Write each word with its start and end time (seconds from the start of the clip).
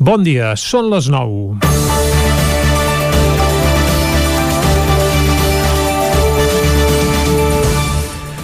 Bon 0.00 0.22
dia, 0.24 0.54
són 0.56 0.86
les 0.88 1.10
9. 1.12 1.99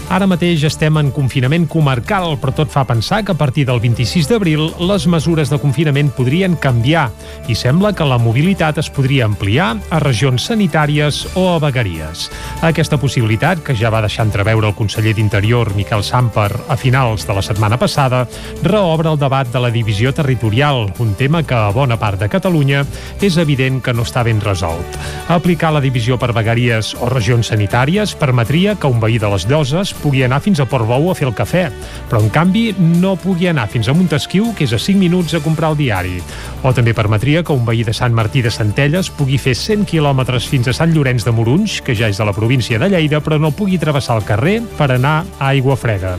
Ara 0.07 0.29
mateix 0.31 0.63
estem 0.63 0.95
en 1.01 1.09
confinament 1.11 1.65
comarcal, 1.67 2.37
però 2.39 2.53
tot 2.55 2.71
fa 2.71 2.85
pensar 2.87 3.25
que 3.27 3.33
a 3.35 3.39
partir 3.39 3.65
del 3.67 3.81
26 3.83 4.29
d'abril 4.31 4.61
les 4.79 5.07
mesures 5.11 5.51
de 5.51 5.59
confinament 5.59 6.13
podrien 6.15 6.55
canviar 6.63 7.09
i 7.51 7.57
sembla 7.59 7.91
que 7.91 8.07
la 8.07 8.19
mobilitat 8.23 8.79
es 8.79 8.87
podria 8.87 9.25
ampliar 9.27 9.73
a 9.91 9.99
regions 9.99 10.47
sanitàries 10.47 11.25
o 11.35 11.49
a 11.51 11.57
vegueries. 11.59 12.29
Aquesta 12.63 13.01
possibilitat, 13.03 13.65
que 13.67 13.75
ja 13.75 13.91
va 13.91 14.05
deixar 14.05 14.29
entreveure 14.29 14.71
el 14.71 14.77
conseller 14.79 15.17
d'Interior, 15.17 15.73
Miquel 15.75 16.07
Samper, 16.07 16.53
a 16.55 16.79
finals 16.79 17.27
de 17.27 17.35
la 17.35 17.43
setmana 17.43 17.77
passada, 17.77 18.29
reobre 18.63 19.11
el 19.11 19.19
debat 19.19 19.51
de 19.51 19.65
la 19.65 19.73
divisió 19.75 20.15
territorial, 20.15 20.87
un 21.03 21.15
tema 21.19 21.43
que 21.43 21.59
a 21.59 21.75
bona 21.75 21.99
part 21.99 22.23
de 22.23 22.31
Catalunya 22.31 22.85
és 23.21 23.41
evident 23.43 23.83
que 23.83 23.93
no 23.93 24.07
està 24.07 24.23
ben 24.23 24.39
resolt. 24.41 25.03
Aplicar 25.35 25.75
la 25.75 25.83
divisió 25.83 26.15
per 26.15 26.31
vegueries 26.31 26.95
o 27.03 27.11
regions 27.11 27.51
sanitàries 27.51 28.15
permetria 28.15 28.79
que 28.79 28.87
un 28.87 29.03
veí 29.03 29.19
de 29.19 29.35
les 29.35 29.51
Lloses 29.51 29.96
pugui 30.03 30.23
anar 30.27 30.41
fins 30.45 30.61
a 30.61 30.67
Portbou 30.69 31.11
a 31.11 31.15
fer 31.19 31.29
el 31.29 31.35
cafè, 31.37 31.67
però 32.11 32.21
en 32.23 32.31
canvi 32.33 32.69
no 32.79 33.15
pugui 33.21 33.49
anar 33.51 33.69
fins 33.73 33.89
a 33.89 33.95
Montesquieu, 33.97 34.53
que 34.57 34.67
és 34.67 34.75
a 34.77 34.81
5 34.83 34.99
minuts 35.01 35.35
a 35.35 35.43
comprar 35.45 35.73
el 35.73 35.81
diari. 35.81 36.21
O 36.63 36.73
també 36.77 36.95
permetria 36.95 37.43
que 37.47 37.55
un 37.55 37.65
veí 37.67 37.85
de 37.87 37.95
Sant 37.97 38.15
Martí 38.15 38.43
de 38.43 38.51
Centelles 38.51 39.11
pugui 39.11 39.39
fer 39.39 39.55
100 39.57 39.87
quilòmetres 39.91 40.49
fins 40.51 40.69
a 40.69 40.75
Sant 40.77 40.93
Llorenç 40.95 41.27
de 41.27 41.35
Morunys, 41.35 41.81
que 41.83 41.95
ja 41.95 42.11
és 42.11 42.19
de 42.19 42.27
la 42.27 42.35
província 42.37 42.79
de 42.79 42.91
Lleida, 42.93 43.21
però 43.23 43.39
no 43.41 43.53
pugui 43.55 43.79
travessar 43.79 44.19
el 44.19 44.27
carrer 44.27 44.61
per 44.77 44.91
anar 44.95 45.19
a 45.39 45.53
Aigua 45.53 45.77
Freda. 45.79 46.17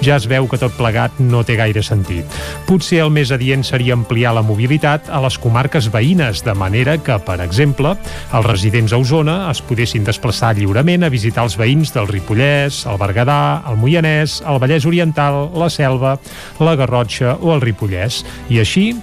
Ja 0.00 0.16
es 0.16 0.26
veu 0.30 0.48
que 0.48 0.58
tot 0.60 0.72
plegat 0.78 1.18
no 1.20 1.42
té 1.44 1.58
gaire 1.60 1.82
sentit. 1.84 2.24
Potser 2.68 3.02
el 3.04 3.12
més 3.12 3.32
adient 3.34 3.64
seria 3.66 3.94
ampliar 3.96 4.32
la 4.36 4.44
mobilitat 4.46 5.10
a 5.12 5.20
les 5.20 5.36
comarques 5.38 5.90
veïnes, 5.92 6.44
de 6.46 6.54
manera 6.56 6.96
que, 6.96 7.18
per 7.26 7.40
exemple, 7.44 7.94
els 8.32 8.46
residents 8.46 8.94
a 8.94 9.00
Osona 9.00 9.36
es 9.50 9.60
podessin 9.60 10.06
desplaçar 10.06 10.54
lliurement 10.56 11.04
a 11.04 11.12
visitar 11.12 11.44
els 11.44 11.58
veïns 11.60 11.92
del 11.92 12.08
Ripollès, 12.08 12.84
el 12.88 12.98
Berguedà, 13.00 13.19
Berguedà, 13.20 13.62
el 13.68 13.76
Moianès, 13.76 14.40
el 14.48 14.58
Vallès 14.60 14.86
Oriental, 14.88 15.50
la 15.52 15.68
Selva, 15.68 16.16
la 16.60 16.74
Garrotxa 16.76 17.36
o 17.40 17.52
el 17.52 17.60
Ripollès. 17.60 18.24
I 18.48 18.60
així 18.62 18.94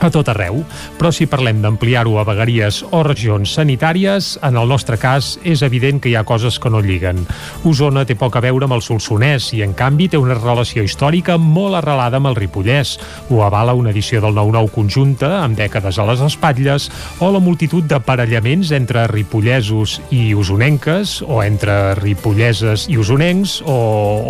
a 0.00 0.10
tot 0.10 0.28
arreu, 0.32 0.62
però 0.98 1.12
si 1.12 1.28
parlem 1.28 1.60
d'ampliar-ho 1.62 2.16
a 2.18 2.24
vegueries 2.24 2.80
o 2.90 3.02
regions 3.04 3.52
sanitàries, 3.58 4.32
en 4.46 4.56
el 4.56 4.68
nostre 4.68 4.96
cas 5.00 5.34
és 5.44 5.60
evident 5.66 6.00
que 6.00 6.10
hi 6.10 6.16
ha 6.16 6.24
coses 6.24 6.58
que 6.58 6.70
no 6.72 6.80
lliguen. 6.80 7.20
Osona 7.68 8.06
té 8.08 8.16
poc 8.16 8.36
a 8.36 8.42
veure 8.44 8.64
amb 8.64 8.78
el 8.78 8.84
Solsonès 8.84 9.50
i, 9.56 9.62
en 9.66 9.74
canvi, 9.76 10.08
té 10.08 10.20
una 10.20 10.38
relació 10.38 10.84
històrica 10.86 11.36
molt 11.40 11.76
arrelada 11.80 12.20
amb 12.20 12.30
el 12.30 12.38
Ripollès. 12.38 12.96
Ho 13.28 13.42
avala 13.44 13.76
una 13.76 13.92
edició 13.92 14.22
del 14.24 14.36
9-9 14.38 14.72
conjunta, 14.74 15.32
amb 15.44 15.58
dècades 15.58 16.00
a 16.00 16.06
les 16.08 16.24
espatlles, 16.24 16.88
o 17.20 17.30
la 17.34 17.42
multitud 17.44 17.84
d'aparellaments 17.84 18.72
entre 18.76 19.06
ripollesos 19.12 19.98
i 20.14 20.30
usonenques, 20.34 21.20
o 21.26 21.42
entre 21.44 21.94
ripolleses 22.00 22.86
i 22.88 22.96
usonencs, 23.00 23.60
o, 23.66 23.76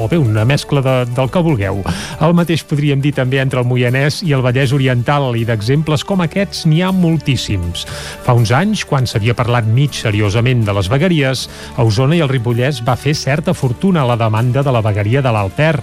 o 0.02 0.08
bé, 0.10 0.18
una 0.18 0.44
mescla 0.48 0.82
de, 0.82 0.96
del 1.14 1.30
que 1.30 1.44
vulgueu. 1.46 1.82
El 2.20 2.34
mateix 2.34 2.64
podríem 2.66 3.02
dir 3.04 3.14
també 3.16 3.38
entre 3.42 3.62
el 3.62 3.68
Moianès 3.70 4.22
i 4.26 4.34
el 4.34 4.42
Vallès 4.44 4.74
Oriental 4.74 5.30
i 5.38 5.46
de 5.46 5.59
Exemples 5.60 6.04
com 6.08 6.22
aquests 6.24 6.64
n'hi 6.64 6.80
ha 6.80 6.90
moltíssims. 6.96 7.84
Fa 8.24 8.32
uns 8.38 8.52
anys, 8.56 8.86
quan 8.88 9.04
s'havia 9.04 9.36
parlat 9.36 9.68
mig 9.68 9.92
seriosament 9.98 10.64
de 10.64 10.72
les 10.76 10.88
vegueries, 10.88 11.46
a 11.76 11.84
Osona 11.84 12.16
i 12.16 12.22
el 12.24 12.30
Ripollès 12.32 12.80
va 12.86 12.96
fer 12.96 13.12
certa 13.18 13.52
fortuna 13.52 14.06
la 14.08 14.16
demanda 14.16 14.64
de 14.64 14.72
la 14.72 14.80
vegueria 14.84 15.20
de 15.20 15.32
l'Alter, 15.34 15.74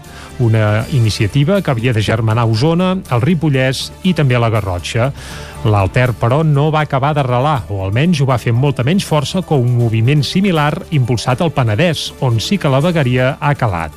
una 0.42 0.86
iniciativa 0.98 1.61
que 1.61 1.72
havia 1.72 1.94
de 1.94 2.02
germanar 2.02 2.48
Osona, 2.50 2.95
el 3.14 3.22
Ripollès 3.22 3.92
i 4.03 4.16
també 4.17 4.39
la 4.42 4.50
Garrotxa. 4.53 5.11
L'Alter, 5.66 6.11
però, 6.13 6.44
no 6.45 6.69
va 6.69 6.83
acabar 6.86 7.16
d'arrelar, 7.17 7.63
o 7.73 7.81
almenys 7.81 8.22
ho 8.22 8.27
va 8.30 8.38
fer 8.38 8.53
amb 8.53 8.61
molta 8.61 8.83
menys 8.86 9.05
força 9.08 9.41
que 9.41 9.58
un 9.58 9.73
moviment 9.77 10.22
similar 10.23 10.69
impulsat 10.94 11.41
al 11.41 11.52
Penedès, 11.52 12.11
on 12.22 12.38
sí 12.39 12.59
que 12.61 12.69
la 12.69 12.81
vegueria 12.83 13.33
ha 13.42 13.54
calat. 13.58 13.95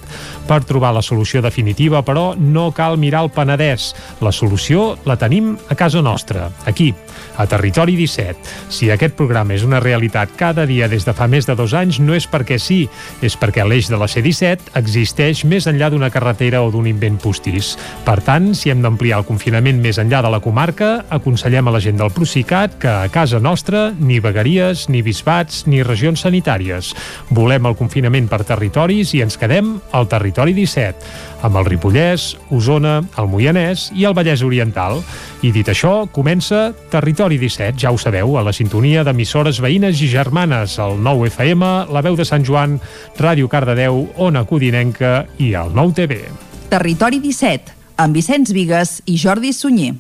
Per 0.49 0.63
trobar 0.67 0.95
la 0.97 1.03
solució 1.05 1.43
definitiva, 1.45 2.01
però, 2.03 2.33
no 2.35 2.71
cal 2.73 2.97
mirar 2.99 3.27
el 3.27 3.31
Penedès. 3.35 3.91
La 4.25 4.33
solució 4.33 4.97
la 5.05 5.19
tenim 5.21 5.53
a 5.69 5.77
casa 5.77 6.01
nostra, 6.03 6.49
aquí, 6.67 6.95
a 7.37 7.47
Territori 7.47 7.95
17. 7.99 8.57
Si 8.73 8.89
aquest 8.91 9.15
programa 9.19 9.55
és 9.55 9.67
una 9.67 9.83
realitat 9.85 10.33
cada 10.41 10.65
dia 10.67 10.89
des 10.89 11.05
de 11.07 11.15
fa 11.15 11.29
més 11.29 11.47
de 11.47 11.55
dos 11.55 11.77
anys, 11.77 12.01
no 12.01 12.17
és 12.17 12.27
perquè 12.27 12.59
sí, 12.59 12.87
és 13.23 13.37
perquè 13.37 13.69
l'eix 13.69 13.93
de 13.93 14.01
la 14.01 14.09
C-17 14.09 14.75
existeix 14.81 15.45
més 15.45 15.69
enllà 15.69 15.93
d'una 15.93 16.11
carretera 16.11 16.65
o 16.65 16.73
d'un 16.73 16.89
invent 16.89 17.21
postís. 17.21 17.77
Per 18.09 18.19
tant, 18.25 18.51
si 18.57 18.73
hem 18.73 18.83
d'ampliar 18.83 19.21
el 19.21 19.29
confinament 19.29 19.79
més 19.85 20.01
enllà 20.01 20.25
de 20.25 20.33
la 20.33 20.43
comarca, 20.43 21.05
aconsellem 21.11 21.50
Aconsellem 21.51 21.67
a 21.67 21.73
la 21.75 21.81
gent 21.83 21.97
del 21.99 22.13
Procicat 22.15 22.77
que 22.79 22.87
a 22.87 23.09
casa 23.11 23.41
nostra 23.43 23.89
ni 23.91 24.21
vegueries, 24.23 24.85
ni 24.87 25.01
bisbats, 25.03 25.65
ni 25.67 25.81
regions 25.83 26.23
sanitàries. 26.23 26.93
Volem 27.35 27.65
el 27.67 27.75
confinament 27.75 28.29
per 28.31 28.45
territoris 28.47 29.11
i 29.19 29.23
ens 29.25 29.35
quedem 29.35 29.73
al 29.91 30.07
territori 30.07 30.55
17, 30.55 31.09
amb 31.43 31.59
el 31.59 31.67
Ripollès, 31.67 32.37
Osona, 32.55 33.01
el 33.19 33.27
Moianès 33.33 33.89
i 33.99 34.07
el 34.07 34.15
Vallès 34.15 34.45
Oriental. 34.47 35.01
I 35.43 35.51
dit 35.51 35.67
això, 35.67 36.05
comença 36.15 36.69
Territori 36.93 37.41
17, 37.43 37.83
ja 37.83 37.91
ho 37.91 37.99
sabeu, 37.99 38.37
a 38.39 38.45
la 38.47 38.55
sintonia 38.55 39.03
d'emissores 39.03 39.59
veïnes 39.59 39.99
i 40.07 40.11
germanes, 40.13 40.77
el 40.79 41.03
9 41.03 41.33
FM, 41.33 41.73
la 41.91 42.05
veu 42.07 42.15
de 42.15 42.29
Sant 42.29 42.47
Joan, 42.47 42.79
Ràdio 43.19 43.51
Cardedeu, 43.51 44.05
Ona 44.23 44.45
Codinenca 44.47 45.25
i 45.43 45.51
el 45.59 45.75
9 45.75 45.99
TV. 45.99 46.23
Territori 46.71 47.19
17, 47.19 47.75
amb 47.99 48.15
Vicenç 48.15 48.55
Vigues 48.55 49.01
i 49.11 49.19
Jordi 49.19 49.51
Sunyer. 49.51 49.97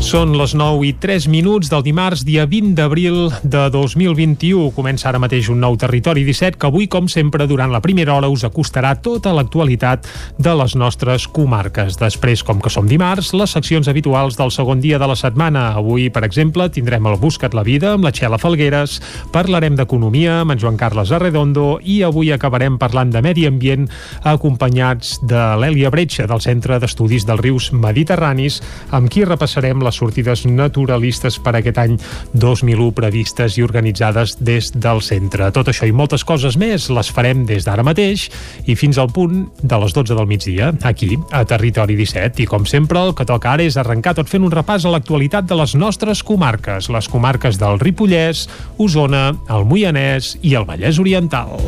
Són 0.00 0.32
les 0.32 0.54
9 0.56 0.86
i 0.88 0.94
3 0.96 1.26
minuts 1.28 1.68
del 1.68 1.82
dimarts, 1.84 2.22
dia 2.24 2.46
20 2.48 2.72
d'abril 2.72 3.28
de 3.44 3.66
2021. 3.70 4.70
Comença 4.72 5.10
ara 5.10 5.18
mateix 5.20 5.50
un 5.52 5.58
nou 5.60 5.74
Territori 5.76 6.22
17 6.24 6.56
que 6.56 6.68
avui, 6.70 6.86
com 6.88 7.04
sempre, 7.04 7.44
durant 7.46 7.68
la 7.68 7.82
primera 7.84 8.14
hora 8.16 8.30
us 8.32 8.46
acostarà 8.48 8.94
tota 9.04 9.34
l'actualitat 9.36 10.08
de 10.40 10.54
les 10.56 10.74
nostres 10.74 11.26
comarques. 11.28 11.98
Després, 12.00 12.40
com 12.42 12.62
que 12.64 12.72
som 12.72 12.88
dimarts, 12.88 13.34
les 13.36 13.52
seccions 13.52 13.90
habituals 13.92 14.38
del 14.40 14.50
segon 14.50 14.80
dia 14.80 14.98
de 14.98 15.10
la 15.10 15.18
setmana. 15.20 15.66
Avui, 15.76 16.08
per 16.08 16.24
exemple, 16.24 16.70
tindrem 16.72 17.04
el 17.06 17.20
Buscat 17.20 17.52
la 17.52 17.66
Vida 17.68 17.92
amb 17.92 18.08
la 18.08 18.14
Txela 18.16 18.40
Falgueres, 18.40 18.96
parlarem 19.36 19.76
d'economia 19.76 20.40
amb 20.40 20.56
en 20.56 20.64
Joan 20.64 20.80
Carles 20.80 21.12
Arredondo 21.12 21.76
i 21.84 22.00
avui 22.08 22.32
acabarem 22.32 22.80
parlant 22.80 23.12
de 23.12 23.20
medi 23.20 23.44
ambient 23.46 23.84
acompanyats 24.24 25.18
de 25.28 25.44
l'Èlia 25.60 25.92
Bretxa 25.92 26.24
del 26.24 26.40
Centre 26.40 26.80
d'Estudis 26.80 27.28
dels 27.28 27.44
Rius 27.44 27.70
Mediterranis, 27.76 28.62
amb 28.96 29.12
qui 29.12 29.28
repassarem 29.28 29.84
les 29.84 29.89
sortides 29.96 30.44
naturalistes 30.46 31.38
per 31.42 31.54
aquest 31.58 31.78
any 31.82 31.96
2001 32.34 32.90
previstes 32.96 33.58
i 33.58 33.64
organitzades 33.66 34.36
des 34.40 34.70
del 34.74 35.02
centre. 35.04 35.50
Tot 35.54 35.70
això 35.72 35.88
i 35.88 35.94
moltes 35.96 36.24
coses 36.26 36.58
més 36.60 36.88
les 36.90 37.10
farem 37.10 37.44
des 37.48 37.66
d'ara 37.66 37.84
mateix 37.86 38.28
i 38.66 38.76
fins 38.78 38.98
al 38.98 39.10
punt 39.14 39.46
de 39.62 39.80
les 39.82 39.96
12 39.96 40.16
del 40.16 40.28
migdia, 40.30 40.72
aquí, 40.82 41.16
a 41.30 41.44
Territori 41.44 41.96
17. 41.98 42.44
I 42.44 42.48
com 42.50 42.66
sempre, 42.66 43.00
el 43.00 43.14
que 43.16 43.28
toca 43.28 43.54
ara 43.54 43.66
és 43.66 43.78
arrencar 43.80 44.14
tot 44.18 44.30
fent 44.30 44.46
un 44.46 44.54
repàs 44.54 44.86
a 44.86 44.94
l'actualitat 44.94 45.48
de 45.48 45.58
les 45.58 45.74
nostres 45.74 46.24
comarques, 46.26 46.90
les 46.92 47.08
comarques 47.08 47.60
del 47.60 47.80
Ripollès, 47.80 48.46
Osona, 48.78 49.30
el 49.48 49.66
Moianès 49.68 50.36
i 50.42 50.56
el 50.58 50.68
Vallès 50.68 51.00
Oriental. 51.02 51.58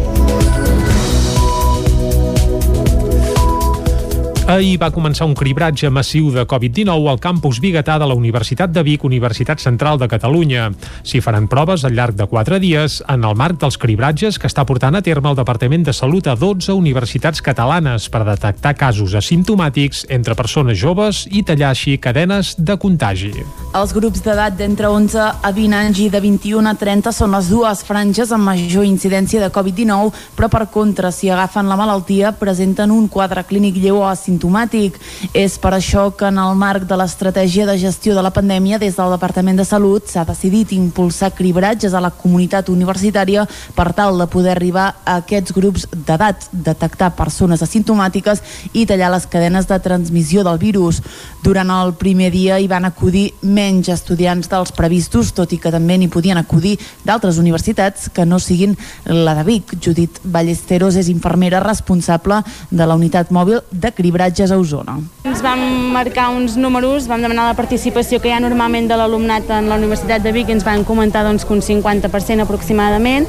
Ahir 4.50 4.74
va 4.82 4.88
començar 4.90 5.22
un 5.28 5.36
cribratge 5.38 5.86
massiu 5.94 6.32
de 6.34 6.42
Covid-19 6.50 7.06
al 7.12 7.20
campus 7.22 7.60
Bigatà 7.62 7.94
de 8.02 8.08
la 8.10 8.14
Universitat 8.18 8.72
de 8.74 8.82
Vic, 8.82 9.04
Universitat 9.06 9.62
Central 9.62 10.00
de 10.00 10.08
Catalunya. 10.10 10.64
S'hi 11.06 11.20
faran 11.22 11.46
proves 11.46 11.84
al 11.86 11.94
llarg 11.94 12.16
de 12.18 12.26
quatre 12.26 12.58
dies 12.58 12.98
en 13.06 13.22
el 13.22 13.36
marc 13.38 13.60
dels 13.62 13.78
cribratges 13.78 14.40
que 14.42 14.50
està 14.50 14.64
portant 14.66 14.98
a 14.98 15.02
terme 15.06 15.30
el 15.30 15.38
Departament 15.38 15.86
de 15.86 15.94
Salut 15.94 16.26
a 16.26 16.34
12 16.34 16.74
universitats 16.74 17.38
catalanes 17.40 18.08
per 18.10 18.24
detectar 18.26 18.74
casos 18.74 19.14
asimptomàtics 19.14 20.08
entre 20.10 20.34
persones 20.34 20.80
joves 20.80 21.22
i 21.30 21.44
tallar 21.46 21.70
així 21.70 21.94
cadenes 22.02 22.56
de 22.58 22.76
contagi. 22.76 23.30
Els 23.78 23.94
grups 23.94 24.26
d'edat 24.26 24.58
d'entre 24.58 24.90
11 24.90 25.22
a 25.38 25.54
20 25.54 25.78
anys 25.84 26.02
i 26.02 26.08
de 26.10 26.20
21 26.20 26.66
a 26.66 26.74
30 26.74 27.14
són 27.14 27.38
les 27.38 27.46
dues 27.48 27.86
franges 27.86 28.34
amb 28.34 28.50
major 28.50 28.84
incidència 28.90 29.38
de 29.38 29.54
Covid-19, 29.54 30.10
però 30.34 30.50
per 30.50 30.66
contra, 30.74 31.14
si 31.14 31.30
agafen 31.30 31.70
la 31.70 31.78
malaltia, 31.78 32.34
presenten 32.42 32.90
un 32.90 33.06
quadre 33.06 33.46
clínic 33.46 33.78
lleu 33.78 34.02
o 34.02 34.06
asimptomàtic 34.10 34.31
asimptomàtic. 34.32 34.98
És 35.34 35.58
per 35.58 35.72
això 35.74 36.10
que 36.16 36.26
en 36.26 36.38
el 36.38 36.56
marc 36.56 36.86
de 36.88 36.96
l'estratègia 36.96 37.66
de 37.66 37.78
gestió 37.78 38.14
de 38.14 38.22
la 38.22 38.32
pandèmia 38.32 38.78
des 38.78 38.96
del 38.96 39.10
Departament 39.12 39.58
de 39.58 39.64
Salut 39.64 40.06
s'ha 40.06 40.24
decidit 40.24 40.72
impulsar 40.72 41.32
cribratges 41.34 41.94
a 41.94 42.00
la 42.00 42.10
comunitat 42.10 42.68
universitària 42.68 43.46
per 43.74 43.92
tal 43.92 44.18
de 44.18 44.26
poder 44.26 44.52
arribar 44.52 44.96
a 45.04 45.16
aquests 45.22 45.52
grups 45.52 45.86
d'edat, 45.92 46.48
detectar 46.52 47.14
persones 47.16 47.62
asimptomàtiques 47.62 48.42
i 48.72 48.86
tallar 48.86 49.10
les 49.12 49.26
cadenes 49.26 49.68
de 49.68 49.78
transmissió 49.78 50.42
del 50.44 50.58
virus. 50.58 51.02
Durant 51.42 51.70
el 51.70 51.94
primer 51.94 52.30
dia 52.30 52.58
hi 52.60 52.68
van 52.68 52.84
acudir 52.84 53.32
menys 53.42 53.88
estudiants 53.88 54.48
dels 54.48 54.72
previstos, 54.72 55.32
tot 55.32 55.52
i 55.52 55.58
que 55.58 55.72
també 55.72 55.98
n'hi 55.98 56.08
podien 56.08 56.38
acudir 56.38 56.78
d'altres 57.04 57.38
universitats 57.38 58.08
que 58.12 58.26
no 58.26 58.38
siguin 58.38 58.76
la 59.04 59.34
de 59.34 59.44
Vic. 59.44 59.76
Judit 59.82 60.20
Ballesteros 60.24 60.96
és 60.96 61.08
infermera 61.08 61.60
responsable 61.60 62.42
de 62.70 62.86
la 62.86 62.94
unitat 62.94 63.30
mòbil 63.30 63.60
de 63.70 63.90
cribratge 63.92 64.21
cribratges 64.22 64.52
a 64.52 64.58
Osona. 64.58 65.00
Ens 65.24 65.42
vam 65.42 65.58
marcar 65.92 66.30
uns 66.30 66.56
números, 66.56 67.08
vam 67.08 67.22
demanar 67.22 67.48
la 67.48 67.56
participació 67.58 68.20
que 68.20 68.30
hi 68.30 68.36
ha 68.36 68.40
normalment 68.40 68.88
de 68.88 68.96
l'alumnat 68.96 69.50
en 69.50 69.68
la 69.68 69.76
Universitat 69.76 70.22
de 70.22 70.32
Vic 70.32 70.48
i 70.48 70.54
ens 70.54 70.64
van 70.64 70.84
comentar 70.84 71.24
doncs, 71.24 71.44
que 71.44 71.52
un 71.52 71.62
50% 71.62 72.42
aproximadament 72.42 73.26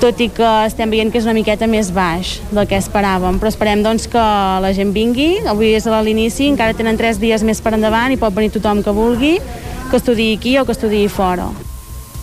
tot 0.00 0.20
i 0.20 0.30
que 0.32 0.50
estem 0.64 0.88
veient 0.88 1.10
que 1.12 1.20
és 1.20 1.26
una 1.28 1.36
miqueta 1.36 1.66
més 1.68 1.90
baix 1.92 2.38
del 2.50 2.66
que 2.66 2.78
esperàvem, 2.80 3.36
però 3.36 3.52
esperem 3.52 3.82
doncs, 3.84 4.08
que 4.08 4.20
la 4.64 4.72
gent 4.72 4.94
vingui, 4.96 5.42
avui 5.44 5.74
és 5.76 5.86
a 5.86 6.00
l'inici, 6.00 6.48
encara 6.48 6.76
tenen 6.76 6.96
tres 6.96 7.20
dies 7.20 7.44
més 7.44 7.60
per 7.60 7.74
endavant 7.76 8.12
i 8.12 8.20
pot 8.20 8.32
venir 8.32 8.52
tothom 8.54 8.80
que 8.82 8.96
vulgui, 8.96 9.34
que 9.90 10.00
estudiï 10.00 10.38
aquí 10.38 10.56
o 10.56 10.64
que 10.64 10.72
estudiï 10.72 11.08
fora. 11.12 11.50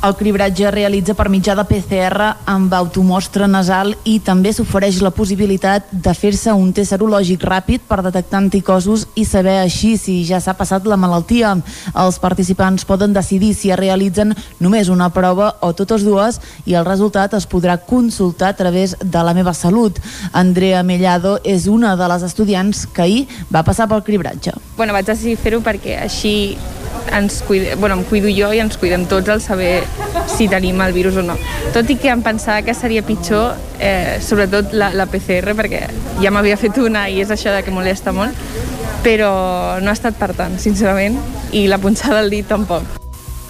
El 0.05 0.13
cribratge 0.13 0.69
realitza 0.69 1.15
per 1.17 1.25
mitjà 1.33 1.55
de 1.57 1.63
PCR 1.65 2.27
amb 2.45 2.73
automostra 2.77 3.47
nasal 3.49 3.95
i 4.05 4.19
també 4.21 4.51
s'ofereix 4.53 4.99
la 5.01 5.09
possibilitat 5.09 5.89
de 5.89 6.13
fer-se 6.13 6.53
un 6.53 6.69
test 6.69 6.93
serològic 6.93 7.41
ràpid 7.41 7.87
per 7.89 8.03
detectar 8.05 8.37
anticossos 8.37 9.07
i 9.17 9.25
saber 9.25 9.55
així 9.63 9.95
si 9.97 10.19
ja 10.29 10.37
s'ha 10.37 10.53
passat 10.53 10.85
la 10.85 10.99
malaltia. 11.01 11.55
Els 11.97 12.21
participants 12.21 12.85
poden 12.85 13.17
decidir 13.17 13.55
si 13.57 13.73
es 13.73 13.81
realitzen 13.81 14.35
només 14.61 14.93
una 14.93 15.09
prova 15.09 15.55
o 15.65 15.73
totes 15.73 16.05
dues 16.05 16.37
i 16.69 16.77
el 16.77 16.85
resultat 16.85 17.33
es 17.33 17.49
podrà 17.49 17.79
consultar 17.81 18.53
a 18.53 18.59
través 18.61 18.93
de 19.01 19.25
la 19.25 19.33
meva 19.33 19.57
salut. 19.57 19.97
Andrea 20.31 20.85
Mellado 20.85 21.39
és 21.43 21.65
una 21.65 21.97
de 21.97 22.13
les 22.13 22.29
estudiants 22.29 22.85
que 22.85 23.01
ahir 23.01 23.27
va 23.49 23.65
passar 23.65 23.89
pel 23.89 24.05
cribratge. 24.05 24.53
Bueno, 24.77 24.93
vaig 24.93 25.09
decidir 25.09 25.39
fer-ho 25.41 25.65
perquè 25.65 26.03
així 26.05 26.37
ens 27.13 27.41
cuide, 27.47 27.75
bueno, 27.75 27.95
em 27.95 28.03
cuido 28.03 28.29
jo 28.33 28.51
i 28.53 28.59
ens 28.63 28.77
cuidem 28.77 29.05
tots 29.09 29.29
al 29.29 29.41
saber 29.41 29.83
si 30.31 30.47
tenim 30.51 30.81
el 30.81 30.93
virus 30.93 31.17
o 31.17 31.23
no. 31.25 31.37
Tot 31.75 31.89
i 31.89 31.97
que 31.99 32.11
em 32.13 32.21
pensava 32.25 32.63
que 32.65 32.75
seria 32.77 33.05
pitjor, 33.05 33.55
eh, 33.79 34.19
sobretot 34.23 34.73
la, 34.73 34.91
la 34.93 35.07
PCR, 35.09 35.55
perquè 35.57 35.85
ja 36.21 36.31
m'havia 36.33 36.59
fet 36.59 36.77
una 36.83 37.07
i 37.09 37.21
és 37.23 37.33
això 37.33 37.53
de 37.55 37.63
que 37.63 37.73
molesta 37.73 38.13
molt, 38.15 38.35
però 39.05 39.31
no 39.81 39.91
ha 39.91 39.95
estat 39.95 40.17
per 40.19 40.33
tant, 40.37 40.57
sincerament, 40.59 41.19
i 41.55 41.67
la 41.71 41.79
punxada 41.79 42.21
del 42.21 42.33
dit 42.33 42.47
tampoc. 42.47 42.97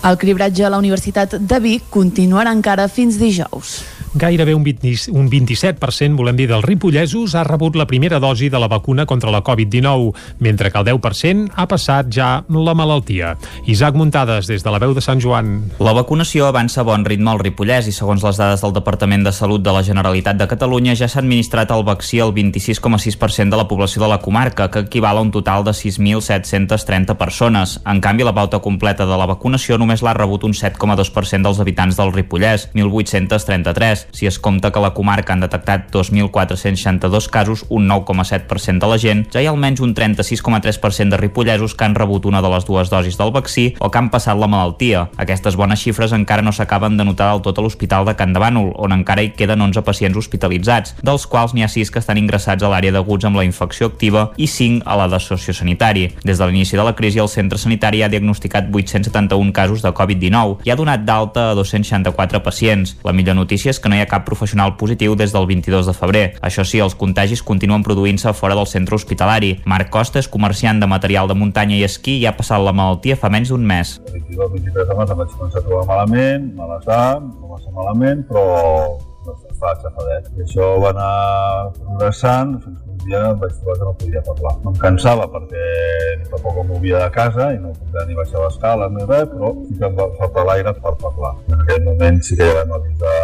El 0.08 0.18
cribratge 0.22 0.64
a 0.64 0.70
la 0.70 0.78
Universitat 0.80 1.40
de 1.40 1.60
Vic 1.60 1.88
continuarà 1.90 2.54
encara 2.54 2.88
fins 2.88 3.18
dijous. 3.20 3.80
Gairebé 4.14 4.56
un, 4.56 4.64
20, 4.64 5.12
un 5.12 5.30
27%, 5.30 6.16
volem 6.18 6.38
dir, 6.40 6.48
dels 6.50 6.66
ripollesos 6.66 7.36
ha 7.36 7.44
rebut 7.44 7.76
la 7.76 7.88
primera 7.88 8.20
dosi 8.24 8.50
de 8.50 8.60
la 8.60 8.70
vacuna 8.72 9.06
contra 9.06 9.32
la 9.32 9.44
Covid-19, 9.44 10.14
mentre 10.40 10.72
que 10.72 10.80
el 10.80 10.86
10% 10.86 11.52
ha 11.56 11.68
passat 11.68 12.08
ja 12.14 12.44
la 12.48 12.74
malaltia. 12.74 13.36
Isaac 13.66 13.96
Muntades, 13.96 14.48
des 14.48 14.64
de 14.64 14.72
la 14.72 14.80
veu 14.80 14.94
de 14.96 15.02
Sant 15.04 15.22
Joan. 15.22 15.72
La 15.84 15.94
vacunació 15.94 16.48
avança 16.48 16.82
a 16.82 16.88
bon 16.88 17.06
ritme 17.06 17.32
al 17.32 17.42
Ripollès 17.42 17.90
i 17.90 17.96
segons 17.96 18.24
les 18.24 18.40
dades 18.40 18.64
del 18.64 18.76
Departament 18.78 19.26
de 19.28 19.34
Salut 19.36 19.64
de 19.64 19.74
la 19.76 19.84
Generalitat 19.84 20.40
de 20.40 20.48
Catalunya 20.48 20.96
ja 20.96 21.10
s'ha 21.12 21.20
administrat 21.22 21.72
el 21.76 21.84
vaccí 21.84 22.22
al 22.24 22.34
26,6% 22.34 23.50
de 23.52 23.60
la 23.60 23.68
població 23.68 24.02
de 24.04 24.12
la 24.12 24.22
comarca, 24.24 24.70
que 24.72 24.86
equival 24.88 25.18
a 25.18 25.26
un 25.26 25.32
total 25.32 25.66
de 25.66 25.72
6.730 25.72 27.18
persones. 27.18 27.80
En 27.86 28.02
canvi, 28.02 28.24
la 28.24 28.34
pauta 28.34 28.60
completa 28.60 29.06
de 29.06 29.18
la 29.18 29.28
vacunació 29.28 29.78
només 29.78 30.02
l'ha 30.06 30.16
rebut 30.16 30.46
un 30.48 30.54
7,2% 30.54 31.44
dels 31.44 31.60
habitants 31.60 31.98
del 31.98 32.14
Ripollès, 32.14 32.70
1.833, 32.74 33.97
si 34.12 34.28
es 34.28 34.38
compta 34.40 34.72
que 34.72 34.84
la 34.84 34.94
comarca 34.94 35.34
han 35.34 35.42
detectat 35.42 35.90
2.462 35.92 37.30
casos, 37.30 37.66
un 37.70 37.90
9,7% 37.90 38.80
de 38.84 38.92
la 38.92 39.00
gent, 39.02 39.26
ja 39.34 39.42
hi 39.42 39.48
ha 39.48 39.54
almenys 39.56 39.82
un 39.82 39.96
36,3% 39.96 41.16
de 41.16 41.18
ripollesos 41.18 41.74
que 41.74 41.86
han 41.86 41.96
rebut 41.96 42.26
una 42.30 42.42
de 42.42 42.52
les 42.54 42.66
dues 42.68 42.92
dosis 42.94 43.18
del 43.18 43.32
vaccí 43.32 43.74
o 43.80 43.90
que 43.90 43.98
han 43.98 44.12
passat 44.14 44.38
la 44.38 44.50
malaltia. 44.52 45.08
Aquestes 45.18 45.58
bones 45.58 45.82
xifres 45.82 46.14
encara 46.14 46.46
no 46.46 46.54
s'acaben 46.54 46.98
de 46.98 47.06
notar 47.08 47.32
del 47.32 47.44
tot 47.46 47.58
a 47.58 47.66
l'Hospital 47.66 48.06
de 48.06 48.16
Can 48.20 48.34
de 48.36 48.44
Bànol, 48.44 48.74
on 48.76 48.94
encara 48.94 49.24
hi 49.24 49.34
queden 49.38 49.62
11 49.62 49.84
pacients 49.88 50.18
hospitalitzats, 50.18 50.96
dels 51.02 51.28
quals 51.28 51.56
n'hi 51.56 51.66
ha 51.66 51.72
6 51.72 51.92
que 51.92 52.04
estan 52.04 52.20
ingressats 52.22 52.64
a 52.64 52.72
l'àrea 52.72 52.94
d'aguts 52.94 53.26
amb 53.28 53.40
la 53.40 53.46
infecció 53.48 53.90
activa 53.90 54.32
i 54.38 54.48
5 54.48 54.86
a 54.86 54.98
la 55.00 55.08
de 55.12 55.20
sociosanitari. 55.24 56.08
Des 56.24 56.38
de 56.38 56.48
l'inici 56.48 56.78
de 56.78 56.84
la 56.86 56.96
crisi, 56.96 57.20
el 57.20 57.32
centre 57.32 57.60
sanitari 57.60 58.04
ha 58.04 58.12
diagnosticat 58.12 58.70
871 58.74 59.54
casos 59.54 59.82
de 59.82 59.94
Covid-19 59.94 60.68
i 60.68 60.72
ha 60.72 60.80
donat 60.80 61.06
d'alta 61.08 61.52
a 61.52 61.56
264 61.56 62.44
pacients. 62.44 62.98
La 63.04 63.14
millor 63.14 63.36
notícia 63.36 63.72
és 63.72 63.80
que 63.80 63.87
no 63.90 63.98
hi 63.98 64.04
ha 64.04 64.10
cap 64.10 64.26
professional 64.28 64.76
positiu 64.78 65.16
des 65.16 65.34
del 65.36 65.48
22 65.50 65.90
de 65.90 65.96
febrer. 65.98 66.26
Això 66.42 66.66
sí, 66.68 66.82
els 66.84 66.96
contagis 66.96 67.44
continuen 67.44 67.86
produint-se 67.86 68.34
fora 68.38 68.56
del 68.56 68.68
centre 68.68 68.96
hospitalari. 68.96 69.56
Marc 69.66 69.92
Costa 69.94 70.20
és 70.20 70.30
comerciant 70.32 70.80
de 70.80 70.90
material 70.90 71.28
de 71.28 71.38
muntanya 71.38 71.78
i 71.78 71.84
esquí 71.88 72.18
i 72.22 72.26
ha 72.28 72.36
passat 72.38 72.64
la 72.64 72.76
malaltia 72.76 73.18
fa 73.20 73.32
menys 73.34 73.54
d'un 73.54 73.66
mes. 73.66 73.98
El 74.08 74.22
22-23 74.22 74.90
de 74.92 74.98
març 74.98 75.14
em 75.14 75.22
vaig 75.24 75.36
començar 75.36 75.62
a 75.62 75.68
trobar 75.68 75.86
malament, 75.92 76.50
malestar, 76.58 77.06
malament, 77.78 78.26
però 78.28 78.46
fa 79.60 79.74
xafadet. 79.82 80.30
I 80.38 80.46
això 80.46 80.70
va 80.84 80.92
anar 80.96 81.14
progressant 81.80 82.58
fins 82.64 82.82
que 82.82 82.94
un 82.94 83.00
dia 83.06 83.24
em 83.32 83.40
vaig 83.42 83.56
trobar 83.60 83.78
que 83.80 83.88
no 83.90 83.94
podia 84.02 84.24
parlar. 84.30 84.54
Em 84.72 84.80
cansava 84.84 85.28
perquè 85.34 85.66
tampoc 86.32 86.62
em 86.64 86.72
movia 86.74 87.04
de 87.06 87.10
casa 87.18 87.52
i 87.56 87.62
no 87.64 87.74
podia 87.78 88.06
ni 88.08 88.18
baixar 88.18 88.44
l'escala 88.44 88.90
ni 88.94 89.06
res, 89.06 89.30
però 89.34 89.54
sí 89.68 89.78
que 89.80 89.90
em 89.90 89.98
va 90.00 90.10
faltar 90.20 90.48
l'aire 90.50 90.76
per 90.82 90.96
parlar. 91.04 91.34
En 91.52 91.62
aquell 91.62 91.84
moment 91.90 92.22
sí 92.24 92.40
que 92.40 92.50
ja 92.52 92.62
vam 92.62 92.78
avisar 92.80 93.16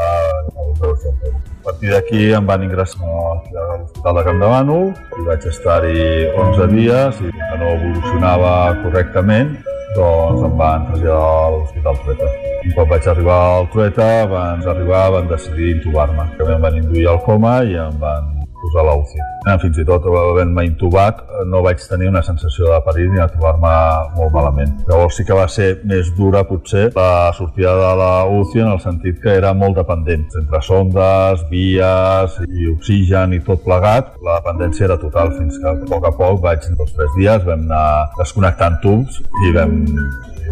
a 0.83 1.63
partir 1.63 1.91
d'aquí 1.93 2.21
em 2.35 2.45
van 2.45 2.63
ingressar 2.63 3.07
a 3.07 3.75
l'Hospital 3.77 4.17
de 4.17 4.23
Camp 4.27 4.41
de 4.41 4.49
Bànol 4.53 4.89
i 5.19 5.27
vaig 5.27 5.45
estar-hi 5.47 6.01
11 6.45 6.67
dies 6.73 7.21
i 7.23 7.31
que 7.37 7.59
no 7.61 7.69
evolucionava 7.77 8.51
correctament 8.83 9.53
doncs 9.97 10.45
em 10.47 10.55
van 10.59 10.87
traslladar 10.89 11.33
a 11.39 11.49
l'Hospital 11.55 11.99
Trueta. 12.03 12.29
Un 12.63 12.77
cop 12.77 12.93
vaig 12.93 13.09
arribar 13.13 13.41
al 13.57 13.67
Trueta, 13.73 14.07
abans 14.27 14.65
d'arribar 14.65 15.03
van 15.17 15.27
decidir 15.33 15.75
intubar-me, 15.77 16.29
que 16.37 16.53
em 16.55 16.63
van 16.67 16.79
induir 16.83 17.09
al 17.11 17.21
coma 17.27 17.59
i 17.63 17.77
em 17.87 17.99
van 17.99 18.42
posar 18.63 18.85
la 18.87 18.95
UCI. 18.99 19.21
Eh, 19.51 19.57
fins 19.61 19.79
i 19.81 19.85
tot 19.87 20.05
havent-me 20.07 20.65
intubat 20.67 21.21
no 21.51 21.61
vaig 21.65 21.83
tenir 21.89 22.09
una 22.11 22.23
sensació 22.25 22.71
de 22.71 22.79
perill 22.87 23.11
ni 23.11 23.21
de 23.21 23.27
trobar-me 23.35 23.73
molt 24.17 24.33
malament. 24.35 24.73
Llavors 24.89 25.19
sí 25.19 25.27
que 25.27 25.37
va 25.37 25.47
ser 25.51 25.69
més 25.89 26.11
dura 26.17 26.45
potser 26.47 26.89
la 26.95 27.31
sortida 27.37 27.75
de 27.81 27.91
la 27.99 28.11
UCI 28.39 28.65
en 28.65 28.73
el 28.73 28.81
sentit 28.83 29.21
que 29.23 29.35
era 29.41 29.53
molt 29.53 29.79
dependent. 29.81 30.27
Entre 30.39 30.61
sondes, 30.65 31.45
vies 31.51 32.39
i 32.47 32.69
oxigen 32.73 33.35
i 33.37 33.41
tot 33.45 33.63
plegat, 33.67 34.13
la 34.23 34.39
dependència 34.41 34.87
era 34.89 34.99
total 35.01 35.35
fins 35.37 35.59
que 35.59 35.69
a 35.69 35.77
poc 35.89 36.07
a 36.07 36.13
poc 36.17 36.43
vaig, 36.43 36.69
dos 36.77 36.93
o 36.93 36.99
tres 36.99 37.17
dies, 37.17 37.47
vam 37.47 37.67
anar 37.67 38.13
desconnectant 38.19 38.79
tubs 38.83 39.19
i 39.47 39.55
vam 39.55 39.81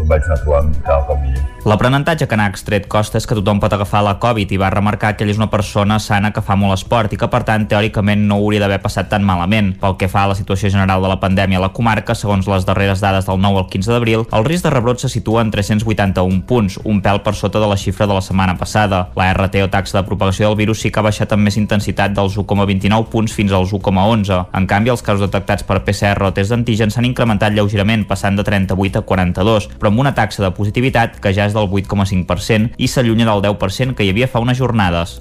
vaig 0.08 0.26
anar 0.26 0.40
trobant 0.42 0.70
cada 0.84 1.04
cop 1.08 1.20
millor. 1.22 1.52
L'aprenentatge 1.62 2.26
que 2.26 2.34
n'ha 2.34 2.48
extret 2.50 2.88
Costa 2.90 3.20
és 3.20 3.26
que 3.28 3.36
tothom 3.38 3.60
pot 3.62 3.70
agafar 3.70 4.00
la 4.02 4.16
Covid 4.22 4.50
i 4.50 4.56
va 4.58 4.72
remarcar 4.74 5.12
que 5.14 5.22
ell 5.22 5.30
és 5.30 5.38
una 5.38 5.46
persona 5.50 6.00
sana 6.02 6.32
que 6.34 6.42
fa 6.42 6.56
molt 6.58 6.74
esport 6.74 7.12
i 7.14 7.18
que 7.20 7.28
per 7.30 7.44
tant 7.46 7.68
teòricament 7.70 8.24
no 8.26 8.40
hauria 8.40 8.64
d'haver 8.64 8.80
passat 8.82 9.06
tan 9.12 9.22
malament. 9.22 9.70
Pel 9.78 9.94
que 10.00 10.08
fa 10.10 10.24
a 10.24 10.32
la 10.32 10.34
situació 10.34 10.72
general 10.74 11.04
de 11.04 11.12
la 11.12 11.20
pandèmia 11.22 11.60
a 11.60 11.62
la 11.62 11.70
comarca, 11.76 12.16
segons 12.18 12.48
les 12.50 12.66
darreres 12.66 13.04
dades 13.04 13.28
del 13.28 13.38
9 13.38 13.62
al 13.62 13.68
15 13.70 13.92
d'abril, 13.94 14.24
el 14.32 14.48
risc 14.48 14.66
de 14.66 14.72
rebrot 14.74 15.04
se 15.04 15.10
situa 15.12 15.44
en 15.46 15.52
381 15.54 16.42
punts, 16.50 16.80
un 16.82 16.98
pèl 17.04 17.22
per 17.22 17.36
sota 17.38 17.62
de 17.62 17.68
la 17.70 17.78
xifra 17.78 18.10
de 18.10 18.18
la 18.18 18.24
setmana 18.26 18.56
passada. 18.58 19.04
La 19.14 19.30
RT 19.30 19.62
o 19.62 19.70
taxa 19.70 20.00
de 20.00 20.04
propagació 20.08 20.48
del 20.48 20.58
virus 20.58 20.82
sí 20.82 20.90
que 20.90 20.98
ha 20.98 21.06
baixat 21.06 21.36
amb 21.36 21.46
més 21.46 21.60
intensitat 21.60 22.16
dels 22.16 22.40
1,29 22.42 23.06
punts 23.12 23.38
fins 23.38 23.54
als 23.54 23.70
1,11. 23.70 24.48
En 24.58 24.66
canvi, 24.66 24.90
els 24.90 25.06
casos 25.06 25.28
detectats 25.28 25.62
per 25.62 25.84
PCR 25.86 26.26
o 26.26 26.34
test 26.34 26.50
d'antigen 26.50 26.90
s'han 26.90 27.06
incrementat 27.06 27.54
lleugerament, 27.54 28.02
passant 28.10 28.34
de 28.34 28.42
38 28.42 28.98
a 28.98 29.06
42, 29.06 29.70
però 29.82 29.90
amb 29.90 29.98
una 29.98 30.14
taxa 30.14 30.44
de 30.44 30.52
positivitat 30.54 31.16
que 31.18 31.32
ja 31.34 31.48
és 31.48 31.56
del 31.56 31.66
8,5% 31.66 32.78
i 32.78 32.86
s'allunya 32.86 33.26
del 33.26 33.42
10% 33.42 33.96
que 33.98 34.06
hi 34.06 34.12
havia 34.12 34.28
fa 34.30 34.38
unes 34.38 34.60
jornades. 34.60 35.16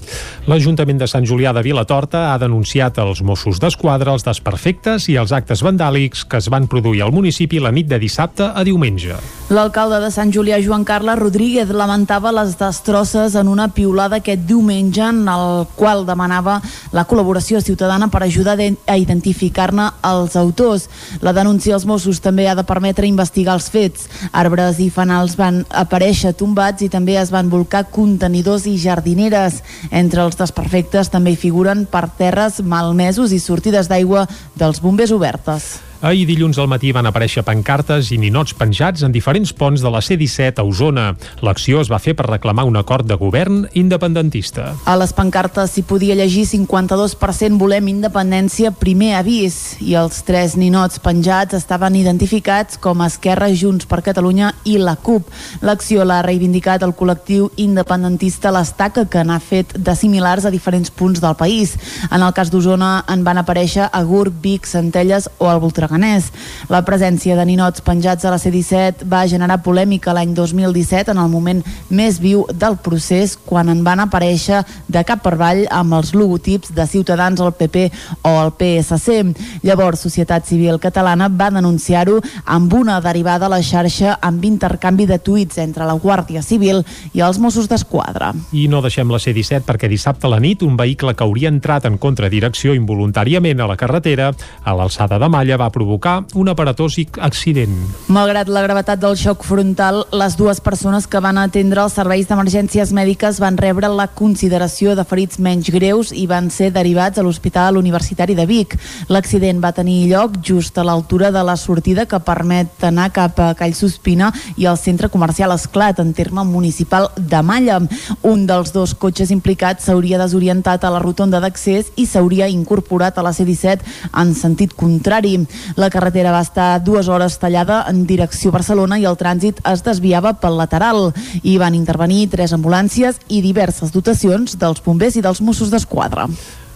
L'Ajuntament 0.46 1.02
de 1.02 1.08
Sant 1.10 1.26
Julià 1.26 1.50
de 1.58 1.64
Vilatorta 1.66 2.28
ha 2.30 2.38
denunciat 2.38 3.00
als 3.02 3.24
Mossos 3.26 3.58
d'Esquadra 3.58 4.14
els 4.14 4.28
desperfectes 4.28 5.08
i 5.10 5.18
els 5.18 5.34
actes 5.34 5.64
vandàlics 5.66 6.22
que 6.30 6.38
es 6.38 6.50
van 6.54 6.68
produir 6.70 7.02
al 7.02 7.16
municipi 7.16 7.58
la 7.58 7.72
nit 7.74 7.90
de 7.90 7.98
dissabte 7.98 8.52
a 8.54 8.62
diumenge. 8.68 9.18
L'alcalde 9.50 9.98
de 10.04 10.12
Sant 10.14 10.30
Julià, 10.32 10.62
Joan 10.62 10.86
Carles 10.86 11.18
Rodríguez, 11.18 11.74
lamentava 11.74 12.32
les 12.32 12.54
destrosses 12.60 13.34
en 13.36 13.50
una 13.50 13.68
piulada 13.74 14.22
aquest 14.22 14.46
diumenge 14.48 15.02
en 15.10 15.26
el 15.28 15.66
qual 15.76 16.06
demanava 16.06 16.60
la 16.94 17.08
col·laboració 17.10 17.60
ciutadana 17.66 18.12
per 18.14 18.22
ajudar 18.24 18.60
a 18.62 18.98
identificar-ne 18.98 19.90
els 20.08 20.38
autors. 20.40 20.88
La 21.26 21.34
denúncia 21.34 21.74
als 21.76 21.88
Mossos 21.90 22.22
també 22.22 22.48
ha 22.48 22.56
de 22.56 22.64
permetre 22.68 23.10
investigar 23.10 23.58
els 23.58 23.72
fets. 23.74 24.08
Arbres 24.52 24.82
i 24.84 24.90
fanals 24.92 25.38
van 25.40 25.62
aparèixer 25.80 26.34
tombats 26.36 26.84
i 26.84 26.90
també 26.92 27.14
es 27.16 27.30
van 27.32 27.48
volcar 27.48 27.86
contenidors 27.88 28.66
i 28.68 28.74
jardineres. 28.76 29.62
Entre 29.96 30.26
els 30.26 30.36
desperfectes 30.36 31.08
també 31.14 31.32
hi 31.32 31.40
figuren 31.40 31.86
per 31.88 32.10
terres 32.20 32.60
malmesos 32.60 33.32
i 33.32 33.40
sortides 33.40 33.88
d'aigua 33.88 34.26
dels 34.60 34.84
bombers 34.84 35.16
obertes. 35.16 35.70
Ahir 36.02 36.24
dilluns 36.26 36.58
al 36.58 36.66
matí 36.66 36.90
van 36.90 37.06
aparèixer 37.06 37.44
pancartes 37.46 38.08
i 38.10 38.16
ninots 38.18 38.56
penjats 38.58 39.04
en 39.06 39.12
diferents 39.14 39.52
ponts 39.54 39.84
de 39.86 39.90
la 39.94 40.00
C-17 40.02 40.58
a 40.58 40.64
Osona. 40.66 41.04
L'acció 41.46 41.78
es 41.84 41.92
va 41.94 42.00
fer 42.02 42.16
per 42.18 42.26
reclamar 42.26 42.64
un 42.66 42.80
acord 42.80 43.06
de 43.06 43.14
govern 43.22 43.68
independentista. 43.78 44.72
A 44.90 44.96
les 44.98 45.14
pancartes 45.14 45.76
s'hi 45.76 45.84
podia 45.86 46.16
llegir 46.18 46.48
52% 46.50 47.60
volem 47.62 47.92
independència, 47.92 48.72
primer 48.74 49.12
avís, 49.20 49.60
i 49.78 49.94
els 50.00 50.24
tres 50.26 50.56
ninots 50.58 50.98
penjats 51.06 51.54
estaven 51.60 52.00
identificats 52.00 52.82
com 52.82 53.06
Esquerra, 53.06 53.52
Junts 53.54 53.86
per 53.86 54.02
Catalunya 54.02 54.56
i 54.66 54.80
la 54.82 54.96
CUP. 54.98 55.30
L'acció 55.62 56.02
l'ha 56.02 56.24
reivindicat 56.26 56.82
el 56.82 56.96
col·lectiu 56.98 57.52
independentista 57.62 58.50
L'Estaca, 58.50 59.06
que 59.06 59.22
n'ha 59.22 59.38
fet 59.38 59.78
de 59.78 59.94
similars 59.94 60.50
a 60.50 60.56
diferents 60.58 60.90
punts 60.90 61.22
del 61.22 61.38
país. 61.38 61.78
En 62.10 62.26
el 62.26 62.34
cas 62.34 62.50
d'Osona 62.50 63.04
en 63.06 63.22
van 63.22 63.46
aparèixer 63.46 63.86
a 63.86 64.02
Gurb, 64.02 64.42
Vic, 64.42 64.66
Centelles 64.66 65.30
o 65.38 65.46
al 65.46 65.62
Voltregà 65.62 65.91
Leganés. 65.92 66.32
La 66.72 66.82
presència 66.88 67.36
de 67.36 67.44
ninots 67.46 67.84
penjats 67.84 68.24
a 68.24 68.32
la 68.32 68.40
C-17 68.40 69.04
va 69.12 69.26
generar 69.28 69.60
polèmica 69.64 70.14
l'any 70.16 70.32
2017 70.34 71.12
en 71.12 71.20
el 71.20 71.30
moment 71.30 71.60
més 71.90 72.20
viu 72.24 72.46
del 72.48 72.78
procés 72.80 73.36
quan 73.36 73.70
en 73.70 73.84
van 73.84 74.00
aparèixer 74.00 74.62
de 74.88 75.04
cap 75.04 75.22
per 75.22 75.34
avall 75.36 75.66
amb 75.70 75.98
els 76.00 76.14
logotips 76.16 76.72
de 76.76 76.86
Ciutadans, 76.88 77.42
el 77.42 77.52
PP 77.52 77.90
o 78.24 78.32
el 78.40 78.54
PSC. 78.56 79.20
Llavors, 79.68 80.00
Societat 80.08 80.48
Civil 80.48 80.80
Catalana 80.80 81.28
va 81.28 81.52
denunciar-ho 81.52 82.22
amb 82.46 82.74
una 82.74 83.02
derivada 83.04 83.50
a 83.50 83.52
la 83.52 83.62
xarxa 83.62 84.18
amb 84.22 84.46
intercanvi 84.48 85.06
de 85.10 85.20
tuits 85.20 85.60
entre 85.60 85.86
la 85.86 85.98
Guàrdia 86.00 86.42
Civil 86.42 86.86
i 87.14 87.22
els 87.22 87.40
Mossos 87.40 87.68
d'Esquadra. 87.68 88.32
I 88.56 88.68
no 88.72 88.82
deixem 88.82 89.12
la 89.12 89.20
C-17 89.20 89.68
perquè 89.68 89.92
dissabte 89.92 90.30
a 90.30 90.32
la 90.32 90.40
nit 90.40 90.64
un 90.64 90.80
vehicle 90.80 91.16
que 91.16 91.28
hauria 91.28 91.52
entrat 91.52 91.86
en 91.90 92.00
contradirecció 92.00 92.76
involuntàriament 92.78 93.60
a 93.60 93.68
la 93.68 93.78
carretera 93.78 94.32
a 94.64 94.78
l'alçada 94.78 95.20
de 95.20 95.28
Malla 95.32 95.60
va 95.60 95.68
provocar 95.70 95.81
un 95.82 96.50
aparatós 96.50 96.98
accident. 97.20 97.74
Malgrat 98.08 98.48
la 98.48 98.62
gravetat 98.64 99.00
del 99.00 99.16
xoc 99.18 99.44
frontal, 99.44 100.06
les 100.12 100.36
dues 100.38 100.60
persones 100.62 101.08
que 101.08 101.20
van 101.20 101.38
atendre 101.38 101.82
els 101.84 101.94
serveis 101.94 102.28
d'emergències 102.28 102.92
mèdiques 102.94 103.40
van 103.40 103.58
rebre 103.58 103.88
la 103.88 104.08
consideració 104.08 104.96
de 104.96 105.06
ferits 105.08 105.40
menys 105.40 105.70
greus 105.72 106.12
i 106.12 106.28
van 106.28 106.50
ser 106.50 106.72
derivats 106.72 107.18
a 107.18 107.24
l'Hospital 107.24 107.78
Universitari 107.78 108.36
de 108.36 108.46
Vic. 108.46 108.78
L'accident 109.10 109.62
va 109.64 109.72
tenir 109.72 110.10
lloc 110.12 110.38
just 110.44 110.78
a 110.78 110.84
l'altura 110.84 111.32
de 111.32 111.44
la 111.44 111.56
sortida 111.58 112.06
que 112.06 112.20
permet 112.20 112.84
anar 112.84 113.12
cap 113.12 113.40
a 113.40 113.54
Callsospina 113.56 114.32
i 114.58 114.66
al 114.66 114.78
centre 114.78 115.10
comercial 115.10 115.52
Esclat, 115.52 116.00
en 116.00 116.14
terme 116.14 116.44
municipal 116.44 117.10
de 117.18 117.42
Malla. 117.42 117.80
Un 118.22 118.46
dels 118.48 118.74
dos 118.74 118.94
cotxes 118.96 119.32
implicats 119.32 119.86
s'hauria 119.86 120.20
desorientat 120.22 120.84
a 120.84 120.92
la 120.94 121.00
rotonda 121.00 121.40
d'accés 121.40 121.92
i 121.96 122.06
s'hauria 122.06 122.50
incorporat 122.52 123.18
a 123.18 123.26
la 123.26 123.34
C-17 123.34 123.80
en 124.14 124.34
sentit 124.36 124.74
contrari. 124.78 125.38
La 125.76 125.90
carretera 125.90 126.32
va 126.34 126.42
estar 126.44 126.82
dues 126.84 127.08
hores 127.08 127.38
tallada 127.40 127.84
en 127.90 128.06
direcció 128.08 128.52
Barcelona 128.52 129.00
i 129.00 129.06
el 129.10 129.18
trànsit 129.20 129.62
es 129.72 129.84
desviava 129.86 130.34
pel 130.40 130.58
lateral. 130.60 131.12
Hi 131.44 131.58
van 131.62 131.78
intervenir 131.78 132.30
tres 132.32 132.56
ambulàncies 132.58 133.22
i 133.30 133.42
diverses 133.42 133.94
dotacions 133.94 134.58
dels 134.60 134.84
bombers 134.84 135.16
i 135.16 135.24
dels 135.24 135.42
Mossos 135.42 135.72
d'Esquadra. 135.72 136.28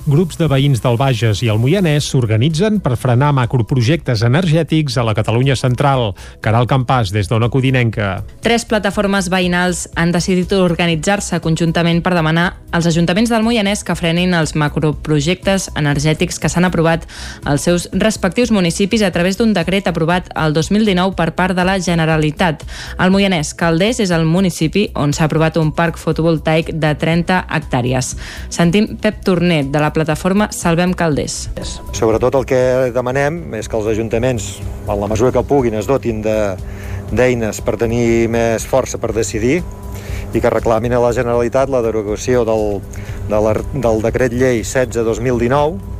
Grups 0.06 0.38
de 0.38 0.46
veïns 0.46 0.84
del 0.84 1.00
Bages 1.02 1.40
i 1.42 1.48
el 1.50 1.58
Moianès 1.58 2.06
s'organitzen 2.12 2.76
per 2.78 2.94
frenar 2.94 3.32
macroprojectes 3.34 4.22
energètics 4.28 5.00
a 5.02 5.04
la 5.08 5.16
Catalunya 5.18 5.56
central. 5.58 6.12
Caral 6.46 6.68
Campàs, 6.70 7.10
des 7.10 7.26
d'Ona 7.26 7.50
Codinenca. 7.50 8.20
Tres 8.46 8.68
plataformes 8.70 9.32
veïnals 9.34 9.88
han 9.98 10.14
decidit 10.14 10.54
organitzar-se 10.54 11.40
conjuntament 11.42 12.04
per 12.06 12.14
demanar 12.14 12.52
als 12.70 12.86
ajuntaments 12.86 13.32
del 13.34 13.42
Moianès 13.42 13.82
que 13.82 13.96
frenin 13.98 14.36
els 14.38 14.54
macroprojectes 14.54 15.72
energètics 15.74 16.38
que 16.38 16.54
s'han 16.54 16.70
aprovat 16.70 17.10
als 17.50 17.66
seus 17.66 17.90
respectius 17.90 18.54
municipis 18.54 19.02
a 19.02 19.10
través 19.10 19.40
d'un 19.42 19.58
decret 19.58 19.90
aprovat 19.90 20.30
el 20.36 20.54
2019 20.54 21.18
per 21.18 21.32
part 21.34 21.58
de 21.58 21.66
la 21.66 21.80
Generalitat. 21.80 22.62
El 23.02 23.10
Moianès 23.10 23.56
Caldés 23.58 24.04
és 24.06 24.14
el 24.14 24.30
municipi 24.30 24.86
on 24.94 25.18
s'ha 25.18 25.26
aprovat 25.26 25.58
un 25.58 25.74
parc 25.74 25.98
fotovoltaic 25.98 26.76
de 26.78 26.94
30 26.94 27.42
hectàrees. 27.50 28.14
Sentim 28.54 29.00
Pep 29.02 29.26
Tornet, 29.26 29.74
de 29.74 29.82
la 29.82 29.95
plataforma 29.96 30.50
Salvem 30.52 30.94
Calders. 30.98 31.50
Sobretot 31.96 32.36
el 32.42 32.46
que 32.50 32.62
demanem 32.96 33.56
és 33.58 33.72
que 33.72 33.80
els 33.80 33.88
ajuntaments, 33.96 34.52
en 34.86 35.00
la 35.00 35.10
mesura 35.12 35.32
que 35.34 35.46
puguin, 35.48 35.80
es 35.80 35.88
dotin 35.90 36.22
d'eines 36.26 37.64
per 37.66 37.80
tenir 37.82 38.28
més 38.32 38.68
força 38.68 39.00
per 39.02 39.16
decidir 39.16 39.62
i 40.36 40.42
que 40.44 40.52
reclamin 40.52 40.94
a 40.94 41.02
la 41.02 41.14
Generalitat 41.16 41.72
la 41.72 41.82
derogació 41.86 42.44
del, 42.48 42.82
de 43.32 43.42
la, 43.48 43.54
del 43.74 44.02
decret 44.04 44.36
llei 44.36 44.64
16-2019 44.66 45.96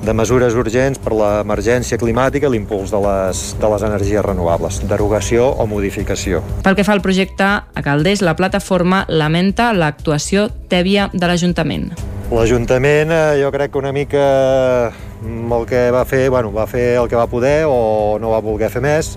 de 0.00 0.14
mesures 0.16 0.54
urgents 0.56 1.00
per 1.00 1.12
l'emergència 1.12 1.98
climàtica 2.00 2.48
i 2.48 2.54
l'impuls 2.54 2.92
de, 2.92 3.00
les, 3.04 3.42
de 3.60 3.72
les 3.72 3.84
energies 3.84 4.24
renovables, 4.24 4.80
derogació 4.88 5.50
o 5.52 5.66
modificació. 5.68 6.40
Pel 6.64 6.78
que 6.78 6.86
fa 6.88 6.96
al 6.96 7.04
projecte 7.04 7.44
a 7.44 7.84
Calders, 7.84 8.24
la 8.24 8.36
plataforma 8.38 9.04
lamenta 9.08 9.74
l'actuació 9.76 10.48
tèbia 10.72 11.10
de 11.12 11.26
l'Ajuntament. 11.28 11.92
L'Ajuntament 12.30 13.10
eh, 13.10 13.40
jo 13.42 13.50
crec 13.50 13.72
que 13.72 13.78
una 13.80 13.90
mica 13.92 14.24
mm, 15.22 15.52
el 15.52 15.64
que 15.66 15.90
va 15.90 16.04
fer, 16.06 16.28
bueno, 16.30 16.52
va 16.54 16.66
fer 16.70 16.96
el 17.00 17.08
que 17.10 17.18
va 17.18 17.26
poder 17.26 17.64
o 17.66 18.18
no 18.22 18.30
va 18.30 18.42
voler 18.44 18.70
fer 18.70 18.82
més 18.84 19.16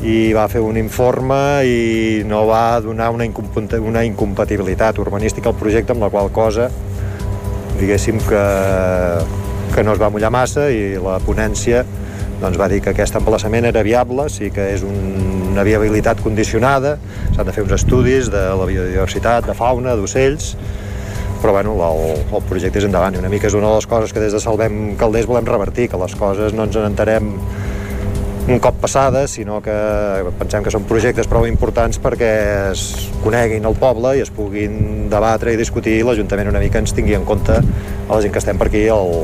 i 0.00 0.32
va 0.36 0.46
fer 0.48 0.60
un 0.64 0.76
informe 0.80 1.36
i 1.68 2.22
no 2.28 2.46
va 2.48 2.80
donar 2.84 3.10
una, 3.12 3.28
una 3.80 4.04
incompatibilitat 4.04 4.98
urbanística 5.00 5.52
al 5.52 5.56
projecte 5.56 5.92
amb 5.92 6.04
la 6.04 6.10
qual 6.12 6.32
cosa 6.32 6.70
diguéssim 7.80 8.20
que 8.24 8.44
que 9.74 9.84
no 9.84 9.92
es 9.92 10.00
va 10.00 10.08
mullar 10.08 10.30
massa 10.32 10.70
i 10.72 10.96
la 11.02 11.18
ponència 11.20 11.82
doncs 12.40 12.56
va 12.60 12.68
dir 12.72 12.80
que 12.84 12.92
aquest 12.92 13.16
emplaçament 13.18 13.68
era 13.68 13.82
viable, 13.84 14.28
sí 14.32 14.50
que 14.52 14.70
és 14.74 14.84
un, 14.84 14.96
una 15.52 15.64
viabilitat 15.64 16.20
condicionada, 16.24 16.96
s'han 17.34 17.48
de 17.48 17.54
fer 17.56 17.64
uns 17.64 17.72
estudis 17.76 18.28
de 18.32 18.42
la 18.60 18.66
biodiversitat, 18.68 19.48
de 19.48 19.54
fauna, 19.56 19.96
d'ocells, 19.96 20.54
però 21.46 21.52
bueno, 21.52 21.76
el, 21.78 22.24
el 22.34 22.42
projecte 22.42 22.80
és 22.80 22.84
endavant 22.88 23.14
i 23.14 23.20
una 23.20 23.28
mica 23.30 23.46
és 23.46 23.54
una 23.54 23.68
de 23.70 23.76
les 23.76 23.86
coses 23.86 24.10
que 24.10 24.18
des 24.18 24.32
de 24.34 24.40
Salvem 24.42 24.96
Calders 24.98 25.28
volem 25.30 25.46
revertir, 25.46 25.84
que 25.92 26.00
les 26.00 26.16
coses 26.18 26.56
no 26.58 26.64
ens 26.66 26.74
en 26.74 26.88
entarem 26.88 27.28
un 28.50 28.58
cop 28.62 28.80
passades, 28.82 29.36
sinó 29.38 29.60
que 29.62 29.76
pensem 30.40 30.66
que 30.66 30.72
són 30.74 30.88
projectes 30.90 31.30
prou 31.30 31.46
importants 31.46 32.02
perquè 32.02 32.32
es 32.72 32.82
coneguin 33.22 33.62
el 33.70 33.78
poble 33.78 34.16
i 34.18 34.24
es 34.24 34.34
puguin 34.34 35.06
debatre 35.12 35.54
i 35.54 35.60
discutir 35.60 36.00
i 36.00 36.02
l'Ajuntament 36.08 36.50
una 36.50 36.64
mica 36.66 36.82
ens 36.82 36.94
tingui 36.98 37.14
en 37.14 37.22
compte 37.30 37.60
a 37.62 38.10
la 38.10 38.18
gent 38.24 38.34
que 38.34 38.42
estem 38.42 38.58
per 38.58 38.66
aquí 38.66 38.82
al, 38.90 39.14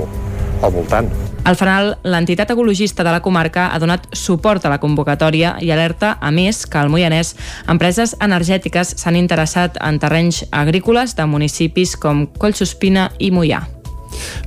al 0.62 0.72
voltant. 0.72 1.10
Al 1.44 1.56
final, 1.58 1.96
l'entitat 2.06 2.52
ecologista 2.54 3.02
de 3.02 3.10
la 3.10 3.20
comarca 3.20 3.68
ha 3.74 3.78
donat 3.82 4.06
suport 4.14 4.64
a 4.64 4.70
la 4.70 4.78
convocatòria 4.78 5.56
i 5.60 5.72
alerta, 5.74 6.16
a 6.20 6.30
més, 6.30 6.64
que 6.66 6.78
al 6.78 6.90
Moianès 6.92 7.34
empreses 7.66 8.14
energètiques 8.22 8.94
s'han 9.02 9.18
interessat 9.18 9.78
en 9.82 9.98
terrenys 9.98 10.44
agrícoles 10.50 11.16
de 11.18 11.26
municipis 11.26 11.96
com 11.98 12.26
Collsospina 12.38 13.10
i 13.18 13.32
Moià. 13.34 13.64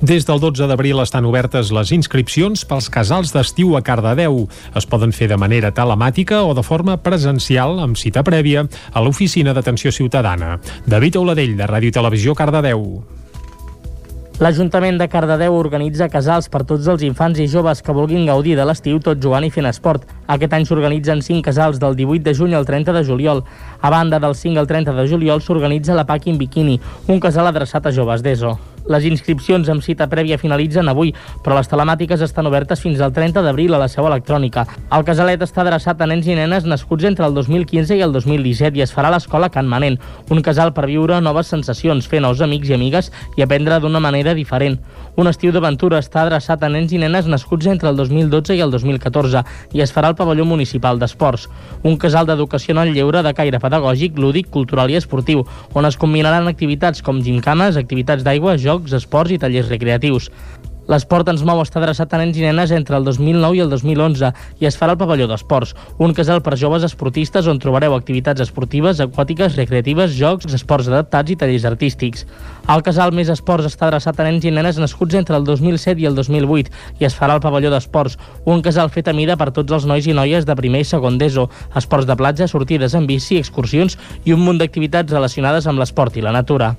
Des 0.02 0.26
del 0.28 0.40
12 0.40 0.68
d'abril 0.70 1.02
estan 1.02 1.26
obertes 1.26 1.72
les 1.74 1.92
inscripcions 1.96 2.66
pels 2.70 2.90
casals 2.94 3.34
d'estiu 3.34 3.76
a 3.78 3.82
Cardedeu. 3.86 4.46
Es 4.78 4.86
poden 4.86 5.14
fer 5.16 5.28
de 5.32 5.40
manera 5.42 5.74
telemàtica 5.76 6.44
o 6.46 6.54
de 6.54 6.64
forma 6.64 6.98
presencial 7.02 7.80
amb 7.84 7.98
cita 7.98 8.24
prèvia 8.24 8.68
a 8.94 9.04
l'oficina 9.04 9.54
d'atenció 9.54 9.92
ciutadana. 9.92 10.60
David 10.86 11.18
Auladell, 11.18 11.58
de 11.58 11.68
Ràdio 11.68 11.92
Televisió, 11.92 12.36
Cardedeu. 12.36 13.04
L'Ajuntament 14.36 14.98
de 15.00 15.06
Cardedeu 15.08 15.54
organitza 15.56 16.10
casals 16.12 16.50
per 16.52 16.60
tots 16.68 16.90
els 16.92 17.06
infants 17.08 17.40
i 17.40 17.46
joves 17.48 17.80
que 17.80 17.96
vulguin 17.96 18.26
gaudir 18.28 18.58
de 18.60 18.66
l'estiu 18.68 19.00
tot 19.00 19.22
jugant 19.24 19.48
i 19.48 19.52
fent 19.58 19.70
esport. 19.70 20.04
Aquest 20.36 20.58
any 20.58 20.68
s'organitzen 20.68 21.24
5 21.24 21.40
casals 21.48 21.80
del 21.80 21.96
18 21.96 22.28
de 22.28 22.36
juny 22.36 22.60
al 22.60 22.68
30 22.68 23.00
de 23.00 23.08
juliol. 23.08 23.46
A 23.80 23.96
banda 23.96 24.20
del 24.20 24.36
5 24.36 24.60
al 24.60 24.68
30 24.68 25.00
de 25.00 25.08
juliol 25.08 25.42
s'organitza 25.42 25.96
la 25.96 26.06
en 26.26 26.38
Bikini, 26.38 26.82
un 27.08 27.20
casal 27.22 27.48
adreçat 27.48 27.86
a 27.86 27.92
joves 27.96 28.22
d'ESO. 28.22 28.75
Les 28.86 29.06
inscripcions 29.10 29.70
amb 29.74 29.82
cita 29.82 30.06
prèvia 30.06 30.38
finalitzen 30.38 30.86
avui, 30.92 31.10
però 31.42 31.56
les 31.58 31.70
telemàtiques 31.72 32.22
estan 32.22 32.46
obertes 32.46 32.84
fins 32.84 33.00
al 33.02 33.14
30 33.16 33.42
d'abril 33.42 33.74
a 33.74 33.80
la 33.82 33.88
seu 33.90 34.06
electrònica. 34.06 34.66
El 34.94 35.06
casalet 35.08 35.42
està 35.42 35.64
adreçat 35.64 36.02
a 36.02 36.08
nens 36.10 36.28
i 36.30 36.36
nenes 36.38 36.68
nascuts 36.70 37.08
entre 37.10 37.26
el 37.26 37.34
2015 37.34 37.98
i 37.98 38.04
el 38.06 38.14
2017 38.14 38.78
i 38.78 38.84
es 38.86 38.94
farà 38.94 39.10
a 39.10 39.16
l'escola 39.16 39.50
Can 39.50 39.66
Manent, 39.72 39.98
un 40.30 40.42
casal 40.46 40.74
per 40.78 40.86
viure 40.86 41.18
noves 41.22 41.50
sensacions, 41.50 42.06
fer 42.06 42.22
nous 42.22 42.44
amics 42.46 42.70
i 42.70 42.78
amigues 42.78 43.10
i 43.38 43.42
aprendre 43.42 43.80
d'una 43.82 44.04
manera 44.04 44.36
diferent. 44.38 44.78
Un 45.16 45.32
estiu 45.32 45.54
d'aventura 45.56 46.02
està 46.04 46.22
adreçat 46.26 46.62
a 46.62 46.70
nens 46.70 46.94
i 46.94 47.00
nenes 47.02 47.26
nascuts 47.32 47.66
entre 47.72 47.90
el 47.90 47.98
2012 47.98 48.54
i 48.54 48.62
el 48.62 48.74
2014 48.74 49.42
i 49.74 49.82
es 49.82 49.94
farà 49.96 50.12
al 50.12 50.18
pavelló 50.20 50.46
municipal 50.46 51.00
d'esports. 51.00 51.48
Un 51.84 51.98
casal 51.98 52.28
d'educació 52.28 52.76
en 52.76 52.84
el 52.84 52.94
lleure 52.94 53.24
de 53.24 53.34
caire 53.34 53.62
pedagògic, 53.64 54.20
lúdic, 54.20 54.52
cultural 54.52 54.92
i 54.92 55.00
esportiu, 55.00 55.46
on 55.74 55.88
es 55.88 55.98
combinaran 55.98 56.52
activitats 56.52 57.02
com 57.02 57.24
gimcanes, 57.24 57.80
activitats 57.80 58.28
d'aigua, 58.28 58.58
jocs, 58.60 58.75
jocs, 58.76 58.94
esports 58.94 59.32
i 59.32 59.40
tallers 59.40 59.72
recreatius. 59.72 60.32
L'esport 60.86 61.26
ens 61.32 61.42
mou 61.42 61.58
està 61.64 61.80
adreçat 61.80 62.12
a 62.14 62.20
nens 62.22 62.36
i 62.38 62.44
nenes 62.44 62.70
entre 62.76 62.94
el 63.00 63.06
2009 63.08 63.58
i 63.58 63.62
el 63.64 63.72
2011 63.72 64.30
i 64.62 64.68
es 64.70 64.76
farà 64.78 64.94
al 64.94 65.00
pavelló 65.00 65.26
d'esports, 65.32 65.72
un 65.98 66.14
casal 66.14 66.44
per 66.46 66.60
joves 66.62 66.86
esportistes 66.86 67.48
on 67.50 67.58
trobareu 67.58 67.96
activitats 67.96 68.44
esportives, 68.46 69.02
aquàtiques, 69.02 69.58
recreatives, 69.58 70.14
jocs, 70.14 70.46
esports 70.54 70.92
adaptats 70.92 71.34
i 71.34 71.40
tallers 71.42 71.66
artístics. 71.66 72.28
El 72.70 72.86
casal 72.86 73.16
Més 73.18 73.32
Esports 73.34 73.66
està 73.66 73.88
adreçat 73.88 74.22
a 74.22 74.30
nens 74.30 74.46
i 74.46 74.54
nenes 74.54 74.78
nascuts 74.78 75.18
entre 75.18 75.40
el 75.40 75.50
2007 75.50 76.06
i 76.06 76.06
el 76.06 76.22
2008 76.22 77.02
i 77.02 77.10
es 77.10 77.18
farà 77.18 77.40
al 77.40 77.42
pavelló 77.42 77.74
d'esports, 77.74 78.20
un 78.46 78.62
casal 78.62 78.94
fet 78.94 79.10
a 79.10 79.18
mida 79.18 79.42
per 79.42 79.50
tots 79.58 79.74
els 79.74 79.90
nois 79.90 80.06
i 80.06 80.14
noies 80.14 80.46
de 80.46 80.58
primer 80.60 80.86
i 80.86 80.90
segon 80.94 81.18
d'ESO, 81.18 81.50
esports 81.82 82.06
de 82.06 82.18
platja, 82.20 82.46
sortides 82.52 82.94
en 82.94 83.10
bici, 83.10 83.42
excursions 83.42 83.98
i 84.22 84.38
un 84.38 84.46
munt 84.46 84.62
d'activitats 84.62 85.18
relacionades 85.18 85.66
amb 85.66 85.82
l'esport 85.82 86.22
i 86.22 86.26
la 86.26 86.36
natura. 86.36 86.76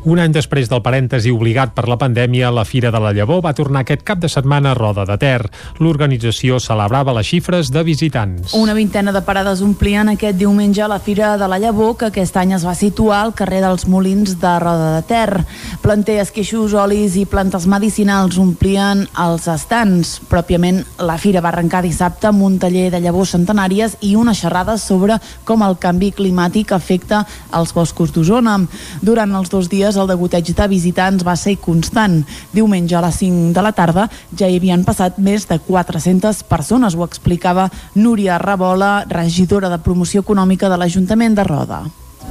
Un 0.00 0.16
any 0.16 0.32
després 0.32 0.70
del 0.70 0.80
parèntesi 0.80 1.28
obligat 1.28 1.74
per 1.76 1.82
la 1.84 1.98
pandèmia, 2.00 2.48
la 2.48 2.62
Fira 2.64 2.88
de 2.88 3.00
la 3.04 3.10
Llavor 3.12 3.42
va 3.44 3.50
tornar 3.52 3.82
aquest 3.82 4.00
cap 4.08 4.16
de 4.22 4.30
setmana 4.32 4.70
a 4.70 4.76
Roda 4.78 5.04
de 5.04 5.16
Ter. 5.20 5.42
L'organització 5.76 6.56
celebrava 6.56 7.12
les 7.18 7.28
xifres 7.28 7.68
de 7.68 7.82
visitants. 7.84 8.54
Una 8.56 8.72
vintena 8.72 9.12
de 9.12 9.20
parades 9.20 9.60
omplien 9.60 10.08
aquest 10.08 10.38
diumenge 10.40 10.86
la 10.88 10.96
Fira 11.04 11.34
de 11.36 11.48
la 11.52 11.58
Llavor, 11.60 11.98
que 12.00 12.08
aquest 12.08 12.38
any 12.40 12.54
es 12.56 12.64
va 12.64 12.72
situar 12.78 13.18
al 13.20 13.34
carrer 13.36 13.60
dels 13.60 13.84
Molins 13.92 14.38
de 14.40 14.54
Roda 14.64 14.94
de 14.94 15.02
Ter. 15.04 15.42
Planter, 15.84 16.16
esqueixos, 16.24 16.72
olis 16.72 17.18
i 17.20 17.26
plantes 17.28 17.68
medicinals 17.68 18.40
omplien 18.40 19.04
els 19.20 19.50
estants. 19.52 20.14
Pròpiament, 20.32 20.80
la 20.96 21.18
Fira 21.20 21.44
va 21.44 21.52
arrencar 21.52 21.84
dissabte 21.84 22.30
amb 22.30 22.48
un 22.48 22.56
taller 22.62 22.88
de 22.88 23.02
llavors 23.04 23.36
centenàries 23.36 23.98
i 24.00 24.14
una 24.16 24.32
xerrada 24.32 24.78
sobre 24.80 25.20
com 25.44 25.60
el 25.60 25.76
canvi 25.76 26.08
climàtic 26.16 26.72
afecta 26.72 27.26
els 27.52 27.76
boscos 27.76 28.16
d'Osona. 28.16 28.56
Durant 29.04 29.36
els 29.36 29.52
dos 29.52 29.68
dies 29.68 29.89
dies 29.90 29.98
el 29.98 30.06
degoteig 30.06 30.50
de 30.54 30.66
visitants 30.70 31.24
va 31.26 31.34
ser 31.36 31.56
constant. 31.58 32.20
Diumenge 32.54 32.94
a 32.94 33.02
les 33.02 33.16
5 33.18 33.50
de 33.56 33.64
la 33.64 33.72
tarda 33.74 34.06
ja 34.38 34.46
hi 34.46 34.58
havien 34.60 34.84
passat 34.86 35.18
més 35.18 35.48
de 35.50 35.58
400 35.58 36.44
persones, 36.46 36.94
ho 36.94 37.06
explicava 37.06 37.70
Núria 37.94 38.38
Rabola, 38.38 39.04
regidora 39.08 39.68
de 39.68 39.82
promoció 39.82 40.22
econòmica 40.22 40.70
de 40.70 40.78
l'Ajuntament 40.78 41.34
de 41.34 41.48
Roda 41.48 41.82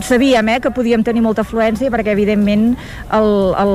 sabíem 0.01 0.50
eh, 0.50 0.60
que 0.60 0.72
podíem 0.72 1.03
tenir 1.03 1.22
molta 1.22 1.43
afluència 1.43 1.91
perquè 1.91 2.13
evidentment 2.13 2.74
el, 3.15 3.29
el, 3.60 3.74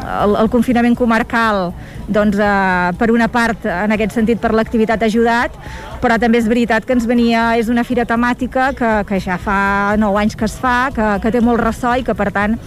el, 0.00 0.36
el 0.42 0.50
confinament 0.52 0.96
comarcal 0.98 1.72
doncs, 2.08 2.38
eh, 2.38 2.92
per 2.98 3.10
una 3.12 3.28
part 3.32 3.66
en 3.66 3.94
aquest 3.94 4.16
sentit 4.16 4.40
per 4.42 4.52
l'activitat 4.54 5.02
ha 5.02 5.10
ajudat 5.10 5.56
però 6.02 6.18
també 6.22 6.40
és 6.40 6.48
veritat 6.50 6.86
que 6.86 6.96
ens 6.96 7.06
venia 7.06 7.52
és 7.60 7.70
una 7.72 7.84
fira 7.84 8.06
temàtica 8.08 8.72
que, 8.78 8.92
que 9.08 9.20
ja 9.22 9.38
fa 9.38 9.96
9 9.98 10.22
anys 10.24 10.38
que 10.38 10.48
es 10.48 10.56
fa, 10.58 10.90
que, 10.94 11.08
que 11.22 11.34
té 11.34 11.42
molt 11.44 11.62
ressò 11.62 11.96
i 11.98 12.06
que 12.06 12.16
per 12.18 12.30
tant 12.34 12.58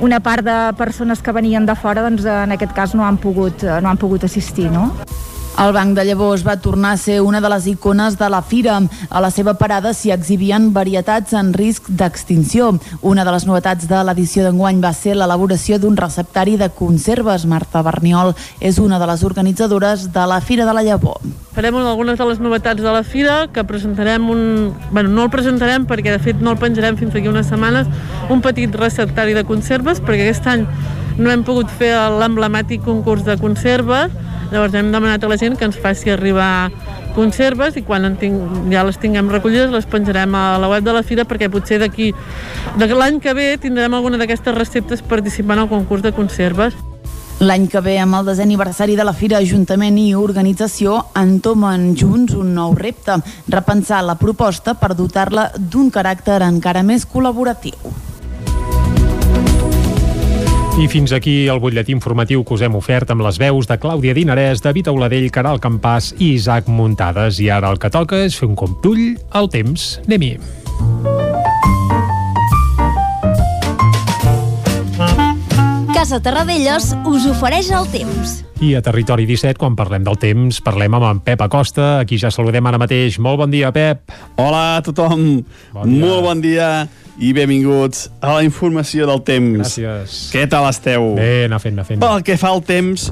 una 0.00 0.20
part 0.20 0.44
de 0.46 0.58
persones 0.78 1.22
que 1.24 1.34
venien 1.34 1.66
de 1.66 1.74
fora 1.74 2.04
doncs, 2.06 2.28
en 2.28 2.54
aquest 2.54 2.76
cas 2.76 2.94
no 2.94 3.04
han 3.04 3.18
pogut, 3.18 3.64
no 3.64 3.90
han 3.90 4.00
pogut 4.00 4.24
assistir 4.28 4.70
no? 4.70 4.92
El 5.58 5.72
Banc 5.74 5.96
de 5.96 6.04
Llavors 6.06 6.44
va 6.46 6.54
tornar 6.62 6.92
a 6.94 6.96
ser 7.02 7.16
una 7.20 7.40
de 7.42 7.48
les 7.50 7.64
icones 7.66 8.14
de 8.18 8.28
la 8.30 8.42
fira. 8.46 8.76
A 9.10 9.20
la 9.20 9.30
seva 9.34 9.56
parada 9.58 9.90
s'hi 9.90 10.12
exhibien 10.14 10.68
varietats 10.72 11.34
en 11.34 11.50
risc 11.52 11.88
d'extinció. 11.90 12.68
Una 13.02 13.24
de 13.26 13.32
les 13.34 13.46
novetats 13.48 13.88
de 13.90 14.02
l'edició 14.06 14.44
d'enguany 14.46 14.78
va 14.84 14.92
ser 14.94 15.16
l'elaboració 15.18 15.80
d'un 15.82 15.96
receptari 15.98 16.54
de 16.60 16.68
conserves. 16.70 17.48
Marta 17.50 17.82
Berniol 17.82 18.36
és 18.60 18.78
una 18.78 19.00
de 19.02 19.08
les 19.10 19.24
organitzadores 19.26 20.12
de 20.14 20.28
la 20.30 20.38
Fira 20.40 20.68
de 20.68 20.76
la 20.78 20.86
Llavor. 20.86 21.18
Farem 21.58 21.74
algunes 21.82 22.22
de 22.22 22.30
les 22.30 22.38
novetats 22.38 22.78
de 22.78 22.92
la 22.94 23.02
fira, 23.02 23.48
que 23.50 23.66
presentarem 23.66 24.30
un... 24.30 24.76
Bueno, 24.92 25.10
no 25.10 25.26
el 25.26 25.34
presentarem 25.34 25.88
perquè 25.90 26.14
de 26.14 26.22
fet 26.22 26.38
no 26.38 26.54
el 26.54 26.62
penjarem 26.62 26.94
fins 27.02 27.18
aquí 27.18 27.26
unes 27.26 27.50
setmanes, 27.50 27.90
un 28.30 28.46
petit 28.46 28.70
receptari 28.78 29.34
de 29.34 29.42
conserves, 29.42 29.98
perquè 29.98 30.28
aquest 30.28 30.46
any 30.54 30.68
no 31.18 31.30
hem 31.30 31.44
pogut 31.44 31.70
fer 31.80 31.92
l'emblemàtic 32.18 32.82
concurs 32.86 33.26
de 33.26 33.36
conserves, 33.40 34.14
Llavors 34.50 34.72
hem 34.74 34.92
demanat 34.92 35.24
a 35.24 35.28
la 35.28 35.36
gent 35.36 35.58
que 35.60 35.66
ens 35.68 35.76
faci 35.76 36.08
arribar 36.08 36.70
conserves 37.12 37.76
i 37.76 37.82
quan 37.84 38.06
en 38.08 38.14
tinc, 38.16 38.38
ja 38.72 38.84
les 38.86 38.96
tinguem 39.00 39.28
recollides 39.28 39.72
les 39.74 39.88
penjarem 39.90 40.34
a 40.34 40.44
la 40.60 40.70
web 40.72 40.86
de 40.86 40.94
la 40.96 41.02
fira 41.04 41.26
perquè 41.28 41.50
potser 41.52 41.80
d'aquí 41.82 42.14
l'any 42.78 43.20
que 43.20 43.34
ve 43.36 43.58
tindrem 43.60 43.94
alguna 43.94 44.16
d'aquestes 44.16 44.56
receptes 44.56 45.02
participant 45.02 45.60
al 45.60 45.68
concurs 45.68 46.02
de 46.02 46.14
conserves. 46.16 46.72
L'any 47.38 47.68
que 47.70 47.80
ve, 47.84 47.98
amb 48.00 48.16
el 48.18 48.26
desè 48.26 48.42
aniversari 48.42 48.96
de 48.98 49.04
la 49.06 49.12
Fira, 49.14 49.38
Ajuntament 49.38 49.94
i 50.00 50.08
Organització 50.18 51.04
entomen 51.14 51.92
junts 51.94 52.34
un 52.34 52.50
nou 52.56 52.74
repte, 52.74 53.20
repensar 53.46 54.02
la 54.02 54.18
proposta 54.18 54.74
per 54.74 54.96
dotar-la 54.98 55.52
d'un 55.54 55.92
caràcter 55.94 56.40
encara 56.42 56.82
més 56.82 57.06
col·laboratiu. 57.06 58.07
I 60.78 60.86
fins 60.86 61.10
aquí 61.10 61.48
el 61.50 61.58
butlletí 61.58 61.90
informatiu 61.90 62.44
que 62.46 62.54
us 62.54 62.60
hem 62.62 62.76
ofert 62.78 63.10
amb 63.10 63.24
les 63.26 63.40
veus 63.42 63.66
de 63.66 63.74
Clàudia 63.82 64.12
Dinarès, 64.14 64.60
David 64.62 64.86
Auladell, 64.92 65.24
Caral 65.34 65.58
Campàs 65.58 66.12
i 66.22 66.36
Isaac 66.36 66.68
Muntades. 66.70 67.40
I 67.42 67.48
ara 67.50 67.72
el 67.74 67.80
que 67.82 67.90
toca 67.90 68.20
és 68.22 68.36
fer 68.38 68.46
un 68.46 68.54
comptull 68.54 69.16
al 69.34 69.50
temps. 69.50 69.96
Anem-hi. 70.06 70.36
Casa 75.96 76.22
Terradellos 76.22 76.92
us 77.10 77.26
ofereix 77.26 77.72
el 77.74 77.90
temps. 77.90 78.36
I 78.62 78.76
a 78.78 78.84
Territori 78.86 79.26
17, 79.26 79.58
quan 79.58 79.74
parlem 79.74 80.06
del 80.06 80.22
temps, 80.22 80.62
parlem 80.62 80.94
amb 80.94 81.10
en 81.10 81.24
Pep 81.26 81.42
Acosta. 81.42 81.96
Aquí 82.04 82.22
ja 82.22 82.30
saludem 82.30 82.70
ara 82.70 82.78
mateix. 82.78 83.18
Molt 83.18 83.42
bon 83.42 83.50
dia, 83.50 83.74
Pep. 83.74 84.14
Hola 84.38 84.78
a 84.78 84.86
tothom. 84.86 85.42
Bon 85.74 85.90
dia. 85.90 86.06
Molt 86.06 86.26
bon 86.30 86.46
dia 86.46 86.70
i 87.18 87.32
benvinguts 87.34 88.08
a 88.22 88.34
la 88.36 88.42
informació 88.46 89.06
del 89.10 89.22
temps. 89.26 89.76
Gràcies. 89.78 90.18
Què 90.32 90.44
tal 90.50 90.68
esteu? 90.70 91.14
Bé, 91.18 91.44
anar 91.48 91.58
fent, 91.62 91.74
anar 91.74 91.86
fent. 91.88 92.00
Pel 92.02 92.22
que 92.26 92.36
fa 92.38 92.52
al 92.54 92.62
temps, 92.66 93.08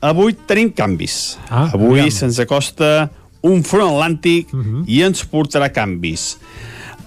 avui 0.00 0.32
tenim 0.48 0.70
canvis. 0.72 1.36
Ah, 1.50 1.68
avui 1.74 2.00
aviam. 2.00 2.10
se'ns 2.10 2.38
acosta 2.40 3.10
un 3.42 3.62
front 3.64 3.90
atlàntic 3.92 4.52
uh 4.52 4.56
Mhm. 4.56 4.74
-huh. 4.80 4.84
i 4.88 5.02
ens 5.02 5.24
portarà 5.24 5.70
canvis. 5.72 6.38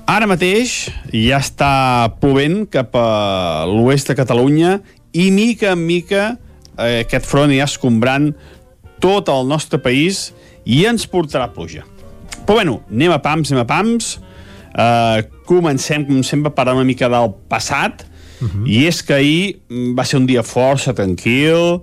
Ara 0.05 0.27
mateix 0.27 0.89
ja 1.11 1.39
està 1.39 2.11
plovent 2.19 2.67
cap 2.69 2.93
a 2.95 3.65
l'oest 3.65 4.07
de 4.09 4.15
Catalunya 4.15 4.81
i 5.13 5.31
mica 5.31 5.71
en 5.71 5.85
mica 5.85 6.37
eh, 6.77 6.99
aquest 7.05 7.25
front 7.25 7.51
ja 7.51 7.63
escombrant 7.63 8.33
tot 8.99 9.29
el 9.29 9.47
nostre 9.47 9.79
país 9.79 10.33
i 10.65 10.85
ens 10.85 11.07
portarà 11.09 11.47
pluja. 11.53 11.83
Però 12.45 12.55
bueno, 12.55 12.81
anem 12.91 13.11
a 13.11 13.19
pams, 13.19 13.51
anem 13.51 13.61
a 13.61 13.65
pams. 13.65 14.19
Uh, 14.73 15.21
comencem, 15.45 16.03
com 16.05 16.23
sempre, 16.25 16.49
a 16.49 16.55
parlar 16.55 16.75
una 16.75 16.87
mica 16.87 17.09
del 17.09 17.33
passat. 17.49 18.05
Uh 18.41 18.47
-huh. 18.47 18.67
I 18.67 18.87
és 18.87 19.01
que 19.01 19.13
ahir 19.13 19.61
mm, 19.69 19.95
va 19.95 20.03
ser 20.03 20.19
un 20.19 20.25
dia 20.25 20.43
força 20.43 20.93
tranquil. 20.93 21.81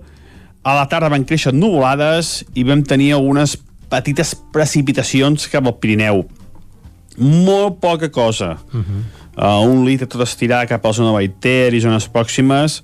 A 0.63 0.75
la 0.75 0.87
tarda 0.87 1.09
van 1.09 1.25
créixer 1.25 1.53
nuvolades 1.53 2.43
i 2.53 2.63
vam 2.63 2.83
tenir 2.83 3.13
algunes 3.13 3.57
petites 3.89 4.35
precipitacions 4.51 5.47
cap 5.47 5.65
al 5.65 5.77
Pirineu. 5.79 6.25
Molt 7.17 7.79
poca 7.79 8.09
cosa. 8.09 8.57
Uh 8.73 8.79
-huh. 8.79 9.63
uh, 9.63 9.69
un 9.71 9.85
litre 9.85 10.07
tot 10.07 10.21
estirar 10.21 10.67
cap 10.67 10.85
a 10.85 10.87
la 10.87 10.93
zona 10.93 11.11
Baiter 11.11 11.73
i 11.73 11.79
zones 11.79 12.09
pròximes, 12.11 12.83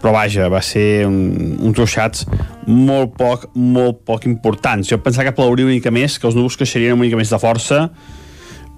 però 0.00 0.12
vaja, 0.12 0.48
va 0.48 0.60
ser 0.62 1.06
un, 1.06 1.58
uns 1.60 1.76
ruixats 1.76 2.26
molt 2.66 3.16
poc, 3.16 3.48
molt 3.54 4.04
poc 4.04 4.24
importants. 4.24 4.88
Jo 4.88 4.98
pensava 5.02 5.24
que 5.24 5.34
plauria 5.34 5.66
una 5.66 5.74
mica 5.74 5.90
més, 5.90 6.18
que 6.18 6.26
els 6.26 6.36
núvols 6.36 6.56
creixerien 6.56 6.92
una 6.92 7.04
mica 7.04 7.16
més 7.16 7.30
de 7.30 7.38
força, 7.38 7.90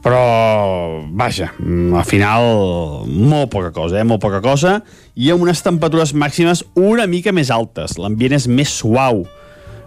però 0.00 1.04
vaja, 1.12 1.52
mm, 1.58 1.94
al 1.94 2.04
final 2.04 3.04
molt 3.06 3.50
poca 3.50 3.70
cosa, 3.70 4.00
eh? 4.00 4.04
molt 4.04 4.20
poca 4.20 4.40
cosa. 4.40 4.80
I 5.14 5.30
amb 5.30 5.44
unes 5.44 5.60
temperatures 5.62 6.14
màximes 6.14 6.64
una 6.74 7.06
mica 7.06 7.32
més 7.32 7.50
altes, 7.52 7.98
l'ambient 8.00 8.32
és 8.38 8.48
més 8.48 8.72
suau. 8.72 9.26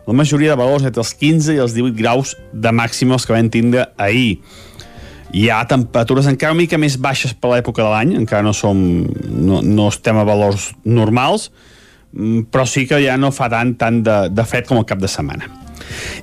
La 0.06 0.13
majoria 0.13 0.54
de 0.54 0.60
valors 0.60 0.84
entre 0.86 1.02
els 1.02 1.13
15 1.17 1.56
i 1.56 1.62
els 1.63 1.73
18 1.73 1.97
graus 1.97 2.36
de 2.54 2.71
màxim 2.71 3.12
els 3.12 3.26
que 3.26 3.34
vam 3.34 3.49
tindre 3.49 3.88
ahir. 3.97 4.38
Hi 5.34 5.47
ha 5.49 5.63
temperatures 5.65 6.28
encara 6.30 6.54
una 6.54 6.62
mica 6.62 6.78
més 6.78 6.99
baixes 7.02 7.34
per 7.34 7.56
l'època 7.56 7.82
de 7.82 7.89
l'any, 7.89 8.13
encara 8.19 8.45
no 8.45 8.54
som 8.54 8.78
no, 8.78 9.63
no 9.63 9.89
estem 9.89 10.19
a 10.19 10.28
valors 10.28 10.73
normals. 10.86 11.49
Mm, 12.13 12.52
però 12.54 12.67
sí 12.69 12.86
que 12.86 13.02
ja 13.02 13.17
no 13.17 13.34
fa 13.34 13.49
tant, 13.49 13.73
tant 13.82 14.04
de, 14.06 14.21
de 14.30 14.45
fred 14.45 14.69
com 14.69 14.78
el 14.78 14.86
cap 14.86 15.02
de 15.02 15.10
setmana 15.10 15.62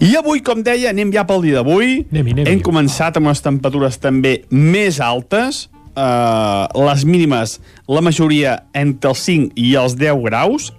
i 0.00 0.14
avui, 0.18 0.40
com 0.44 0.62
deia, 0.64 0.94
anem 0.94 1.12
ja 1.14 1.26
pel 1.28 1.44
dia 1.44 1.60
d'avui. 1.60 2.04
Hem 2.46 2.62
començat 2.64 3.18
amb 3.18 3.30
unes 3.30 3.42
temperatures 3.44 4.00
també 4.00 4.40
més 4.50 5.00
altes, 5.04 5.66
uh, 5.94 6.66
les 6.88 7.04
mínimes, 7.04 7.58
la 7.88 8.02
majoria 8.04 8.60
entre 8.76 9.12
els 9.12 9.24
5 9.26 9.58
i 9.60 9.74
els 9.80 9.96
10 10.00 10.22
graus, 10.24 10.70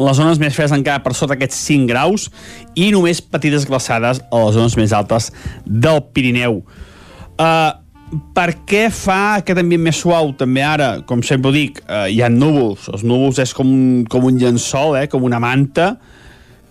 les 0.00 0.16
zones 0.16 0.38
més 0.40 0.54
fredes 0.56 0.72
encara 0.72 1.02
per 1.04 1.12
sota 1.16 1.36
aquests 1.36 1.58
5 1.66 1.90
graus 1.90 2.28
i 2.78 2.88
només 2.94 3.20
petites 3.20 3.66
glaçades 3.68 4.22
a 4.22 4.42
les 4.46 4.56
zones 4.56 4.76
més 4.80 4.94
altes 4.96 5.28
del 5.66 6.00
Pirineu. 6.14 6.62
Uh, 7.36 7.76
per 8.34 8.48
què 8.66 8.86
fa 8.90 9.36
aquest 9.38 9.60
ambient 9.60 9.84
més 9.84 10.00
suau? 10.00 10.32
També 10.38 10.64
ara, 10.66 10.88
com 11.06 11.22
sempre 11.26 11.52
dic, 11.54 11.82
uh, 11.84 12.08
hi 12.10 12.22
ha 12.22 12.30
núvols. 12.32 12.88
Els 12.94 13.04
núvols 13.06 13.38
és 13.42 13.52
com 13.54 13.68
un, 13.68 13.84
com 14.10 14.26
un 14.26 14.40
llençol, 14.40 14.96
eh, 14.98 15.06
com 15.10 15.26
una 15.26 15.38
manta, 15.42 15.92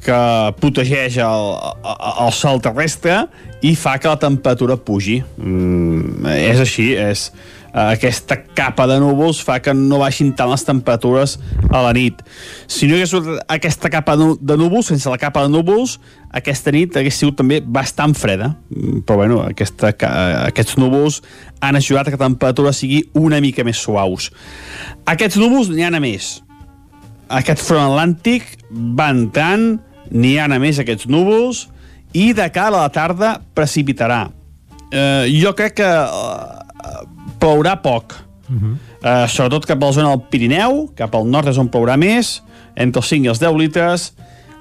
que 0.04 0.18
protegeix 0.60 1.20
el, 1.24 1.54
el, 1.84 2.34
sol 2.36 2.62
terrestre 2.64 3.26
i 3.66 3.74
fa 3.76 3.98
que 4.00 4.08
la 4.08 4.20
temperatura 4.20 4.78
pugi. 4.80 5.20
Mm, 5.38 6.28
és 6.32 6.62
així, 6.64 6.94
és 6.96 7.26
eh, 7.74 7.82
aquesta 7.82 8.40
capa 8.56 8.88
de 8.90 9.00
núvols 9.04 9.42
fa 9.44 9.60
que 9.64 9.74
no 9.76 10.00
baixin 10.04 10.32
tant 10.38 10.52
les 10.52 10.64
temperatures 10.66 11.36
a 11.68 11.84
la 11.84 11.92
nit. 11.96 12.24
Si 12.72 12.88
no 12.88 12.96
hi 12.96 13.04
hagués 13.04 13.44
aquesta 13.52 13.92
capa 13.92 14.16
de 14.16 14.58
núvols, 14.60 14.94
sense 14.94 15.12
la 15.12 15.20
capa 15.20 15.44
de 15.46 15.52
núvols, 15.54 15.98
aquesta 16.32 16.72
nit 16.76 16.96
hagués 16.96 17.20
sigut 17.20 17.40
també 17.42 17.60
bastant 17.60 18.16
freda. 18.16 18.54
Mm, 18.72 19.04
Però 19.04 19.20
bueno, 19.20 19.42
aquesta, 19.44 19.92
aquests 20.46 20.80
núvols 20.80 21.20
han 21.60 21.76
ajudat 21.76 22.08
que 22.08 22.16
la 22.16 22.28
temperatura 22.30 22.72
sigui 22.76 23.04
una 23.20 23.42
mica 23.44 23.68
més 23.68 23.84
suaus. 23.84 24.32
Aquests 25.10 25.40
núvols 25.42 25.74
n'hi 25.74 25.84
ha 25.84 25.92
a 25.92 26.00
més. 26.00 26.38
Aquest 27.30 27.62
front 27.62 27.92
atlàntic 27.92 28.56
va 28.72 29.12
entrant, 29.14 29.76
n'hi 30.12 30.38
ha 30.38 30.48
a 30.50 30.60
més 30.60 30.80
aquests 30.80 31.08
núvols, 31.08 31.68
i 32.14 32.34
de 32.34 32.48
cara 32.50 32.74
a 32.74 32.88
la 32.88 32.94
tarda 32.94 33.36
precipitarà. 33.56 34.28
Eh, 34.90 35.30
jo 35.38 35.54
crec 35.54 35.78
que 35.82 35.90
eh, 35.90 37.04
plourà 37.40 37.78
poc. 37.82 38.16
Uh 38.50 38.56
-huh. 38.56 38.76
eh, 39.04 39.28
sobretot 39.28 39.66
cap 39.66 39.84
a 39.84 39.86
la 39.86 39.92
zona 39.92 40.10
del 40.10 40.26
Pirineu, 40.30 40.90
cap 40.96 41.16
al 41.16 41.26
nord 41.26 41.48
és 41.48 41.58
on 41.58 41.70
plourà 41.70 41.98
més, 41.98 42.42
entre 42.76 43.00
els 43.00 43.08
5 43.08 43.26
i 43.26 43.30
els 43.30 43.40
10 43.40 43.58
litres, 43.58 44.14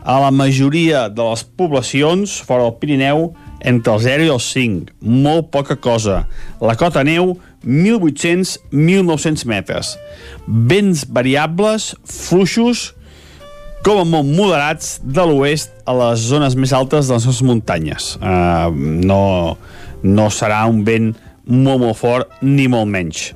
a 0.04 0.20
la 0.20 0.30
majoria 0.30 1.08
de 1.08 1.22
les 1.22 1.44
poblacions 1.44 2.40
fora 2.40 2.62
del 2.62 2.74
Pirineu 2.74 3.34
entre 3.60 3.94
el 3.94 4.00
0 4.00 4.24
i 4.24 4.28
els 4.28 4.52
5, 4.52 4.92
molt 5.00 5.50
poca 5.50 5.76
cosa. 5.76 6.26
La 6.60 6.76
cota 6.76 7.02
neu, 7.04 7.38
1.800-1.900 7.64 9.44
metres. 9.44 9.98
Vents 10.46 11.04
variables, 11.08 11.94
fluixos, 12.04 12.94
com 13.86 14.00
a 14.02 14.06
molt 14.06 14.26
moderats 14.26 14.98
de 15.04 15.24
l'oest 15.28 15.72
a 15.88 15.94
les 15.96 16.26
zones 16.30 16.56
més 16.58 16.74
altes 16.76 17.08
de 17.08 17.16
les 17.16 17.26
nostres 17.28 17.46
muntanyes. 17.46 18.10
Uh, 18.18 18.68
no, 18.74 19.56
no 20.02 20.28
serà 20.34 20.64
un 20.68 20.82
vent 20.86 21.12
molt, 21.48 21.80
molt 21.80 21.98
fort, 21.98 22.38
ni 22.42 22.68
molt 22.70 22.90
menys. 22.90 23.30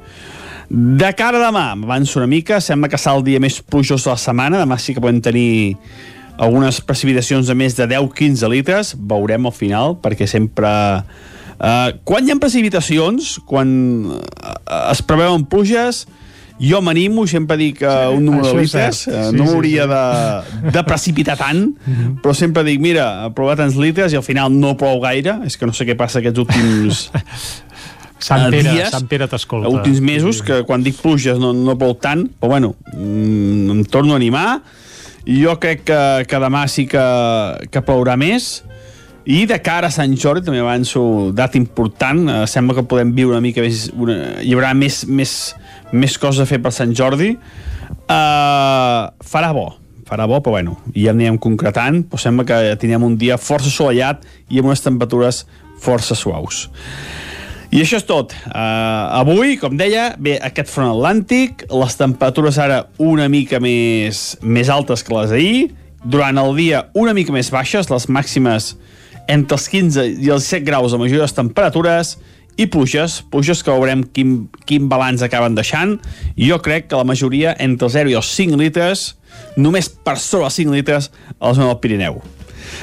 De 0.73 1.11
cara 1.17 1.37
a 1.37 1.47
demà, 1.51 1.67
m'avanço 1.77 2.19
una 2.21 2.31
mica, 2.31 2.61
sembla 2.65 2.89
que 2.89 3.01
serà 3.01 3.19
el 3.19 3.27
dia 3.27 3.41
més 3.43 3.61
plujós 3.61 4.07
de 4.07 4.13
la 4.13 4.21
setmana, 4.21 4.61
demà 4.63 4.79
sí 4.81 4.95
que 4.97 5.03
podem 5.05 5.21
tenir 5.25 5.77
algunes 6.41 6.81
precipitacions 6.81 7.49
de 7.49 7.57
més 7.57 7.77
de 7.77 7.87
10-15 7.91 8.49
litres, 8.53 8.95
veurem 8.97 9.47
al 9.49 9.57
final, 9.57 9.99
perquè 10.03 10.29
sempre... 10.29 10.71
Uh, 11.63 11.93
quan 12.09 12.27
hi 12.27 12.33
ha 12.33 12.39
precipitacions, 12.43 13.37
quan 13.47 13.69
uh, 14.17 14.57
es 14.91 15.03
preveuen 15.07 15.45
pluges, 15.47 16.07
jo 16.61 16.81
m'animo, 16.85 17.27
sempre 17.27 17.57
dic 17.61 17.81
uh, 17.83 18.11
un 18.15 18.25
número 18.27 18.45
Això 18.47 18.59
de 18.59 18.63
és 18.67 18.71
cert. 18.73 18.99
litres, 18.99 19.07
uh, 19.09 19.31
Sí, 19.31 19.37
no 19.39 19.47
sí, 19.47 19.55
hauria 19.55 19.85
sí. 19.87 19.91
de, 19.93 20.71
de 20.77 20.85
precipitar 20.87 21.37
tant, 21.41 21.65
però 22.23 22.35
sempre 22.37 22.65
dic, 22.67 22.81
mira, 22.83 23.07
plou 23.37 23.53
tants 23.57 23.77
litres 23.81 24.13
i 24.13 24.21
al 24.21 24.27
final 24.27 24.53
no 24.53 24.75
plou 24.81 25.01
gaire, 25.03 25.39
és 25.49 25.57
que 25.57 25.67
no 25.67 25.73
sé 25.77 25.87
què 25.89 25.97
passa 25.99 26.21
aquests 26.23 26.43
últims 26.45 27.07
Sant 28.23 28.45
eh, 28.47 28.51
Pere, 28.55 28.71
dies, 28.71 28.91
Sant 28.95 29.09
Pere 29.11 29.27
t'escolta. 29.27 29.71
últims 29.73 29.99
mesos, 30.05 30.43
que 30.47 30.61
quan 30.69 30.85
dic 30.85 31.01
pluges 31.03 31.41
no, 31.43 31.51
no 31.57 31.75
plou 31.79 31.97
tant, 31.99 32.29
però 32.39 32.53
bueno, 32.55 32.77
mm, 32.95 33.71
em 33.75 33.85
torno 33.91 34.15
a 34.15 34.21
animar, 34.21 34.61
jo 35.27 35.57
crec 35.63 35.83
que, 35.89 36.03
que 36.31 36.39
demà 36.43 36.67
sí 36.71 36.87
que, 36.91 37.03
que 37.71 37.83
plourà 37.83 38.15
més, 38.19 38.61
i 39.27 39.45
de 39.47 39.59
cara 39.63 39.87
a 39.87 39.95
Sant 39.95 40.15
Jordi, 40.19 40.45
també 40.47 40.59
avanço 40.63 41.03
data 41.35 41.59
important, 41.59 42.23
eh, 42.29 42.39
sembla 42.51 42.79
que 42.79 42.87
podem 42.91 43.13
viure 43.15 43.37
una 43.37 43.43
mica 43.43 43.63
més... 43.63 43.89
Una, 43.95 44.17
hi 44.43 44.55
haurà 44.55 44.73
més, 44.75 45.05
més, 45.07 45.35
més 45.93 46.17
coses 46.19 46.43
a 46.43 46.49
fer 46.49 46.61
per 46.63 46.73
Sant 46.75 46.95
Jordi. 46.97 47.33
Uh, 48.03 49.09
farà 49.25 49.53
bo, 49.57 49.69
farà 50.09 50.27
bo, 50.29 50.41
però 50.41 50.57
bueno, 50.57 50.79
ja 50.97 51.13
anirem 51.13 51.39
concretant, 51.41 52.03
però 52.09 52.21
sembla 52.21 52.47
que 52.49 52.63
tindrem 52.81 53.05
un 53.07 53.19
dia 53.21 53.39
força 53.41 53.71
assolellat 53.73 54.25
i 54.51 54.61
amb 54.61 54.73
unes 54.73 54.85
temperatures 54.85 55.45
força 55.83 56.17
suaus. 56.19 56.67
I 57.73 57.81
això 57.81 57.97
és 57.97 58.05
tot. 58.05 58.35
Uh, 58.51 59.23
avui, 59.23 59.57
com 59.57 59.79
deia, 59.81 60.11
ve 60.21 60.35
aquest 60.45 60.69
front 60.69 60.91
atlàntic, 60.93 61.65
les 61.73 61.95
temperatures 61.97 62.59
ara 62.61 62.83
una 63.01 63.31
mica 63.33 63.63
més, 63.65 64.35
més 64.45 64.69
altes 64.69 65.01
que 65.01 65.15
les 65.17 65.33
d'ahir, 65.33 65.71
durant 66.05 66.37
el 66.43 66.53
dia 66.59 66.87
una 66.99 67.15
mica 67.17 67.33
més 67.33 67.49
baixes, 67.55 67.89
les 67.89 68.09
màximes 68.13 68.75
entre 69.31 69.57
els 69.57 69.69
15 69.71 70.05
i 70.05 70.31
els 70.35 70.45
17 70.51 70.67
graus 70.67 70.93
a 70.93 71.01
majoria 71.01 71.23
de 71.23 71.29
les 71.29 71.37
temperatures, 71.37 72.17
i 72.57 72.67
pluges, 72.71 73.21
pluges 73.33 73.63
que 73.65 73.73
veurem 73.73 74.05
quin, 74.15 74.37
quin 74.69 74.89
balanç 74.91 75.25
acaben 75.25 75.57
deixant. 75.57 75.99
Jo 76.37 76.61
crec 76.65 76.91
que 76.91 77.01
la 77.01 77.09
majoria 77.09 77.57
entre 77.59 77.89
els 77.89 77.97
0 77.97 78.13
i 78.13 78.19
els 78.19 78.35
5 78.37 78.61
litres, 78.61 79.13
només 79.57 79.89
per 79.89 80.19
sobre 80.21 80.51
els 80.51 80.61
5 80.61 80.77
litres 80.77 81.11
a 81.39 81.49
la 81.49 81.57
zona 81.57 81.73
del 81.73 81.83
Pirineu. 81.83 82.23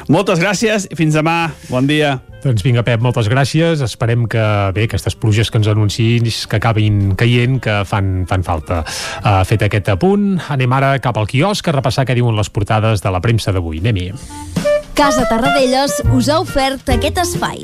Moltes 0.09 0.39
gràcies 0.41 0.87
i 0.89 0.97
fins 0.97 1.15
demà. 1.17 1.51
Bon 1.69 1.87
dia. 1.87 2.19
Doncs 2.43 2.63
vinga, 2.63 2.85
Pep, 2.87 3.01
moltes 3.03 3.27
gràcies. 3.31 3.81
Esperem 3.83 4.25
que, 4.31 4.43
bé, 4.75 4.85
aquestes 4.87 5.17
pluges 5.19 5.51
que 5.51 5.59
ens 5.59 5.67
anunciïs 5.71 6.45
que 6.47 6.59
acabin 6.59 7.15
caient, 7.19 7.59
que 7.63 7.81
fan, 7.89 8.23
fan 8.29 8.45
falta. 8.47 8.81
Uh, 9.19 9.41
fet 9.47 9.67
aquest 9.67 9.91
apunt, 9.91 10.31
anem 10.55 10.77
ara 10.79 10.95
cap 11.03 11.19
al 11.19 11.27
quiosc 11.29 11.67
a 11.67 11.75
repassar 11.75 12.07
què 12.07 12.15
diuen 12.17 12.37
les 12.39 12.51
portades 12.53 13.03
de 13.03 13.13
la 13.13 13.21
premsa 13.23 13.55
d'avui. 13.55 13.83
Anem-hi. 13.83 14.11
Casa 14.99 15.27
Tarradellas 15.29 16.01
us 16.15 16.31
ha 16.31 16.41
ofert 16.43 16.95
aquest 16.95 17.23
espai. 17.23 17.63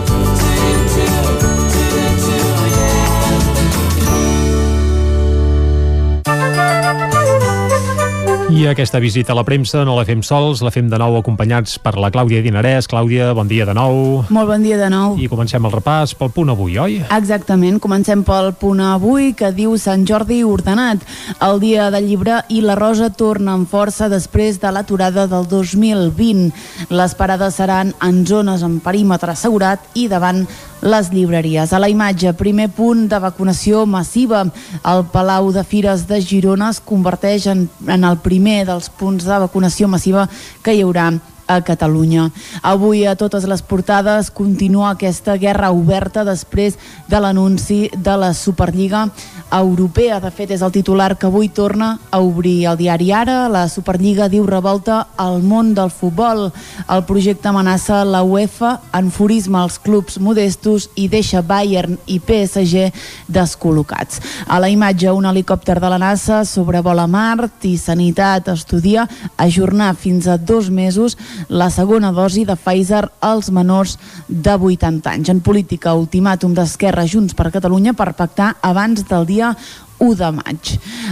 I 8.51 8.65
aquesta 8.67 8.99
visita 8.99 9.31
a 9.31 9.35
la 9.37 9.45
premsa 9.47 9.85
no 9.87 9.93
la 9.95 10.03
fem 10.03 10.19
sols, 10.27 10.59
la 10.59 10.73
fem 10.75 10.89
de 10.91 10.97
nou 10.99 11.13
acompanyats 11.15 11.77
per 11.79 11.93
la 11.95 12.09
Clàudia 12.11 12.41
Dinarès. 12.43 12.89
Clàudia, 12.91 13.29
bon 13.31 13.47
dia 13.47 13.63
de 13.63 13.71
nou. 13.71 14.25
Molt 14.27 14.49
bon 14.49 14.65
dia 14.65 14.75
de 14.75 14.89
nou. 14.91 15.15
I 15.15 15.29
comencem 15.31 15.63
el 15.63 15.71
repàs 15.71 16.11
pel 16.19 16.33
punt 16.35 16.51
avui, 16.51 16.75
oi? 16.75 16.97
Exactament, 17.15 17.79
comencem 17.79 18.25
pel 18.27 18.51
punt 18.59 18.81
avui 18.83 19.31
que 19.39 19.53
diu 19.55 19.77
Sant 19.79 20.03
Jordi 20.09 20.41
ordenat. 20.43 21.05
El 21.39 21.63
dia 21.63 21.87
del 21.95 22.09
llibre 22.09 22.41
i 22.51 22.59
la 22.65 22.75
Rosa 22.75 23.07
torna 23.15 23.55
amb 23.55 23.71
força 23.71 24.11
després 24.11 24.59
de 24.59 24.73
l'aturada 24.75 25.29
del 25.31 25.47
2020. 25.47 26.51
Les 26.91 27.15
parades 27.15 27.55
seran 27.55 27.95
en 28.03 28.25
zones 28.27 28.67
amb 28.67 28.83
perímetre 28.83 29.31
assegurat 29.31 29.87
i 29.95 30.09
davant 30.11 30.43
les 30.81 31.11
llibreries. 31.13 31.73
A 31.73 31.79
la 31.79 31.89
imatge, 31.89 32.33
primer 32.37 32.69
punt 32.73 33.07
de 33.09 33.19
vacunació 33.21 33.85
massiva. 33.85 34.43
El 34.83 35.05
Palau 35.13 35.51
de 35.53 35.63
Fires 35.63 36.07
de 36.09 36.21
Girona 36.21 36.71
es 36.73 36.81
converteix 36.81 37.47
en, 37.47 37.67
en 37.87 38.07
el 38.07 38.17
primer 38.21 38.65
dels 38.69 38.89
punts 38.89 39.27
de 39.27 39.41
vacunació 39.45 39.87
massiva 39.87 40.27
que 40.63 40.75
hi 40.75 40.81
haurà 40.85 41.11
a 41.55 41.61
Catalunya. 41.61 42.29
Avui 42.61 43.05
a 43.05 43.15
totes 43.15 43.45
les 43.49 43.61
portades 43.61 44.31
continua 44.31 44.91
aquesta 44.91 45.37
guerra 45.37 45.71
oberta 45.71 46.23
després 46.23 46.77
de 47.07 47.19
l'anunci 47.19 47.89
de 47.95 48.15
la 48.17 48.33
Superliga 48.33 49.09
Europea. 49.51 50.19
De 50.23 50.31
fet, 50.31 50.51
és 50.55 50.61
el 50.63 50.71
titular 50.71 51.17
que 51.17 51.27
avui 51.27 51.49
torna 51.49 51.97
a 52.09 52.21
obrir 52.23 52.65
el 52.71 52.77
diari 52.79 53.11
Ara. 53.11 53.49
La 53.51 53.67
Superliga 53.69 54.29
diu 54.31 54.45
revolta 54.47 55.07
al 55.17 55.41
món 55.43 55.73
del 55.75 55.91
futbol. 55.91 56.47
El 56.87 57.03
projecte 57.05 57.49
amenaça 57.51 58.03
la 58.07 58.23
UEFA, 58.23 58.77
enfurisma 58.97 59.63
els 59.65 59.77
clubs 59.79 60.17
modestos 60.19 60.89
i 60.95 61.07
deixa 61.11 61.41
Bayern 61.41 61.97
i 62.07 62.19
PSG 62.19 62.91
descol·locats. 63.27 64.21
A 64.47 64.59
la 64.59 64.69
imatge, 64.71 65.11
un 65.11 65.27
helicòpter 65.27 65.79
de 65.81 65.91
la 65.91 65.99
NASA 66.01 66.41
sobrevola 66.47 67.07
Mart 67.07 67.65
i 67.67 67.75
Sanitat 67.77 68.47
estudia 68.53 69.07
ajornar 69.37 69.93
fins 69.95 70.27
a 70.27 70.37
dos 70.37 70.69
mesos 70.69 71.17
la 71.49 71.69
segona 71.69 72.11
dosi 72.11 72.45
de 72.45 72.55
Pfizer 72.55 73.05
als 73.19 73.49
menors 73.51 73.97
de 74.27 74.55
80 74.55 75.09
anys. 75.09 75.29
En 75.29 75.41
política, 75.41 75.95
ultimàtum 75.97 76.53
d'Esquerra 76.53 77.05
Junts 77.07 77.35
per 77.37 77.51
Catalunya 77.51 77.93
per 77.93 78.13
pactar 78.13 78.55
abans 78.61 79.05
del 79.07 79.25
dia 79.25 79.55
1 80.01 80.15
de 80.17 80.29
maig. 80.33 80.71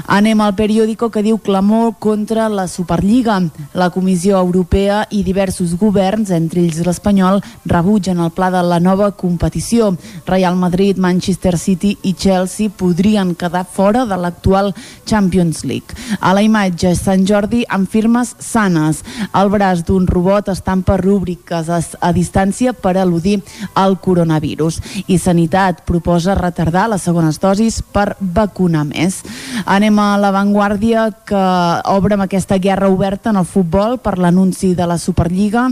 Anem 0.09 0.41
al 0.41 0.55
periòdico 0.57 1.11
que 1.13 1.21
diu 1.21 1.37
clamor 1.37 1.93
contra 2.01 2.47
la 2.49 2.65
Superliga. 2.67 3.37
La 3.77 3.91
Comissió 3.93 4.39
Europea 4.39 5.03
i 5.13 5.21
diversos 5.23 5.75
governs, 5.77 6.31
entre 6.33 6.63
ells 6.63 6.79
l'espanyol, 6.81 7.43
rebutgen 7.69 8.17
el 8.19 8.31
pla 8.33 8.49
de 8.49 8.63
la 8.65 8.79
nova 8.81 9.11
competició. 9.11 9.91
Real 10.25 10.57
Madrid, 10.57 10.97
Manchester 10.97 11.57
City 11.61 11.95
i 12.01 12.15
Chelsea 12.17 12.73
podrien 12.73 13.35
quedar 13.35 13.65
fora 13.69 14.07
de 14.09 14.17
l'actual 14.17 14.73
Champions 15.05 15.63
League. 15.63 15.93
A 16.19 16.33
la 16.33 16.41
imatge, 16.41 16.95
Sant 16.97 17.27
Jordi 17.29 17.61
amb 17.69 17.89
firmes 17.89 18.33
sanes. 18.39 19.03
El 19.37 19.53
braç 19.53 19.85
d'un 19.85 20.07
robot 20.09 20.49
estampa 20.49 20.97
rúbriques 20.97 21.69
a, 21.69 21.79
a 22.01 22.11
distància 22.15 22.73
per 22.73 22.97
al·ludir 22.97 23.37
al 23.77 23.99
coronavirus. 24.01 24.81
I 25.05 25.21
Sanitat 25.21 25.85
proposa 25.85 26.33
retardar 26.33 26.89
les 26.89 27.05
segones 27.05 27.37
dosis 27.37 27.83
per 27.85 28.15
vacunar 28.19 28.78
més. 28.87 29.21
Anem 29.65 29.97
a 29.99 30.11
l'avantguàrdia 30.21 31.09
que 31.27 31.45
obre 31.93 32.15
amb 32.15 32.27
aquesta 32.27 32.59
guerra 32.59 32.89
oberta 32.89 33.33
en 33.33 33.41
el 33.41 33.47
futbol 33.47 33.97
per 34.03 34.17
l'anunci 34.17 34.75
de 34.75 34.87
la 34.87 34.97
Superliga 34.97 35.69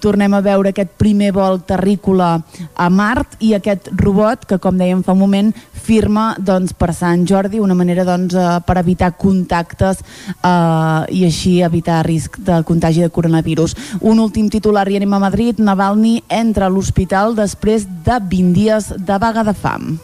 tornem 0.00 0.34
a 0.36 0.42
veure 0.44 0.70
aquest 0.70 0.92
primer 1.00 1.32
vol 1.34 1.60
terrícola 1.66 2.36
a 2.76 2.88
Mart 2.92 3.38
i 3.42 3.54
aquest 3.56 3.90
robot 3.96 4.46
que, 4.48 4.58
com 4.62 4.78
dèiem 4.78 5.02
fa 5.06 5.14
un 5.16 5.22
moment, 5.22 5.52
firma 5.86 6.28
doncs, 6.38 6.74
per 6.76 6.92
Sant 6.96 7.24
Jordi 7.28 7.60
una 7.62 7.76
manera 7.78 8.04
doncs, 8.06 8.34
eh, 8.34 8.48
per 8.66 8.78
evitar 8.82 9.12
contactes 9.18 10.02
eh, 10.02 11.02
i 11.16 11.24
així 11.28 11.60
evitar 11.66 12.02
risc 12.06 12.38
de 12.46 12.60
contagi 12.66 13.04
de 13.04 13.12
coronavirus. 13.12 13.76
Un 14.00 14.20
últim 14.22 14.50
titular 14.52 14.86
i 14.90 15.00
anem 15.00 15.16
a 15.16 15.22
Madrid. 15.28 15.62
Navalny 15.62 16.20
entra 16.28 16.66
a 16.66 16.72
l'hospital 16.72 17.36
després 17.38 17.86
de 18.06 18.20
20 18.20 18.52
dies 18.56 18.92
de 18.96 19.18
vaga 19.22 19.46
de 19.46 19.56
fam. 19.56 19.96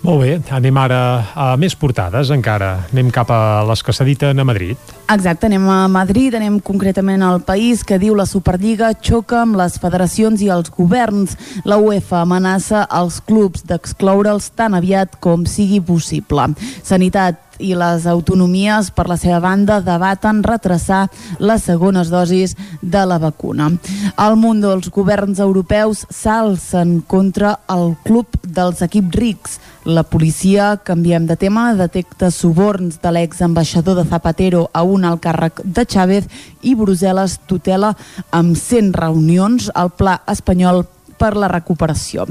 Molt 0.00 0.22
bé, 0.22 0.38
anem 0.56 0.78
ara 0.80 0.98
a 1.36 1.46
més 1.60 1.74
portades 1.76 2.30
encara. 2.32 2.86
Anem 2.88 3.10
cap 3.12 3.28
a 3.34 3.60
les 3.68 3.82
que 3.84 3.92
s'editen 3.92 4.40
a 4.40 4.46
Madrid. 4.48 4.78
Exacte, 5.12 5.50
anem 5.50 5.66
a 5.68 5.82
Madrid, 5.92 6.38
anem 6.38 6.56
concretament 6.64 7.20
al 7.26 7.42
país 7.44 7.82
que 7.84 7.98
diu 8.00 8.16
la 8.16 8.24
Superliga 8.24 8.94
xoca 8.96 9.42
amb 9.42 9.58
les 9.60 9.76
federacions 9.82 10.40
i 10.40 10.48
els 10.48 10.72
governs. 10.72 11.36
La 11.68 11.76
UEFA 11.76 12.22
amenaça 12.24 12.86
els 12.88 13.20
clubs 13.28 13.66
d'excloure'ls 13.68 14.48
tan 14.56 14.78
aviat 14.78 15.20
com 15.20 15.44
sigui 15.44 15.82
possible. 15.84 16.48
Sanitat 16.80 17.49
i 17.60 17.74
les 17.78 18.06
autonomies, 18.10 18.90
per 18.90 19.06
la 19.10 19.16
seva 19.20 19.40
banda, 19.44 19.80
debaten 19.84 20.42
retrasar 20.42 21.06
les 21.38 21.64
segones 21.68 22.10
dosis 22.10 22.56
de 22.80 23.04
la 23.06 23.20
vacuna. 23.22 23.70
Al 24.16 24.36
món 24.40 24.62
dels 24.64 24.90
governs 24.90 25.40
europeus 25.40 26.06
s'alcen 26.10 27.00
contra 27.06 27.58
el 27.68 27.94
club 28.04 28.40
dels 28.42 28.82
equips 28.82 29.20
rics. 29.20 29.58
La 29.84 30.02
policia, 30.04 30.74
canviem 30.84 31.26
de 31.26 31.36
tema, 31.40 31.70
detecta 31.74 32.30
suborns 32.30 33.00
de 33.00 33.12
l'exambaixador 33.14 33.96
de 33.96 34.04
Zapatero 34.08 34.66
a 34.72 34.82
un 34.84 35.06
alt 35.08 35.22
càrrec 35.24 35.62
de 35.64 35.86
Chávez 35.88 36.28
i 36.60 36.74
Brussel·les 36.76 37.38
tutela 37.48 37.94
amb 38.30 38.56
100 38.56 38.92
reunions 38.96 39.70
al 39.74 39.92
pla 39.96 40.20
espanyol 40.28 40.84
per 41.20 41.34
la 41.36 41.50
recuperació. 41.52 42.24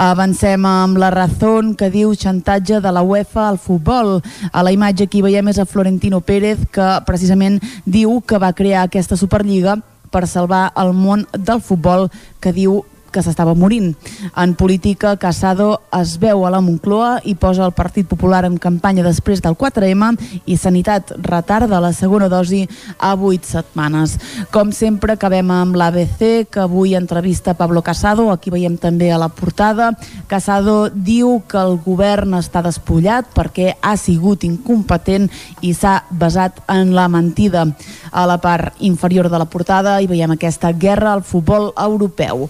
Avancem 0.00 0.64
amb 0.66 0.98
la 1.00 1.12
Razón 1.12 1.74
que 1.76 1.90
diu 1.92 2.14
xantatge 2.16 2.80
de 2.80 2.92
la 2.92 3.04
UEFA 3.04 3.48
al 3.48 3.60
futbol. 3.60 4.18
A 4.52 4.64
la 4.64 4.72
imatge 4.72 5.06
que 5.06 5.20
hi 5.20 5.26
veiem 5.28 5.52
és 5.52 5.60
a 5.60 5.68
Florentino 5.68 6.22
Pérez 6.24 6.64
que 6.72 6.88
precisament 7.06 7.60
diu 7.84 8.20
que 8.24 8.40
va 8.40 8.54
crear 8.56 8.86
aquesta 8.86 9.18
Superliga 9.20 9.76
per 10.10 10.26
salvar 10.26 10.70
el 10.80 10.94
món 10.96 11.26
del 11.36 11.60
futbol 11.62 12.08
que 12.40 12.52
diu 12.56 12.80
que 13.10 13.22
s'estava 13.22 13.54
morint. 13.54 13.94
En 14.36 14.54
política, 14.54 15.16
Casado 15.20 15.80
es 16.00 16.16
veu 16.22 16.44
a 16.46 16.50
la 16.50 16.60
Moncloa 16.64 17.20
i 17.24 17.34
posa 17.34 17.64
el 17.66 17.74
Partit 17.76 18.08
Popular 18.08 18.44
en 18.46 18.58
campanya 18.58 19.04
després 19.06 19.42
del 19.42 19.56
4M 19.58 20.14
i 20.46 20.56
Sanitat 20.56 21.12
retarda 21.26 21.80
la 21.82 21.92
segona 21.92 22.28
dosi 22.30 22.66
a 22.98 23.12
8 23.14 23.46
setmanes. 23.46 24.16
Com 24.54 24.72
sempre, 24.72 25.14
acabem 25.14 25.50
amb 25.50 25.76
l'ABC, 25.76 26.46
que 26.50 26.62
avui 26.62 26.94
entrevista 26.94 27.54
Pablo 27.54 27.82
Casado, 27.82 28.30
aquí 28.30 28.50
veiem 28.50 28.76
també 28.78 29.10
a 29.12 29.18
la 29.18 29.28
portada. 29.28 29.92
Casado 30.28 30.90
diu 30.90 31.40
que 31.48 31.58
el 31.58 31.78
govern 31.84 32.36
està 32.38 32.62
despullat 32.64 33.28
perquè 33.34 33.74
ha 33.82 33.96
sigut 34.00 34.44
incompetent 34.46 35.28
i 35.60 35.74
s'ha 35.74 36.00
basat 36.10 36.62
en 36.70 36.94
la 36.94 37.08
mentida. 37.08 37.66
A 38.10 38.26
la 38.26 38.38
part 38.42 38.74
inferior 38.80 39.30
de 39.30 39.38
la 39.38 39.48
portada 39.50 39.98
hi 40.00 40.08
veiem 40.10 40.34
aquesta 40.34 40.72
guerra 40.72 41.12
al 41.14 41.22
futbol 41.26 41.70
europeu 41.76 42.48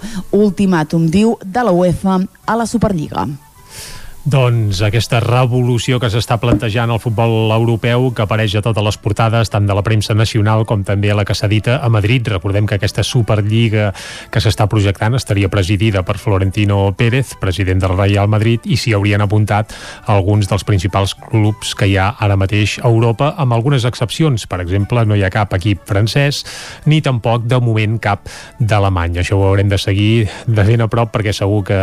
ultimàtum, 0.51 1.07
diu, 1.11 1.37
de 1.45 1.65
la 1.65 1.73
UEFA 1.73 2.21
a 2.47 2.59
la 2.59 2.67
Superliga. 2.67 3.27
Doncs 4.21 4.83
aquesta 4.85 5.17
revolució 5.25 5.97
que 5.97 6.11
s'està 6.13 6.37
plantejant 6.37 6.91
al 6.93 6.99
futbol 7.01 7.55
europeu 7.55 8.11
que 8.13 8.21
apareix 8.27 8.53
a 8.59 8.61
totes 8.61 8.85
les 8.85 8.99
portades, 9.01 9.49
tant 9.49 9.65
de 9.65 9.73
la 9.73 9.81
premsa 9.81 10.13
nacional 10.13 10.67
com 10.69 10.83
també 10.85 11.09
a 11.09 11.15
la 11.17 11.25
que 11.25 11.33
s'edita 11.33 11.79
a 11.81 11.89
Madrid. 11.89 12.29
Recordem 12.29 12.67
que 12.69 12.77
aquesta 12.77 13.01
Superliga 13.01 13.95
que 14.29 14.43
s'està 14.45 14.67
projectant 14.69 15.17
estaria 15.17 15.49
presidida 15.49 16.03
per 16.05 16.19
Florentino 16.21 16.93
Pérez, 16.93 17.33
president 17.41 17.81
del 17.81 17.97
Real 17.97 18.29
Madrid, 18.29 18.69
i 18.69 18.77
s'hi 18.77 18.93
haurien 18.93 19.25
apuntat 19.25 19.73
alguns 20.05 20.53
dels 20.53 20.69
principals 20.69 21.17
clubs 21.17 21.73
que 21.73 21.89
hi 21.89 21.97
ha 21.97 22.11
ara 22.21 22.37
mateix 22.37 22.77
a 22.83 22.93
Europa, 22.93 23.33
amb 23.41 23.57
algunes 23.57 23.89
excepcions. 23.89 24.45
Per 24.45 24.61
exemple, 24.61 25.07
no 25.09 25.17
hi 25.17 25.25
ha 25.25 25.33
cap 25.33 25.57
equip 25.57 25.89
francès, 25.89 26.43
ni 26.85 27.01
tampoc, 27.01 27.49
de 27.49 27.57
moment, 27.57 27.97
cap 27.97 28.29
d'Alemany. 28.61 29.17
Això 29.25 29.41
ho 29.41 29.49
haurem 29.49 29.73
de 29.73 29.81
seguir 29.81 30.29
de 30.45 30.69
ben 30.69 30.85
a 30.85 30.93
prop 30.93 31.09
perquè 31.17 31.33
segur 31.33 31.65
que, 31.73 31.81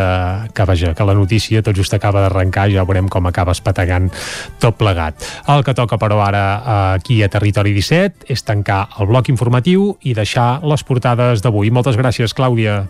que, 0.54 0.70
vaja, 0.70 0.94
que 0.94 1.12
la 1.12 1.18
notícia 1.18 1.66
tot 1.66 1.74
just 1.74 1.98
acaba 1.98 2.27
d'arrencar, 2.28 2.68
ja 2.74 2.86
veurem 2.88 3.10
com 3.10 3.26
acaba 3.28 3.56
espategant 3.56 4.12
tot 4.62 4.78
plegat. 4.78 5.24
El 5.48 5.64
que 5.64 5.76
toca, 5.78 5.98
però, 5.98 6.22
ara 6.28 6.44
aquí 6.94 7.22
a 7.24 7.32
Territori 7.32 7.74
17 7.74 8.28
és 8.32 8.46
tancar 8.46 8.86
el 9.00 9.10
bloc 9.10 9.32
informatiu 9.34 9.96
i 10.04 10.14
deixar 10.18 10.60
les 10.68 10.84
portades 10.84 11.42
d'avui. 11.42 11.72
Moltes 11.72 11.98
gràcies, 12.00 12.36
Clàudia. 12.38 12.86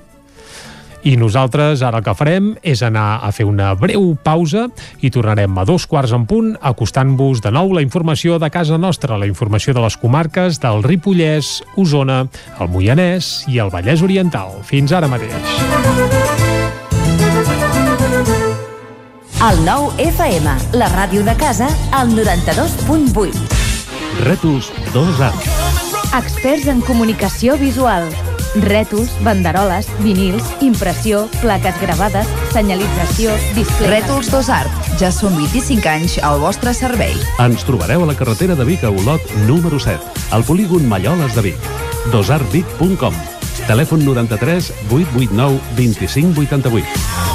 I 1.08 1.13
nosaltres 1.15 1.84
ara 1.86 2.02
el 2.02 2.04
que 2.04 2.13
farem 2.17 2.50
és 2.65 2.82
anar 2.84 3.21
a 3.23 3.30
fer 3.32 3.45
una 3.47 3.69
breu 3.80 4.10
pausa 4.23 4.65
i 5.00 5.12
tornarem 5.13 5.54
a 5.56 5.63
dos 5.67 5.86
quarts 5.88 6.12
en 6.17 6.26
punt 6.28 6.56
acostant-vos 6.60 7.39
de 7.45 7.54
nou 7.54 7.71
la 7.76 7.84
informació 7.86 8.39
de 8.41 8.50
casa 8.52 8.80
nostra, 8.82 9.19
la 9.19 9.30
informació 9.30 9.76
de 9.78 9.86
les 9.86 9.95
comarques 10.02 10.60
del 10.63 10.84
Ripollès, 10.84 11.62
Osona, 11.78 12.26
el 12.60 12.73
Moianès 12.73 13.45
i 13.47 13.62
el 13.63 13.71
Vallès 13.71 14.04
Oriental. 14.04 14.58
Fins 14.67 14.91
ara 14.91 15.08
mateix. 15.12 16.37
El 19.38 19.60
nou 19.62 19.91
FM, 20.02 20.50
la 20.73 20.88
ràdio 20.89 21.21
de 21.21 21.36
casa, 21.38 21.67
al 21.93 22.10
92.8. 22.10 23.38
Rètols 24.26 24.71
2A. 24.95 25.28
Experts 26.17 26.65
en 26.73 26.82
comunicació 26.82 27.54
visual. 27.62 28.08
Rètols, 28.65 29.13
banderoles, 29.21 29.91
vinils, 30.02 30.41
impressió, 30.65 31.28
plaques 31.43 31.78
gravades, 31.84 32.26
senyalització, 32.56 33.36
display... 33.54 34.00
Rètols 34.00 34.34
2Art. 34.34 34.73
Ja 34.97 35.13
són 35.13 35.38
25 35.38 35.86
anys 35.91 36.17
al 36.26 36.41
vostre 36.41 36.73
servei. 36.73 37.13
Ens 37.45 37.62
trobareu 37.67 38.08
a 38.08 38.10
la 38.10 38.17
carretera 38.17 38.58
de 38.58 38.65
Vic 38.65 38.89
a 38.89 38.89
Olot, 38.89 39.21
número 39.45 39.78
7, 39.78 40.02
al 40.34 40.50
polígon 40.50 40.89
Malloles 40.89 41.38
de 41.38 41.52
Vic. 41.52 41.71
dosartvic.com 42.10 43.13
Telèfon 43.69 44.02
93 44.02 44.73
889 44.89 45.62
2588. 45.78 47.28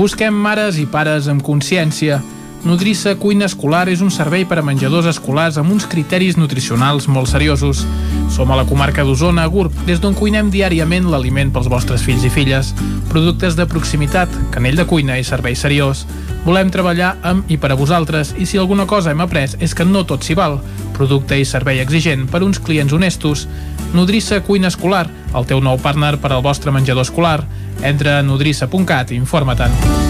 Busquem 0.00 0.32
mares 0.32 0.78
i 0.80 0.86
pares 0.88 1.26
amb 1.28 1.42
consciència. 1.44 2.22
Nodrissa 2.60 3.14
Cuina 3.16 3.46
Escolar 3.48 3.86
és 3.88 4.02
un 4.04 4.10
servei 4.12 4.42
per 4.44 4.58
a 4.60 4.62
menjadors 4.62 5.06
escolars 5.08 5.56
amb 5.56 5.72
uns 5.72 5.86
criteris 5.88 6.36
nutricionals 6.36 7.06
molt 7.08 7.30
seriosos. 7.30 7.86
Som 8.30 8.52
a 8.52 8.58
la 8.58 8.66
comarca 8.68 9.00
d'Osona, 9.06 9.46
Gurb, 9.48 9.72
des 9.88 10.02
d'on 10.02 10.12
cuinem 10.14 10.50
diàriament 10.52 11.08
l'aliment 11.08 11.48
pels 11.54 11.70
vostres 11.72 12.04
fills 12.04 12.26
i 12.28 12.30
filles. 12.30 12.74
Productes 13.08 13.56
de 13.56 13.64
proximitat, 13.64 14.36
canell 14.52 14.76
de 14.76 14.84
cuina 14.84 15.16
i 15.16 15.24
servei 15.24 15.56
seriós. 15.56 16.04
Volem 16.44 16.68
treballar 16.72 17.14
amb 17.24 17.48
i 17.48 17.56
per 17.56 17.72
a 17.72 17.80
vosaltres 17.80 18.34
i 18.36 18.44
si 18.44 18.60
alguna 18.60 18.84
cosa 18.86 19.14
hem 19.14 19.24
après 19.24 19.56
és 19.58 19.74
que 19.74 19.88
no 19.88 20.04
tot 20.04 20.28
s'hi 20.28 20.36
val. 20.36 20.60
Producte 21.00 21.40
i 21.40 21.48
servei 21.48 21.80
exigent 21.80 22.28
per 22.28 22.44
uns 22.44 22.60
clients 22.60 22.92
honestos. 22.92 23.48
Nodrissa 23.96 24.42
Cuina 24.44 24.68
Escolar, 24.68 25.08
el 25.32 25.48
teu 25.48 25.64
nou 25.64 25.80
partner 25.80 26.18
per 26.20 26.34
al 26.36 26.44
vostre 26.44 26.76
menjador 26.76 27.08
escolar. 27.08 27.40
Entra 27.80 28.18
a 28.18 28.22
nodrissa.cat 28.22 29.16
i 29.16 29.22
informa-te'n. 29.24 30.09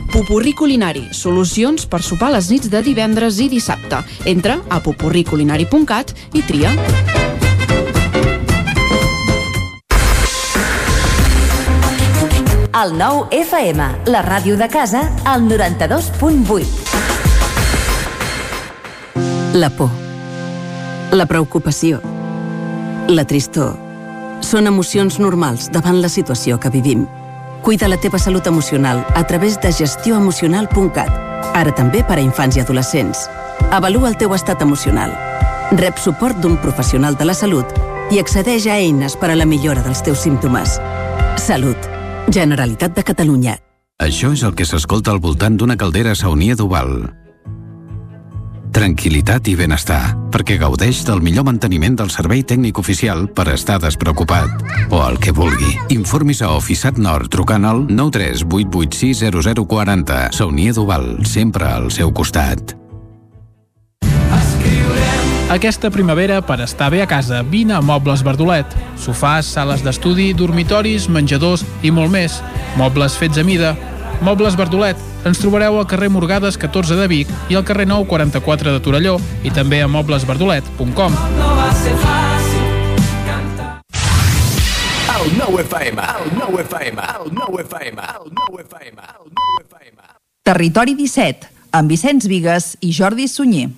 Pupurri 0.11 0.51
Culinari, 0.51 1.05
solucions 1.15 1.85
per 1.87 2.01
sopar 2.03 2.33
les 2.33 2.49
nits 2.51 2.67
de 2.67 2.81
divendres 2.83 3.37
i 3.39 3.45
dissabte. 3.47 4.01
Entra 4.27 4.57
a 4.67 4.81
pupurriculinari.cat 4.83 6.11
i 6.35 6.41
tria. 6.43 6.73
El 12.81 12.91
nou 12.99 13.23
FM, 13.31 13.87
la 14.11 14.21
ràdio 14.27 14.57
de 14.59 14.67
casa, 14.67 15.05
al 15.23 15.47
92.8. 15.47 16.67
La 19.55 19.69
por, 19.71 19.91
la 21.15 21.25
preocupació, 21.27 22.01
la 23.07 23.23
tristor, 23.23 23.77
són 24.43 24.67
emocions 24.67 25.19
normals 25.23 25.71
davant 25.71 26.03
la 26.03 26.11
situació 26.11 26.59
que 26.59 26.69
vivim. 26.73 27.07
Cuida 27.61 27.87
la 27.87 27.97
teva 27.97 28.17
salut 28.17 28.47
emocional 28.47 29.05
a 29.13 29.25
través 29.27 29.59
de 29.61 29.71
gestioemocional.cat, 29.71 31.11
ara 31.53 31.73
també 31.77 32.01
per 32.03 32.17
a 32.17 32.23
infants 32.23 32.57
i 32.57 32.63
adolescents. 32.63 33.27
Avalua 33.69 34.09
el 34.09 34.17
teu 34.17 34.33
estat 34.33 34.63
emocional. 34.65 35.13
Rep 35.77 36.01
suport 36.01 36.41
d'un 36.41 36.57
professional 36.57 37.15
de 37.15 37.29
la 37.29 37.37
salut 37.37 37.69
i 38.11 38.19
accedeix 38.19 38.65
a 38.65 38.79
eines 38.81 39.15
per 39.15 39.29
a 39.29 39.37
la 39.37 39.45
millora 39.45 39.85
dels 39.85 40.01
teus 40.01 40.25
símptomes. 40.25 40.79
Salut. 41.37 41.77
Generalitat 42.33 42.97
de 42.97 43.05
Catalunya. 43.05 43.59
Això 44.01 44.33
és 44.33 44.41
el 44.41 44.57
que 44.57 44.65
s'escolta 44.65 45.13
al 45.13 45.21
voltant 45.21 45.57
d'una 45.61 45.77
caldera 45.77 46.15
saunia 46.17 46.57
d'Oval. 46.57 47.20
Tranquilitat 48.71 49.49
i 49.51 49.57
benestar, 49.59 50.15
perquè 50.31 50.55
gaudeix 50.55 51.01
del 51.03 51.19
millor 51.19 51.43
manteniment 51.43 51.91
del 51.99 52.07
servei 52.13 52.39
tècnic 52.47 52.77
oficial 52.79 53.27
per 53.35 53.51
estar 53.51 53.81
despreocupat. 53.83 54.47
O 54.95 55.03
el 55.03 55.19
que 55.19 55.35
vulgui. 55.35 55.75
Informis 55.91 56.39
a 56.41 56.55
Oficiat 56.55 56.95
Nord 56.95 57.27
trucant 57.35 57.67
al 57.67 57.83
938860040. 57.91 60.31
Saunia 60.31 60.71
d'Oval, 60.71 61.19
sempre 61.27 61.67
al 61.67 61.91
seu 61.91 62.15
costat. 62.15 62.79
Aquesta 65.51 65.91
primavera, 65.91 66.39
per 66.39 66.63
estar 66.63 66.87
bé 66.93 67.01
a 67.03 67.07
casa, 67.11 67.41
vine 67.43 67.75
a 67.75 67.83
Mobles 67.83 68.23
Verdolet. 68.23 68.63
Sofàs, 68.95 69.51
sales 69.51 69.83
d'estudi, 69.83 70.31
dormitoris, 70.31 71.11
menjadors 71.11 71.67
i 71.83 71.91
molt 71.91 72.07
més. 72.13 72.39
Mobles 72.79 73.19
fets 73.19 73.35
a 73.35 73.43
mida. 73.43 73.75
Mobles 74.21 74.57
Verdolet. 74.59 74.99
Ens 75.25 75.39
trobareu 75.39 75.77
al 75.79 75.87
carrer 75.87 76.09
Morgades 76.11 76.57
14 76.59 76.97
de 76.99 77.07
Vic 77.07 77.31
i 77.49 77.55
al 77.55 77.65
carrer 77.65 77.87
Nou 77.87 78.05
44 78.09 78.73
de 78.75 78.81
Torelló 78.83 79.17
i 79.43 79.51
també 79.53 79.81
a 79.81 79.87
moblesverdolet.com. 79.87 81.15
El 85.21 85.37
nou 85.37 85.59
FM, 85.61 86.01
el 86.01 86.31
nou 86.33 86.57
FM, 86.63 87.03
el 87.21 87.29
nou 87.37 87.59
FM, 87.61 88.01
el 88.01 88.31
nou 88.33 88.57
FM, 88.63 88.97
el 88.97 89.27
nou 89.29 89.59
FM. 89.61 89.97
Territori 90.41 90.95
17, 90.97 91.51
amb 91.77 91.93
Vicenç 91.93 92.25
Vigues 92.25 92.73
i 92.81 92.89
Jordi 92.89 93.29
Sunyer. 93.29 93.69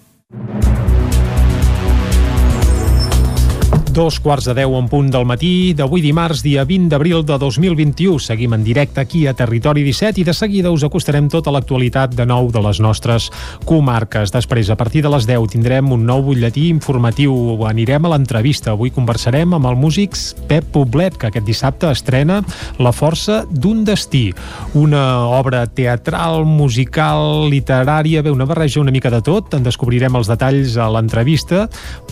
Dos 3.94 4.18
quarts 4.18 4.48
de 4.50 4.56
deu 4.58 4.74
en 4.74 4.88
punt 4.90 5.12
del 5.14 5.26
matí 5.30 5.76
d'avui 5.78 6.02
dimarts, 6.02 6.40
dia 6.42 6.64
20 6.66 6.90
d'abril 6.90 7.22
de 7.22 7.36
2021. 7.38 8.18
Seguim 8.18 8.56
en 8.56 8.64
directe 8.66 8.98
aquí 9.04 9.28
a 9.30 9.36
Territori 9.38 9.84
17 9.86 10.18
i 10.18 10.24
de 10.26 10.34
seguida 10.34 10.72
us 10.74 10.82
acostarem 10.82 11.28
tota 11.30 11.52
l'actualitat 11.54 12.16
de 12.18 12.26
nou 12.26 12.50
de 12.50 12.64
les 12.66 12.80
nostres 12.82 13.28
comarques. 13.70 14.34
Després, 14.34 14.72
a 14.74 14.78
partir 14.80 15.04
de 15.06 15.12
les 15.14 15.28
10, 15.30 15.46
tindrem 15.54 15.92
un 15.94 16.08
nou 16.10 16.24
butlletí 16.26 16.72
informatiu. 16.74 17.36
Anirem 17.70 18.08
a 18.08 18.16
l'entrevista. 18.16 18.72
Avui 18.74 18.90
conversarem 18.90 19.54
amb 19.54 19.70
el 19.70 19.78
músic 19.78 20.18
Pep 20.50 20.74
Poblet, 20.74 21.14
que 21.14 21.30
aquest 21.30 21.46
dissabte 21.46 21.92
estrena 21.94 22.42
La 22.82 22.96
força 22.98 23.44
d'un 23.46 23.86
destí. 23.86 24.34
Una 24.74 25.28
obra 25.38 25.68
teatral, 25.68 26.48
musical, 26.50 27.46
literària, 27.54 28.26
bé, 28.26 28.34
una 28.34 28.50
barreja 28.50 28.82
una 28.82 28.96
mica 28.96 29.14
de 29.14 29.22
tot. 29.22 29.54
En 29.54 29.62
descobrirem 29.62 30.18
els 30.18 30.34
detalls 30.34 30.82
a 30.82 30.90
l'entrevista 30.90 31.68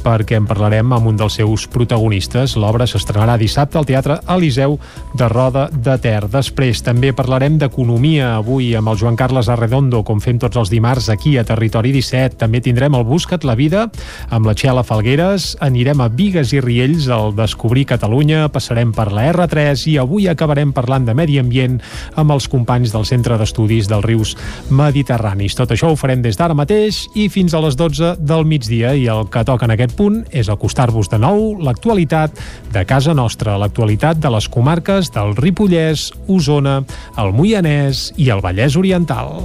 perquè 0.05 0.37
en 0.37 0.45
parlarem 0.45 0.93
amb 0.93 1.09
un 1.09 1.17
dels 1.17 1.41
seus 1.41 1.70
protagonistes. 1.71 2.55
L'obra 2.59 2.85
s'estrenarà 2.89 3.37
dissabte 3.39 3.79
al 3.79 3.87
Teatre 3.87 4.19
Eliseu 4.29 4.77
de 5.17 5.27
Roda 5.31 5.67
de 5.71 5.95
Ter. 6.03 6.27
Després 6.31 6.83
també 6.85 7.13
parlarem 7.15 7.57
d'economia 7.61 8.35
avui 8.37 8.73
amb 8.77 8.91
el 8.91 8.99
Joan 8.99 9.17
Carles 9.19 9.49
Arredondo, 9.49 10.03
com 10.07 10.21
fem 10.21 10.39
tots 10.41 10.59
els 10.59 10.71
dimarts 10.73 11.09
aquí 11.09 11.37
a 11.37 11.45
Territori 11.47 11.93
17. 11.95 12.37
També 12.41 12.61
tindrem 12.61 12.95
el 12.97 13.07
Buscat 13.07 13.45
la 13.47 13.55
Vida 13.55 13.87
amb 14.29 14.49
la 14.49 14.55
Txela 14.57 14.83
Falgueres. 14.87 15.55
Anirem 15.63 16.03
a 16.03 16.09
Vigues 16.11 16.53
i 16.53 16.61
Riells 16.61 17.07
al 17.11 17.35
Descobrir 17.37 17.87
Catalunya. 17.89 18.47
Passarem 18.51 18.91
per 18.95 19.09
la 19.11 19.29
R3 19.31 19.87
i 19.91 19.97
avui 20.01 20.27
acabarem 20.27 20.73
parlant 20.75 21.07
de 21.07 21.15
medi 21.17 21.39
ambient 21.39 21.79
amb 22.15 22.35
els 22.35 22.49
companys 22.51 22.93
del 22.93 23.07
Centre 23.07 23.39
d'Estudis 23.39 23.89
dels 23.91 24.05
Rius 24.05 24.35
Mediterranis. 24.69 25.55
Tot 25.57 25.71
això 25.73 25.91
ho 25.91 25.99
farem 25.99 26.21
des 26.21 26.37
d'ara 26.39 26.57
mateix 26.57 27.05
i 27.15 27.29
fins 27.31 27.55
a 27.55 27.61
les 27.63 27.77
12 27.79 28.15
del 28.19 28.45
migdia 28.45 28.93
i 28.97 29.07
el 29.11 29.27
que 29.31 29.45
toca 29.47 29.67
en 29.67 29.75
aquest 29.75 29.95
punt 29.97 30.21
és 30.31 30.49
acostar-vos 30.51 31.09
de 31.11 31.19
nou 31.21 31.60
l'actualitat 31.61 32.37
de 32.73 32.85
casa 32.89 33.15
nostra, 33.17 33.57
l'actualitat 33.61 34.21
de 34.21 34.33
les 34.33 34.49
comarques 34.51 35.11
del 35.13 35.35
Ripollès, 35.39 36.09
Osona, 36.27 36.81
el 37.21 37.33
Moianès 37.37 38.09
i 38.17 38.31
el 38.33 38.43
Vallès 38.43 38.77
Oriental. 38.79 39.37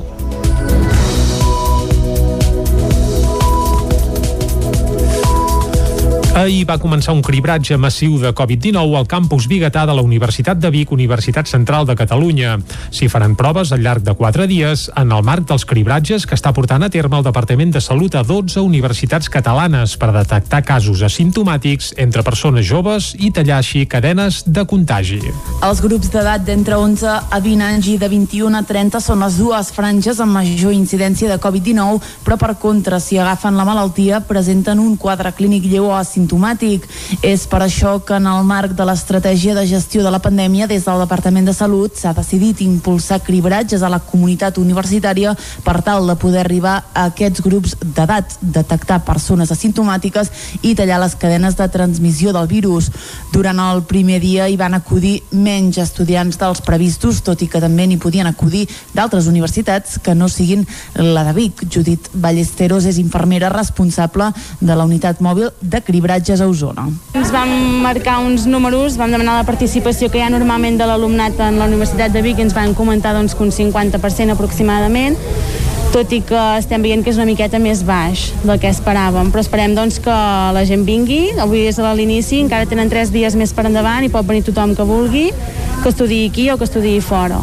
Ahir 6.37 6.67
va 6.69 6.75
començar 6.77 7.15
un 7.17 7.23
cribratge 7.25 7.79
massiu 7.81 8.19
de 8.21 8.29
Covid-19 8.37 8.99
al 8.99 9.07
campus 9.09 9.47
biguetà 9.49 9.87
de 9.89 9.95
la 9.97 10.03
Universitat 10.05 10.59
de 10.61 10.69
Vic, 10.69 10.91
Universitat 10.93 11.49
Central 11.49 11.87
de 11.89 11.95
Catalunya. 11.97 12.59
S'hi 12.93 13.07
faran 13.09 13.33
proves 13.41 13.71
al 13.73 13.81
llarg 13.81 14.05
de 14.05 14.13
quatre 14.13 14.45
dies 14.47 14.83
en 15.01 15.15
el 15.17 15.25
marc 15.25 15.47
dels 15.49 15.65
cribratges 15.65 16.27
que 16.29 16.37
està 16.37 16.53
portant 16.53 16.85
a 16.85 16.91
terme 16.93 17.17
el 17.17 17.25
Departament 17.25 17.73
de 17.73 17.81
Salut 17.81 18.19
a 18.21 18.23
12 18.23 18.61
universitats 18.61 19.31
catalanes 19.33 19.95
per 19.97 20.11
detectar 20.13 20.61
casos 20.61 21.01
asimptomàtics 21.09 21.95
entre 22.05 22.21
persones 22.27 22.69
joves 22.69 23.15
i 23.17 23.33
tallar 23.33 23.63
així 23.63 23.87
cadenes 23.89 24.43
de 24.45 24.67
contagi. 24.69 25.23
Els 25.65 25.81
grups 25.81 26.13
d'edat 26.13 26.45
d'entre 26.45 26.77
11 26.77 27.17
a 27.33 27.41
20 27.41 27.69
anys 27.71 27.91
i 27.95 27.97
de 27.97 28.13
21 28.13 28.61
a 28.61 28.63
30 28.75 29.01
són 29.01 29.25
les 29.25 29.41
dues 29.41 29.73
franges 29.73 30.21
amb 30.21 30.37
major 30.37 30.77
incidència 30.77 31.33
de 31.33 31.41
Covid-19, 31.41 32.05
però 32.29 32.37
per 32.37 32.53
contra, 32.61 33.01
si 33.01 33.17
agafen 33.17 33.57
la 33.57 33.65
malaltia, 33.65 34.21
presenten 34.29 34.85
un 34.85 35.01
quadre 35.01 35.33
clínic 35.33 35.65
lleu 35.65 35.89
o 35.89 35.97
asimptomàtic 35.97 36.26
asimptomàtic. 36.27 36.87
És 37.23 37.47
per 37.47 37.63
això 37.63 38.01
que 38.05 38.17
en 38.17 38.27
el 38.27 38.45
marc 38.45 38.75
de 38.77 38.85
l'estratègia 38.85 39.55
de 39.55 39.67
gestió 39.67 40.03
de 40.03 40.11
la 40.11 40.21
pandèmia 40.21 40.67
des 40.67 40.85
del 40.85 41.01
Departament 41.01 41.47
de 41.47 41.55
Salut 41.55 41.95
s'ha 41.95 42.13
decidit 42.13 42.61
impulsar 42.61 43.23
cribratges 43.23 43.83
a 43.83 43.89
la 43.89 44.01
comunitat 44.01 44.59
universitària 44.59 45.37
per 45.65 45.83
tal 45.83 46.07
de 46.07 46.17
poder 46.17 46.41
arribar 46.41 46.85
a 46.93 47.07
aquests 47.07 47.43
grups 47.43 47.77
d'edat, 47.81 48.39
detectar 48.41 49.05
persones 49.05 49.51
asimptomàtiques 49.51 50.31
i 50.63 50.75
tallar 50.75 51.01
les 51.01 51.15
cadenes 51.15 51.57
de 51.57 51.69
transmissió 51.69 52.33
del 52.33 52.47
virus. 52.47 52.91
Durant 53.33 53.59
el 53.59 53.85
primer 53.85 54.21
dia 54.21 54.49
hi 54.49 54.57
van 54.57 54.75
acudir 54.75 55.23
menys 55.33 55.79
estudiants 55.79 56.39
dels 56.39 56.61
previstos, 56.61 57.23
tot 57.23 57.43
i 57.43 57.49
que 57.49 57.61
també 57.61 57.87
n'hi 57.87 57.99
podien 57.99 58.27
acudir 58.27 58.67
d'altres 58.95 59.27
universitats 59.27 59.99
que 60.03 60.15
no 60.15 60.29
siguin 60.29 60.67
la 60.95 61.25
de 61.25 61.33
Vic. 61.37 61.67
Judit 61.71 62.11
Ballesteros 62.13 62.87
és 62.87 62.99
infermera 62.99 63.49
responsable 63.53 64.33
de 64.61 64.75
la 64.75 64.85
unitat 64.85 65.21
mòbil 65.21 65.51
de 65.61 65.81
cribratge 65.85 66.16
viatges 66.17 66.41
a 66.41 66.49
Osona. 66.49 66.89
Ens 67.15 67.31
vam 67.33 67.51
marcar 67.85 68.21
uns 68.25 68.47
números, 68.47 68.97
vam 68.97 69.13
demanar 69.13 69.37
la 69.37 69.47
participació 69.47 70.09
que 70.11 70.19
hi 70.19 70.25
ha 70.25 70.33
normalment 70.33 70.79
de 70.81 70.89
l'alumnat 70.89 71.39
en 71.45 71.61
la 71.61 71.69
Universitat 71.69 72.13
de 72.13 72.23
Vic 72.25 72.41
i 72.41 72.47
ens 72.47 72.57
van 72.57 72.75
comentar 72.75 73.15
doncs, 73.17 73.37
que 73.37 73.45
un 73.45 73.53
50% 73.53 74.33
aproximadament 74.33 75.19
tot 75.93 76.11
i 76.13 76.19
que 76.27 76.41
estem 76.59 76.83
veient 76.83 77.05
que 77.05 77.13
és 77.13 77.17
una 77.17 77.29
miqueta 77.29 77.61
més 77.63 77.81
baix 77.87 78.27
del 78.43 78.59
que 78.61 78.69
esperàvem, 78.69 79.31
però 79.33 79.41
esperem 79.41 79.77
doncs, 79.77 80.01
que 80.03 80.17
la 80.57 80.65
gent 80.69 80.85
vingui, 80.85 81.37
avui 81.41 81.65
és 81.71 81.79
a 81.79 81.95
l'inici, 81.97 82.43
encara 82.43 82.69
tenen 82.69 82.91
tres 82.93 83.13
dies 83.15 83.37
més 83.37 83.55
per 83.57 83.69
endavant 83.71 84.05
i 84.05 84.13
pot 84.13 84.27
venir 84.27 84.45
tothom 84.45 84.75
que 84.77 84.89
vulgui, 84.89 85.31
que 85.83 85.89
estudiï 85.93 86.27
aquí 86.29 86.51
o 86.53 86.59
que 86.59 86.69
estudiï 86.69 87.01
fora. 87.01 87.41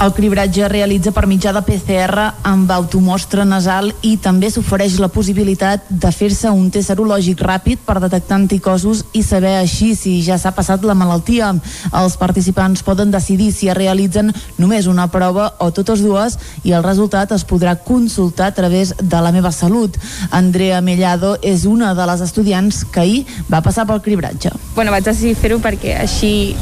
El 0.00 0.12
cribratge 0.14 0.62
es 0.62 0.70
realitza 0.70 1.10
per 1.10 1.24
mitjà 1.26 1.50
de 1.50 1.58
PCR 1.66 2.28
amb 2.46 2.68
automostra 2.70 3.42
nasal 3.42 3.88
i 4.06 4.12
també 4.22 4.46
s'ofereix 4.46 5.00
la 5.02 5.08
possibilitat 5.10 5.88
de 5.90 6.12
fer-se 6.14 6.52
un 6.54 6.68
test 6.70 6.92
serològic 6.92 7.42
ràpid 7.42 7.82
per 7.82 7.96
detectar 8.04 8.36
anticossos 8.38 9.00
i 9.18 9.24
saber 9.26 9.56
així 9.58 9.96
si 9.98 10.12
ja 10.22 10.36
s'ha 10.38 10.52
passat 10.54 10.86
la 10.86 10.94
malaltia. 10.94 11.48
Els 11.90 12.14
participants 12.20 12.84
poden 12.86 13.10
decidir 13.10 13.50
si 13.50 13.72
es 13.72 13.74
realitzen 13.74 14.30
només 14.56 14.86
una 14.86 15.08
prova 15.10 15.48
o 15.58 15.72
totes 15.74 16.06
dues 16.06 16.38
i 16.62 16.76
el 16.78 16.86
resultat 16.86 17.34
es 17.34 17.42
podrà 17.42 17.74
consultar 17.82 18.52
a 18.52 18.54
través 18.54 18.94
de 19.02 19.24
la 19.26 19.34
meva 19.34 19.50
salut. 19.50 19.98
Andrea 20.30 20.78
Mellado 20.80 21.34
és 21.42 21.66
una 21.66 21.90
de 21.98 22.06
les 22.06 22.22
estudiants 22.22 22.84
que 22.86 23.02
ahir 23.02 23.26
va 23.50 23.64
passar 23.66 23.88
pel 23.90 24.04
cribratge. 24.06 24.54
Bueno, 24.78 24.94
vaig 24.94 25.10
decidir 25.10 25.34
fer-ho 25.34 25.58
perquè 25.58 25.98
així 25.98 26.54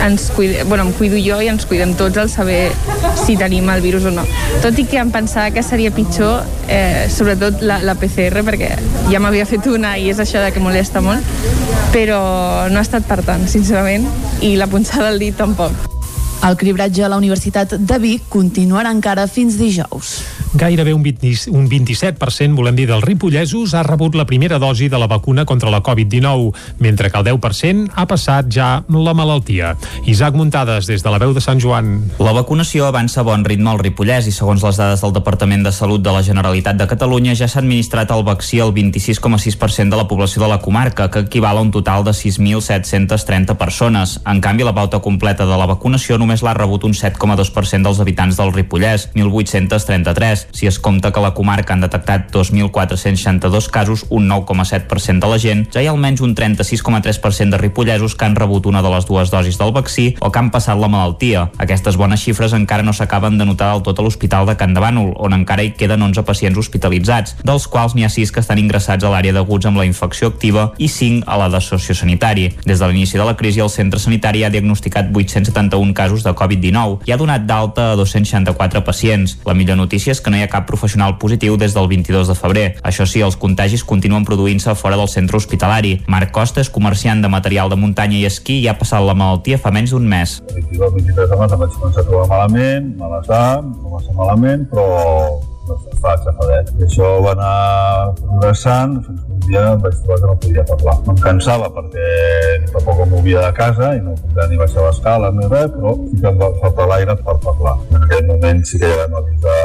ens 0.00 0.30
cuide, 0.32 0.64
bueno, 0.64 0.88
em 0.88 0.92
cuido 0.96 1.20
jo 1.20 1.36
i 1.42 1.52
ens 1.52 1.68
cuidem 1.68 1.92
tots 1.98 2.16
al 2.16 2.32
saber 2.32 2.77
si 3.24 3.36
tenim 3.36 3.68
el 3.70 3.82
virus 3.84 4.06
o 4.08 4.12
no. 4.14 4.24
Tot 4.62 4.78
i 4.78 4.86
que 4.88 5.00
em 5.00 5.10
pensava 5.14 5.50
que 5.54 5.62
seria 5.62 5.92
pitjor, 5.94 6.46
eh, 6.68 7.06
sobretot 7.12 7.62
la, 7.62 7.80
la 7.84 7.96
PCR, 7.98 8.44
perquè 8.46 8.72
ja 9.10 9.20
m'havia 9.20 9.46
fet 9.48 9.68
una 9.70 9.96
i 9.98 10.08
és 10.12 10.22
això 10.22 10.42
de 10.44 10.52
que 10.54 10.62
molesta 10.62 11.02
molt, 11.04 11.24
però 11.94 12.20
no 12.70 12.80
ha 12.80 12.86
estat 12.86 13.06
per 13.08 13.22
tant, 13.26 13.46
sincerament, 13.50 14.08
i 14.40 14.56
la 14.56 14.70
punxada 14.70 15.10
del 15.10 15.22
dit 15.26 15.38
tampoc. 15.38 15.88
El 16.46 16.54
cribratge 16.56 17.02
a 17.02 17.08
la 17.10 17.18
Universitat 17.18 17.74
de 17.74 17.98
Vic 17.98 18.28
continuarà 18.30 18.92
encara 18.94 19.26
fins 19.26 19.58
dijous. 19.58 20.20
Gairebé 20.54 20.94
un, 20.94 21.02
20, 21.02 21.50
un 21.52 21.68
27%, 21.68 22.56
volem 22.56 22.76
dir, 22.78 22.86
dels 22.88 23.04
ripollesos 23.04 23.74
ha 23.76 23.82
rebut 23.84 24.14
la 24.16 24.24
primera 24.24 24.56
dosi 24.58 24.88
de 24.88 24.96
la 24.96 25.06
vacuna 25.06 25.44
contra 25.44 25.68
la 25.68 25.82
Covid-19, 25.84 26.54
mentre 26.78 27.10
que 27.10 27.18
el 27.20 27.26
10% 27.26 27.92
ha 27.94 28.06
passat 28.08 28.48
ja 28.48 28.68
la 28.88 29.12
malaltia. 29.12 29.74
Isaac 30.06 30.34
Muntades, 30.34 30.88
des 30.88 31.04
de 31.04 31.12
la 31.12 31.18
veu 31.20 31.34
de 31.36 31.42
Sant 31.44 31.60
Joan. 31.60 32.00
La 32.18 32.32
vacunació 32.32 32.86
avança 32.88 33.20
a 33.20 33.26
bon 33.28 33.44
ritme 33.44 33.68
al 33.68 33.82
Ripollès 33.82 34.30
i 34.30 34.32
segons 34.32 34.64
les 34.64 34.80
dades 34.80 35.04
del 35.04 35.12
Departament 35.12 35.66
de 35.68 35.72
Salut 35.72 36.00
de 36.00 36.16
la 36.16 36.24
Generalitat 36.24 36.80
de 36.80 36.88
Catalunya 36.88 37.36
ja 37.36 37.48
s'ha 37.48 37.60
administrat 37.60 38.08
el 38.16 38.24
vaccí 38.24 38.62
al 38.64 38.72
26,6% 38.72 39.92
de 39.92 40.00
la 40.00 40.08
població 40.08 40.42
de 40.42 40.48
la 40.48 40.62
comarca, 40.64 41.10
que 41.10 41.26
equival 41.28 41.58
a 41.58 41.66
un 41.66 41.74
total 41.76 42.08
de 42.08 42.16
6.730 42.16 43.58
persones. 43.60 44.16
En 44.24 44.40
canvi, 44.40 44.64
la 44.64 44.74
pauta 44.74 45.04
completa 45.04 45.44
de 45.44 45.60
la 45.60 45.68
vacunació 45.68 46.16
només 46.16 46.40
l'ha 46.40 46.56
rebut 46.56 46.88
un 46.88 46.96
7,2% 46.96 47.84
dels 47.84 48.00
habitants 48.00 48.40
del 48.40 48.56
Ripollès, 48.56 49.10
1.833 49.12 50.37
si 50.52 50.66
es 50.66 50.78
compta 50.78 51.12
que 51.12 51.20
la 51.20 51.34
comarca 51.34 51.74
han 51.74 51.82
detectat 51.82 52.30
2.462 52.32 53.68
casos, 53.70 54.06
un 54.08 54.28
9,7% 54.30 55.18
de 55.24 55.30
la 55.32 55.38
gent, 55.38 55.66
ja 55.74 55.82
hi 55.82 55.88
ha 55.88 55.94
almenys 55.94 56.22
un 56.22 56.34
36,3% 56.36 57.50
de 57.50 57.58
ripollesos 57.58 58.14
que 58.14 58.24
han 58.24 58.36
rebut 58.36 58.66
una 58.66 58.82
de 58.82 58.92
les 58.92 59.06
dues 59.08 59.30
dosis 59.30 59.58
del 59.58 59.72
vaccí 59.72 60.14
o 60.20 60.30
que 60.30 60.38
han 60.38 60.52
passat 60.54 60.78
la 60.78 60.88
malaltia. 60.92 61.48
Aquestes 61.58 61.96
bones 61.96 62.22
xifres 62.22 62.54
encara 62.54 62.86
no 62.86 62.92
s'acaben 62.92 63.38
de 63.38 63.46
notar 63.48 63.72
del 63.72 63.82
tot 63.82 63.98
a 63.98 64.06
l'Hospital 64.06 64.46
de 64.46 64.56
Can 64.60 64.74
de 64.74 64.84
Bànol, 64.84 65.14
on 65.16 65.34
encara 65.34 65.64
hi 65.64 65.72
queden 65.78 66.02
11 66.02 66.24
pacients 66.28 66.58
hospitalitzats, 66.58 67.36
dels 67.42 67.66
quals 67.66 67.96
n'hi 67.96 68.06
ha 68.06 68.12
6 68.12 68.32
que 68.32 68.44
estan 68.44 68.60
ingressats 68.62 69.04
a 69.04 69.12
l'àrea 69.12 69.34
d'aguts 69.34 69.66
amb 69.68 69.80
la 69.80 69.86
infecció 69.88 70.30
activa 70.30 70.72
i 70.78 70.88
5 70.92 71.26
a 71.26 71.38
la 71.40 71.48
de 71.52 71.60
sociosanitari. 71.64 72.48
Des 72.64 72.78
de 72.78 72.88
l'inici 72.88 73.18
de 73.18 73.24
la 73.24 73.36
crisi, 73.36 73.60
el 73.60 73.70
centre 73.72 74.00
sanitari 74.00 74.44
ha 74.44 74.52
diagnosticat 74.52 75.10
871 75.14 75.94
casos 75.94 76.24
de 76.24 76.34
Covid-19 76.34 77.08
i 77.08 77.12
ha 77.12 77.20
donat 77.20 77.46
d'alta 77.48 77.92
a 77.92 77.96
264 77.96 78.84
pacients. 78.84 79.38
La 79.46 79.54
millor 79.54 79.78
notícia 79.80 80.12
és 80.12 80.20
que 80.20 80.27
no 80.30 80.38
hi 80.38 80.44
ha 80.46 80.50
cap 80.52 80.66
professional 80.68 81.16
positiu 81.18 81.56
des 81.60 81.74
del 81.76 81.88
22 81.90 82.30
de 82.30 82.36
febrer. 82.38 82.66
Això 82.82 83.06
sí, 83.08 83.22
els 83.24 83.36
contagis 83.36 83.84
continuen 83.84 84.26
produint-se 84.28 84.74
fora 84.78 84.96
del 85.00 85.08
centre 85.08 85.36
hospitalari. 85.36 85.98
Marc 86.06 86.32
Costa 86.34 86.62
és 86.64 86.70
comerciant 86.70 87.22
de 87.22 87.32
material 87.32 87.70
de 87.72 87.76
muntanya 87.80 88.18
i 88.18 88.24
esquí 88.28 88.60
i 88.62 88.68
ha 88.68 88.78
passat 88.78 89.04
la 89.04 89.16
malaltia 89.18 89.58
fa 89.58 89.72
menys 89.74 89.94
d'un 89.94 90.08
mes. 90.08 90.38
El 90.48 90.64
22-23 90.72 91.30
de 91.32 91.38
maig 91.42 91.54
em 91.54 91.62
vaig 91.64 91.78
començar 91.78 92.02
a 92.04 92.08
trobar 92.08 92.26
malament, 92.32 92.90
malestar, 92.98 93.46
va 93.62 94.02
malament, 94.18 94.66
però 94.72 94.88
no 95.68 95.78
sé, 95.82 95.94
fa 96.02 96.14
xafadet. 96.24 96.72
I 96.78 96.86
això 96.88 97.10
va 97.24 97.34
anar 97.36 97.54
progressant 98.20 98.98
fins 99.06 99.22
que 99.24 99.36
un 99.36 99.40
dia 99.46 99.64
vaig 99.84 100.00
trobar 100.02 100.18
que 100.20 100.30
no 100.30 100.36
podia 100.44 100.64
parlar. 100.72 100.96
Em 101.12 101.22
cansava 101.24 101.70
perquè 101.76 102.08
tampoc 102.72 103.04
em 103.04 103.12
movia 103.14 103.46
de 103.46 103.52
casa 103.60 103.92
i 103.96 104.02
no 104.04 104.16
podia 104.22 104.48
ni 104.50 104.60
baixar 104.60 104.86
l'escala 104.86 105.32
ni 105.36 105.46
res, 105.52 105.70
però 105.76 105.94
sí 106.02 106.20
que 106.20 106.32
em 106.32 106.42
va 106.42 106.50
faltar 106.64 106.88
l'aire 106.92 107.18
per 107.22 107.38
parlar. 107.46 107.76
En 107.94 108.04
aquell 108.08 108.28
moment 108.32 108.64
sí 108.68 108.82
que 108.82 108.92
ja 108.92 109.06
vam 109.06 109.18
avisar 109.22 109.56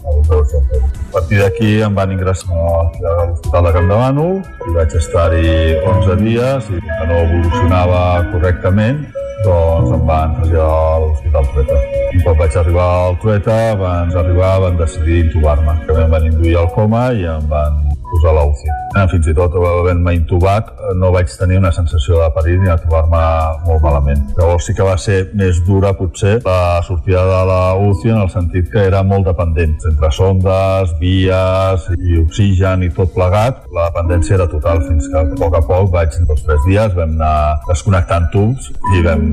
a 0.00 1.12
partir 1.12 1.38
d'aquí 1.42 1.70
em 1.82 1.94
van 1.94 2.12
ingressar 2.12 2.54
a 2.54 3.24
l'Hospital 3.26 3.64
de 3.66 3.72
Camp 3.76 3.88
de 3.90 3.96
Bànol 4.02 4.36
i 4.68 4.74
vaig 4.76 4.94
estar-hi 5.00 5.48
11 5.92 6.18
dies 6.20 6.68
i 6.70 6.82
que 6.84 7.08
no 7.10 7.24
evolucionava 7.24 8.02
correctament 8.32 9.02
doncs 9.44 9.92
em 9.96 10.02
van 10.06 10.34
traslladar 10.36 10.68
a 10.68 10.98
l'Hospital 11.02 11.46
Trueta. 11.52 11.78
Un 12.14 12.24
cop 12.26 12.40
vaig 12.42 12.56
arribar 12.60 12.88
al 13.06 13.16
Trueta, 13.22 13.56
abans 13.72 14.14
d'arribar 14.14 14.52
van 14.66 14.76
decidir 14.80 15.22
intubar-me. 15.40 15.86
Que 15.86 16.02
em 16.02 16.10
van 16.10 16.26
induir 16.26 16.56
al 16.58 16.68
coma 16.74 17.12
i 17.12 17.24
em 17.24 17.48
van 17.48 17.80
posar 18.10 18.34
la 18.36 18.44
UCI. 18.48 18.70
Eh, 18.98 19.06
fins 19.12 19.28
i 19.30 19.34
tot 19.36 19.54
havent-me 19.54 20.14
intubat 20.16 20.70
no 20.98 21.12
vaig 21.14 21.30
tenir 21.38 21.60
una 21.60 21.72
sensació 21.72 22.18
de 22.22 22.30
perill 22.34 22.60
ni 22.62 22.70
de 22.70 22.76
trobar-me 22.82 23.22
molt 23.66 23.84
malament. 23.84 24.22
Llavors 24.38 24.66
sí 24.66 24.74
que 24.76 24.86
va 24.86 24.96
ser 24.98 25.20
més 25.38 25.60
dura 25.66 25.92
potser 25.98 26.38
la 26.44 26.80
sortida 26.86 27.22
de 27.28 27.40
la 27.50 27.60
UCI 27.78 28.14
en 28.14 28.22
el 28.24 28.32
sentit 28.32 28.70
que 28.72 28.82
era 28.88 29.02
molt 29.06 29.28
dependent. 29.30 29.76
Entre 29.90 30.10
sondes, 30.16 30.94
vies 31.02 31.86
i 31.98 32.18
oxigen 32.24 32.86
i 32.86 32.90
tot 32.96 33.14
plegat, 33.14 33.62
la 33.74 33.88
dependència 33.90 34.36
era 34.40 34.48
total 34.50 34.82
fins 34.88 35.08
que 35.10 35.20
a 35.20 35.26
poc 35.40 35.58
a 35.58 35.62
poc 35.66 35.92
vaig, 35.94 36.18
dos 36.26 36.42
o 36.42 36.48
tres 36.48 36.66
dies, 36.66 36.96
vam 36.98 37.14
anar 37.18 37.60
desconnectant 37.70 38.30
tubs 38.34 38.72
i 38.96 39.04
vam 39.06 39.30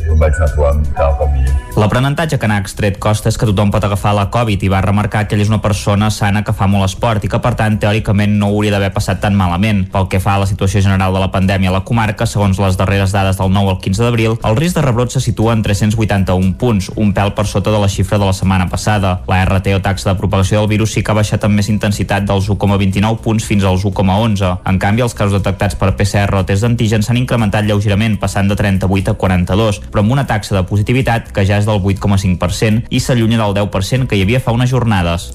i 0.00 0.12
em 0.12 0.18
vaig 0.20 0.36
anar 0.38 0.48
trobant 0.54 0.82
cada 0.96 1.14
cop 1.18 1.30
millor. 1.32 1.56
L'aprenentatge 1.80 2.38
que 2.40 2.48
n'ha 2.50 2.58
extret 2.62 2.98
Costa 3.02 3.30
és 3.30 3.38
que 3.38 3.48
tothom 3.48 3.70
pot 3.72 3.84
agafar 3.86 4.12
la 4.16 4.26
Covid 4.32 4.62
i 4.66 4.70
va 4.72 4.82
remarcar 4.84 5.26
que 5.28 5.36
ell 5.36 5.44
és 5.44 5.52
una 5.52 5.60
persona 5.62 6.10
sana 6.14 6.42
que 6.46 6.54
fa 6.56 6.68
molt 6.70 6.88
esport 6.88 7.24
i 7.24 7.30
que 7.30 7.40
per 7.42 7.54
tant 7.58 7.78
teòricament 8.10 8.38
no 8.38 8.50
hauria 8.50 8.72
d'haver 8.74 8.90
passat 8.92 9.20
tan 9.20 9.36
malament. 9.36 9.86
Pel 9.92 10.08
que 10.10 10.20
fa 10.20 10.34
a 10.34 10.40
la 10.42 10.46
situació 10.46 10.82
general 10.82 11.14
de 11.14 11.20
la 11.20 11.30
pandèmia 11.30 11.70
a 11.70 11.78
la 11.78 11.84
comarca, 11.84 12.26
segons 12.26 12.58
les 12.58 12.76
darreres 12.76 13.12
dades 13.12 13.38
del 13.38 13.52
9 13.52 13.70
al 13.70 13.78
15 13.80 14.02
d'abril, 14.02 14.36
el 14.44 14.56
risc 14.56 14.76
de 14.76 14.82
rebrot 14.82 15.12
se 15.12 15.20
situa 15.20 15.52
en 15.52 15.62
381 15.62 16.54
punts, 16.58 16.90
un 16.96 17.12
pèl 17.14 17.32
per 17.34 17.46
sota 17.46 17.70
de 17.70 17.78
la 17.78 17.88
xifra 17.88 18.18
de 18.18 18.26
la 18.26 18.32
setmana 18.32 18.68
passada. 18.68 19.20
La 19.28 19.44
RT 19.44 19.74
o 19.76 19.80
taxa 19.80 20.10
de 20.10 20.18
propagació 20.18 20.60
del 20.60 20.68
virus 20.68 20.92
sí 20.92 21.02
que 21.02 21.12
ha 21.12 21.18
baixat 21.18 21.44
amb 21.44 21.54
més 21.54 21.68
intensitat 21.70 22.26
dels 22.26 22.48
1,29 22.50 23.20
punts 23.22 23.44
fins 23.46 23.64
als 23.64 23.84
1,11. 23.84 24.58
En 24.66 24.78
canvi, 24.78 25.02
els 25.02 25.14
casos 25.14 25.38
detectats 25.38 25.78
per 25.78 25.94
PCR 25.96 26.42
o 26.42 26.44
test 26.44 26.66
d'antigen 26.66 27.02
s'han 27.02 27.20
incrementat 27.20 27.64
lleugerament, 27.64 28.18
passant 28.18 28.48
de 28.50 28.56
38 28.58 29.14
a 29.14 29.18
42, 29.20 29.80
però 29.90 30.04
amb 30.04 30.16
una 30.16 30.26
taxa 30.26 30.56
de 30.56 30.64
positivitat 30.66 31.30
que 31.34 31.46
ja 31.46 31.60
és 31.60 31.68
del 31.68 31.80
8,5% 31.80 32.90
i 32.90 33.00
s'allunya 33.00 33.38
del 33.40 33.56
10% 33.62 34.08
que 34.10 34.18
hi 34.18 34.24
havia 34.26 34.42
fa 34.42 34.54
unes 34.56 34.70
jornades. 34.70 35.30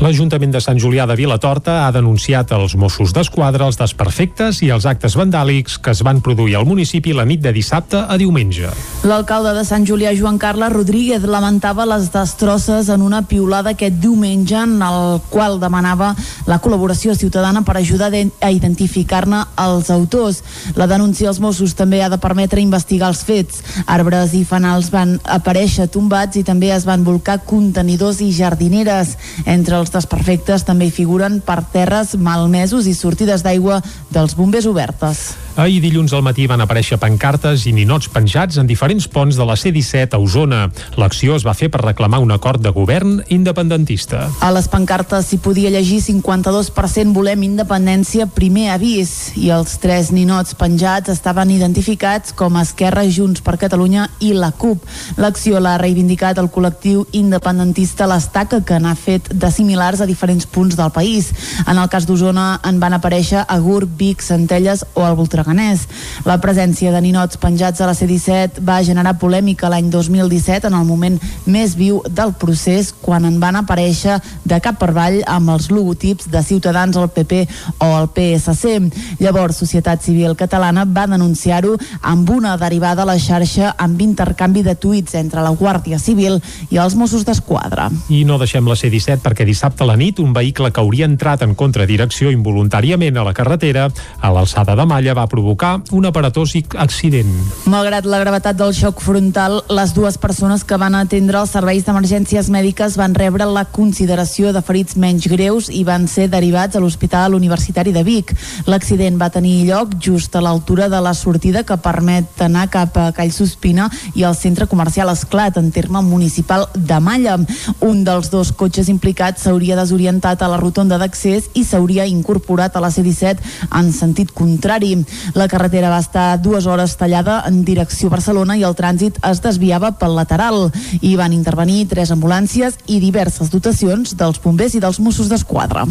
L'Ajuntament 0.00 0.54
de 0.54 0.62
Sant 0.62 0.78
Julià 0.80 1.06
de 1.08 1.16
Vilatorta 1.18 1.80
ha 1.86 1.92
denunciat 2.20 2.52
als 2.52 2.74
Mossos 2.76 3.14
d'Esquadra 3.16 3.64
els 3.64 3.78
desperfectes 3.80 4.58
i 4.60 4.68
els 4.68 4.84
actes 4.84 5.14
vandàlics 5.16 5.78
que 5.80 5.90
es 5.94 6.02
van 6.04 6.20
produir 6.20 6.58
al 6.58 6.66
municipi 6.68 7.14
la 7.16 7.24
nit 7.24 7.40
de 7.40 7.52
dissabte 7.52 7.96
a 7.96 8.16
diumenge. 8.20 8.68
L'alcalde 9.08 9.54
de 9.56 9.64
Sant 9.64 9.86
Julià, 9.88 10.12
Joan 10.12 10.36
Carles 10.36 10.72
Rodríguez, 10.72 11.24
lamentava 11.24 11.86
les 11.88 12.10
destrosses 12.12 12.90
en 12.92 13.00
una 13.00 13.22
piulada 13.22 13.72
aquest 13.72 13.96
diumenge 14.02 14.58
en 14.60 14.82
el 14.84 15.22
qual 15.30 15.56
demanava 15.60 16.10
la 16.46 16.58
col·laboració 16.60 17.14
ciutadana 17.16 17.62
per 17.64 17.78
ajudar 17.78 18.10
a 18.12 18.50
identificar-ne 18.52 19.46
els 19.56 19.88
autors. 19.88 20.42
La 20.76 20.86
denúncia 20.86 21.30
als 21.32 21.40
Mossos 21.40 21.72
també 21.74 22.02
ha 22.02 22.10
de 22.12 22.20
permetre 22.20 22.60
investigar 22.60 23.08
els 23.08 23.24
fets. 23.24 23.64
Arbres 23.86 24.34
i 24.36 24.44
fanals 24.44 24.90
van 24.92 25.16
aparèixer 25.24 25.88
tombats 25.88 26.36
i 26.36 26.44
també 26.44 26.68
es 26.74 26.84
van 26.84 27.00
volcar 27.04 27.40
contenidors 27.48 28.20
i 28.20 28.28
jardineres. 28.36 29.16
Entre 29.46 29.80
els 29.80 29.96
desperfectes 29.96 30.68
també 30.68 30.90
hi 30.90 30.94
figuren 31.00 31.40
per 31.40 31.62
terres 31.72 32.09
malmesos 32.18 32.88
i 32.90 32.94
sortides 32.96 33.44
d'aigua 33.46 33.80
dels 34.10 34.34
bombers 34.38 34.66
obertes. 34.70 35.30
Ahir 35.60 35.82
dilluns 35.84 36.14
al 36.16 36.22
matí 36.24 36.46
van 36.48 36.62
aparèixer 36.64 36.96
pancartes 36.96 37.66
i 37.68 37.74
ninots 37.76 38.08
penjats 38.08 38.56
en 38.56 38.64
diferents 38.64 39.04
ponts 39.12 39.36
de 39.36 39.44
la 39.44 39.58
C-17 39.60 40.16
a 40.16 40.20
Osona. 40.24 40.60
L'acció 40.96 41.34
es 41.36 41.44
va 41.44 41.52
fer 41.52 41.68
per 41.68 41.82
reclamar 41.82 42.22
un 42.24 42.32
acord 42.32 42.62
de 42.64 42.70
govern 42.72 43.18
independentista. 43.28 44.22
A 44.40 44.48
les 44.56 44.70
pancartes 44.72 45.28
s'hi 45.28 45.36
podia 45.44 45.68
llegir 45.68 45.98
52% 46.00 47.12
volem 47.12 47.44
independència, 47.44 48.24
primer 48.32 48.70
avís, 48.72 49.34
i 49.36 49.50
els 49.52 49.74
tres 49.82 50.08
ninots 50.16 50.56
penjats 50.56 51.12
estaven 51.12 51.52
identificats 51.52 52.32
com 52.32 52.56
Esquerra, 52.62 53.04
Junts 53.04 53.44
per 53.44 53.58
Catalunya 53.60 54.08
i 54.24 54.32
la 54.32 54.54
CUP. 54.56 54.88
L'acció 55.20 55.60
l'ha 55.60 55.76
reivindicat 55.76 56.40
el 56.40 56.48
col·lectiu 56.48 57.04
independentista 57.12 58.08
L'Estaca, 58.08 58.62
que 58.64 58.80
n'ha 58.80 58.94
fet 58.96 59.28
de 59.36 59.52
similars 59.52 60.00
a 60.00 60.08
diferents 60.08 60.48
punts 60.48 60.80
del 60.80 60.96
país. 60.96 61.34
En 61.66 61.76
el 61.76 61.92
cas 61.92 62.08
d'Osona 62.08 62.48
en 62.64 62.80
van 62.80 62.96
aparèixer 62.96 63.44
a 63.44 63.60
Gurb, 63.60 63.92
Vic, 64.00 64.24
Centelles 64.24 64.88
o 64.94 65.04
al 65.04 65.20
Voltreganès. 65.50 65.86
La 66.24 66.38
presència 66.40 66.92
de 66.92 67.00
ninots 67.00 67.38
penjats 67.40 67.80
a 67.80 67.86
la 67.88 67.94
C-17 67.94 68.62
va 68.66 68.82
generar 68.84 69.18
polèmica 69.18 69.70
l'any 69.70 69.90
2017 69.90 70.68
en 70.68 70.74
el 70.74 70.84
moment 70.84 71.18
més 71.46 71.74
viu 71.76 72.02
del 72.08 72.32
procés 72.34 72.92
quan 72.92 73.24
en 73.24 73.40
van 73.40 73.56
aparèixer 73.56 74.20
de 74.44 74.60
cap 74.60 74.78
per 74.78 74.90
avall 74.90 75.20
amb 75.26 75.50
els 75.50 75.70
logotips 75.70 76.28
de 76.30 76.42
Ciutadans, 76.42 76.96
el 76.96 77.08
PP 77.08 77.46
o 77.80 77.88
el 77.98 78.08
PSC. 78.14 78.90
Llavors, 79.20 79.56
Societat 79.56 80.02
Civil 80.02 80.36
Catalana 80.36 80.84
va 80.84 81.06
denunciar-ho 81.06 81.76
amb 82.02 82.30
una 82.30 82.56
derivada 82.56 83.02
a 83.02 83.08
la 83.08 83.18
xarxa 83.18 83.74
amb 83.78 84.00
intercanvi 84.00 84.62
de 84.62 84.74
tuits 84.74 85.14
entre 85.14 85.42
la 85.42 85.50
Guàrdia 85.50 85.98
Civil 85.98 86.40
i 86.70 86.78
els 86.78 86.94
Mossos 86.94 87.24
d'Esquadra. 87.24 87.90
I 88.08 88.24
no 88.24 88.38
deixem 88.38 88.66
la 88.68 88.76
C-17 88.76 89.24
perquè 89.24 89.46
dissabte 89.48 89.84
a 89.84 89.90
la 89.90 89.96
nit 89.96 90.20
un 90.20 90.32
vehicle 90.36 90.70
que 90.70 90.80
hauria 90.80 91.08
entrat 91.08 91.42
en 91.42 91.56
contradirecció 91.56 92.30
involuntàriament 92.30 93.16
a 93.16 93.26
la 93.26 93.34
carretera 93.36 93.88
a 94.20 94.32
l'alçada 94.34 94.76
de 94.76 94.86
Malla 94.86 95.16
va 95.16 95.26
provocar 95.30 95.78
un 95.94 96.06
aparatós 96.06 96.52
accident. 96.76 97.30
Malgrat 97.70 98.04
la 98.10 98.18
gravetat 98.20 98.58
del 98.58 98.74
xoc 98.74 99.00
frontal, 99.00 99.60
les 99.70 99.94
dues 99.94 100.18
persones 100.18 100.64
que 100.66 100.76
van 100.80 100.96
atendre 100.98 101.38
els 101.40 101.52
serveis 101.54 101.86
d'emergències 101.86 102.50
mèdiques 102.50 102.96
van 102.98 103.14
rebre 103.14 103.46
la 103.46 103.64
consideració 103.70 104.50
de 104.52 104.62
ferits 104.66 104.98
menys 104.98 105.28
greus 105.30 105.70
i 105.70 105.84
van 105.86 106.08
ser 106.10 106.26
derivats 106.32 106.76
a 106.76 106.82
l'Hospital 106.82 107.36
Universitari 107.38 107.94
de 107.94 108.02
Vic. 108.04 108.34
L'accident 108.66 109.16
va 109.20 109.30
tenir 109.30 109.68
lloc 109.68 109.94
just 110.02 110.34
a 110.36 110.42
l'altura 110.42 110.88
de 110.90 111.00
la 111.00 111.14
sortida 111.14 111.62
que 111.64 111.78
permet 111.78 112.42
anar 112.42 112.66
cap 112.72 112.96
a 112.98 113.10
Callsospina 113.14 113.88
i 114.14 114.26
al 114.26 114.34
centre 114.34 114.66
comercial 114.66 115.12
Esclat, 115.14 115.56
en 115.56 115.70
terme 115.70 116.02
municipal 116.02 116.66
de 116.74 117.00
Malla. 117.00 117.38
Un 117.86 118.02
dels 118.04 118.30
dos 118.34 118.50
cotxes 118.52 118.90
implicats 118.90 119.46
s'hauria 119.46 119.78
desorientat 119.78 120.42
a 120.42 120.50
la 120.50 120.58
rotonda 120.58 120.98
d'accés 120.98 121.50
i 121.54 121.64
s'hauria 121.64 122.08
incorporat 122.10 122.76
a 122.76 122.82
la 122.82 122.90
C-17 122.90 123.38
en 123.70 123.92
sentit 123.94 124.34
contrari. 124.34 124.96
La 125.34 125.48
carretera 125.48 125.90
va 125.92 126.00
estar 126.02 126.38
dues 126.42 126.66
hores 126.66 126.96
tallada 127.00 127.40
en 127.48 127.64
direcció 127.64 128.10
Barcelona 128.12 128.56
i 128.56 128.64
el 128.66 128.76
trànsit 128.78 129.20
es 129.30 129.42
desviava 129.44 129.92
pel 129.98 130.16
lateral. 130.18 130.70
Hi 131.00 131.16
van 131.20 131.36
intervenir 131.36 131.86
tres 131.90 132.12
ambulàncies 132.14 132.78
i 132.86 133.00
diverses 133.02 133.52
dotacions 133.52 134.16
dels 134.16 134.40
bombers 134.42 134.74
i 134.74 134.82
dels 134.82 135.00
Mossos 135.00 135.30
d'Esquadra. 135.30 135.86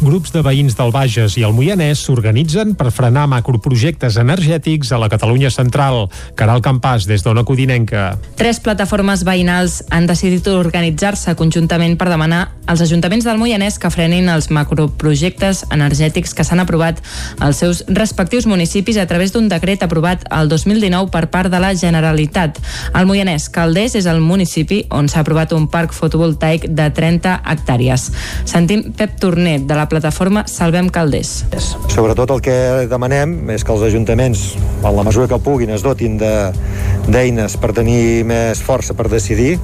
Grups 0.00 0.30
de 0.32 0.40
veïns 0.40 0.72
del 0.78 0.94
Bages 0.94 1.34
i 1.36 1.42
el 1.44 1.52
Moianès 1.52 2.00
s'organitzen 2.06 2.70
per 2.72 2.88
frenar 2.88 3.26
macroprojectes 3.28 4.14
energètics 4.22 4.94
a 4.96 4.98
la 5.02 5.10
Catalunya 5.12 5.50
central. 5.52 6.06
Caral 6.40 6.62
Campàs, 6.64 7.04
des 7.04 7.20
d'Ona 7.20 7.42
Codinenca. 7.44 8.14
Tres 8.40 8.62
plataformes 8.64 9.26
veïnals 9.28 9.82
han 9.92 10.08
decidit 10.08 10.48
organitzar-se 10.48 11.34
conjuntament 11.36 11.98
per 12.00 12.08
demanar 12.08 12.46
als 12.64 12.80
ajuntaments 12.80 13.26
del 13.28 13.36
Moianès 13.36 13.76
que 13.82 13.90
frenin 13.92 14.30
els 14.32 14.48
macroprojectes 14.48 15.66
energètics 15.68 16.32
que 16.32 16.46
s'han 16.48 16.64
aprovat 16.64 17.02
als 17.44 17.60
seus 17.60 17.84
respectius 17.88 18.48
municipis 18.48 18.96
a 18.96 19.04
través 19.10 19.34
d'un 19.34 19.52
decret 19.52 19.84
aprovat 19.84 20.24
el 20.32 20.48
2019 20.48 21.12
per 21.12 21.26
part 21.28 21.52
de 21.52 21.60
la 21.60 21.74
Generalitat. 21.74 22.56
El 22.94 23.04
Moianès 23.04 23.50
Caldés 23.52 23.98
és 24.00 24.08
el 24.08 24.24
municipi 24.24 24.80
on 24.88 25.12
s'ha 25.12 25.20
aprovat 25.20 25.52
un 25.52 25.68
parc 25.68 25.92
fotovoltaic 25.92 26.70
de 26.72 26.88
30 26.88 27.36
hectàrees. 27.44 28.08
Sentim 28.48 28.94
Pep 28.96 29.20
Torner, 29.20 29.58
de 29.60 29.76
la 29.76 29.89
plataforma 29.90 30.46
Salvem 30.48 30.88
Calders. 30.88 31.44
Sobretot 31.90 32.30
el 32.36 32.40
que 32.44 32.56
demanem 32.90 33.50
és 33.52 33.66
que 33.66 33.74
els 33.74 33.84
ajuntaments, 33.90 34.46
en 34.80 34.96
la 34.96 35.04
mesura 35.06 35.28
que 35.28 35.40
puguin, 35.42 35.74
es 35.74 35.84
dotin 35.84 36.16
d'eines 36.20 37.58
per 37.60 37.74
tenir 37.76 38.24
més 38.28 38.62
força 38.64 38.96
per 38.96 39.10
decidir 39.10 39.56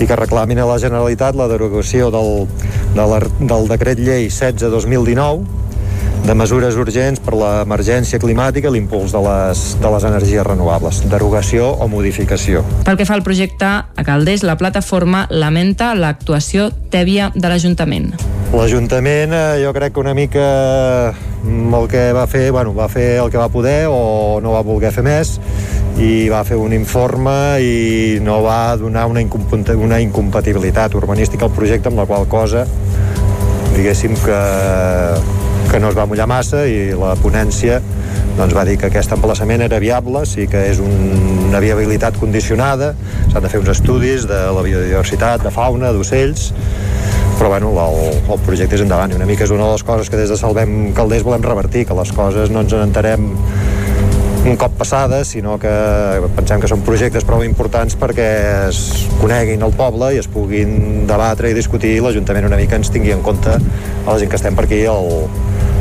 i 0.00 0.08
que 0.08 0.16
reclamin 0.16 0.62
a 0.62 0.68
la 0.68 0.80
Generalitat 0.80 1.36
la 1.36 1.48
derogació 1.50 2.08
del, 2.10 2.46
de 2.96 3.08
la, 3.12 3.20
del 3.40 3.68
decret 3.68 4.00
llei 4.00 4.30
16-2019 4.32 5.60
de 6.24 6.34
mesures 6.36 6.76
urgents 6.76 7.20
per 7.24 7.34
l'emergència 7.36 8.20
climàtica 8.20 8.68
i 8.68 8.74
l'impuls 8.74 9.14
de, 9.14 9.22
les, 9.24 9.62
de 9.80 9.92
les 9.94 10.08
energies 10.08 10.44
renovables, 10.46 11.00
derogació 11.10 11.70
o 11.80 11.88
modificació. 11.88 12.64
Pel 12.86 13.00
que 13.00 13.08
fa 13.08 13.16
al 13.16 13.24
projecte 13.26 13.70
a 13.80 14.04
Calders, 14.06 14.44
la 14.46 14.58
plataforma 14.60 15.26
lamenta 15.30 15.94
l'actuació 15.96 16.70
tèbia 16.92 17.32
de 17.34 17.48
l'Ajuntament. 17.48 18.12
L'Ajuntament 18.50 19.32
eh, 19.32 19.60
jo 19.62 19.70
crec 19.72 19.94
que 19.94 20.02
una 20.02 20.14
mica 20.14 20.46
mm, 21.44 21.74
el 21.74 21.88
que 21.88 22.04
va 22.16 22.26
fer, 22.26 22.50
bueno, 22.50 22.74
va 22.74 22.88
fer 22.90 23.20
el 23.22 23.30
que 23.30 23.38
va 23.38 23.48
poder 23.48 23.86
o 23.88 24.40
no 24.42 24.56
va 24.56 24.64
voler 24.66 24.90
fer 24.94 25.04
més 25.06 25.36
i 26.00 26.28
va 26.32 26.42
fer 26.46 26.58
un 26.58 26.74
informe 26.74 27.34
i 27.62 28.18
no 28.24 28.40
va 28.42 28.74
donar 28.80 29.06
una, 29.10 29.22
una 29.76 30.00
incompatibilitat 30.02 30.94
urbanística 30.98 31.46
al 31.46 31.54
projecte 31.54 31.92
amb 31.92 32.02
la 32.02 32.08
qual 32.10 32.26
cosa 32.30 32.66
diguéssim 33.76 34.18
que 34.24 34.40
que 35.70 35.78
no 35.78 35.90
es 35.92 35.94
va 35.94 36.06
mullar 36.10 36.26
massa 36.26 36.64
i 36.66 36.90
la 36.98 37.12
ponència 37.22 37.78
doncs, 38.34 38.54
va 38.56 38.64
dir 38.66 38.76
que 38.80 38.88
aquest 38.88 39.12
emplaçament 39.14 39.62
era 39.62 39.78
viable, 39.82 40.24
sí 40.26 40.48
que 40.50 40.64
és 40.72 40.80
un, 40.82 40.94
una 41.46 41.60
viabilitat 41.62 42.16
condicionada, 42.18 42.94
s'han 43.30 43.44
de 43.44 43.50
fer 43.52 43.60
uns 43.62 43.70
estudis 43.76 44.26
de 44.30 44.40
la 44.56 44.64
biodiversitat, 44.66 45.44
de 45.44 45.52
fauna, 45.54 45.92
d'ocells, 45.94 46.48
però 47.40 47.48
bueno, 47.48 47.70
el, 47.72 48.18
el 48.28 48.40
projecte 48.44 48.76
és 48.76 48.82
endavant 48.84 49.14
i 49.14 49.16
una 49.16 49.24
mica 49.24 49.46
és 49.46 49.52
una 49.54 49.64
de 49.64 49.72
les 49.78 49.84
coses 49.88 50.10
que 50.12 50.18
des 50.20 50.28
de 50.28 50.36
Salvem 50.36 50.90
Calders 50.92 51.24
volem 51.24 51.40
revertir, 51.40 51.86
que 51.88 51.96
les 51.96 52.12
coses 52.12 52.52
no 52.52 52.60
ens 52.60 52.74
en 52.76 52.92
un 54.40 54.56
cop 54.60 54.76
passades, 54.76 55.28
sinó 55.32 55.56
que 55.60 55.70
pensem 56.36 56.60
que 56.60 56.68
són 56.68 56.84
projectes 56.84 57.24
prou 57.24 57.40
importants 57.44 57.96
perquè 57.96 58.28
es 58.68 59.06
coneguin 59.22 59.64
el 59.64 59.72
poble 59.76 60.12
i 60.16 60.20
es 60.20 60.28
puguin 60.28 61.06
debatre 61.08 61.48
i 61.48 61.56
discutir 61.56 61.94
i 61.96 62.04
l'Ajuntament 62.04 62.48
una 62.48 62.60
mica 62.60 62.76
ens 62.76 62.92
tingui 62.92 63.12
en 63.16 63.24
compte 63.24 63.56
a 63.56 64.06
la 64.06 64.18
gent 64.20 64.28
que 64.28 64.40
estem 64.40 64.56
per 64.56 64.68
aquí 64.68 64.84
al, 64.88 65.08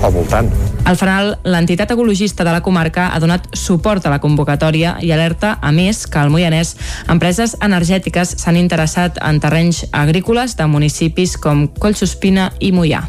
al 0.04 0.14
voltant. 0.14 0.50
Al 0.86 0.98
final, 0.98 1.36
l'entitat 1.44 1.92
ecologista 1.92 2.44
de 2.44 2.54
la 2.56 2.64
comarca 2.66 3.10
ha 3.14 3.20
donat 3.20 3.48
suport 3.54 4.06
a 4.06 4.14
la 4.14 4.22
convocatòria 4.24 4.98
i 5.02 5.12
alerta, 5.12 5.58
a 5.62 5.72
més, 5.72 6.06
que 6.08 6.20
al 6.22 6.32
Moianès 6.34 6.76
empreses 7.08 7.56
energètiques 7.62 8.36
s'han 8.42 8.58
interessat 8.58 9.20
en 9.22 9.40
terrenys 9.40 9.86
agrícoles 9.92 10.58
de 10.58 10.68
municipis 10.68 11.38
com 11.38 11.68
Collsospina 11.80 12.52
i 12.60 12.74
Moià. 12.74 13.06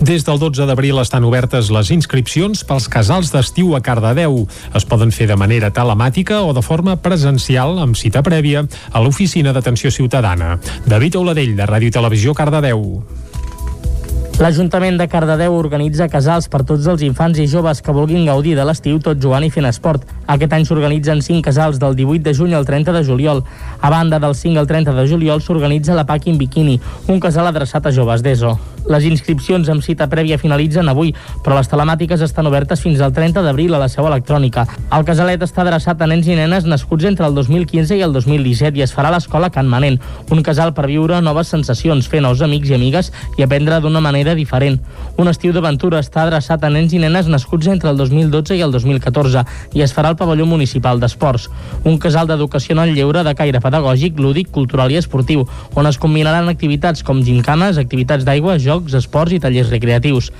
Des 0.00 0.24
del 0.24 0.38
12 0.40 0.64
d'abril 0.64 0.98
estan 1.02 1.26
obertes 1.28 1.68
les 1.74 1.90
inscripcions 1.92 2.62
pels 2.64 2.88
casals 2.88 3.32
d'estiu 3.34 3.74
a 3.76 3.82
Cardedeu. 3.84 4.46
Es 4.74 4.86
poden 4.88 5.12
fer 5.12 5.28
de 5.28 5.36
manera 5.36 5.70
telemàtica 5.76 6.40
o 6.42 6.54
de 6.56 6.64
forma 6.64 6.96
presencial 7.04 7.76
amb 7.82 7.98
cita 8.00 8.24
prèvia 8.24 8.64
a 8.64 9.02
l'oficina 9.04 9.52
d'atenció 9.52 9.92
ciutadana. 9.92 10.58
David 10.86 11.20
Oladell, 11.20 11.56
de 11.56 11.68
Ràdio 11.68 11.92
Televisió 11.92 12.34
Cardedeu. 12.34 13.02
L'Ajuntament 14.40 14.96
de 14.96 15.04
Cardedeu 15.04 15.52
organitza 15.52 16.06
casals 16.08 16.46
per 16.48 16.62
tots 16.64 16.86
els 16.88 17.02
infants 17.04 17.36
i 17.42 17.44
joves 17.44 17.82
que 17.84 17.92
vulguin 17.92 18.24
gaudir 18.24 18.54
de 18.56 18.64
l'estiu 18.64 18.96
tot 19.04 19.20
jugant 19.20 19.44
i 19.44 19.50
fent 19.52 19.68
esport. 19.68 20.06
Aquest 20.32 20.54
any 20.56 20.64
s'organitzen 20.64 21.20
5 21.26 21.44
casals 21.44 21.76
del 21.82 21.92
18 21.98 22.24
de 22.24 22.32
juny 22.38 22.54
al 22.56 22.64
30 22.64 22.94
de 22.96 23.02
juliol. 23.04 23.42
A 23.84 23.90
banda 23.92 24.16
del 24.16 24.32
5 24.32 24.56
al 24.56 24.70
30 24.70 24.96
de 24.96 25.04
juliol 25.12 25.44
s'organitza 25.44 25.92
la 25.92 26.06
Paquin 26.08 26.40
Bikini, 26.40 26.80
un 27.12 27.20
casal 27.20 27.52
adreçat 27.52 27.84
a 27.84 27.92
joves 27.92 28.24
d'ESO. 28.24 28.56
Les 28.88 29.04
inscripcions 29.04 29.68
amb 29.68 29.84
cita 29.84 30.08
prèvia 30.10 30.38
finalitzen 30.40 30.88
avui, 30.88 31.12
però 31.44 31.58
les 31.58 31.68
telemàtiques 31.68 32.22
estan 32.24 32.48
obertes 32.48 32.80
fins 32.80 33.00
al 33.00 33.12
30 33.12 33.42
d'abril 33.44 33.74
a 33.74 33.82
la 33.82 33.88
seu 33.92 34.06
electrònica. 34.08 34.64
El 34.96 35.04
casalet 35.04 35.42
està 35.44 35.62
adreçat 35.62 36.00
a 36.00 36.08
nens 36.10 36.26
i 36.26 36.38
nenes 36.38 36.64
nascuts 36.64 37.04
entre 37.04 37.26
el 37.28 37.36
2015 37.36 37.98
i 37.98 38.02
el 38.06 38.14
2017 38.16 38.80
i 38.80 38.84
es 38.86 38.94
farà 38.96 39.12
a 39.12 39.14
l'escola 39.16 39.50
Can 39.52 39.68
Manent, 39.68 40.00
un 40.30 40.42
casal 40.42 40.72
per 40.74 40.86
viure 40.88 41.20
noves 41.20 41.52
sensacions, 41.52 42.08
fer 42.08 42.22
nous 42.24 42.40
amics 42.42 42.70
i 42.70 42.76
amigues 42.78 43.12
i 43.38 43.44
aprendre 43.44 43.80
d'una 43.84 44.00
manera 44.00 44.34
diferent. 44.34 44.80
Un 45.20 45.28
estiu 45.28 45.52
d'aventura 45.52 46.00
està 46.00 46.24
adreçat 46.24 46.64
a 46.64 46.72
nens 46.72 46.94
i 46.96 47.02
nenes 47.02 47.28
nascuts 47.28 47.68
entre 47.68 47.90
el 47.90 48.00
2012 48.00 48.56
i 48.56 48.64
el 48.64 48.72
2014 48.72 49.44
i 49.76 49.84
es 49.84 49.94
farà 49.94 50.10
al 50.10 50.16
pavelló 50.16 50.46
municipal 50.46 51.00
d'esports. 51.00 51.50
Un 51.84 51.98
casal 51.98 52.26
d'educació 52.26 52.74
en 52.76 52.84
el 52.86 52.94
lleure 52.96 53.22
de 53.26 53.34
caire 53.36 53.60
pedagògic, 53.60 54.18
lúdic, 54.18 54.50
cultural 54.50 54.90
i 54.90 54.98
esportiu, 55.00 55.46
on 55.74 55.86
es 55.86 55.98
combinaran 56.00 56.48
activitats 56.48 57.04
com 57.06 57.22
gimcanes, 57.22 57.78
activitats 57.78 58.24
d'aigua, 58.24 58.58
jocs, 58.58 58.79
esports 58.88 59.32
i 59.32 59.40
tallers 59.40 59.70
recreatius. 59.70 60.30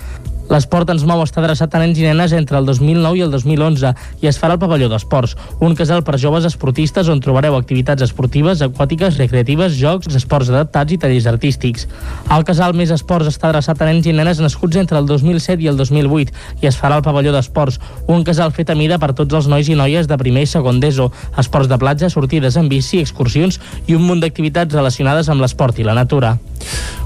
L'esport 0.50 0.88
ens 0.90 1.04
mou 1.06 1.20
està 1.22 1.38
adreçat 1.38 1.74
a 1.76 1.78
nens 1.78 1.98
i 2.00 2.02
nenes 2.02 2.32
entre 2.34 2.58
el 2.58 2.64
2009 2.66 3.20
i 3.20 3.20
el 3.22 3.30
2011 3.30 3.92
i 4.18 4.26
es 4.26 4.38
farà 4.40 4.56
al 4.56 4.58
pavelló 4.58 4.88
d'esports, 4.90 5.36
un 5.62 5.76
casal 5.78 6.02
per 6.02 6.18
joves 6.18 6.48
esportistes 6.48 7.06
on 7.12 7.20
trobareu 7.22 7.54
activitats 7.54 8.02
esportives, 8.02 8.64
aquàtiques, 8.66 9.20
recreatives, 9.20 9.76
jocs, 9.78 10.10
esports 10.18 10.50
adaptats 10.50 10.96
i 10.96 10.98
tallers 10.98 11.28
artístics. 11.30 11.86
El 12.34 12.42
casal 12.48 12.74
Més 12.74 12.90
Esports 12.90 13.30
està 13.30 13.52
adreçat 13.52 13.78
a 13.78 13.86
nens 13.92 14.08
i 14.10 14.16
nenes 14.16 14.42
nascuts 14.42 14.80
entre 14.82 14.98
el 14.98 15.06
2007 15.06 15.62
i 15.62 15.70
el 15.70 15.78
2008 15.78 16.34
i 16.64 16.70
es 16.72 16.80
farà 16.82 16.98
al 16.98 17.06
pavelló 17.06 17.30
d'esports, 17.36 17.78
un 18.10 18.26
casal 18.26 18.50
fet 18.50 18.74
a 18.74 18.78
mida 18.78 18.98
per 18.98 19.12
tots 19.14 19.38
els 19.38 19.46
nois 19.46 19.70
i 19.70 19.78
noies 19.78 20.10
de 20.10 20.18
primer 20.18 20.48
i 20.48 20.50
segon 20.50 20.82
d'ESO, 20.82 21.12
esports 21.38 21.70
de 21.70 21.78
platja, 21.78 22.10
sortides 22.10 22.58
en 22.58 22.66
bici, 22.66 22.98
excursions 22.98 23.62
i 23.86 23.94
un 23.94 24.02
munt 24.02 24.26
d'activitats 24.26 24.74
relacionades 24.74 25.30
amb 25.30 25.46
l'esport 25.46 25.78
i 25.78 25.86
la 25.86 25.94
natura. 25.94 26.40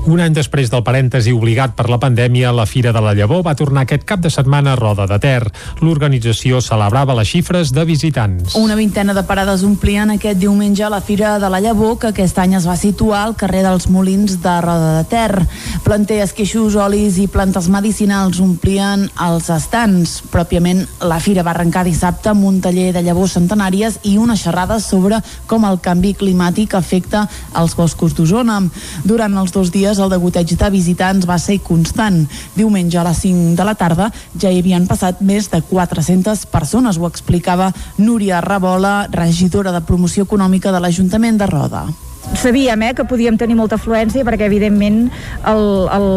Un 0.09 0.20
any 0.20 0.34
després 0.36 0.68
del 0.68 0.82
parèntesi 0.84 1.32
obligat 1.32 1.72
per 1.76 1.86
la 1.88 2.01
pandèmia, 2.01 2.51
la 2.53 2.66
Fira 2.68 2.92
de 2.92 3.01
la 3.01 3.14
Llavor 3.16 3.34
va 3.43 3.57
tornar 3.59 3.82
aquest 3.82 4.05
cap 4.05 4.20
de 4.20 4.30
setmana 4.30 4.74
a 4.74 4.76
Roda 4.76 5.07
de 5.11 5.18
Ter. 5.18 5.43
L'organització 5.80 6.61
celebrava 6.62 7.16
les 7.18 7.28
xifres 7.28 7.72
de 7.74 7.85
visitants. 7.85 8.55
Una 8.61 8.76
vintena 8.78 9.14
de 9.16 9.24
parades 9.26 9.64
omplien 9.66 10.12
aquest 10.14 10.39
diumenge 10.39 10.89
la 10.91 11.01
Fira 11.01 11.39
de 11.43 11.51
la 11.51 11.61
Llavor, 11.64 11.99
que 11.99 12.12
aquest 12.12 12.39
any 12.39 12.55
es 12.59 12.68
va 12.68 12.76
situar 12.76 13.24
al 13.24 13.37
carrer 13.41 13.64
dels 13.64 13.89
Molins 13.89 14.39
de 14.43 14.55
Roda 14.61 14.99
de 14.99 15.05
Ter. 15.11 15.43
Planter, 15.85 16.20
esqueixos, 16.24 16.76
olis 16.76 17.18
i 17.18 17.26
plantes 17.26 17.68
medicinals 17.72 18.41
omplien 18.45 19.09
els 19.26 19.51
estants. 19.51 20.20
Pròpiament, 20.30 20.85
la 21.03 21.20
Fira 21.24 21.43
va 21.43 21.55
arrencar 21.57 21.85
dissabte 21.89 22.30
amb 22.30 22.45
un 22.45 22.61
taller 22.61 22.93
de 22.95 23.03
llavors 23.03 23.35
centenàries 23.39 24.01
i 24.05 24.16
una 24.20 24.37
xerrada 24.37 24.78
sobre 24.80 25.20
com 25.51 25.64
el 25.68 25.80
canvi 25.82 26.14
climàtic 26.18 26.74
afecta 26.76 27.26
els 27.59 27.74
boscos 27.78 28.14
d'Osona. 28.14 28.61
Durant 29.05 29.37
els 29.41 29.53
dos 29.55 29.72
dies 29.74 29.99
el 29.99 30.12
degoteig 30.12 30.55
de 30.59 30.70
visitants 30.70 31.26
va 31.28 31.39
ser 31.39 31.61
constant. 31.64 32.24
Diumenge 32.55 32.99
a 33.01 33.07
les 33.09 33.23
5 33.24 33.56
de 33.58 33.66
la 33.66 33.76
tarda 33.80 34.10
ja 34.36 34.52
hi 34.52 34.60
havien 34.60 34.88
passat 34.90 35.20
més 35.24 35.50
de 35.52 35.62
400 35.64 36.46
persones, 36.52 37.00
ho 37.00 37.08
explicava 37.08 37.72
Núria 37.98 38.40
Rabola, 38.44 38.96
regidora 39.10 39.72
de 39.72 39.84
promoció 39.84 40.28
econòmica 40.28 40.72
de 40.74 40.84
l'Ajuntament 40.84 41.40
de 41.40 41.48
Roda 41.50 41.86
sabíem 42.32 42.82
eh, 42.82 42.94
que 42.94 43.04
podíem 43.04 43.36
tenir 43.36 43.56
molta 43.58 43.76
afluència 43.76 44.24
perquè 44.26 44.48
evidentment 44.48 45.08
el, 45.50 45.64
el, 45.96 46.08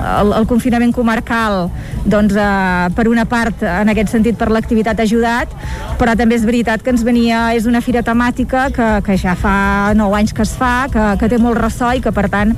el, 0.00 0.32
el 0.40 0.48
confinament 0.50 0.92
comarcal 0.92 1.68
doncs, 2.04 2.36
eh, 2.36 2.90
per 2.96 3.06
una 3.10 3.26
part 3.28 3.64
en 3.64 3.92
aquest 3.92 4.12
sentit 4.12 4.38
per 4.40 4.50
l'activitat 4.52 5.00
ha 5.00 5.08
ajudat 5.08 5.52
però 6.00 6.16
també 6.18 6.38
és 6.38 6.46
veritat 6.48 6.84
que 6.84 6.92
ens 6.94 7.04
venia 7.06 7.50
és 7.56 7.66
una 7.70 7.82
fira 7.84 8.04
temàtica 8.06 8.68
que, 8.74 8.90
que 9.06 9.18
ja 9.20 9.36
fa 9.38 9.94
9 9.96 10.20
anys 10.20 10.36
que 10.36 10.44
es 10.46 10.54
fa, 10.56 10.88
que, 10.92 11.06
que 11.20 11.32
té 11.32 11.40
molt 11.40 11.58
ressò 11.60 11.92
i 11.96 12.04
que 12.04 12.12
per 12.12 12.28
tant 12.32 12.54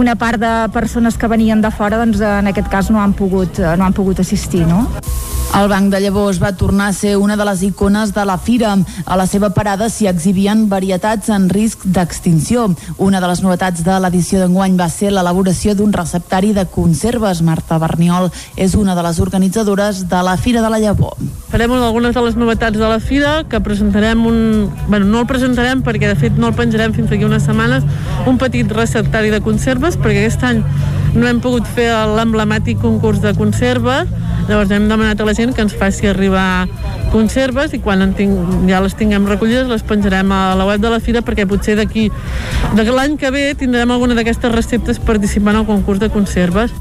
una 0.00 0.16
part 0.16 0.40
de 0.40 0.54
persones 0.74 1.18
que 1.20 1.30
venien 1.30 1.60
de 1.62 1.70
fora 1.74 2.00
doncs, 2.00 2.20
en 2.24 2.50
aquest 2.50 2.70
cas 2.72 2.90
no 2.90 3.02
han 3.02 3.14
pogut, 3.16 3.60
no 3.60 3.86
han 3.86 3.96
pogut 3.96 4.20
assistir 4.24 4.64
no? 4.68 4.84
El 5.54 5.68
Banc 5.70 5.92
de 5.92 6.00
Llavors 6.02 6.40
va 6.42 6.50
tornar 6.58 6.88
a 6.88 6.92
ser 6.92 7.12
una 7.16 7.36
de 7.38 7.44
les 7.46 7.60
icones 7.62 8.10
de 8.12 8.24
la 8.26 8.34
fira. 8.42 8.72
A 9.06 9.16
la 9.16 9.26
seva 9.30 9.52
parada 9.54 9.86
s'hi 9.86 10.08
exhibien 10.10 10.64
varietats 10.68 11.30
en 11.30 11.46
risc 11.48 11.84
d'extinció. 11.86 12.64
Una 12.98 13.20
de 13.22 13.28
les 13.30 13.42
novetats 13.44 13.84
de 13.86 14.00
l'edició 14.02 14.40
d'enguany 14.42 14.74
va 14.80 14.88
ser 14.90 15.12
l'elaboració 15.14 15.76
d'un 15.78 15.94
receptari 15.94 16.50
de 16.56 16.66
conserves. 16.66 17.44
Marta 17.46 17.78
Berniol 17.78 18.32
és 18.56 18.74
una 18.74 18.98
de 18.98 19.06
les 19.06 19.22
organitzadores 19.22 20.08
de 20.10 20.24
la 20.26 20.34
Fira 20.36 20.60
de 20.60 20.74
la 20.74 20.82
Llavor. 20.82 21.14
Farem 21.54 21.78
algunes 21.78 22.18
de 22.18 22.26
les 22.26 22.34
novetats 22.34 22.74
de 22.74 22.90
la 22.90 22.98
fira, 22.98 23.44
que 23.48 23.62
presentarem 23.62 24.26
un... 24.26 24.72
Bueno, 24.88 25.06
no 25.06 25.22
el 25.22 25.30
presentarem 25.30 25.86
perquè 25.86 26.10
de 26.10 26.18
fet 26.18 26.34
no 26.34 26.50
el 26.50 26.58
penjarem 26.58 26.98
fins 26.98 27.14
aquí 27.14 27.30
unes 27.30 27.46
setmanes, 27.46 27.86
un 28.26 28.42
petit 28.42 28.66
receptari 28.74 29.30
de 29.30 29.38
conserves, 29.44 29.94
perquè 30.02 30.26
aquest 30.26 30.50
any 30.50 30.64
no 31.14 31.26
hem 31.28 31.40
pogut 31.42 31.66
fer 31.76 31.88
l'emblemàtic 32.16 32.80
concurs 32.82 33.20
de 33.22 33.32
conserves, 33.38 34.10
llavors 34.48 34.72
hem 34.74 34.88
demanat 34.90 35.20
a 35.20 35.26
la 35.28 35.34
gent 35.36 35.54
que 35.54 35.62
ens 35.64 35.74
faci 35.78 36.08
arribar 36.10 36.66
conserves 37.12 37.74
i 37.74 37.80
quan 37.82 38.02
tinc, 38.18 38.34
ja 38.68 38.82
les 38.82 38.96
tinguem 38.98 39.28
recollides 39.30 39.70
les 39.70 39.84
penjarem 39.86 40.32
a 40.34 40.54
la 40.58 40.66
web 40.66 40.82
de 40.82 40.90
la 40.90 41.00
fira 41.00 41.22
perquè 41.22 41.46
potser 41.46 41.76
d'aquí 41.78 42.10
de 42.74 42.88
l'any 42.90 43.16
que 43.16 43.30
ve 43.30 43.52
tindrem 43.54 43.90
alguna 43.94 44.18
d'aquestes 44.18 44.52
receptes 44.52 44.98
participant 44.98 45.56
al 45.56 45.66
concurs 45.66 46.02
de 46.02 46.10
conserves. 46.10 46.74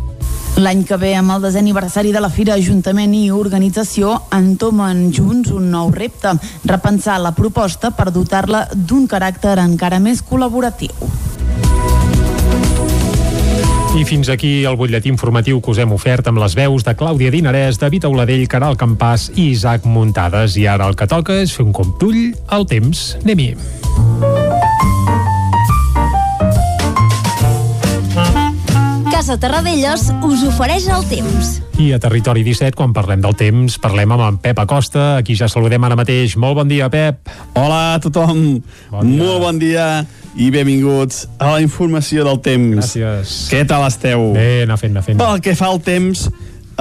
L'any 0.57 0.83
que 0.85 0.97
ve, 1.01 1.15
amb 1.17 1.33
el 1.33 1.41
desè 1.41 1.57
aniversari 1.63 2.11
de 2.13 2.21
la 2.21 2.29
Fira, 2.29 2.53
Ajuntament 2.53 3.15
i 3.17 3.31
Organització 3.33 4.19
entomen 4.37 5.07
junts 5.09 5.49
un 5.49 5.71
nou 5.73 5.89
repte, 5.89 6.35
repensar 6.69 7.17
la 7.21 7.33
proposta 7.33 7.89
per 7.89 8.11
dotar-la 8.13 8.67
d'un 8.75 9.07
caràcter 9.09 9.57
encara 9.63 9.97
més 9.97 10.21
col·laboratiu. 10.21 10.93
I 13.93 14.01
fins 14.09 14.25
aquí 14.33 14.63
el 14.65 14.73
butlletí 14.73 15.11
informatiu 15.11 15.59
que 15.61 15.69
us 15.69 15.77
hem 15.77 15.91
ofert 15.93 16.25
amb 16.31 16.41
les 16.41 16.55
veus 16.57 16.81
de 16.81 16.95
Clàudia 16.97 17.29
Dinarès, 17.29 17.77
David 17.77 18.07
Auladell, 18.09 18.47
Caral 18.49 18.73
Campàs 18.73 19.27
i 19.35 19.51
Isaac 19.51 19.85
Muntades. 19.85 20.57
I 20.57 20.65
ara 20.65 20.89
el 20.89 20.97
que 20.97 21.05
toca 21.05 21.37
és 21.43 21.53
fer 21.53 21.67
un 21.67 21.77
comptull 21.77 22.31
al 22.49 22.65
temps. 22.65 23.11
Anem-hi. 23.21 24.32
Casa 29.13 29.37
Terradellos 29.37 30.07
us 30.25 30.41
ofereix 30.47 30.87
el 30.89 31.03
temps. 31.05 31.59
I 31.77 31.91
a 31.93 31.99
Territori 32.01 32.41
17, 32.41 32.73
quan 32.77 32.95
parlem 32.95 33.21
del 33.21 33.35
temps, 33.37 33.75
parlem 33.81 34.09
amb 34.15 34.23
en 34.25 34.39
Pep 34.41 34.57
Acosta, 34.63 35.19
aquí 35.19 35.35
ja 35.37 35.45
saludem 35.51 35.85
ara 35.85 35.97
mateix. 35.99 36.33
Molt 36.41 36.57
bon 36.57 36.69
dia, 36.71 36.89
Pep. 36.89 37.29
Hola 37.53 37.93
a 37.93 38.01
tothom, 38.01 38.41
bon 38.89 39.13
molt 39.19 39.39
bon 39.45 39.61
dia 39.61 39.85
i 40.33 40.49
benvinguts 40.53 41.27
a 41.37 41.53
la 41.53 41.61
informació 41.61 42.25
del 42.25 42.41
temps. 42.41 42.73
Gràcies. 42.95 43.35
Què 43.53 43.61
tal 43.69 43.85
esteu? 43.85 44.31
Bé, 44.33 44.63
anar 44.65 44.79
fent, 44.81 44.95
anar 44.97 45.05
fent. 45.05 45.21
Pel 45.21 45.41
que 45.45 45.53
fa 45.61 45.69
al 45.69 45.81
temps, 45.85 46.25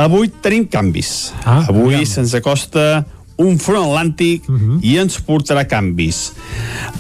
avui 0.01 0.33
tenim 0.43 0.65
canvis. 0.73 1.33
Ah, 1.45 1.67
avui 1.69 1.99
aviam. 2.01 2.09
se'ns 2.17 2.33
acosta 2.41 3.05
un 3.43 3.59
front 3.59 3.85
atlàntic 3.91 4.49
uh 4.49 4.53
Mhm. 4.53 4.71
-huh. 4.77 4.85
i 4.85 4.97
ens 4.99 5.21
portarà 5.21 5.67
canvis. 5.69 6.33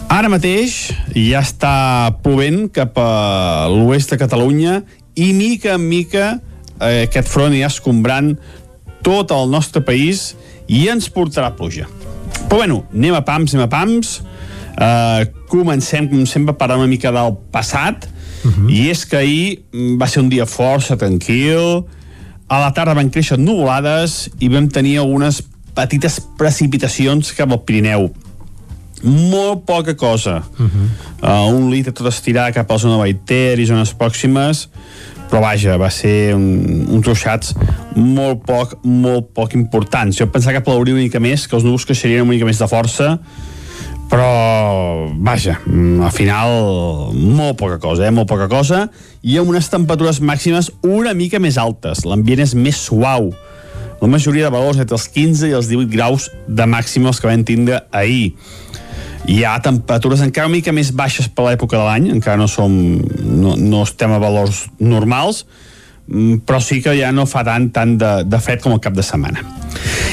Ara 0.09 0.29
mateix 0.29 0.93
ja 1.15 1.41
està 1.41 2.13
plovent 2.23 2.71
cap 2.71 2.93
a 2.99 3.67
l'oest 3.69 4.11
de 4.11 4.19
Catalunya 4.19 4.83
i 5.15 5.33
mica 5.33 5.75
en 5.77 5.89
mica 5.89 6.27
eh, 6.81 7.05
aquest 7.07 7.29
front 7.31 7.55
ja 7.57 7.71
escombrant 7.71 8.35
tot 9.03 9.33
el 9.35 9.51
nostre 9.51 9.83
país 9.85 10.33
i 10.71 10.87
ens 10.93 11.11
portarà 11.13 11.53
pluja. 11.57 11.89
Però 12.49 12.63
bueno, 12.63 12.83
anem 12.95 13.17
a 13.17 13.25
pams, 13.27 13.55
anem 13.55 13.67
a 13.67 13.73
pams. 13.73 14.21
Uh, 14.73 15.27
comencem, 15.51 16.07
com 16.09 16.25
sempre, 16.27 16.55
parlant 16.57 16.81
una 16.81 16.91
mica 16.91 17.13
del 17.13 17.35
passat. 17.53 18.09
Uh 18.43 18.51
-huh. 18.51 18.71
I 18.71 18.91
és 18.91 19.05
que 19.05 19.17
ahir 19.17 19.63
va 20.01 20.07
ser 20.07 20.23
un 20.23 20.29
dia 20.29 20.47
força 20.47 20.97
tranquil. 20.97 21.85
A 22.49 22.61
la 22.61 22.73
tarda 22.73 22.95
van 22.95 23.11
créixer 23.11 23.39
nuvolades 23.39 24.31
i 24.39 24.49
vam 24.49 24.69
tenir 24.69 24.99
algunes 24.99 25.43
petites 25.75 26.21
precipitacions 26.37 27.33
cap 27.33 27.51
al 27.51 27.63
Pirineu. 27.65 28.13
Molt 29.03 29.65
poca 29.67 29.95
cosa. 29.95 30.43
Uh 30.59 30.67
-huh. 30.67 31.49
uh, 31.49 31.55
un 31.55 31.71
litre 31.71 31.93
tot 31.93 32.07
estirar 32.07 32.53
cap 32.53 32.71
a 32.71 32.75
la 32.75 32.79
zona 32.79 32.97
Baiter 32.97 33.59
i 33.59 33.67
zones 33.67 33.95
pròximes, 33.95 34.69
però 35.31 35.41
vaja, 35.41 35.77
va 35.77 35.91
ser 35.91 36.35
un, 36.35 36.87
uns 36.89 37.07
ruixats 37.07 37.55
molt 37.97 38.45
poc, 38.45 38.79
molt 38.85 39.33
poc 39.35 39.55
importants. 39.55 40.17
Jo 40.17 40.27
pensava 40.27 40.59
que 40.59 40.65
plauria 40.65 40.95
una 40.95 41.03
mica 41.03 41.21
més, 41.21 41.47
que 41.47 41.57
els 41.57 41.65
núvols 41.65 41.85
creixerien 41.85 42.23
una 42.23 42.33
mica 42.33 42.45
més 42.45 42.59
de 42.59 42.69
força, 42.69 43.19
però 44.13 45.09
vaja, 45.25 45.57
mm, 45.65 46.03
al 46.05 46.13
final 46.13 46.51
molt 47.17 47.57
poca 47.57 47.79
cosa, 47.81 48.07
eh? 48.07 48.11
molt 48.13 48.29
poca 48.29 48.49
cosa 48.49 48.91
i 49.23 49.39
amb 49.41 49.49
unes 49.49 49.71
temperatures 49.73 50.21
màximes 50.21 50.69
una 50.85 51.15
mica 51.17 51.41
més 51.41 51.57
altes, 51.57 52.05
l'ambient 52.05 52.45
és 52.45 52.53
més 52.53 52.77
suau 52.77 53.31
la 54.03 54.11
majoria 54.11 54.51
de 54.51 54.53
valors 54.53 54.83
entre 54.83 54.99
els 54.99 55.07
15 55.09 55.49
i 55.49 55.57
els 55.57 55.71
18 55.71 55.89
graus 55.95 56.29
de 56.45 56.67
màxima 56.69 57.09
els 57.09 57.23
que 57.23 57.31
vam 57.31 57.45
tindre 57.47 57.81
ahir 57.89 58.35
hi 59.31 59.43
ha 59.47 59.57
temperatures 59.63 60.23
encara 60.25 60.49
una 60.49 60.57
mica 60.59 60.75
més 60.75 60.91
baixes 60.95 61.29
per 61.31 61.47
l'època 61.47 61.79
de 61.79 61.85
l'any, 61.87 62.09
encara 62.15 62.41
no 62.41 62.49
som 62.51 62.73
no, 62.73 63.55
no 63.57 63.83
estem 63.87 64.13
a 64.13 64.19
valors 64.23 64.65
normals 64.83 65.45
mm, 66.09 66.43
però 66.47 66.59
sí 66.63 66.81
que 66.83 66.97
ja 66.99 67.13
no 67.15 67.29
fa 67.31 67.45
tant 67.47 67.71
tant 67.75 67.95
de, 68.01 68.13
de 68.27 68.43
fred 68.43 68.63
com 68.65 68.75
el 68.75 68.83
cap 68.83 68.97
de 68.99 69.05
setmana. 69.07 69.45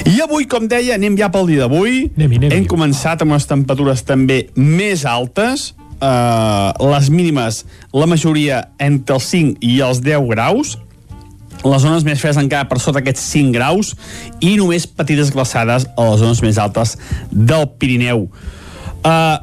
I 0.07 0.21
avui, 0.23 0.45
com 0.49 0.67
deia, 0.69 0.95
anem 0.95 1.17
ja 1.19 1.27
pel 1.33 1.49
dia 1.49 1.65
d'avui. 1.65 2.05
Hem 2.55 2.65
començat 2.69 3.21
amb 3.21 3.35
unes 3.35 3.45
temperatures 3.49 4.05
també 4.07 4.45
més 4.55 5.03
altes 5.05 5.73
uh, 5.99 6.71
les 6.91 7.09
mínimes 7.09 7.63
la 7.93 8.07
majoria 8.07 8.63
entre 8.79 9.17
els 9.17 9.27
5 9.31 9.59
i 9.65 9.79
els 9.85 10.03
10 10.05 10.29
graus. 10.31 10.77
Les 11.59 11.81
zones 11.83 12.05
més 12.07 12.21
fredes 12.21 12.39
encara 12.39 12.69
per 12.69 12.79
sota 12.79 13.01
aquests 13.01 13.25
5 13.33 13.51
graus 13.51 13.91
i 14.39 14.55
només 14.55 14.87
petites 14.87 15.33
glaçades 15.35 15.89
a 15.91 16.07
les 16.11 16.21
zones 16.23 16.41
més 16.45 16.61
altes 16.61 16.95
del 17.31 17.67
Pirineu. 17.79 18.29
Uh, 18.99 19.37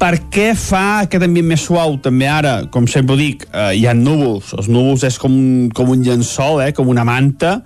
per 0.00 0.14
què 0.32 0.50
fa 0.58 1.04
aquest 1.04 1.22
ambient 1.22 1.46
més 1.46 1.62
suau? 1.68 1.98
També 2.02 2.26
ara, 2.30 2.54
com 2.74 2.88
sempre 2.90 3.18
dic, 3.18 3.44
uh, 3.52 3.70
hi 3.76 3.86
ha 3.86 3.94
núvols. 3.94 4.54
Els 4.58 4.70
núvols 4.72 5.04
és 5.06 5.18
com 5.22 5.34
com 5.74 5.92
un 5.94 6.02
llençol, 6.06 6.62
eh, 6.64 6.72
com 6.74 6.90
una 6.90 7.06
manta, 7.06 7.60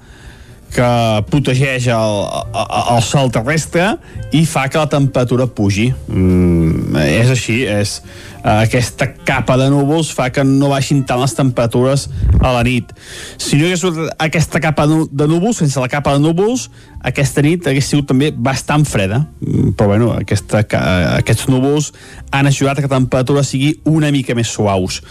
que 0.72 0.88
protegeix 1.28 1.86
el, 1.92 2.14
el, 2.56 3.02
sol 3.04 3.28
terrestre 3.34 3.90
i 4.32 4.44
fa 4.48 4.64
que 4.72 4.80
la 4.80 4.88
temperatura 4.88 5.44
pugi. 5.52 5.90
Mm, 6.08 6.96
és 7.02 7.32
així, 7.34 7.58
és 7.68 7.98
uh, 8.00 8.62
aquesta 8.62 9.10
capa 9.28 9.58
de 9.60 9.68
núvols 9.72 10.10
fa 10.16 10.30
que 10.32 10.44
no 10.48 10.70
baixin 10.72 11.02
tant 11.08 11.20
les 11.20 11.36
temperatures 11.36 12.06
a 12.40 12.54
la 12.56 12.62
nit. 12.64 12.90
Si 13.36 13.60
no 13.60 13.68
hi 13.68 13.74
hagués 13.74 14.12
aquesta 14.16 14.62
capa 14.64 14.88
de 14.88 15.28
núvols, 15.28 15.60
sense 15.60 15.80
la 15.82 15.90
capa 15.92 16.16
de 16.16 16.24
núvols, 16.24 16.70
aquesta 17.04 17.44
nit 17.44 17.68
hagués 17.68 17.92
sigut 17.92 18.08
també 18.08 18.32
bastant 18.32 18.88
freda. 18.88 19.26
Mm, 19.44 19.74
Però 19.76 19.92
bueno, 19.92 20.12
aquesta, 20.16 20.64
ca- 20.64 21.18
aquests 21.18 21.48
núvols 21.52 21.92
han 22.32 22.48
ajudat 22.48 22.80
que 22.80 22.88
la 22.88 22.96
temperatura 22.96 23.44
sigui 23.44 23.74
una 23.84 24.10
mica 24.14 24.34
més 24.38 24.48
suaus. 24.48 25.02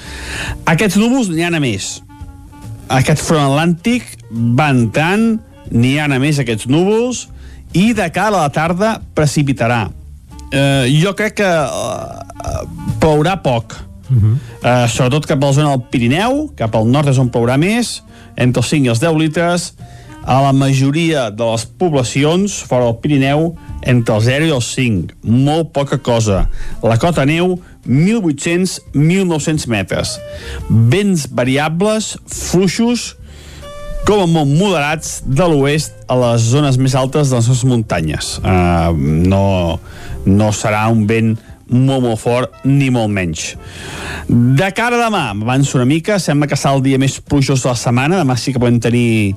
Aquests 0.65 0.97
núvols 0.97 1.29
n'hi 1.29 1.45
ha 1.45 1.53
més 1.61 1.99
aquest 2.91 3.21
front 3.23 3.45
atlàntic 3.45 4.17
va 4.31 4.65
entrant, 4.73 5.37
n'hi 5.71 5.97
ha 5.99 6.05
a 6.05 6.19
més 6.19 6.39
aquests 6.39 6.67
núvols, 6.67 7.27
i 7.73 7.91
de 7.95 8.07
cara 8.11 8.35
a 8.35 8.45
la 8.45 8.51
tarda 8.51 8.97
precipitarà. 9.15 9.85
Eh, 10.51 10.91
jo 10.99 11.13
crec 11.15 11.37
que 11.39 11.47
eh, 11.47 12.63
plourà 12.99 13.37
poc, 13.41 13.77
uh 14.09 14.17
-huh. 14.17 14.35
eh, 14.63 14.87
sobretot 14.87 15.25
cap 15.25 15.43
a 15.43 15.47
la 15.47 15.53
zona 15.53 15.69
del 15.69 15.85
Pirineu, 15.89 16.51
cap 16.55 16.75
al 16.75 16.87
nord 16.87 17.07
és 17.07 17.17
on 17.17 17.31
plourà 17.31 17.57
més, 17.57 18.03
entre 18.35 18.61
els 18.61 18.69
5 18.69 18.85
i 18.85 18.89
els 18.89 18.99
10 18.99 19.17
litres, 19.17 19.73
a 20.23 20.41
la 20.41 20.51
majoria 20.51 21.29
de 21.31 21.43
les 21.43 21.65
poblacions 21.65 22.61
fora 22.63 22.85
del 22.85 22.99
Pirineu 23.01 23.55
entre 23.81 24.15
el 24.15 24.21
0 24.21 24.45
i 24.45 24.53
els 24.53 24.73
5, 24.75 25.15
molt 25.23 25.71
poca 25.73 25.97
cosa. 25.97 26.49
La 26.83 26.97
cota 26.97 27.25
neu, 27.25 27.59
1.800-1.900 27.87 29.67
metres. 29.67 30.19
Vents 30.69 31.27
variables, 31.31 32.17
fluixos, 32.27 33.15
com 34.05 34.23
a 34.23 34.27
molt 34.29 34.49
moderats 34.49 35.19
de 35.25 35.45
l'oest 35.47 35.93
a 36.09 36.17
les 36.17 36.49
zones 36.51 36.77
més 36.81 36.95
altes 36.97 37.29
de 37.29 37.37
les 37.37 37.47
nostres 37.47 37.67
muntanyes. 37.69 38.33
Uh, 38.41 38.91
no, 39.29 39.79
no 40.25 40.51
serà 40.55 40.87
un 40.91 41.05
vent 41.09 41.35
molt, 41.71 42.03
molt 42.03 42.19
fort, 42.19 42.63
ni 42.67 42.89
molt 42.91 43.11
menys. 43.13 43.53
De 44.27 44.71
cara 44.75 44.97
a 44.97 45.05
demà, 45.05 45.29
avanço 45.31 45.77
una 45.79 45.87
mica, 45.87 46.19
sembla 46.19 46.49
que 46.49 46.59
serà 46.59 46.75
el 46.75 46.83
dia 46.85 46.99
més 47.01 47.19
plujós 47.21 47.63
de 47.63 47.71
la 47.71 47.77
setmana, 47.79 48.19
demà 48.19 48.35
sí 48.37 48.53
que 48.53 48.61
podem 48.61 48.79
tenir 48.83 49.35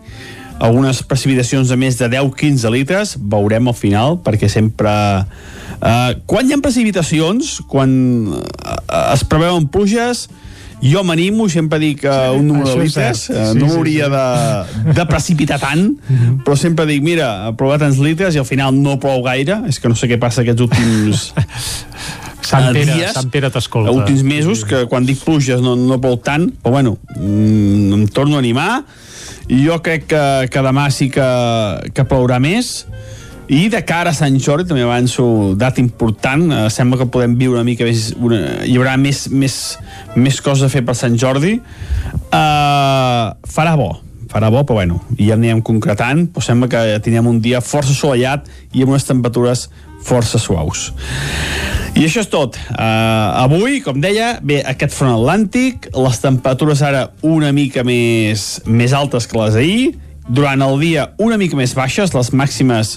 algunes 0.65 1.03
precipitacions 1.07 1.71
de 1.71 1.79
més 1.79 1.99
de 1.99 2.09
10-15 2.11 2.73
litres, 2.75 3.17
veurem 3.19 3.71
al 3.71 3.79
final, 3.79 4.19
perquè 4.25 4.51
sempre... 4.51 4.91
Uh, 5.85 6.15
quan 6.31 6.49
hi 6.49 6.55
ha 6.55 6.63
precipitacions, 6.63 7.59
quan 7.69 7.91
uh, 8.33 8.77
es 9.13 9.25
preveuen 9.29 9.67
pluges, 9.69 10.29
jo 10.85 11.01
m'animo, 11.07 11.49
sempre 11.49 11.79
dic 11.81 12.05
uh, 12.05 12.35
un 12.37 12.47
número 12.51 12.75
de 12.75 12.85
litres, 12.85 13.25
cert. 13.27 13.39
uh, 13.39 13.53
Sí, 13.55 13.59
no 13.63 13.71
sí, 13.71 13.77
hauria 13.79 14.07
sí. 14.07 14.13
de, 14.13 14.93
de 14.99 15.07
precipitar 15.09 15.59
tant, 15.63 15.87
però 16.45 16.57
sempre 16.61 16.85
dic, 16.91 17.03
mira, 17.07 17.31
ha 17.49 17.55
plovat 17.57 17.81
tants 17.87 17.99
litres 18.05 18.37
i 18.37 18.43
al 18.43 18.49
final 18.49 18.77
no 18.77 18.99
plou 19.01 19.23
gaire, 19.25 19.63
és 19.71 19.81
que 19.81 19.89
no 19.89 19.97
sé 19.97 20.11
què 20.13 20.21
passa 20.21 20.45
aquests 20.45 20.67
últims 20.69 21.31
Sant 22.45 22.67
eh, 22.69 22.73
Pere, 22.77 22.93
dies, 22.93 23.15
Sant 23.17 23.31
Pere 23.33 23.49
t'escolta. 23.51 23.95
últims 23.97 24.21
mesos, 24.29 24.67
que 24.69 24.83
quan 24.91 25.07
dic 25.09 25.23
pluges 25.25 25.63
no, 25.65 25.73
no 25.81 25.97
plou 26.03 26.19
tant, 26.21 26.51
però 26.61 26.75
bueno, 26.77 26.99
mm, 27.17 27.93
em 27.97 28.05
torno 28.13 28.37
a 28.37 28.43
animar, 28.45 28.83
jo 29.49 29.79
crec 29.85 30.05
que, 30.13 30.21
que 30.53 30.65
demà 30.65 30.91
sí 30.93 31.09
que, 31.13 31.25
que 31.97 32.05
plourà 32.09 32.37
més, 32.45 32.85
i 33.49 33.69
de 33.69 33.81
cara 33.85 34.11
a 34.11 34.17
Sant 34.17 34.39
Jordi, 34.41 34.69
també 34.69 34.85
avanço 34.85 35.55
data 35.61 35.81
important, 35.83 36.47
eh, 36.51 36.71
sembla 36.71 36.99
que 37.03 37.11
podem 37.13 37.37
viure 37.37 37.59
una 37.59 37.67
mica 37.67 37.85
més, 37.85 38.13
una, 38.17 38.41
hi 38.65 38.77
haurà 38.79 38.97
més, 39.01 39.27
més, 39.29 39.59
més 40.17 40.41
coses 40.41 40.65
a 40.65 40.73
fer 40.73 40.85
per 40.87 40.97
Sant 40.97 41.17
Jordi, 41.21 41.59
eh, 41.59 43.27
farà 43.57 43.75
bo, 43.77 43.91
farà 44.33 44.51
bo, 44.51 44.65
però 44.65 44.81
bueno, 44.81 45.03
ja 45.19 45.37
anirem 45.37 45.61
concretant, 45.63 46.27
però 46.33 46.45
sembla 46.45 46.71
que 46.73 46.85
tindrem 47.05 47.29
un 47.31 47.41
dia 47.45 47.61
força 47.61 47.93
assolellat 47.93 48.49
i 48.73 48.83
amb 48.83 48.97
unes 48.97 49.05
temperatures 49.09 49.69
força 50.05 50.41
suaus. 50.41 50.91
I 51.95 52.03
això 52.09 52.25
és 52.25 52.29
tot. 52.29 52.57
Uh, 52.75 53.45
avui, 53.45 53.79
com 53.85 54.01
deia, 54.03 54.41
ve 54.43 54.59
aquest 54.67 54.97
front 54.97 55.15
atlàntic, 55.15 55.87
les 55.95 56.19
temperatures 56.19 56.83
ara 56.83 57.05
una 57.23 57.53
mica 57.55 57.85
més, 57.87 58.59
més 58.67 58.93
altes 58.93 59.29
que 59.31 59.39
les 59.39 59.55
d'ahir, 59.55 59.93
durant 60.27 60.65
el 60.65 60.81
dia 60.81 61.11
una 61.23 61.39
mica 61.39 61.57
més 61.57 61.75
baixes, 61.77 62.15
les 62.17 62.33
màximes 62.35 62.97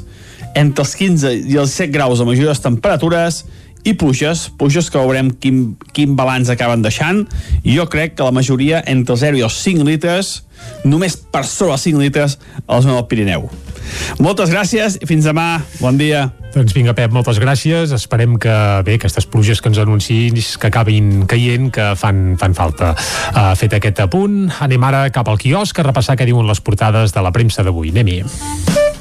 entre 0.58 0.84
els 0.84 0.98
15 0.98 1.34
i 1.54 1.62
els 1.62 1.78
7 1.78 1.94
graus 1.94 2.20
de 2.20 2.28
majors 2.28 2.64
temperatures, 2.64 3.44
i 3.88 3.94
pluges, 3.96 4.48
pluges 4.60 4.90
que 4.92 5.00
veurem 5.00 5.30
quin, 5.42 5.62
quin 5.96 6.16
balanç 6.18 6.52
acaben 6.52 6.84
deixant 6.84 7.24
jo 7.64 7.86
crec 7.92 8.18
que 8.18 8.26
la 8.26 8.36
majoria 8.36 8.82
entre 8.86 9.16
el 9.16 9.22
0 9.22 9.40
i 9.40 9.46
els 9.48 9.60
5 9.64 9.86
litres 9.88 10.34
només 10.84 11.16
per 11.16 11.46
sobre 11.48 11.78
els 11.78 11.86
5 11.88 12.02
litres 12.02 12.36
a 12.66 12.74
la 12.74 12.82
zona 12.82 12.98
del 12.98 13.08
Pirineu 13.08 13.48
moltes 14.20 14.52
gràcies 14.52 14.98
i 15.00 15.08
fins 15.08 15.30
demà, 15.30 15.62
bon 15.80 16.00
dia 16.00 16.28
Doncs 16.58 16.74
vinga, 16.74 16.96
Pep, 16.98 17.12
moltes 17.14 17.38
gràcies. 17.38 17.92
Esperem 17.94 18.38
que, 18.42 18.54
bé, 18.88 18.96
aquestes 18.98 19.28
pluges 19.30 19.60
que 19.62 19.70
ens 19.70 19.78
anunciïs 19.84 20.56
que 20.58 20.72
acabin 20.72 21.28
caient, 21.30 21.68
que 21.76 21.92
fan, 22.00 22.34
fan 22.42 22.56
falta. 22.58 22.96
Uh, 23.30 23.52
fet 23.60 23.76
aquest 23.78 24.02
apunt, 24.02 24.48
anem 24.66 24.88
ara 24.90 25.04
cap 25.14 25.30
al 25.30 25.38
quiosc 25.38 25.78
a 25.78 25.86
repassar 25.86 26.18
què 26.18 26.26
diuen 26.26 26.50
les 26.50 26.64
portades 26.64 27.14
de 27.14 27.22
la 27.22 27.36
premsa 27.36 27.68
d'avui. 27.68 27.94
Anem-hi. 27.94 28.97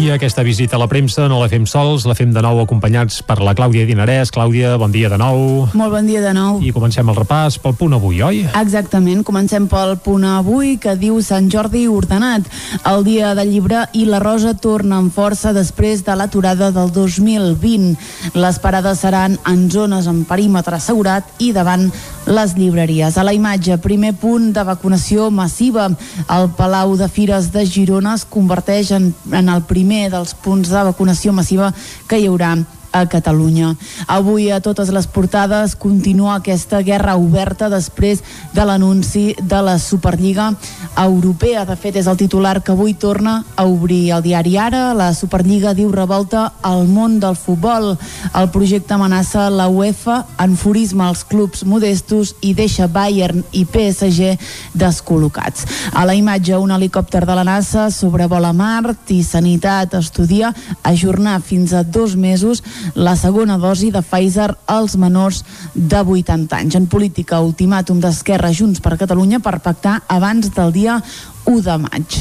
I 0.00 0.06
aquesta 0.14 0.40
visita 0.40 0.78
a 0.78 0.80
la 0.80 0.86
premsa 0.88 1.26
no 1.28 1.42
la 1.42 1.48
fem 1.52 1.66
sols, 1.68 2.06
la 2.08 2.14
fem 2.16 2.30
de 2.32 2.40
nou 2.40 2.62
acompanyats 2.62 3.18
per 3.28 3.34
la 3.44 3.52
Clàudia 3.52 3.84
Dinarès. 3.84 4.30
Clàudia, 4.32 4.70
bon 4.80 4.88
dia 4.94 5.10
de 5.12 5.18
nou. 5.20 5.66
Molt 5.76 5.92
bon 5.92 6.06
dia 6.08 6.22
de 6.24 6.30
nou. 6.32 6.56
I 6.64 6.70
comencem 6.72 7.10
el 7.12 7.18
repàs 7.18 7.58
pel 7.60 7.74
punt 7.76 7.92
avui, 7.98 8.22
oi? 8.24 8.38
Exactament, 8.62 9.20
comencem 9.28 9.66
pel 9.68 9.98
punt 10.00 10.24
avui 10.24 10.78
que 10.80 10.94
diu 10.96 11.18
Sant 11.20 11.50
Jordi 11.52 11.82
ordenat. 11.92 12.48
El 12.88 13.04
dia 13.04 13.34
del 13.36 13.52
llibre 13.52 13.82
i 13.92 14.06
la 14.08 14.22
Rosa 14.24 14.54
torna 14.56 15.02
amb 15.02 15.12
força 15.12 15.52
després 15.52 16.00
de 16.06 16.16
l'aturada 16.16 16.70
del 16.72 16.94
2020. 16.96 17.92
Les 18.40 18.60
parades 18.64 19.04
seran 19.04 19.36
en 19.52 19.68
zones 19.68 20.08
amb 20.08 20.24
perímetre 20.24 20.80
assegurat 20.80 21.28
i 21.44 21.52
davant 21.52 21.90
les 22.30 22.54
llibreries. 22.56 23.18
A 23.18 23.24
la 23.26 23.34
imatge, 23.34 23.76
primer 23.82 24.14
punt 24.16 24.52
de 24.54 24.64
vacunació 24.64 25.28
massiva. 25.34 25.88
El 26.30 26.50
Palau 26.56 26.96
de 26.96 27.08
Fires 27.10 27.50
de 27.52 27.66
Girona 27.66 28.14
es 28.16 28.24
converteix 28.24 28.94
en, 28.96 29.10
en 29.32 29.48
el 29.50 29.64
primer 29.66 30.08
dels 30.14 30.34
punts 30.34 30.70
de 30.70 30.84
vacunació 30.92 31.34
massiva 31.36 31.74
que 32.08 32.20
hi 32.20 32.30
haurà 32.30 32.54
a 32.92 33.06
Catalunya. 33.06 33.74
Avui 34.06 34.50
a 34.50 34.60
totes 34.60 34.90
les 34.94 35.06
portades 35.06 35.76
continua 35.76 36.36
aquesta 36.36 36.82
guerra 36.82 37.16
oberta 37.16 37.68
després 37.70 38.22
de 38.54 38.64
l'anunci 38.66 39.34
de 39.40 39.60
la 39.62 39.78
Superliga 39.78 40.50
Europea. 40.98 41.64
De 41.64 41.76
fet, 41.76 41.96
és 41.96 42.08
el 42.10 42.18
titular 42.18 42.60
que 42.62 42.72
avui 42.72 42.94
torna 42.94 43.44
a 43.56 43.66
obrir 43.66 44.10
el 44.14 44.22
diari 44.22 44.56
Ara. 44.58 44.90
La 44.94 45.12
Superliga 45.14 45.74
diu 45.74 45.92
revolta 45.92 46.52
al 46.62 46.86
món 46.88 47.18
del 47.20 47.36
futbol. 47.36 47.94
El 48.34 48.50
projecte 48.50 48.94
amenaça 48.94 49.48
la 49.50 49.68
UEFA, 49.68 50.24
enfurisma 50.42 51.08
els 51.10 51.24
clubs 51.24 51.64
modestos 51.64 52.34
i 52.42 52.54
deixa 52.54 52.88
Bayern 52.90 53.44
i 53.52 53.64
PSG 53.64 54.34
descol·locats. 54.74 55.66
A 55.94 56.04
la 56.08 56.16
imatge, 56.18 56.58
un 56.58 56.72
helicòpter 56.74 57.24
de 57.26 57.36
la 57.38 57.46
NASA 57.46 57.88
sobrevola 57.94 58.52
Mart 58.56 59.10
i 59.14 59.22
Sanitat 59.24 59.94
estudia 59.98 60.52
ajornar 60.82 61.40
fins 61.42 61.72
a 61.72 61.82
dos 61.82 62.16
mesos 62.16 62.62
la 62.94 63.16
segona 63.16 63.58
dosi 63.58 63.90
de 63.90 64.02
Pfizer 64.02 64.50
als 64.66 64.96
menors 64.96 65.42
de 65.74 66.00
80 66.00 66.56
anys. 66.56 66.76
En 66.78 66.86
política, 66.86 67.40
ultimàtum 67.40 68.00
d'Esquerra 68.00 68.52
Junts 68.52 68.80
per 68.80 68.98
Catalunya 69.00 69.40
per 69.40 69.58
pactar 69.60 70.00
abans 70.08 70.52
del 70.54 70.72
dia 70.72 71.00
1 71.44 71.62
de 71.64 71.76
maig. 71.80 72.16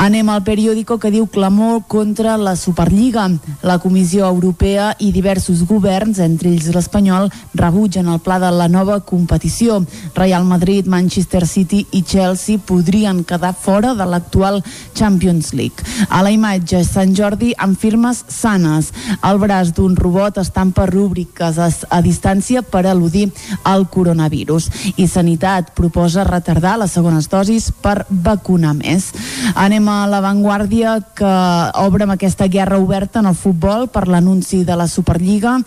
Anem 0.00 0.28
al 0.30 0.42
periòdico 0.46 0.98
que 1.00 1.10
diu 1.12 1.26
clamor 1.26 1.82
contra 1.88 2.36
la 2.40 2.54
Superliga. 2.56 3.26
La 3.66 3.78
Comissió 3.78 4.26
Europea 4.26 4.94
i 4.98 5.10
diversos 5.12 5.64
governs, 5.68 6.20
entre 6.22 6.50
ells 6.50 6.70
l'espanyol, 6.74 7.30
rebutgen 7.54 8.08
el 8.08 8.20
pla 8.24 8.38
de 8.40 8.50
la 8.54 8.68
nova 8.68 9.00
competició. 9.04 9.80
Real 10.14 10.44
Madrid, 10.44 10.86
Manchester 10.86 11.46
City 11.46 11.82
i 11.92 12.02
Chelsea 12.02 12.58
podrien 12.58 13.24
quedar 13.24 13.52
fora 13.54 13.94
de 13.94 14.06
l'actual 14.06 14.62
Champions 14.94 15.52
League. 15.52 15.84
A 16.08 16.22
la 16.22 16.32
imatge, 16.32 16.84
Sant 16.84 17.14
Jordi 17.16 17.52
amb 17.58 17.78
firmes 17.78 18.24
sanes. 18.28 18.92
El 19.26 19.40
braç 19.42 19.74
d'un 19.76 19.96
robot 19.96 20.40
estampa 20.40 20.86
rúbriques 20.88 21.58
a, 21.58 21.68
a 21.68 22.00
distància 22.00 22.62
per 22.62 22.86
eludir 22.86 23.28
el 23.68 23.86
coronavirus. 23.90 24.70
I 24.96 25.08
Sanitat 25.10 25.74
proposa 25.76 26.24
retardar 26.24 26.78
les 26.80 26.92
segones 26.94 27.28
dosis 27.28 27.70
per 27.82 28.04
vacunar 28.08 28.69
més. 28.76 29.10
Anem 29.54 29.88
a 29.88 30.02
l'avantguàrdia 30.10 30.98
que 31.14 31.36
obre 31.84 32.06
amb 32.06 32.16
aquesta 32.16 32.48
guerra 32.48 32.78
oberta 32.78 33.20
en 33.20 33.30
el 33.30 33.38
futbol 33.38 33.88
per 33.88 34.06
l'anunci 34.08 34.64
de 34.64 34.76
la 34.76 34.88
Superliga 34.90 35.58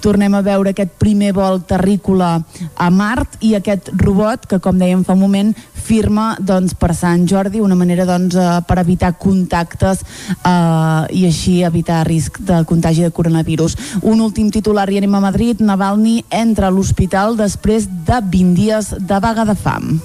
tornem 0.00 0.34
a 0.34 0.42
veure 0.42 0.72
aquest 0.72 0.94
primer 0.98 1.32
vol 1.36 1.60
terrícola 1.66 2.38
a 2.76 2.88
Mart 2.90 3.38
i 3.44 3.54
aquest 3.58 3.90
robot 3.98 4.46
que, 4.50 4.60
com 4.62 4.78
dèiem 4.78 5.04
fa 5.06 5.16
un 5.16 5.22
moment, 5.24 5.54
firma 5.88 6.30
doncs, 6.38 6.74
per 6.78 6.92
Sant 6.96 7.24
Jordi 7.28 7.62
una 7.64 7.78
manera 7.78 8.06
doncs, 8.08 8.36
eh, 8.36 8.48
per 8.68 8.78
evitar 8.82 9.14
contactes 9.20 10.04
eh, 10.04 11.02
i 11.18 11.24
així 11.28 11.62
evitar 11.66 12.04
risc 12.08 12.40
de 12.44 12.62
contagi 12.68 13.06
de 13.06 13.14
coronavirus. 13.14 13.76
Un 14.02 14.22
últim 14.24 14.52
titular 14.54 14.88
i 14.90 15.00
anem 15.00 15.18
a 15.18 15.24
Madrid. 15.24 15.64
Navalny 15.64 16.22
entra 16.30 16.68
a 16.68 16.74
l'hospital 16.74 17.36
després 17.38 17.88
de 17.88 18.22
20 18.22 18.54
dies 18.58 18.94
de 18.98 19.20
vaga 19.24 19.48
de 19.48 19.58
fam. 19.58 19.98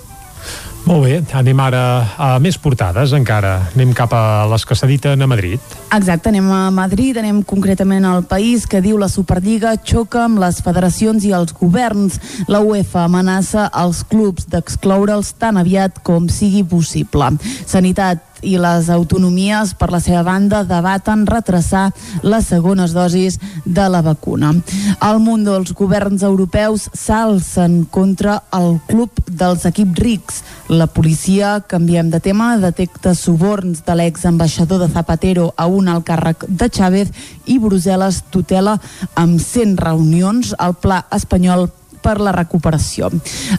Molt 0.83 1.05
bé, 1.05 1.21
anem 1.39 1.59
ara 1.63 1.81
a 2.19 2.27
més 2.43 2.57
portades 2.59 3.13
encara. 3.15 3.53
Anem 3.71 3.93
cap 3.95 4.11
a 4.11 4.43
les 4.51 4.65
que 4.67 4.75
s'editen 4.75 5.23
a 5.23 5.27
Madrid. 5.31 5.61
Exacte, 5.95 6.27
anem 6.27 6.49
a 6.51 6.65
Madrid, 6.75 7.15
anem 7.21 7.39
concretament 7.47 8.03
al 8.03 8.25
país 8.27 8.65
que 8.67 8.81
diu 8.83 8.99
la 8.99 9.07
Superliga 9.07 9.77
xoca 9.79 10.25
amb 10.25 10.41
les 10.43 10.59
federacions 10.65 11.23
i 11.23 11.31
els 11.31 11.55
governs. 11.55 12.19
La 12.51 12.59
UEFA 12.59 13.05
amenaça 13.07 13.69
els 13.79 14.03
clubs 14.11 14.49
d'excloure'ls 14.51 15.31
tan 15.39 15.61
aviat 15.61 16.03
com 16.03 16.27
sigui 16.27 16.65
possible. 16.67 17.31
Sanitat 17.63 18.32
i 18.43 18.57
les 18.61 18.89
autonomies, 18.93 19.73
per 19.79 19.89
la 19.93 19.99
seva 20.03 20.23
banda, 20.27 20.63
debaten 20.67 21.25
retrasar 21.27 21.89
les 22.23 22.47
segones 22.51 22.93
dosis 22.93 23.39
de 23.65 23.87
la 23.89 24.03
vacuna. 24.05 24.53
Al 24.99 25.19
món 25.23 25.45
dels 25.47 25.73
governs 25.73 26.23
europeus 26.23 26.89
s'alcen 26.93 27.83
contra 27.91 28.41
el 28.53 28.79
club 28.87 29.23
dels 29.27 29.65
equips 29.69 30.03
rics. 30.03 30.41
La 30.69 30.87
policia, 30.87 31.59
canviem 31.67 32.09
de 32.13 32.19
tema, 32.23 32.53
detecta 32.61 33.15
suborns 33.15 33.83
de 33.87 33.95
l'exambaixador 33.99 34.83
de 34.83 34.89
Zapatero 34.93 35.51
a 35.57 35.67
un 35.67 35.89
alt 35.91 36.07
càrrec 36.07 36.45
de 36.47 36.69
Chávez 36.69 37.13
i 37.45 37.59
Brussel·les 37.59 38.23
tutela 38.31 38.77
amb 39.15 39.39
100 39.41 39.79
reunions 39.79 40.53
al 40.59 40.75
pla 40.79 41.03
espanyol 41.11 41.69
per 42.03 42.19
la 42.21 42.33
recuperació. 42.35 43.09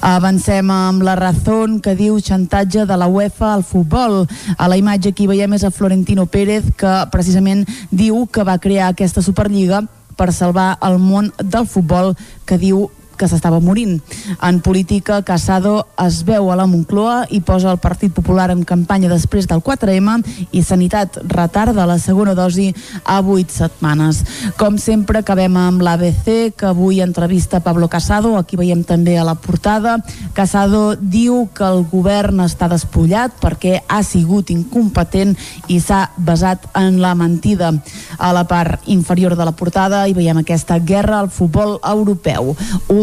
Avancem 0.04 0.70
amb 0.70 1.04
la 1.06 1.16
Razón 1.18 1.80
que 1.80 1.96
diu 1.98 2.20
xantatge 2.20 2.84
de 2.86 2.98
la 3.00 3.08
UEFA 3.08 3.54
al 3.54 3.64
futbol. 3.64 4.24
A 4.58 4.68
la 4.68 4.78
imatge 4.78 5.12
que 5.12 5.24
hi 5.24 5.30
veiem 5.30 5.56
és 5.56 5.64
a 5.64 5.72
Florentino 5.74 6.26
Pérez 6.26 6.68
que 6.76 6.94
precisament 7.12 7.64
diu 7.90 8.26
que 8.26 8.44
va 8.44 8.60
crear 8.60 8.92
aquesta 8.92 9.24
Superliga 9.24 9.84
per 10.14 10.32
salvar 10.32 10.76
el 10.86 11.00
món 11.02 11.32
del 11.42 11.66
futbol 11.66 12.14
que 12.46 12.58
diu 12.60 12.86
que 13.16 13.28
s'estava 13.28 13.60
morint. 13.60 14.00
En 14.42 14.60
política, 14.60 15.22
Casado 15.22 15.86
es 16.04 16.22
veu 16.26 16.50
a 16.50 16.56
la 16.56 16.66
Moncloa 16.66 17.24
i 17.30 17.40
posa 17.40 17.70
el 17.72 17.80
Partit 17.82 18.12
Popular 18.14 18.50
en 18.52 18.64
campanya 18.64 19.10
després 19.10 19.48
del 19.50 19.62
4M 19.64 20.20
i 20.52 20.62
Sanitat 20.62 21.18
retarda 21.30 21.86
la 21.86 21.98
segona 21.98 22.34
dosi 22.34 22.72
a 23.04 23.20
8 23.20 23.52
setmanes. 23.52 24.22
Com 24.58 24.78
sempre, 24.78 25.20
acabem 25.20 25.56
amb 25.56 25.82
l'ABC, 25.84 26.54
que 26.56 26.66
avui 26.70 27.00
entrevista 27.00 27.60
Pablo 27.60 27.88
Casado, 27.88 28.36
aquí 28.36 28.56
veiem 28.56 28.84
també 28.84 29.18
a 29.18 29.24
la 29.24 29.34
portada. 29.34 29.98
Casado 30.34 30.94
diu 30.96 31.48
que 31.54 31.64
el 31.66 31.84
govern 31.90 32.42
està 32.44 32.68
despullat 32.70 33.34
perquè 33.40 33.80
ha 33.88 34.02
sigut 34.06 34.50
incompetent 34.54 35.34
i 35.68 35.80
s'ha 35.80 36.08
basat 36.16 36.66
en 36.78 37.00
la 37.02 37.14
mentida. 37.14 37.72
A 38.18 38.32
la 38.32 38.44
part 38.48 38.82
inferior 38.86 39.36
de 39.36 39.44
la 39.44 39.54
portada 39.56 40.04
hi 40.08 40.14
veiem 40.16 40.40
aquesta 40.40 40.78
guerra 40.78 41.20
al 41.20 41.30
futbol 41.30 41.78
europeu. 41.82 42.54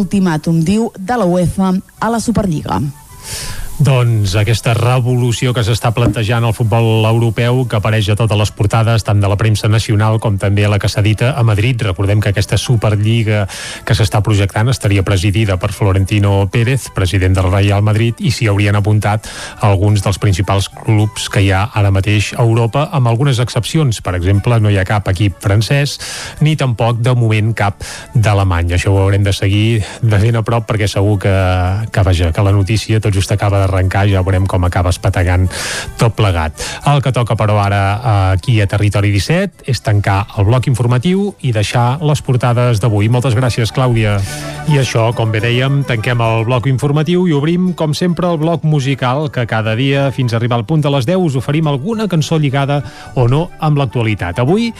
Ultimàtum, 0.02 0.62
diu, 0.66 0.90
de 0.98 1.18
la 1.22 1.28
UEFA 1.30 1.76
a 2.00 2.10
la 2.12 2.20
Superliga. 2.20 2.82
Doncs 3.82 4.36
aquesta 4.38 4.76
revolució 4.78 5.56
que 5.58 5.64
s'està 5.66 5.90
plantejant 5.96 6.46
al 6.46 6.54
futbol 6.54 7.02
europeu 7.10 7.64
que 7.66 7.80
apareix 7.80 8.12
a 8.12 8.16
totes 8.20 8.38
les 8.38 8.52
portades, 8.54 9.02
tant 9.02 9.18
de 9.18 9.30
la 9.32 9.38
premsa 9.40 9.66
nacional 9.74 10.20
com 10.22 10.36
també 10.38 10.68
la 10.70 10.78
que 10.78 10.90
s'ha 10.92 11.02
dita 11.02 11.32
a 11.34 11.42
Madrid. 11.42 11.82
Recordem 11.88 12.22
que 12.22 12.30
aquesta 12.30 12.60
Superliga 12.62 13.48
que 13.82 13.96
s'està 13.98 14.22
projectant 14.22 14.70
estaria 14.70 15.02
presidida 15.02 15.58
per 15.58 15.72
Florentino 15.74 16.44
Pérez, 16.54 16.92
president 16.94 17.40
del 17.40 17.48
Real 17.50 17.82
Madrid, 17.82 18.22
i 18.22 18.30
s'hi 18.30 18.52
haurien 18.52 18.78
apuntat 18.78 19.26
alguns 19.66 20.06
dels 20.06 20.22
principals 20.22 20.70
clubs 20.70 21.26
que 21.34 21.42
hi 21.42 21.50
ha 21.50 21.64
ara 21.74 21.90
mateix 21.90 22.36
a 22.36 22.46
Europa, 22.46 22.86
amb 22.94 23.10
algunes 23.10 23.42
excepcions. 23.42 24.04
Per 24.06 24.14
exemple, 24.20 24.62
no 24.62 24.70
hi 24.70 24.78
ha 24.78 24.86
cap 24.86 25.10
equip 25.10 25.42
francès, 25.42 25.98
ni 26.46 26.54
tampoc, 26.54 27.02
de 27.02 27.16
moment, 27.18 27.50
cap 27.58 27.82
d'Alemanya. 28.14 28.78
Això 28.78 28.94
ho 28.94 29.02
haurem 29.08 29.26
de 29.26 29.34
seguir 29.34 29.82
de 30.06 30.22
ben 30.22 30.38
a 30.38 30.46
prop 30.46 30.70
perquè 30.70 30.86
segur 30.86 31.18
que, 31.26 31.36
que, 31.90 32.06
vaja, 32.06 32.30
que 32.30 32.46
la 32.46 32.54
notícia 32.54 33.02
tot 33.02 33.18
just 33.18 33.34
acaba 33.34 33.66
de 33.66 33.71
arrencar, 33.72 34.06
ja 34.12 34.22
veurem 34.22 34.46
com 34.50 34.68
acaba 34.68 34.92
espategant 34.94 35.48
tot 35.98 36.16
plegat. 36.18 36.60
El 36.92 37.02
que 37.02 37.14
toca, 37.16 37.38
però, 37.40 37.58
ara 37.64 38.32
aquí 38.32 38.60
a 38.62 38.68
Territori 38.70 39.12
17 39.16 39.66
és 39.72 39.82
tancar 39.82 40.26
el 40.38 40.48
bloc 40.50 40.68
informatiu 40.70 41.32
i 41.42 41.54
deixar 41.56 41.98
les 42.04 42.22
portades 42.22 42.84
d'avui. 42.84 43.10
Moltes 43.10 43.36
gràcies, 43.38 43.74
Clàudia. 43.74 44.18
I 44.72 44.78
això, 44.82 45.10
com 45.18 45.32
bé 45.34 45.42
dèiem, 45.44 45.82
tanquem 45.90 46.22
el 46.22 46.46
bloc 46.46 46.68
informatiu 46.70 47.26
i 47.28 47.36
obrim, 47.36 47.72
com 47.78 47.96
sempre, 47.98 48.30
el 48.30 48.40
bloc 48.42 48.66
musical, 48.68 49.30
que 49.34 49.48
cada 49.50 49.76
dia, 49.80 50.10
fins 50.12 50.34
a 50.34 50.40
arribar 50.40 50.60
al 50.60 50.68
punt 50.70 50.84
de 50.86 50.92
les 50.94 51.08
10, 51.10 51.18
us 51.32 51.38
oferim 51.40 51.68
alguna 51.72 52.08
cançó 52.12 52.38
lligada 52.38 52.82
o 53.16 53.28
no 53.32 53.48
amb 53.60 53.80
l'actualitat. 53.82 54.40
Avui, 54.40 54.72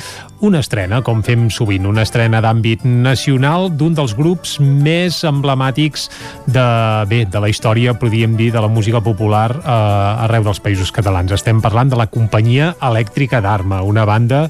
una 0.42 0.62
estrena, 0.64 1.02
com 1.06 1.22
fem 1.22 1.50
sovint, 1.54 1.86
una 1.86 2.02
estrena 2.06 2.40
d'àmbit 2.42 2.86
nacional 2.86 3.70
d'un 3.78 3.94
dels 3.98 4.16
grups 4.18 4.56
més 4.62 5.20
emblemàtics 5.28 6.08
de, 6.48 6.66
bé, 7.12 7.24
de 7.30 7.42
la 7.44 7.52
història, 7.52 7.94
podríem 7.94 8.34
dir, 8.40 8.50
de 8.56 8.64
la 8.64 8.71
música 8.72 9.02
popular 9.04 9.52
eh, 9.60 10.24
arreu 10.26 10.46
dels 10.48 10.62
països 10.64 10.92
catalans. 10.96 11.32
Estem 11.36 11.62
parlant 11.62 11.92
de 11.92 12.00
la 12.00 12.08
companyia 12.12 12.72
elèctrica 12.82 13.42
d'Arma, 13.44 13.82
una 13.84 14.06
banda 14.08 14.46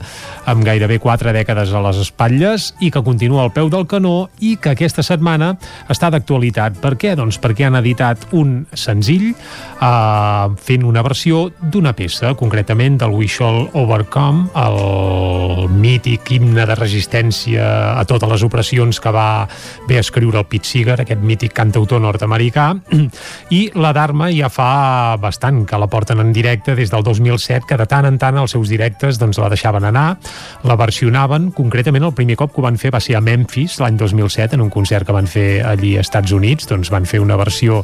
amb 0.49 0.65
gairebé 0.65 0.99
quatre 1.01 1.33
dècades 1.35 1.73
a 1.73 1.81
les 1.83 2.01
espatlles 2.05 2.71
i 2.79 2.91
que 2.93 3.03
continua 3.03 3.43
al 3.43 3.53
peu 3.55 3.69
del 3.73 3.87
canó 3.89 4.29
i 4.39 4.55
que 4.61 4.75
aquesta 4.75 5.03
setmana 5.05 5.55
està 5.91 6.11
d'actualitat. 6.13 6.77
Per 6.81 6.93
què? 6.99 7.15
Doncs 7.19 7.39
perquè 7.41 7.67
han 7.67 7.79
editat 7.81 8.29
un 8.37 8.61
senzill 8.73 9.31
eh, 9.31 10.45
fent 10.61 10.85
una 10.87 11.03
versió 11.05 11.47
d'una 11.61 11.95
peça, 11.97 12.35
concretament 12.37 12.99
del 13.01 13.15
We 13.17 13.27
Shall 13.27 13.67
Overcome, 13.77 14.49
el 14.61 15.69
mític 15.81 16.31
himne 16.35 16.65
de 16.69 16.77
resistència 16.77 17.65
a 17.97 18.05
totes 18.09 18.29
les 18.29 18.43
opressions 18.45 18.99
que 19.01 19.13
va 19.13 19.47
bé 19.87 19.99
escriure 20.01 20.41
el 20.41 20.47
Pete 20.49 20.67
Seeger, 20.67 20.99
aquest 21.01 21.21
mític 21.25 21.55
cantautor 21.57 22.01
nord-americà, 22.03 22.71
i 23.59 23.63
la 23.75 23.93
d'Arma 23.95 24.10
ja 24.35 24.49
fa 24.49 25.17
bastant 25.21 25.65
que 25.65 25.77
la 25.79 25.87
porten 25.87 26.19
en 26.19 26.31
directe 26.33 26.75
des 26.75 26.91
del 26.91 27.03
2007, 27.03 27.65
que 27.67 27.77
de 27.77 27.85
tant 27.85 28.05
en 28.05 28.17
tant 28.17 28.37
els 28.37 28.51
seus 28.51 28.69
directes 28.69 29.17
doncs, 29.19 29.39
la 29.39 29.49
deixaven 29.49 29.85
anar, 29.87 30.17
la 30.63 30.75
versionaven, 30.75 31.51
concretament 31.51 32.03
el 32.03 32.13
primer 32.13 32.35
cop 32.35 32.53
que 32.53 32.61
ho 32.61 32.65
van 32.65 32.77
fer 32.77 32.91
va 32.91 32.99
ser 32.99 33.15
a 33.17 33.21
Memphis 33.21 33.79
l'any 33.79 33.97
2007, 33.97 34.55
en 34.55 34.61
un 34.61 34.69
concert 34.69 35.07
que 35.07 35.15
van 35.15 35.27
fer 35.27 35.63
allí 35.65 35.95
als 35.97 36.11
Estats 36.11 36.33
Units, 36.35 36.67
doncs 36.67 36.91
van 36.91 37.05
fer 37.07 37.21
una 37.23 37.37
versió 37.39 37.81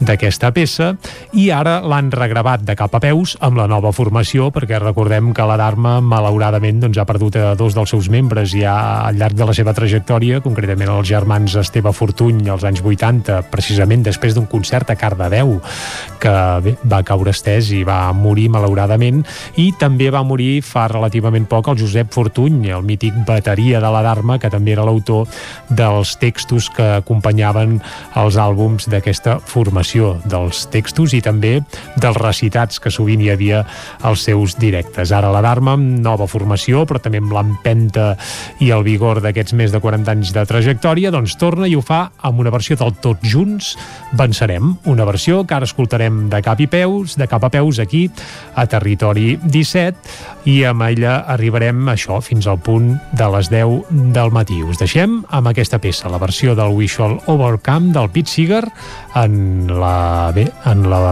d'aquesta 0.00 0.50
peça. 0.52 0.92
I 1.32 1.48
ara 1.54 1.78
l'han 1.80 2.10
regravat 2.12 2.64
de 2.66 2.76
cap 2.76 2.94
a 2.94 3.00
peus 3.00 3.36
amb 3.40 3.56
la 3.56 3.68
nova 3.70 3.92
formació, 3.96 4.50
perquè 4.52 4.78
recordem 4.82 5.32
que 5.32 5.46
la 5.48 5.56
d'Arma 5.56 5.98
malauradament 6.04 6.84
doncs, 6.84 6.98
ha 7.00 7.08
perdut 7.08 7.38
a 7.40 7.54
dos 7.56 7.76
dels 7.78 7.94
seus 7.94 8.10
membres. 8.12 8.52
Ja 8.52 9.06
al 9.06 9.16
llarg 9.16 9.38
de 9.38 9.48
la 9.48 9.56
seva 9.56 9.74
trajectòria, 9.76 10.42
concretament 10.44 10.92
els 10.92 11.08
germans 11.08 11.56
Esteve 11.60 11.94
Fortuny 11.96 12.50
als 12.50 12.66
anys 12.68 12.84
80, 12.84 13.40
precisament 13.50 14.04
després 14.04 14.36
d'un 14.36 14.48
concert 14.50 14.90
a 14.92 14.98
Cardedeu, 15.00 15.56
que 16.20 16.32
bé, 16.64 16.74
va 16.90 17.02
caure 17.06 17.32
estès 17.34 17.70
i 17.74 17.82
va 17.86 18.12
morir 18.16 18.48
malauradament, 18.52 19.22
i 19.60 19.70
també 19.80 20.10
va 20.12 20.22
morir 20.26 20.60
fa 20.66 20.86
relativament 20.90 21.46
poc 21.50 21.70
el 21.72 21.78
Josep 21.80 22.12
Fortuny, 22.14 22.68
el 22.74 22.84
mític 22.86 23.16
bateria 23.26 23.80
de 23.80 23.90
la 23.92 24.02
Dharma, 24.04 24.38
que 24.38 24.50
també 24.52 24.74
era 24.74 24.84
l'autor 24.86 25.28
dels 25.70 26.16
textos 26.20 26.68
que 26.74 26.86
acompanyaven 27.00 27.78
els 28.20 28.38
àlbums 28.40 28.88
d'aquesta 28.90 29.38
formació, 29.44 30.16
dels 30.28 30.66
textos 30.72 31.14
i 31.16 31.22
també 31.24 31.58
dels 32.00 32.18
recitats 32.20 32.80
que 32.80 32.92
sovint 32.92 33.22
hi 33.24 33.30
havia 33.32 33.64
als 34.06 34.26
seus 34.28 34.56
directes. 34.60 35.12
Ara 35.12 35.32
la 35.32 35.42
Dharma 35.44 35.76
amb 35.78 36.00
nova 36.04 36.28
formació, 36.30 36.84
però 36.88 37.00
també 37.02 37.20
amb 37.22 37.32
l'empenta 37.34 38.14
i 38.60 38.70
el 38.74 38.84
vigor 38.86 39.22
d'aquests 39.24 39.56
més 39.56 39.72
de 39.72 39.80
40 39.80 40.14
anys 40.16 40.34
de 40.36 40.44
trajectòria, 40.48 41.12
doncs 41.14 41.36
torna 41.40 41.68
i 41.68 41.76
ho 41.76 41.84
fa 41.84 42.06
amb 42.26 42.40
una 42.42 42.52
versió 42.52 42.76
del 42.80 42.94
Tots 43.00 43.26
Junts 43.30 43.74
Vencerem, 44.16 44.74
una 44.90 45.06
versió 45.08 45.44
que 45.46 45.59
ara 45.60 45.68
escoltarem 45.68 46.28
de 46.32 46.40
cap 46.40 46.60
i 46.64 46.66
peus, 46.70 47.18
de 47.20 47.28
cap 47.28 47.44
a 47.44 47.50
peus 47.52 47.78
aquí 47.82 48.06
a 48.56 48.64
Territori 48.70 49.34
17 49.44 50.48
i 50.48 50.62
amb 50.64 50.86
ella 50.86 51.18
arribarem 51.28 51.90
això 51.92 52.20
fins 52.24 52.48
al 52.48 52.60
punt 52.64 52.94
de 53.16 53.26
les 53.34 53.50
10 53.52 53.90
del 54.14 54.32
matí. 54.32 54.62
Us 54.64 54.80
deixem 54.80 55.18
amb 55.28 55.50
aquesta 55.50 55.78
peça, 55.82 56.08
la 56.08 56.20
versió 56.22 56.54
del 56.56 56.72
We 56.76 56.88
Shall 56.88 57.18
Overcome 57.28 57.92
del 57.92 58.08
Pete 58.14 58.32
Seeger 58.32 58.62
en 59.20 59.68
la, 59.68 60.32
bé, 60.34 60.46
en 60.70 60.86
la, 60.88 61.02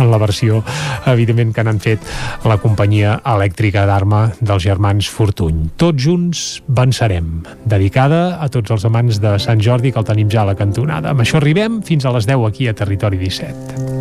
en 0.00 0.10
la 0.10 0.18
versió 0.18 0.64
evidentment 1.10 1.54
que 1.54 1.64
n'han 1.66 1.78
fet 1.82 2.02
la 2.48 2.58
companyia 2.58 3.20
elèctrica 3.22 3.86
d'arma 3.86 4.24
dels 4.40 4.66
germans 4.66 5.10
Fortuny. 5.12 5.68
Tots 5.78 6.02
junts 6.02 6.44
vencerem, 6.66 7.44
dedicada 7.62 8.40
a 8.42 8.50
tots 8.50 8.74
els 8.74 8.88
amants 8.88 9.22
de 9.22 9.36
Sant 9.38 9.62
Jordi 9.62 9.94
que 9.94 10.02
el 10.02 10.08
tenim 10.08 10.30
ja 10.32 10.42
a 10.42 10.50
la 10.50 10.58
cantonada. 10.58 11.14
Amb 11.14 11.22
això 11.22 11.38
arribem 11.38 11.80
fins 11.86 12.08
a 12.08 12.14
les 12.16 12.26
10 12.26 12.48
aquí 12.48 12.66
a 12.66 12.74
Territori 12.74 13.19
17. 13.28 13.99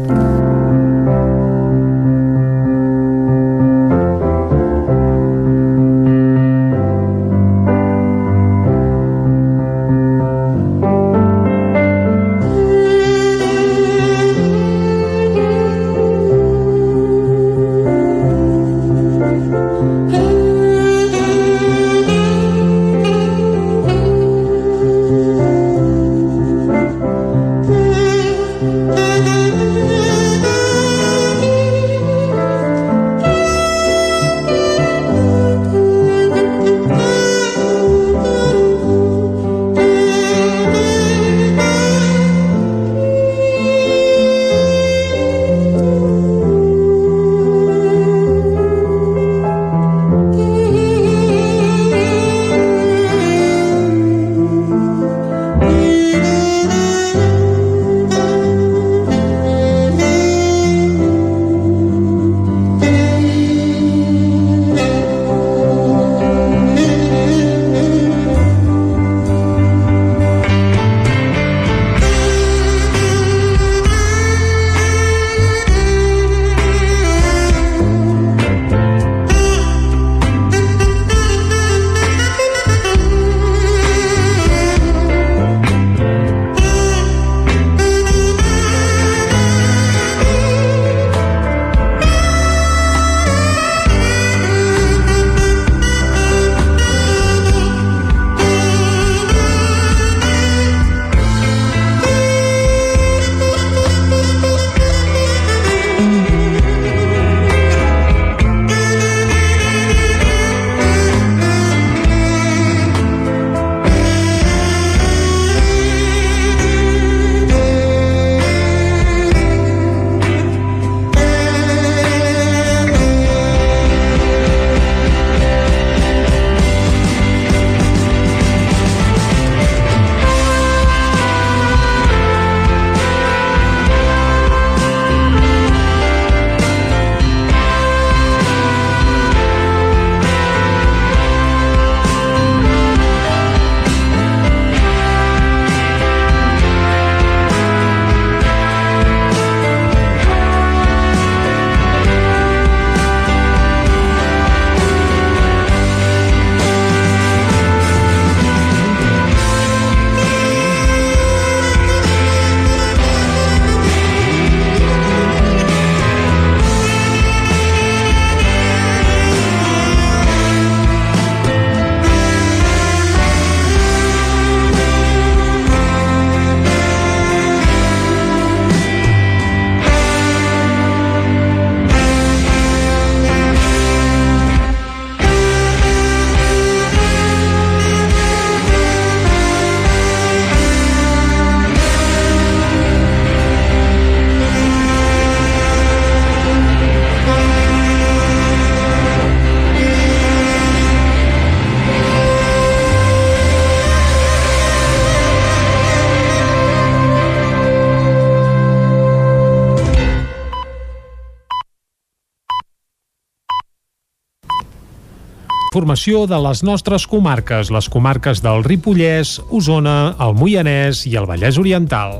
Formació 215.79 216.25
de 216.27 216.35
les 216.43 216.59
nostres 216.59 217.05
comarques, 217.07 217.69
les 217.71 217.85
comarques 217.87 218.41
del 218.43 218.65
Ripollès, 218.65 219.37
Osona, 219.55 220.11
el 220.19 220.33
Moianès 220.35 221.05
i 221.07 221.13
el 221.15 221.23
Vallès 221.23 221.55
Oriental. 221.55 222.17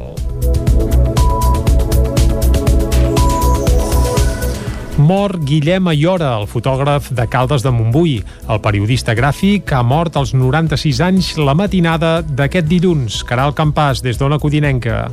Mor 4.95 5.35
Guillem 5.43 5.91
Ayora, 5.91 6.37
el 6.39 6.47
fotògraf 6.47 7.09
de 7.11 7.25
Caldes 7.27 7.65
de 7.65 7.73
Montbui. 7.75 8.21
El 8.47 8.61
periodista 8.63 9.11
gràfic 9.11 9.73
ha 9.75 9.83
mort 9.83 10.15
als 10.15 10.31
96 10.31 11.03
anys 11.03 11.33
la 11.35 11.51
matinada 11.51 12.21
d'aquest 12.23 12.71
dilluns. 12.71 13.25
Caral 13.27 13.51
Campàs, 13.59 13.99
des 14.07 14.23
d'Ona 14.23 14.39
Codinenca. 14.39 15.09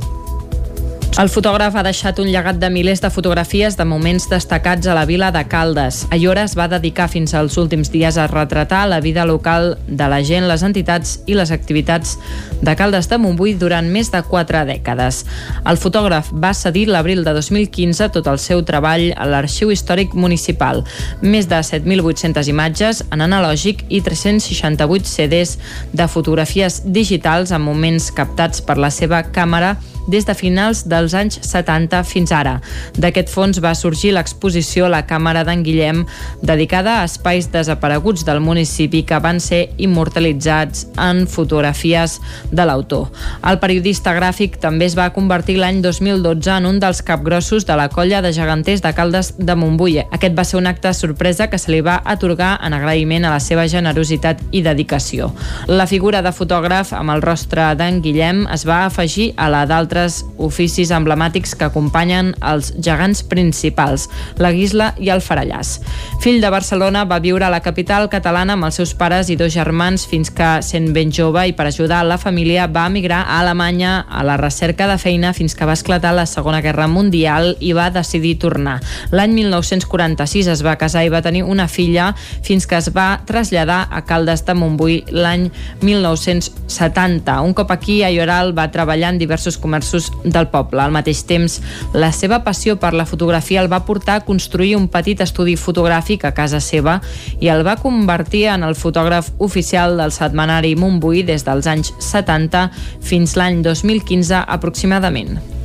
El 1.17 1.31
fotògraf 1.33 1.73
ha 1.73 1.81
deixat 1.81 2.19
un 2.21 2.27
llegat 2.29 2.59
de 2.61 2.67
milers 2.69 2.99
de 3.01 3.09
fotografies 3.09 3.73
de 3.73 3.85
moments 3.89 4.27
destacats 4.29 4.85
a 4.85 4.93
la 4.93 5.07
vila 5.09 5.31
de 5.33 5.41
Caldes. 5.49 6.03
Ayora 6.13 6.43
es 6.45 6.53
va 6.53 6.67
dedicar 6.69 7.07
fins 7.09 7.33
als 7.33 7.55
últims 7.57 7.89
dies 7.89 8.19
a 8.21 8.27
retratar 8.29 8.83
la 8.85 8.99
vida 9.01 9.25
local 9.25 9.79
de 9.87 10.09
la 10.11 10.19
gent, 10.21 10.45
les 10.45 10.61
entitats 10.61 11.15
i 11.25 11.33
les 11.33 11.49
activitats 11.49 12.19
de 12.61 12.75
Caldes 12.77 13.09
de 13.09 13.17
Montbui 13.17 13.55
durant 13.57 13.89
més 13.89 14.13
de 14.13 14.21
quatre 14.29 14.61
dècades. 14.69 15.23
El 15.65 15.81
fotògraf 15.81 16.29
va 16.37 16.53
cedir 16.53 16.85
l'abril 16.93 17.25
de 17.25 17.33
2015 17.33 18.11
tot 18.13 18.29
el 18.29 18.37
seu 18.37 18.61
treball 18.61 19.09
a 19.17 19.25
l'Arxiu 19.25 19.73
Històric 19.73 20.13
Municipal. 20.13 20.85
Més 21.25 21.49
de 21.49 21.65
7.800 21.65 22.53
imatges 22.53 23.01
en 23.09 23.25
analògic 23.25 23.87
i 23.89 24.05
368 24.05 25.09
CDs 25.17 25.57
de 25.97 26.11
fotografies 26.13 26.83
digitals 26.85 27.49
en 27.49 27.65
moments 27.65 28.13
captats 28.13 28.61
per 28.61 28.77
la 28.77 28.93
seva 28.93 29.25
càmera 29.33 29.79
des 30.07 30.25
de 30.25 30.33
finals 30.35 30.85
dels 30.87 31.13
anys 31.13 31.39
70 31.43 32.03
fins 32.07 32.31
ara. 32.31 32.57
D'aquest 32.97 33.29
fons 33.31 33.59
va 33.63 33.75
sorgir 33.75 34.13
l'exposició 34.15 34.87
La 34.89 35.03
Càmera 35.07 35.43
d'en 35.47 35.63
Guillem, 35.63 36.05
dedicada 36.41 36.97
a 37.01 37.05
espais 37.07 37.51
desapareguts 37.51 38.25
del 38.25 38.39
municipi 38.41 39.03
que 39.07 39.19
van 39.23 39.41
ser 39.43 39.67
immortalitzats 39.77 40.87
en 40.97 41.25
fotografies 41.27 42.17
de 42.51 42.65
l'autor. 42.65 43.11
El 43.43 43.59
periodista 43.59 44.15
gràfic 44.15 44.57
també 44.63 44.87
es 44.87 44.97
va 44.97 45.11
convertir 45.13 45.57
l'any 45.59 45.81
2012 45.83 46.55
en 46.57 46.69
un 46.69 46.79
dels 46.79 47.03
capgrossos 47.05 47.67
de 47.67 47.75
la 47.77 47.89
colla 47.89 48.21
de 48.21 48.33
geganters 48.33 48.81
de 48.81 48.93
Caldes 48.95 49.33
de 49.37 49.55
Montbui. 49.55 49.99
Aquest 49.99 50.37
va 50.37 50.45
ser 50.47 50.59
un 50.61 50.67
acte 50.67 50.93
sorpresa 50.93 51.49
que 51.51 51.59
se 51.59 51.71
li 51.71 51.81
va 51.81 51.99
atorgar 52.05 52.57
en 52.63 52.73
agraïment 52.77 53.25
a 53.25 53.33
la 53.35 53.43
seva 53.43 53.67
generositat 53.67 54.41
i 54.51 54.63
dedicació. 54.63 55.33
La 55.67 55.87
figura 55.87 56.21
de 56.23 56.31
fotògraf 56.31 56.93
amb 56.95 57.11
el 57.15 57.23
rostre 57.25 57.73
d'en 57.75 58.01
Guillem 58.01 58.45
es 58.53 58.65
va 58.67 58.85
afegir 58.85 59.31
a 59.35 59.49
la 59.51 59.65
d'altres 59.67 59.96
altres 59.97 60.26
oficis 60.37 60.91
emblemàtics 60.95 61.55
que 61.57 61.67
acompanyen 61.67 62.33
els 62.41 62.73
gegants 62.83 63.23
principals, 63.27 64.07
la 64.37 64.51
Guisla 64.55 64.93
i 65.01 65.11
el 65.13 65.21
Farallàs. 65.21 65.77
Fill 66.23 66.41
de 66.41 66.51
Barcelona, 66.53 67.05
va 67.05 67.19
viure 67.23 67.45
a 67.45 67.51
la 67.53 67.61
capital 67.65 68.09
catalana 68.09 68.55
amb 68.57 68.67
els 68.67 68.79
seus 68.79 68.93
pares 68.97 69.29
i 69.29 69.37
dos 69.39 69.53
germans 69.53 70.05
fins 70.07 70.31
que, 70.33 70.49
sent 70.65 70.91
ben 70.95 71.11
jove 71.13 71.47
i 71.47 71.55
per 71.57 71.67
ajudar 71.67 72.03
la 72.05 72.19
família, 72.21 72.67
va 72.67 72.87
emigrar 72.91 73.23
a 73.25 73.39
Alemanya 73.41 73.99
a 74.09 74.23
la 74.23 74.37
recerca 74.37 74.87
de 74.87 74.97
feina 74.97 75.33
fins 75.33 75.55
que 75.55 75.65
va 75.65 75.75
esclatar 75.77 76.13
la 76.15 76.25
Segona 76.25 76.61
Guerra 76.61 76.87
Mundial 76.87 77.55
i 77.59 77.73
va 77.73 77.89
decidir 77.93 78.37
tornar. 78.41 78.79
L'any 79.11 79.33
1946 79.37 80.51
es 80.53 80.63
va 80.65 80.77
casar 80.79 81.05
i 81.05 81.13
va 81.13 81.23
tenir 81.25 81.43
una 81.43 81.67
filla 81.67 82.13
fins 82.43 82.67
que 82.67 82.77
es 82.77 82.91
va 82.95 83.21
traslladar 83.25 83.87
a 83.91 84.03
Caldes 84.07 84.45
de 84.45 84.55
Montbui 84.57 85.01
l'any 85.11 85.49
1970. 85.81 87.41
Un 87.41 87.53
cop 87.57 87.71
aquí, 87.71 88.01
a 88.03 88.11
Lloral 88.11 88.53
va 88.57 88.69
treballar 88.71 89.13
en 89.13 89.21
diversos 89.21 89.57
comerços 89.57 90.11
del 90.33 90.49
poble. 90.53 90.81
Al 90.83 90.93
mateix 90.95 91.23
temps, 91.27 91.59
la 91.93 92.11
seva 92.15 92.43
passió 92.45 92.77
per 92.79 92.93
la 92.93 93.07
fotografia 93.09 93.61
el 93.61 93.71
va 93.71 93.83
portar 93.85 94.19
a 94.19 94.25
construir 94.27 94.75
un 94.77 94.87
petit 94.91 95.21
estudi 95.23 95.57
fotogràfic 95.57 96.25
a 96.25 96.33
casa 96.37 96.61
seva 96.63 96.99
i 97.39 97.51
el 97.53 97.65
va 97.67 97.77
convertir 97.81 98.47
en 98.53 98.63
el 98.67 98.75
fotògraf 98.75 99.33
oficial 99.39 99.97
del 99.97 100.15
setmanari 100.15 100.75
Montbui 100.75 101.25
des 101.27 101.45
dels 101.47 101.67
anys 101.67 101.93
70 101.99 102.69
fins 103.01 103.37
l'any 103.37 103.63
2015 103.65 104.45
aproximadament. 104.47 105.56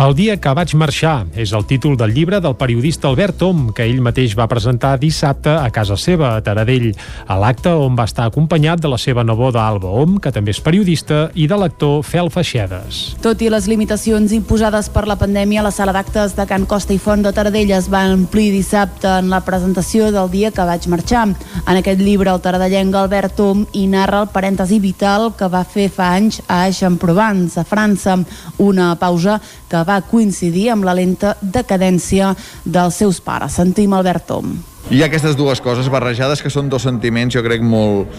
El 0.00 0.14
dia 0.16 0.38
que 0.40 0.52
vaig 0.56 0.70
marxar 0.80 1.26
és 1.36 1.50
el 1.52 1.66
títol 1.68 1.92
del 2.00 2.14
llibre 2.16 2.38
del 2.40 2.54
periodista 2.56 3.10
Albert 3.10 3.42
Om, 3.44 3.66
que 3.76 3.84
ell 3.84 3.98
mateix 4.00 4.32
va 4.32 4.46
presentar 4.48 4.94
dissabte 4.96 5.52
a 5.52 5.66
casa 5.68 5.98
seva, 6.00 6.30
a 6.38 6.40
Taradell, 6.40 6.86
a 7.28 7.36
l'acte 7.36 7.74
on 7.76 7.98
va 7.98 8.06
estar 8.08 8.24
acompanyat 8.24 8.80
de 8.80 8.88
la 8.88 8.96
seva 8.96 9.20
neboda 9.28 9.60
Alba 9.60 9.90
Om, 10.00 10.14
que 10.16 10.32
també 10.32 10.54
és 10.54 10.60
periodista, 10.64 11.26
i 11.36 11.44
de 11.50 11.58
l'actor 11.60 12.00
Fel 12.00 12.32
Feixedes. 12.32 13.02
Tot 13.20 13.44
i 13.44 13.50
les 13.52 13.68
limitacions 13.68 14.32
imposades 14.32 14.88
per 14.88 15.02
la 15.04 15.18
pandèmia, 15.20 15.66
la 15.66 15.74
sala 15.74 15.92
d'actes 15.92 16.32
de 16.38 16.48
Can 16.48 16.64
Costa 16.64 16.96
i 16.96 16.98
Font 16.98 17.20
de 17.26 17.34
Taradell 17.36 17.74
es 17.76 17.90
va 17.92 18.06
omplir 18.14 18.48
dissabte 18.56 19.18
en 19.18 19.28
la 19.28 19.42
presentació 19.44 20.08
del 20.16 20.32
dia 20.32 20.48
que 20.48 20.64
vaig 20.64 20.88
marxar. 20.88 21.26
En 21.66 21.76
aquest 21.76 22.00
llibre, 22.00 22.32
el 22.32 22.40
taradellenc 22.40 22.96
Albert 22.96 23.44
Om 23.44 23.66
hi 23.76 23.84
narra 23.92 24.24
el 24.24 24.32
parèntesi 24.32 24.80
vital 24.80 25.34
que 25.36 25.52
va 25.52 25.60
fer 25.68 25.90
fa 25.92 26.14
anys 26.16 26.40
a 26.48 26.62
Aix-en-Provence, 26.70 27.60
a 27.60 27.68
França, 27.68 28.16
una 28.56 28.94
pausa 28.96 29.42
que 29.70 29.84
va 29.86 30.00
coincidir 30.02 30.70
amb 30.74 30.86
la 30.88 30.96
lenta 30.96 31.36
decadència 31.40 32.34
dels 32.64 32.98
seus 33.02 33.20
pares. 33.24 33.56
Sentim 33.60 33.94
Albert 33.94 34.28
Tom. 34.30 34.58
Hi 34.90 35.02
ha 35.02 35.06
aquestes 35.10 35.36
dues 35.38 35.60
coses 35.62 35.86
barrejades 35.92 36.40
que 36.42 36.50
són 36.50 36.70
dos 36.72 36.82
sentiments, 36.82 37.34
jo 37.36 37.44
crec, 37.44 37.62
molt, 37.62 38.10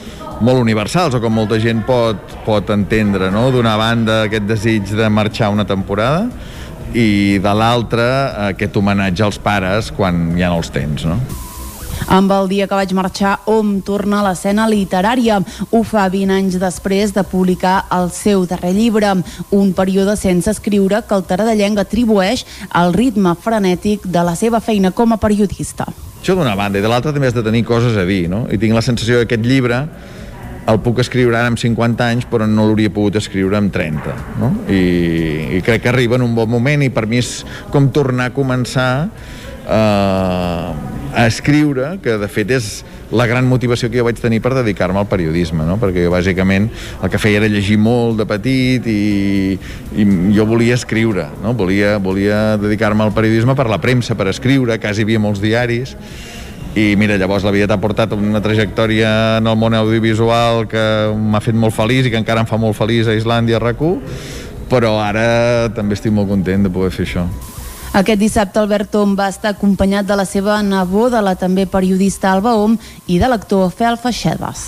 molt 0.46 0.62
universals, 0.62 1.18
o 1.18 1.20
com 1.20 1.34
molta 1.36 1.60
gent 1.60 1.82
pot, 1.88 2.38
pot 2.46 2.70
entendre, 2.72 3.32
no? 3.34 3.50
D'una 3.52 3.76
banda, 3.80 4.22
aquest 4.30 4.48
desig 4.48 4.94
de 4.96 5.10
marxar 5.12 5.52
una 5.52 5.66
temporada, 5.68 6.30
i 6.94 7.40
de 7.44 7.54
l'altra, 7.56 8.08
aquest 8.50 8.78
homenatge 8.78 9.24
als 9.26 9.40
pares 9.42 9.92
quan 9.96 10.30
ja 10.40 10.52
no 10.52 10.62
els 10.62 10.72
tens, 10.72 11.08
no? 11.08 11.20
Amb 12.08 12.32
el 12.32 12.50
dia 12.50 12.68
que 12.68 12.78
vaig 12.78 12.94
marxar, 12.98 13.38
Om 13.46 13.82
torna 13.86 14.22
a 14.22 14.26
l'escena 14.30 14.68
literària. 14.70 15.40
Ho 15.72 15.82
fa 15.88 16.08
20 16.10 16.34
anys 16.34 16.60
després 16.62 17.14
de 17.14 17.24
publicar 17.28 17.86
el 17.94 18.10
seu 18.16 18.46
darrer 18.50 18.74
llibre, 18.76 19.14
un 19.52 19.74
període 19.74 20.16
sense 20.18 20.50
escriure 20.52 21.04
que 21.08 21.18
el 21.18 21.26
taradellenc 21.28 21.82
atribueix 21.82 22.46
al 22.70 22.94
ritme 22.94 23.36
frenètic 23.36 24.08
de 24.08 24.24
la 24.26 24.36
seva 24.36 24.60
feina 24.60 24.92
com 24.92 25.14
a 25.14 25.20
periodista. 25.22 25.88
Això 26.22 26.36
d'una 26.38 26.56
banda, 26.56 26.80
i 26.80 26.86
de 26.86 26.90
l'altra 26.90 27.14
també 27.14 27.30
has 27.30 27.38
de 27.38 27.44
tenir 27.44 27.64
coses 27.66 27.98
a 27.98 28.06
dir, 28.06 28.28
no? 28.30 28.46
I 28.52 28.60
tinc 28.62 28.78
la 28.78 28.86
sensació 28.86 29.18
que 29.20 29.30
aquest 29.30 29.46
llibre 29.46 29.86
el 30.70 30.80
puc 30.86 31.00
escriure 31.02 31.38
ara 31.38 31.50
amb 31.50 31.60
50 31.60 32.06
anys 32.06 32.28
però 32.30 32.46
no 32.48 32.68
l'hauria 32.68 32.92
pogut 32.94 33.18
escriure 33.18 33.58
amb 33.58 33.72
30 33.74 34.14
no? 34.42 34.52
I, 34.70 35.58
i 35.58 35.62
crec 35.66 35.86
que 35.86 35.90
arriba 35.90 36.20
en 36.20 36.26
un 36.28 36.36
bon 36.38 36.50
moment 36.52 36.84
i 36.86 36.92
per 36.94 37.08
mi 37.10 37.18
és 37.22 37.42
com 37.74 37.90
tornar 37.94 38.30
a 38.30 38.36
començar 38.36 38.92
eh, 39.72 40.72
a 41.14 41.26
escriure, 41.28 41.98
que 42.04 42.16
de 42.18 42.28
fet 42.32 42.52
és 42.56 42.72
la 43.12 43.26
gran 43.28 43.48
motivació 43.48 43.90
que 43.92 44.00
jo 44.00 44.06
vaig 44.08 44.20
tenir 44.22 44.40
per 44.44 44.54
dedicar-me 44.56 45.02
al 45.02 45.10
periodisme, 45.12 45.66
no? 45.68 45.76
perquè 45.82 46.06
jo 46.06 46.14
bàsicament 46.14 46.70
el 47.04 47.12
que 47.12 47.20
feia 47.20 47.42
era 47.42 47.50
llegir 47.52 47.78
molt 47.82 48.22
de 48.22 48.28
petit 48.30 48.88
i, 48.88 49.58
i 50.00 50.06
jo 50.36 50.48
volia 50.48 50.78
escriure, 50.80 51.28
no? 51.44 51.54
volia, 51.58 51.98
volia 52.00 52.58
dedicar-me 52.62 53.04
al 53.04 53.16
periodisme 53.16 53.56
per 53.60 53.68
la 53.72 53.82
premsa, 53.84 54.16
per 54.16 54.30
escriure, 54.32 54.80
quasi 54.80 55.04
havia 55.04 55.20
molts 55.20 55.44
diaris, 55.44 55.98
i 56.72 56.94
mira, 56.96 57.18
llavors 57.20 57.44
la 57.44 57.52
vida 57.52 57.68
t'ha 57.68 57.82
portat 57.84 58.14
una 58.16 58.40
trajectòria 58.40 59.42
en 59.42 59.50
el 59.52 59.58
món 59.60 59.76
audiovisual 59.76 60.64
que 60.72 60.84
m'ha 61.12 61.44
fet 61.44 61.58
molt 61.58 61.76
feliç 61.76 62.08
i 62.08 62.14
que 62.14 62.22
encara 62.22 62.46
em 62.46 62.48
fa 62.48 62.60
molt 62.62 62.80
feliç 62.80 63.12
a 63.12 63.18
Islàndia, 63.18 63.60
a 63.60 63.66
rac 63.66 63.84
però 64.72 64.96
ara 65.04 65.68
també 65.76 65.98
estic 66.00 66.16
molt 66.16 66.32
content 66.32 66.64
de 66.64 66.72
poder 66.72 66.94
fer 66.96 67.04
això. 67.04 67.26
Aquest 67.92 68.22
dissabte 68.22 68.56
Albert 68.62 68.94
Om 68.96 69.18
va 69.20 69.26
estar 69.28 69.50
acompanyat 69.52 70.08
de 70.08 70.16
la 70.16 70.24
seva 70.24 70.62
neboda, 70.64 71.20
la 71.20 71.34
també 71.36 71.66
periodista 71.68 72.30
Alba 72.32 72.54
Om, 72.56 72.78
i 73.12 73.18
de 73.20 73.28
l'actor 73.28 73.68
Fel 73.76 74.00
Feixedes. 74.00 74.62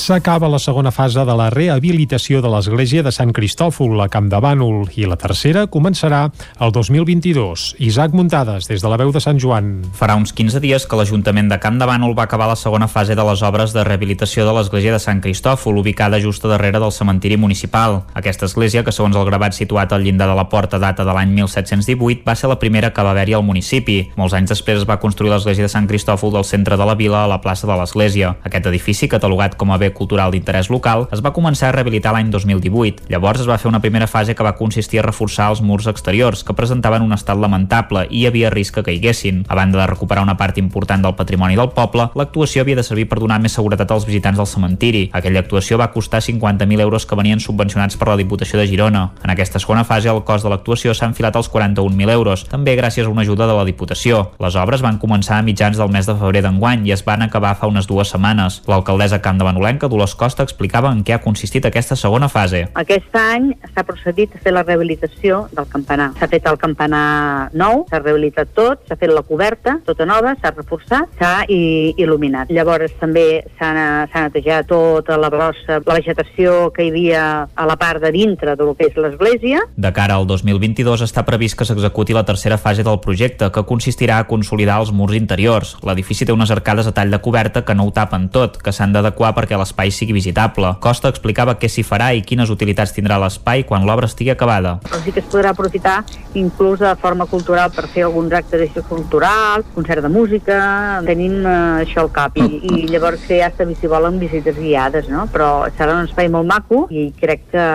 S'acaba 0.00 0.48
la 0.48 0.58
segona 0.58 0.88
fase 0.90 1.26
de 1.28 1.34
la 1.36 1.50
rehabilitació 1.52 2.38
de 2.40 2.48
l'església 2.48 3.02
de 3.04 3.10
Sant 3.12 3.34
Cristòfol 3.36 4.00
a 4.00 4.06
Camp 4.08 4.30
de 4.32 4.38
Bànol 4.40 4.86
i 4.96 5.04
la 5.04 5.18
tercera 5.20 5.66
començarà 5.68 6.22
el 6.64 6.70
2022. 6.72 7.64
Isaac 7.84 8.14
Muntades, 8.16 8.64
des 8.70 8.80
de 8.80 8.88
la 8.88 8.96
veu 8.96 9.12
de 9.12 9.20
Sant 9.20 9.36
Joan. 9.42 9.82
Farà 9.98 10.16
uns 10.16 10.32
15 10.32 10.62
dies 10.64 10.86
que 10.88 10.96
l'Ajuntament 10.96 11.50
de 11.52 11.58
Camp 11.60 11.76
de 11.76 11.88
Bànol 11.90 12.14
va 12.16 12.24
acabar 12.24 12.48
la 12.48 12.56
segona 12.56 12.88
fase 12.88 13.12
de 13.18 13.26
les 13.28 13.42
obres 13.44 13.74
de 13.76 13.84
rehabilitació 13.84 14.46
de 14.48 14.54
l'església 14.56 14.94
de 14.96 15.02
Sant 15.04 15.20
Cristòfol, 15.20 15.82
ubicada 15.82 16.22
just 16.24 16.48
darrere 16.48 16.80
del 16.80 16.96
cementiri 16.96 17.36
municipal. 17.36 18.00
Aquesta 18.14 18.48
església, 18.48 18.82
que 18.86 18.96
segons 18.96 19.20
el 19.20 19.28
gravat 19.28 19.52
situat 19.52 19.92
al 19.92 20.08
llindar 20.08 20.30
de 20.32 20.38
la 20.40 20.48
porta 20.48 20.80
data 20.80 21.04
de 21.04 21.12
l'any 21.12 21.36
1718, 21.36 22.24
va 22.24 22.38
ser 22.40 22.48
la 22.48 22.58
primera 22.58 22.94
que 22.96 23.04
va 23.04 23.12
haver-hi 23.12 23.36
al 23.36 23.44
municipi. 23.44 24.00
Molts 24.16 24.38
anys 24.40 24.56
després 24.56 24.80
es 24.80 24.88
va 24.88 24.96
construir 25.04 25.34
l'església 25.34 25.68
de 25.68 25.74
Sant 25.76 25.92
Cristòfol 25.92 26.32
del 26.32 26.48
centre 26.48 26.80
de 26.80 26.88
la 26.88 26.96
vila 26.96 27.26
a 27.26 27.30
la 27.36 27.42
plaça 27.44 27.68
de 27.68 27.76
l'església. 27.76 28.38
Aquest 28.48 28.72
edifici, 28.72 29.12
catalogat 29.12 29.60
com 29.60 29.76
a 29.76 29.76
bé 29.76 29.89
cultural 29.96 30.32
d'interès 30.32 30.70
local, 30.70 31.08
es 31.12 31.22
va 31.24 31.32
començar 31.36 31.68
a 31.68 31.72
rehabilitar 31.76 32.12
l'any 32.14 32.30
2018. 32.30 33.08
Llavors 33.10 33.40
es 33.40 33.48
va 33.48 33.58
fer 33.58 33.68
una 33.68 33.80
primera 33.80 34.06
fase 34.06 34.34
que 34.34 34.46
va 34.46 34.56
consistir 34.56 35.00
a 35.00 35.06
reforçar 35.06 35.50
els 35.50 35.62
murs 35.62 35.86
exteriors, 35.90 36.44
que 36.44 36.54
presentaven 36.54 37.02
un 37.02 37.12
estat 37.16 37.38
lamentable 37.38 38.06
i 38.10 38.20
hi 38.22 38.26
havia 38.28 38.50
risc 38.50 38.78
que 38.78 38.86
caiguessin. 38.90 39.44
A 39.48 39.56
banda 39.58 39.80
de 39.80 39.86
recuperar 39.86 40.22
una 40.22 40.36
part 40.36 40.58
important 40.58 41.02
del 41.02 41.16
patrimoni 41.16 41.56
del 41.56 41.72
poble, 41.76 42.10
l'actuació 42.14 42.62
havia 42.62 42.76
de 42.76 42.86
servir 42.86 43.08
per 43.08 43.20
donar 43.20 43.40
més 43.40 43.56
seguretat 43.56 43.90
als 43.90 44.06
visitants 44.08 44.38
del 44.38 44.48
cementiri. 44.50 45.08
Aquella 45.12 45.40
actuació 45.44 45.78
va 45.80 45.90
costar 45.94 46.20
50.000 46.22 46.80
euros 46.80 47.06
que 47.06 47.16
venien 47.18 47.40
subvencionats 47.40 47.96
per 47.96 48.08
la 48.08 48.18
Diputació 48.20 48.60
de 48.60 48.66
Girona. 48.68 49.10
En 49.24 49.32
aquesta 49.32 49.58
segona 49.58 49.84
fase, 49.84 50.10
el 50.10 50.22
cost 50.24 50.44
de 50.44 50.52
l'actuació 50.52 50.94
s'ha 50.94 51.08
enfilat 51.10 51.36
als 51.36 51.50
41.000 51.50 52.10
euros, 52.12 52.44
també 52.50 52.76
gràcies 52.78 53.06
a 53.06 53.12
una 53.12 53.22
ajuda 53.22 53.46
de 53.46 53.56
la 53.56 53.64
Diputació. 53.64 54.30
Les 54.40 54.56
obres 54.56 54.82
van 54.84 54.98
començar 54.98 55.38
a 55.38 55.46
mitjans 55.46 55.78
del 55.80 55.92
mes 55.92 56.06
de 56.06 56.16
febrer 56.16 56.42
d'enguany 56.44 56.86
i 56.88 56.94
es 56.96 57.04
van 57.06 57.22
acabar 57.22 57.54
fa 57.56 57.70
unes 57.70 57.88
dues 57.88 58.12
setmanes. 58.12 58.60
L'alcaldessa 58.70 59.20
Camp 59.24 59.40
de 59.40 59.46
Manolenca, 59.70 59.88
Dolors 59.88 60.14
Costa, 60.14 60.42
explicava 60.42 60.90
en 60.90 61.04
què 61.06 61.14
ha 61.14 61.20
consistit 61.22 61.64
aquesta 61.66 61.94
segona 61.96 62.28
fase. 62.28 62.64
Aquest 62.74 63.14
any 63.14 63.52
s'ha 63.70 63.84
procedit 63.86 64.34
a 64.34 64.40
fer 64.42 64.52
la 64.52 64.64
rehabilitació 64.64 65.44
del 65.54 65.68
campanar. 65.70 66.10
S'ha 66.18 66.28
fet 66.30 66.46
el 66.50 66.58
campanar 66.58 67.50
nou, 67.54 67.84
s'ha 67.90 68.00
rehabilitat 68.02 68.50
tot, 68.56 68.82
s'ha 68.88 68.98
fet 68.98 69.12
la 69.14 69.22
coberta, 69.22 69.78
tota 69.86 70.06
nova, 70.08 70.34
s'ha 70.40 70.50
reforçat, 70.56 71.12
s'ha 71.20 71.44
il·luminat. 71.46 72.50
Llavors 72.50 72.96
també 72.98 73.44
s'ha 73.58 73.70
netejat 74.10 74.66
tota 74.70 75.18
la 75.20 75.30
brossa, 75.30 75.78
la 75.86 75.98
vegetació 76.00 76.72
que 76.74 76.88
hi 76.88 76.90
havia 76.90 77.24
a 77.54 77.68
la 77.68 77.78
part 77.78 78.02
de 78.02 78.10
dintre 78.14 78.56
del 78.58 78.74
que 78.74 78.90
és 78.90 78.98
l'església. 78.98 79.62
De 79.76 79.94
cara 79.94 80.18
al 80.18 80.26
2022 80.26 81.06
està 81.06 81.24
previst 81.26 81.58
que 81.58 81.68
s'executi 81.68 82.16
la 82.16 82.26
tercera 82.26 82.58
fase 82.58 82.82
del 82.86 82.98
projecte, 83.04 83.52
que 83.54 83.66
consistirà 83.68 84.18
a 84.18 84.26
consolidar 84.26 84.80
els 84.82 84.90
murs 84.90 85.14
interiors. 85.14 85.76
L'edifici 85.86 86.26
té 86.26 86.34
unes 86.34 86.50
arcades 86.50 86.90
a 86.90 86.94
tall 86.96 87.14
de 87.14 87.22
coberta 87.22 87.62
que 87.64 87.76
no 87.76 87.86
ho 87.86 87.94
tapen 87.94 88.28
tot, 88.34 88.58
que 88.58 88.74
s'han 88.74 88.96
d'adequar 88.96 89.34
perquè 89.36 89.59
l'espai 89.60 89.92
sigui 89.94 90.16
visitable. 90.16 90.74
Costa 90.80 91.12
explicava 91.12 91.56
què 91.60 91.70
s'hi 91.70 91.84
farà 91.86 92.10
i 92.16 92.24
quines 92.26 92.50
utilitats 92.50 92.94
tindrà 92.96 93.20
l'espai 93.20 93.64
quan 93.68 93.86
l'obra 93.86 94.08
estigui 94.10 94.32
acabada. 94.34 94.78
Però 94.88 95.00
sí 95.04 95.14
que 95.14 95.22
es 95.22 95.30
podrà 95.30 95.54
aprofitar 95.54 96.00
inclús 96.34 96.80
de 96.80 96.94
forma 97.00 97.26
cultural 97.30 97.70
per 97.74 97.86
fer 97.90 98.04
alguns 98.06 98.32
actes 98.36 98.60
d'acció 98.62 98.84
cultural, 98.88 99.64
concert 99.74 100.02
de 100.04 100.10
música, 100.12 100.58
tenim 101.06 101.40
eh, 101.44 101.84
això 101.84 102.04
al 102.04 102.12
cap 102.14 102.36
i, 102.38 102.46
i 102.46 102.86
llavors 102.90 103.22
fer 103.26 103.40
ja 103.40 103.50
si 103.60 103.88
volen 103.90 104.18
visites 104.20 104.56
guiades, 104.56 105.08
no? 105.08 105.26
però 105.32 105.66
serà 105.76 105.96
un 105.98 106.08
espai 106.08 106.30
molt 106.32 106.48
maco 106.48 106.84
i 106.90 107.10
crec 107.18 107.46
que 107.52 107.66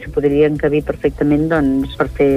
s'hi 0.00 0.10
podria 0.14 0.48
encabir 0.50 0.82
perfectament 0.86 1.48
doncs, 1.50 1.94
per 1.98 2.08
fer, 2.14 2.30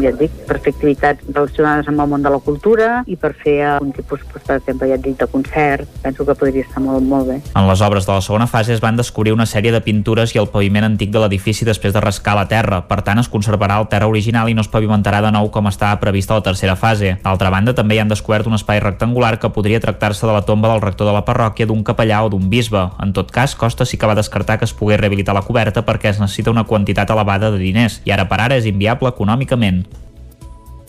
ja 0.00 0.12
et 0.12 0.18
dic, 0.20 0.34
per 0.48 0.58
fer 0.62 0.74
activitats 0.74 1.26
relacionades 1.30 1.90
amb 1.90 2.04
el 2.04 2.10
món 2.12 2.24
de 2.24 2.32
la 2.32 2.40
cultura 2.44 2.90
i 3.10 3.16
per 3.20 3.32
fer 3.38 3.58
algun 3.76 3.92
tipus, 3.96 4.22
doncs, 4.26 4.46
per 4.46 4.58
exemple, 4.60 4.88
ja 4.90 4.98
et 4.98 5.04
dic, 5.04 5.18
de 5.20 5.28
concert, 5.30 5.88
penso 6.04 6.26
que 6.26 6.36
podria 6.38 6.66
estar 6.66 6.82
molt, 6.84 7.04
molt 7.06 7.30
bé. 7.30 7.40
En 7.54 7.68
les 7.68 7.84
obres 7.86 8.06
de 8.08 8.14
la 8.20 8.24
segona 8.26 8.46
fase 8.46 8.74
es 8.74 8.82
van 8.84 8.98
descobrir 8.98 9.32
una 9.32 9.46
sèrie 9.48 9.72
de 9.72 9.80
pintures 9.80 10.34
i 10.34 10.38
el 10.42 10.50
paviment 10.52 10.84
antic 10.84 11.08
de 11.08 11.22
l'edifici 11.22 11.64
després 11.64 11.94
de 11.94 12.02
rascar 12.04 12.34
la 12.36 12.44
terra, 12.50 12.82
per 12.84 12.98
tant 13.06 13.16
es 13.22 13.30
conservarà 13.32 13.78
el 13.80 13.88
terra 13.88 14.10
original 14.10 14.50
i 14.50 14.56
no 14.56 14.60
es 14.60 14.68
pavimentarà 14.68 15.22
de 15.24 15.30
nou 15.32 15.48
com 15.54 15.70
estava 15.70 15.96
previst 16.02 16.28
a 16.28 16.36
la 16.36 16.44
tercera 16.44 16.76
fase. 16.76 17.14
D'altra 17.24 17.48
banda, 17.54 17.72
també 17.72 17.96
hi 17.96 18.02
han 18.04 18.12
descobert 18.12 18.50
un 18.50 18.58
espai 18.58 18.82
rectangular 18.84 19.38
que 19.40 19.52
podria 19.56 19.80
tractar-se 19.80 20.28
de 20.28 20.36
la 20.36 20.44
tomba 20.44 20.68
del 20.68 20.84
rector 20.84 21.08
de 21.08 21.16
la 21.16 21.24
parròquia, 21.24 21.64
d'un 21.64 21.80
capellà 21.80 22.20
o 22.26 22.28
d'un 22.28 22.50
bisbe. 22.52 22.84
En 23.00 23.16
tot 23.16 23.32
cas, 23.32 23.56
Costa 23.56 23.88
sí 23.88 23.96
que 23.96 24.10
va 24.10 24.18
descartar 24.18 24.58
que 24.60 24.68
es 24.68 24.76
pogués 24.76 25.00
rehabilitar 25.00 25.32
la 25.32 25.46
coberta 25.48 25.86
perquè 25.88 26.12
es 26.12 26.20
necessita 26.20 26.52
una 26.52 26.68
quantitat 26.68 27.08
elevada 27.08 27.48
de 27.50 27.64
diners 27.64 28.02
i 28.04 28.12
ara 28.12 28.28
per 28.28 28.44
ara 28.44 28.60
és 28.60 28.68
inviable 28.68 29.08
econòmicament. 29.08 29.86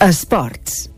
Esports. 0.04 0.91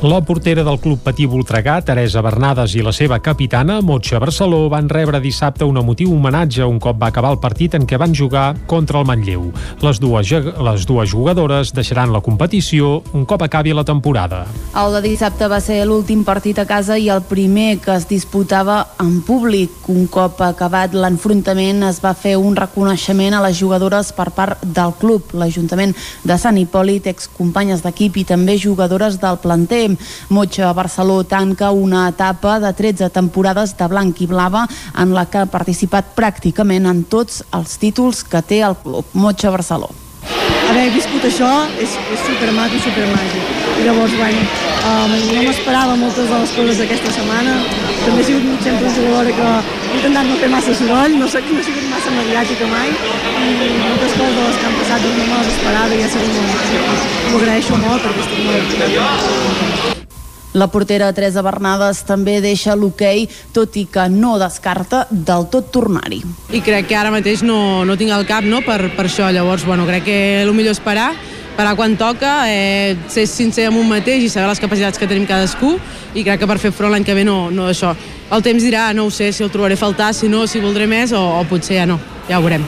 La 0.00 0.20
portera 0.20 0.62
del 0.62 0.78
Club 0.78 1.00
Patí 1.02 1.24
Voltregà, 1.26 1.80
Teresa 1.82 2.20
Bernades, 2.22 2.76
i 2.78 2.84
la 2.86 2.92
seva 2.94 3.16
capitana, 3.18 3.80
Motxa 3.82 4.20
Barceló, 4.22 4.68
van 4.70 4.86
rebre 4.86 5.18
dissabte 5.18 5.66
un 5.66 5.80
emotiu 5.80 6.12
homenatge 6.14 6.62
un 6.62 6.76
cop 6.78 7.00
va 7.02 7.08
acabar 7.10 7.32
el 7.34 7.40
partit 7.42 7.74
en 7.74 7.82
què 7.82 7.98
van 7.98 8.14
jugar 8.14 8.52
contra 8.70 9.00
el 9.00 9.08
Manlleu. 9.08 9.48
Les 9.82 9.98
dues, 9.98 10.30
les 10.30 10.84
dues 10.86 11.10
jugadores 11.10 11.72
deixaran 11.74 12.12
la 12.14 12.20
competició 12.22 13.02
un 13.10 13.24
cop 13.26 13.42
acabi 13.42 13.74
la 13.74 13.82
temporada. 13.82 14.44
El 14.78 14.94
de 14.94 15.00
dissabte 15.02 15.48
va 15.50 15.58
ser 15.58 15.80
l'últim 15.90 16.22
partit 16.22 16.62
a 16.62 16.66
casa 16.70 16.94
i 16.94 17.10
el 17.10 17.24
primer 17.26 17.80
que 17.82 17.96
es 17.96 18.06
disputava 18.06 18.78
en 19.02 19.18
públic. 19.26 19.90
Un 19.90 20.06
cop 20.06 20.38
acabat 20.46 20.94
l'enfrontament 20.94 21.82
es 21.90 21.98
va 22.04 22.14
fer 22.14 22.36
un 22.38 22.54
reconeixement 22.54 23.34
a 23.34 23.42
les 23.48 23.58
jugadores 23.58 24.14
per 24.14 24.30
part 24.30 24.62
del 24.62 24.94
club, 25.02 25.34
l'Ajuntament 25.34 25.96
de 26.22 26.38
Sant 26.38 26.62
Hipòlit, 26.62 27.10
excompanyes 27.10 27.82
d'equip 27.82 28.22
i 28.22 28.26
també 28.30 28.54
jugadores 28.62 29.18
del 29.18 29.42
planter. 29.42 29.87
Motxa 30.28 30.72
Barceló 30.72 31.22
tanca 31.24 31.70
una 31.70 32.08
etapa 32.08 32.58
de 32.60 32.72
13 32.72 33.10
temporades 33.10 33.76
de 33.78 33.88
blanc 33.88 34.20
i 34.20 34.28
blava 34.30 34.66
en 34.98 35.14
la 35.14 35.26
que 35.30 35.44
ha 35.44 35.46
participat 35.50 36.14
pràcticament 36.18 36.88
en 36.90 37.04
tots 37.04 37.42
els 37.52 37.78
títols 37.78 38.24
que 38.24 38.42
té 38.42 38.62
el 38.66 38.76
club. 38.82 39.06
Motxa 39.14 39.54
Barceló 39.54 39.90
haver 40.68 40.88
viscut 40.94 41.24
això 41.28 41.50
és, 41.80 41.94
és 42.12 42.24
supermaco 42.26 42.80
supermàgic. 42.84 43.52
I 43.78 43.86
llavors, 43.86 44.14
bueno, 44.18 44.42
um, 44.90 45.14
no 45.34 45.44
m'esperava 45.46 45.96
moltes 46.00 46.28
de 46.30 46.40
les 46.42 46.54
coses 46.56 46.80
d'aquesta 46.82 47.14
setmana. 47.16 47.54
També 48.04 48.22
he 48.22 48.26
sigut 48.28 48.66
sempre 48.66 48.86
una 48.86 48.94
jugadora 48.96 49.36
que 49.38 49.48
he 49.88 50.00
intentat 50.00 50.28
no 50.28 50.38
fer 50.42 50.50
massa 50.54 50.76
soroll, 50.80 51.16
no, 51.22 51.30
sé, 51.32 51.42
no 51.48 51.60
he 51.60 51.66
sigut 51.70 51.88
massa 51.92 52.14
mediàtica 52.16 52.68
mai, 52.72 52.92
i 52.92 53.70
moltes 53.84 54.18
coses 54.18 54.36
de 54.36 54.44
les 54.48 54.60
que 54.60 54.68
han 54.70 54.78
passat 54.82 55.08
no 55.08 55.14
me 55.22 55.32
les 55.32 55.54
esperava 55.54 55.96
i 55.96 56.04
ha 56.04 56.12
sigut 56.16 56.36
molt... 56.36 57.08
M'ho 57.28 57.42
agraeixo 57.42 57.82
molt 57.86 58.06
perquè 58.06 58.26
estic 58.26 58.40
molt 58.48 60.17
la 60.58 60.66
portera 60.68 61.12
Teresa 61.14 61.42
Bernades 61.46 62.02
també 62.08 62.40
deixa 62.42 62.76
l'hoquei, 62.76 63.28
tot 63.54 63.76
i 63.78 63.86
que 63.86 64.08
no 64.10 64.36
descarta 64.42 65.06
del 65.10 65.46
tot 65.52 65.70
tornar-hi. 65.74 66.20
I 66.52 66.60
crec 66.66 66.90
que 66.90 66.98
ara 66.98 67.14
mateix 67.14 67.44
no, 67.46 67.84
no 67.86 67.96
tinc 67.96 68.12
el 68.14 68.26
cap 68.28 68.44
no, 68.44 68.60
per, 68.66 68.80
per 68.96 69.06
això, 69.06 69.30
llavors 69.32 69.64
bueno, 69.68 69.86
crec 69.86 70.08
que 70.08 70.18
el 70.42 70.52
millor 70.56 70.74
és 70.74 70.82
parar, 70.82 71.12
parar 71.58 71.76
quan 71.78 71.96
toca, 71.98 72.42
eh, 72.50 72.96
ser 73.10 73.26
sincer 73.30 73.68
amb 73.70 73.80
un 73.80 73.88
mateix 73.90 74.26
i 74.26 74.32
saber 74.32 74.50
les 74.50 74.62
capacitats 74.62 74.98
que 74.98 75.08
tenim 75.10 75.26
cadascú 75.26 75.76
i 76.14 76.26
crec 76.26 76.42
que 76.42 76.50
per 76.50 76.58
fer 76.62 76.74
front 76.74 76.94
l'any 76.94 77.06
que 77.06 77.16
ve 77.18 77.26
no, 77.26 77.48
no 77.54 77.70
això. 77.70 77.94
El 78.34 78.44
temps 78.44 78.62
dirà, 78.62 78.90
no 78.94 79.08
ho 79.08 79.14
sé, 79.14 79.32
si 79.32 79.46
el 79.46 79.54
trobaré 79.54 79.78
a 79.78 79.80
faltar, 79.80 80.12
si 80.14 80.28
no, 80.28 80.46
si 80.46 80.62
voldré 80.62 80.90
més 80.90 81.14
o, 81.16 81.22
o 81.40 81.42
potser 81.48 81.80
ja 81.80 81.88
no, 81.88 81.98
ja 82.28 82.38
ho 82.38 82.44
veurem. 82.44 82.66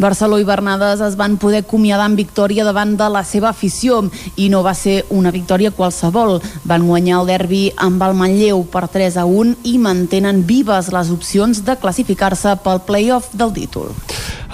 Barceló 0.00 0.38
i 0.40 0.44
Bernades 0.48 1.02
es 1.04 1.16
van 1.20 1.36
poder 1.36 1.58
acomiadar 1.60 2.06
en 2.08 2.14
victòria 2.16 2.64
davant 2.64 2.94
de 2.96 3.08
la 3.12 3.20
seva 3.28 3.50
afició 3.50 3.98
i 4.40 4.46
no 4.48 4.62
va 4.64 4.72
ser 4.72 5.02
una 5.12 5.28
victòria 5.30 5.74
qualsevol. 5.76 6.38
Van 6.64 6.86
guanyar 6.88 7.18
el 7.20 7.28
derbi 7.28 7.60
amb 7.76 8.00
el 8.06 8.16
Manlleu 8.16 8.64
per 8.72 8.86
3 8.88 9.18
a 9.20 9.26
1 9.28 9.58
i 9.68 9.76
mantenen 9.76 10.46
vives 10.48 10.88
les 10.94 11.10
opcions 11.12 11.60
de 11.66 11.76
classificar-se 11.76 12.56
pel 12.64 12.80
play-off 12.88 13.34
del 13.36 13.52
títol. 13.52 13.92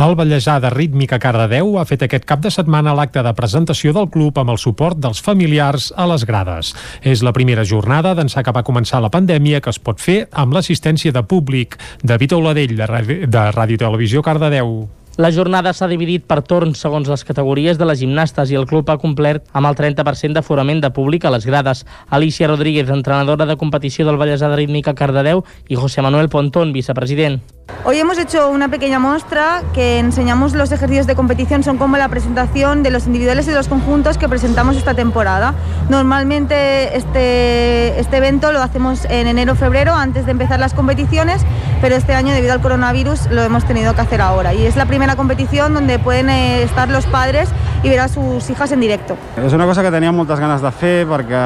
El 0.03 0.17
Vallèsà 0.19 0.59
de 0.61 0.69
Rítmica 0.75 1.21
Cardedeu 1.23 1.79
ha 1.79 1.87
fet 1.87 2.03
aquest 2.05 2.27
cap 2.27 2.43
de 2.43 2.51
setmana 2.51 2.97
l'acte 2.99 3.23
de 3.23 3.33
presentació 3.39 3.95
del 3.95 4.11
club 4.11 4.43
amb 4.43 4.51
el 4.53 4.59
suport 4.59 4.99
dels 4.99 5.23
familiars 5.23 5.93
a 5.97 6.11
les 6.11 6.27
grades. 6.27 6.75
És 7.07 7.23
la 7.23 7.33
primera 7.33 7.65
jornada 7.65 8.19
d'ençà 8.19 8.43
que 8.43 8.53
va 8.53 8.67
començar 8.67 9.01
la 9.01 9.15
pandèmia 9.15 9.63
que 9.63 9.71
es 9.71 9.79
pot 9.79 10.03
fer 10.03 10.25
amb 10.35 10.59
l'assistència 10.59 11.15
de 11.15 11.23
públic. 11.23 11.79
David 12.03 12.35
Oladell, 12.35 12.77
de 12.77 13.27
de 13.31 13.49
Ràdio 13.55 13.79
Televisió 13.87 14.27
Cardedeu. 14.27 14.96
La 15.17 15.31
jornada 15.33 15.73
s'ha 15.73 15.87
dividit 15.89 16.27
per 16.29 16.43
torns 16.45 16.83
segons 16.85 17.09
les 17.09 17.23
categories 17.25 17.79
de 17.81 17.87
les 17.89 18.03
gimnastes 18.03 18.53
i 18.53 18.59
el 18.61 18.67
club 18.69 18.93
ha 18.93 18.99
complert 19.01 19.49
amb 19.57 19.71
el 19.71 19.79
30% 19.79 20.37
d'aforament 20.37 20.85
de 20.85 20.93
públic 20.93 21.25
a 21.25 21.33
les 21.33 21.49
grades. 21.49 21.87
Alicia 22.11 22.53
Rodríguez, 22.53 22.93
entrenadora 22.93 23.49
de 23.49 23.57
competició 23.57 24.05
del 24.05 24.21
Vallèsà 24.21 24.53
de 24.53 24.61
Rítmica 24.61 24.93
Cardedeu 24.93 25.47
i 25.73 25.81
José 25.81 26.05
Manuel 26.05 26.29
Pontón, 26.29 26.77
vicepresident. 26.77 27.41
Hoy 27.89 28.01
hemos 28.01 28.19
hecho 28.19 28.51
una 28.51 28.69
pequeña 28.69 28.99
muestra 28.99 29.63
que 29.73 30.01
enseñamos 30.01 30.55
los 30.55 30.73
ejercicios 30.73 31.07
de 31.07 31.15
competición, 31.15 31.63
son 31.63 31.79
como 31.79 31.97
la 31.97 32.09
presentación 32.09 32.83
de 32.83 32.91
los 32.91 33.07
individuales 33.07 33.47
y 33.47 33.53
los 33.53 33.69
conjuntos 33.69 34.19
que 34.19 34.29
presentamos 34.29 34.77
esta 34.77 34.95
temporada. 34.95 35.55
Normalmente 35.89 36.97
este, 36.97 38.01
este 38.01 38.17
evento 38.17 38.51
lo 38.51 38.61
hacemos 38.61 39.05
en 39.05 39.29
enero-febrero 39.29 39.95
antes 39.95 40.27
de 40.27 40.33
empezar 40.33 40.59
las 40.59 40.75
competiciones, 40.75 41.43
pero 41.81 41.95
este 41.95 42.15
año 42.15 42.35
debido 42.35 42.55
al 42.55 42.61
coronavirus 42.61 43.31
lo 43.31 43.43
hemos 43.43 43.65
tenido 43.65 43.95
que 43.95 44.01
hacer 44.01 44.21
ahora. 44.21 44.53
Y 44.53 44.67
es 44.67 44.75
la 44.75 44.87
primera 44.87 45.15
competición 45.15 45.73
donde 45.73 46.01
pueden 46.01 46.29
eh, 46.29 46.65
estar 46.65 46.89
los 46.89 47.07
padres 47.07 47.51
i 47.87 47.89
veure 47.89 48.03
a 48.03 48.09
sus 48.09 48.51
hijas 48.51 48.73
en 48.73 48.81
directo. 48.81 49.17
És 49.37 49.53
una 49.53 49.67
cosa 49.67 49.83
que 49.83 49.91
teníem 49.95 50.15
moltes 50.17 50.41
ganes 50.41 50.63
de 50.63 50.71
fer 50.75 51.07
perquè 51.07 51.43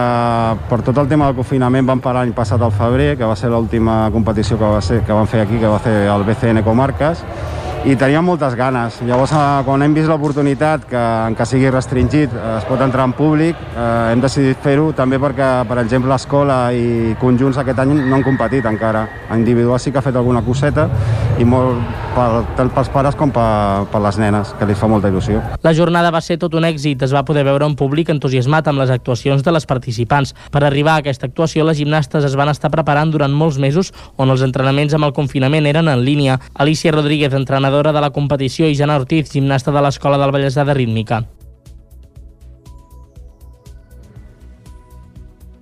per 0.70 0.80
tot 0.86 0.96
el 1.02 1.08
tema 1.10 1.26
del 1.28 1.36
confinament 1.36 1.86
vam 1.86 2.00
parar 2.00 2.22
l'any 2.22 2.32
passat 2.36 2.62
al 2.62 2.72
febrer, 2.72 3.16
que 3.18 3.28
va 3.28 3.36
ser 3.36 3.50
l'última 3.52 4.08
competició 4.14 4.56
que, 4.56 5.00
que 5.04 5.12
van 5.12 5.28
fer 5.28 5.42
aquí, 5.44 5.58
que 5.58 5.68
va 5.68 5.78
el 6.16 6.24
BCN 6.24 6.62
Comarques, 6.62 7.22
i 7.84 7.96
teníem 7.96 8.24
moltes 8.24 8.54
ganes. 8.54 8.98
Llavors, 9.08 9.32
eh, 9.32 9.62
quan 9.64 9.82
hem 9.82 9.94
vist 9.96 10.08
l'oportunitat 10.10 10.84
que, 10.84 11.04
què 11.36 11.46
sigui 11.48 11.70
restringit 11.72 12.34
eh, 12.34 12.58
es 12.58 12.66
pot 12.68 12.80
entrar 12.84 13.06
en 13.08 13.14
públic, 13.16 13.56
eh, 13.72 14.12
hem 14.12 14.20
decidit 14.20 14.60
fer-ho 14.60 14.90
també 14.92 15.16
perquè, 15.18 15.48
per 15.68 15.78
exemple, 15.80 16.10
l'escola 16.12 16.58
i 16.76 17.14
conjunts 17.20 17.56
aquest 17.62 17.80
any 17.80 17.94
no 17.96 18.18
han 18.18 18.26
competit 18.26 18.68
encara. 18.68 19.06
A 19.30 19.38
individual 19.40 19.80
sí 19.80 19.92
que 19.92 19.98
ha 19.98 20.04
fet 20.04 20.16
alguna 20.16 20.42
coseta 20.44 20.88
i 21.40 21.46
molt 21.48 21.80
per, 22.14 22.44
tant 22.58 22.68
pels 22.74 22.90
pares 22.92 23.16
com 23.16 23.32
per, 23.32 23.86
per 23.88 24.02
les 24.04 24.20
nenes, 24.20 24.52
que 24.58 24.68
li 24.68 24.76
fa 24.76 24.90
molta 24.90 25.08
il·lusió. 25.08 25.40
La 25.64 25.72
jornada 25.72 26.12
va 26.12 26.20
ser 26.20 26.36
tot 26.42 26.54
un 26.58 26.68
èxit. 26.68 27.00
Es 27.06 27.16
va 27.16 27.24
poder 27.24 27.46
veure 27.48 27.64
un 27.64 27.78
públic 27.80 28.12
entusiasmat 28.12 28.68
amb 28.68 28.84
les 28.84 28.92
actuacions 28.92 29.40
de 29.46 29.56
les 29.56 29.64
participants. 29.64 30.34
Per 30.52 30.64
arribar 30.66 30.98
a 30.98 31.04
aquesta 31.04 31.30
actuació, 31.30 31.64
les 31.64 31.80
gimnastes 31.80 32.28
es 32.28 32.36
van 32.36 32.52
estar 32.52 32.68
preparant 32.74 33.14
durant 33.14 33.32
molts 33.32 33.56
mesos 33.56 33.94
on 34.20 34.28
els 34.28 34.44
entrenaments 34.44 34.92
amb 34.92 35.08
el 35.08 35.16
confinament 35.16 35.64
eren 35.70 35.88
en 35.88 36.04
línia. 36.04 36.36
Alicia 36.60 36.92
Rodríguez, 36.92 37.32
entrenadora 37.32 37.69
entrenadora 37.70 37.92
de 37.92 38.00
la 38.00 38.10
competició, 38.10 38.66
i 38.66 38.74
Jana 38.74 38.98
Ortiz, 38.98 39.30
gimnasta 39.30 39.70
de 39.70 39.82
l'Escola 39.84 40.18
del 40.18 40.34
Vallèsà 40.34 40.66
de 40.66 40.74
Rítmica. 40.74 41.22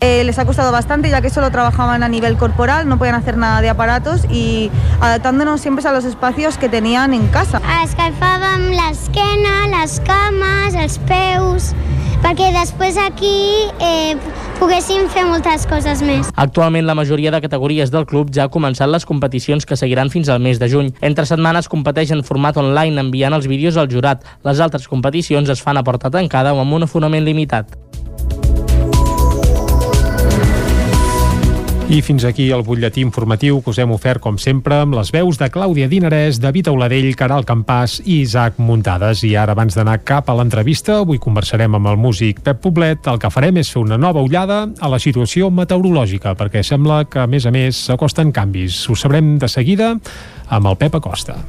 Eh, 0.00 0.22
les 0.22 0.38
ha 0.38 0.44
costado 0.44 0.70
bastante 0.70 1.10
ya 1.10 1.20
que 1.20 1.28
solo 1.28 1.50
trabajaban 1.50 2.04
a 2.04 2.08
nivel 2.08 2.36
corporal, 2.36 2.88
no 2.88 2.98
podían 2.98 3.16
hacer 3.16 3.36
nada 3.36 3.60
de 3.60 3.68
aparatos 3.68 4.26
y 4.30 4.70
adaptándonos 5.00 5.60
siempre 5.60 5.86
a 5.88 5.92
los 5.92 6.04
espacios 6.04 6.56
que 6.56 6.68
tenían 6.68 7.14
en 7.14 7.26
casa. 7.28 7.60
Escalfàvem 7.82 8.70
l'esquena, 8.76 9.66
les 9.72 9.98
cames, 10.06 10.76
els 10.78 11.00
peus, 11.02 11.72
perquè 12.22 12.52
després 12.54 12.94
aquí 13.02 13.66
eh, 13.82 14.14
poguéssim 14.60 15.08
fer 15.10 15.26
moltes 15.26 15.66
coses 15.66 16.04
més. 16.06 16.30
Actualment 16.36 16.86
la 16.86 16.94
majoria 16.94 17.34
de 17.34 17.42
categories 17.42 17.90
del 17.90 18.06
club 18.06 18.30
ja 18.30 18.46
ha 18.46 18.54
començat 18.54 18.86
les 18.86 19.02
competicions 19.02 19.66
que 19.66 19.74
seguiran 19.74 20.14
fins 20.14 20.30
al 20.30 20.38
mes 20.38 20.62
de 20.62 20.70
juny. 20.70 20.94
Entre 21.02 21.26
setmanes 21.26 21.66
competeix 21.66 22.14
en 22.14 22.22
format 22.22 22.56
online 22.56 23.02
enviant 23.02 23.34
els 23.34 23.50
vídeos 23.50 23.74
al 23.76 23.90
jurat. 23.90 24.22
Les 24.46 24.62
altres 24.62 24.86
competicions 24.86 25.50
es 25.50 25.62
fan 25.62 25.76
a 25.76 25.82
porta 25.82 26.06
tancada 26.06 26.54
o 26.54 26.62
amb 26.62 26.78
un 26.78 26.86
afonament 26.86 27.26
limitat. 27.26 27.87
I 31.88 32.02
fins 32.04 32.26
aquí 32.28 32.50
el 32.52 32.60
butlletí 32.66 33.00
informatiu 33.00 33.62
que 33.64 33.70
us 33.72 33.78
hem 33.80 33.94
ofert, 33.94 34.20
com 34.20 34.36
sempre, 34.36 34.76
amb 34.84 34.92
les 34.98 35.08
veus 35.08 35.38
de 35.40 35.46
Clàudia 35.48 35.86
Dinarès, 35.88 36.36
David 36.36 36.68
Auladell, 36.68 37.14
Caral 37.16 37.46
Campàs 37.48 37.94
i 38.04 38.18
Isaac 38.26 38.58
Muntades. 38.60 39.22
I 39.24 39.30
ara, 39.40 39.54
abans 39.56 39.72
d'anar 39.72 40.02
cap 40.04 40.28
a 40.28 40.36
l'entrevista, 40.36 40.98
avui 41.00 41.16
conversarem 41.16 41.78
amb 41.80 41.88
el 41.88 41.96
músic 41.96 42.42
Pep 42.44 42.60
Poblet. 42.60 43.08
El 43.08 43.16
que 43.16 43.32
farem 43.32 43.56
és 43.64 43.72
fer 43.72 43.80
una 43.80 43.96
nova 43.96 44.20
ullada 44.20 44.66
a 44.68 44.92
la 44.92 45.00
situació 45.00 45.48
meteorològica, 45.48 46.36
perquè 46.36 46.60
sembla 46.60 47.06
que, 47.08 47.24
a 47.24 47.26
més 47.26 47.48
a 47.48 47.54
més, 47.56 47.80
s'acosten 47.88 48.36
canvis. 48.36 48.84
Ho 48.92 48.92
sabrem 48.92 49.38
de 49.40 49.48
seguida 49.48 49.94
amb 50.52 50.68
el 50.68 50.76
Pep 50.76 51.00
Acosta. 51.00 51.40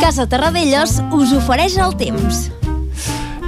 Casa 0.00 0.24
Terradellos 0.24 1.02
us 1.12 1.36
ofereix 1.36 1.76
el 1.76 1.92
temps. 2.00 2.46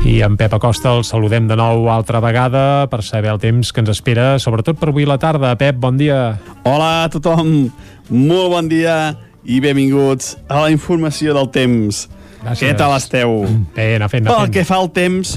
I 0.07 0.21
en 0.23 0.37
Pep 0.39 0.53
Acosta 0.55 0.93
el 0.95 1.03
saludem 1.05 1.49
de 1.51 1.57
nou 1.59 1.89
altra 1.91 2.21
vegada 2.23 2.87
per 2.87 3.01
saber 3.03 3.33
el 3.33 3.41
temps 3.43 3.73
que 3.75 3.83
ens 3.83 3.91
espera, 3.91 4.37
sobretot 4.39 4.79
per 4.79 4.93
avui 4.93 5.07
la 5.09 5.17
tarda. 5.19 5.51
Pep, 5.59 5.81
bon 5.83 5.99
dia. 5.99 6.37
Hola 6.63 6.91
a 7.05 7.09
tothom, 7.11 7.73
molt 8.15 8.53
bon 8.53 8.69
dia 8.71 9.17
i 9.43 9.59
benvinguts 9.63 10.37
a 10.47 10.61
la 10.63 10.71
informació 10.71 11.35
del 11.35 11.51
temps. 11.51 12.05
Gràcies. 12.45 12.63
Què 12.63 12.77
tal 12.79 12.95
esteu? 12.95 13.35
Bé, 13.75 13.97
anar 13.97 14.09
fent, 14.13 14.23
anar 14.23 14.37
Pel 14.37 14.47
fent. 14.47 14.55
que 14.55 14.65
fa 14.69 14.79
al 14.79 14.93
temps, 14.95 15.35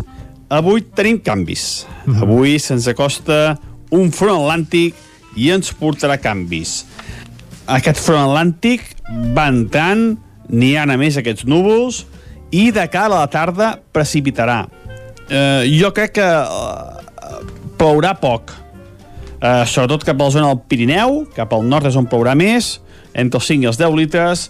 avui 0.54 0.86
tenim 0.94 1.18
canvis. 1.26 1.88
Mhm. 2.06 2.22
Avui 2.28 2.60
se'ns 2.62 2.88
acosta 2.88 3.58
un 3.90 4.12
front 4.12 4.38
atlàntic 4.38 4.94
i 5.36 5.50
ens 5.50 5.74
portarà 5.74 6.20
canvis. 6.22 6.84
Aquest 7.66 7.98
front 7.98 8.22
atlàntic 8.30 8.86
va 9.34 9.48
entrant, 9.50 10.20
n'hi 10.50 10.76
ha 10.78 10.84
a 10.86 10.98
més 10.98 11.18
aquests 11.18 11.46
núvols, 11.46 12.06
i 12.52 12.70
de 12.72 12.86
cara 12.90 13.14
a 13.14 13.24
la 13.24 13.30
tarda 13.32 13.74
precipitarà. 13.94 14.64
Eh, 15.30 15.70
jo 15.78 15.92
crec 15.94 16.16
que 16.18 16.26
eh, 16.26 17.40
plourà 17.78 18.16
poc, 18.18 18.54
eh, 19.40 19.66
sobretot 19.70 20.06
cap 20.08 20.20
a 20.20 20.24
la 20.24 20.34
zona 20.34 20.52
del 20.54 20.64
Pirineu, 20.70 21.24
cap 21.36 21.54
al 21.54 21.68
nord 21.70 21.90
és 21.90 21.98
on 22.00 22.10
plourà 22.10 22.36
més, 22.38 22.78
entre 23.14 23.42
els 23.42 23.50
5 23.50 23.66
i 23.66 23.70
els 23.70 23.80
10 23.80 23.98
litres, 24.00 24.50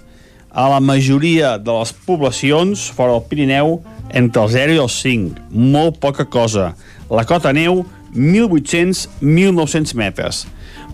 a 0.50 0.66
la 0.72 0.80
majoria 0.82 1.58
de 1.62 1.76
les 1.78 1.92
poblacions 2.08 2.88
fora 2.96 3.14
del 3.14 3.28
Pirineu 3.30 3.80
entre 4.10 4.44
el 4.44 4.50
0 4.50 4.78
i 4.78 4.82
els 4.82 4.96
5, 5.04 5.50
molt 5.52 6.00
poca 6.02 6.26
cosa. 6.26 6.72
La 7.12 7.26
cota 7.30 7.54
neu, 7.54 7.84
1.800-1.900 8.16 9.94
metres. 9.98 10.46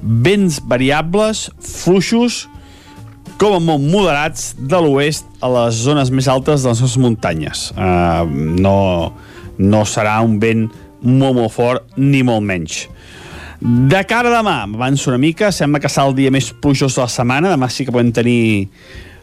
Vents 0.02 0.60
variables, 0.68 1.48
fluixos, 1.64 2.45
com 3.40 3.56
a 3.57 3.60
molt 3.60 3.84
moderats 3.84 4.53
de 4.57 4.80
l'oest 4.80 5.28
a 5.44 5.49
les 5.52 5.78
zones 5.86 6.12
més 6.14 6.28
altes 6.32 6.64
de 6.64 6.72
les 6.72 6.82
nostres 6.82 7.02
muntanyes. 7.02 7.70
Uh, 7.76 8.24
no, 8.62 8.78
no 9.60 9.82
serà 9.90 10.18
un 10.24 10.38
vent 10.40 10.68
molt, 11.06 11.36
molt 11.36 11.53
fort, 11.53 11.95
ni 11.99 12.24
molt 12.26 12.45
menys. 12.45 12.86
De 13.60 14.02
cara 14.07 14.32
a 14.32 14.38
demà, 14.40 14.57
avanço 14.68 15.10
una 15.12 15.20
mica, 15.22 15.52
sembla 15.56 15.82
que 15.84 15.91
serà 15.91 16.10
el 16.10 16.16
dia 16.18 16.32
més 16.34 16.52
plujós 16.62 16.98
de 16.98 17.03
la 17.03 17.12
setmana, 17.12 17.52
demà 17.53 17.70
sí 17.72 17.86
que 17.86 17.94
podem 17.95 18.12
tenir 18.16 18.68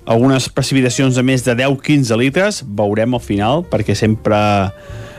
algunes 0.08 0.48
precipitacions 0.50 1.16
de 1.16 1.22
més 1.22 1.44
de 1.46 1.54
10-15 1.58 2.18
litres, 2.18 2.62
veurem 2.66 3.16
al 3.16 3.22
final, 3.22 3.64
perquè 3.70 3.96
sempre... 3.98 4.38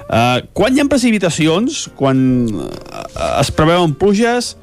Uh, 0.03 0.43
quan 0.53 0.75
hi 0.75 0.81
ha 0.83 0.85
precipitacions, 0.91 1.87
quan 1.97 2.19
uh, 2.51 2.67
es 3.39 3.49
preveuen 3.55 3.95
pluges, 3.97 4.53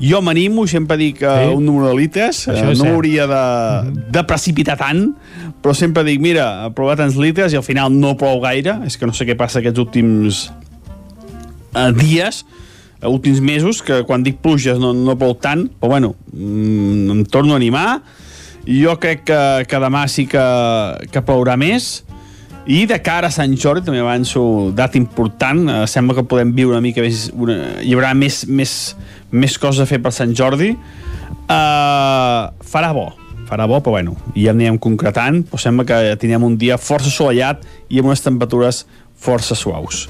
jo 0.00 0.20
m'animo, 0.22 0.66
sempre 0.66 0.96
dic 1.00 1.22
uh, 1.22 1.34
Sí. 1.44 1.54
un 1.54 1.64
número 1.64 1.88
de 1.92 1.96
litres, 1.96 2.46
Això 2.48 2.66
uh, 2.66 2.72
és 2.72 2.78
no 2.78 2.84
cert. 2.84 2.94
hauria 2.94 3.26
de, 3.30 4.02
de 4.10 4.24
precipitar 4.26 4.76
tant, 4.80 5.14
però 5.62 5.74
sempre 5.74 6.04
dic, 6.04 6.20
mira, 6.20 6.68
prova 6.76 6.96
tants 6.96 7.16
litres 7.16 7.52
i 7.54 7.56
al 7.56 7.64
final 7.64 7.92
no 7.92 8.16
plou 8.20 8.40
gaire, 8.42 8.80
és 8.84 8.96
que 8.98 9.06
no 9.06 9.12
sé 9.16 9.24
què 9.24 9.36
passa 9.38 9.60
aquests 9.62 9.80
últims 9.80 10.50
uh, 11.74 11.90
dies, 11.96 12.44
últims 13.04 13.40
mesos, 13.40 13.82
que 13.84 14.02
quan 14.08 14.22
dic 14.24 14.38
pluges 14.40 14.78
no, 14.80 14.92
no 14.96 15.16
plou 15.20 15.34
tant, 15.36 15.66
però 15.80 15.90
bueno, 15.96 16.14
mm, 16.32 17.10
em 17.12 17.24
torno 17.24 17.52
a 17.54 17.56
animar, 17.60 18.02
jo 18.64 18.94
crec 19.00 19.24
que, 19.28 19.40
que 19.68 19.80
demà 19.82 20.06
sí 20.08 20.24
que, 20.26 20.44
que 21.12 21.20
plourà 21.24 21.56
més, 21.60 22.03
i 22.66 22.86
de 22.88 22.96
cara 23.04 23.28
a 23.28 23.34
Sant 23.34 23.52
Jordi, 23.60 23.84
també 23.84 24.00
avanço 24.00 24.70
data 24.72 24.96
important, 24.96 25.66
eh, 25.68 25.82
sembla 25.90 26.16
que 26.16 26.24
podem 26.28 26.54
viure 26.56 26.72
una 26.72 26.84
mica 26.84 27.02
més... 27.04 27.26
Una, 27.36 27.58
hi 27.84 27.92
haurà 27.92 28.14
més, 28.16 28.44
més, 28.48 28.72
més 29.30 29.58
coses 29.60 29.84
a 29.84 29.88
fer 29.88 30.00
per 30.00 30.14
Sant 30.16 30.32
Jordi. 30.36 30.70
Uh, 31.44 32.48
farà 32.64 32.94
bo, 32.96 33.10
farà 33.50 33.66
bo, 33.68 33.82
però 33.84 33.98
bueno, 33.98 34.14
ja 34.32 34.54
anirem 34.54 34.78
concretant, 34.80 35.42
però 35.44 35.60
sembla 35.60 35.84
que 35.88 35.98
tindrem 36.22 36.46
un 36.46 36.56
dia 36.60 36.78
força 36.80 37.10
assolellat 37.12 37.66
i 37.92 38.00
amb 38.00 38.08
unes 38.08 38.24
temperatures 38.24 38.84
força 39.20 39.56
suaus. 39.58 40.06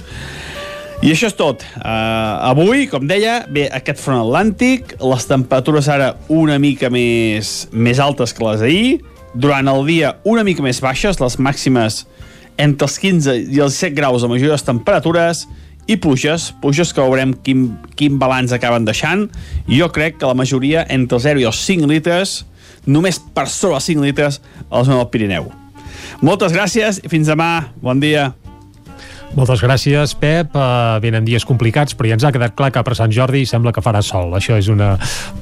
I 1.02 1.10
això 1.10 1.26
és 1.26 1.34
tot. 1.34 1.64
Uh, 1.80 2.52
avui, 2.52 2.86
com 2.88 3.02
deia, 3.10 3.40
ve 3.50 3.66
aquest 3.66 3.98
front 3.98 4.22
atlàntic, 4.22 4.94
les 5.02 5.26
temperatures 5.26 5.90
ara 5.90 6.12
una 6.30 6.60
mica 6.62 6.86
més, 6.86 7.64
més 7.74 7.98
altes 7.98 8.32
que 8.32 8.46
les 8.46 8.62
d'ahir, 8.62 8.94
durant 9.34 9.66
el 9.66 9.82
dia 9.90 10.14
una 10.22 10.46
mica 10.46 10.62
més 10.62 10.78
baixes, 10.80 11.18
les 11.18 11.40
màximes 11.42 12.04
entre 12.60 12.88
els 12.88 12.98
15 13.02 13.34
i 13.34 13.60
els 13.60 13.76
17 13.76 13.94
graus 13.96 14.24
a 14.24 14.30
majors 14.30 14.66
temperatures, 14.66 15.44
i 15.86 15.96
pluges, 16.00 16.48
pluges 16.62 16.94
que 16.96 17.04
veurem 17.04 17.34
quin, 17.44 17.66
quin 17.98 18.16
balanç 18.20 18.54
acaben 18.56 18.86
deixant. 18.88 19.26
Jo 19.68 19.90
crec 19.92 20.16
que 20.20 20.30
la 20.30 20.36
majoria 20.38 20.86
entre 20.88 21.18
els 21.18 21.26
0 21.28 21.42
i 21.42 21.48
els 21.50 21.60
5 21.66 21.90
litres, 21.90 22.38
només 22.86 23.20
per 23.20 23.48
sobre 23.52 23.80
els 23.80 23.90
5 23.90 24.04
litres 24.04 24.40
a 24.70 24.80
la 24.80 24.88
del 24.94 25.10
Pirineu. 25.12 25.50
Moltes 26.24 26.56
gràcies 26.56 27.02
i 27.04 27.12
fins 27.12 27.28
demà. 27.28 27.68
Bon 27.82 28.00
dia. 28.00 28.32
Moltes 29.34 29.64
gràcies, 29.64 30.14
Pep. 30.14 30.54
Uh, 30.54 31.00
venen 31.02 31.24
dies 31.26 31.42
complicats, 31.46 31.96
però 31.98 32.06
ja 32.06 32.18
ens 32.18 32.24
ha 32.26 32.30
quedat 32.34 32.54
clar 32.54 32.70
que 32.74 32.82
per 32.86 32.94
Sant 32.94 33.10
Jordi 33.14 33.42
sembla 33.50 33.72
que 33.74 33.82
farà 33.82 34.02
sol. 34.04 34.30
Això 34.38 34.54
és 34.60 34.68
una 34.70 34.92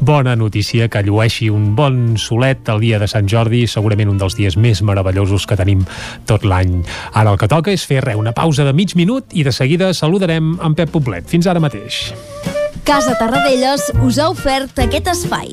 bona 0.01 0.33
notícia, 0.37 0.89
que 0.89 1.03
llueixi 1.05 1.51
un 1.53 1.75
bon 1.77 2.17
solet 2.17 2.69
el 2.73 2.81
dia 2.81 3.01
de 3.03 3.09
Sant 3.11 3.29
Jordi, 3.29 3.67
segurament 3.69 4.09
un 4.09 4.21
dels 4.21 4.39
dies 4.39 4.57
més 4.57 4.81
meravellosos 4.81 5.45
que 5.47 5.59
tenim 5.61 5.85
tot 6.27 6.47
l'any. 6.49 6.81
Ara 7.13 7.35
el 7.35 7.41
que 7.41 7.51
toca 7.53 7.75
és 7.75 7.85
fer 7.85 8.01
re, 8.07 8.17
una 8.17 8.33
pausa 8.33 8.65
de 8.65 8.73
mig 8.73 8.97
minut 8.97 9.37
i 9.37 9.45
de 9.45 9.53
seguida 9.53 9.93
saludarem 9.93 10.57
en 10.57 10.79
Pep 10.79 10.95
Poblet. 10.97 11.29
Fins 11.29 11.47
ara 11.47 11.61
mateix. 11.61 12.09
Casa 12.89 13.15
Tarradellas 13.21 13.93
us 14.03 14.19
ha 14.19 14.33
ofert 14.33 14.81
aquest 14.83 15.13
espai. 15.13 15.53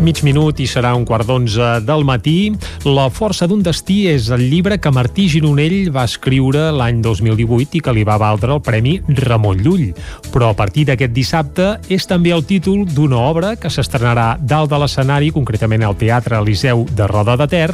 Mig 0.00 0.22
minut 0.24 0.58
i 0.60 0.66
serà 0.68 0.90
un 0.96 1.04
quart 1.08 1.28
d'onze 1.28 1.68
del 1.84 2.04
matí. 2.08 2.52
La 2.88 3.08
força 3.12 3.46
d'un 3.48 3.62
destí 3.64 4.06
és 4.10 4.30
el 4.32 4.46
llibre 4.50 4.78
que 4.80 4.92
Martí 4.92 5.26
Gironell 5.28 5.90
va 5.94 6.06
escriure 6.08 6.70
l'any 6.74 7.02
2018 7.04 7.78
i 7.78 7.82
que 7.84 7.94
li 7.94 8.04
va 8.08 8.18
valdre 8.20 8.54
el 8.56 8.62
Premi 8.64 8.96
Ramon 9.22 9.62
Llull. 9.64 9.90
Però 10.32 10.50
a 10.50 10.56
partir 10.58 10.86
d'aquest 10.88 11.14
dissabte 11.16 11.68
és 11.92 12.08
també 12.08 12.34
el 12.34 12.46
títol 12.48 12.86
d'una 12.88 13.20
obra 13.30 13.54
que 13.60 13.72
s'estrenarà 13.72 14.34
dalt 14.40 14.72
de 14.72 14.80
l'escenari, 14.80 15.32
concretament 15.36 15.84
al 15.86 15.98
Teatre 16.00 16.40
Eliseu 16.40 16.86
de 16.96 17.08
Roda 17.10 17.36
de 17.40 17.48
Ter, 17.50 17.70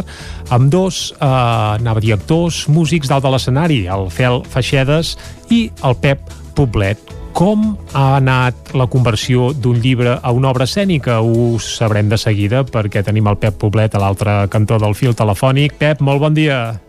amb 0.51 0.71
dos, 0.73 1.13
eh, 1.17 1.27
anava 1.27 2.03
a 2.03 2.05
dir, 2.05 2.17
actors, 2.17 2.67
músics 2.69 3.09
dalt 3.09 3.27
de 3.27 3.35
l'escenari, 3.35 3.85
el 3.87 4.11
Fel 4.11 4.43
Feixedes 4.45 5.17
i 5.51 5.69
el 5.83 5.97
Pep 6.03 6.35
Poblet 6.57 7.16
com 7.37 7.75
ha 7.93 8.17
anat 8.17 8.71
la 8.73 8.87
conversió 8.89 9.51
d'un 9.53 9.77
llibre 9.85 10.15
a 10.17 10.31
una 10.33 10.49
obra 10.49 10.65
escènica? 10.65 11.19
Ho 11.21 11.59
sabrem 11.61 12.09
de 12.09 12.17
seguida 12.17 12.63
perquè 12.65 13.03
tenim 13.05 13.29
el 13.29 13.37
Pep 13.37 13.59
Poblet 13.61 13.93
a 13.93 14.01
l'altre 14.01 14.39
cantó 14.49 14.79
del 14.81 14.97
fil 14.97 15.13
telefònic. 15.15 15.77
Pep, 15.77 16.01
molt 16.01 16.25
bon 16.25 16.33
dia. 16.33 16.81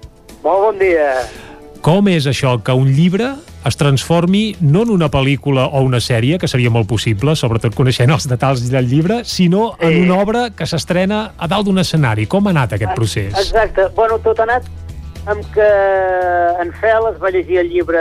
Molt 0.45 0.63
bon 0.69 0.79
dia. 0.79 1.11
Com 1.83 2.07
és 2.07 2.29
això 2.31 2.55
que 2.63 2.71
un 2.71 2.87
llibre 2.95 3.33
es 3.67 3.75
transformi 3.75 4.55
no 4.63 4.85
en 4.87 4.95
una 4.95 5.11
pel·lícula 5.11 5.67
o 5.67 5.83
una 5.83 5.99
sèrie, 5.99 6.39
que 6.39 6.47
seria 6.47 6.71
molt 6.71 6.87
possible, 6.87 7.35
sobretot 7.35 7.75
coneixent 7.75 8.15
els 8.15 8.29
detalls 8.31 8.63
del 8.71 8.87
llibre, 8.87 9.25
sinó 9.27 9.73
en 9.83 9.99
una 10.05 10.21
obra 10.23 10.47
que 10.55 10.65
s'estrena 10.65 11.33
a 11.35 11.51
dalt 11.51 11.67
d'un 11.67 11.83
escenari. 11.83 12.23
Com 12.25 12.47
ha 12.47 12.55
anat 12.55 12.79
aquest 12.79 12.95
procés? 12.95 13.33
Exacte. 13.35 13.91
Bueno, 13.99 14.21
tot 14.23 14.39
ha 14.39 14.47
anat 14.47 14.71
amb 15.27 15.43
que 15.53 15.67
en 16.61 16.71
Fel 16.79 17.07
es 17.11 17.17
va 17.21 17.29
llegir 17.33 17.57
el 17.59 17.69
llibre 17.69 17.99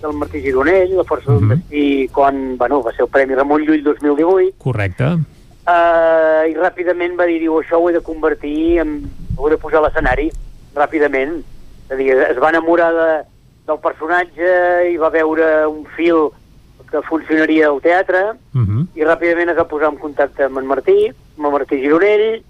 del 0.00 0.12
Martí 0.14 0.40
Gironell, 0.44 0.94
La 0.96 1.04
força 1.04 1.32
d'un 1.32 1.48
destí, 1.50 2.08
quan 2.14 2.56
bueno, 2.58 2.82
va 2.82 2.92
ser 2.92 3.02
el 3.06 3.10
Premi 3.10 3.34
Ramon 3.34 3.64
Llull 3.66 3.82
2018, 3.82 4.54
Correcte. 4.62 5.08
eh, 5.66 6.50
i 6.50 6.54
ràpidament 6.54 7.16
va 7.18 7.26
dir, 7.26 7.40
diu, 7.40 7.58
això 7.60 7.80
ho 7.80 7.88
he 7.90 7.92
de 7.96 8.00
convertir, 8.00 8.78
en, 8.82 8.94
ho 9.36 9.48
he 9.48 9.50
de 9.54 9.58
posar 9.58 9.78
a 9.80 9.86
l'escenari, 9.88 10.30
ràpidament. 10.74 11.40
És 11.88 11.92
a 11.92 11.96
dir, 11.98 12.12
es 12.14 12.38
va 12.38 12.50
enamorar 12.54 12.92
de, 12.94 13.08
del 13.66 13.78
personatge 13.82 14.52
i 14.92 14.96
va 14.96 15.10
veure 15.10 15.66
un 15.68 15.84
fil 15.96 16.30
que 16.92 17.00
funcionaria 17.08 17.68
al 17.68 17.80
teatre, 17.80 18.32
Uh 18.54 18.60
-huh. 18.60 18.86
i 18.94 19.00
ràpidament 19.02 19.48
es 19.50 19.56
va 19.56 19.64
posar 19.68 19.88
en 19.88 19.96
contacte 19.96 20.44
amb 20.44 20.58
en 20.58 20.66
Martí, 20.66 21.08
amb 21.38 21.46
el 21.46 21.52
Martí 21.52 21.78
Gironell, 21.80 22.42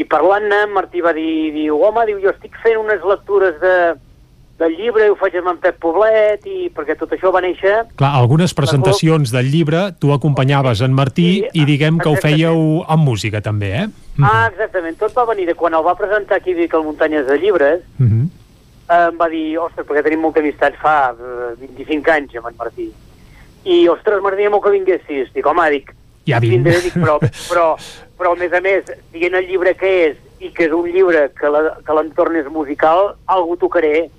i 0.00 0.06
parlant-ne, 0.08 0.62
Martí 0.72 1.02
va 1.04 1.12
dir, 1.16 1.50
diu, 1.52 1.80
home, 1.84 2.06
diu, 2.08 2.20
jo 2.22 2.32
estic 2.32 2.54
fent 2.62 2.78
unes 2.80 3.02
lectures 3.04 3.58
de, 3.60 3.74
del 4.60 4.74
llibre, 4.78 5.06
i 5.08 5.12
ho 5.12 5.16
faig 5.20 5.36
amb 5.40 5.50
en 5.54 5.58
Pep 5.60 5.76
Poblet, 5.82 6.46
i 6.48 6.70
perquè 6.72 6.96
tot 7.00 7.12
això 7.16 7.32
va 7.34 7.42
néixer... 7.44 7.74
Clar, 8.00 8.12
algunes 8.16 8.54
presentacions 8.56 9.32
del 9.34 9.50
llibre 9.52 9.86
tu 10.00 10.12
acompanyaves 10.16 10.80
en 10.86 10.96
Martí 10.96 11.30
i 11.52 11.66
diguem 11.68 12.00
que 12.00 12.08
ho 12.08 12.16
fèieu 12.20 12.82
amb 12.88 13.04
música 13.08 13.40
també, 13.44 13.72
eh? 13.82 13.86
Ah, 14.20 14.48
exactament, 14.50 14.96
tot 15.00 15.16
va 15.16 15.24
venir 15.32 15.46
de 15.48 15.56
quan 15.56 15.76
el 15.76 15.84
va 15.86 15.96
presentar 15.96 16.40
aquí 16.40 16.52
Vic 16.56 16.74
al 16.76 16.84
Muntanyes 16.88 17.26
de 17.28 17.38
Llibres, 17.40 17.80
Uh 18.00 18.06
-huh. 18.06 18.26
eh, 18.88 19.08
em 19.08 19.16
va 19.20 19.28
dir, 19.28 19.58
ostres, 19.58 19.86
perquè 19.86 20.02
tenim 20.02 20.20
molta 20.20 20.40
amistat 20.40 20.74
fa 20.80 21.14
eh, 21.16 21.54
25 21.60 22.10
anys 22.10 22.36
amb 22.36 22.48
en 22.48 22.54
Martí. 22.58 22.92
I, 23.64 23.88
ostres, 23.88 24.20
m'agradaria 24.22 24.50
molt 24.50 24.64
que 24.64 24.70
vinguessis. 24.70 25.32
Dic, 25.34 25.46
home, 25.46 25.70
dic, 25.70 25.94
ja 26.26 26.38
vinc. 26.40 26.52
vindré, 26.52 26.80
dic, 26.80 26.94
però, 26.94 27.18
però, 27.48 27.76
però, 28.20 28.34
a 28.36 28.40
més 28.40 28.52
a 28.52 28.60
més, 28.60 28.84
dient 29.14 29.34
el 29.38 29.48
llibre 29.48 29.72
que 29.80 29.90
és 30.10 30.16
i 30.44 30.50
que 30.52 30.66
és 30.68 30.72
un 30.76 30.86
llibre 30.92 31.26
que 31.40 31.48
l'entorn 31.96 32.36
és 32.36 32.46
musical, 32.52 33.14
algú 33.28 33.56
tocaré. 33.60 34.10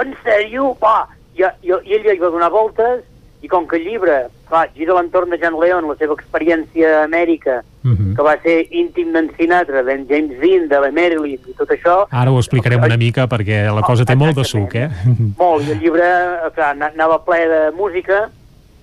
En 0.00 0.14
sèrio? 0.24 0.74
Va! 0.80 1.06
I, 1.34 1.42
i, 1.66 1.72
i 1.72 1.96
ell 1.96 2.06
hi 2.12 2.20
va 2.20 2.30
donar 2.30 2.50
voltes, 2.52 3.02
i 3.44 3.48
com 3.50 3.66
que 3.68 3.76
el 3.76 3.84
llibre, 3.84 4.14
clar, 4.48 4.68
gira 4.76 4.94
l'entorn 4.96 5.28
de 5.34 5.36
John 5.42 5.58
Leon, 5.60 5.84
la 5.90 5.96
seva 6.00 6.14
experiència 6.16 7.00
a 7.00 7.04
Amèrica, 7.08 7.62
Mhm. 7.84 8.14
que 8.16 8.22
va 8.24 8.32
ser 8.40 8.54
íntim 8.72 9.10
d'en 9.12 9.26
Sinatra, 9.36 9.82
d'en 9.84 10.06
James 10.08 10.38
Dean, 10.40 10.68
de 10.70 10.78
la 10.80 10.88
Marilyn 10.90 11.34
i 11.36 11.52
tot 11.58 11.68
això, 11.68 12.06
Ara 12.10 12.30
ho 12.32 12.38
explicarem 12.40 12.80
una 12.82 12.96
mica 12.96 13.26
perquè 13.28 13.58
la 13.74 13.82
cosa 13.84 14.06
té 14.08 14.14
molt 14.16 14.38
de 14.38 14.44
suc, 14.48 14.74
eh? 14.74 14.88
molt, 15.38 15.66
i 15.68 15.72
el 15.74 15.80
llibre 15.82 16.06
clar, 16.54 16.70
ana- 16.70 16.88
anava 16.94 17.18
ple 17.26 17.42
de 17.46 17.60
música 17.76 18.30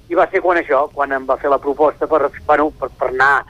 i 0.08 0.14
va 0.14 0.28
ser 0.30 0.40
quan 0.46 0.60
això, 0.62 0.84
quan 0.94 1.12
em 1.18 1.26
va 1.26 1.38
fer 1.42 1.50
la 1.50 1.58
proposta 1.58 2.06
per, 2.06 2.30
bueno, 2.46 2.70
per, 2.78 2.90
per 3.00 3.10
anar 3.10 3.44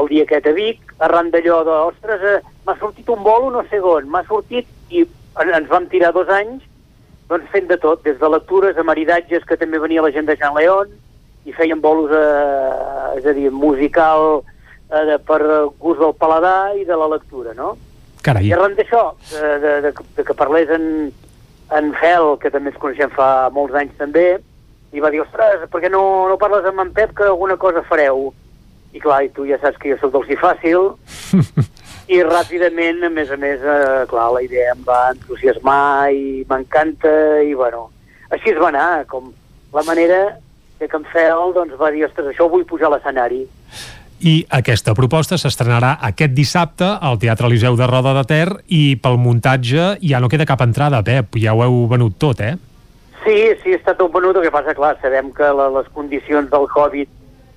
el 0.00 0.08
dia 0.08 0.24
aquest 0.24 0.46
a 0.46 0.52
Vic, 0.56 0.80
arran 1.04 1.30
d'allò 1.30 1.62
de, 1.64 1.76
ostres, 1.92 2.22
eh, 2.22 2.40
m'ha 2.66 2.76
sortit 2.80 3.08
un 3.12 3.22
bolo 3.22 3.50
no 3.50 3.62
sé 3.70 3.80
on, 3.80 4.08
m'ha 4.08 4.22
sortit, 4.28 4.66
i 4.90 5.02
en- 5.40 5.54
ens 5.54 5.68
vam 5.68 5.86
tirar 5.92 6.12
dos 6.12 6.28
anys 6.28 6.62
doncs 7.28 7.48
fent 7.52 7.68
de 7.68 7.76
tot, 7.80 8.02
des 8.04 8.18
de 8.20 8.28
lectures 8.28 8.76
a 8.76 8.82
maridatges 8.84 9.44
que 9.48 9.56
també 9.56 9.78
venia 9.78 10.02
la 10.02 10.10
gent 10.12 10.26
de 10.26 10.36
Jean 10.36 10.54
León 10.54 10.88
i 11.44 11.52
feien 11.52 11.80
bolos, 11.80 12.10
eh, 12.12 13.18
és 13.18 13.26
a 13.26 13.32
dir, 13.32 13.50
musical 13.50 14.42
eh, 14.92 15.04
de, 15.08 15.18
per 15.18 15.40
gust 15.80 16.00
del 16.00 16.14
paladar 16.14 16.76
i 16.76 16.84
de 16.84 16.96
la 16.96 17.08
lectura, 17.08 17.54
no? 17.54 17.74
Carai. 18.22 18.46
I 18.46 18.52
arran 18.54 18.76
d'això, 18.78 19.14
de, 19.32 19.58
de, 19.58 19.72
de, 19.88 19.92
de 20.16 20.24
que 20.24 20.34
parlés 20.38 20.70
en, 20.70 21.10
en 21.74 21.92
Fel, 21.98 22.36
que 22.38 22.50
també 22.54 22.70
ens 22.70 22.78
coneixem 22.78 23.10
fa 23.16 23.48
molts 23.50 23.74
anys 23.74 23.96
també, 23.98 24.38
i 24.92 25.00
va 25.00 25.10
dir, 25.10 25.22
ostres, 25.24 25.64
per 25.72 25.80
què 25.82 25.88
no, 25.90 26.28
no 26.28 26.36
parles 26.38 26.64
amb 26.68 26.84
en 26.84 26.92
Pep 26.94 27.16
que 27.16 27.24
alguna 27.24 27.56
cosa 27.56 27.82
fareu? 27.88 28.28
I 28.92 29.00
clar, 29.00 29.22
i 29.24 29.30
tu 29.32 29.46
ja 29.48 29.56
saps 29.62 29.78
que 29.80 29.92
jo 29.92 29.98
sóc 30.00 30.12
dolç 30.12 30.32
i 30.34 30.36
fàcil, 30.36 30.90
i 32.14 32.20
ràpidament, 32.26 33.00
a 33.06 33.10
més 33.12 33.30
a 33.32 33.38
més, 33.40 33.62
eh, 33.62 34.04
clar, 34.10 34.28
la 34.34 34.42
idea 34.44 34.74
em 34.74 34.82
va 34.86 35.00
entusiasmar 35.14 36.10
i 36.12 36.42
m'encanta, 36.48 37.14
i 37.46 37.54
bueno, 37.56 37.86
així 38.32 38.52
es 38.52 38.60
va 38.60 38.68
anar, 38.72 39.06
com 39.08 39.30
la 39.72 39.84
manera 39.86 40.22
de 40.80 40.88
que 40.88 40.98
en 40.98 41.06
Fel 41.12 41.54
doncs, 41.54 41.78
va 41.80 41.92
dir, 41.94 42.04
ostres, 42.04 42.32
això 42.32 42.46
ho 42.46 42.52
vull 42.52 42.66
pujar 42.68 42.90
a 42.90 42.96
l'escenari. 42.96 43.46
I 44.22 44.34
aquesta 44.54 44.94
proposta 44.94 45.38
s'estrenarà 45.40 45.96
aquest 46.08 46.34
dissabte 46.34 46.86
al 46.86 47.18
Teatre 47.22 47.48
Eliseu 47.48 47.74
de 47.78 47.88
Roda 47.90 48.12
de 48.20 48.22
Ter 48.28 48.46
i 48.70 48.82
pel 49.02 49.18
muntatge 49.18 49.96
ja 50.02 50.20
no 50.22 50.30
queda 50.30 50.46
cap 50.46 50.62
entrada, 50.62 51.02
Pep, 51.06 51.40
ja 51.42 51.56
ho 51.56 51.64
heu 51.64 51.86
venut 51.90 52.20
tot, 52.22 52.42
eh? 52.42 52.54
Sí, 53.24 53.34
sí, 53.62 53.74
està 53.74 53.94
tot 53.98 54.12
venut, 54.14 54.36
el 54.36 54.46
que 54.46 54.54
passa, 54.54 54.74
clar, 54.78 54.96
sabem 55.02 55.30
que 55.34 55.50
la, 55.54 55.68
les 55.74 55.90
condicions 55.94 56.50
del 56.50 56.68
Covid 56.70 57.10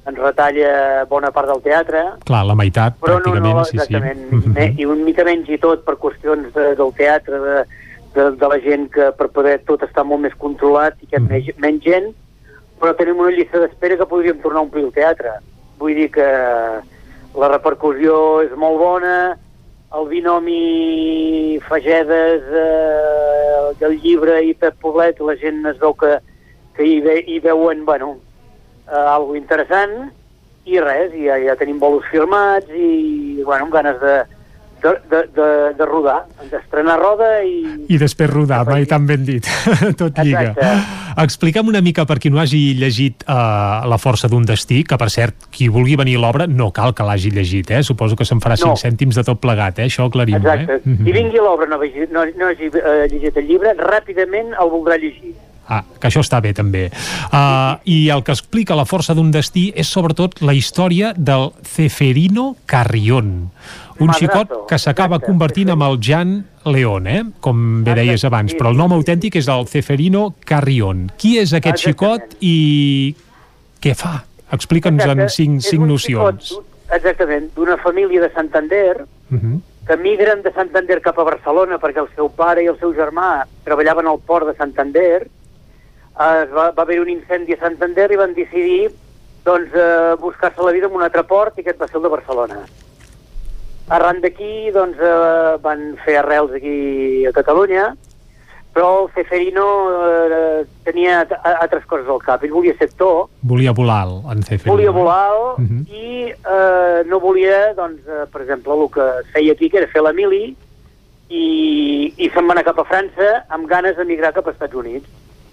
ens 0.06 0.20
retalla 0.22 1.06
bona 1.10 1.32
part 1.34 1.50
del 1.50 1.64
teatre, 1.66 2.04
Clar, 2.28 2.44
la 2.46 2.56
meitat, 2.58 3.00
però 3.02 3.18
no, 3.18 3.32
pràcticament, 3.32 3.56
no, 3.58 3.66
sí, 3.66 3.78
sí. 3.78 3.82
exactament, 3.82 4.78
i, 4.82 4.86
una 4.86 5.08
mica 5.08 5.26
menys 5.28 5.50
i 5.50 5.58
tot 5.62 5.86
per 5.88 5.98
qüestions 6.02 6.52
de, 6.54 6.68
del 6.78 6.94
teatre, 6.98 7.42
de, 7.42 7.64
de, 8.18 8.28
de 8.42 8.52
la 8.52 8.60
gent 8.64 8.90
que 8.94 9.10
per 9.18 9.32
poder 9.34 9.58
tot 9.70 9.84
està 9.88 10.06
molt 10.08 10.26
més 10.28 10.36
controlat 10.42 11.00
i 11.02 11.10
que 11.10 11.20
mm. 11.20 11.32
menys, 11.32 11.58
menys 11.64 11.88
gent, 11.88 12.12
però 12.82 12.94
tenim 13.00 13.24
una 13.24 13.34
llista 13.34 13.62
d'espera 13.64 13.98
que 13.98 14.10
podríem 14.10 14.42
tornar 14.44 14.62
a 14.62 14.68
omplir 14.68 14.86
el 14.86 14.94
teatre. 14.94 15.38
Vull 15.80 15.96
dir 15.98 16.10
que 16.14 16.28
la 17.36 17.50
repercussió 17.52 18.44
és 18.46 18.54
molt 18.60 18.78
bona, 18.80 19.16
el 19.96 20.08
binomi 20.12 21.60
Fagedes, 21.68 22.46
eh, 22.52 23.74
del 23.80 23.98
llibre 24.04 24.42
i 24.44 24.54
Pep 24.60 24.78
Poblet, 24.84 25.20
la 25.24 25.36
gent 25.40 25.64
es 25.72 25.80
veu 25.82 25.96
que, 26.00 26.18
que 26.76 26.88
hi, 26.88 27.00
ve, 27.04 27.22
hi 27.28 27.40
veuen, 27.44 27.86
bueno, 27.88 28.16
eh, 28.92 29.06
algo 29.16 29.36
interessant, 29.36 30.12
i 30.66 30.80
res, 30.82 31.14
ja, 31.14 31.38
ja 31.38 31.54
tenim 31.60 31.78
bolos 31.80 32.06
firmats 32.10 32.72
i, 32.74 33.42
bueno, 33.46 33.68
amb 33.68 33.74
ganes 33.76 34.00
de, 34.02 34.16
de, 34.82 34.94
de, 35.12 35.20
de, 35.36 35.48
de 35.78 35.86
rodar, 35.86 36.24
d'estrenar 36.50 36.98
roda 37.00 37.28
i... 37.46 37.86
I 37.90 38.00
després 38.02 38.32
rodar, 38.32 38.64
mai 38.68 38.88
tan 38.90 39.06
ben 39.06 39.26
dit. 39.28 39.46
Tot 40.02 40.18
lliga. 40.24 40.52
Exacte. 40.56 41.02
Explica'm 41.22 41.70
una 41.72 41.80
mica 41.80 42.04
per 42.10 42.18
qui 42.20 42.28
no 42.34 42.42
hagi 42.42 42.74
llegit 42.76 43.24
uh, 43.24 43.86
La 43.88 43.96
força 44.02 44.28
d'un 44.28 44.44
destí, 44.44 44.82
que 44.84 44.98
per 45.00 45.08
cert, 45.14 45.46
qui 45.54 45.70
vulgui 45.72 45.96
venir 45.96 46.18
a 46.20 46.26
l'obra 46.26 46.48
no 46.50 46.72
cal 46.76 46.92
que 46.98 47.06
l'hagi 47.08 47.32
llegit, 47.32 47.72
eh? 47.72 47.84
Suposo 47.88 48.18
que 48.20 48.28
se'n 48.28 48.42
farà 48.44 48.58
No. 48.60 48.74
5 48.76 48.82
cèntims 48.88 49.16
de 49.20 49.24
tot 49.28 49.40
plegat, 49.40 49.80
eh? 49.80 49.88
Això 49.88 50.10
aclarim, 50.10 50.42
Exacte. 50.42 50.82
eh? 50.82 50.98
Qui 51.06 51.14
vingui 51.16 51.40
a 51.40 51.46
l'obra 51.46 51.70
no, 51.72 51.80
no, 51.80 52.26
no 52.26 52.50
hagi 52.52 52.72
eh, 52.74 53.06
llegit 53.14 53.38
el 53.38 53.48
llibre, 53.48 53.76
ràpidament 53.80 54.56
el 54.60 54.72
voldrà 54.74 54.98
llegir. 55.00 55.36
Ah, 55.68 55.82
que 56.00 56.08
això 56.08 56.22
està 56.22 56.40
bé 56.42 56.54
també. 56.54 56.92
Uh, 57.34 57.80
I 57.90 58.10
el 58.14 58.22
que 58.24 58.32
explica 58.36 58.76
la 58.78 58.86
força 58.86 59.16
d'un 59.18 59.32
destí 59.34 59.72
és 59.76 59.90
sobretot 59.90 60.42
la 60.46 60.54
història 60.54 61.14
del 61.18 61.52
Ceferino 61.66 62.56
Carrión, 62.70 63.50
un 63.98 64.12
Madrazo, 64.12 64.20
xicot 64.20 64.68
que 64.70 64.78
s'acaba 64.78 65.20
convertint 65.24 65.72
amb 65.74 65.84
el 65.88 65.98
Jan 66.04 66.36
León, 66.66 67.08
eh? 67.08 67.24
com 67.42 67.84
bé 67.84 67.96
deies 67.98 68.24
abans, 68.28 68.54
però 68.54 68.70
el 68.70 68.78
nom 68.78 68.94
autèntic 68.94 69.36
és 69.42 69.48
el 69.50 69.66
Ceferino 69.72 70.36
Carrión. 70.46 71.10
Qui 71.18 71.38
és 71.42 71.54
aquest 71.54 71.82
xicot 71.88 72.38
i 72.42 73.16
què 73.82 73.96
fa? 73.98 74.20
Explica'ns 74.54 75.04
en 75.06 75.28
cinc, 75.30 75.62
cinc 75.66 75.86
nocions. 75.90 76.54
exactament, 76.94 77.50
d'una 77.56 77.78
família 77.82 78.22
de 78.22 78.30
Santander, 78.34 79.06
Uh 79.32 79.40
-huh. 79.40 79.62
que 79.88 79.98
migren 79.98 80.44
de 80.44 80.52
Santander 80.54 81.02
cap 81.02 81.18
a 81.18 81.24
Barcelona 81.24 81.80
perquè 81.80 82.00
el 82.00 82.10
seu 82.16 82.30
pare 82.30 82.64
i 82.64 82.68
el 82.68 82.78
seu 82.78 82.94
germà 82.94 83.46
treballaven 83.64 84.06
al 84.08 84.20
port 84.20 84.46
de 84.48 84.56
Santander. 84.56 85.28
Eh, 86.20 86.44
Es 86.46 86.52
va, 86.54 86.72
va 86.72 86.84
haver 86.84 87.00
un 87.02 87.10
incendi 87.10 87.54
a 87.54 87.60
Santander 87.60 88.12
i 88.12 88.16
van 88.16 88.34
decidir 88.34 88.90
doncs, 89.46 89.70
eh, 89.76 90.16
buscar-se 90.20 90.62
la 90.64 90.72
vida 90.72 90.88
en 90.88 90.96
un 90.96 91.04
altre 91.04 91.24
port 91.24 91.58
i 91.58 91.62
aquest 91.62 91.80
va 91.82 91.88
ser 91.88 91.98
el 91.98 92.04
de 92.04 92.10
Barcelona. 92.10 92.62
Arran 93.94 94.22
d'aquí 94.24 94.72
doncs, 94.74 94.98
eh, 94.98 95.58
van 95.62 95.96
fer 96.06 96.18
arrels 96.18 96.52
aquí 96.58 97.26
a 97.30 97.32
Catalunya, 97.36 97.92
però 98.74 99.04
el 99.04 99.12
Ceferino 99.14 99.66
eh, 99.92 100.66
tenia 100.84 101.20
altres 101.62 101.86
coses 101.86 102.08
al 102.10 102.20
cap. 102.24 102.44
Ell 102.44 102.52
volia 102.52 102.74
ser 102.80 102.88
actor, 102.90 103.28
Volia 103.42 103.72
volar 103.72 104.08
el- 104.08 104.24
en 104.32 104.42
Ceferino. 104.44 104.74
volia 104.74 104.92
volar 104.92 105.20
alt 105.30 105.60
Mhm. 105.60 105.86
i 105.92 106.32
eh, 106.32 107.04
no 107.06 107.20
volia, 107.20 107.74
doncs, 107.76 108.02
eh, 108.08 108.26
per 108.32 108.42
exemple, 108.42 108.74
el 108.74 108.90
que 108.90 109.06
feia 109.34 109.52
aquí, 109.54 109.70
que 109.70 109.78
era 109.78 109.88
fer 109.88 110.02
la 110.02 110.14
mili, 110.14 110.56
i, 111.30 112.14
i 112.18 112.30
se'n 112.30 112.48
va 112.48 112.54
anar 112.54 112.64
cap 112.64 112.80
a 112.80 112.86
França 112.86 113.46
amb 113.50 113.68
ganes 113.68 113.96
d'emigrar 113.98 114.34
cap 114.34 114.48
als 114.48 114.56
Estats 114.56 114.76
Units. 114.76 115.08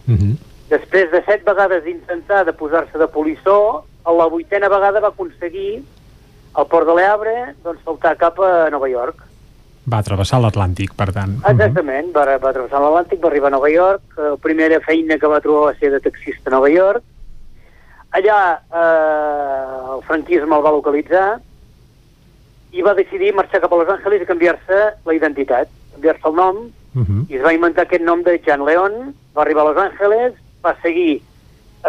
Mhm. 0.06 0.36
Després 0.72 1.10
de 1.12 1.20
set 1.26 1.42
vegades 1.44 1.82
d'intentar 1.84 2.44
de 2.48 2.54
posar-se 2.56 2.98
de 2.98 3.08
polissó, 3.12 3.84
a 4.08 4.12
la 4.16 4.26
vuitena 4.32 4.70
vegada 4.72 5.02
va 5.04 5.10
aconseguir 5.12 5.82
al 6.54 6.66
port 6.70 6.88
de 6.88 6.94
l'Ebre 6.96 7.34
doncs, 7.64 7.82
saltar 7.84 8.16
cap 8.20 8.40
a 8.40 8.70
Nova 8.72 8.88
York. 8.88 9.20
Va 9.92 10.00
travessar 10.06 10.38
l'Atlàntic, 10.40 10.94
per 10.96 11.10
tant. 11.12 11.36
Exactament, 11.50 12.12
va, 12.14 12.24
va 12.38 12.52
travessar 12.54 12.80
l'Atlàntic, 12.80 13.20
va 13.22 13.30
arribar 13.32 13.50
a 13.50 13.56
Nova 13.56 13.70
York, 13.72 14.02
eh, 14.16 14.28
la 14.34 14.40
primera 14.40 14.78
feina 14.84 15.18
que 15.18 15.30
va 15.30 15.40
trobar 15.44 15.72
va 15.72 15.78
ser 15.80 15.90
de 15.92 16.00
taxista 16.00 16.50
a 16.50 16.54
Nova 16.56 16.70
York, 16.70 17.02
allà 18.18 18.38
eh, 18.58 19.96
el 19.96 20.04
franquisme 20.08 20.56
el 20.56 20.64
va 20.64 20.76
localitzar 20.76 21.26
i 22.72 22.84
va 22.84 22.94
decidir 22.96 23.34
marxar 23.36 23.60
cap 23.60 23.72
a 23.72 23.80
Los 23.80 23.90
Angeles 23.92 24.22
i 24.22 24.28
canviar-se 24.28 24.78
la 25.04 25.16
identitat, 25.18 25.68
canviar-se 25.96 26.28
el 26.30 26.40
nom, 26.44 26.62
Uh 26.92 27.00
-huh. 27.00 27.24
i 27.30 27.36
es 27.36 27.42
va 27.42 27.54
inventar 27.54 27.84
aquest 27.86 28.02
nom 28.04 28.22
de 28.22 28.38
Jan 28.44 28.66
León, 28.66 29.14
va 29.34 29.42
arribar 29.42 29.62
a 29.62 29.68
Los 29.70 29.78
Angeles 29.78 30.34
va 30.64 30.74
seguir 30.82 31.22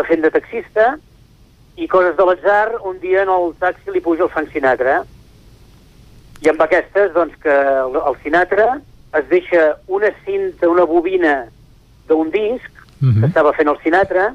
fent 0.08 0.22
de 0.22 0.32
taxista 0.34 0.98
i 1.78 1.88
coses 1.88 2.16
de 2.18 2.26
l'atzar, 2.26 2.80
un 2.86 3.00
dia 3.00 3.24
en 3.24 3.30
el 3.30 3.54
taxi 3.62 3.92
li 3.92 4.02
puja 4.02 4.24
el 4.26 4.30
Frank 4.34 4.52
Sinatra. 4.54 5.04
I 6.44 6.50
amb 6.50 6.62
aquestes, 6.62 7.14
doncs, 7.14 7.36
que 7.42 7.54
el, 7.54 7.98
el 7.98 8.18
Sinatra 8.24 8.82
es 9.18 9.28
deixa 9.30 9.78
una 9.88 10.10
cinta, 10.26 10.70
una 10.70 10.86
bobina 10.90 11.46
d'un 12.08 12.30
disc 12.34 12.74
Mhm. 13.04 13.20
que 13.20 13.28
estava 13.28 13.52
fent 13.54 13.68
el 13.68 13.80
Sinatra 13.84 14.30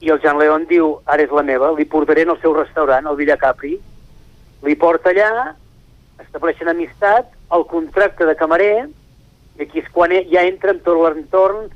i 0.00 0.08
el 0.08 0.20
Jean 0.22 0.38
Leon 0.38 0.64
diu, 0.66 0.94
ara 1.04 1.22
és 1.22 1.32
la 1.36 1.42
meva, 1.42 1.72
li 1.76 1.84
portaré 1.84 2.22
en 2.22 2.30
el 2.30 2.38
seu 2.40 2.54
restaurant, 2.56 3.06
el 3.06 3.16
Villa 3.16 3.36
Capri. 3.36 3.74
Li 4.64 4.76
porta 4.76 5.10
allà, 5.10 5.54
estableixen 6.24 6.68
amistat, 6.68 7.28
el 7.52 7.66
contracte 7.68 8.24
de 8.24 8.34
camarer, 8.36 8.88
i 9.58 9.62
aquí 9.62 9.82
és 9.82 9.90
quan 9.92 10.14
ja 10.32 10.46
entra 10.48 10.72
en 10.72 10.80
tot 10.80 10.96
l'entorn 10.96 11.68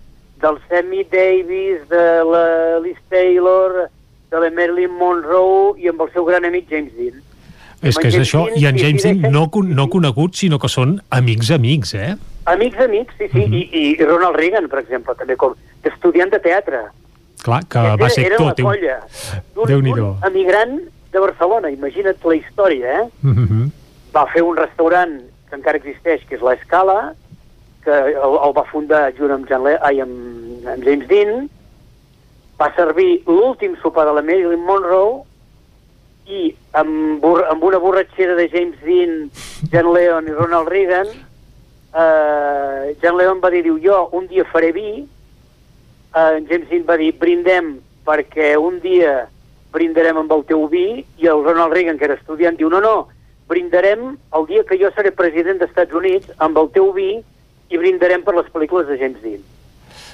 del 0.44 0.58
Sammy 0.68 1.04
Davis, 1.08 1.84
de 1.88 2.04
la 2.28 2.78
Liz 2.84 2.98
Taylor, 3.08 3.88
de 4.30 4.40
la 4.42 4.50
Marilyn 4.52 4.92
Monroe 5.00 5.74
i 5.80 5.88
amb 5.88 6.02
el 6.04 6.10
seu 6.12 6.26
gran 6.28 6.44
amic 6.44 6.68
James 6.70 6.92
Dean. 6.98 7.22
És 7.84 7.96
que 8.00 8.08
és 8.08 8.14
James 8.14 8.28
això, 8.28 8.44
Dean 8.48 8.60
i 8.60 8.66
en 8.70 8.78
James 8.80 9.02
Dean 9.04 9.22
no, 9.32 9.46
no 9.80 9.86
coneguts, 9.92 10.40
sinó 10.44 10.58
que 10.60 10.68
són 10.72 10.98
amics 11.12 11.50
amics, 11.56 11.94
eh? 11.94 12.14
Amics, 12.52 12.78
amics, 12.84 13.14
sí, 13.18 13.28
sí, 13.32 13.44
i, 13.44 13.62
i 13.80 13.84
Ronald 14.04 14.36
Reagan, 14.36 14.68
per 14.72 14.82
exemple, 14.84 15.14
també 15.16 15.36
com 15.40 15.54
estudiant 15.84 16.32
de 16.32 16.40
teatre. 16.44 16.82
Clar, 17.44 17.62
que 17.68 17.80
Era- 17.80 17.96
va 18.00 18.08
ser 18.12 18.26
era 18.30 18.36
tot. 18.40 18.58
la 18.60 18.68
colla 18.70 18.98
Déu-n'hi-do. 19.68 20.10
d'un 20.20 20.28
emigrant 20.30 20.78
de 21.12 21.20
Barcelona, 21.20 21.70
imagina't 21.70 22.20
la 22.24 22.36
història, 22.36 23.00
eh? 23.02 23.08
Mhm. 23.22 23.70
Va 24.14 24.26
fer 24.32 24.42
un 24.42 24.56
restaurant 24.56 25.20
que 25.50 25.56
encara 25.56 25.76
existeix, 25.78 26.24
que 26.28 26.36
és 26.36 26.42
l'Escala, 26.42 27.14
que 27.84 27.92
el, 27.92 28.38
el 28.46 28.54
va 28.56 28.64
fundar 28.70 29.12
junt 29.18 29.34
amb, 29.34 29.50
Le 29.66 29.76
ai, 29.80 30.00
amb, 30.00 30.66
amb 30.66 30.84
James 30.84 31.06
Dean, 31.08 31.46
va 32.60 32.70
servir 32.76 33.22
l'últim 33.26 33.76
sopar 33.82 34.06
de 34.08 34.14
la 34.16 34.22
Marilyn 34.22 34.64
Monroe 34.64 35.22
i 36.26 36.54
amb, 36.80 37.24
amb 37.50 37.64
una 37.64 37.80
borratxera 37.82 38.36
de 38.38 38.48
James 38.48 38.80
Dean, 38.84 39.30
John 39.72 39.92
Leon 39.92 40.28
i 40.30 40.36
Ronald 40.36 40.70
Reagan, 40.72 41.10
eh, 41.94 42.94
John 43.02 43.18
Leon 43.18 43.42
va 43.42 43.50
dir, 43.52 43.64
diu, 43.66 43.76
jo 43.82 44.06
un 44.16 44.28
dia 44.30 44.46
faré 44.52 44.72
vi, 44.72 45.04
eh, 45.04 46.36
James 46.48 46.70
Dean 46.70 46.86
va 46.88 46.96
dir, 47.00 47.12
brindem 47.20 47.76
perquè 48.06 48.54
un 48.60 48.80
dia 48.80 49.24
brindarem 49.74 50.16
amb 50.20 50.32
el 50.32 50.44
teu 50.48 50.68
vi, 50.70 51.04
i 51.18 51.28
el 51.28 51.44
Ronald 51.44 51.74
Reagan, 51.74 51.98
que 51.98 52.06
era 52.08 52.16
estudiant, 52.16 52.56
diu, 52.56 52.70
no, 52.70 52.80
no, 52.80 52.96
brindarem 53.48 54.14
el 54.38 54.46
dia 54.46 54.64
que 54.64 54.78
jo 54.80 54.90
seré 54.94 55.12
president 55.12 55.58
dels 55.60 55.72
Estats 55.72 55.92
Units 55.92 56.30
amb 56.44 56.56
el 56.60 56.70
teu 56.72 56.92
vi 56.96 57.18
i 57.70 57.80
brindarem 57.80 58.24
per 58.24 58.34
les 58.36 58.50
pel·lícules 58.52 58.88
de 58.88 58.98
James 59.00 59.22
Dean. 59.22 59.42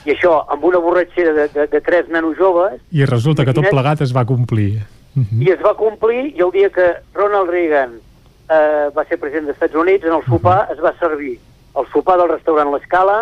I 0.07 0.15
això, 0.15 0.39
amb 0.49 0.65
una 0.65 0.81
borratxera 0.81 1.33
de, 1.37 1.49
de, 1.53 1.67
de 1.69 1.81
tres 1.85 2.09
nanos 2.09 2.39
joves, 2.39 2.81
I 2.91 3.05
resulta 3.09 3.45
que 3.45 3.55
tot 3.57 3.69
plegat 3.69 4.01
es 4.01 4.15
va 4.17 4.25
complir. 4.25 4.81
i 5.17 5.51
es 5.51 5.61
va 5.61 5.75
complir, 5.75 6.31
i 6.37 6.41
el 6.41 6.53
dia 6.55 6.71
que 6.71 6.87
Ronald 7.15 7.51
Reagan 7.51 7.99
eh, 7.99 8.89
va 8.97 9.05
ser 9.09 9.19
president 9.19 9.51
dels 9.51 9.59
Estats 9.59 9.75
Units, 9.75 10.07
en 10.07 10.17
el 10.17 10.25
sopar 10.29 10.69
es 10.73 10.81
va 10.81 10.95
servir 10.99 11.39
el 11.79 11.87
sopar 11.93 12.17
del 12.19 12.31
restaurant 12.31 12.73
L'Escala, 12.73 13.19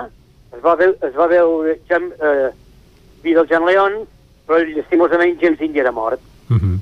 es 0.55 0.63
va, 0.65 0.75
veu, 0.81 0.95
es 1.05 1.17
va 1.17 1.27
veure 1.29 1.79
Jean, 1.89 2.11
eh, 2.13 2.51
vi 3.25 3.35
del 3.37 3.49
Jean 3.49 3.67
Leon, 3.69 3.99
però 4.49 4.61
llastimosament 4.65 5.37
James 5.41 5.59
Dean 5.61 5.75
ja 5.75 5.85
era 5.85 5.93
mort. 5.93 6.21
Mhm. 6.49 6.79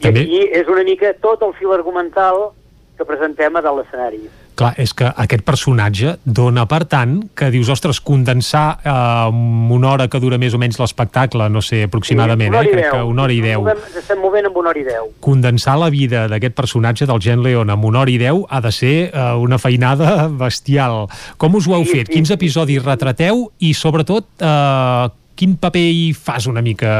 I 0.00 0.08
aquí 0.08 0.38
és 0.56 0.68
una 0.68 0.82
mica 0.84 1.12
tot 1.20 1.42
el 1.44 1.52
fil 1.58 1.72
argumental 1.72 2.50
que 2.96 3.04
presentem 3.04 3.56
a 3.56 3.60
dalt 3.60 3.80
l'escenari. 3.80 4.22
Clar, 4.60 4.74
és 4.76 4.92
que 4.92 5.06
aquest 5.08 5.40
personatge 5.48 6.10
dona 6.24 6.66
per 6.68 6.82
tant 6.84 7.14
que 7.34 7.46
dius, 7.50 7.70
ostres, 7.72 7.96
condensar 8.04 8.76
eh, 8.84 9.30
una 9.72 9.88
hora 9.94 10.06
que 10.12 10.20
dura 10.20 10.36
més 10.36 10.52
o 10.52 10.58
menys 10.60 10.76
l'espectacle, 10.82 11.46
no 11.48 11.62
sé, 11.64 11.86
aproximadament, 11.88 12.52
una 12.52 12.60
hora 12.60 12.68
eh, 12.68 12.74
crec 12.74 12.90
que 12.92 13.00
una 13.08 13.22
hora 13.24 13.32
i 13.32 13.40
deu. 13.40 13.64
estem 13.96 14.20
movent 14.20 14.50
amb 14.50 14.58
una 14.60 14.74
hora 14.74 14.82
i 14.82 14.84
deu. 14.84 15.08
Condensar 15.24 15.78
la 15.80 15.88
vida 15.88 16.26
d'aquest 16.28 16.52
personatge 16.58 17.08
del 17.08 17.22
Gen 17.24 17.40
Leon 17.46 17.72
amb 17.72 17.88
una 17.88 18.02
hora 18.02 18.12
i 18.12 18.18
deu 18.20 18.44
ha 18.50 18.60
de 18.60 18.72
ser 18.76 18.92
eh, 19.08 19.24
una 19.40 19.56
feinada 19.58 20.28
bestial. 20.44 21.06
Com 21.40 21.56
us 21.56 21.66
ho 21.70 21.78
heu 21.78 21.86
Sí, 21.88 21.96
fet? 21.96 22.10
sí, 22.12 22.18
Quins 22.18 22.34
episodis 22.36 22.84
retrateu? 22.84 23.46
I 23.64 23.72
sobretot, 23.72 24.28
eh, 24.44 25.08
quin 25.40 25.56
paper 25.56 25.86
hi 25.88 26.10
fas 26.12 26.44
una 26.52 26.60
mica 26.60 26.90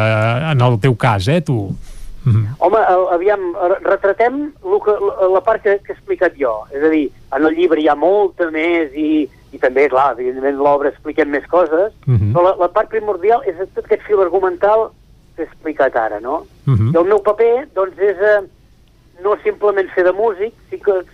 en 0.54 0.64
el 0.64 0.78
teu 0.80 0.96
cas, 0.96 1.28
eh, 1.28 1.42
tu? 1.44 1.58
Mhm. 2.24 2.46
Home, 2.58 2.78
aviam, 3.14 3.44
retratem 3.82 4.52
que, 4.84 4.94
la, 5.32 5.40
part 5.40 5.62
que, 5.62 5.78
que 5.80 5.92
he 5.92 5.96
explicat 5.96 6.34
jo. 6.36 6.66
És 6.70 6.82
a 6.84 6.90
dir, 6.92 7.06
en 7.32 7.46
el 7.46 7.54
llibre 7.56 7.80
hi 7.80 7.88
ha 7.88 7.94
molta 7.96 8.50
més 8.50 8.92
i, 8.92 9.24
i 9.52 9.58
també, 9.58 9.88
clar, 9.88 10.12
evidentment 10.18 10.58
l'obra 10.60 10.90
expliquem 10.92 11.30
més 11.32 11.46
coses, 11.48 11.92
Mhm. 12.06 12.32
però 12.34 12.42
la, 12.44 12.56
la 12.60 12.68
part 12.68 12.90
primordial 12.90 13.42
és 13.46 13.56
tot 13.74 13.84
aquest 13.86 14.02
fil 14.06 14.20
argumental 14.20 14.90
que 15.36 15.42
he 15.42 15.46
explicat 15.46 15.96
ara, 15.96 16.20
no? 16.20 16.44
Mhm. 16.66 16.92
I 16.92 16.98
el 16.98 17.04
meu 17.08 17.22
paper, 17.22 17.68
doncs, 17.74 17.98
és 17.98 18.16
eh, 18.20 18.40
no 19.24 19.36
simplement 19.42 19.88
fer 19.94 20.04
de 20.04 20.12
músic, 20.12 20.52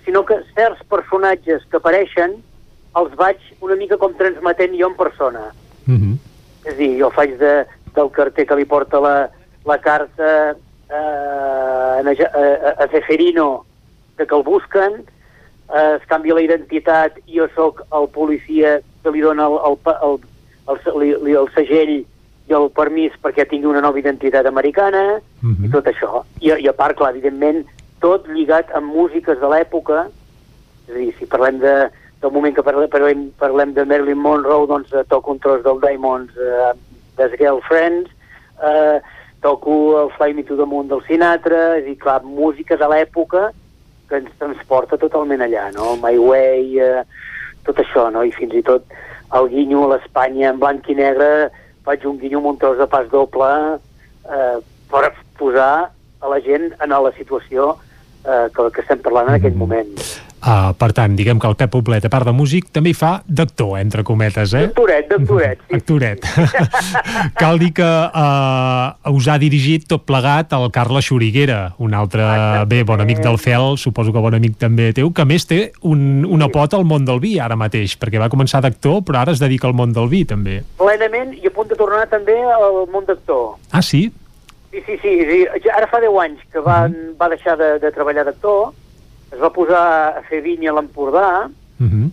sinó 0.05 0.25
que 0.25 0.41
certs 0.55 0.83
personatges 0.91 1.63
que 1.71 1.77
apareixen 1.77 2.37
els 2.97 3.15
vaig 3.15 3.37
una 3.61 3.77
mica 3.77 3.97
com 3.97 4.15
transmetent 4.15 4.75
jo 4.79 4.89
en 4.89 4.97
persona. 4.97 5.53
Mhm. 5.87 6.19
És 6.65 6.73
a 6.75 6.77
dir, 6.77 6.99
jo 6.99 7.11
faig 7.11 7.39
de, 7.39 7.65
del 7.95 8.11
carter 8.11 8.47
que 8.47 8.57
li 8.57 8.65
porta 8.65 8.99
la, 9.01 9.29
la 9.65 9.79
carta 9.79 10.57
eh, 10.91 10.95
a, 10.95 12.01
a, 12.01 12.71
a 12.85 12.89
Ceferino 12.89 13.65
de 14.19 14.27
que 14.27 14.35
el 14.35 14.43
busquen, 14.43 15.05
eh, 15.75 15.97
es 16.01 16.07
canvia 16.07 16.35
la 16.35 16.45
identitat 16.45 17.19
i 17.27 17.41
jo 17.41 17.49
sóc 17.55 17.83
el 17.93 18.09
policia 18.15 18.81
que 19.03 19.15
li 19.15 19.23
dona 19.25 19.47
el, 19.47 19.59
el, 19.71 19.79
el, 20.09 20.21
el, 20.73 21.01
li, 21.01 21.11
li, 21.27 21.37
el 21.39 21.51
segell 21.55 21.95
i 22.47 22.55
el 22.55 22.69
permís 22.75 23.15
perquè 23.23 23.47
tingui 23.51 23.71
una 23.71 23.83
nova 23.83 23.99
identitat 23.99 24.47
americana 24.47 25.19
i 25.67 25.71
tot 25.71 25.89
això. 25.91 26.23
I, 26.41 26.53
I 26.63 26.69
a 26.71 26.75
part, 26.75 26.97
clar, 26.99 27.11
evidentment, 27.15 27.65
tot 28.01 28.29
lligat 28.31 28.71
amb 28.77 28.93
músiques 28.95 29.39
de 29.41 29.51
l'època, 29.51 30.07
és 30.87 30.95
a 30.95 30.99
dir, 30.99 31.13
si 31.19 31.27
parlem 31.27 31.59
de, 31.59 31.75
del 32.23 32.33
moment 32.33 32.55
que 32.55 32.63
parlem, 32.63 32.91
parlem, 32.91 33.27
parlem 33.41 33.75
de 33.75 33.85
Marilyn 33.85 34.21
Monroe, 34.23 34.69
doncs 34.71 34.93
eh, 34.95 35.05
toco 35.11 35.35
un 35.35 35.41
tros 35.43 35.65
del 35.65 35.81
Diamonds 35.83 36.33
eh, 36.39 36.73
des 37.19 37.35
Girlfriends, 37.41 38.11
eh, 38.63 39.01
toco 39.47 40.03
el 40.03 40.11
Fly 40.17 40.35
Me 40.35 40.43
to 40.43 40.57
the 40.57 40.67
Moon 40.67 40.89
del 40.91 41.05
Sinatra, 41.07 41.77
és 41.79 41.85
a 41.85 41.87
dir, 41.87 41.95
clar, 42.03 42.19
música 42.27 42.75
de 42.81 42.89
l'època 42.91 43.53
que 44.11 44.19
ens 44.19 44.33
transporta 44.41 44.99
totalment 44.99 45.45
allà, 45.45 45.69
no? 45.77 45.95
My 46.03 46.19
Way, 46.19 46.81
eh, 46.83 47.05
tot 47.67 47.79
això, 47.79 48.09
no? 48.11 48.25
I 48.27 48.35
fins 48.35 48.59
i 48.59 48.65
tot 48.67 48.91
el 49.39 49.51
guinyo 49.55 49.85
a 49.87 49.93
l'Espanya 49.95 50.51
en 50.51 50.59
blanc 50.63 50.91
i 50.91 50.99
negre, 50.99 51.31
faig 51.87 52.07
un 52.11 52.19
guinyo 52.19 52.43
amb 52.43 52.55
un 52.55 52.61
tros 52.63 52.79
de 52.83 52.91
pas 52.91 53.07
doble 53.15 53.51
eh, 53.79 54.59
per 54.91 55.05
posar 55.39 55.73
a 55.95 56.33
la 56.33 56.43
gent 56.43 56.73
en 56.83 56.97
la 57.07 57.15
situació 57.15 57.77
eh, 58.27 58.47
que, 58.51 58.71
que 58.75 58.83
estem 58.83 59.03
parlant 59.07 59.31
en 59.31 59.39
aquell 59.39 59.59
moment. 59.59 59.95
Uh, 60.47 60.71
per 60.79 60.93
tant, 60.95 61.17
diguem 61.19 61.41
que 61.43 61.49
el 61.51 61.57
Pep 61.59 61.73
Poblet, 61.75 62.05
a 62.07 62.11
part 62.13 62.29
de 62.29 62.31
músic, 62.31 62.69
també 62.71 62.93
hi 62.93 62.95
fa 62.95 63.17
d'actor, 63.27 63.81
entre 63.81 64.05
cometes, 64.07 64.53
eh? 64.55 64.69
D'actoret, 64.69 65.09
d'actoret. 65.11 65.65
Sí. 65.67 65.79
Actoret. 65.81 66.29
Cal 67.41 67.59
dir 67.59 67.73
que 67.75 67.89
uh, 67.89 69.11
us 69.11 69.27
ha 69.27 69.35
dirigit 69.43 69.89
tot 69.91 70.05
plegat 70.07 70.55
el 70.55 70.69
Carles 70.71 71.09
Xuriguera, 71.09 71.73
un 71.83 71.97
altre, 71.99 72.29
bé, 72.71 72.85
bon 72.87 73.03
amic 73.03 73.25
del 73.27 73.41
FEL, 73.43 73.75
suposo 73.83 74.15
que 74.15 74.23
bon 74.23 74.39
amic 74.39 74.55
també 74.63 74.93
teu, 74.95 75.11
que 75.11 75.27
més 75.27 75.49
té 75.51 75.61
un, 75.83 76.23
una 76.23 76.47
pota 76.55 76.79
al 76.79 76.87
món 76.87 77.09
del 77.11 77.19
vi 77.27 77.41
ara 77.43 77.59
mateix, 77.59 77.99
perquè 77.99 78.23
va 78.23 78.31
començar 78.31 78.63
d'actor, 78.63 79.03
però 79.03 79.25
ara 79.25 79.35
es 79.35 79.43
dedica 79.43 79.67
al 79.67 79.75
món 79.75 79.99
del 79.99 80.07
vi, 80.15 80.23
també. 80.31 80.61
Plenament, 80.79 81.35
i 81.43 81.51
a 81.51 81.55
punt 81.59 81.75
de 81.75 81.83
tornar 81.83 82.07
també 82.15 82.39
al 82.55 82.85
món 82.95 83.11
d'actor. 83.11 83.57
Ah, 83.75 83.83
sí? 83.83 84.07
Sí, 84.71 84.83
sí, 84.87 84.99
sí. 85.03 85.45
Ara 85.75 85.91
fa 85.91 85.99
10 85.99 86.23
anys 86.23 86.43
que 86.55 86.63
va, 86.63 86.85
va 87.19 87.35
deixar 87.35 87.59
de, 87.59 87.81
de 87.83 87.91
treballar 87.91 88.29
d'actor, 88.31 88.77
es 89.37 89.43
va 89.43 89.53
posar 89.53 89.85
a 90.19 90.23
fer 90.31 90.41
vinya 90.45 90.73
a 90.73 90.79
l'Empordà, 90.81 91.29
Uh 91.77 91.85
-huh. 91.93 92.09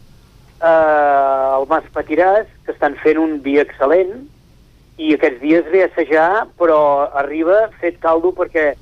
eh, 0.61 1.59
el 1.59 1.65
Mas 1.69 1.83
Patiràs, 1.93 2.45
que 2.65 2.71
estan 2.73 2.95
fent 3.03 3.17
un 3.17 3.41
vi 3.41 3.57
excel·lent, 3.59 4.25
i 4.97 5.13
aquests 5.15 5.39
dies 5.41 5.65
ve 5.71 5.83
a 5.83 5.87
assajar, 5.87 6.47
però 6.59 7.09
arriba 7.15 7.69
fet 7.79 7.97
caldo 7.99 8.31
perquè 8.35 8.73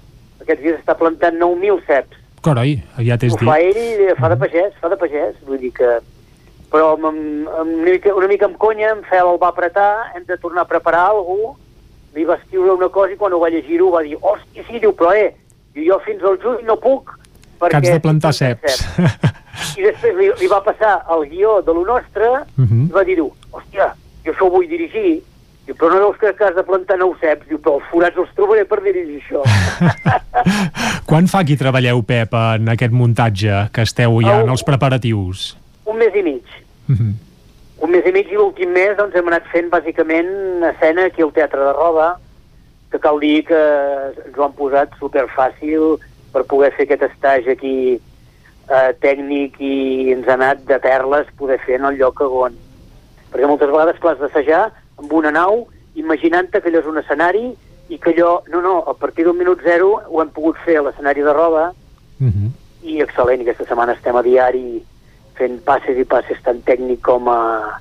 aquests 0.42 0.64
dies 0.64 0.80
està 0.80 0.98
plantant 0.98 1.38
9.000 1.40 1.80
ceps. 1.88 2.18
Carai, 2.42 2.82
ja 2.98 3.18
t'has 3.18 3.34
Ho 3.34 3.38
dit. 3.38 3.48
fa 3.48 3.60
ell 3.60 4.16
fa 4.18 4.30
de 4.30 4.36
pagès, 4.36 4.74
fa 4.82 4.90
de 4.90 4.98
pagès, 4.98 5.36
vull 5.46 5.60
dir 5.60 5.72
que... 5.72 6.00
Però 6.72 6.94
amb, 6.96 7.06
amb, 7.06 7.48
amb 7.60 7.70
una, 7.82 7.92
mica, 7.92 8.16
una 8.16 8.28
mica 8.28 8.46
amb 8.46 8.58
conya, 8.58 8.92
en 8.92 9.04
Fel 9.04 9.28
el 9.28 9.38
va 9.42 9.50
apretar, 9.50 10.12
hem 10.16 10.24
de 10.26 10.38
tornar 10.38 10.62
a 10.62 10.68
preparar 10.68 11.10
alguna 11.10 11.54
li 12.16 12.24
va 12.26 12.36
escriure 12.36 12.72
una 12.74 12.90
cosa 12.90 13.14
i 13.14 13.18
quan 13.18 13.32
ho 13.34 13.40
va 13.40 13.50
llegir-ho 13.50 13.92
va 13.92 14.02
dir, 14.04 14.18
hòstia, 14.20 14.64
sí, 14.68 14.80
diu, 14.80 14.92
però 14.94 15.14
eh, 15.16 15.34
diu, 15.74 15.86
jo 15.94 16.00
fins 16.00 16.24
al 16.24 16.38
juny 16.44 16.66
no 16.66 16.76
puc, 16.76 17.12
Que 17.70 17.78
has 17.78 17.84
de 17.94 18.00
plantar 18.02 18.34
ceps. 18.34 18.80
I 19.78 19.84
després 19.86 20.16
li, 20.18 20.30
li 20.40 20.48
va 20.50 20.62
passar 20.66 21.04
el 21.14 21.28
guió 21.30 21.62
de 21.62 21.74
lo 21.74 21.84
nostre 21.86 22.28
Mhm. 22.58 22.88
i 22.90 22.92
va 22.96 23.04
dir, 23.04 23.16
diu, 23.20 23.32
hòstia, 23.52 23.92
jo 24.26 24.32
això 24.34 24.48
ho 24.48 24.50
vull 24.50 24.68
dirigir, 24.68 25.22
diu, 25.68 25.76
però 25.76 25.90
no 25.94 26.00
veus 26.08 26.18
que, 26.18 26.34
que 26.36 26.44
has 26.48 26.56
de 26.56 26.64
plantar 26.64 26.98
nou 26.98 27.14
ceps? 27.22 27.48
Diu, 27.48 27.60
però 27.60 27.76
els 27.80 27.88
forats 27.92 28.18
els 28.18 28.34
trobaré 28.36 28.66
per 28.66 28.82
dirigir 28.82 29.22
això. 29.22 29.44
Quan 31.10 31.28
fa 31.28 31.44
que 31.44 31.58
treballeu, 31.60 32.02
Pep, 32.08 32.34
en 32.34 32.70
aquest 32.74 32.94
muntatge 32.96 33.68
que 33.76 33.82
esteu 33.88 34.22
ja 34.24 34.42
en 34.42 34.50
els 34.50 34.64
preparatius? 34.64 35.58
un 35.92 35.98
mes 35.98 36.14
i 36.16 36.22
mig. 36.24 36.44
Mhm. 36.88 37.14
un 37.82 37.90
mes 37.92 38.06
i 38.06 38.12
mig 38.14 38.28
i 38.32 38.36
l'últim 38.38 38.70
mes 38.72 38.96
doncs, 38.96 39.16
hem 39.16 39.28
anat 39.28 39.44
fent 39.52 39.70
bàsicament 39.72 40.30
escena 40.70 41.06
aquí 41.10 41.22
al 41.26 41.32
Teatre 41.34 41.60
de 41.60 41.74
Roda, 41.74 42.16
que 42.92 43.00
cal 43.00 43.20
dir 43.20 43.44
que 43.48 43.58
ens 44.26 44.38
ho 44.38 44.44
han 44.46 44.54
posat 44.54 44.94
superfàcil 45.00 45.98
per 46.32 46.44
poder 46.50 46.72
fer 46.76 46.88
aquest 46.88 47.04
estatge 47.10 47.56
aquí 47.56 47.76
eh, 47.96 48.92
tècnic 49.04 49.60
i 49.60 50.12
ens 50.14 50.28
ha 50.28 50.38
anat 50.40 50.64
de 50.70 50.80
perles 50.80 51.28
poder 51.38 51.60
fer 51.66 51.80
en 51.80 51.90
el 51.92 52.00
lloc 52.02 52.22
on... 52.22 52.58
Perquè 53.32 53.48
moltes 53.48 53.72
vegades, 53.72 54.00
clar, 54.04 54.18
has 54.18 54.24
d'assajar 54.26 54.64
amb 55.00 55.14
una 55.16 55.32
nau, 55.32 55.68
imaginant-te 55.96 56.60
que 56.60 56.68
allò 56.72 56.82
és 56.82 56.90
un 56.90 57.00
escenari 57.00 57.46
i 57.92 58.00
que 58.00 58.12
allò, 58.12 58.42
no, 58.52 58.62
no, 58.64 58.74
a 58.88 58.94
partir 58.94 59.24
d'un 59.28 59.38
minut 59.40 59.64
zero 59.64 59.94
ho 60.08 60.22
hem 60.22 60.32
pogut 60.36 60.60
fer 60.66 60.78
a 60.80 60.88
l'escenari 60.88 61.24
de 61.24 61.34
roba 61.36 61.72
Uh 62.22 62.28
-huh. 62.28 62.50
i 62.84 63.02
excel·lent, 63.02 63.42
aquesta 63.42 63.66
setmana 63.66 63.94
estem 63.94 64.16
a 64.16 64.22
diari 64.22 64.84
fent 65.34 65.58
passes 65.66 65.98
i 65.98 66.04
passes 66.06 66.38
tant 66.44 66.62
tècnic 66.66 67.02
com 67.02 67.28
a, 67.28 67.80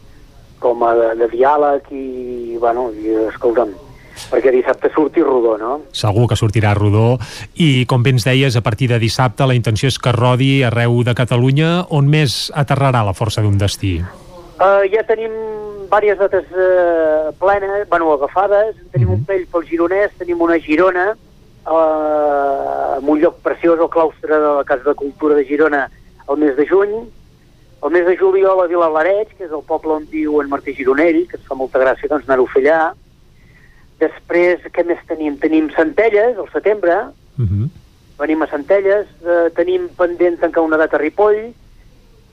com 0.58 0.82
a 0.82 0.94
de, 0.94 1.08
de 1.20 1.28
diàleg 1.28 1.82
i, 1.92 2.56
bueno, 2.58 2.90
i 2.92 3.08
escolta'm, 3.28 3.74
perquè 4.30 4.52
dissabte 4.52 4.90
surti 4.94 5.22
rodó, 5.24 5.56
no? 5.58 5.72
Segur 5.96 6.26
que 6.30 6.38
sortirà 6.38 6.74
rodó 6.76 7.18
i, 7.54 7.86
com 7.90 8.02
bé 8.04 8.12
ens 8.14 8.26
deies, 8.26 8.56
a 8.56 8.62
partir 8.66 8.90
de 8.90 8.98
dissabte 9.00 9.46
la 9.46 9.56
intenció 9.56 9.88
és 9.88 9.98
que 9.98 10.12
rodi 10.12 10.62
arreu 10.66 11.00
de 11.06 11.14
Catalunya. 11.16 11.70
On 11.90 12.08
més 12.10 12.50
aterrarà 12.54 13.04
la 13.06 13.16
força 13.16 13.42
d'un 13.44 13.58
destí? 13.60 13.98
Uh, 14.60 14.84
ja 14.92 15.00
tenim 15.08 15.32
diverses 15.88 16.18
dates 16.20 16.50
uh, 16.52 17.30
plenes, 17.40 17.86
bueno, 17.88 18.12
agafades. 18.12 18.76
Tenim 18.92 19.14
un 19.16 19.24
pell 19.24 19.46
pel 19.50 19.64
Gironès, 19.70 20.12
tenim 20.18 20.42
una 20.44 20.58
Girona, 20.60 21.14
uh, 21.64 22.98
en 22.98 23.08
un 23.08 23.22
lloc 23.22 23.40
preciós, 23.46 23.80
el 23.80 23.88
claustre 23.88 24.36
de 24.36 24.52
la 24.58 24.66
Casa 24.68 24.84
de 24.90 24.94
Cultura 24.94 25.34
de 25.34 25.46
Girona, 25.48 25.88
el 26.28 26.36
mes 26.44 26.56
de 26.56 26.68
juny. 26.68 27.00
El 27.80 27.90
mes 27.94 28.04
de 28.04 28.12
juliol 28.20 28.60
a 28.60 28.66
Vilalareig, 28.68 29.30
que 29.38 29.46
és 29.46 29.52
el 29.56 29.62
poble 29.64 29.94
on 29.96 30.04
viu 30.10 30.42
en 30.42 30.50
Martí 30.52 30.74
Gironell, 30.76 31.22
que 31.30 31.38
ens 31.38 31.46
fa 31.48 31.56
molta 31.56 31.80
gràcia 31.80 32.10
doncs, 32.10 32.26
anar-ho 32.28 32.44
a 32.44 32.52
fer 32.52 32.60
allà. 32.66 32.90
Després, 34.00 34.62
què 34.72 34.84
més 34.88 34.98
tenim? 35.08 35.36
Tenim 35.42 35.70
Centelles, 35.76 36.38
al 36.38 36.48
setembre, 36.52 36.96
Uh 37.40 37.46
-huh. 37.46 37.68
venim 38.18 38.42
a 38.42 38.46
Centelles, 38.46 39.06
eh, 39.24 39.50
tenim 39.56 39.88
pendent 39.96 40.38
tancar 40.40 40.62
una 40.62 40.76
data 40.76 40.96
a 40.96 41.00
Ripoll, 41.00 41.54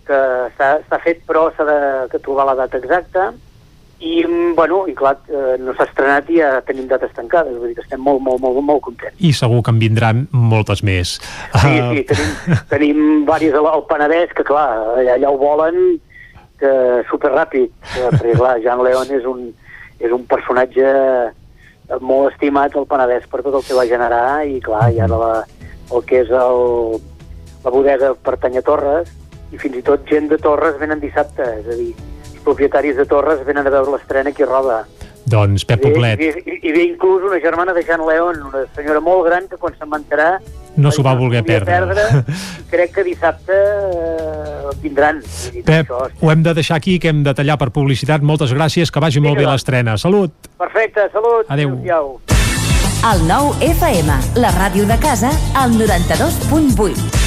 que 0.06 0.14
està, 0.52 0.80
està 0.81 0.99
fet 1.03 1.22
però 1.27 1.52
s'ha 1.56 1.64
de 1.64 2.10
que 2.11 2.19
trobar 2.19 2.45
la 2.45 2.56
data 2.56 2.77
exacta, 2.77 3.34
i, 3.99 4.23
bueno, 4.56 4.85
i 4.88 4.94
clar, 4.94 5.18
eh, 5.27 5.56
no 5.60 5.73
s'ha 5.73 5.85
estrenat 5.85 6.30
i 6.30 6.38
ja 6.38 6.61
tenim 6.61 6.88
dates 6.88 7.11
tancades, 7.14 7.56
vull 7.57 7.68
dir 7.68 7.76
que 7.76 7.81
estem 7.81 7.99
molt, 7.99 8.22
molt, 8.22 8.39
molt, 8.41 8.61
molt 8.61 8.81
contents. 8.81 9.15
I 9.19 9.31
segur 9.34 9.64
que 9.64 9.72
en 9.72 9.80
vindran 9.80 10.27
moltes 10.31 10.84
més. 10.84 11.19
Sí, 11.61 11.80
Ah, 11.80 11.94
sí, 11.94 12.03
tenim, 12.03 12.30
tenim 12.69 13.26
diverses 13.26 13.53
al 13.56 13.85
Penedès 13.89 14.34
que, 14.34 14.44
clar, 14.44 14.69
allà, 14.98 15.14
allà 15.15 15.30
ho 15.30 15.38
volen 15.38 15.99
que 16.60 17.03
superràpid, 17.10 17.69
eh, 17.98 18.10
perquè, 18.11 18.35
clar, 18.38 18.60
Jean 18.61 18.84
León 18.84 19.07
és 19.11 19.26
un, 19.26 19.53
és 19.99 20.11
un 20.11 20.26
personatge 20.26 21.34
molt 22.02 22.34
estimat 22.34 22.76
al 22.76 22.88
Penedès 22.90 23.28
per 23.32 23.44
tot 23.46 23.60
el 23.60 23.64
que 23.64 23.78
va 23.78 23.88
generar 23.88 24.44
i, 24.46 24.60
clar, 24.64 24.90
i 24.92 25.00
ara 25.04 25.20
la, 25.22 25.32
el 25.94 26.04
que 26.08 26.22
és 26.26 26.34
el, 26.34 27.00
la 27.64 27.74
bodega 27.74 28.14
pertany 28.28 28.60
a 28.60 28.66
Torres 28.66 29.10
i 29.54 29.60
fins 29.62 29.80
i 29.80 29.86
tot 29.86 30.04
gent 30.10 30.28
de 30.32 30.40
Torres 30.44 30.76
venen 30.82 31.00
dissabte, 31.00 31.46
és 31.62 31.68
a 31.68 31.78
dir, 31.80 31.94
els 32.28 32.44
propietaris 32.44 33.00
de 33.00 33.08
Torres 33.08 33.46
venen 33.48 33.68
a 33.68 33.74
veure 33.74 33.96
l'estrena 33.96 34.34
aquí 34.34 34.44
a 34.44 34.50
Roda. 34.50 34.82
Doncs 35.28 35.66
Pep 35.68 35.82
Poblet 35.84 36.22
i, 36.24 36.30
i, 36.44 36.60
I 36.70 36.76
ve 36.76 36.84
inclús 36.88 37.24
una 37.28 37.40
germana 37.44 37.74
de 37.76 37.84
Jean 37.88 38.04
León, 38.08 38.44
una 38.48 38.64
senyora 38.76 39.04
molt 39.04 39.28
gran 39.28 39.48
que 39.48 39.60
quan 39.60 39.76
se'n 39.76 39.92
va 39.92 40.00
enterar 40.00 40.32
no 40.78 40.91
s'ho 40.94 41.04
va 41.06 41.14
voler 41.18 41.44
perdre. 41.45 41.78
i 41.78 42.64
crec 42.74 42.94
que 42.95 43.04
dissabte 43.08 43.54
eh, 43.54 44.74
vindran. 44.84 45.22
Pep, 45.66 45.90
això, 45.90 46.08
ho 46.22 46.32
hem 46.32 46.44
de 46.45 46.54
deixar 46.58 46.78
aquí, 46.78 46.98
que 46.99 47.10
hem 47.14 47.24
de 47.26 47.34
tallar 47.38 47.58
per 47.58 47.70
publicitat. 47.76 48.22
Moltes 48.22 48.54
gràcies, 48.54 48.91
que 48.91 49.04
vagi 49.04 49.20
molt 49.20 49.36
bé 49.38 49.44
Vinga. 49.45 49.54
l'estrena. 49.58 49.98
Salut! 49.98 50.34
Perfecte, 50.58 51.10
salut. 51.14 51.45
Adéu. 51.49 51.78
Adéu. 51.82 52.20
El 53.08 53.28
nou 53.30 53.54
FM, 53.62 54.16
la 54.41 54.49
ràdio 54.58 54.88
de 54.90 54.98
casa, 55.04 55.30
al 55.56 55.78
92.8. 55.78 57.27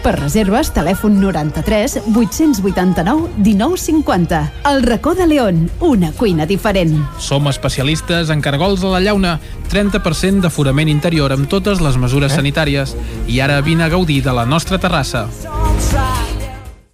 Per 0.00 0.14
reserves, 0.16 0.70
telèfon 0.72 1.18
93 1.20 1.98
889 2.14 3.28
1950. 3.36 4.40
El 4.70 4.82
racó 4.82 5.14
de 5.14 5.26
León, 5.26 5.68
una 5.80 6.12
cuina 6.12 6.46
diferent. 6.46 6.96
Som 7.20 7.50
especialistes 7.52 8.32
en 8.32 8.40
cargols 8.40 8.84
a 8.84 8.94
la 8.94 9.02
llauna, 9.04 9.36
30% 9.70 10.40
d'aforament 10.46 10.88
interior 10.88 11.36
amb 11.36 11.48
totes 11.52 11.84
les 11.84 12.00
mesures 12.00 12.32
eh? 12.32 12.40
sanitàries. 12.40 12.96
I 13.28 13.44
ara 13.44 13.60
vine 13.60 13.84
a 13.84 13.92
gaudir 13.92 14.22
de 14.24 14.32
la 14.32 14.48
nostra 14.48 14.80
terrassa. 14.80 15.28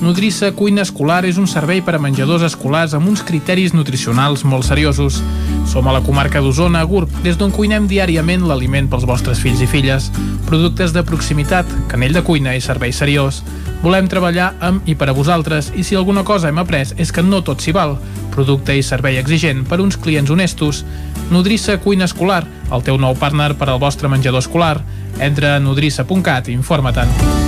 Nodrissa 0.00 0.52
Cuina 0.54 0.84
Escolar 0.86 1.24
és 1.26 1.40
un 1.42 1.48
servei 1.50 1.80
per 1.82 1.96
a 1.96 1.98
menjadors 1.98 2.44
escolars 2.46 2.92
amb 2.94 3.08
uns 3.10 3.24
criteris 3.26 3.72
nutricionals 3.74 4.44
molt 4.46 4.68
seriosos. 4.68 5.18
Som 5.66 5.88
a 5.90 5.94
la 5.96 6.02
comarca 6.06 6.38
d'Osona, 6.38 6.84
Gurb, 6.86 7.10
des 7.24 7.34
d'on 7.38 7.50
cuinem 7.50 7.88
diàriament 7.90 8.46
l'aliment 8.46 8.86
pels 8.86 9.08
vostres 9.10 9.42
fills 9.42 9.58
i 9.64 9.66
filles. 9.66 10.06
Productes 10.46 10.94
de 10.94 11.02
proximitat, 11.02 11.66
canell 11.90 12.14
de 12.14 12.22
cuina 12.22 12.54
i 12.54 12.62
servei 12.62 12.94
seriós. 12.94 13.42
Volem 13.82 14.06
treballar 14.10 14.52
amb 14.62 14.86
i 14.86 14.94
per 14.94 15.10
a 15.10 15.16
vosaltres 15.18 15.72
i 15.74 15.82
si 15.82 15.98
alguna 15.98 16.22
cosa 16.22 16.52
hem 16.52 16.62
après 16.62 16.94
és 16.96 17.10
que 17.10 17.26
no 17.26 17.42
tot 17.42 17.58
s'hi 17.58 17.74
val. 17.74 17.98
Producte 18.34 18.78
i 18.78 18.86
servei 18.86 19.18
exigent 19.18 19.66
per 19.66 19.80
uns 19.82 19.98
clients 19.98 20.30
honestos. 20.30 20.84
Nodrissa 21.34 21.80
Cuina 21.82 22.06
Escolar, 22.06 22.44
el 22.70 22.86
teu 22.86 23.02
nou 23.02 23.18
partner 23.18 23.56
per 23.58 23.72
al 23.72 23.82
vostre 23.82 24.06
menjador 24.06 24.46
escolar. 24.46 24.78
Entra 25.18 25.56
a 25.56 25.60
nodrissa.cat 25.60 26.52
i 26.52 26.54
informa-te'n. 26.54 27.47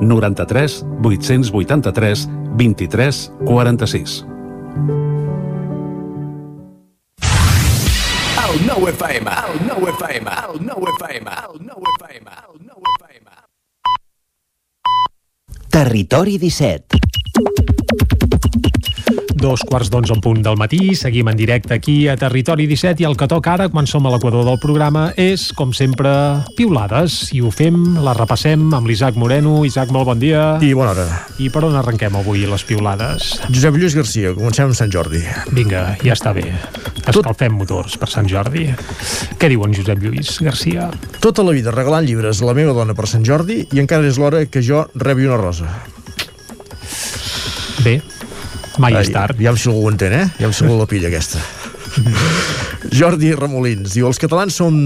93 0.00 0.84
883 1.02 2.28
23 2.56 3.32
46. 3.44 4.24
El 8.50 8.66
nou 8.66 8.88
FM, 8.90 9.30
el 9.30 9.60
nou 9.68 9.86
FM, 9.92 10.26
el 10.50 10.58
nou 10.66 10.86
FM, 10.96 11.30
el 11.30 11.60
nou 11.68 11.84
FM, 11.98 12.26
el 12.48 12.56
nou 12.66 12.80
FM. 12.96 13.28
Territori 15.70 16.38
17. 16.38 16.98
Dos 19.40 19.62
quarts 19.64 19.88
d'onze 19.88 20.12
en 20.12 20.20
punt 20.20 20.42
del 20.44 20.58
matí, 20.60 20.92
seguim 20.92 21.30
en 21.30 21.38
directe 21.38 21.72
aquí 21.72 21.94
a 22.12 22.16
Territori 22.20 22.66
17 22.68 23.00
i 23.00 23.06
el 23.08 23.14
que 23.16 23.24
toca 23.24 23.54
ara, 23.54 23.70
quan 23.72 23.86
som 23.88 24.04
a 24.04 24.10
l'equador 24.12 24.44
del 24.44 24.58
programa, 24.60 25.06
és, 25.16 25.46
com 25.56 25.72
sempre, 25.72 26.10
piulades. 26.58 27.30
I 27.32 27.40
ho 27.40 27.48
fem, 27.48 27.78
la 28.04 28.12
repassem 28.18 28.66
amb 28.76 28.90
l'Isaac 28.90 29.16
Moreno. 29.16 29.62
Isaac, 29.64 29.94
molt 29.96 30.10
bon 30.10 30.20
dia. 30.20 30.42
I 30.60 30.74
bona 30.76 30.92
hora. 30.92 31.06
I 31.40 31.48
per 31.48 31.62
on 31.70 31.78
arrenquem 31.80 32.18
avui 32.20 32.44
les 32.44 32.66
piulades? 32.68 33.30
Josep 33.48 33.80
Lluís 33.80 33.96
Garcia, 33.96 34.34
comencem 34.36 34.68
amb 34.68 34.76
Sant 34.76 34.92
Jordi. 34.92 35.22
Vinga, 35.56 35.86
ja 36.04 36.12
està 36.12 36.34
bé. 36.36 36.44
Escalfem 37.00 37.56
motors 37.56 37.96
per 37.96 38.10
Sant 38.12 38.28
Jordi. 38.28 38.66
Què 39.40 39.48
diu 39.48 39.64
en 39.64 39.72
Josep 39.72 40.04
Lluís 40.04 40.36
Garcia? 40.44 40.90
Tota 41.24 41.46
la 41.48 41.56
vida 41.56 41.72
regalant 41.72 42.04
llibres 42.04 42.44
a 42.44 42.50
la 42.50 42.58
meva 42.60 42.76
dona 42.76 42.92
per 42.92 43.08
Sant 43.08 43.24
Jordi 43.24 43.62
i 43.72 43.80
encara 43.80 44.04
és 44.04 44.20
l'hora 44.20 44.44
que 44.44 44.60
jo 44.60 44.84
rebi 45.00 45.32
una 45.32 45.40
rosa. 45.40 45.72
Bé, 47.80 48.02
mai 48.80 48.96
és 49.00 49.12
tard. 49.12 49.38
Ja 49.40 49.54
si 49.56 49.68
algú 49.70 49.86
ho 49.86 49.92
entén, 49.92 50.16
eh? 50.16 50.26
Ja 50.40 50.50
si 50.52 50.64
algú 50.64 50.80
la 50.80 50.88
pilla, 50.90 51.10
aquesta. 51.12 51.42
Jordi 53.00 53.32
Ramolins 53.36 53.94
diu 53.94 54.08
els 54.08 54.18
catalans 54.20 54.56
són 54.60 54.76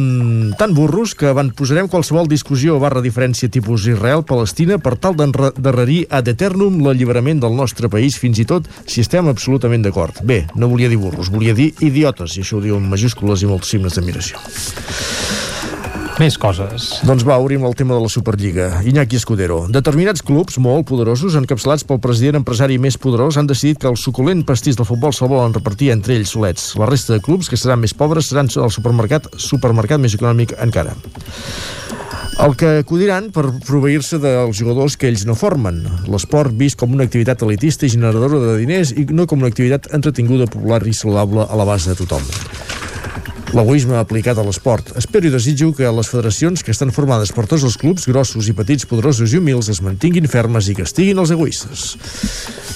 tan 0.58 0.74
burros 0.76 1.14
que 1.18 1.32
van 1.36 1.52
posarem 1.56 1.88
qualsevol 1.90 2.28
discussió 2.30 2.78
barra 2.82 3.02
diferència 3.04 3.50
tipus 3.52 3.86
Israel-Palestina 3.90 4.80
per 4.82 4.96
tal 5.00 5.16
d'endarrerir 5.18 6.04
ad 6.10 6.28
eternum 6.32 6.80
l'alliberament 6.84 7.42
del 7.44 7.56
nostre 7.56 7.90
país 7.92 8.18
fins 8.20 8.42
i 8.42 8.48
tot 8.48 8.68
si 8.86 9.04
estem 9.04 9.30
absolutament 9.30 9.86
d'acord. 9.86 10.20
Bé, 10.26 10.44
no 10.56 10.70
volia 10.72 10.90
dir 10.92 11.00
burros, 11.00 11.32
volia 11.32 11.56
dir 11.56 11.72
idiotes 11.84 12.38
i 12.38 12.44
això 12.44 12.58
ho 12.58 12.64
diu 12.64 12.78
en 12.80 12.88
majúscules 12.90 13.44
i 13.44 13.50
molts 13.50 13.72
signes 13.74 13.96
d'admiració. 13.96 14.42
Més 16.14 16.36
coses. 16.38 17.00
Doncs 17.02 17.24
va, 17.26 17.40
obrim 17.42 17.64
el 17.66 17.72
tema 17.74 17.96
de 17.96 18.02
la 18.04 18.10
Superliga. 18.12 18.68
Iñaki 18.86 19.18
Escudero. 19.18 19.64
Determinats 19.74 20.22
clubs 20.22 20.60
molt 20.62 20.86
poderosos, 20.86 21.34
encapçalats 21.34 21.82
pel 21.88 21.98
president 22.04 22.38
empresari 22.38 22.76
més 22.78 22.94
poderós, 23.02 23.34
han 23.40 23.48
decidit 23.50 23.80
que 23.82 23.90
el 23.90 23.98
suculent 23.98 24.44
pastís 24.46 24.78
del 24.78 24.86
futbol 24.86 25.10
se'l 25.10 25.32
volen 25.32 25.56
repartir 25.56 25.90
entre 25.90 26.14
ells 26.14 26.36
solets. 26.36 26.68
La 26.78 26.86
resta 26.86 27.16
de 27.16 27.24
clubs, 27.24 27.50
que 27.50 27.58
seran 27.58 27.82
més 27.82 27.96
pobres, 27.98 28.30
seran 28.30 28.46
el 28.46 28.70
supermercat, 28.70 29.26
supermercat 29.42 30.02
més 30.04 30.14
econòmic 30.14 30.54
encara. 30.62 30.94
El 32.44 32.54
que 32.58 32.76
acudiran 32.84 33.32
per 33.34 33.48
proveir-se 33.66 34.20
dels 34.22 34.58
jugadors 34.58 34.94
que 34.98 35.10
ells 35.10 35.26
no 35.26 35.34
formen. 35.38 35.82
L'esport 36.06 36.54
vist 36.54 36.78
com 36.78 36.94
una 36.94 37.08
activitat 37.10 37.42
elitista 37.42 37.86
i 37.88 37.94
generadora 37.96 38.38
de 38.38 38.56
diners 38.62 38.94
i 38.94 39.08
no 39.10 39.26
com 39.26 39.42
una 39.42 39.50
activitat 39.50 39.90
entretinguda, 39.98 40.46
popular 40.46 40.84
i 40.86 40.94
saludable 40.94 41.46
a 41.48 41.58
la 41.58 41.66
base 41.74 41.90
de 41.90 41.98
tothom 42.04 42.73
l'egoisme 43.54 43.94
aplicat 44.00 44.38
a 44.38 44.44
l'esport. 44.44 44.90
Espero 44.98 45.28
i 45.28 45.32
desitjo 45.32 45.70
que 45.76 45.86
les 45.86 46.10
federacions 46.10 46.64
que 46.66 46.72
estan 46.74 46.90
formades 46.94 47.30
per 47.34 47.46
tots 47.46 47.62
els 47.66 47.76
clubs, 47.78 48.08
grossos 48.10 48.48
i 48.50 48.54
petits, 48.56 48.86
poderosos 48.90 49.32
i 49.32 49.38
humils, 49.38 49.70
es 49.70 49.80
mantinguin 49.84 50.26
fermes 50.30 50.68
i 50.68 50.74
castiguin 50.74 51.22
els 51.22 51.30
egoistes. 51.34 51.94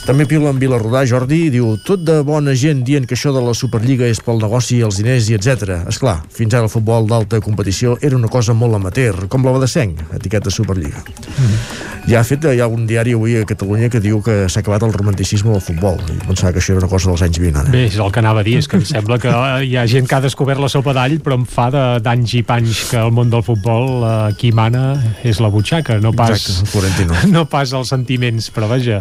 També 0.07 0.25
piula 0.25 0.55
en 0.55 0.61
Vilarrodà, 0.63 1.03
Jordi, 1.05 1.49
diu 1.53 1.75
tot 1.85 2.05
de 2.07 2.21
bona 2.25 2.55
gent 2.57 2.85
dient 2.87 3.05
que 3.05 3.17
això 3.19 3.35
de 3.35 3.43
la 3.45 3.53
Superliga 3.59 4.07
és 4.09 4.23
pel 4.25 4.39
negoci, 4.41 4.79
els 4.87 5.03
diners 5.03 5.29
i 5.29 5.37
etc. 5.37 5.83
És 5.91 5.99
clar, 6.01 6.21
fins 6.33 6.55
ara 6.55 6.71
el 6.71 6.73
futbol 6.73 7.11
d'alta 7.11 7.43
competició 7.45 7.99
era 8.01 8.17
una 8.17 8.31
cosa 8.33 8.55
molt 8.55 8.79
amateur, 8.79 9.27
com 9.29 9.45
la 9.45 9.53
Badesenc, 9.59 10.07
etiqueta 10.17 10.51
Superliga. 10.55 11.03
Mm 11.03 11.45
-hmm. 11.45 11.89
Ja 12.09 12.21
ha 12.21 12.25
fet, 12.25 12.45
hi 12.45 12.61
ha 12.61 12.67
un 12.67 12.87
diari 12.87 13.13
avui 13.13 13.37
a 13.37 13.45
Catalunya 13.45 13.91
que 13.91 14.01
diu 14.01 14.23
que 14.23 14.49
s'ha 14.49 14.61
acabat 14.61 14.83
el 14.83 14.95
romanticisme 14.95 15.51
del 15.53 15.61
futbol. 15.61 15.99
I 16.09 16.27
pensava 16.27 16.53
que 16.53 16.59
això 16.63 16.71
era 16.71 16.79
una 16.79 16.89
cosa 16.89 17.11
dels 17.11 17.23
anys 17.23 17.39
20. 17.39 17.71
Bé, 17.71 17.85
és 17.85 17.99
el 17.99 18.13
que 18.13 18.19
anava 18.19 18.41
a 18.41 18.43
dir, 18.47 18.57
és 18.57 18.69
que 18.69 18.79
em 18.79 18.85
sembla 18.85 19.19
que 19.19 19.29
hi 19.67 19.77
ha 19.77 19.87
gent 19.87 20.09
que 20.09 20.15
ha 20.15 20.21
descobert 20.21 20.61
la 20.61 20.68
sopa 20.69 20.93
d'all, 20.97 21.19
però 21.25 21.39
em 21.39 21.45
fa 21.49 21.69
d'anys 22.03 22.35
i 22.39 22.43
panys 22.47 22.85
que 22.91 23.01
el 23.01 23.13
món 23.15 23.31
del 23.33 23.43
futbol 23.47 24.05
eh, 24.05 24.13
qui 24.39 24.53
mana 24.53 24.97
és 25.27 25.41
la 25.41 25.51
butxaca, 25.53 25.99
no 26.03 26.13
pas, 26.17 26.37
Exacte, 26.37 26.71
Florentino. 26.73 27.15
no 27.37 27.45
pas 27.51 27.73
els 27.77 27.89
sentiments, 27.93 28.51
però 28.55 28.69
vaja. 28.71 29.01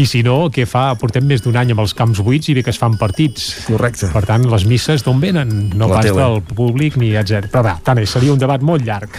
I 0.00 0.06
si 0.08 0.22
no, 0.26 0.50
què 0.52 0.66
fa? 0.68 0.88
Portem 1.00 1.26
més 1.26 1.42
d'un 1.44 1.56
any 1.56 1.72
amb 1.74 1.82
els 1.84 1.94
camps 1.96 2.20
buits 2.24 2.48
i 2.48 2.56
bé 2.56 2.64
que 2.66 2.72
es 2.74 2.80
fan 2.80 2.96
partits. 3.00 3.48
Correcte. 3.66 4.10
Per 4.12 4.24
tant, 4.28 4.46
les 4.50 4.66
misses 4.68 5.04
d'on 5.06 5.20
venen? 5.20 5.70
No 5.74 5.88
La 5.88 6.00
pas 6.00 6.08
tele. 6.08 6.20
del 6.22 6.42
públic 6.56 6.96
ni 7.00 7.14
etc. 7.16 7.50
Però 7.52 7.62
va, 7.66 7.76
tant 7.84 7.98
és, 8.02 8.10
seria 8.10 8.32
un 8.32 8.40
debat 8.40 8.62
molt 8.62 8.84
llarg. 8.86 9.12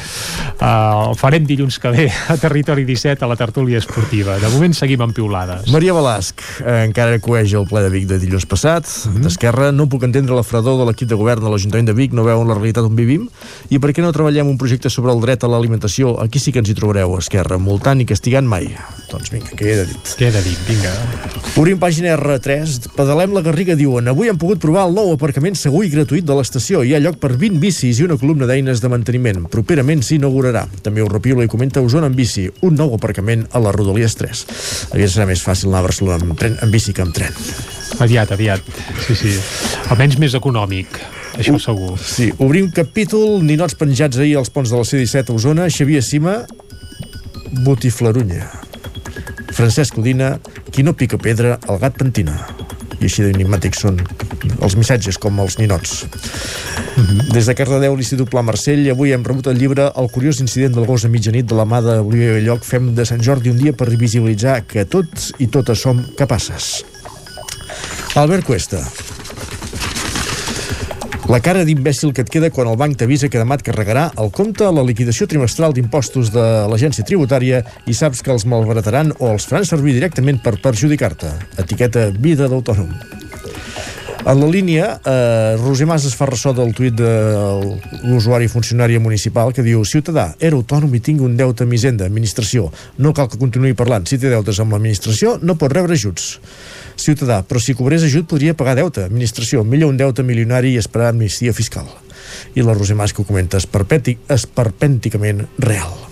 Uh, 0.58 1.12
el 1.12 1.16
farem 1.20 1.46
dilluns 1.48 1.78
que 1.80 1.92
ve 1.94 2.08
a 2.10 2.38
Territori 2.42 2.86
17 2.88 3.24
a 3.24 3.30
la 3.30 3.36
tertúlia 3.40 3.78
esportiva. 3.78 4.40
De 4.42 4.50
moment 4.54 4.74
seguim 4.74 5.02
amb 5.06 5.14
piulades. 5.16 5.70
Maria 5.72 5.94
Balasc, 5.94 6.42
eh, 6.64 6.84
encara 6.88 7.20
coeix 7.24 7.54
el 7.54 7.68
ple 7.70 7.84
de 7.86 7.92
Vic 7.94 8.08
de 8.10 8.18
dilluns 8.20 8.46
passat. 8.50 8.88
Mm 8.88 9.14
-hmm. 9.14 9.24
D'Esquerra, 9.28 9.72
no 9.72 9.88
puc 9.88 10.04
entendre 10.04 10.36
la 10.36 10.44
fredor 10.44 10.80
de 10.80 10.86
l'equip 10.86 11.08
de 11.08 11.16
govern 11.16 11.44
de 11.44 11.50
l'Ajuntament 11.50 11.77
de 11.86 11.94
Vic, 11.94 12.14
no 12.18 12.26
veuen 12.26 12.48
la 12.50 12.56
realitat 12.56 12.88
on 12.88 12.96
vivim? 12.98 13.28
I 13.70 13.78
per 13.84 13.92
què 13.94 14.02
no 14.02 14.14
treballem 14.16 14.50
un 14.50 14.58
projecte 14.58 14.90
sobre 14.90 15.14
el 15.14 15.22
dret 15.22 15.44
a 15.44 15.50
l'alimentació? 15.52 16.16
Aquí 16.24 16.40
sí 16.42 16.54
que 16.56 16.64
ens 16.64 16.72
hi 16.72 16.76
trobareu, 16.78 17.18
Esquerra, 17.20 17.60
multant 17.62 18.02
i 18.02 18.08
castigant 18.10 18.48
mai. 18.48 18.72
Doncs 19.12 19.30
vinga, 19.32 19.54
queda 19.60 19.86
dit. 19.88 20.14
Queda 20.18 20.42
dit, 20.42 20.58
vinga. 20.68 20.94
Obrim 21.58 21.80
pàgina 21.80 22.16
R3, 22.18 22.92
pedalem 22.98 23.36
la 23.36 23.44
Garriga, 23.46 23.76
diuen 23.78 24.10
Avui 24.12 24.32
hem 24.32 24.40
pogut 24.40 24.60
provar 24.64 24.88
el 24.88 24.96
nou 24.98 25.14
aparcament 25.14 25.56
segur 25.60 25.84
i 25.86 25.92
gratuït 25.94 26.26
de 26.28 26.36
l'estació. 26.38 26.84
Hi 26.84 26.96
ha 26.96 27.02
lloc 27.04 27.20
per 27.22 27.34
20 27.36 27.62
bicis 27.62 28.02
i 28.02 28.08
una 28.08 28.18
columna 28.20 28.50
d'eines 28.50 28.82
de 28.84 28.92
manteniment. 28.92 29.46
Properament 29.52 30.04
s'inaugurarà. 30.06 30.66
També 30.86 31.04
ho 31.04 31.10
repiula 31.12 31.46
i 31.46 31.52
comenta 31.52 31.84
Osona 31.84 32.12
en 32.12 32.18
bici, 32.18 32.48
un 32.68 32.78
nou 32.80 32.96
aparcament 32.98 33.48
a 33.52 33.64
la 33.64 33.76
Rodalies 33.76 34.18
3. 34.20 34.46
Aviat 34.96 35.14
serà 35.14 35.28
més 35.30 35.44
fàcil 35.44 35.72
anar 35.72 35.84
a 35.84 35.90
Barcelona 35.90 36.28
amb, 36.28 36.38
tren, 36.40 36.58
amb 36.64 36.74
bici 36.74 36.96
que 36.96 37.06
amb 37.06 37.16
tren. 37.16 37.36
Aviat, 38.04 38.32
aviat. 38.36 38.74
Sí, 39.08 39.16
sí. 39.16 39.38
Almenys 39.90 40.20
més 40.22 40.38
econòmic. 40.38 41.00
Això 41.38 41.56
uh, 41.56 41.62
segur. 41.62 41.96
Sí, 42.02 42.32
obrim 42.44 42.70
capítol, 42.74 43.42
ninots 43.46 43.78
penjats 43.78 44.18
ahir 44.18 44.38
als 44.40 44.50
ponts 44.54 44.74
de 44.74 44.80
la 44.80 44.88
C-17 44.88 45.30
a 45.30 45.38
Osona, 45.38 45.68
Xavier 45.70 46.04
Sima, 46.04 46.40
Botiflarunya. 47.64 48.48
Francesc 49.58 49.98
Udina, 49.98 50.36
qui 50.72 50.84
no 50.86 50.94
pica 50.98 51.18
pedra, 51.18 51.58
el 51.70 51.80
gat 51.82 51.98
pentina. 51.98 52.36
I 52.98 53.06
així 53.06 53.24
d'enigmàtics 53.26 53.84
són 53.86 54.00
els 54.62 54.76
missatges, 54.78 55.18
com 55.22 55.40
els 55.40 55.58
ninots. 55.62 56.04
Uh 56.04 57.04
-huh. 57.04 57.34
Des 57.34 57.46
de 57.46 57.56
Cardedeu, 57.56 57.96
l'Institut 57.96 58.30
Pla 58.30 58.42
Marcell, 58.42 58.90
avui 58.90 59.14
hem 59.14 59.24
rebut 59.24 59.48
el 59.48 59.58
llibre 59.58 59.92
El 59.96 60.10
curiós 60.10 60.40
incident 60.40 60.74
del 60.74 60.86
gos 60.86 61.06
a 61.06 61.08
mitjanit 61.08 61.46
de 61.46 61.56
la 61.56 61.66
mà 61.66 61.82
d'Olivia 61.82 62.34
Belloc. 62.34 62.64
Fem 62.64 62.96
de 62.96 63.06
Sant 63.06 63.22
Jordi 63.22 63.50
un 63.50 63.58
dia 63.58 63.74
per 63.74 63.96
visibilitzar 63.96 64.66
que 64.66 64.86
tots 64.86 65.34
i 65.38 65.48
totes 65.48 65.80
som 65.80 66.06
capaces. 66.18 66.84
Albert 68.16 68.46
Cuesta. 68.46 68.82
La 71.28 71.42
cara 71.44 71.66
d'imbècil 71.68 72.14
que 72.16 72.24
et 72.24 72.30
queda 72.32 72.48
quan 72.56 72.70
el 72.72 72.78
banc 72.80 72.96
t'avisa 72.96 73.28
que 73.28 73.40
demà 73.42 73.58
et 73.58 73.64
carregarà 73.68 74.06
el 74.24 74.30
compte 74.32 74.64
a 74.64 74.72
la 74.72 74.86
liquidació 74.88 75.28
trimestral 75.28 75.74
d'impostos 75.76 76.32
de 76.32 76.46
l'agència 76.72 77.04
tributària 77.04 77.60
i 77.84 77.96
saps 78.00 78.24
que 78.24 78.32
els 78.32 78.46
malbarataran 78.48 79.12
o 79.20 79.34
els 79.34 79.50
faran 79.50 79.68
servir 79.68 79.98
directament 79.98 80.40
per 80.40 80.56
perjudicar-te. 80.64 81.34
Etiqueta 81.60 82.08
vida 82.16 82.48
d'autònom. 82.48 82.96
En 84.28 84.42
la 84.42 84.48
línia, 84.52 85.00
eh, 85.06 85.56
Roser 85.56 85.86
Mas 85.88 86.04
es 86.04 86.16
fa 86.20 86.26
ressò 86.28 86.52
del 86.52 86.74
tuit 86.76 86.98
de 87.00 87.12
l'usuari 88.04 88.50
funcionària 88.52 89.00
municipal 89.00 89.54
que 89.56 89.64
diu 89.64 89.86
Ciutadà, 89.88 90.34
era 90.44 90.58
autònom 90.58 90.92
i 90.98 91.00
tinc 91.00 91.22
un 91.24 91.38
deute 91.40 91.64
amb 91.64 91.72
Hisenda, 91.78 92.10
administració. 92.12 92.66
No 92.98 93.14
cal 93.16 93.30
que 93.32 93.40
continuï 93.40 93.72
parlant. 93.74 94.04
Si 94.04 94.20
té 94.20 94.28
deutes 94.28 94.60
amb 94.60 94.76
l'administració, 94.76 95.38
no 95.40 95.56
pot 95.56 95.72
rebre 95.72 95.96
ajuts. 95.96 96.42
Ciutadà, 97.00 97.40
però 97.48 97.62
si 97.64 97.78
cobrés 97.78 98.04
ajut 98.04 98.28
podria 98.28 98.54
pagar 98.54 98.76
deute. 98.76 99.06
Administració, 99.08 99.64
millor 99.64 99.94
un 99.96 100.02
deute 100.04 100.28
milionari 100.28 100.74
i 100.76 100.84
esperar 100.84 101.14
amnistia 101.14 101.56
fiscal. 101.56 101.88
I 102.54 102.68
la 102.68 102.76
Roser 102.76 103.00
Mas 103.00 103.16
que 103.16 103.24
ho 103.24 103.26
comenta 103.32 103.64
esperpènticament 103.64 105.48
real. 105.58 106.07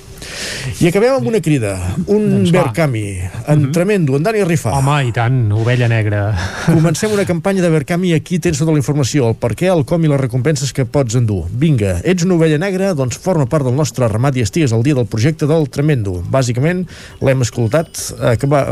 I 0.82 0.90
acabem 0.90 1.14
amb 1.18 1.28
una 1.30 1.40
crida, 1.44 1.76
un 2.08 2.26
Doncs. 2.36 2.52
Verkami, 2.52 3.04
en 3.52 3.72
tremendo, 3.72 4.16
en 4.18 4.24
Dani 4.26 4.44
Rifà. 4.44 4.74
Home, 4.78 4.96
i 5.08 5.12
tant, 5.16 5.38
ovella 5.56 5.88
negra. 5.92 6.24
Comencem 6.66 7.14
una 7.16 7.26
campanya 7.26 7.64
de 7.64 7.70
Verkami 7.74 8.14
aquí 8.18 8.40
tens 8.44 8.60
tota 8.60 8.74
la 8.76 8.82
informació, 8.82 9.30
el 9.32 9.38
per 9.40 9.54
què, 9.58 9.70
el 9.72 9.86
com 9.88 10.04
i 10.04 10.12
les 10.12 10.20
recompenses 10.22 10.74
que 10.76 10.86
pots 10.86 11.16
endur. 11.20 11.46
Vinga, 11.52 12.00
ets 12.04 12.26
una 12.28 12.36
ovella 12.40 12.60
negra? 12.62 12.94
Doncs 12.98 13.20
forma 13.22 13.46
part 13.50 13.66
del 13.68 13.76
nostre 13.78 14.10
ramat 14.12 14.36
i 14.40 14.44
estigues 14.46 14.74
al 14.76 14.84
dia 14.86 14.98
del 14.98 15.08
projecte 15.08 15.48
del 15.50 15.70
Tremendo. 15.72 16.18
Bàsicament, 16.32 16.84
l'hem 17.26 17.46
escoltat, 17.46 18.02
acabar, 18.34 18.66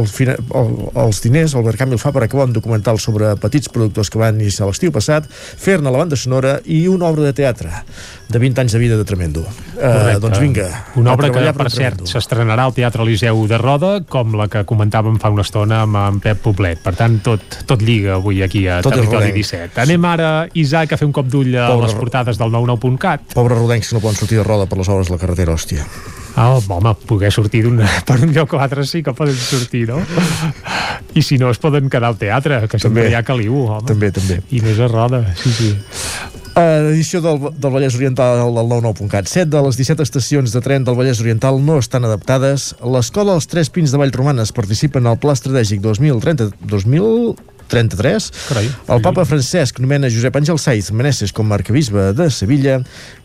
el, 0.00 0.08
fina- 0.10 0.38
el, 0.54 0.72
els 1.06 1.22
diners, 1.24 1.54
el 1.58 1.66
Verkami 1.68 1.98
el 1.98 2.02
fa 2.02 2.12
per 2.14 2.24
acabar 2.24 2.48
un 2.48 2.56
documental 2.56 2.98
sobre 3.02 3.34
petits 3.42 3.68
productors 3.72 4.10
que 4.10 4.20
van 4.22 4.40
iniciar 4.40 4.68
l'estiu 4.70 4.92
passat, 4.94 5.28
fer-ne 5.30 5.90
la 5.90 6.00
banda 6.00 6.16
sonora 6.16 6.58
i 6.64 6.84
una 6.88 7.10
obra 7.10 7.28
de 7.28 7.34
teatre 7.36 7.70
de 8.28 8.38
20 8.40 8.58
anys 8.64 8.72
de 8.72 8.78
vida 8.80 8.96
de 8.96 9.04
Tremendo. 9.04 9.42
Uh, 9.74 10.16
doncs 10.20 10.38
vinga, 10.40 10.64
Una 10.96 11.12
obra 11.12 11.28
que, 11.30 11.42
per 11.54 11.66
cert, 11.70 12.00
s'estrenarà 12.08 12.64
al 12.66 12.72
Teatre 12.74 13.04
Liceu 13.06 13.44
de 13.50 13.58
Roda, 13.60 13.92
com 14.08 14.32
la 14.38 14.48
que 14.50 14.64
comentàvem 14.66 15.18
fa 15.22 15.30
una 15.30 15.44
estona 15.44 15.82
amb 15.84 15.98
en 16.00 16.20
Pep 16.24 16.40
Poblet. 16.42 16.80
Per 16.82 16.94
tant, 16.98 17.18
tot, 17.22 17.44
tot 17.68 17.82
lliga 17.84 18.16
avui 18.16 18.42
aquí 18.42 18.64
a 18.66 18.80
Tot 18.82 18.94
Territori 18.96 19.28
rodenc. 19.30 19.38
17. 19.38 19.80
Anem 19.84 20.04
ara, 20.08 20.32
Isaac, 20.54 20.94
a 20.94 21.00
fer 21.00 21.06
un 21.06 21.12
cop 21.14 21.28
d'ull 21.30 21.52
a 21.54 21.68
Pobre- 21.70 21.86
les 21.90 21.94
portades 22.00 22.40
del 22.40 22.50
99.cat. 22.54 23.34
Pobres 23.34 23.58
rodencs 23.60 23.88
que 23.92 23.98
no 23.98 24.02
poden 24.02 24.16
sortir 24.18 24.38
de 24.40 24.44
roda 24.48 24.66
per 24.66 24.78
les 24.80 24.88
obres 24.88 25.10
de 25.12 25.14
la 25.18 25.20
carretera, 25.20 25.54
hòstia. 25.54 25.84
Ah, 26.36 26.48
home, 26.58 26.94
poder 27.06 27.30
sortir 27.30 27.62
d'un, 27.62 27.78
per 28.08 28.16
un 28.24 28.32
lloc 28.34 28.56
o 28.56 28.58
altre 28.58 28.82
sí 28.88 29.04
que 29.06 29.12
poden 29.14 29.36
sortir, 29.38 29.84
no? 29.92 30.00
I 31.14 31.22
si 31.22 31.38
no, 31.38 31.50
es 31.54 31.60
poden 31.62 31.86
quedar 31.92 32.08
al 32.10 32.16
teatre, 32.18 32.64
que 32.66 32.78
sempre 32.80 33.04
També. 33.04 33.12
hi 33.12 33.14
ha 33.14 33.22
caliu, 33.22 33.60
home. 33.68 33.86
També, 33.86 34.10
també. 34.10 34.40
I 34.50 34.58
més 34.64 34.80
a 34.82 34.88
roda, 34.90 35.20
sí, 35.38 35.52
sí. 35.54 35.68
Edició 36.54 37.18
del, 37.18 37.40
del 37.58 37.72
Vallès 37.74 37.96
Oriental 37.98 38.38
del 38.38 38.54
99.cat. 38.54 39.26
7 39.26 39.50
de 39.50 39.62
les 39.66 39.78
17 39.80 40.04
estacions 40.06 40.52
de 40.54 40.60
tren 40.62 40.84
del 40.86 40.94
Vallès 40.94 41.18
Oriental 41.24 41.58
no 41.58 41.80
estan 41.82 42.06
adaptades. 42.06 42.68
L'escola 42.78 43.34
Els 43.34 43.48
Tres 43.50 43.72
Pins 43.74 43.90
de 43.90 43.98
Vallromanes 43.98 44.54
participen 44.54 45.10
al 45.10 45.18
Pla 45.18 45.34
Estratègic 45.34 45.82
2030, 45.82 46.52
2000, 46.62 47.34
33. 47.74 48.30
Carai. 48.48 48.68
El 48.94 49.02
papa 49.02 49.24
Francesc 49.26 49.80
nomena 49.82 50.10
Josep 50.12 50.36
Àngel 50.38 50.60
Saiz 50.60 50.92
Meneses 50.94 51.32
com 51.34 51.50
a 51.50 51.58
arcabisbe 51.58 52.12
de 52.14 52.28
Sevilla 52.30 52.78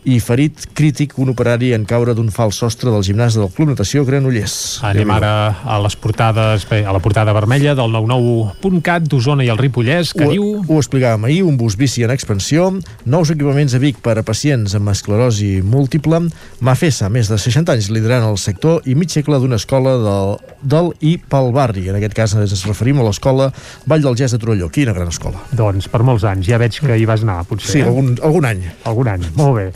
i 0.08 0.16
ferit 0.22 0.64
crític 0.76 1.16
un 1.20 1.32
operari 1.32 1.72
en 1.76 1.84
caure 1.88 2.14
d'un 2.16 2.30
fals 2.32 2.60
sostre 2.62 2.92
del 2.92 3.04
gimnàs 3.04 3.36
del 3.36 3.50
Club 3.52 3.72
Natació 3.72 4.04
Granollers. 4.08 4.80
Anem 4.86 5.10
ara 5.12 5.32
a 5.64 5.78
les 5.84 5.96
portades, 6.00 6.64
bé, 6.70 6.82
a 6.86 6.94
la 6.96 7.02
portada 7.04 7.34
vermella 7.36 7.74
del 7.78 7.92
99.cat 7.92 9.08
d'Osona 9.10 9.44
i 9.44 9.50
el 9.52 9.60
Ripollès, 9.60 10.14
que 10.16 10.26
ho, 10.28 10.32
diu... 10.32 10.48
Ho 10.70 10.78
explicàvem 10.80 11.26
ahir, 11.28 11.42
un 11.44 11.58
bus 11.60 11.76
bici 11.80 12.04
en 12.06 12.14
expansió, 12.14 12.70
nous 13.04 13.32
equipaments 13.34 13.76
a 13.76 13.82
Vic 13.82 14.00
per 14.04 14.16
a 14.20 14.24
pacients 14.26 14.76
amb 14.78 14.92
esclerosi 14.92 15.58
múltiple, 15.66 16.22
Mafesa, 16.64 17.10
més 17.12 17.28
de 17.30 17.38
60 17.40 17.76
anys 17.76 17.90
liderant 17.92 18.26
el 18.28 18.38
sector 18.40 18.86
i 18.88 18.96
mig 18.98 19.12
segle 19.12 19.40
d'una 19.42 19.60
escola 19.60 19.96
del, 20.00 20.34
del 20.62 20.92
i 21.04 21.16
pel 21.20 21.52
barri. 21.56 21.88
En 21.90 21.98
aquest 22.00 22.16
cas 22.16 22.36
ens 22.38 22.64
referim 22.68 23.00
a 23.00 23.06
l'escola 23.06 23.50
Vall 23.90 24.04
del 24.04 24.16
Gès 24.18 24.34
de 24.34 24.40
Torelló. 24.40 24.70
Quina 24.72 24.94
gran 24.96 25.10
escola. 25.12 25.40
Doncs 25.56 25.88
per 25.90 26.02
molts 26.06 26.24
anys, 26.28 26.48
ja 26.48 26.60
veig 26.60 26.80
que 26.80 26.96
hi 26.96 27.06
vas 27.08 27.24
anar, 27.26 27.42
potser. 27.48 27.72
Sí, 27.72 27.82
eh? 27.82 27.88
algun, 27.88 28.14
algun 28.26 28.48
any. 28.48 28.64
Algun 28.88 29.12
any, 29.14 29.28
molt 29.38 29.56
bé. 29.58 29.68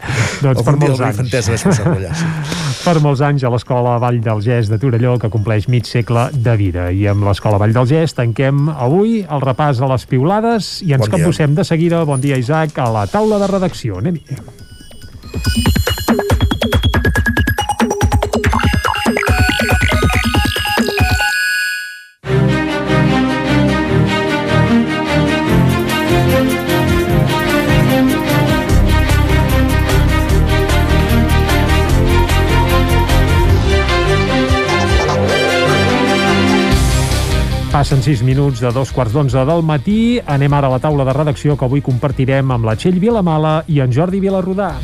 Doncs 0.44 0.62
per 0.62 0.74
Algun 0.74 0.88
molts 0.88 1.00
anys. 1.00 1.18
infantesa 1.18 1.54
vaig 1.54 1.64
passar 1.70 1.92
allà, 1.94 2.14
sí. 2.18 2.30
Per 2.84 3.00
molts 3.00 3.22
anys 3.24 3.44
a 3.46 3.50
l'Escola 3.52 3.94
Vall 4.02 4.18
del 4.20 4.42
Gès 4.44 4.68
de 4.68 4.76
Torelló, 4.80 5.14
que 5.20 5.30
compleix 5.32 5.70
mig 5.72 5.88
segle 5.88 6.26
de 6.34 6.56
vida. 6.60 6.90
I 6.92 7.06
amb 7.14 7.24
l'Escola 7.24 7.56
Vall 7.62 7.72
del 7.72 7.88
Gès 7.88 8.12
tanquem 8.18 8.68
avui 8.72 9.22
el 9.24 9.44
repàs 9.44 9.80
a 9.80 9.88
les 9.94 10.04
piulades 10.10 10.74
i 10.84 10.92
ens 10.92 11.06
Bon 11.06 11.16
capbussem 11.16 11.56
de 11.56 11.64
seguida, 11.64 12.04
bon 12.04 12.20
dia 12.20 12.36
Isaac, 12.36 12.76
a 12.76 12.90
la 12.92 13.06
taula 13.08 13.40
de 13.40 13.48
redacció. 13.54 14.02
Anem-hi. 14.04 15.82
Passen 37.74 38.04
6 38.06 38.20
minuts 38.22 38.60
de 38.62 38.70
dos 38.70 38.92
quarts 38.94 39.10
d'onze 39.16 39.42
del 39.48 39.64
matí. 39.66 40.20
Anem 40.30 40.54
ara 40.54 40.70
a 40.70 40.76
la 40.76 40.78
taula 40.78 41.02
de 41.08 41.16
redacció 41.16 41.58
que 41.58 41.66
avui 41.66 41.82
compartirem 41.82 42.54
amb 42.54 42.70
la 42.70 42.76
Txell 42.78 43.02
Vilamala 43.02 43.64
i 43.66 43.82
en 43.82 43.90
Jordi 43.90 44.22
Vilarrodà. 44.22 44.76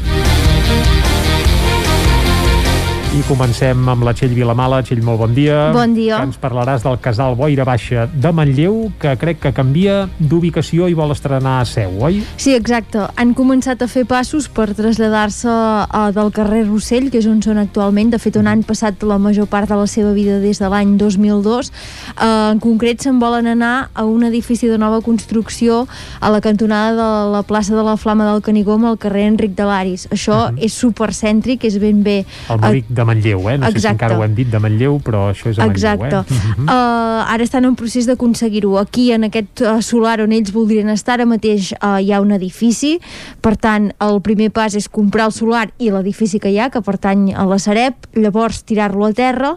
I 3.11 3.25
comencem 3.27 3.89
amb 3.91 4.05
la 4.07 4.13
Txell 4.15 4.37
Vilamala. 4.37 4.77
Txell, 4.87 5.01
molt 5.03 5.19
bon 5.19 5.33
dia. 5.35 5.73
Bon 5.75 5.91
dia. 5.97 6.21
Que 6.21 6.29
ens 6.29 6.37
parlaràs 6.39 6.85
del 6.85 6.95
casal 7.03 7.35
Boira 7.35 7.65
Baixa 7.67 8.05
de 8.07 8.31
Manlleu, 8.31 8.77
que 9.03 9.17
crec 9.19 9.41
que 9.43 9.51
canvia 9.51 10.05
d'ubicació 10.21 10.87
i 10.87 10.95
vol 10.95 11.11
estrenar 11.11 11.57
a 11.59 11.65
Seu, 11.67 11.97
oi? 12.07 12.21
Sí, 12.39 12.55
exacte. 12.55 13.09
Han 13.19 13.33
començat 13.35 13.83
a 13.83 13.89
fer 13.91 14.05
passos 14.07 14.47
per 14.55 14.69
traslladar-se 14.79 15.51
uh, 15.51 16.05
del 16.15 16.31
carrer 16.37 16.61
Rossell, 16.69 17.09
que 17.11 17.19
és 17.19 17.27
on 17.27 17.41
són 17.43 17.59
actualment. 17.59 18.13
De 18.15 18.21
fet, 18.23 18.39
on 18.39 18.47
han 18.47 18.63
passat 18.69 19.03
la 19.03 19.19
major 19.19 19.51
part 19.51 19.67
de 19.67 19.81
la 19.81 19.89
seva 19.91 20.15
vida 20.15 20.39
des 20.39 20.63
de 20.63 20.71
l'any 20.71 20.95
2002. 21.03 21.73
Uh, 22.15 22.31
en 22.53 22.63
concret, 22.63 23.03
se'n 23.03 23.19
volen 23.19 23.51
anar 23.57 23.89
a 23.91 24.07
un 24.07 24.23
edifici 24.31 24.71
de 24.71 24.79
nova 24.79 25.03
construcció 25.03 25.83
a 26.21 26.31
la 26.31 26.39
cantonada 26.39 26.95
de 26.95 27.11
la 27.35 27.43
plaça 27.43 27.75
de 27.75 27.83
la 27.83 27.99
Flama 27.99 28.31
del 28.31 28.47
Canigó 28.47 28.79
amb 28.79 28.93
el 28.95 29.03
carrer 29.03 29.27
Enric 29.33 29.59
de 29.59 29.67
l'Aris. 29.67 30.07
Això 30.15 30.39
uh 30.39 30.55
-huh. 30.55 30.63
és 30.63 30.79
supercèntric, 30.79 31.67
és 31.67 31.83
ben 31.83 32.05
bé... 32.07 32.25
El 32.49 32.63
Malic 32.63 32.87
de 33.00 33.00
Manlleu, 33.05 33.49
eh? 33.51 33.59
No 33.59 33.67
sé 33.67 33.73
si 33.73 33.79
Exacte. 33.79 33.97
encara 33.97 34.19
ho 34.19 34.25
hem 34.25 34.35
dit 34.35 34.49
de 34.51 34.59
Manlleu, 34.59 34.99
però 35.05 35.31
això 35.31 35.51
és 35.51 35.59
a 35.59 35.67
Manlleu, 35.67 36.05
Exacte. 36.05 36.35
eh? 36.35 36.55
Mhm. 36.57 36.69
Uh, 36.69 37.33
ara 37.35 37.43
estan 37.43 37.65
en 37.65 37.77
procés 37.77 38.07
d'aconseguir-ho. 38.07 38.79
Aquí, 38.79 39.11
en 39.13 39.25
aquest 39.25 39.61
uh, 39.63 39.81
solar 39.83 40.21
on 40.21 40.33
ells 40.33 40.53
voldrien 40.53 40.89
estar, 40.89 41.19
ara 41.21 41.27
mateix 41.27 41.73
uh, 41.83 41.99
hi 42.01 42.13
ha 42.13 42.21
un 42.21 42.33
edifici, 42.33 42.99
per 43.41 43.57
tant, 43.57 43.93
el 44.01 44.21
primer 44.23 44.51
pas 44.51 44.75
és 44.75 44.89
comprar 44.89 45.27
el 45.27 45.33
solar 45.33 45.71
i 45.79 45.91
l'edifici 45.91 46.39
que 46.41 46.51
hi 46.51 46.59
ha, 46.59 46.71
que 46.71 46.81
pertany 46.83 47.33
a 47.35 47.45
la 47.47 47.59
Sareb, 47.59 47.95
llavors 48.15 48.63
tirar-lo 48.65 49.07
a 49.07 49.13
terra, 49.13 49.55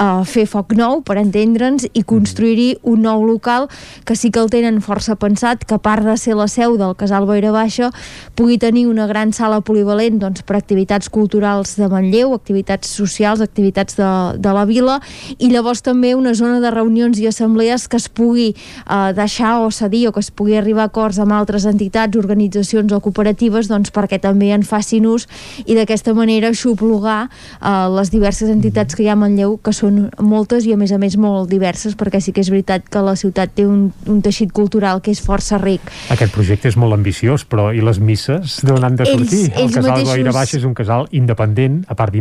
uh, 0.00 0.24
fer 0.24 0.46
foc 0.46 0.72
nou, 0.76 1.02
per 1.02 1.18
entendre'ns, 1.20 1.86
i 1.92 2.02
construir-hi 2.02 2.78
un 2.82 3.02
nou 3.02 3.24
local 3.26 3.68
que 4.04 4.16
sí 4.16 4.30
que 4.30 4.40
el 4.40 4.50
tenen 4.50 4.80
força 4.80 5.16
pensat, 5.16 5.64
que 5.64 5.74
a 5.74 5.78
part 5.82 6.04
de 6.04 6.16
ser 6.16 6.34
la 6.38 6.48
seu 6.48 6.76
del 6.80 6.96
Casal 6.96 7.26
Boira 7.26 7.52
Baixa, 7.52 7.90
pugui 8.34 8.58
tenir 8.58 8.86
una 8.88 9.06
gran 9.06 9.32
sala 9.36 9.60
polivalent 9.60 10.18
doncs, 10.20 10.42
per 10.42 10.56
activitats 10.56 11.10
culturals 11.10 11.76
de 11.76 11.88
Manlleu, 11.88 12.32
activitats 12.34 12.79
socials, 12.88 13.40
activitats 13.40 13.96
de, 13.98 14.08
de 14.38 14.52
la 14.56 14.64
vila, 14.64 15.00
i 15.38 15.50
llavors 15.50 15.82
també 15.82 16.14
una 16.14 16.32
zona 16.34 16.60
de 16.60 16.70
reunions 16.70 17.18
i 17.20 17.26
assemblees 17.26 17.88
que 17.88 17.96
es 18.00 18.08
pugui 18.08 18.54
eh, 18.54 19.12
deixar 19.14 19.58
o 19.60 19.70
cedir 19.70 20.06
o 20.08 20.12
que 20.12 20.20
es 20.20 20.30
pugui 20.30 20.56
arribar 20.56 20.82
a 20.86 20.90
acords 20.90 21.18
amb 21.18 21.32
altres 21.36 21.64
entitats, 21.66 22.16
organitzacions 22.16 22.92
o 22.92 23.00
cooperatives 23.00 23.68
doncs, 23.68 23.90
perquè 23.92 24.20
també 24.20 24.50
en 24.54 24.62
facin 24.62 25.06
ús 25.06 25.26
i 25.66 25.74
d'aquesta 25.74 26.14
manera 26.14 26.48
aixoplugar 26.48 27.28
eh, 27.28 27.88
les 27.96 28.10
diverses 28.10 28.50
entitats 28.50 28.94
que 28.94 29.04
hi 29.04 29.08
ha 29.08 29.12
a 29.12 29.20
Manlleu, 29.20 29.58
que 29.62 29.72
són 29.76 30.08
moltes 30.20 30.66
i 30.66 30.72
a 30.74 30.78
més 30.80 30.92
a 30.92 30.98
més 30.98 31.16
molt 31.20 31.50
diverses, 31.50 31.96
perquè 31.98 32.20
sí 32.20 32.32
que 32.32 32.40
és 32.44 32.50
veritat 32.50 32.88
que 32.90 33.02
la 33.04 33.16
ciutat 33.16 33.52
té 33.54 33.66
un, 33.66 33.90
un 34.06 34.20
teixit 34.22 34.52
cultural 34.52 35.00
que 35.02 35.10
és 35.14 35.20
força 35.22 35.58
ric. 35.58 35.80
Aquest 36.10 36.32
projecte 36.34 36.68
és 36.70 36.76
molt 36.80 36.94
ambiciós, 36.96 37.44
però 37.48 37.70
i 37.74 37.82
les 37.84 37.98
misses 38.00 38.60
d'on 38.66 38.84
han 38.84 38.96
de 38.96 39.06
sortir? 39.06 39.44
ells 39.50 39.56
el 39.60 39.70
casal 39.74 39.90
mateixos- 39.90 40.10
Boira 40.14 40.32
Baixa 40.32 40.56
és 40.58 40.64
un 40.64 40.74
casal 40.74 41.06
independent, 41.16 41.84
a 41.88 41.94
part 41.94 42.14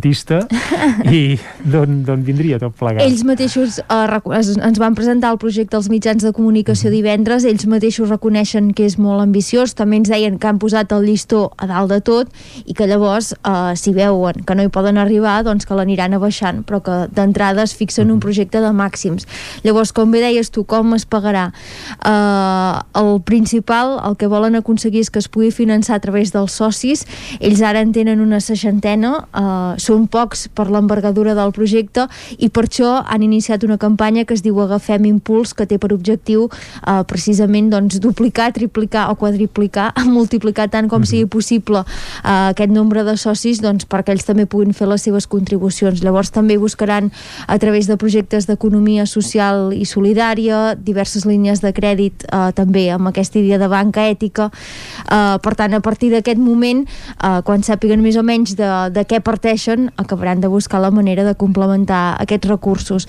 d'independentista, 0.00 0.46
i 1.10 1.38
d'on 1.64 2.02
d'on 2.04 2.22
vindria 2.24 2.58
tot 2.58 2.74
plegat? 2.78 3.02
Ells 3.04 3.22
mateixos 3.26 3.78
eh, 3.80 4.64
ens 4.64 4.80
van 4.80 4.96
presentar 4.96 5.32
el 5.34 5.38
projecte 5.38 5.76
als 5.76 5.88
mitjans 5.92 6.24
de 6.24 6.32
comunicació 6.32 6.90
divendres, 6.90 7.44
ells 7.44 7.66
mateixos 7.70 8.10
reconeixen 8.10 8.72
que 8.74 8.86
és 8.88 8.96
molt 8.98 9.22
ambiciós, 9.22 9.74
també 9.78 10.00
ens 10.00 10.10
deien 10.10 10.38
que 10.40 10.48
han 10.48 10.60
posat 10.62 10.92
el 10.92 11.06
llistó 11.06 11.50
a 11.58 11.68
dalt 11.70 11.92
de 11.92 12.00
tot 12.00 12.30
i 12.64 12.74
que 12.74 12.88
llavors, 12.88 13.32
eh, 13.34 13.74
si 13.76 13.92
veuen 13.96 14.44
que 14.46 14.56
no 14.56 14.64
hi 14.64 14.72
poden 14.72 14.98
arribar, 14.98 15.40
doncs 15.44 15.66
que 15.66 15.76
l'aniran 15.76 16.14
abaixant, 16.16 16.64
però 16.66 16.80
que 16.84 16.98
d'entrada 17.14 17.64
es 17.66 17.74
fixen 17.76 18.10
un 18.10 18.20
projecte 18.20 18.60
de 18.60 18.72
màxims. 18.72 19.26
Llavors, 19.64 19.92
com 19.92 20.10
bé 20.10 20.22
deies 20.24 20.50
tu, 20.50 20.64
com 20.64 20.94
es 20.96 21.06
pagarà? 21.06 21.50
Eh, 22.04 23.00
el 23.00 23.20
principal, 23.26 23.98
el 24.06 24.16
que 24.16 24.30
volen 24.30 24.56
aconseguir 24.58 25.04
és 25.04 25.10
que 25.10 25.20
es 25.20 25.28
pugui 25.28 25.50
finançar 25.54 25.98
a 25.98 26.02
través 26.02 26.32
dels 26.32 26.56
socis, 26.56 27.06
ells 27.40 27.62
ara 27.62 27.82
en 27.82 27.92
tenen 27.92 28.20
una 28.20 28.40
seixantena, 28.40 29.26
eh, 29.34 29.80
són 29.90 30.06
pocs 30.10 30.46
per 30.54 30.68
l'envergadura 30.70 31.34
del 31.34 31.50
projecte 31.56 32.06
i 32.38 32.50
per 32.52 32.66
això 32.68 33.00
han 33.02 33.24
iniciat 33.26 33.64
una 33.66 33.78
campanya 33.80 34.24
que 34.24 34.36
es 34.36 34.44
diu 34.44 34.60
Agafem 34.62 35.08
Impuls, 35.08 35.54
que 35.56 35.66
té 35.66 35.80
per 35.82 35.90
objectiu 35.94 36.46
eh, 36.50 37.00
precisament 37.10 37.70
doncs, 37.72 37.98
duplicar, 38.02 38.50
triplicar 38.54 39.08
o 39.10 39.16
quadriplicar, 39.18 39.90
multiplicar 40.16 40.68
tant 40.70 40.90
com 40.90 41.06
sigui 41.08 41.26
possible 41.30 41.82
eh, 41.82 42.52
aquest 42.52 42.72
nombre 42.74 43.02
de 43.06 43.16
socis 43.18 43.62
doncs, 43.64 43.88
perquè 43.90 44.14
ells 44.14 44.28
també 44.28 44.46
puguin 44.50 44.74
fer 44.76 44.88
les 44.90 45.02
seves 45.06 45.26
contribucions. 45.30 46.04
Llavors 46.04 46.30
també 46.34 46.58
buscaran 46.60 47.10
a 47.46 47.58
través 47.58 47.88
de 47.90 47.98
projectes 48.00 48.46
d'economia 48.46 49.06
social 49.10 49.74
i 49.74 49.86
solidària, 49.88 50.76
diverses 50.76 51.26
línies 51.26 51.64
de 51.64 51.74
crèdit 51.74 52.26
eh, 52.28 52.50
també 52.54 52.86
amb 52.94 53.10
aquesta 53.10 53.40
idea 53.42 53.58
de 53.58 53.70
banca 53.70 54.06
ètica. 54.10 54.50
Eh, 54.50 55.36
per 55.42 55.56
tant, 55.58 55.74
a 55.74 55.82
partir 55.82 56.12
d'aquest 56.14 56.38
moment, 56.38 56.84
eh, 56.86 57.40
quan 57.46 57.66
sàpiguen 57.66 58.04
més 58.04 58.20
o 58.20 58.24
menys 58.26 58.54
de, 58.58 58.70
de 58.94 59.06
què 59.08 59.22
parteixen, 59.24 59.79
acabaran 59.96 60.40
de 60.40 60.48
buscar 60.52 60.80
la 60.80 60.90
manera 60.90 61.24
de 61.24 61.34
complementar 61.34 62.16
aquests 62.20 62.48
recursos. 62.50 63.06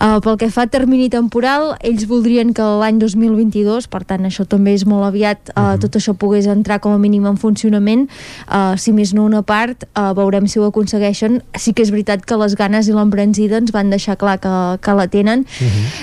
Eh, 0.00 0.18
pel 0.24 0.38
que 0.40 0.48
fa 0.50 0.64
a 0.64 0.70
termini 0.72 1.10
temporal, 1.12 1.74
ells 1.84 2.06
voldrien 2.08 2.54
que 2.56 2.64
l'any 2.80 2.98
2022, 3.02 3.88
per 3.92 4.04
tant 4.08 4.24
això 4.24 4.46
també 4.48 4.74
és 4.74 4.86
molt 4.88 5.04
aviat, 5.04 5.52
eh, 5.52 5.76
tot 5.82 5.98
això 6.00 6.14
pogués 6.16 6.48
entrar 6.50 6.80
com 6.80 6.94
a 6.94 6.98
mínim 6.98 7.26
en 7.26 7.36
funcionament, 7.36 8.08
eh, 8.48 8.74
si 8.78 8.92
més 8.92 9.12
no 9.14 9.24
una 9.24 9.42
part, 9.42 9.84
eh, 9.84 10.12
veurem 10.14 10.46
si 10.46 10.58
ho 10.58 10.64
aconsegueixen. 10.64 11.42
Sí 11.58 11.74
que 11.74 11.82
és 11.82 11.90
veritat 11.90 12.24
que 12.24 12.36
les 12.40 12.54
ganes 12.56 12.88
i 12.88 12.92
l'embranzida 12.92 13.58
ens 13.58 13.72
van 13.72 13.90
deixar 13.90 14.16
clar 14.16 14.38
que, 14.40 14.78
que 14.80 14.94
la 14.94 15.08
tenen. 15.08 15.44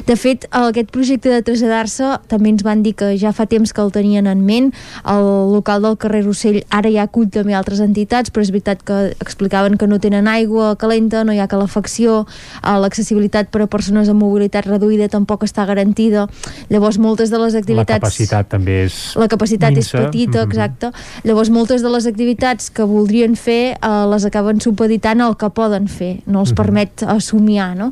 De 0.06 0.16
fet, 0.16 0.48
aquest 0.52 0.92
projecte 0.92 1.30
de 1.30 1.42
traslladar-se 1.42 2.20
també 2.28 2.50
ens 2.50 2.64
van 2.64 2.84
dir 2.84 2.94
que 2.96 3.18
ja 3.18 3.32
fa 3.32 3.46
temps 3.46 3.74
que 3.74 3.82
el 3.82 3.92
tenien 3.92 4.28
en 4.28 4.44
ment. 4.46 4.74
El 5.08 5.24
local 5.54 5.82
del 5.82 5.98
carrer 5.98 6.24
Rossell 6.26 6.64
ara 6.70 6.92
ja 6.92 7.06
acull 7.08 7.30
també 7.30 7.56
altres 7.58 7.80
entitats, 7.80 8.32
però 8.32 8.44
és 8.44 8.52
veritat 8.52 8.84
que 8.84 9.00
explicaven 9.20 9.78
que 9.78 9.88
no 9.88 10.00
tenen 10.00 10.11
tenen 10.12 10.28
aigua 10.28 10.76
calenta, 10.76 11.24
no 11.24 11.32
hi 11.32 11.40
ha 11.40 11.48
calefacció, 11.48 12.26
uh, 12.28 12.76
l'accessibilitat 12.84 13.48
per 13.52 13.64
a 13.64 13.68
persones 13.72 14.10
amb 14.12 14.20
mobilitat 14.22 14.68
reduïda 14.68 15.08
tampoc 15.12 15.46
està 15.48 15.64
garantida. 15.66 16.28
Llavors, 16.70 17.00
moltes 17.00 17.32
de 17.32 17.40
les 17.40 17.56
activitats... 17.56 17.96
La 17.96 18.04
capacitat 18.04 18.50
també 18.52 18.82
és 18.86 18.98
La 19.16 19.30
capacitat 19.32 19.72
minsa. 19.72 19.88
és 19.88 20.06
petita, 20.06 20.44
exacte. 20.44 20.92
Llavors, 21.24 21.50
moltes 21.50 21.82
de 21.82 21.92
les 21.94 22.08
activitats 22.10 22.70
que 22.70 22.84
voldrien 22.88 23.38
fer 23.40 23.78
uh, 23.80 24.04
les 24.12 24.28
acaben 24.28 24.60
supeditant 24.60 25.24
al 25.24 25.38
que 25.40 25.50
poden 25.56 25.88
fer, 25.88 26.18
no 26.28 26.44
els 26.44 26.52
permet 26.58 27.06
assumiar, 27.08 27.72
no? 27.80 27.92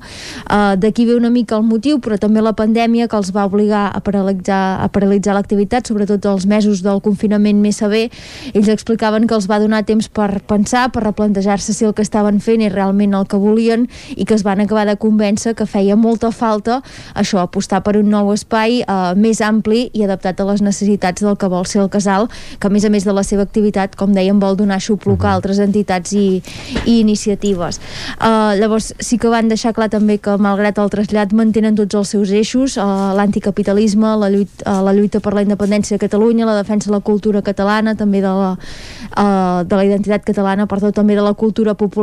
Uh, 0.49 0.75
D'aquí 0.79 1.05
ve 1.07 1.15
una 1.15 1.31
mica 1.31 1.55
el 1.55 1.63
motiu, 1.63 2.01
però 2.03 2.19
també 2.19 2.43
la 2.43 2.53
pandèmia 2.57 3.07
que 3.07 3.17
els 3.17 3.31
va 3.35 3.45
obligar 3.47 3.87
a 3.95 4.03
paralitzar, 4.03 4.79
a 4.83 4.87
paralitzar 4.91 5.37
l'activitat, 5.37 5.87
sobretot 5.87 6.25
els 6.27 6.45
mesos 6.49 6.83
del 6.83 6.99
confinament 7.05 7.61
més 7.63 7.79
sever. 7.79 8.09
Ells 8.53 8.69
explicaven 8.71 9.27
que 9.27 9.37
els 9.37 9.47
va 9.49 9.59
donar 9.61 9.85
temps 9.87 10.09
per 10.11 10.41
pensar, 10.49 10.89
per 10.91 11.03
replantejar-se 11.05 11.73
si 11.73 11.85
el 11.85 11.93
que 11.95 12.03
estaven 12.09 12.41
fent 12.41 12.65
és 12.65 12.73
realment 12.73 13.13
el 13.13 13.29
que 13.29 13.37
volien 13.37 13.85
i 14.17 14.25
que 14.25 14.33
es 14.33 14.43
van 14.43 14.65
acabar 14.65 14.87
de 14.89 14.97
convèncer 14.97 15.53
que 15.55 15.69
feia 15.69 15.95
molta 15.95 16.33
falta 16.33 16.81
això, 17.13 17.43
apostar 17.43 17.83
per 17.85 17.97
un 17.99 18.09
nou 18.09 18.31
espai 18.33 18.81
uh, 18.83 19.13
més 19.19 19.41
ampli 19.45 19.87
i 19.93 20.03
adaptat 20.05 20.39
a 20.41 20.47
les 20.49 20.63
necessitats 20.65 21.23
del 21.25 21.37
que 21.39 21.49
vol 21.51 21.67
ser 21.69 21.83
el 21.83 21.91
casal, 21.93 22.27
que 22.59 22.69
a 22.69 22.73
més 22.73 22.85
a 22.85 22.91
més 22.93 23.05
de 23.05 23.13
la 23.15 23.23
seva 23.27 23.45
activitat, 23.45 23.95
com 23.99 24.13
dèiem, 24.15 24.39
vol 24.41 24.57
donar 24.59 24.79
xupluc 24.83 25.25
a 25.25 25.33
altres 25.35 25.59
entitats 25.63 26.13
i, 26.17 26.41
i 26.85 26.99
iniciatives. 26.99 27.79
Uh, 28.17 28.55
llavors, 28.59 28.91
sí 29.03 29.19
que 29.21 29.31
van 29.31 29.51
deixar 29.51 29.73
clar 29.77 29.89
també 29.93 30.19
que, 30.21 30.35
malgrat 30.41 30.79
el 30.81 30.91
trasllat, 30.93 31.33
mantenen 31.35 31.77
tots 31.77 31.99
els 31.99 32.13
seus 32.15 32.33
eixos, 32.35 32.77
uh, 32.79 33.11
l'anticapitalisme, 33.17 34.15
la, 34.23 34.31
lluita, 34.33 34.63
uh, 34.65 34.79
la 34.85 34.95
lluita 34.95 35.21
per 35.23 35.35
la 35.37 35.45
independència 35.45 35.97
de 35.97 36.03
Catalunya, 36.03 36.47
la 36.47 36.57
defensa 36.57 36.89
de 36.89 36.95
la 36.97 37.03
cultura 37.05 37.43
catalana, 37.45 37.95
també 37.99 38.23
de 38.23 38.33
la, 38.33 38.53
uh, 38.55 39.61
de 39.67 39.79
la 39.79 39.85
identitat 39.87 40.25
catalana, 40.27 40.67
perdó, 40.69 40.93
també 40.95 41.17
de 41.17 41.25
la 41.25 41.35
cultura 41.37 41.75
popular. 41.77 41.98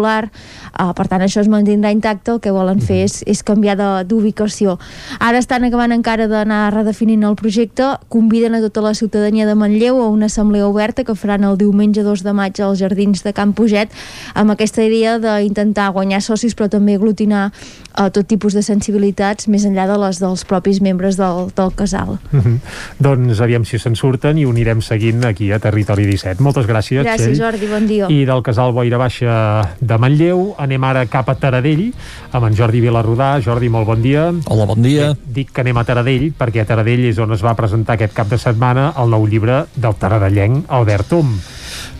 Uh, 0.76 0.92
per 0.96 1.06
tant, 1.08 1.22
això 1.24 1.40
es 1.40 1.48
mantindrà 1.48 1.92
intacte, 1.94 2.34
el 2.34 2.40
que 2.44 2.52
volen 2.52 2.80
fer 2.84 3.02
és, 3.06 3.22
és 3.26 3.42
canviar 3.46 3.76
d'ubicació. 4.08 4.76
Ara 5.20 5.40
estan 5.40 5.64
acabant 5.64 5.94
encara 5.94 6.26
d'anar 6.28 6.72
redefinint 6.74 7.24
el 7.24 7.36
projecte, 7.36 7.94
conviden 8.12 8.56
a 8.56 8.62
tota 8.64 8.84
la 8.84 8.94
ciutadania 8.94 9.46
de 9.46 9.54
Manlleu 9.54 10.00
a 10.02 10.08
una 10.12 10.26
assemblea 10.26 10.66
oberta 10.68 11.04
que 11.04 11.14
faran 11.14 11.44
el 11.44 11.58
diumenge 11.58 12.04
2 12.04 12.24
de 12.26 12.32
maig 12.36 12.60
als 12.60 12.80
Jardins 12.80 13.24
de 13.24 13.32
Can 13.32 13.54
Puget, 13.56 13.92
amb 14.34 14.52
aquesta 14.52 14.84
idea 14.84 15.16
d'intentar 15.22 15.90
guanyar 15.96 16.22
socis 16.22 16.54
però 16.56 16.68
també 16.72 16.96
aglutinar 16.96 17.50
uh, 17.96 18.08
tot 18.12 18.26
tipus 18.28 18.54
de 18.56 18.62
sensibilitats 18.64 19.48
més 19.52 19.64
enllà 19.68 19.86
de 19.90 19.96
les 20.00 20.20
dels 20.22 20.44
propis 20.48 20.80
membres 20.84 21.18
del, 21.20 21.50
del 21.56 21.72
casal. 21.76 22.16
Mhm. 22.30 22.58
Doncs 23.02 23.40
aviam 23.44 23.64
si 23.68 23.80
se'n 23.82 23.96
surten 23.98 24.38
i 24.38 24.46
ho 24.46 24.52
anirem 24.52 24.82
seguint 24.84 25.24
aquí 25.28 25.50
a 25.52 25.58
Territori 25.62 26.06
17. 26.08 26.42
Moltes 26.44 26.68
gràcies, 26.68 27.04
Gràcies, 27.04 27.34
Txell. 27.34 27.40
Jordi, 27.40 27.70
bon 27.70 27.86
dia. 27.88 28.10
I 28.12 28.24
del 28.28 28.42
casal 28.46 28.72
Boira 28.76 29.00
Baixa 29.00 29.76
de 29.80 29.98
Manlleu 29.98 30.54
anem 30.62 30.84
ara 30.84 31.06
cap 31.10 31.28
a 31.32 31.36
Taradell 31.40 31.88
amb 32.32 32.48
en 32.50 32.56
Jordi 32.56 32.80
Vilarrodà. 32.84 33.36
Jordi, 33.44 33.70
molt 33.72 33.86
bon 33.86 34.02
dia. 34.02 34.28
Hola, 34.46 34.66
bon 34.68 34.82
dia. 34.82 35.12
Bé, 35.12 35.32
dic 35.40 35.52
que 35.52 35.64
anem 35.64 35.80
a 35.80 35.86
Taradell 35.88 36.30
perquè 36.36 36.62
a 36.62 36.68
Taradell 36.68 37.06
és 37.10 37.20
on 37.22 37.32
es 37.32 37.44
va 37.44 37.56
presentar 37.58 37.96
aquest 37.96 38.14
cap 38.16 38.28
de 38.30 38.38
setmana 38.40 38.92
el 39.00 39.12
nou 39.12 39.26
llibre 39.26 39.64
del 39.76 39.96
taradellenc 40.00 40.66
Albert 40.68 41.08
Tom 41.12 41.36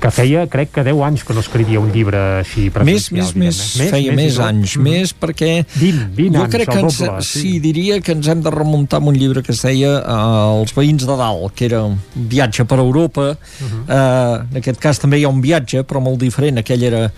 que 0.01 0.11
feia, 0.11 0.47
crec 0.47 0.71
que 0.73 0.85
10 0.85 1.01
anys 1.07 1.25
que 1.25 1.35
no 1.35 1.41
escrivia 1.41 1.81
un 1.81 1.91
llibre 1.93 2.19
així 2.41 2.67
Més, 2.67 2.73
presencial. 2.73 3.17
més, 3.17 3.35
més, 3.37 3.61
diguem-ne. 3.75 3.91
feia 3.91 4.13
més, 4.13 4.35
tot? 4.37 4.45
anys, 4.47 4.77
Mhm. 4.77 4.83
més 4.83 5.15
perquè 5.15 5.51
20, 5.75 6.09
20 6.17 6.37
jo 6.39 6.43
anys, 6.45 6.55
crec 6.55 6.69
que 6.71 6.79
ens, 6.81 6.99
doble, 6.99 7.23
sí. 7.23 7.41
sí. 7.41 7.59
diria 7.61 8.01
que 8.01 8.13
ens 8.13 8.29
hem 8.29 8.43
de 8.43 8.51
remuntar 8.51 8.99
amb 9.01 9.09
un 9.09 9.15
llibre 9.17 9.43
que 9.43 9.53
es 9.53 9.63
deia 9.63 9.99
uh, 10.03 10.61
Els 10.61 10.73
veïns 10.75 11.07
de 11.07 11.17
dalt, 11.17 11.53
que 11.55 11.65
era 11.67 11.85
un 11.85 11.99
viatge 12.15 12.65
per 12.65 12.79
Europa. 12.79 13.37
Mhm. 13.61 13.83
uh, 13.89 14.45
en 14.51 14.57
aquest 14.63 14.79
cas 14.81 14.99
també 14.99 15.19
hi 15.21 15.25
ha 15.25 15.29
un 15.29 15.41
viatge, 15.41 15.83
però 15.85 16.01
molt 16.01 16.19
diferent. 16.21 16.59
Aquell 16.59 16.83
era 16.83 17.11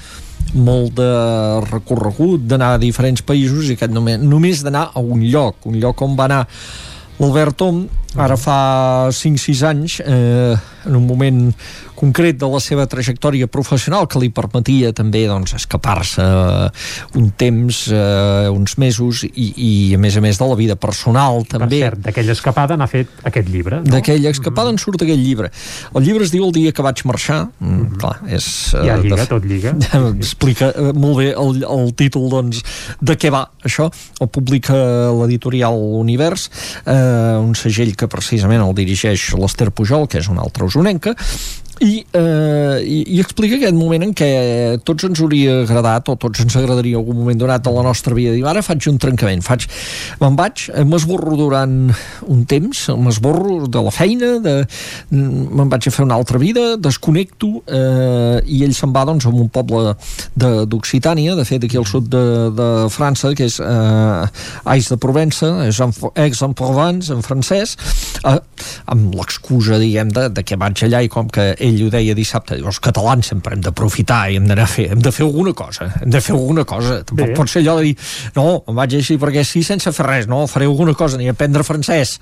molt 0.55 0.95
de 0.95 1.61
recorregut, 1.71 2.41
d'anar 2.47 2.75
a 2.75 2.79
diferents 2.79 3.21
països 3.23 3.69
i 3.69 3.75
aquest 3.77 3.93
només, 3.93 4.19
només 4.21 4.63
d'anar 4.65 4.91
a 4.95 5.01
un 5.01 5.21
lloc, 5.29 5.67
un 5.67 5.79
lloc 5.81 6.01
on 6.03 6.15
va 6.17 6.25
anar 6.25 6.47
l'Albert 7.19 7.57
Tom, 7.59 7.83
ara 8.17 8.37
fa 8.41 8.59
5-6 9.13 9.63
anys, 9.69 10.01
eh, 10.01 10.57
en 10.89 10.97
un 10.97 11.05
moment 11.07 11.53
concret 11.99 12.37
de 12.39 12.47
la 12.47 12.61
seva 12.63 12.87
trajectòria 12.87 13.49
professional 13.51 14.07
que 14.09 14.21
li 14.23 14.29
permetia 14.31 14.93
també 14.95 15.25
doncs, 15.29 15.53
escapar-se 15.59 16.23
eh, 16.23 16.69
un 17.19 17.27
temps, 17.37 17.81
eh, 17.93 18.47
uns 18.55 18.77
mesos 18.79 19.25
i, 19.27 19.49
i 19.57 19.71
a 19.97 19.99
més 20.01 20.17
a 20.17 20.23
més 20.23 20.39
de 20.39 20.47
la 20.49 20.57
vida 20.57 20.77
personal 20.79 21.43
també. 21.51 21.81
Per 21.83 21.91
cert, 21.91 22.05
d'aquella 22.07 22.37
escapada 22.39 22.79
n'ha 22.79 22.87
fet 22.89 23.11
aquest 23.29 23.51
llibre. 23.53 23.83
No? 23.83 23.91
D'aquella 23.97 24.31
escapada 24.31 24.71
en 24.73 24.79
surt 24.81 25.03
aquell 25.05 25.21
llibre. 25.21 25.51
El 25.95 26.07
llibre 26.07 26.25
es 26.25 26.33
diu 26.33 26.47
El 26.49 26.55
dia 26.55 26.73
que 26.73 26.87
vaig 26.87 27.03
marxar. 27.05 27.41
Mm, 27.59 27.99
clar, 27.99 28.15
és... 28.31 28.47
eh, 28.79 28.87
Ja 28.87 28.97
lliga, 29.03 29.19
de- 29.25 29.29
tot 29.35 29.45
lliga. 29.45 29.75
explica 30.15 30.71
eh, 30.71 30.93
molt 30.95 31.19
bé 31.21 31.33
el, 31.35 31.61
el 31.67 31.93
títol 31.99 32.31
doncs, 32.33 32.63
de 33.03 33.19
què 33.19 33.35
va 33.35 33.43
això 33.67 33.91
el 34.23 34.31
publica 34.33 34.79
l'editorial 35.19 35.75
Univers 35.99 36.47
eh, 36.87 37.37
un 37.43 37.53
segell 37.59 37.97
que 37.99 38.11
precisament 38.11 38.63
el 38.65 38.77
dirigeix 38.79 39.33
l'Ester 39.39 39.71
Pujol 39.75 40.07
que 40.09 40.23
és 40.23 40.31
una 40.33 40.45
altra 40.47 40.69
usonenca 40.69 41.17
i, 41.85 42.05
eh, 42.13 42.79
i, 42.83 42.99
i 43.17 43.21
explica 43.23 43.57
aquest 43.59 43.77
moment 43.77 44.03
en 44.09 44.13
què 44.17 44.29
tots 44.87 45.07
ens 45.07 45.21
hauria 45.23 45.61
agradat 45.63 46.09
o 46.11 46.17
tots 46.21 46.43
ens 46.43 46.57
agradaria 46.59 46.99
algun 46.99 47.21
moment 47.21 47.39
donat 47.39 47.63
de 47.65 47.73
la 47.75 47.85
nostra 47.87 48.17
vida. 48.17 48.33
Dir, 48.35 48.45
ara 48.49 48.63
faig 48.67 48.89
un 48.91 48.99
trencament. 48.99 49.45
Faig, 49.47 49.67
me'n 50.21 50.39
vaig, 50.39 50.65
eh, 50.73 50.85
m'esborro 50.89 51.37
durant 51.39 51.77
un 52.27 52.45
temps, 52.51 52.85
m'esborro 52.99 53.69
de 53.71 53.83
la 53.87 53.93
feina 53.95 54.33
de, 54.43 54.55
me'n 55.15 55.71
vaig 55.71 55.89
a 55.89 55.95
fer 55.95 56.07
una 56.07 56.19
altra 56.19 56.41
vida 56.43 56.77
desconnecto 56.81 57.63
eh, 57.67 58.41
i 58.47 58.63
ell 58.67 58.75
se'n 58.77 58.93
va 58.95 59.05
doncs 59.09 59.29
a 59.29 59.33
un 59.35 59.49
poble 59.53 59.95
de- 60.35 60.67
d'Occitània, 60.69 61.37
de, 61.39 61.47
fet 61.49 61.65
aquí 61.69 61.79
al 61.79 61.87
sud 61.89 62.09
de, 62.13 62.25
de 62.59 62.69
França, 62.93 63.33
que 63.39 63.47
és 63.49 63.61
eh, 63.63 64.27
Ais 64.75 64.91
de 64.91 64.99
Provença, 65.01 65.53
és 65.69 65.79
en, 65.85 65.95
Aix-en-Provence 66.19 67.13
en 67.15 67.23
francès 67.25 67.77
eh, 68.27 68.39
amb 68.91 69.15
l'excusa 69.15 69.79
diguem 69.81 70.11
de, 70.15 70.29
de 70.35 70.43
que 70.47 70.59
vaig 70.61 70.83
allà 70.87 71.05
i 71.07 71.11
com 71.13 71.29
que 71.33 71.53
ell 71.69 71.85
ho 71.87 71.91
deia 71.93 72.17
dissabte, 72.17 72.59
diu, 72.59 72.69
els 72.71 72.81
catalans 72.83 73.33
sempre 73.35 73.57
hem 73.57 73.63
d'aprofitar 73.65 74.25
i 74.33 74.39
hem 74.41 74.49
d'anar 74.49 74.67
a 74.67 74.71
fer, 74.71 74.89
hem 74.95 75.03
de 75.05 75.13
fer 75.15 75.27
alguna 75.27 75.55
cosa 75.57 75.91
hem 76.03 76.11
de 76.11 76.21
fer 76.25 76.35
alguna 76.37 76.65
cosa, 76.69 77.01
tampoc 77.05 77.33
Bé. 77.33 77.37
pot 77.37 77.51
ser 77.51 77.63
allò 77.63 77.79
de 77.79 77.89
dir 77.89 77.97
no, 78.37 78.47
em 78.69 78.79
vaig 78.79 78.99
així 78.99 79.19
perquè 79.21 79.45
sí 79.47 79.63
sense 79.67 79.93
fer 79.95 80.07
res, 80.07 80.29
no, 80.31 80.45
faré 80.51 80.69
alguna 80.69 80.95
cosa, 80.99 81.19
ni 81.19 81.29
aprendre 81.29 81.65
francès. 81.67 82.19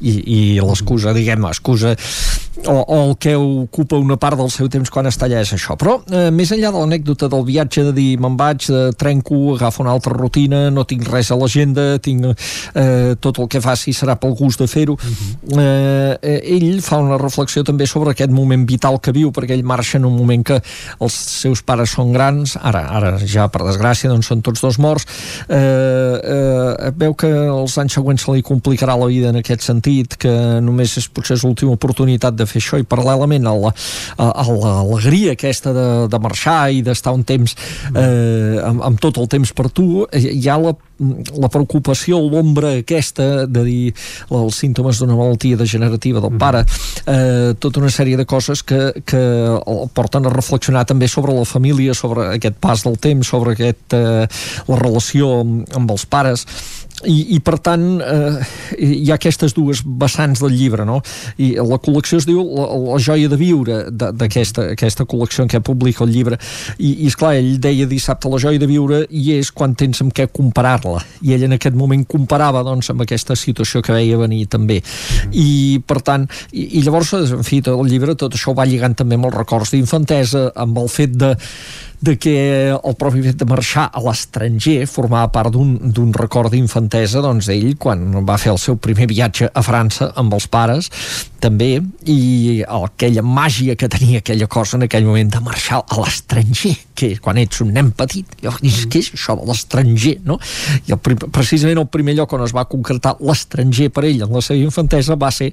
I, 0.00 0.12
i 0.12 0.40
l'excusa, 0.60 1.14
diguem 1.16 1.44
excusa 1.48 1.94
o, 2.64 2.72
o 2.72 2.98
el 3.10 3.16
que 3.18 3.34
ocupa 3.36 3.96
una 3.96 4.16
part 4.20 4.38
del 4.38 4.50
seu 4.52 4.68
temps 4.72 4.90
quan 4.92 5.08
està 5.10 5.26
allà 5.26 5.42
és 5.44 5.52
això, 5.56 5.76
però 5.80 5.96
eh, 6.06 6.28
més 6.34 6.52
enllà 6.54 6.70
de 6.72 6.80
l'anècdota 6.80 7.28
del 7.32 7.44
viatge 7.46 7.86
de 7.88 7.94
dir 7.96 8.08
me'n 8.22 8.36
vaig, 8.38 8.68
eh, 8.70 8.92
trenco, 8.98 9.56
agafo 9.56 9.82
una 9.84 9.92
altra 9.94 10.14
rutina, 10.14 10.68
no 10.70 10.86
tinc 10.88 11.08
res 11.10 11.32
a 11.34 11.38
l'agenda 11.40 11.98
tinc 12.04 12.26
eh, 12.30 13.14
tot 13.20 13.40
el 13.42 13.50
que 13.50 13.62
faci 13.64 13.94
serà 13.96 14.16
pel 14.20 14.36
gust 14.38 14.62
de 14.62 14.68
fer-ho. 14.70 14.94
Eh, 14.94 16.14
eh, 16.22 16.38
ell 16.56 16.80
fa 16.84 17.00
una 17.02 17.18
reflexió 17.20 17.64
també 17.66 17.88
sobre 17.90 18.14
aquest 18.14 18.32
moment 18.34 18.64
vital 18.68 18.83
que 19.00 19.12
viu 19.16 19.30
perquè 19.32 19.56
ell 19.56 19.64
marxa 19.64 19.96
en 19.98 20.04
un 20.04 20.16
moment 20.16 20.44
que 20.44 20.58
els 21.00 21.14
seus 21.14 21.62
pares 21.64 21.94
són 21.96 22.12
grans, 22.12 22.56
ara, 22.60 22.84
ara 22.92 23.14
ja 23.24 23.48
per 23.48 23.62
desgràcia 23.64 24.10
doncs 24.12 24.28
són 24.28 24.42
tots 24.44 24.60
dos 24.60 24.78
morts. 24.78 25.06
Eh, 25.48 25.56
eh, 25.56 26.90
veu 26.96 27.14
que 27.18 27.28
els 27.30 27.78
anys 27.80 27.96
següents 27.96 28.22
se 28.24 28.32
li 28.34 28.42
complicarà 28.44 28.96
la 29.00 29.06
vida 29.10 29.30
en 29.32 29.40
aquest 29.40 29.64
sentit 29.64 30.16
que 30.20 30.32
només 30.60 30.96
és 31.00 31.08
potser 31.08 31.36
és 31.38 31.44
l'última 31.46 31.72
oportunitat 31.74 32.36
de 32.36 32.46
fer 32.46 32.60
això 32.62 32.78
i 32.80 32.84
paral·lelament 32.88 33.46
a 33.48 33.54
la- 33.56 33.74
l'alegria 34.52 35.32
aquesta 35.32 35.72
de, 35.74 35.86
de 36.12 36.18
marxar 36.22 36.70
i 36.74 36.82
d'estar 36.84 37.12
un 37.16 37.24
temps 37.24 37.54
eh, 37.94 38.60
amb, 38.64 38.82
amb 38.90 39.00
tot 39.02 39.18
el 39.22 39.28
temps 39.32 39.52
per 39.56 39.70
tu 39.74 40.04
eh, 40.10 40.20
hi 40.20 40.48
ha 40.48 40.58
la, 40.60 40.74
la 40.98 41.50
preocupació 41.50 42.20
l'ombra 42.22 42.74
aquesta 42.78 43.46
de 43.50 43.64
dir 43.66 43.94
els 44.30 44.58
símptomes 44.60 45.00
d'una 45.00 45.16
malaltia 45.18 45.58
degenerativa 45.58 46.22
del 46.22 46.36
pare 46.38 46.62
eh, 47.10 47.54
tota 47.58 47.82
una 47.82 47.90
sèrie 47.90 48.18
de 48.20 48.26
coses 48.28 48.62
que, 48.62 48.92
que 49.02 49.22
el 49.58 49.88
porten 49.94 50.28
a 50.28 50.34
reflexionar 50.34 50.84
també 50.86 51.08
sobre 51.10 51.34
la 51.34 51.46
família, 51.48 51.96
sobre 51.98 52.28
aquest 52.36 52.60
pas 52.62 52.84
del 52.86 52.98
temps 53.02 53.26
sobre 53.34 53.56
aquest, 53.56 53.96
eh, 53.96 54.26
la 54.70 54.80
relació 54.80 55.40
amb, 55.42 55.64
amb 55.74 55.94
els 55.96 56.06
pares 56.06 56.46
i, 57.02 57.34
i 57.34 57.40
per 57.42 57.56
tant 57.58 57.82
eh, 57.98 58.36
hi 58.78 59.10
ha 59.10 59.16
aquestes 59.18 59.54
dues 59.56 59.82
vessants 59.84 60.40
del 60.44 60.54
llibre 60.54 60.86
no? 60.86 61.00
i 61.42 61.50
la 61.58 61.78
col·lecció 61.82 62.20
es 62.22 62.26
diu 62.28 62.38
la, 62.44 62.68
la 62.94 62.98
joia 63.02 63.28
de 63.30 63.38
viure 63.40 63.80
d'aquesta 63.90 64.68
aquesta 64.76 65.06
col·lecció 65.10 65.44
en 65.44 65.50
què 65.50 65.60
publica 65.64 66.04
el 66.06 66.12
llibre. 66.14 66.38
I, 66.78 66.92
i 67.04 67.08
esclar, 67.10 67.34
ell 67.40 67.56
deia 67.62 67.88
dissabte 67.90 68.30
la 68.30 68.38
joia 68.42 68.62
de 68.62 68.68
viure 68.70 69.02
i 69.10 69.24
és 69.34 69.50
quan 69.54 69.74
tens 69.78 70.00
amb 70.04 70.14
què 70.14 70.28
comparar-la. 70.32 71.02
I 71.26 71.34
ell 71.36 71.48
en 71.48 71.56
aquest 71.58 71.76
moment 71.78 72.04
comparava 72.08 72.62
doncs, 72.66 72.92
amb 72.92 73.04
aquesta 73.04 73.36
situació 73.38 73.82
que 73.84 73.94
veia 73.94 74.20
venir 74.20 74.44
també. 74.52 74.80
I 75.32 75.80
per 75.86 76.00
tant, 76.06 76.28
i, 76.52 76.78
i 76.78 76.84
llavors 76.86 77.14
en 77.18 77.42
fi, 77.46 77.60
tot 77.64 77.80
el 77.80 77.90
llibre 77.90 78.14
tot 78.18 78.38
això 78.38 78.54
va 78.56 78.68
lligant 78.68 78.94
també 78.98 79.18
amb 79.18 79.28
els 79.30 79.36
records 79.36 79.74
d'infantesa 79.74 80.50
amb 80.64 80.78
el 80.78 80.92
fet 80.92 81.18
de 81.18 81.34
de 82.04 82.18
que 82.18 82.68
el 82.68 82.94
propi 83.00 83.22
fet 83.24 83.38
de 83.40 83.46
marxar 83.48 83.86
a 83.88 84.00
l'estranger 84.04 84.84
formava 84.90 85.30
part 85.32 85.54
d'un 85.54 86.12
record 86.12 86.52
d'infantesa 86.52 86.93
doncs, 86.94 87.48
d'ell 87.50 87.74
quan 87.80 88.24
va 88.26 88.38
fer 88.38 88.52
el 88.52 88.58
seu 88.62 88.76
primer 88.78 89.08
viatge 89.10 89.48
a 89.50 89.62
França 89.66 90.12
amb 90.20 90.34
els 90.36 90.46
pares 90.46 90.90
també, 91.44 91.76
i 92.08 92.62
aquella 92.64 93.22
màgia 93.24 93.74
que 93.76 93.88
tenia 93.92 94.22
aquella 94.22 94.46
cosa 94.48 94.78
en 94.78 94.86
aquell 94.86 95.04
moment 95.04 95.28
de 95.34 95.40
marxar 95.44 95.82
a 95.82 95.98
l'estranger, 96.00 96.72
que 96.96 97.10
quan 97.20 97.36
ets 97.40 97.60
un 97.60 97.72
nen 97.74 97.90
petit, 97.96 98.30
llavors 98.40 98.62
dius, 98.64 98.86
què 98.88 99.02
és 99.02 99.10
això 99.16 99.36
de 99.36 99.44
l'estranger, 99.50 100.14
no? 100.24 100.38
I 100.88 100.94
el, 100.96 101.00
precisament 101.34 101.82
el 101.82 101.88
primer 101.92 102.14
lloc 102.16 102.32
on 102.36 102.46
es 102.46 102.54
va 102.56 102.64
concretar 102.70 103.16
l'estranger 103.20 103.90
per 103.92 104.06
ell 104.08 104.24
en 104.24 104.32
la 104.32 104.42
seva 104.44 104.62
infantesa 104.62 105.18
va 105.20 105.30
ser 105.34 105.50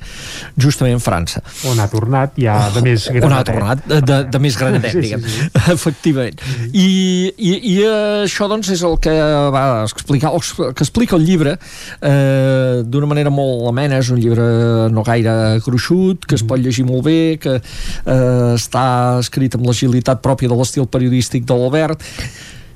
justament 0.56 1.02
França. 1.04 1.44
On 1.68 1.80
ha 1.82 1.90
tornat 1.92 2.40
ja 2.40 2.56
de 2.76 2.86
més 2.86 3.10
granadet. 3.10 3.28
On 3.28 3.36
ha 3.36 3.44
tornat 3.50 3.84
de, 3.90 4.00
de, 4.08 4.22
de 4.32 4.44
més 4.46 4.60
granadet, 4.62 4.94
sí, 4.96 5.04
diguem, 5.08 5.28
sí, 5.28 5.36
sí. 5.42 5.50
efectivament. 5.76 6.46
I, 6.72 6.88
i, 7.36 7.54
I 7.74 7.76
això, 8.24 8.48
doncs, 8.52 8.72
és 8.78 8.86
el 8.88 8.96
que 9.04 9.18
va 9.52 9.66
explicar, 9.90 10.32
que 10.72 10.88
explica 10.88 11.20
el 11.20 11.21
llibre 11.26 11.58
eh, 11.58 12.82
d'una 12.86 13.10
manera 13.10 13.34
molt 13.34 13.68
amena, 13.72 14.02
és 14.02 14.12
un 14.14 14.22
llibre 14.22 14.48
no 14.92 15.06
gaire 15.08 15.60
gruixut, 15.66 15.82
gruixut, 15.82 16.26
que 16.26 16.36
es 16.36 16.44
pot 16.44 16.60
llegir 16.60 16.86
molt 16.86 17.06
bé, 17.06 17.38
que 17.42 17.58
eh, 17.58 18.56
està 18.56 19.20
escrit 19.20 19.56
amb 19.56 19.68
l'agilitat 19.68 20.22
pròpia 20.22 20.50
de 20.50 20.58
l'estil 20.58 20.88
periodístic 20.88 21.46
de 21.46 21.58
l'Albert 21.58 22.02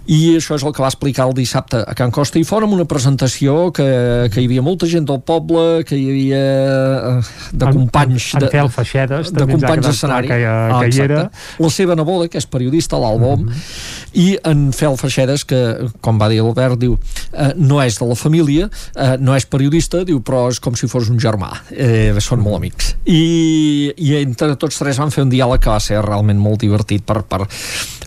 i 0.06 0.36
això 0.38 0.58
és 0.60 0.64
el 0.66 0.74
que 0.76 0.84
va 0.84 0.90
explicar 0.92 1.26
el 1.26 1.34
dissabte 1.38 1.82
a 1.82 1.94
Can 1.98 2.12
Costa. 2.14 2.38
I 2.38 2.46
fora 2.46 2.68
amb 2.68 2.76
una 2.78 2.86
presentació 2.90 3.72
que, 3.76 3.86
que 4.34 4.42
hi 4.42 4.46
havia 4.50 4.64
molta 4.66 4.90
gent 4.90 5.08
del 5.10 5.22
poble 5.26 5.84
que 5.88 5.98
hi 5.98 6.06
havia 6.12 6.42
eh, 6.42 7.14
de 7.54 7.72
companys 7.74 8.28
en, 8.38 8.46
en, 8.46 8.52
Fel 8.54 8.70
Feixedes 8.76 9.32
de 9.34 9.48
companys 9.50 9.88
d'escenari. 9.88 10.30
que, 10.30 10.40
ah, 10.46 10.82
que 10.84 10.92
hi 10.94 11.04
era. 11.08 11.24
La 11.62 11.72
seva 11.74 11.98
neboda 11.98 12.30
que 12.30 12.38
és 12.42 12.46
periodista 12.50 13.00
l'Albom 13.02 13.48
mm 13.48 13.50
-hmm. 13.50 14.14
i 14.14 14.28
en 14.44 14.72
Fel 14.74 14.98
Feixedes 14.98 15.46
que 15.46 15.90
com 16.02 16.22
va 16.22 16.30
dir 16.30 16.42
l'Albert 16.42 16.80
diu 16.80 16.98
eh, 17.34 17.54
no 17.56 17.82
és 17.82 17.98
de 18.00 18.06
la 18.06 18.16
família 18.16 18.70
eh, 18.96 19.18
no 19.20 19.36
és 19.36 19.46
periodista 19.46 20.04
diu 20.04 20.22
però 20.22 20.50
és 20.50 20.60
com 20.60 20.76
si 20.76 20.88
fos 20.88 21.10
un 21.10 21.18
germà. 21.20 21.50
Eh, 21.72 22.14
són 22.20 22.40
molt 22.40 22.58
amics. 22.58 22.96
I, 23.06 23.94
i 23.98 24.16
entre 24.22 24.56
tots 24.56 24.78
tres 24.78 24.98
van 24.98 25.12
fer 25.12 25.24
un 25.24 25.30
diàleg 25.30 25.60
que 25.60 25.70
va 25.70 25.80
ser 25.80 26.02
realment 26.02 26.38
molt 26.38 26.62
divertit 26.62 27.04
per, 27.04 27.24
per, 27.24 27.48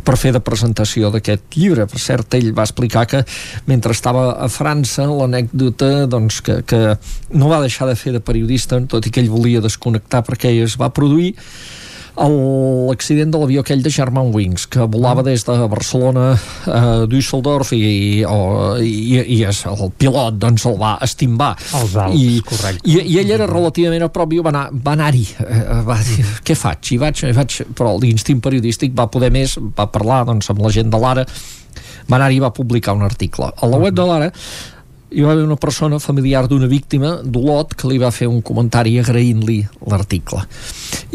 per 0.05 0.17
fer 0.21 0.33
de 0.35 0.43
presentació 0.45 1.13
d'aquest 1.15 1.57
llibre. 1.57 1.87
Per 1.91 2.01
cert, 2.03 2.39
ell 2.39 2.53
va 2.57 2.67
explicar 2.69 3.07
que 3.11 3.25
mentre 3.71 3.97
estava 3.97 4.31
a 4.39 4.49
França 4.53 5.07
l'anècdota 5.09 6.07
doncs, 6.11 6.41
que, 6.45 6.61
que 6.69 6.83
no 7.35 7.51
va 7.51 7.63
deixar 7.65 7.89
de 7.89 7.97
fer 7.99 8.15
de 8.17 8.23
periodista, 8.25 8.81
tot 8.87 9.07
i 9.07 9.13
que 9.13 9.23
ell 9.25 9.33
volia 9.33 9.65
desconnectar 9.65 10.25
perquè 10.27 10.55
es 10.63 10.79
va 10.81 10.93
produir 10.95 11.35
l'accident 12.19 13.31
de 13.31 13.39
l'avió 13.39 13.63
aquell 13.63 13.83
de 13.85 13.91
German 13.95 14.33
Wings 14.35 14.67
que 14.67 14.87
volava 14.91 15.23
des 15.23 15.45
de 15.47 15.57
Barcelona 15.71 16.33
a 16.67 16.81
Düsseldorf 17.11 17.73
i, 17.77 18.25
o, 18.27 18.77
i, 18.83 19.21
i 19.39 19.39
el 19.47 19.93
pilot 19.99 20.39
doncs 20.43 20.67
el 20.69 20.79
va 20.81 20.97
estimbar. 21.05 21.53
Els 21.79 21.95
Alps, 21.95 22.19
I, 22.19 22.41
correcte. 22.47 22.83
i, 22.91 22.99
i 23.15 23.21
ell 23.23 23.31
era 23.39 23.47
relativament 23.51 24.07
a 24.07 24.11
prop 24.13 24.35
i 24.35 24.41
va 24.43 24.51
anar-hi 24.51 24.75
va, 24.81 24.95
anar 24.97 25.11
eh, 25.13 25.85
va 25.87 25.99
dir, 26.03 26.27
què 26.45 26.59
faig? 26.59 26.95
I 26.97 27.01
vaig, 27.05 27.23
vaig. 27.37 27.61
Però 27.79 27.95
l'instint 28.03 28.43
periodístic 28.45 28.97
va 28.99 29.09
poder 29.13 29.31
més 29.35 29.59
va 29.59 29.89
parlar 29.93 30.25
doncs, 30.29 30.51
amb 30.51 30.65
la 30.65 30.75
gent 30.75 30.91
de 30.91 31.01
l'Ara. 31.03 31.27
Va 32.09 32.17
anar-hi 32.17 32.41
i 32.41 32.43
va 32.43 32.51
publicar 32.55 32.97
un 32.97 33.05
article. 33.07 33.53
A 33.55 33.71
la 33.71 33.79
web 33.81 33.95
de 33.95 34.07
l'Ara 34.09 34.33
hi 35.11 35.25
va 35.25 35.33
haver 35.33 35.45
una 35.45 35.57
persona 35.57 35.99
familiar 35.99 36.47
d'una 36.49 36.69
víctima 36.69 37.15
d'Olot 37.25 37.75
que 37.79 37.89
li 37.89 37.99
va 38.01 38.11
fer 38.13 38.29
un 38.29 38.43
comentari 38.45 38.99
agraint-li 39.01 39.59
l'article 39.89 40.43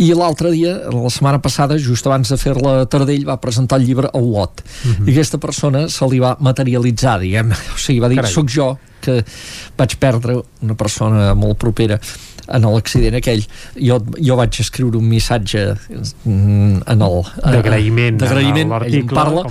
i 0.01 0.09
l'altre 0.17 0.51
dia, 0.53 0.73
la 0.89 1.11
setmana 1.13 1.41
passada 1.43 1.77
just 1.77 2.07
abans 2.09 2.31
de 2.33 2.37
fer 2.41 2.55
la 2.57 2.87
Tardell 2.89 3.27
va 3.27 3.37
presentar 3.41 3.77
el 3.81 3.85
llibre 3.85 4.09
a 4.09 4.17
Olot 4.17 4.63
uh 4.63 4.87
mhm. 4.87 4.95
-huh. 4.95 5.07
i 5.07 5.11
aquesta 5.11 5.37
persona 5.37 5.87
se 5.89 6.07
li 6.09 6.19
va 6.19 6.35
materialitzar 6.39 7.19
diguem, 7.19 7.51
o 7.51 7.77
sigui, 7.77 7.99
va 7.99 8.09
dir, 8.09 8.17
Carai. 8.17 8.31
soc 8.31 8.49
jo 8.49 8.77
que 9.01 9.23
vaig 9.77 9.95
perdre 9.99 10.41
una 10.61 10.75
persona 10.75 11.33
molt 11.33 11.57
propera 11.57 11.99
en 12.47 12.67
l'accident 12.73 13.17
aquell. 13.19 13.45
Jo, 13.77 13.99
jo 14.17 14.37
vaig 14.39 14.59
escriure 14.63 14.99
un 14.99 15.07
missatge 15.07 15.65
mm, 16.25 16.83
en 16.93 17.07
el 17.07 17.17
d'agraïment 17.43 18.19
d'agraïment. 18.21 18.75
ell 18.87 18.99
em 19.03 19.09
parla, 19.09 19.45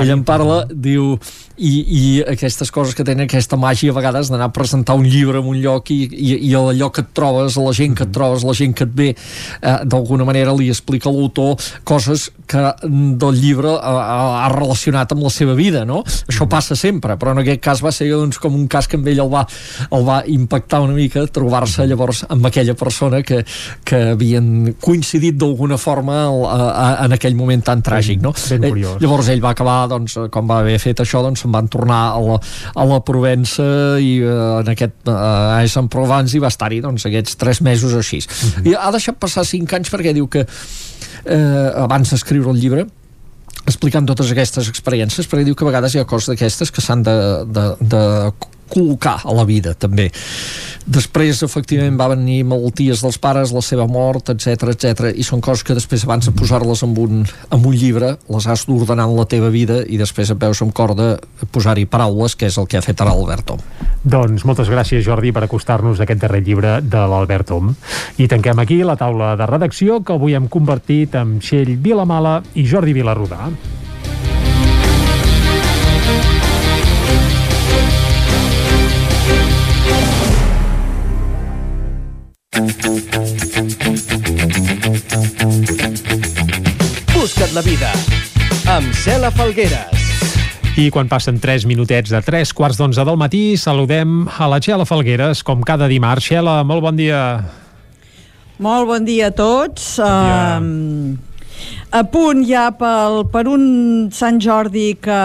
ell 0.00 0.14
em 0.16 0.24
parla 0.26 0.62
diu 0.70 1.16
i, 1.58 1.72
i 1.82 2.02
aquestes 2.22 2.70
coses 2.70 2.94
que 2.94 3.04
tenen 3.06 3.26
aquesta 3.26 3.58
màgia 3.58 3.90
a 3.92 3.96
vegades 3.96 4.30
d'anar 4.30 4.48
a 4.50 4.54
presentar 4.54 4.94
un 4.98 5.06
llibre 5.08 5.40
en 5.42 5.48
un 5.50 5.58
lloc 5.62 5.90
i, 5.90 6.04
i, 6.06 6.36
i 6.48 6.54
allò 6.54 6.90
que 6.94 7.02
et 7.02 7.10
trobes, 7.16 7.58
la 7.58 7.74
gent 7.74 7.96
que 7.98 8.06
et 8.06 8.12
trobes, 8.14 8.46
la 8.46 8.54
gent 8.54 8.76
que 8.78 8.86
et 8.86 8.94
ve 8.94 9.08
eh, 9.10 9.78
d'alguna 9.84 10.26
manera 10.28 10.54
li 10.54 10.70
explica 10.70 11.10
a 11.10 11.14
l'autor 11.14 11.58
coses 11.88 12.28
que 12.48 12.62
del 13.18 13.40
llibre 13.40 13.74
ha, 13.74 13.94
ha 14.44 14.48
relacionat 14.54 15.12
amb 15.14 15.26
la 15.26 15.32
seva 15.34 15.56
vida, 15.58 15.84
no? 15.88 16.04
Això 16.30 16.46
passa 16.50 16.78
sempre, 16.78 17.18
però 17.18 17.34
en 17.34 17.42
aquest 17.42 17.62
cas 17.64 17.82
va 17.84 17.92
ser 17.94 18.08
doncs, 18.12 18.38
com 18.40 18.54
un 18.54 18.68
cas 18.70 18.88
que 18.88 18.98
amb 19.00 19.10
ell 19.10 19.24
el 19.26 19.32
va, 19.32 19.44
el 19.90 20.06
va 20.06 20.22
impactar 20.30 20.82
una 20.86 20.96
mica 20.96 21.26
trobar-se 21.26 21.86
llavors 21.88 22.24
amb 22.28 22.48
aquella 22.48 22.74
persona 22.78 23.22
que, 23.26 23.42
que 23.84 24.00
havien 24.12 24.74
coincidit 24.80 25.38
d'alguna 25.40 25.78
forma 25.80 26.18
a, 26.28 26.58
a, 26.68 26.86
en 27.06 27.16
aquell 27.16 27.36
moment 27.38 27.64
tan 27.64 27.82
tràgic, 27.84 28.20
no? 28.24 28.34
Ben 28.50 28.68
curiós. 28.68 28.98
Eh, 28.98 29.04
llavors 29.04 29.30
ell 29.32 29.42
va 29.44 29.54
acabar, 29.56 29.78
doncs, 29.90 30.18
com 30.34 30.50
va 30.50 30.60
haver 30.64 30.78
fet 30.82 31.02
això, 31.04 31.22
doncs 31.24 31.44
se'n 31.44 31.54
van 31.54 31.70
tornar 31.72 32.02
a 32.12 32.20
la, 32.24 32.38
a 32.74 32.86
la 32.88 33.00
Provença 33.06 33.68
i 34.02 34.18
eh, 34.20 34.36
en 34.62 34.72
aquest 34.74 35.08
eh, 35.08 35.16
a 35.16 35.64
Sant 35.68 35.90
Provence 35.92 36.36
i 36.36 36.42
va 36.42 36.52
estar-hi 36.52 36.82
doncs, 36.84 37.08
aquests 37.08 37.38
tres 37.40 37.62
mesos 37.64 37.96
o 37.96 38.02
així. 38.04 38.20
Uh 38.20 38.28
mhm. 38.28 38.52
-huh. 38.52 38.70
I 38.70 38.76
ha 38.78 38.92
deixat 38.92 39.18
passar 39.18 39.44
cinc 39.44 39.72
anys 39.72 39.90
perquè 39.90 40.12
diu 40.12 40.28
que 40.28 40.46
eh, 41.24 41.70
abans 41.76 42.10
d'escriure 42.10 42.50
el 42.50 42.60
llibre 42.60 42.86
explicant 43.66 44.06
totes 44.06 44.30
aquestes 44.32 44.68
experiències 44.68 45.28
perquè 45.28 45.44
diu 45.44 45.54
que 45.54 45.64
a 45.64 45.70
vegades 45.70 45.94
hi 45.94 45.98
ha 45.98 46.04
coses 46.04 46.28
d'aquestes 46.32 46.70
que 46.70 46.80
s'han 46.80 47.02
de, 47.02 47.44
de, 47.44 47.64
de 47.80 48.32
col·locar 48.70 49.18
a 49.24 49.34
la 49.34 49.46
vida 49.48 49.74
també. 49.74 50.10
Després 50.88 51.42
efectivament 51.44 51.98
va 52.00 52.08
venir 52.14 52.42
malalties 52.48 53.02
dels 53.04 53.18
pares, 53.20 53.52
la 53.52 53.60
seva 53.64 53.84
mort 53.90 54.30
etc 54.32 54.72
etc 54.72 55.10
i 55.12 55.24
són 55.26 55.42
coses 55.44 55.64
que 55.66 55.76
després 55.76 56.04
abans 56.06 56.28
de 56.28 56.32
posar-les 56.36 56.82
en, 56.86 56.94
un, 56.96 57.24
en 57.26 57.66
un 57.66 57.76
llibre 57.76 58.14
les 58.28 58.48
has 58.48 58.64
d'ordenar 58.68 59.08
en 59.08 59.16
la 59.18 59.26
teva 59.28 59.50
vida 59.52 59.80
i 59.84 59.98
després 60.00 60.32
et 60.32 60.40
veus 60.40 60.62
amb 60.64 60.74
corda 60.76 61.16
posar-hi 61.52 61.86
paraules 61.90 62.36
que 62.38 62.48
és 62.48 62.58
el 62.60 62.68
que 62.70 62.80
ha 62.80 62.84
fet 62.84 63.02
ara 63.04 63.14
l'Alberto 63.16 63.58
Doncs 64.04 64.46
moltes 64.48 64.70
gràcies 64.72 65.04
Jordi 65.04 65.32
per 65.34 65.44
acostar-nos 65.44 66.00
aquest 66.00 66.22
darrer 66.24 66.42
llibre 66.46 66.78
de 66.82 67.04
l'Albert 67.10 67.52
i 68.18 68.28
tanquem 68.28 68.58
aquí 68.60 68.82
la 68.84 68.96
taula 69.00 69.34
de 69.38 69.46
redacció 69.48 70.02
que 70.04 70.16
avui 70.16 70.36
hem 70.36 70.48
convertit 70.52 71.14
en 71.16 71.38
Txell 71.40 71.76
Vilamala 71.82 72.38
i 72.54 72.66
Jordi 72.68 72.96
Vilarrudà 72.96 73.48
Busca't 87.14 87.54
la 87.54 87.62
vida 87.62 87.92
amb 88.66 88.90
Cela 88.98 89.30
Falgueres. 89.30 90.02
I 90.74 90.88
quan 90.90 91.06
passen 91.06 91.38
3 91.38 91.68
minutets 91.70 92.10
de 92.10 92.18
3 92.18 92.50
quarts 92.58 92.80
d'11 92.80 93.06
del 93.06 93.20
matí, 93.20 93.42
saludem 93.54 94.26
a 94.26 94.50
la 94.50 94.58
Xela 94.58 94.82
Falgueres, 94.90 95.44
com 95.46 95.62
cada 95.62 95.86
dimarts. 95.86 96.26
Xela, 96.32 96.64
molt 96.66 96.82
bon 96.82 96.98
dia. 96.98 97.22
Molt 98.58 98.90
bon 98.90 99.06
dia 99.06 99.30
a 99.30 99.36
tots. 99.38 99.94
Bon 100.02 100.26
dia. 100.26 100.58
Uh, 100.58 101.27
a 101.90 102.02
punt 102.04 102.42
ja 102.44 102.66
pel, 102.76 103.22
per 103.32 103.46
un 103.48 103.62
Sant 104.12 104.36
Jordi 104.44 104.90
que 105.00 105.18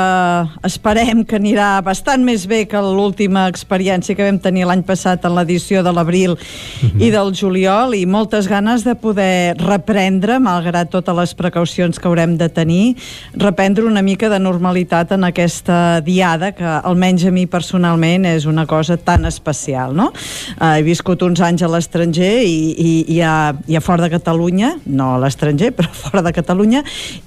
esperem 0.63 1.25
que 1.27 1.35
anirà 1.35 1.81
bastant 1.83 2.23
més 2.23 2.45
bé 2.47 2.61
que 2.71 2.79
l'última 2.79 3.49
experiència 3.51 4.15
que 4.15 4.23
vam 4.23 4.37
tenir 4.39 4.63
l'any 4.69 4.85
passat 4.87 5.25
en 5.27 5.35
l'edició 5.35 5.83
de 5.83 5.91
l'abril 5.91 6.37
mm 6.37 6.87
-hmm. 6.87 7.01
i 7.03 7.09
del 7.11 7.33
juliol 7.35 7.95
i 7.95 8.05
moltes 8.05 8.47
ganes 8.47 8.83
de 8.83 8.95
poder 8.95 9.55
reprendre, 9.59 10.39
malgrat 10.39 10.89
totes 10.89 11.15
les 11.15 11.33
precaucions 11.33 11.99
que 11.99 12.07
haurem 12.07 12.37
de 12.37 12.47
tenir, 12.49 12.95
reprendre 13.33 13.83
una 13.83 14.01
mica 14.01 14.29
de 14.29 14.39
normalitat 14.39 15.11
en 15.11 15.23
aquesta 15.23 15.99
diada 16.01 16.53
que 16.53 16.63
almenys 16.65 17.25
a 17.25 17.31
mi 17.31 17.45
personalment 17.45 18.25
és 18.25 18.45
una 18.45 18.65
cosa 18.65 18.97
tan 18.97 19.25
especial, 19.25 19.93
no? 19.95 20.13
Uh, 20.61 20.77
he 20.77 20.83
viscut 20.83 21.21
uns 21.21 21.41
anys 21.41 21.61
a 21.61 21.67
l'estranger 21.67 22.43
i, 22.43 22.75
i, 22.77 23.05
i, 23.15 23.21
a, 23.21 23.53
i 23.67 23.75
a 23.75 23.81
fora 23.81 24.03
de 24.03 24.09
Catalunya, 24.09 24.77
no 24.85 25.15
a 25.15 25.19
l'estranger, 25.19 25.71
però 25.75 25.89
fora 25.91 26.21
de 26.21 26.31
Catalunya 26.31 26.52
Catalunya 26.53 26.83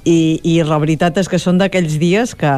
i, 0.06 0.38
i 0.46 0.60
la 0.62 0.78
veritat 0.78 1.16
és 1.18 1.26
que 1.26 1.40
són 1.42 1.58
d'aquells 1.58 1.96
dies 1.98 2.32
que, 2.38 2.52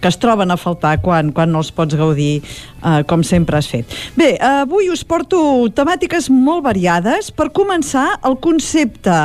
que 0.00 0.08
es 0.08 0.16
troben 0.16 0.48
a 0.48 0.56
faltar 0.56 0.94
quan, 1.04 1.28
quan 1.36 1.52
no 1.52 1.60
els 1.60 1.68
pots 1.76 1.96
gaudir 1.98 2.40
eh, 2.40 3.02
com 3.04 3.20
sempre 3.20 3.58
has 3.60 3.68
fet. 3.68 3.92
Bé, 4.16 4.30
avui 4.40 4.88
us 4.88 5.04
porto 5.04 5.38
temàtiques 5.76 6.30
molt 6.32 6.64
variades. 6.64 7.28
Per 7.36 7.50
començar, 7.52 8.06
el 8.24 8.38
concepte 8.40 9.18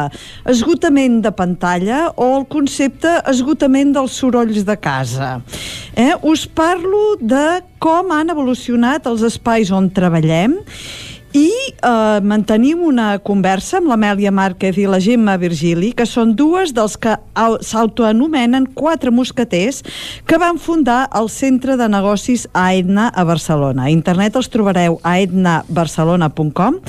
esgotament 0.51 1.22
de 1.23 1.31
pantalla 1.31 2.09
o 2.18 2.27
el 2.41 2.47
concepte 2.51 3.13
esgotament 3.31 3.95
dels 3.95 4.18
sorolls 4.19 4.68
de 4.68 4.76
casa. 4.76 5.38
Eh? 5.95 6.11
Us 6.27 6.43
parlo 6.43 7.15
de 7.22 7.61
com 7.80 8.11
han 8.11 8.35
evolucionat 8.35 9.07
els 9.07 9.23
espais 9.31 9.72
on 9.72 9.88
treballem 9.95 10.59
I 11.31 11.47
eh, 11.47 12.19
mantenim 12.27 12.81
una 12.83 13.13
conversa 13.23 13.77
amb 13.79 13.87
l'Amèlia 13.87 14.33
Márquez 14.35 14.75
i 14.81 14.87
la 14.89 14.99
Gemma 14.99 15.37
Virgili, 15.39 15.93
que 15.95 16.03
són 16.03 16.33
dues 16.35 16.73
dels 16.75 16.97
que 16.99 17.13
s'autoanomenen 17.63 18.65
quatre 18.75 19.13
mosqueters 19.15 19.79
que 20.27 20.39
van 20.41 20.59
fundar 20.59 21.05
el 21.15 21.29
Centre 21.31 21.77
de 21.79 21.87
Negocis 21.87 22.43
AEDNA 22.51 23.07
a 23.15 23.23
Barcelona. 23.23 23.85
A 23.87 23.93
internet 23.93 24.35
els 24.35 24.51
trobareu 24.51 24.97
a 25.07 25.13
etnabarcelona.com 25.23 26.81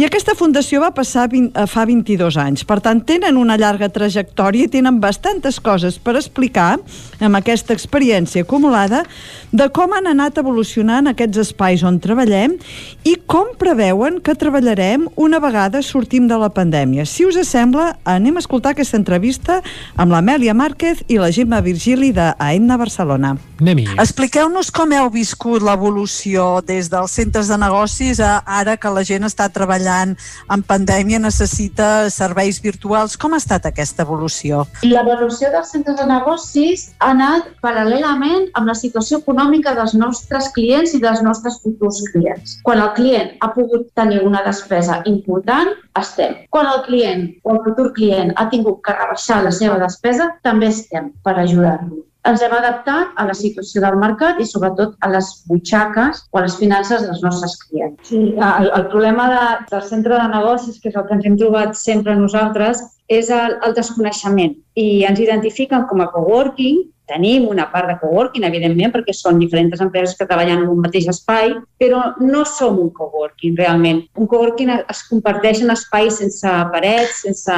i 0.00 0.06
aquesta 0.08 0.36
fundació 0.38 0.80
va 0.80 0.94
passar 0.96 1.26
20, 1.28 1.52
eh, 1.52 1.68
fa 1.68 1.84
22 1.84 2.40
anys. 2.40 2.64
Per 2.64 2.80
tant, 2.80 3.04
tenen 3.04 3.36
una 3.36 3.58
llarga 3.60 3.90
trajectòria 3.92 4.64
i 4.64 4.72
tenen 4.72 5.02
bastantes 5.04 5.60
coses 5.60 6.00
per 6.00 6.16
explicar 6.16 6.78
amb 7.20 7.36
aquesta 7.36 7.76
experiència 7.76 8.48
acumulada 8.48 9.04
de 9.52 9.68
com 9.68 9.92
han 9.92 10.08
anat 10.08 10.40
evolucionant 10.40 11.12
aquests 11.12 11.44
espais 11.44 11.84
on 11.84 12.00
treballem 12.00 12.56
i 13.04 13.18
com 13.28 13.52
preveu 13.60 13.89
creuen 13.90 14.20
que 14.22 14.36
treballarem 14.38 15.08
una 15.18 15.40
vegada 15.42 15.80
sortim 15.82 16.28
de 16.30 16.36
la 16.38 16.48
pandèmia. 16.54 17.02
Si 17.02 17.24
us 17.26 17.34
sembla, 17.48 17.96
anem 18.06 18.36
a 18.36 18.42
escoltar 18.44 18.70
aquesta 18.70 18.94
entrevista 18.94 19.56
amb 19.98 20.14
l'Amèlia 20.14 20.54
Márquez 20.54 21.02
i 21.10 21.18
la 21.18 21.32
Gemma 21.34 21.58
Virgili 21.60 22.12
de 22.14 22.28
AENA 22.38 22.76
Barcelona. 22.78 23.32
Anem-hi. 23.60 23.88
Expliqueu-nos 23.98 24.70
com 24.70 24.92
heu 24.94 25.10
viscut 25.10 25.64
l'evolució 25.66 26.60
des 26.62 26.86
dels 26.92 27.16
centres 27.18 27.50
de 27.50 27.58
negocis 27.58 28.20
a 28.22 28.44
ara 28.46 28.76
que 28.78 28.92
la 28.94 29.02
gent 29.02 29.26
està 29.26 29.48
treballant 29.50 30.14
en 30.48 30.62
pandèmia, 30.62 31.18
necessita 31.18 32.08
serveis 32.14 32.62
virtuals. 32.62 33.18
Com 33.18 33.34
ha 33.34 33.42
estat 33.42 33.66
aquesta 33.66 34.06
evolució? 34.06 34.62
L'evolució 34.86 35.50
dels 35.50 35.74
centres 35.74 35.98
de 35.98 36.06
negocis 36.06 36.86
ha 37.00 37.10
anat 37.10 37.50
paral·lelament 37.64 38.46
amb 38.54 38.70
la 38.70 38.78
situació 38.78 39.18
econòmica 39.18 39.74
dels 39.74 39.98
nostres 39.98 40.52
clients 40.54 40.94
i 40.94 41.02
dels 41.02 41.24
nostres 41.26 41.58
futurs 41.64 42.00
clients. 42.14 42.60
Quan 42.62 42.78
el 42.80 42.94
client 42.94 43.34
ha 43.42 43.50
pogut 43.52 43.79
pogut 43.80 43.94
tenir 43.94 44.20
una 44.26 44.42
despesa 44.44 45.00
important, 45.06 45.72
estem. 45.98 46.36
Quan 46.50 46.66
el 46.66 46.84
client 46.84 47.26
o 47.44 47.54
el 47.54 47.64
futur 47.64 47.92
client 47.96 48.32
ha 48.36 48.48
tingut 48.50 48.82
que 48.84 48.92
rebaixar 48.92 49.42
la 49.44 49.52
seva 49.52 49.78
despesa, 49.78 50.36
també 50.42 50.68
estem 50.68 51.12
per 51.24 51.38
ajudar-lo. 51.38 52.04
Ens 52.28 52.42
hem 52.44 52.52
adaptat 52.52 53.14
a 53.16 53.24
la 53.24 53.34
situació 53.34 53.80
del 53.80 53.96
mercat 53.96 54.40
i 54.40 54.44
sobretot 54.44 54.92
a 55.00 55.08
les 55.08 55.28
butxaques 55.48 56.26
o 56.30 56.38
a 56.38 56.42
les 56.44 56.56
finances 56.60 57.06
dels 57.06 57.22
nostres 57.24 57.56
clients. 57.62 57.96
Sí, 58.04 58.34
el, 58.36 58.68
el 58.76 58.86
problema 58.92 59.28
de, 59.30 59.44
del 59.70 59.82
centre 59.88 60.18
de 60.18 60.28
negocis, 60.28 60.76
que 60.82 60.92
és 60.92 60.98
el 61.00 61.06
que 61.08 61.16
ens 61.16 61.24
hem 61.24 61.38
trobat 61.40 61.72
sempre 61.80 62.16
nosaltres, 62.18 62.82
és 63.10 63.30
el, 63.34 63.58
el 63.66 63.74
desconeixement 63.74 64.54
i 64.78 65.02
ens 65.08 65.20
identifiquen 65.20 65.88
com 65.90 66.02
a 66.04 66.10
coworking 66.14 66.84
Tenim 67.10 67.48
una 67.50 67.66
part 67.72 67.88
de 67.90 67.96
coworking, 67.98 68.44
evidentment, 68.46 68.92
perquè 68.94 69.14
són 69.16 69.40
diferents 69.42 69.82
empreses 69.82 70.14
que 70.14 70.26
treballen 70.28 70.62
en 70.62 70.70
un 70.70 70.78
mateix 70.84 71.08
espai, 71.10 71.56
però 71.82 72.02
no 72.22 72.44
som 72.46 72.78
un 72.78 72.92
coworking, 72.94 73.56
realment. 73.58 74.04
Un 74.14 74.30
coworking 74.30 74.70
es 74.78 75.02
comparteix 75.08 75.64
en 75.64 75.74
espais 75.74 76.20
sense 76.22 76.54
parets, 76.70 77.24
sense 77.24 77.56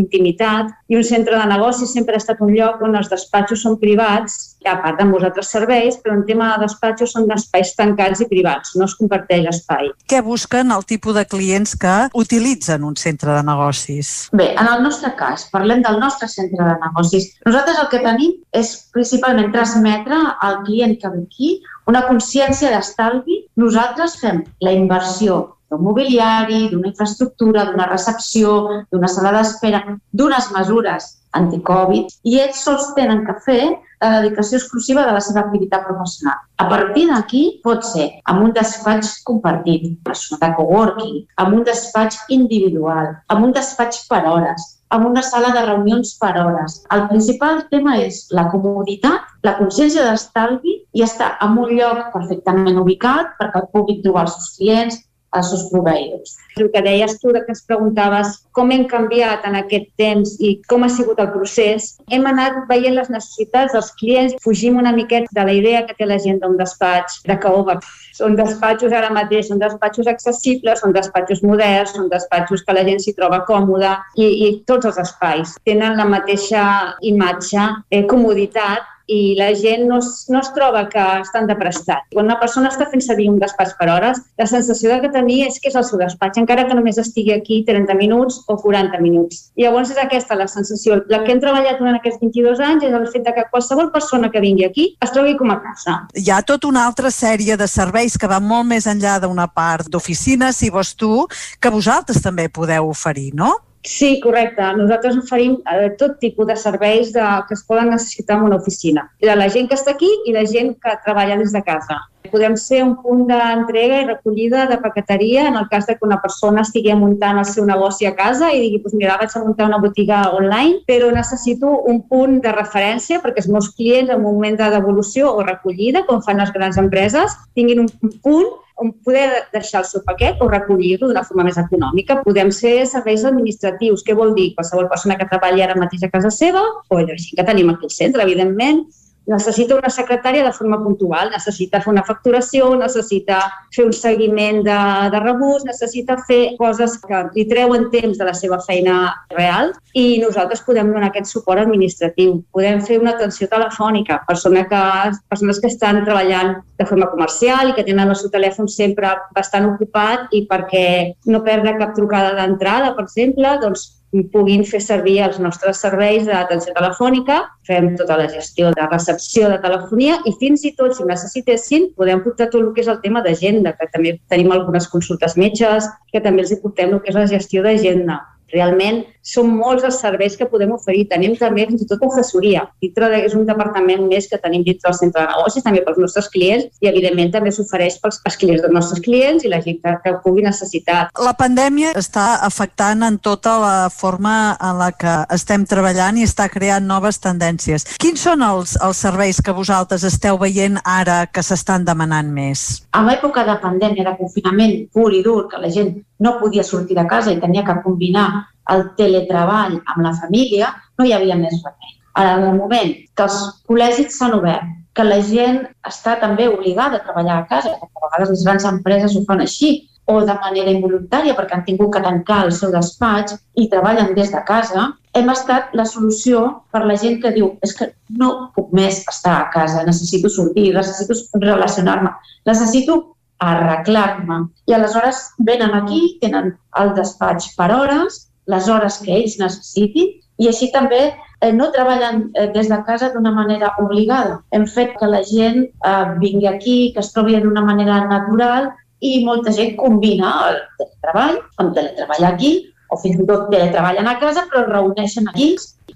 intimitat, 0.00 0.72
i 0.88 0.96
un 0.96 1.04
centre 1.04 1.36
de 1.36 1.48
negoci 1.52 1.88
sempre 1.90 2.16
ha 2.16 2.22
estat 2.22 2.40
un 2.40 2.54
lloc 2.56 2.80
on 2.86 2.96
els 2.96 3.12
despatxos 3.12 3.66
són 3.66 3.76
privats 3.82 4.55
a 4.64 4.76
part 4.82 4.98
de 4.98 5.06
molts 5.08 5.26
altres 5.28 5.50
serveis, 5.52 5.98
però 6.02 6.16
en 6.16 6.24
tema 6.28 6.48
de 6.54 6.64
despatxos 6.64 7.12
són 7.14 7.30
espais 7.34 7.74
tancats 7.78 8.22
i 8.24 8.28
privats, 8.30 8.74
no 8.78 8.88
es 8.88 8.96
comparteix 8.98 9.44
l'espai. 9.44 9.90
Què 10.10 10.22
busquen 10.24 10.72
el 10.74 10.86
tipus 10.88 11.14
de 11.18 11.26
clients 11.28 11.76
que 11.78 11.96
utilitzen 12.18 12.86
un 12.86 12.96
centre 12.96 13.34
de 13.36 13.42
negocis? 13.46 14.14
Bé, 14.32 14.52
en 14.54 14.70
el 14.72 14.82
nostre 14.82 15.12
cas, 15.18 15.46
parlem 15.52 15.84
del 15.84 16.00
nostre 16.02 16.28
centre 16.32 16.64
de 16.64 16.76
negocis. 16.82 17.32
Nosaltres 17.46 17.82
el 17.82 17.90
que 17.92 18.02
tenim 18.06 18.36
és 18.56 18.72
principalment 18.94 19.52
transmetre 19.54 20.18
al 20.40 20.62
client 20.66 20.96
que 21.02 21.12
ve 21.12 21.26
aquí 21.26 21.52
una 21.86 22.06
consciència 22.08 22.72
d'estalvi. 22.72 23.44
Nosaltres 23.60 24.18
fem 24.22 24.42
la 24.64 24.74
inversió 24.74 25.42
d'un 25.70 25.82
mobiliari, 25.82 26.68
d'una 26.70 26.92
infraestructura, 26.92 27.66
d'una 27.66 27.88
recepció, 27.90 28.84
d'una 28.92 29.10
sala 29.10 29.32
d'espera, 29.36 29.82
d'unes 30.12 30.50
mesures 30.54 31.12
anticovid, 31.36 32.12
i 32.24 32.38
ells 32.40 32.62
sols 32.64 32.92
tenen 32.96 33.24
que 33.26 33.34
fer 33.44 33.62
la 34.02 34.20
dedicació 34.20 34.58
exclusiva 34.60 35.06
de 35.06 35.14
la 35.16 35.22
seva 35.24 35.42
activitat 35.46 35.86
professional. 35.88 36.38
A 36.62 36.68
partir 36.68 37.06
d'aquí 37.10 37.42
pot 37.64 37.84
ser 37.84 38.08
amb 38.30 38.44
un 38.46 38.54
despatx 38.56 39.22
compartit, 39.28 39.88
de 40.06 40.50
coworking, 40.56 41.20
amb 41.42 41.58
un 41.60 41.64
despatx 41.64 42.24
individual, 42.28 43.14
amb 43.28 43.48
un 43.48 43.54
despatx 43.56 44.06
per 44.10 44.24
hores, 44.28 44.72
amb 44.90 45.06
una 45.08 45.22
sala 45.22 45.50
de 45.54 45.64
reunions 45.66 46.14
per 46.20 46.34
hores. 46.40 46.78
El 46.94 47.06
principal 47.10 47.64
tema 47.70 47.96
és 48.02 48.26
la 48.30 48.46
comoditat, 48.52 49.26
la 49.46 49.56
consciència 49.58 50.04
d'estalvi 50.06 50.76
i 50.94 51.02
estar 51.06 51.32
en 51.44 51.58
un 51.62 51.74
lloc 51.78 52.12
perfectament 52.14 52.78
ubicat 52.82 53.34
perquè 53.40 53.62
el 53.64 53.70
públic 53.74 54.04
trobar 54.04 54.26
els 54.26 54.36
seus 54.36 54.54
clients, 54.58 55.00
als 55.36 55.52
seus 55.52 55.66
proveïdors. 55.70 56.36
El 56.56 56.70
que 56.72 56.82
deies 56.82 57.18
tu, 57.20 57.32
que 57.36 57.52
es 57.52 57.62
preguntaves 57.68 58.32
com 58.56 58.72
hem 58.72 58.86
canviat 58.88 59.44
en 59.44 59.58
aquest 59.58 59.90
temps 60.00 60.32
i 60.40 60.54
com 60.70 60.86
ha 60.86 60.90
sigut 60.92 61.20
el 61.20 61.28
procés, 61.34 61.92
hem 62.10 62.24
anat 62.30 62.62
veient 62.70 62.96
les 62.96 63.10
necessitats 63.12 63.76
dels 63.76 63.92
clients, 64.00 64.36
fugim 64.42 64.80
una 64.80 64.94
miqueta 64.96 65.28
de 65.36 65.44
la 65.44 65.56
idea 65.58 65.84
que 65.86 65.96
té 65.98 66.08
la 66.08 66.18
gent 66.22 66.40
d'un 66.40 66.56
despatx 66.56 67.20
de 67.28 67.36
caoba. 67.42 67.78
Són 68.16 68.36
despatxos 68.38 68.96
ara 68.96 69.12
mateix, 69.12 69.50
són 69.50 69.60
despatxos 69.60 70.08
accessibles, 70.08 70.80
són 70.80 70.96
despatxos 70.96 71.44
moderns, 71.44 71.92
són 71.92 72.08
despatxos 72.12 72.64
que 72.64 72.76
la 72.76 72.86
gent 72.88 73.02
s'hi 73.04 73.16
troba 73.18 73.44
còmoda 73.48 73.98
i, 74.16 74.24
i 74.24 74.52
tots 74.68 74.88
els 74.88 75.00
espais 75.04 75.56
tenen 75.68 76.00
la 76.00 76.08
mateixa 76.08 76.64
imatge, 77.04 77.68
eh, 77.90 78.04
comoditat 78.08 78.95
i 79.06 79.36
la 79.38 79.52
gent 79.54 79.86
no 79.88 79.98
es, 80.02 80.26
no 80.28 80.40
es 80.40 80.50
troba 80.54 80.86
que 80.90 81.02
estan 81.20 81.46
de 81.46 81.56
prestat. 81.58 82.06
Quan 82.12 82.26
una 82.26 82.38
persona 82.40 82.70
està 82.72 82.88
fent 82.90 83.02
servir 83.04 83.28
un 83.30 83.38
despatx 83.42 83.76
per 83.78 83.88
hores, 83.92 84.20
la 84.38 84.48
sensació 84.50 84.96
que 85.02 85.10
tenia 85.14 85.46
és 85.50 85.58
que 85.62 85.70
és 85.70 85.78
el 85.78 85.86
seu 85.86 86.00
despatx, 86.00 86.40
encara 86.42 86.66
que 86.66 86.76
només 86.78 86.98
estigui 86.98 87.34
aquí 87.34 87.62
30 87.66 87.94
minuts 87.98 88.40
o 88.48 88.56
40 88.60 89.00
minuts. 89.02 89.50
Llavors 89.60 89.92
és 89.94 90.00
aquesta 90.02 90.38
la 90.38 90.48
sensació. 90.50 91.00
La 91.12 91.22
que 91.24 91.34
hem 91.34 91.42
treballat 91.42 91.80
durant 91.80 91.98
aquests 91.98 92.20
22 92.22 92.62
anys 92.70 92.88
és 92.88 92.96
el 92.96 93.06
fet 93.12 93.26
de 93.26 93.34
que 93.36 93.46
qualsevol 93.52 93.92
persona 93.94 94.30
que 94.32 94.42
vingui 94.42 94.66
aquí 94.66 94.88
es 95.02 95.14
trobi 95.14 95.36
com 95.38 95.52
a 95.54 95.60
casa. 95.62 96.00
Hi 96.16 96.30
ha 96.30 96.42
tota 96.46 96.70
una 96.70 96.86
altra 96.86 97.12
sèrie 97.14 97.56
de 97.56 97.68
serveis 97.70 98.18
que 98.18 98.30
van 98.30 98.44
molt 98.46 98.68
més 98.68 98.88
enllà 98.90 99.18
d'una 99.22 99.46
part 99.46 99.90
d'oficina, 99.90 100.52
si 100.52 100.70
vols 100.70 100.94
tu, 100.98 101.26
que 101.60 101.72
vosaltres 101.72 102.22
també 102.24 102.48
podeu 102.48 102.90
oferir, 102.90 103.32
no? 103.34 103.54
Sí, 103.86 104.18
correcte. 104.20 104.66
Nosaltres 104.74 105.16
oferim 105.20 105.60
eh, 105.70 105.92
tot 105.98 106.16
tipus 106.18 106.48
de 106.48 106.56
serveis 106.58 107.12
de, 107.14 107.22
que 107.46 107.54
es 107.54 107.62
poden 107.68 107.92
necessitar 107.94 108.40
en 108.40 108.48
una 108.48 108.58
oficina. 108.58 109.04
De 109.22 109.36
la 109.38 109.46
gent 109.48 109.70
que 109.70 109.78
està 109.78 109.94
aquí 109.94 110.10
i 110.26 110.34
la 110.34 110.42
gent 110.50 110.74
que 110.82 110.94
treballa 111.04 111.38
des 111.38 111.54
de 111.54 111.62
casa. 111.62 112.00
Podem 112.30 112.56
ser 112.60 112.82
un 112.84 112.96
punt 113.02 113.24
d'entrega 113.28 114.02
i 114.02 114.06
recollida 114.08 114.66
de 114.70 114.78
paqueteria 114.82 115.46
en 115.50 115.56
el 115.60 115.68
cas 115.70 115.86
de 115.86 115.96
que 115.96 116.06
una 116.06 116.20
persona 116.22 116.64
estigui 116.66 116.94
muntant 116.98 117.40
el 117.40 117.48
seu 117.48 117.66
negoci 117.68 118.06
a 118.06 118.14
casa 118.18 118.52
i 118.52 118.60
digui, 118.64 118.82
pues 118.84 118.94
mira, 118.94 119.16
vaig 119.20 119.32
a 119.34 119.44
muntar 119.44 119.70
una 119.70 119.80
botiga 119.82 120.22
online, 120.34 120.82
però 120.86 121.10
necessito 121.14 121.72
un 121.92 122.02
punt 122.10 122.40
de 122.44 122.52
referència 122.52 123.22
perquè 123.24 123.44
els 123.44 123.50
meus 123.52 123.72
clients 123.78 124.12
en 124.12 124.22
moment 124.22 124.58
de 124.58 124.70
devolució 124.76 125.32
o 125.32 125.42
recollida, 125.46 126.04
com 126.06 126.22
fan 126.22 126.42
les 126.42 126.52
grans 126.54 126.78
empreses, 126.82 127.34
tinguin 127.54 127.86
un 127.86 128.14
punt 128.22 128.54
on 128.76 128.92
poder 129.04 129.48
deixar 129.52 129.80
el 129.80 129.88
seu 129.88 130.02
paquet 130.04 130.40
o 130.44 130.48
recollir-lo 130.52 131.08
d'una 131.08 131.24
forma 131.24 131.46
més 131.48 131.56
econòmica. 131.60 132.20
Podem 132.26 132.50
ser 132.52 132.74
serveis 132.90 133.24
administratius. 133.24 134.04
Què 134.04 134.16
vol 134.16 134.34
dir? 134.36 134.50
Qualsevol 134.58 134.90
persona 134.92 135.16
que 135.16 135.28
treballi 135.30 135.64
ara 135.64 135.78
mateix 135.80 136.04
a 136.04 136.12
casa 136.12 136.30
seva 136.30 136.60
o 136.60 137.00
la 137.00 137.16
gent 137.16 137.40
que 137.40 137.46
tenim 137.48 137.72
aquí 137.72 137.88
al 137.88 137.94
centre, 137.96 138.26
evidentment, 138.28 138.84
necessita 139.26 139.76
una 139.76 139.90
secretària 139.90 140.44
de 140.46 140.52
forma 140.54 140.78
puntual, 140.82 141.30
necessita 141.34 141.80
fer 141.82 141.92
una 141.92 142.04
facturació, 142.06 142.70
necessita 142.78 143.40
fer 143.74 143.86
un 143.86 143.94
seguiment 143.96 144.62
de, 144.66 144.78
de 145.12 145.22
rebuts, 145.22 145.66
necessita 145.66 146.18
fer 146.28 146.40
coses 146.60 146.96
que 147.02 147.22
li 147.34 147.46
treuen 147.50 147.88
temps 147.94 148.18
de 148.18 148.28
la 148.28 148.34
seva 148.38 148.60
feina 148.66 148.98
real 149.34 149.72
i 149.96 150.20
nosaltres 150.22 150.62
podem 150.66 150.92
donar 150.92 151.10
aquest 151.10 151.32
suport 151.32 151.64
administratiu. 151.64 152.38
Podem 152.54 152.80
fer 152.86 153.00
una 153.02 153.16
atenció 153.16 153.50
telefònica, 153.50 154.20
persona 154.28 154.66
que, 154.70 154.82
persones 155.30 155.60
que 155.60 155.72
estan 155.72 156.04
treballant 156.04 156.56
de 156.78 156.86
forma 156.86 157.10
comercial 157.10 157.70
i 157.70 157.76
que 157.76 157.86
tenen 157.86 158.12
el 158.12 158.18
seu 158.18 158.30
telèfon 158.30 158.68
sempre 158.70 159.14
bastant 159.34 159.70
ocupat 159.72 160.32
i 160.36 160.44
perquè 160.48 160.86
no 161.32 161.42
perdre 161.46 161.78
cap 161.80 161.94
trucada 161.96 162.34
d'entrada, 162.36 162.94
per 162.94 163.06
exemple, 163.08 163.56
doncs 163.62 163.88
puguin 164.32 164.64
fer 164.68 164.80
servir 164.84 165.18
els 165.24 165.38
nostres 165.42 165.80
serveis 165.82 166.26
d'atenció 166.28 166.74
telefònica, 166.76 167.38
fem 167.66 167.92
tota 167.98 168.18
la 168.20 168.28
gestió 168.32 168.70
de 168.76 168.86
recepció 168.90 169.50
de 169.52 169.58
telefonia 169.62 170.20
i 170.24 170.34
fins 170.40 170.64
i 170.64 170.72
tot, 170.78 170.94
si 170.96 171.06
necessitessin, 171.08 171.90
podem 171.96 172.22
portar 172.24 172.50
tot 172.52 172.62
el 172.62 172.72
que 172.74 172.84
és 172.84 172.92
el 172.92 173.00
tema 173.02 173.22
d'agenda, 173.24 173.74
que 173.78 173.90
també 173.92 174.16
tenim 174.32 174.52
algunes 174.54 174.88
consultes 174.92 175.36
metges, 175.36 175.90
que 176.12 176.22
també 176.22 176.44
els 176.44 176.54
hi 176.54 176.60
portem 176.62 176.94
el 176.94 177.02
que 177.02 177.12
és 177.12 177.18
la 177.18 177.28
gestió 177.30 177.64
d'agenda. 177.66 178.20
Realment 178.52 179.02
són 179.26 179.50
molts 179.58 179.84
els 179.86 179.98
serveis 180.00 180.36
que 180.38 180.46
podem 180.50 180.72
oferir. 180.76 181.06
Tenim 181.10 181.34
també 181.38 181.66
fins 181.66 181.82
i 181.82 181.88
tot 181.90 182.04
assessoria. 182.06 182.66
Dintre 182.82 183.10
de, 183.12 183.22
és 183.26 183.34
un 183.34 183.46
departament 183.48 184.06
més 184.06 184.28
que 184.30 184.38
tenim 184.42 184.62
dintre 184.66 184.90
del 184.90 184.98
centre 184.98 185.24
de 185.24 185.34
negocis, 185.34 185.64
també 185.66 185.82
pels 185.84 185.98
nostres 186.00 186.30
clients 186.32 186.68
i 186.84 186.90
evidentment 186.90 187.32
també 187.34 187.52
s'ofereix 187.54 187.98
pels, 188.02 188.20
pels 188.22 188.38
clients 188.40 188.62
dels 188.62 188.74
nostres 188.76 189.02
clients 189.02 189.44
i 189.44 189.52
la 189.52 189.60
gent 189.64 189.80
que, 189.82 189.96
que 190.04 190.14
ho 190.14 190.20
pugui 190.24 190.46
necessitar. 190.46 191.08
La 191.18 191.34
pandèmia 191.38 191.92
està 191.98 192.26
afectant 192.46 193.02
en 193.06 193.18
tota 193.18 193.56
la 193.62 193.74
forma 193.92 194.56
en 194.62 194.78
la 194.80 194.92
que 194.94 195.18
estem 195.34 195.66
treballant 195.66 196.20
i 196.20 196.26
està 196.28 196.48
creant 196.52 196.86
noves 196.86 197.18
tendències. 197.22 197.88
Quins 198.02 198.22
són 198.28 198.44
els, 198.46 198.76
els 198.82 199.02
serveis 199.02 199.42
que 199.42 199.54
vosaltres 199.56 200.06
esteu 200.06 200.38
veient 200.38 200.78
ara 200.84 201.24
que 201.26 201.42
s'estan 201.42 201.86
demanant 201.86 202.30
més? 202.32 202.66
En 202.96 203.08
l'època 203.10 203.44
de 203.48 203.56
pandèmia, 203.62 204.06
de 204.06 204.16
confinament 204.18 204.76
pur 204.94 205.10
i 205.14 205.22
dur, 205.24 205.46
que 205.50 205.60
la 205.60 205.72
gent 205.72 205.96
no 206.22 206.38
podia 206.40 206.64
sortir 206.64 206.96
de 206.96 207.04
casa 207.10 207.32
i 207.32 207.40
tenia 207.42 207.64
que 207.66 207.74
combinar 207.84 208.28
el 208.72 208.88
teletreball 208.98 209.78
amb 209.78 210.00
la 210.04 210.14
família, 210.20 210.72
no 210.98 211.06
hi 211.06 211.14
havia 211.16 211.38
més 211.38 211.56
remei. 211.62 211.94
Ara, 212.16 212.36
en 212.38 212.46
el 212.50 212.56
moment 212.56 212.94
que 213.16 213.26
els 213.26 213.36
col·legis 213.68 214.16
s'han 214.16 214.38
obert, 214.38 214.72
que 214.96 215.04
la 215.04 215.18
gent 215.20 215.60
està 215.84 216.16
també 216.20 216.46
obligada 216.48 216.98
a 216.98 217.04
treballar 217.04 217.42
a 217.42 217.48
casa, 217.50 217.74
perquè 217.76 218.00
a 218.00 218.06
vegades 218.06 218.32
les 218.32 218.44
grans 218.46 218.68
empreses 218.70 219.16
ho 219.16 219.24
fan 219.28 219.44
així, 219.44 219.74
o 220.06 220.20
de 220.22 220.34
manera 220.38 220.70
involuntària 220.70 221.34
perquè 221.34 221.56
han 221.56 221.64
tingut 221.66 221.96
que 221.96 222.02
tancar 222.04 222.44
el 222.46 222.52
seu 222.54 222.70
despatx 222.70 223.34
i 223.58 223.66
treballen 223.72 224.14
des 224.14 224.30
de 224.30 224.42
casa, 224.46 224.86
hem 225.18 225.32
estat 225.32 225.74
la 225.74 225.86
solució 225.88 226.42
per 226.72 226.84
la 226.86 226.96
gent 227.02 227.18
que 227.22 227.32
diu 227.34 227.50
és 227.66 227.74
que 227.74 227.90
no 228.20 228.30
puc 228.54 228.70
més 228.76 229.02
estar 229.10 229.34
a 229.40 229.48
casa, 229.54 229.82
necessito 229.88 230.30
sortir, 230.30 230.68
necessito 230.76 231.16
relacionar-me, 231.42 232.12
necessito 232.46 233.00
arreglar-me. 233.42 234.44
I 234.70 234.76
aleshores 234.78 235.24
venen 235.48 235.74
aquí, 235.74 236.18
tenen 236.22 236.54
el 236.80 236.94
despatx 236.96 237.50
per 237.58 237.72
hores, 237.74 238.22
les 238.52 238.68
hores 238.68 239.00
que 239.02 239.14
ells 239.18 239.38
necessitin 239.40 240.12
i 240.38 240.48
així 240.50 240.68
també 240.72 241.02
eh, 241.08 241.52
no 241.52 241.70
treballen 241.74 242.26
eh, 242.34 242.48
des 242.54 242.68
de 242.72 242.78
casa 242.86 243.10
d'una 243.12 243.32
manera 243.34 243.72
obligada. 243.82 244.40
Hem 244.52 244.66
fet 244.66 244.94
que 245.00 245.08
la 245.10 245.22
gent 245.26 245.62
eh, 245.64 246.04
vingui 246.22 246.48
aquí, 246.50 246.78
que 246.94 247.02
es 247.04 247.12
trobi 247.14 247.38
d'una 247.40 247.64
manera 247.64 248.02
natural 248.06 248.70
i 249.04 249.24
molta 249.24 249.52
gent 249.52 249.76
combina 249.76 250.32
el 250.48 250.60
teletreball 250.78 251.38
amb 251.60 251.74
teletreball 251.76 252.30
aquí 252.30 252.52
o 252.90 253.00
fins 253.02 253.18
i 253.22 253.26
tot 253.26 253.48
teletreballen 253.52 254.06
a 254.10 254.18
casa 254.20 254.46
però 254.50 254.64
es 254.64 254.70
reuneixen 254.72 255.32
aquí 255.32 255.54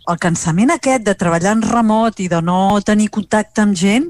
el 0.09 0.19
cansament 0.19 0.71
aquest 0.73 1.05
de 1.07 1.15
treballar 1.19 1.53
en 1.57 1.63
remot 1.63 2.21
i 2.23 2.29
de 2.31 2.41
no 2.43 2.81
tenir 2.87 3.11
contacte 3.13 3.63
amb 3.63 3.77
gent, 3.77 4.07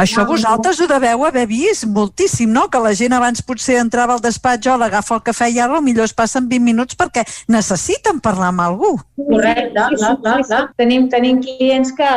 això 0.00 0.24
vosaltres 0.28 0.80
ho 0.80 0.88
deveu 0.90 1.24
haver 1.26 1.44
vist 1.50 1.86
moltíssim, 1.90 2.52
no? 2.54 2.66
Que 2.72 2.80
la 2.82 2.94
gent 2.96 3.14
abans 3.16 3.42
potser 3.44 3.76
entrava 3.82 4.16
al 4.16 4.22
despatx 4.24 4.70
o 4.72 4.78
l'agafa 4.80 5.18
el 5.18 5.24
cafè 5.28 5.50
i 5.52 5.60
ara 5.60 5.82
millor 5.84 6.08
es 6.08 6.16
passen 6.16 6.48
20 6.50 6.64
minuts 6.64 6.98
perquè 6.98 7.26
necessiten 7.48 8.22
parlar 8.24 8.52
amb 8.52 8.64
algú. 8.64 8.94
Correcte, 9.20 9.90
clar, 9.98 10.14
clar, 10.22 10.38
clar. 10.48 10.64
Tenim, 10.80 11.10
tenim 11.12 11.42
clients 11.44 11.92
que 11.98 12.10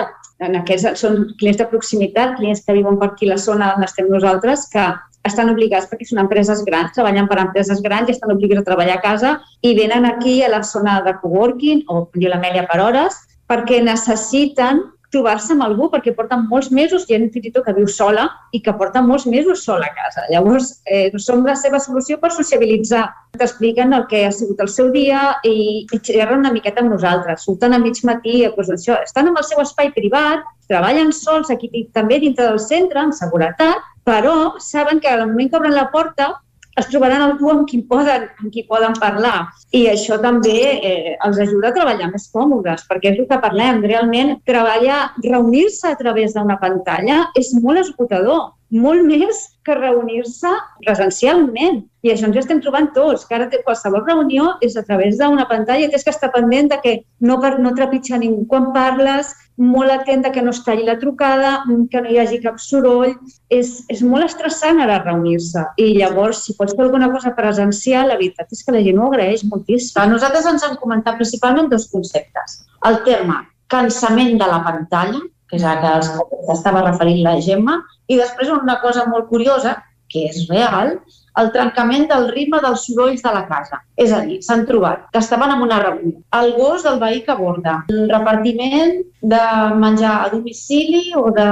en 0.45 0.59
aquests 0.59 1.01
són 1.01 1.23
clients 1.39 1.59
de 1.59 1.67
proximitat, 1.69 2.37
clients 2.37 2.63
que 2.63 2.77
viuen 2.77 2.99
per 3.01 3.11
aquí 3.11 3.29
la 3.29 3.39
zona 3.41 3.73
on 3.75 3.85
estem 3.85 4.09
nosaltres, 4.13 4.67
que 4.71 4.85
estan 5.25 5.49
obligats 5.51 5.87
perquè 5.89 6.07
són 6.07 6.21
empreses 6.23 6.63
grans, 6.67 6.93
treballen 6.95 7.27
per 7.27 7.39
empreses 7.41 7.81
grans 7.83 8.09
i 8.09 8.15
estan 8.15 8.33
obligats 8.35 8.61
a 8.61 8.67
treballar 8.67 8.99
a 8.99 9.03
casa 9.03 9.37
i 9.61 9.73
venen 9.77 10.05
aquí 10.05 10.41
a 10.43 10.51
la 10.53 10.61
zona 10.63 10.99
de 11.05 11.15
coworking 11.21 11.85
o 11.87 12.05
com 12.05 12.21
diu 12.21 12.31
l'Amèlia 12.31 12.67
per 12.69 12.79
hores 12.83 13.17
perquè 13.47 13.81
necessiten 13.83 14.83
trobar-se 15.11 15.53
amb 15.55 15.63
algú 15.63 15.87
perquè 15.91 16.11
porten 16.15 16.45
molts 16.51 16.67
mesos, 16.73 17.05
gent 17.07 17.29
fins 17.31 17.47
i 17.47 17.51
tot 17.55 17.65
que 17.65 17.75
viu 17.77 17.87
sola 17.87 18.27
i 18.51 18.59
que 18.63 18.73
porta 18.79 19.01
molts 19.03 19.25
mesos 19.29 19.63
sola 19.63 19.87
a 19.87 19.95
casa. 19.95 20.25
Llavors, 20.31 20.81
eh, 20.85 21.11
som 21.23 21.45
la 21.47 21.55
seva 21.55 21.79
solució 21.79 22.19
per 22.19 22.33
sociabilitzar. 22.35 23.05
T'expliquen 23.39 23.93
el 23.93 24.07
que 24.11 24.25
ha 24.27 24.31
sigut 24.35 24.59
el 24.63 24.67
seu 24.67 24.91
dia 24.91 25.37
i, 25.47 25.85
i 25.87 25.99
xerren 25.99 26.43
una 26.43 26.51
miqueta 26.51 26.83
amb 26.83 26.91
nosaltres. 26.91 27.45
Surten 27.47 27.73
a 27.73 27.79
mig 27.79 28.01
matí, 28.03 28.41
doncs 28.55 28.73
això, 28.75 28.99
estan 29.03 29.31
en 29.31 29.37
el 29.37 29.47
seu 29.47 29.61
espai 29.63 29.93
privat, 29.95 30.43
treballen 30.67 31.13
sols 31.15 31.51
aquí 31.53 31.87
també 31.95 32.19
dintre 32.19 32.49
del 32.49 32.59
centre, 32.59 32.99
amb 32.99 33.15
seguretat, 33.15 33.93
però 34.07 34.55
saben 34.63 35.01
que 35.03 35.11
al 35.11 35.25
moment 35.27 35.51
que 35.51 35.59
obren 35.59 35.75
la 35.75 35.89
porta 35.91 36.31
es 36.77 36.87
trobaran 36.91 37.23
algú 37.25 37.49
amb 37.51 37.65
qui 37.67 37.81
poden, 37.89 38.27
amb 38.37 38.51
qui 38.53 38.63
poden 38.69 38.93
parlar. 39.01 39.47
I 39.73 39.87
això 39.91 40.19
també 40.21 40.57
eh, 40.77 41.15
els 41.25 41.39
ajuda 41.41 41.71
a 41.71 41.75
treballar 41.75 42.11
més 42.11 42.27
còmodes, 42.33 42.85
perquè 42.89 43.13
és 43.13 43.23
el 43.23 43.27
que 43.29 43.39
parlem. 43.41 43.81
Realment, 43.83 44.35
treballar, 44.47 44.99
reunir-se 45.25 45.89
a 45.89 45.97
través 45.97 46.37
d'una 46.37 46.59
pantalla 46.61 47.23
és 47.39 47.49
molt 47.63 47.81
esgotador, 47.81 48.51
molt 48.69 49.03
més 49.07 49.41
que 49.65 49.75
reunir-se 49.79 50.53
presencialment. 50.85 51.81
I 52.05 52.13
això 52.13 52.29
ens 52.29 52.37
estem 52.43 52.61
trobant 52.61 52.91
tots, 52.93 53.25
que 53.25 53.35
ara 53.35 53.49
qualsevol 53.65 54.05
reunió 54.05 54.53
és 54.61 54.77
a 54.77 54.85
través 54.85 55.17
d'una 55.17 55.47
pantalla, 55.49 55.89
tens 55.89 56.05
que 56.05 56.13
estar 56.13 56.29
pendent 56.35 56.69
de 56.75 56.79
que 56.83 56.95
no, 57.25 57.41
no 57.41 57.75
trepitja 57.75 58.21
ningú 58.21 58.45
quan 58.51 58.69
parles, 58.75 59.33
molt 59.57 59.91
atenta 59.91 60.31
que 60.31 60.41
no 60.41 60.51
es 60.53 60.61
talli 60.65 60.85
la 60.85 60.97
trucada, 61.01 61.63
que 61.91 62.01
no 62.01 62.11
hi 62.11 62.19
hagi 62.21 62.39
cap 62.43 62.59
soroll. 62.61 63.15
És, 63.49 63.83
és 63.89 64.03
molt 64.05 64.27
estressant 64.27 64.81
ara 64.83 65.01
reunir-se. 65.03 65.65
I 65.81 65.91
llavors, 65.97 66.43
si 66.45 66.55
pots 66.57 66.77
fer 66.77 66.85
alguna 66.85 67.09
cosa 67.13 67.33
presencial, 67.37 68.11
la 68.11 68.19
veritat 68.19 68.53
és 68.53 68.63
que 68.63 68.75
la 68.75 68.83
gent 68.85 69.01
ho 69.01 69.09
agraeix 69.09 69.45
moltíssim. 69.49 69.97
A 70.01 70.07
nosaltres 70.09 70.47
ens 70.53 70.65
han 70.67 70.77
comentat 70.81 71.17
principalment 71.19 71.71
dos 71.73 71.89
conceptes. 71.91 72.61
El 72.87 73.01
terme 73.07 73.41
cansament 73.71 74.37
de 74.39 74.47
la 74.47 74.61
pantalla, 74.63 75.21
que 75.49 75.57
és 75.57 75.63
a 75.63 75.77
que 75.81 76.53
estava 76.53 76.83
referint 76.85 77.23
la 77.23 77.37
Gemma, 77.43 77.79
i 78.07 78.17
després 78.19 78.51
una 78.51 78.77
cosa 78.83 79.05
molt 79.09 79.29
curiosa, 79.31 79.77
que 80.11 80.27
és 80.29 80.45
real, 80.51 80.97
el 81.41 81.51
trencament 81.53 82.07
del 82.09 82.29
ritme 82.31 82.59
dels 82.63 82.85
sorolls 82.87 83.23
de 83.23 83.33
la 83.33 83.43
casa. 83.49 83.81
És 83.95 84.13
a 84.13 84.21
dir, 84.25 84.39
s'han 84.45 84.65
trobat 84.69 85.05
que 85.13 85.21
estaven 85.21 85.53
en 85.53 85.63
una 85.65 85.79
reunió. 85.83 86.21
El 86.39 86.53
gos 86.57 86.85
del 86.87 86.99
veí 87.01 87.21
que 87.25 87.33
aborda, 87.33 87.83
el 87.93 88.09
repartiment 88.09 88.97
de 89.21 89.43
menjar 89.83 90.15
a 90.23 90.29
domicili 90.33 91.11
o 91.17 91.29
de, 91.35 91.47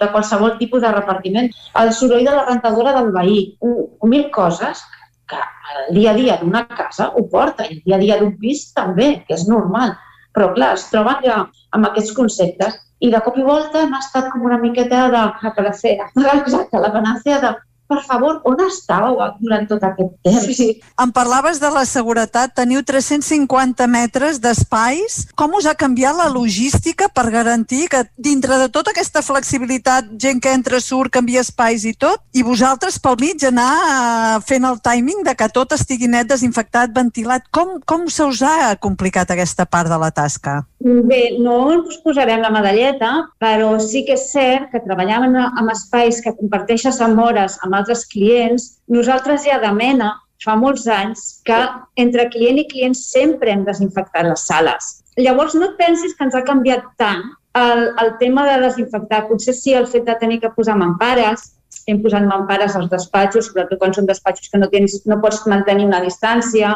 de 0.00 0.10
qualsevol 0.12 0.56
tipus 0.58 0.82
de 0.82 0.92
repartiment, 0.94 1.50
el 1.82 1.92
soroll 1.92 2.24
de 2.24 2.34
la 2.34 2.46
rentadora 2.46 2.94
del 3.00 3.12
veí, 3.12 3.40
mil 4.02 4.30
coses 4.30 4.84
que 5.28 5.38
el 5.76 5.94
dia 5.94 6.12
a 6.12 6.16
dia 6.16 6.36
d'una 6.40 6.66
casa 6.68 7.10
ho 7.14 7.26
porta, 7.28 7.66
i 7.68 7.78
el 7.78 7.84
dia 7.84 7.96
a 7.96 8.02
dia 8.04 8.18
d'un 8.20 8.36
pis 8.40 8.70
també, 8.76 9.18
que 9.26 9.36
és 9.36 9.48
normal. 9.48 9.96
Però, 10.32 10.52
clar, 10.54 10.74
es 10.78 10.86
troben 10.92 11.24
ja 11.24 11.42
amb 11.74 11.88
aquests 11.88 12.14
conceptes 12.16 12.78
i 13.04 13.10
de 13.12 13.20
cop 13.22 13.36
i 13.38 13.44
volta 13.46 13.82
hem 13.84 13.94
estat 13.98 14.30
com 14.32 14.46
una 14.46 14.58
miqueta 14.58 15.06
de 15.12 15.22
la 15.22 15.52
panacea. 15.56 16.08
Exacte, 16.38 16.80
la 16.82 16.92
panacea 16.94 17.40
de 17.44 17.52
per 17.88 18.02
favor, 18.04 18.42
on 18.46 18.60
estàveu 18.66 19.16
durant 19.40 19.64
tot 19.68 19.84
aquest 19.88 20.12
temps? 20.26 20.44
Sí, 20.44 20.54
sí. 20.54 20.68
Em 21.00 21.12
parlaves 21.14 21.60
de 21.62 21.70
la 21.72 21.84
seguretat, 21.88 22.52
teniu 22.58 22.82
350 22.84 23.88
metres 23.88 24.40
d'espais. 24.44 25.22
Com 25.38 25.56
us 25.56 25.66
ha 25.66 25.74
canviat 25.78 26.16
la 26.18 26.28
logística 26.28 27.08
per 27.08 27.28
garantir 27.32 27.86
que 27.88 28.04
dintre 28.16 28.60
de 28.60 28.68
tota 28.72 28.92
aquesta 28.92 29.24
flexibilitat, 29.24 30.12
gent 30.20 30.42
que 30.44 30.52
entra, 30.52 30.82
surt, 30.84 31.12
canvia 31.16 31.40
espais 31.40 31.86
i 31.88 31.94
tot, 31.96 32.20
i 32.36 32.44
vosaltres 32.44 33.00
pel 33.00 33.16
mig 33.22 33.42
anar 33.48 33.72
eh, 33.78 34.38
fent 34.46 34.68
el 34.68 34.80
timing 34.84 35.24
de 35.24 35.34
que 35.38 35.48
tot 35.52 35.72
estigui 35.76 36.10
net, 36.12 36.28
desinfectat, 36.28 36.92
ventilat. 36.94 37.48
Com, 37.54 37.78
com 37.88 38.06
se 38.12 38.26
us 38.28 38.44
ha 38.44 38.74
complicat 38.76 39.32
aquesta 39.32 39.64
part 39.64 39.88
de 39.88 39.98
la 39.98 40.12
tasca? 40.12 40.60
Bé, 40.78 41.38
no 41.42 41.56
ens 41.74 41.96
posarem 42.04 42.44
la 42.44 42.52
medalleta, 42.54 43.10
però 43.42 43.72
sí 43.82 44.04
que 44.06 44.14
és 44.14 44.28
cert 44.30 44.68
que 44.70 44.82
treballam 44.84 45.34
amb 45.38 45.72
espais 45.72 46.20
que 46.22 46.36
comparteixes 46.36 47.00
amb 47.02 47.18
hores 47.24 47.56
amb 47.66 47.77
altres 47.78 48.04
clients, 48.10 48.70
nosaltres 48.90 49.46
ja 49.46 49.60
de 49.62 49.72
mena 49.74 50.12
fa 50.44 50.54
molts 50.56 50.86
anys 50.90 51.40
que 51.46 51.58
entre 51.98 52.28
client 52.32 52.60
i 52.62 52.66
client 52.70 52.96
sempre 52.96 53.50
hem 53.52 53.64
desinfectat 53.66 54.28
les 54.28 54.46
sales. 54.46 54.90
Llavors 55.18 55.56
no 55.58 55.66
et 55.72 55.78
pensis 55.80 56.14
que 56.14 56.26
ens 56.28 56.36
ha 56.38 56.44
canviat 56.46 56.84
tant 57.00 57.24
el, 57.58 57.88
el 58.02 58.12
tema 58.20 58.44
de 58.46 58.60
desinfectar. 58.62 59.24
Potser 59.28 59.54
sí 59.56 59.74
el 59.74 59.88
fet 59.90 60.06
de 60.06 60.14
tenir 60.20 60.38
que 60.44 60.52
posar 60.54 60.76
mampares, 60.78 61.54
hem 61.90 62.02
posat 62.04 62.26
mampares 62.28 62.76
als 62.78 62.90
despatxos, 62.92 63.50
sobretot 63.50 63.80
quan 63.80 63.94
són 63.96 64.06
despatxos 64.06 64.52
que 64.52 64.60
no, 64.60 64.68
tens, 64.72 65.00
no 65.08 65.18
pots 65.24 65.42
mantenir 65.50 65.88
una 65.88 66.02
distància. 66.04 66.74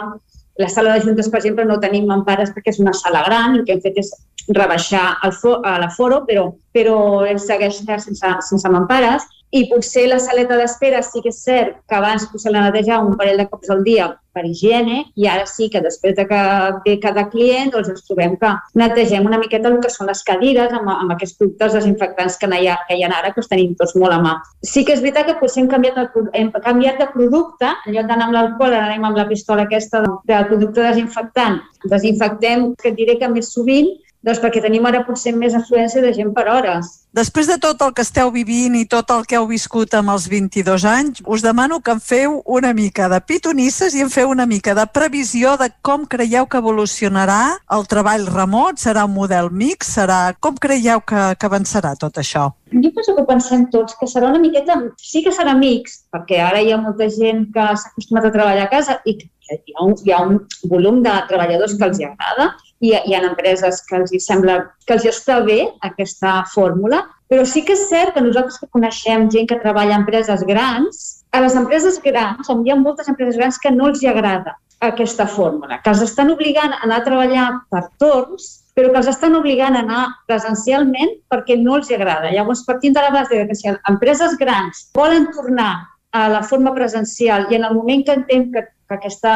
La 0.61 0.69
sala 0.69 0.97
de 0.97 1.05
juntes, 1.07 1.31
per 1.33 1.41
exemple, 1.41 1.65
no 1.69 1.79
tenim 1.81 2.09
mampares 2.11 2.51
perquè 2.53 2.75
és 2.75 2.81
una 2.83 2.93
sala 2.97 3.23
gran 3.29 3.55
i 3.55 3.61
el 3.61 3.67
que 3.69 3.77
hem 3.77 3.85
fet 3.85 4.03
és 4.03 4.11
rebaixar 4.53 5.05
a 5.23 5.77
l'aforo, 5.81 6.25
però, 6.27 6.49
però 6.75 6.97
segueix 7.39 7.79
sense, 7.79 8.35
sense 8.49 8.73
mampares 8.73 9.29
i 9.53 9.67
potser 9.69 10.07
la 10.09 10.19
saleta 10.23 10.57
d'espera 10.57 11.03
sí 11.05 11.21
que 11.21 11.29
és 11.33 11.39
cert 11.45 11.79
que 11.89 11.97
abans 11.99 12.25
potser 12.33 12.53
la 12.55 12.65
netejar 12.67 13.03
un 13.05 13.17
parell 13.21 13.41
de 13.43 13.49
cops 13.51 13.71
al 13.71 13.83
dia 13.85 14.09
per 14.33 14.45
higiene 14.49 15.03
i 15.15 15.27
ara 15.29 15.45
sí 15.47 15.69
que 15.73 15.83
després 15.85 16.15
de 16.17 16.25
que 16.29 16.41
ve 16.87 16.95
cada 17.03 17.27
client 17.33 17.73
doncs 17.75 17.91
ens 17.93 18.07
trobem 18.07 18.39
que 18.41 18.53
netegem 18.81 19.27
una 19.29 19.41
miqueta 19.43 19.69
el 19.69 19.77
que 19.85 19.91
són 19.93 20.09
les 20.09 20.23
cadires 20.29 20.73
amb, 20.73 20.89
amb 20.95 21.13
aquests 21.13 21.37
productes 21.41 21.77
desinfectants 21.77 22.39
que 22.41 22.49
hi, 22.49 22.69
ha, 22.73 22.79
que 22.89 22.97
hi 22.97 23.05
ha 23.05 23.11
ara 23.19 23.33
que 23.35 23.43
els 23.45 23.51
tenim 23.51 23.75
tots 23.77 23.93
molt 24.01 24.17
a 24.17 24.21
mà. 24.25 24.33
Sí 24.65 24.87
que 24.89 24.97
és 24.97 25.03
veritat 25.05 25.29
que 25.29 25.37
potser 25.41 25.63
hem 25.63 25.69
canviat, 25.75 25.99
el, 26.01 26.31
hem 26.39 26.49
canviat 26.65 27.03
de 27.03 27.11
producte, 27.13 27.75
en 27.87 27.97
lloc 27.97 28.09
d'anar 28.09 28.31
amb 28.31 28.37
l'alcohol 28.39 28.73
ara 28.73 28.89
anem 28.89 29.05
amb 29.09 29.21
la 29.21 29.29
pistola 29.29 29.67
aquesta 29.69 30.01
del 30.01 30.49
producte 30.49 30.81
desinfectant. 30.81 31.61
Desinfectem, 31.93 32.71
que 32.81 32.93
et 32.93 32.97
diré 32.97 33.19
que 33.21 33.29
més 33.29 33.53
sovint, 33.53 33.93
doncs 34.27 34.43
perquè 34.43 34.63
tenim 34.65 34.87
ara 34.87 35.05
potser 35.07 35.35
més 35.37 35.55
afluència 35.59 36.05
de 36.05 36.13
gent 36.17 36.35
per 36.37 36.49
hores 36.51 37.03
Després 37.13 37.45
de 37.45 37.59
tot 37.61 37.83
el 37.85 37.91
que 37.93 38.01
esteu 38.07 38.31
vivint 38.33 38.73
i 38.79 38.87
tot 38.89 39.11
el 39.13 39.27
que 39.29 39.37
heu 39.37 39.45
viscut 39.51 39.93
amb 39.99 40.15
els 40.15 40.25
22 40.33 40.87
anys, 40.89 41.19
us 41.29 41.43
demano 41.45 41.77
que 41.85 41.93
em 41.93 42.01
feu 42.01 42.39
una 42.49 42.71
mica 42.73 43.11
de 43.13 43.19
pitonisses 43.21 43.93
i 43.93 44.01
em 44.01 44.09
feu 44.09 44.33
una 44.33 44.47
mica 44.49 44.73
de 44.79 44.87
previsió 44.89 45.59
de 45.61 45.69
com 45.85 46.07
creieu 46.09 46.49
que 46.49 46.63
evolucionarà 46.65 47.59
el 47.77 47.85
treball 47.91 48.25
remot, 48.33 48.81
serà 48.81 49.05
un 49.05 49.13
model 49.13 49.53
mix, 49.53 49.93
serà... 49.99 50.33
Com 50.41 50.57
creieu 50.57 51.05
que, 51.05 51.27
que 51.37 51.51
avançarà 51.51 51.93
tot 52.01 52.17
això? 52.17 52.49
Jo 52.73 52.95
penso 52.97 53.13
que 53.19 53.29
pensem 53.29 53.69
tots 53.77 54.01
que 54.01 54.09
serà 54.09 54.33
una 54.33 54.41
miqueta... 54.41 54.81
Sí 54.97 55.21
que 55.21 55.37
serà 55.37 55.53
mix, 55.53 56.07
perquè 56.17 56.41
ara 56.41 56.65
hi 56.65 56.73
ha 56.73 56.81
molta 56.81 57.13
gent 57.13 57.51
que 57.53 57.69
s'ha 57.77 57.93
acostumat 57.93 58.31
a 58.31 58.33
treballar 58.33 58.65
a 58.71 58.73
casa 58.73 59.03
i 59.05 59.19
hi 59.53 59.77
ha 59.77 59.85
un, 59.85 59.99
hi 60.01 60.17
ha 60.17 60.25
un 60.25 60.41
volum 60.73 61.05
de 61.05 61.13
treballadors 61.29 61.77
que 61.77 61.91
els 61.91 62.01
agrada 62.09 62.55
i 62.83 62.93
hi 62.93 63.15
ha 63.15 63.23
empreses 63.23 63.81
que 63.87 63.99
els 64.01 64.13
hi 64.13 64.21
sembla 64.23 64.59
que 64.87 64.97
els 64.97 65.05
hi 65.07 65.11
està 65.13 65.39
bé 65.47 65.61
aquesta 65.87 66.41
fórmula, 66.53 67.05
però 67.31 67.45
sí 67.49 67.63
que 67.65 67.77
és 67.77 67.87
cert 67.89 68.17
que 68.17 68.25
nosaltres 68.25 68.59
que 68.61 68.71
coneixem 68.75 69.29
gent 69.33 69.47
que 69.49 69.61
treballa 69.63 69.95
a 69.97 70.01
empreses 70.03 70.43
grans, 70.49 71.05
a 71.33 71.41
les 71.45 71.55
empreses 71.57 72.01
grans, 72.05 72.51
on 72.53 72.67
hi 72.67 72.75
ha 72.75 72.81
moltes 72.81 73.09
empreses 73.09 73.39
grans 73.41 73.61
que 73.63 73.73
no 73.73 73.89
els 73.89 74.03
hi 74.03 74.11
agrada 74.11 74.57
aquesta 74.83 75.29
fórmula, 75.31 75.79
que 75.85 75.93
els 75.95 76.03
estan 76.03 76.33
obligant 76.35 76.75
a 76.75 76.83
anar 76.83 76.99
a 77.01 77.07
treballar 77.07 77.47
per 77.71 77.85
torns, 78.03 78.51
però 78.75 78.91
que 78.91 79.01
els 79.01 79.09
estan 79.13 79.37
obligant 79.39 79.79
a 79.79 79.85
anar 79.87 80.03
presencialment 80.27 81.15
perquè 81.31 81.57
no 81.61 81.79
els 81.79 81.91
hi 81.91 81.97
agrada. 81.97 82.33
Llavors, 82.35 82.65
partint 82.67 82.99
de 82.99 83.05
la 83.05 83.15
base 83.15 83.47
que 83.49 83.57
si 83.57 83.71
empreses 83.71 84.37
grans 84.41 84.89
volen 84.99 85.31
tornar 85.37 85.73
a 86.13 86.29
la 86.29 86.43
forma 86.43 86.75
presencial 86.75 87.47
i 87.51 87.57
en 87.57 87.65
el 87.65 87.77
moment 87.79 88.05
que 88.05 88.17
entenc 88.19 88.53
que, 88.57 88.67
que 88.93 89.01
aquesta 89.01 89.35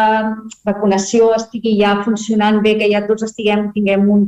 vacunació 0.68 1.32
estigui 1.36 1.76
ja 1.80 1.96
funcionant 2.04 2.60
bé, 2.64 2.76
que 2.78 2.90
ja 2.92 3.04
tots 3.08 3.24
estiguem, 3.26 3.70
tinguem 3.72 4.04
un, 4.12 4.26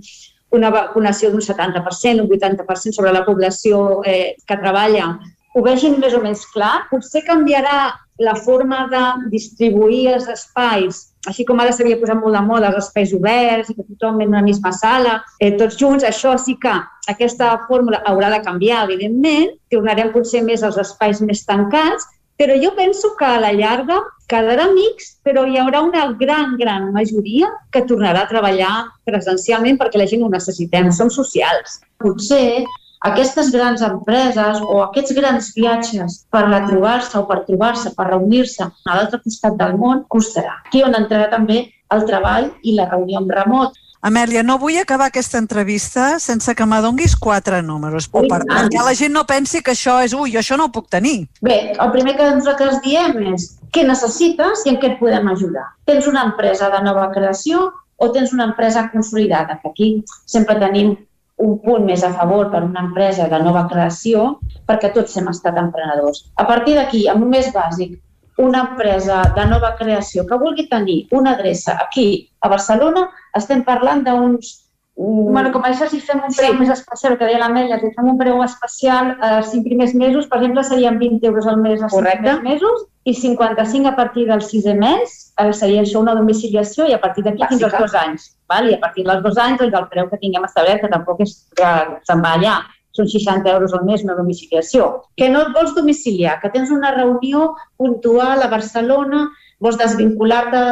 una 0.56 0.72
vacunació 0.72 1.30
d'un 1.30 1.44
70%, 1.44 2.24
un 2.24 2.30
80% 2.32 2.96
sobre 2.96 3.12
la 3.12 3.24
població 3.26 4.00
eh, 4.06 4.36
que 4.48 4.56
treballa, 4.56 5.12
ho 5.54 5.62
vegin 5.64 5.98
més 6.00 6.14
o 6.14 6.22
menys 6.22 6.46
clar, 6.54 6.88
potser 6.90 7.24
canviarà 7.26 7.78
la 8.18 8.34
forma 8.34 8.86
de 8.90 9.02
distribuir 9.30 10.08
els 10.16 10.26
espais, 10.32 11.04
així 11.30 11.44
com 11.46 11.60
ara 11.62 11.72
s'havia 11.74 11.98
posat 12.00 12.18
molt 12.18 12.34
de 12.34 12.42
moda 12.46 12.70
els 12.72 12.80
espais 12.80 13.12
oberts 13.14 13.70
i 13.70 13.76
que 13.76 13.86
tothom 13.86 14.20
en 14.22 14.32
una 14.32 14.42
misma 14.42 14.72
sala, 14.74 15.20
eh, 15.38 15.52
tots 15.60 15.78
junts, 15.78 16.06
això 16.06 16.34
sí 16.38 16.56
que 16.62 16.74
aquesta 17.12 17.52
fórmula 17.68 18.02
haurà 18.10 18.30
de 18.34 18.42
canviar, 18.44 18.84
evidentment, 18.88 19.54
tornarem 19.70 20.12
potser 20.14 20.42
més 20.46 20.64
als 20.66 20.80
espais 20.82 21.22
més 21.22 21.44
tancats, 21.46 22.08
però 22.38 22.54
jo 22.62 22.70
penso 22.76 23.14
que 23.18 23.26
a 23.26 23.40
la 23.42 23.52
llarga 23.52 23.98
quedarà 24.30 24.68
mix, 24.70 25.14
però 25.26 25.44
hi 25.46 25.58
haurà 25.58 25.80
una 25.82 26.04
gran, 26.20 26.56
gran 26.60 26.92
majoria 26.94 27.48
que 27.74 27.82
tornarà 27.88 28.22
a 28.24 28.30
treballar 28.30 28.74
presencialment 29.08 29.80
perquè 29.80 29.98
la 29.98 30.06
gent 30.10 30.22
ho 30.22 30.28
necessitem, 30.30 30.92
som 30.94 31.10
socials. 31.10 31.80
Potser 31.98 32.62
aquestes 33.08 33.50
grans 33.54 33.82
empreses 33.86 34.60
o 34.62 34.80
aquests 34.84 35.14
grans 35.18 35.50
viatges 35.56 36.20
per 36.34 36.44
retrobar-se 36.46 37.18
o 37.18 37.26
per 37.26 37.42
trobar-se, 37.48 37.92
per 37.98 38.08
reunir-se 38.10 38.66
a 38.66 38.94
l'altre 38.94 39.20
costat 39.24 39.58
del 39.58 39.76
món, 39.78 40.04
costarà. 40.14 40.60
Aquí 40.66 40.82
on 40.86 40.96
entrarà 40.98 41.28
també 41.34 41.60
el 41.94 42.06
treball 42.06 42.50
i 42.62 42.74
la 42.78 42.88
reunió 42.90 43.22
en 43.22 43.30
remot. 43.34 43.78
Amèlia, 44.00 44.44
no 44.46 44.60
vull 44.62 44.76
acabar 44.78 45.08
aquesta 45.10 45.40
entrevista 45.42 46.20
sense 46.22 46.54
que 46.54 46.66
m'adonguis 46.70 47.16
quatre 47.18 47.58
números, 47.66 48.06
o 48.12 48.22
per, 48.30 48.44
perquè 48.46 48.84
la 48.86 48.94
gent 48.94 49.12
no 49.16 49.24
pensi 49.26 49.62
que 49.64 49.74
això 49.74 49.98
és, 50.04 50.14
ui, 50.14 50.30
jo 50.34 50.38
això 50.38 50.58
no 50.58 50.68
ho 50.68 50.74
puc 50.74 50.86
tenir. 50.92 51.26
Bé, 51.42 51.58
el 51.74 51.90
primer 51.94 52.14
que 52.18 52.28
nosaltres 52.36 52.78
diem 52.84 53.18
és 53.34 53.48
què 53.74 53.82
necessites 53.88 54.62
i 54.66 54.74
en 54.74 54.78
què 54.78 54.92
et 54.92 55.02
podem 55.02 55.26
ajudar. 55.34 55.66
Tens 55.90 56.06
una 56.06 56.22
empresa 56.30 56.70
de 56.70 56.80
nova 56.86 57.10
creació 57.14 57.72
o 57.98 58.10
tens 58.14 58.32
una 58.32 58.46
empresa 58.52 58.86
consolidada, 58.92 59.58
que 59.62 59.72
aquí 59.74 59.88
sempre 60.26 60.54
tenim 60.62 60.94
un 61.38 61.58
punt 61.62 61.84
més 61.86 62.02
a 62.06 62.12
favor 62.14 62.50
per 62.52 62.62
una 62.66 62.82
empresa 62.86 63.28
de 63.30 63.38
nova 63.42 63.64
creació 63.70 64.38
perquè 64.66 64.92
tots 64.94 65.16
hem 65.18 65.30
estat 65.30 65.58
emprenedors. 65.58 66.24
A 66.38 66.46
partir 66.46 66.78
d'aquí, 66.78 67.06
amb 67.10 67.26
un 67.26 67.34
més 67.34 67.50
bàsic, 67.54 67.98
una 68.38 68.62
empresa 68.68 69.22
de 69.36 69.44
nova 69.50 69.74
creació 69.78 70.24
que 70.26 70.38
vulgui 70.38 70.68
tenir 70.70 71.00
una 71.10 71.34
adreça 71.34 71.74
aquí 71.82 72.08
a 72.40 72.50
Barcelona, 72.52 73.08
estem 73.38 73.64
parlant 73.66 74.04
d'uns 74.06 74.56
Mm. 74.98 75.30
Bueno, 75.32 75.52
com 75.54 75.62
això, 75.62 75.86
si 75.86 76.00
fem 76.02 76.18
un 76.26 76.32
preu 76.34 76.56
sí. 76.56 76.58
més 76.58 76.70
especial, 76.74 77.14
que 77.18 77.26
deia 77.28 77.38
l'Amelia, 77.38 77.76
si 77.78 77.92
fem 77.94 78.06
un 78.10 78.16
preu 78.18 78.40
especial 78.42 79.12
eh, 79.12 79.28
els 79.36 79.52
5 79.52 79.62
primers 79.68 79.92
mesos, 79.94 80.26
per 80.26 80.40
exemple, 80.40 80.64
serien 80.66 80.98
20 80.98 81.28
euros 81.30 81.46
al 81.46 81.60
mes 81.62 81.78
els 81.78 81.94
5 81.94 82.16
primers 82.16 82.42
mesos 82.42 82.82
i 83.06 83.14
55 83.14 83.92
a 83.92 83.94
partir 83.94 84.26
del 84.26 84.42
6è 84.42 84.74
mes, 84.74 85.14
eh, 85.38 85.52
seria 85.54 85.84
això 85.84 86.02
una 86.02 86.16
domiciliació 86.18 86.88
i 86.90 86.96
a 86.96 86.98
partir 87.04 87.22
d'aquí 87.28 87.46
fins 87.46 87.62
als 87.68 87.78
dos 87.78 87.94
anys. 88.00 88.26
Val? 88.50 88.72
I 88.72 88.74
a 88.74 88.80
partir 88.82 89.06
dels 89.06 89.22
dos 89.22 89.38
anys, 89.38 89.62
doncs, 89.62 89.78
el 89.78 89.86
preu 89.94 90.10
que 90.10 90.18
tinguem 90.18 90.50
establert, 90.50 90.82
que 90.82 90.90
tampoc 90.90 91.22
és 91.22 91.36
que 91.54 91.70
se'n 92.10 92.26
va 92.26 92.34
allà, 92.34 92.58
són 92.98 93.08
60 93.10 93.54
euros 93.54 93.74
al 93.74 93.86
mes 93.88 94.04
una 94.04 94.18
domiciliació. 94.18 94.90
Que 95.16 95.30
no 95.32 95.46
et 95.46 95.54
vols 95.56 95.74
domiciliar, 95.78 96.38
que 96.42 96.52
tens 96.54 96.74
una 96.74 96.92
reunió 96.96 97.52
puntual 97.80 98.42
a 98.42 98.50
Barcelona, 98.52 99.28
vols 99.62 99.78
desvincular-te 99.80 100.62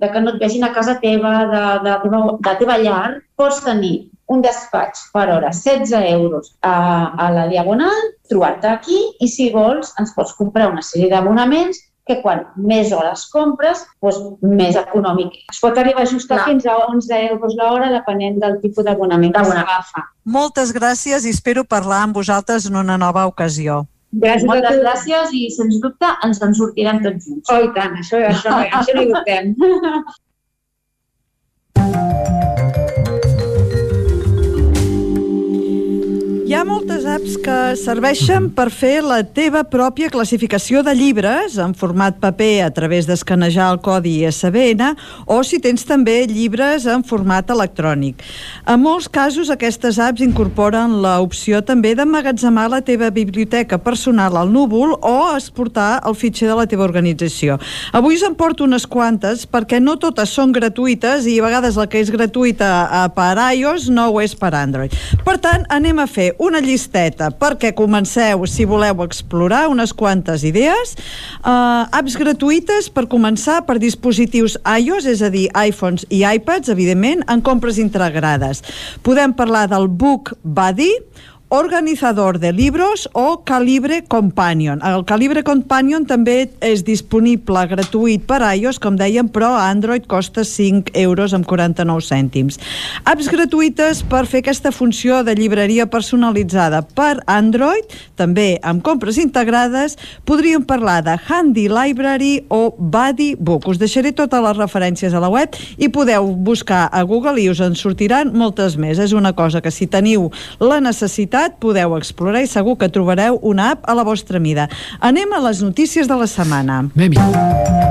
de 0.00 0.08
que 0.12 0.20
no 0.20 0.34
et 0.34 0.40
vegin 0.40 0.64
a 0.64 0.72
casa 0.76 0.96
teva, 1.00 1.34
de, 1.50 1.64
de, 1.84 1.98
de, 2.06 2.22
de 2.46 2.56
teva 2.62 2.78
llar, 2.80 3.18
pots 3.36 3.60
tenir 3.66 3.94
un 4.30 4.44
despatx 4.44 5.08
per 5.12 5.26
hora, 5.34 5.50
16 5.50 5.92
euros 6.12 6.52
a, 6.62 6.74
a 7.18 7.30
la 7.34 7.48
Diagonal, 7.50 8.10
trobar-te 8.30 8.70
aquí 8.70 9.00
i 9.18 9.28
si 9.28 9.48
vols 9.52 9.90
ens 9.98 10.14
pots 10.16 10.36
comprar 10.38 10.70
una 10.70 10.84
sèrie 10.86 11.10
d'abonaments 11.10 11.82
que 12.10 12.18
quan 12.24 12.42
més 12.58 12.90
hores 12.96 13.26
compres, 13.32 13.84
doncs 14.02 14.18
més 14.42 14.78
econòmic. 14.80 15.38
Es 15.52 15.60
pot 15.62 15.78
arribar 15.78 16.04
a 16.04 16.08
ajustar 16.08 16.40
no. 16.42 16.48
fins 16.50 16.66
a 16.66 16.76
11 16.88 17.20
euros 17.30 17.56
l'hora 17.58 17.90
depenent 17.94 18.40
del 18.42 18.58
tipus 18.64 18.86
d'abonament 18.88 19.34
que 19.36 19.46
s'agafa. 19.52 20.04
Moltes 20.36 20.74
gràcies 20.76 21.26
i 21.26 21.34
espero 21.34 21.64
parlar 21.64 22.04
amb 22.06 22.18
vosaltres 22.20 22.66
en 22.70 22.78
una 22.82 22.98
nova 23.00 23.26
ocasió. 23.30 23.84
Gràcies 24.10 24.48
Moltes 24.48 24.80
gràcies 24.82 25.34
i, 25.38 25.44
sens 25.54 25.78
dubte, 25.82 26.08
ens 26.26 26.42
en 26.42 26.56
sortirem 26.58 26.98
tots 27.04 27.28
junts. 27.28 27.52
Oh, 27.54 27.60
i 27.62 27.70
tant, 27.76 27.94
això, 28.00 28.18
això, 28.32 28.56
això 28.80 28.96
no 28.96 29.06
hi 29.06 29.12
dubtem. 29.12 29.54
Hi 36.50 36.56
ha 36.58 36.64
moltes 36.66 37.04
apps 37.06 37.36
que 37.38 37.56
serveixen 37.78 38.48
per 38.50 38.64
fer 38.74 39.04
la 39.06 39.20
teva 39.22 39.60
pròpia 39.70 40.08
classificació 40.10 40.80
de 40.82 40.90
llibres 40.98 41.54
en 41.62 41.76
format 41.78 42.16
paper 42.18 42.64
a 42.64 42.70
través 42.74 43.06
d'escanejar 43.06 43.68
el 43.70 43.78
codi 43.84 44.16
ISBN 44.24 44.96
o 45.30 45.36
si 45.46 45.60
tens 45.62 45.86
també 45.86 46.16
llibres 46.26 46.88
en 46.90 47.04
format 47.06 47.52
electrònic. 47.54 48.24
En 48.66 48.82
molts 48.82 49.06
casos 49.06 49.52
aquestes 49.54 50.00
apps 50.02 50.24
incorporen 50.26 50.96
l'opció 51.04 51.60
també 51.62 51.92
d'emmagatzemar 51.94 52.66
la 52.74 52.82
teva 52.82 53.12
biblioteca 53.14 53.78
personal 53.78 54.34
al 54.42 54.50
núvol 54.50 54.96
o 54.98 55.14
exportar 55.36 56.00
el 56.02 56.18
fitxer 56.18 56.50
de 56.50 56.58
la 56.58 56.66
teva 56.66 56.88
organització. 56.88 57.60
Avui 57.94 58.18
us 58.18 58.26
en 58.26 58.34
porto 58.34 58.66
unes 58.66 58.88
quantes 58.90 59.46
perquè 59.46 59.78
no 59.78 60.00
totes 60.02 60.34
són 60.34 60.50
gratuïtes 60.58 61.30
i 61.30 61.38
a 61.38 61.46
vegades 61.46 61.78
la 61.78 61.86
que 61.86 62.02
és 62.02 62.10
gratuïta 62.10 62.74
per 63.14 63.38
iOS 63.38 63.86
no 63.94 64.10
ho 64.10 64.20
és 64.26 64.34
per 64.34 64.50
Android. 64.64 64.98
Per 65.22 65.38
tant, 65.38 65.70
anem 65.70 66.02
a 66.02 66.10
fer 66.10 66.32
una 66.40 66.62
llisteta 66.64 67.30
perquè 67.36 67.72
comenceu, 67.76 68.46
si 68.48 68.66
voleu 68.68 69.04
explorar, 69.04 69.66
unes 69.70 69.92
quantes 69.96 70.44
idees. 70.48 70.96
Uh, 71.40 71.86
apps 71.96 72.16
gratuïtes 72.20 72.88
per 72.92 73.06
començar 73.12 73.60
per 73.68 73.78
dispositius 73.82 74.56
iOS, 74.64 75.08
és 75.12 75.22
a 75.22 75.30
dir, 75.32 75.46
iPhones 75.52 76.08
i 76.08 76.24
iPads, 76.24 76.72
evidentment, 76.72 77.24
en 77.28 77.44
compres 77.44 77.78
integrades. 77.82 78.64
Podem 79.06 79.36
parlar 79.36 79.66
del 79.70 79.88
Book 79.88 80.34
Buddy, 80.42 80.90
organizador 81.50 82.38
de 82.38 82.52
libros 82.52 83.08
o 83.12 83.42
Calibre 83.44 84.04
Companion. 84.04 84.78
El 84.86 85.04
Calibre 85.04 85.42
Companion 85.42 86.04
també 86.06 86.46
és 86.62 86.84
disponible 86.86 87.64
gratuït 87.66 88.22
per 88.22 88.38
iOS, 88.54 88.78
com 88.78 88.94
dèiem, 88.94 89.26
però 89.34 89.50
a 89.58 89.64
Android 89.68 90.06
costa 90.06 90.44
5 90.46 90.94
euros 91.02 91.34
amb 91.34 91.48
49 91.50 92.06
cèntims. 92.06 92.60
Apps 93.02 93.26
gratuïtes 93.34 94.04
per 94.06 94.22
fer 94.30 94.44
aquesta 94.44 94.70
funció 94.70 95.24
de 95.26 95.34
llibreria 95.34 95.88
personalitzada 95.90 96.84
per 96.94 97.18
Android, 97.26 97.82
també 98.14 98.60
amb 98.62 98.84
compres 98.86 99.18
integrades, 99.18 99.98
podríem 100.24 100.62
parlar 100.62 101.00
de 101.02 101.18
Handy 101.18 101.66
Library 101.66 102.44
o 102.46 102.76
Buddy 102.78 103.34
Book. 103.34 103.66
Us 103.66 103.82
deixaré 103.82 104.14
totes 104.14 104.46
les 104.46 104.56
referències 104.56 105.10
a 105.10 105.24
la 105.24 105.32
web 105.32 105.58
i 105.82 105.90
podeu 105.90 106.30
buscar 106.30 106.86
a 106.94 107.02
Google 107.02 107.42
i 107.42 107.50
us 107.50 107.58
en 107.58 107.74
sortiran 107.74 108.30
moltes 108.38 108.78
més. 108.78 109.02
És 109.02 109.10
una 109.18 109.34
cosa 109.34 109.58
que 109.60 109.74
si 109.74 109.90
teniu 109.90 110.30
la 110.62 110.78
necessitat 110.78 111.39
ciutat 111.40 111.60
podeu 111.60 111.96
explorar 111.96 112.42
i 112.44 112.48
segur 112.48 112.76
que 112.76 112.88
trobareu 112.88 113.38
una 113.42 113.72
app 113.72 113.88
a 113.88 113.94
la 113.94 114.04
vostra 114.04 114.40
mida. 114.40 114.68
Anem 115.00 115.32
a 115.32 115.40
les 115.40 115.62
notícies 115.62 116.08
de 116.08 116.16
la 116.16 116.26
setmana. 116.26 116.84
Anem-hi. 116.96 117.89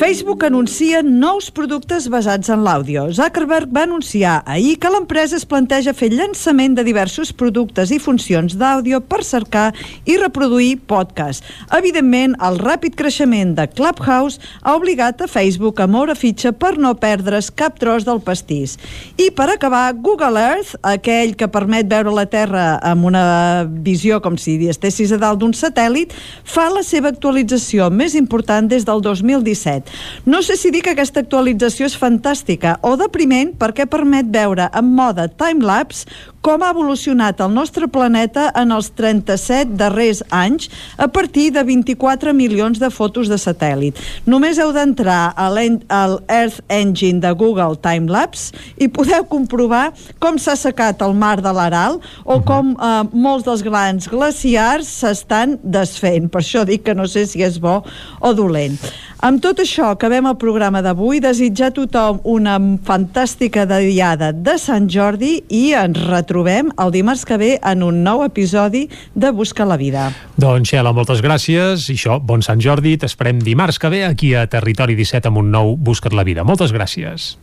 Facebook 0.00 0.44
anuncia 0.44 1.02
nous 1.04 1.50
productes 1.52 2.06
basats 2.08 2.48
en 2.48 2.62
l'àudio. 2.64 3.02
Zuckerberg 3.12 3.68
va 3.68 3.82
anunciar 3.84 4.38
ahir 4.48 4.78
que 4.80 4.88
l'empresa 4.88 5.36
es 5.36 5.44
planteja 5.44 5.92
fer 5.92 6.08
llançament 6.14 6.72
de 6.78 6.84
diversos 6.86 7.34
productes 7.36 7.92
i 7.92 7.98
funcions 8.00 8.54
d'àudio 8.56 9.02
per 9.04 9.18
cercar 9.28 9.66
i 10.08 10.16
reproduir 10.16 10.78
podcast. 10.88 11.44
Evidentment, 11.76 12.32
el 12.40 12.56
ràpid 12.62 12.96
creixement 12.96 13.52
de 13.58 13.66
Clubhouse 13.74 14.40
ha 14.62 14.72
obligat 14.78 15.20
a 15.20 15.28
Facebook 15.28 15.82
a 15.84 15.86
moure 15.86 16.16
fitxa 16.16 16.54
per 16.56 16.78
no 16.80 16.94
perdre's 16.96 17.52
cap 17.52 17.76
tros 17.76 18.08
del 18.08 18.24
pastís. 18.24 18.78
I 19.20 19.28
per 19.36 19.50
acabar, 19.52 19.92
Google 20.00 20.40
Earth, 20.40 20.78
aquell 20.80 21.36
que 21.36 21.50
permet 21.52 21.92
veure 21.92 22.16
la 22.16 22.24
Terra 22.24 22.64
amb 22.80 23.04
una 23.12 23.68
visió 23.68 24.22
com 24.24 24.40
si 24.40 24.56
estessis 24.72 25.12
a 25.12 25.20
dalt 25.20 25.44
d'un 25.44 25.52
satèl·lit, 25.52 26.16
fa 26.40 26.70
la 26.72 26.86
seva 26.88 27.12
actualització 27.12 27.92
més 27.92 28.16
important 28.16 28.64
des 28.72 28.88
del 28.88 29.04
2017. 29.04 29.89
No 30.26 30.42
sé 30.42 30.56
si 30.60 30.70
dir 30.70 30.82
que 30.84 30.94
aquesta 30.94 31.22
actualització 31.24 31.88
és 31.88 31.96
fantàstica 31.98 32.78
o 32.86 32.96
depriment 33.00 33.54
perquè 33.58 33.88
permet 33.90 34.28
veure 34.32 34.68
en 34.76 34.92
mode 34.96 35.28
time-lapse 35.40 36.06
com 36.40 36.62
ha 36.64 36.70
evolucionat 36.72 37.40
el 37.44 37.52
nostre 37.52 37.88
planeta 37.92 38.46
en 38.56 38.72
els 38.72 38.88
37 38.96 39.76
darrers 39.80 40.22
anys 40.32 40.70
a 40.96 41.08
partir 41.12 41.50
de 41.52 41.64
24 41.66 42.32
milions 42.36 42.80
de 42.80 42.88
fotos 42.90 43.28
de 43.28 43.36
satèl·lit. 43.40 43.98
Només 44.24 44.58
heu 44.58 44.72
d'entrar 44.72 45.34
a 45.36 45.50
l'Earth 45.52 46.62
Engine 46.72 47.20
de 47.20 47.32
Google 47.36 47.76
Timelapse 47.84 48.56
i 48.80 48.88
podeu 48.88 49.26
comprovar 49.28 49.90
com 50.22 50.40
s'ha 50.40 50.56
secat 50.56 51.04
el 51.04 51.14
mar 51.14 51.38
de 51.44 51.52
l'Aral 51.52 52.00
o 52.24 52.40
com 52.46 52.72
eh, 52.72 53.04
molts 53.12 53.44
dels 53.44 53.64
grans 53.66 54.08
glaciars 54.08 54.88
s'estan 55.00 55.58
desfent. 55.62 56.30
Per 56.32 56.40
això 56.40 56.64
dic 56.64 56.86
que 56.88 56.96
no 56.96 57.08
sé 57.10 57.26
si 57.28 57.44
és 57.44 57.60
bo 57.60 57.82
o 58.20 58.34
dolent. 58.36 58.80
Amb 59.20 59.36
tot 59.44 59.58
això, 59.60 59.90
acabem 59.92 60.24
el 60.30 60.36
programa 60.40 60.80
d'avui. 60.80 61.18
Desitjar 61.20 61.68
a 61.68 61.74
tothom 61.76 62.22
una 62.24 62.54
fantàstica 62.86 63.66
diada 63.68 64.30
de 64.32 64.54
Sant 64.56 64.86
Jordi 64.88 65.34
i 65.52 65.74
ens 65.76 65.98
retrobem 66.06 66.70
el 66.80 66.94
dimarts 66.94 67.26
que 67.28 67.36
ve 67.36 67.50
en 67.60 67.84
un 67.84 68.00
nou 68.06 68.24
episodi 68.24 68.86
de 69.12 69.32
Busca 69.36 69.68
la 69.68 69.76
Vida. 69.76 70.06
Doncs, 70.40 70.72
Xela, 70.72 70.94
moltes 70.96 71.20
gràcies. 71.20 71.90
I 71.92 71.98
això, 72.00 72.16
bon 72.16 72.40
Sant 72.40 72.64
Jordi. 72.64 72.96
T'esperem 72.96 73.44
dimarts 73.44 73.76
que 73.76 73.92
ve 73.92 74.06
aquí 74.08 74.32
a 74.32 74.46
Territori 74.48 74.96
17 74.96 75.28
amb 75.28 75.44
un 75.44 75.52
nou 75.52 75.76
Busca't 75.76 76.16
la 76.16 76.24
Vida. 76.24 76.48
Moltes 76.48 76.72
gràcies. 76.72 77.34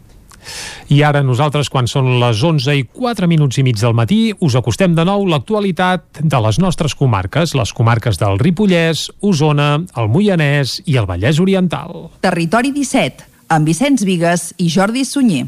I 0.94 1.02
ara 1.04 1.24
nosaltres, 1.26 1.70
quan 1.74 1.90
són 1.90 2.18
les 2.22 2.42
11 2.44 2.78
i 2.80 2.86
4 2.88 3.30
minuts 3.30 3.60
i 3.60 3.66
mig 3.68 3.80
del 3.82 3.96
matí, 3.98 4.32
us 4.40 4.58
acostem 4.60 4.96
de 4.98 5.06
nou 5.08 5.26
l'actualitat 5.28 6.22
de 6.22 6.42
les 6.48 6.62
nostres 6.64 6.96
comarques, 6.96 7.56
les 7.58 7.74
comarques 7.74 8.20
del 8.22 8.40
Ripollès, 8.40 9.08
Osona, 9.22 9.72
el 9.98 10.12
Moianès 10.14 10.80
i 10.86 10.98
el 10.98 11.10
Vallès 11.10 11.42
Oriental. 11.44 12.10
Territori 12.24 12.74
17, 12.76 13.28
amb 13.54 13.68
Vicenç 13.68 14.08
Vigues 14.08 14.52
i 14.58 14.72
Jordi 14.72 15.06
Sunyer. 15.06 15.48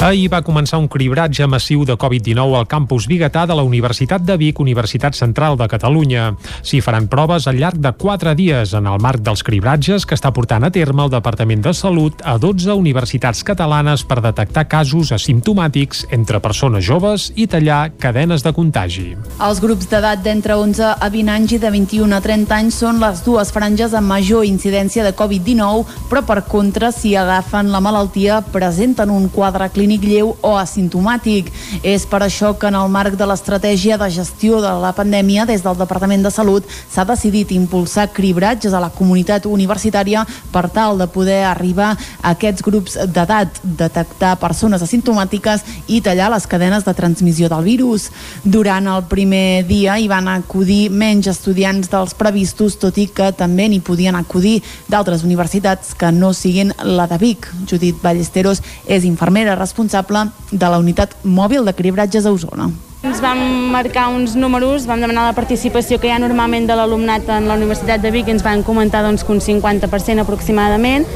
Ahir 0.00 0.30
va 0.32 0.38
començar 0.40 0.78
un 0.80 0.86
cribratge 0.88 1.44
massiu 1.44 1.82
de 1.84 1.92
Covid-19 2.00 2.54
al 2.56 2.64
campus 2.64 3.04
Bigatà 3.04 3.42
de 3.44 3.52
la 3.52 3.60
Universitat 3.68 4.22
de 4.24 4.32
Vic, 4.40 4.56
Universitat 4.62 5.12
Central 5.12 5.58
de 5.60 5.66
Catalunya. 5.68 6.30
S'hi 6.64 6.78
faran 6.80 7.04
proves 7.12 7.44
al 7.44 7.58
llarg 7.60 7.76
de 7.84 7.92
4 7.92 8.32
dies 8.38 8.72
en 8.78 8.88
el 8.88 8.96
marc 9.04 9.20
dels 9.20 9.44
cribratges 9.44 10.06
que 10.08 10.16
està 10.16 10.30
portant 10.32 10.64
a 10.64 10.70
terme 10.72 11.04
el 11.04 11.12
Departament 11.12 11.60
de 11.66 11.74
Salut 11.76 12.24
a 12.24 12.38
12 12.40 12.72
universitats 12.80 13.42
catalanes 13.44 14.06
per 14.08 14.22
detectar 14.24 14.64
casos 14.72 15.12
asimptomàtics 15.12 16.06
entre 16.16 16.40
persones 16.40 16.88
joves 16.88 17.28
i 17.36 17.44
tallar 17.44 17.92
cadenes 18.00 18.40
de 18.40 18.54
contagi. 18.56 19.04
Els 19.36 19.60
grups 19.60 19.92
d'edat 19.92 20.24
d'entre 20.24 20.56
11 20.56 20.94
a 20.96 21.12
20 21.12 21.34
anys 21.36 21.54
i 21.58 21.60
de 21.60 21.74
21 21.76 22.16
a 22.16 22.22
30 22.24 22.56
anys 22.56 22.80
són 22.86 23.04
les 23.04 23.20
dues 23.28 23.52
franges 23.52 23.92
amb 23.92 24.16
major 24.16 24.48
incidència 24.48 25.04
de 25.04 25.12
Covid-19, 25.12 25.84
però 26.08 26.24
per 26.24 26.40
contra, 26.48 26.88
si 26.88 27.12
agafen 27.20 27.68
la 27.68 27.84
malaltia, 27.84 28.40
presenten 28.48 29.12
un 29.12 29.28
quadre 29.28 29.68
clínic 29.68 29.89
clínic 29.90 30.06
lleu 30.06 30.36
o 30.40 30.54
asimptomàtic. 30.58 31.50
És 31.82 32.06
per 32.06 32.22
això 32.22 32.52
que 32.58 32.68
en 32.68 32.76
el 32.78 32.88
marc 32.90 33.16
de 33.18 33.26
l'estratègia 33.26 33.98
de 33.98 34.08
gestió 34.10 34.60
de 34.62 34.70
la 34.80 34.92
pandèmia 34.94 35.46
des 35.46 35.62
del 35.62 35.76
Departament 35.78 36.22
de 36.22 36.30
Salut 36.30 36.64
s'ha 36.92 37.04
decidit 37.04 37.50
impulsar 37.52 38.10
cribratges 38.12 38.72
a 38.72 38.80
la 38.80 38.90
comunitat 38.90 39.46
universitària 39.46 40.26
per 40.52 40.68
tal 40.70 40.98
de 40.98 41.08
poder 41.10 41.42
arribar 41.44 41.96
a 42.22 42.30
aquests 42.30 42.62
grups 42.62 42.98
d'edat, 43.10 43.60
detectar 43.62 44.36
persones 44.38 44.82
asimptomàtiques 44.82 45.64
i 45.88 46.00
tallar 46.00 46.30
les 46.30 46.46
cadenes 46.46 46.84
de 46.84 46.94
transmissió 46.94 47.48
del 47.48 47.64
virus. 47.64 48.10
Durant 48.44 48.86
el 48.86 49.04
primer 49.10 49.66
dia 49.66 49.98
hi 49.98 50.08
van 50.08 50.28
acudir 50.28 50.90
menys 50.90 51.26
estudiants 51.26 51.90
dels 51.90 52.14
previstos, 52.14 52.78
tot 52.78 52.98
i 52.98 53.08
que 53.08 53.32
també 53.32 53.68
n'hi 53.68 53.80
podien 53.80 54.14
acudir 54.14 54.60
d'altres 54.88 55.24
universitats 55.24 55.94
que 55.94 56.12
no 56.12 56.32
siguin 56.32 56.72
la 56.84 57.08
de 57.10 57.18
Vic. 57.18 57.50
Judit 57.66 57.98
Ballesteros 58.02 58.62
és 58.86 59.04
infermera 59.04 59.56
responsable 59.56 59.79
responsable 59.80 60.30
de 60.52 60.68
la 60.68 60.78
unitat 60.78 61.14
mòbil 61.24 61.64
de 61.64 61.72
cribratges 61.72 62.26
a 62.26 62.32
Osona. 62.32 62.70
Ens 63.02 63.20
vam 63.20 63.38
marcar 63.72 64.10
uns 64.12 64.34
números, 64.36 64.84
vam 64.86 65.00
demanar 65.00 65.24
la 65.30 65.36
participació 65.36 65.98
que 65.98 66.08
hi 66.08 66.12
ha 66.12 66.18
normalment 66.20 66.66
de 66.68 66.76
l'alumnat 66.76 67.28
en 67.32 67.48
la 67.48 67.56
Universitat 67.56 68.02
de 68.02 68.10
Vic 68.10 68.28
i 68.28 68.34
ens 68.34 68.44
van 68.44 68.62
comentar 68.62 69.02
doncs, 69.02 69.24
que 69.24 69.32
un 69.32 69.40
50% 69.40 70.20
aproximadament, 70.20 71.06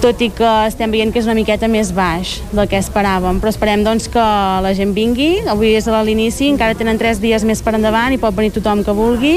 tot 0.00 0.22
i 0.24 0.30
que 0.32 0.48
estem 0.64 0.90
veient 0.90 1.12
que 1.12 1.20
és 1.20 1.28
una 1.28 1.36
miqueta 1.36 1.68
més 1.68 1.90
baix 1.92 2.38
del 2.54 2.68
que 2.68 2.80
esperàvem, 2.80 3.36
però 3.40 3.52
esperem 3.52 3.84
doncs, 3.84 4.08
que 4.08 4.22
la 4.64 4.72
gent 4.72 4.94
vingui, 4.96 5.42
avui 5.44 5.74
és 5.76 5.88
a 5.88 6.00
l'inici, 6.02 6.48
encara 6.48 6.78
tenen 6.78 6.96
tres 6.96 7.20
dies 7.20 7.44
més 7.44 7.60
per 7.60 7.76
endavant 7.76 8.16
i 8.16 8.22
pot 8.22 8.32
venir 8.32 8.54
tothom 8.56 8.80
que 8.86 8.96
vulgui, 8.96 9.34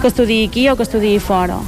que 0.00 0.10
estudiï 0.10 0.48
aquí 0.50 0.66
o 0.68 0.74
que 0.74 0.88
estudiï 0.88 1.22
fora. 1.22 1.60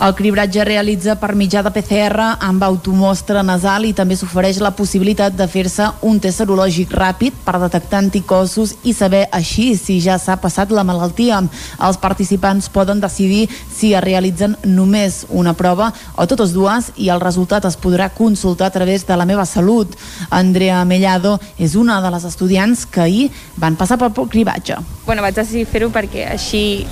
El 0.00 0.14
cribratge 0.18 0.64
realitza 0.64 1.14
per 1.20 1.36
mitjà 1.38 1.60
de 1.62 1.70
PCR 1.70 2.24
amb 2.42 2.64
automostra 2.66 3.42
nasal 3.46 3.84
i 3.86 3.92
també 3.94 4.16
s'ofereix 4.18 4.58
la 4.64 4.72
possibilitat 4.74 5.36
de 5.36 5.46
fer-se 5.46 5.86
un 6.08 6.18
test 6.18 6.40
serològic 6.40 6.90
ràpid 6.96 7.36
per 7.44 7.60
detectar 7.62 8.00
anticossos 8.00 8.72
i 8.82 8.96
saber 8.96 9.26
així 9.30 9.76
si 9.78 10.00
ja 10.02 10.16
s'ha 10.18 10.38
passat 10.42 10.72
la 10.74 10.82
malaltia. 10.82 11.38
Els 11.78 12.00
participants 12.02 12.70
poden 12.72 13.04
decidir 13.04 13.44
si 13.70 13.92
es 13.94 14.02
realitzen 14.02 14.56
només 14.64 15.22
una 15.28 15.54
prova 15.54 15.92
o 16.16 16.26
totes 16.26 16.56
dues 16.56 16.90
i 16.96 17.12
el 17.12 17.22
resultat 17.22 17.68
es 17.70 17.78
podrà 17.78 18.10
consultar 18.10 18.72
a 18.72 18.74
través 18.74 19.06
de 19.06 19.16
la 19.16 19.28
meva 19.28 19.46
salut. 19.46 19.94
Andrea 20.30 20.82
Mellado 20.84 21.38
és 21.58 21.76
una 21.76 22.00
de 22.02 22.10
les 22.10 22.26
estudiants 22.26 22.86
que 22.86 23.06
ahir 23.06 23.30
van 23.56 23.76
passar 23.76 24.00
pel 24.02 24.26
cribratge. 24.26 24.80
Bueno, 25.06 25.22
vaig 25.22 25.36
decidir 25.38 25.68
fer-ho 25.70 25.92
perquè 25.94 26.26
així 26.32 26.86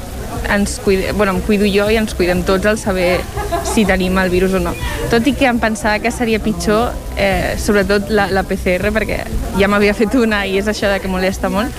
ens 0.50 0.78
cuide, 0.84 1.12
bueno, 1.12 1.32
em 1.32 1.40
cuido 1.40 1.68
jo 1.70 1.88
i 1.90 1.98
ens 2.00 2.14
cuidem 2.18 2.42
tots 2.46 2.66
al 2.66 2.78
saber 2.78 3.20
si 3.64 3.84
tenim 3.86 4.18
el 4.18 4.30
virus 4.32 4.54
o 4.58 4.60
no. 4.62 4.74
Tot 5.10 5.26
i 5.26 5.34
que 5.36 5.48
em 5.50 5.60
pensava 5.62 6.00
que 6.02 6.12
seria 6.14 6.40
pitjor, 6.42 6.92
eh, 7.16 7.56
sobretot 7.58 8.10
la, 8.10 8.28
la 8.30 8.44
PCR, 8.46 8.92
perquè 8.94 9.22
ja 9.58 9.70
m'havia 9.70 9.94
fet 9.94 10.16
una 10.18 10.44
i 10.46 10.58
és 10.60 10.70
això 10.70 10.90
de 10.90 11.00
que 11.02 11.10
molesta 11.10 11.50
molt, 11.52 11.74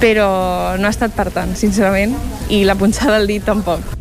però 0.00 0.30
no 0.80 0.88
ha 0.88 0.94
estat 0.94 1.14
per 1.16 1.28
tant, 1.34 1.54
sincerament, 1.56 2.14
i 2.48 2.64
la 2.64 2.78
punxada 2.78 3.18
del 3.18 3.28
dit 3.30 3.44
tampoc. 3.46 3.96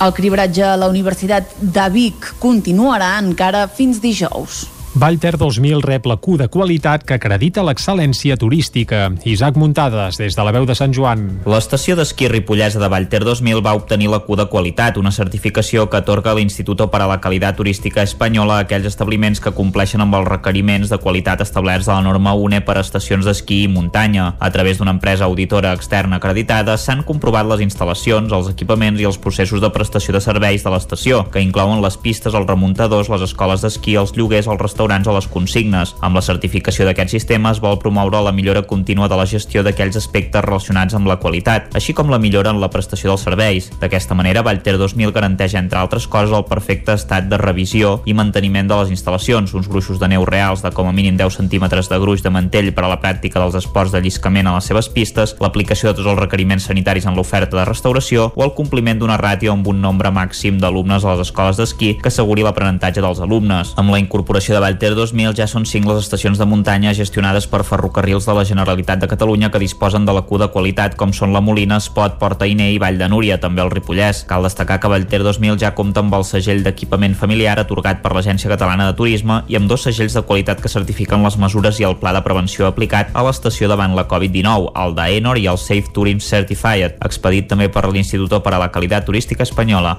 El 0.00 0.12
cribratge 0.16 0.64
a 0.64 0.76
la 0.80 0.88
Universitat 0.88 1.56
de 1.60 1.88
Vic 1.92 2.34
continuarà 2.40 3.16
encara 3.20 3.66
fins 3.68 4.00
dijous. 4.00 4.64
Vallter 4.92 5.36
2000 5.38 5.82
rep 5.82 6.06
la 6.06 6.16
Q 6.16 6.34
de 6.34 6.48
qualitat 6.50 7.04
que 7.06 7.14
acredita 7.14 7.62
l'excel·lència 7.62 8.34
turística. 8.34 9.12
Isaac 9.22 9.54
Muntades, 9.54 10.16
des 10.18 10.34
de 10.34 10.42
la 10.42 10.50
veu 10.50 10.64
de 10.66 10.74
Sant 10.74 10.90
Joan. 10.90 11.20
L'estació 11.46 11.94
d'esquí 11.94 12.26
ripollesa 12.26 12.80
de 12.82 12.88
Vallter 12.90 13.20
2000 13.22 13.62
va 13.62 13.76
obtenir 13.78 14.08
la 14.10 14.18
Q 14.26 14.34
de 14.40 14.48
qualitat, 14.50 14.98
una 14.98 15.12
certificació 15.14 15.86
que 15.88 16.00
atorga 16.00 16.34
l'Instituto 16.34 16.88
para 16.90 17.06
la 17.06 17.20
Calidad 17.20 17.54
Turística 17.54 18.02
Espanyola 18.02 18.56
a 18.56 18.64
aquells 18.64 18.88
establiments 18.90 19.38
que 19.38 19.52
compleixen 19.54 20.02
amb 20.02 20.16
els 20.18 20.26
requeriments 20.26 20.90
de 20.90 20.98
qualitat 20.98 21.46
establerts 21.46 21.86
a 21.86 22.00
la 22.00 22.08
norma 22.08 22.34
UNE 22.34 22.60
per 22.66 22.76
a 22.80 22.82
estacions 22.82 23.24
d'esquí 23.24 23.62
i 23.68 23.70
muntanya. 23.70 24.34
A 24.40 24.50
través 24.50 24.82
d'una 24.82 24.96
empresa 24.98 25.30
auditora 25.30 25.70
externa 25.72 26.18
acreditada 26.18 26.74
s'han 26.76 27.04
comprovat 27.06 27.46
les 27.46 27.62
instal·lacions, 27.68 28.34
els 28.34 28.50
equipaments 28.50 28.98
i 28.98 29.06
els 29.06 29.22
processos 29.22 29.62
de 29.62 29.70
prestació 29.70 30.18
de 30.18 30.20
serveis 30.20 30.66
de 30.66 30.74
l'estació, 30.74 31.22
que 31.30 31.46
inclouen 31.46 31.78
les 31.78 31.94
pistes, 31.96 32.34
els 32.34 32.50
remuntadors, 32.50 33.08
les 33.08 33.28
escoles 33.30 33.62
d'esquí, 33.62 33.94
els 33.94 34.18
lloguers, 34.18 34.50
els 34.50 34.58
restaurants 34.80 35.06
o 35.06 35.14
les 35.14 35.26
consignes. 35.28 35.94
Amb 36.00 36.16
la 36.16 36.22
certificació 36.24 36.86
d'aquest 36.86 37.12
sistema 37.12 37.50
es 37.52 37.60
vol 37.60 37.78
promoure 37.78 38.22
la 38.24 38.32
millora 38.32 38.62
contínua 38.62 39.08
de 39.08 39.16
la 39.16 39.26
gestió 39.26 39.62
d'aquells 39.62 39.96
aspectes 39.96 40.44
relacionats 40.44 40.94
amb 40.94 41.06
la 41.06 41.18
qualitat, 41.20 41.68
així 41.76 41.92
com 41.92 42.08
la 42.10 42.18
millora 42.18 42.50
en 42.50 42.60
la 42.60 42.70
prestació 42.70 43.10
dels 43.10 43.24
serveis. 43.26 43.70
D'aquesta 43.80 44.14
manera, 44.14 44.42
Vallter 44.42 44.78
2000 44.78 45.12
garanteix, 45.12 45.54
entre 45.54 45.78
altres 45.78 46.06
coses, 46.08 46.32
el 46.32 46.46
perfecte 46.48 46.94
estat 46.96 47.28
de 47.28 47.36
revisió 47.36 48.00
i 48.06 48.14
manteniment 48.14 48.68
de 48.68 48.78
les 48.80 48.92
instal·lacions, 48.94 49.52
uns 49.54 49.68
gruixos 49.68 50.00
de 50.00 50.08
neu 50.08 50.24
reals 50.24 50.62
de 50.64 50.72
com 50.72 50.88
a 50.88 50.94
mínim 50.96 51.18
10 51.18 51.36
centímetres 51.42 51.90
de 51.90 51.98
gruix 52.00 52.22
de 52.22 52.32
mantell 52.32 52.72
per 52.72 52.86
a 52.86 52.92
la 52.94 53.00
pràctica 53.02 53.40
dels 53.42 53.58
esports 53.60 53.92
de 53.92 54.00
lliscament 54.00 54.48
a 54.48 54.56
les 54.56 54.70
seves 54.70 54.88
pistes, 54.88 55.36
l'aplicació 55.40 55.90
de 55.90 56.00
tots 56.00 56.08
els 56.08 56.20
requeriments 56.20 56.70
sanitaris 56.70 57.06
en 57.06 57.18
l'oferta 57.18 57.58
de 57.58 57.68
restauració 57.68 58.30
o 58.34 58.44
el 58.46 58.54
compliment 58.56 58.98
d'una 58.98 59.20
ràtio 59.20 59.52
amb 59.52 59.68
un 59.68 59.82
nombre 59.82 60.10
màxim 60.14 60.58
d'alumnes 60.60 61.04
a 61.04 61.14
les 61.14 61.28
escoles 61.28 61.60
d'esquí 61.60 61.96
que 62.00 62.08
asseguri 62.08 62.46
l'aprenentatge 62.46 63.04
dels 63.04 63.20
alumnes. 63.20 63.74
Amb 63.76 63.92
la 63.92 64.00
incorporació 64.00 64.56
de 64.56 64.64
Vallter 64.70 64.92
2000 64.94 65.32
ja 65.34 65.48
són 65.50 65.64
cinc 65.66 65.88
les 65.88 66.04
estacions 66.04 66.38
de 66.38 66.46
muntanya 66.46 66.92
gestionades 66.94 67.48
per 67.50 67.64
ferrocarrils 67.66 68.28
de 68.28 68.34
la 68.36 68.44
Generalitat 68.46 69.00
de 69.02 69.08
Catalunya 69.10 69.48
que 69.50 69.58
disposen 69.58 70.04
de 70.06 70.12
la 70.14 70.22
Q 70.28 70.38
de 70.38 70.46
qualitat, 70.54 70.94
com 70.94 71.10
són 71.10 71.32
la 71.34 71.40
Molina, 71.42 71.80
Espot, 71.82 72.20
Porta 72.20 72.46
Iné 72.46 72.68
i 72.70 72.78
Vall 72.78 73.00
de 73.00 73.08
Núria, 73.10 73.40
també 73.42 73.64
el 73.64 73.72
Ripollès. 73.72 74.20
Cal 74.30 74.46
destacar 74.46 74.76
que 74.78 74.90
Vallter 74.92 75.24
2000 75.26 75.58
ja 75.58 75.72
compta 75.74 76.04
amb 76.04 76.14
el 76.14 76.22
segell 76.28 76.62
d'equipament 76.62 77.16
familiar 77.18 77.56
atorgat 77.58 77.98
per 78.04 78.12
l'Agència 78.14 78.52
Catalana 78.52 78.86
de 78.86 78.94
Turisme 79.00 79.40
i 79.50 79.58
amb 79.58 79.66
dos 79.66 79.88
segells 79.88 80.14
de 80.14 80.22
qualitat 80.28 80.62
que 80.62 80.70
certifiquen 80.70 81.26
les 81.26 81.40
mesures 81.42 81.82
i 81.82 81.88
el 81.88 81.98
pla 81.98 82.14
de 82.14 82.22
prevenció 82.22 82.70
aplicat 82.70 83.10
a 83.10 83.26
l'estació 83.26 83.66
davant 83.66 83.98
la 83.98 84.06
Covid-19, 84.06 84.70
el 84.84 84.94
d'Aenor 84.94 85.42
i 85.42 85.48
el 85.50 85.58
Safe 85.58 85.90
Tourism 85.90 86.22
Certified, 86.22 87.00
expedit 87.10 87.50
també 87.50 87.66
per 87.66 87.88
l'Institut 87.90 88.38
per 88.38 88.54
a 88.54 88.62
la 88.62 88.70
Qualitat 88.70 89.10
Turística 89.10 89.42
Espanyola. 89.42 89.96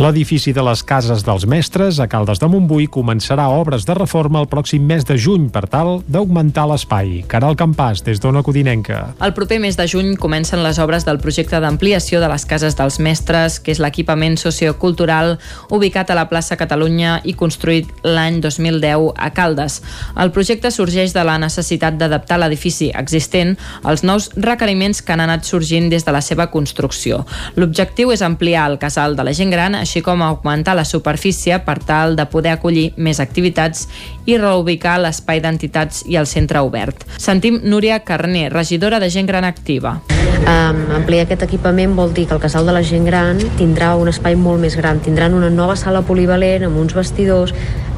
L'edifici 0.00 0.56
de 0.56 0.64
les 0.64 0.80
Cases 0.80 1.20
dels 1.28 1.44
Mestres 1.44 2.00
a 2.00 2.08
Caldes 2.08 2.40
de 2.40 2.48
Montbui 2.48 2.88
començarà 2.88 3.50
obres 3.52 3.81
de 3.86 3.94
reforma 3.94 4.40
el 4.42 4.48
pròxim 4.50 4.84
mes 4.86 5.04
de 5.08 5.16
juny 5.18 5.48
per 5.52 5.64
tal 5.70 6.00
d'augmentar 6.06 6.64
l'espai. 6.70 7.22
Caral 7.28 7.56
Campàs, 7.58 8.02
des 8.04 8.20
d'Ona 8.20 8.42
Codinenca. 8.44 9.14
El 9.22 9.34
proper 9.34 9.58
mes 9.62 9.78
de 9.78 9.86
juny 9.88 10.16
comencen 10.20 10.62
les 10.62 10.78
obres 10.82 11.06
del 11.08 11.20
projecte 11.22 11.60
d'ampliació 11.60 12.20
de 12.20 12.28
les 12.28 12.44
Cases 12.46 12.76
dels 12.78 12.98
Mestres, 13.00 13.58
que 13.60 13.72
és 13.74 13.80
l'equipament 13.82 14.36
sociocultural 14.40 15.38
ubicat 15.70 16.10
a 16.10 16.18
la 16.18 16.28
plaça 16.28 16.58
Catalunya 16.60 17.20
i 17.24 17.34
construït 17.38 17.88
l'any 18.04 18.40
2010 18.44 19.12
a 19.16 19.30
Caldes. 19.32 19.80
El 20.20 20.32
projecte 20.36 20.70
sorgeix 20.70 21.14
de 21.16 21.24
la 21.24 21.38
necessitat 21.40 21.96
d'adaptar 21.98 22.38
l'edifici 22.42 22.90
existent 22.92 23.56
als 23.82 24.04
nous 24.04 24.28
requeriments 24.36 25.00
que 25.02 25.16
han 25.16 25.24
anat 25.24 25.48
sorgint 25.48 25.88
des 25.90 26.04
de 26.04 26.12
la 26.12 26.20
seva 26.20 26.50
construcció. 26.52 27.24
L'objectiu 27.56 28.12
és 28.12 28.22
ampliar 28.22 28.68
el 28.70 28.78
casal 28.78 29.16
de 29.16 29.24
la 29.24 29.32
gent 29.32 29.50
gran, 29.50 29.74
així 29.74 30.02
com 30.04 30.22
augmentar 30.22 30.76
la 30.76 30.84
superfície 30.84 31.58
per 31.64 31.78
tal 31.80 32.16
de 32.16 32.26
poder 32.28 32.52
acollir 32.54 32.92
més 32.96 33.20
activitats 33.20 33.71
ads 33.72 33.86
i 34.26 34.38
reubicar 34.38 34.98
l'espai 35.02 35.42
d'entitats 35.42 36.04
i 36.06 36.18
el 36.20 36.28
centre 36.30 36.62
obert. 36.62 37.06
Sentim 37.18 37.60
Núria 37.64 38.00
Carné, 38.06 38.48
regidora 38.50 39.00
de 39.00 39.10
Gent 39.10 39.28
Gran 39.28 39.44
Activa. 39.44 40.00
Um, 40.42 40.78
ampliar 40.96 41.22
aquest 41.22 41.44
equipament 41.46 41.92
vol 41.94 42.10
dir 42.14 42.24
que 42.26 42.34
el 42.34 42.40
casal 42.42 42.66
de 42.66 42.72
la 42.74 42.80
gent 42.82 43.04
gran 43.06 43.38
tindrà 43.60 43.92
un 43.94 44.10
espai 44.10 44.34
molt 44.34 44.58
més 44.58 44.74
gran, 44.74 44.98
tindran 44.98 45.36
una 45.38 45.50
nova 45.54 45.76
sala 45.78 46.00
polivalent 46.02 46.64
amb 46.66 46.80
uns 46.82 46.96
vestidors, 46.98 47.52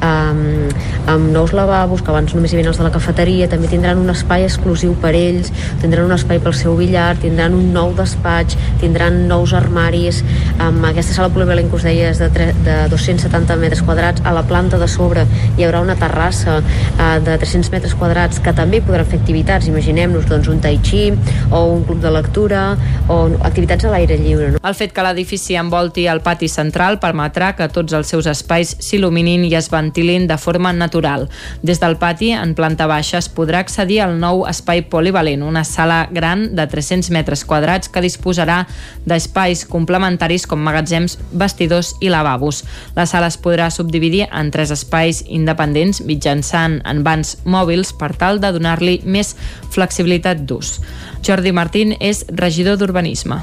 um, 0.05 0.67
amb 1.09 1.31
nous 1.33 1.55
lavabos, 1.57 2.03
que 2.05 2.13
abans 2.13 2.35
només 2.37 2.53
hi 2.53 2.59
havia 2.59 2.69
els 2.69 2.77
de 2.77 2.85
la 2.85 2.91
cafeteria, 2.93 3.47
també 3.49 3.69
tindran 3.71 3.97
un 3.97 4.13
espai 4.13 4.45
exclusiu 4.45 4.93
per 5.01 5.15
ells, 5.17 5.49
tindran 5.81 6.05
un 6.05 6.13
espai 6.13 6.41
pel 6.43 6.53
seu 6.53 6.77
billar, 6.77 7.15
tindran 7.23 7.57
un 7.57 7.71
nou 7.73 7.95
despatx, 7.97 8.59
tindran 8.83 9.23
nous 9.31 9.55
armaris, 9.57 10.21
amb 10.61 10.85
aquesta 10.91 11.17
sala 11.17 11.33
polivalent 11.33 11.71
que 11.71 11.79
us 11.79 11.87
deia 11.89 12.11
és 12.13 12.21
de, 12.21 12.29
tre, 12.35 12.51
de 12.67 12.77
270 12.93 13.57
metres 13.61 13.81
quadrats, 13.81 14.21
a 14.21 14.35
la 14.37 14.45
planta 14.45 14.77
de 14.77 14.89
sobre 14.91 15.25
hi 15.57 15.65
haurà 15.65 15.81
una 15.81 15.97
terrassa 15.97 16.14
uh, 16.15 17.19
de 17.23 17.37
300 17.37 17.71
metres 17.73 17.95
quadrats 17.97 18.39
que 18.43 18.53
també 18.55 18.81
podran 18.85 19.07
fer 19.07 19.19
activitats, 19.19 19.67
imaginem-nos 19.69 20.27
doncs, 20.29 20.49
un 20.51 20.61
tai 20.63 20.79
chi 20.83 21.09
o 21.51 21.61
un 21.73 21.83
club 21.85 22.01
de 22.01 22.11
lectura 22.11 22.63
o 23.11 23.19
activitats 23.45 23.85
a 23.85 23.93
l'aire 23.93 24.17
lliure. 24.17 24.53
No? 24.55 24.61
El 24.63 24.77
fet 24.77 24.93
que 24.95 25.03
l'edifici 25.05 25.57
envolti 25.59 26.07
el 26.09 26.21
pati 26.25 26.49
central 26.51 26.99
permetrà 27.03 27.53
que 27.57 27.67
tots 27.69 27.93
els 27.93 28.09
seus 28.11 28.29
espais 28.31 28.75
s'il·luminin 28.79 29.45
i 29.45 29.53
es 29.57 29.69
ventilin 29.71 30.27
de 30.27 30.37
forma 30.41 30.73
natural. 30.73 31.27
Des 31.61 31.81
del 31.81 31.97
pati, 32.01 32.31
en 32.35 32.55
planta 32.57 32.87
baixa, 32.87 33.19
es 33.19 33.29
podrà 33.29 33.61
accedir 33.63 34.01
al 34.03 34.15
nou 34.19 34.45
espai 34.49 34.85
polivalent, 34.89 35.43
una 35.43 35.65
sala 35.67 36.05
gran 36.11 36.47
de 36.55 36.67
300 36.71 37.11
metres 37.13 37.45
quadrats 37.45 37.91
que 37.91 38.03
disposarà 38.03 38.63
d'espais 39.05 39.65
complementaris 39.69 40.47
com 40.47 40.61
magatzems, 40.61 41.17
vestidors 41.31 41.93
i 42.01 42.09
lavabos. 42.09 42.63
La 42.95 43.05
sala 43.09 43.29
es 43.31 43.37
podrà 43.41 43.69
subdividir 43.73 44.25
en 44.31 44.51
tres 44.51 44.71
espais 44.73 45.23
independents 45.27 46.04
mitjançant 46.05 46.79
en 46.85 47.03
vans 47.05 47.35
mòbils 47.45 47.93
per 47.99 48.13
tal 48.17 48.39
de 48.43 48.51
donar-li 48.55 48.99
més 49.05 49.33
flexibilitat 49.73 50.45
d'ús. 50.47 50.79
Jordi 51.25 51.53
Martín 51.55 51.95
és 51.99 52.23
regidor 52.29 52.77
d'Urbanisme. 52.79 53.41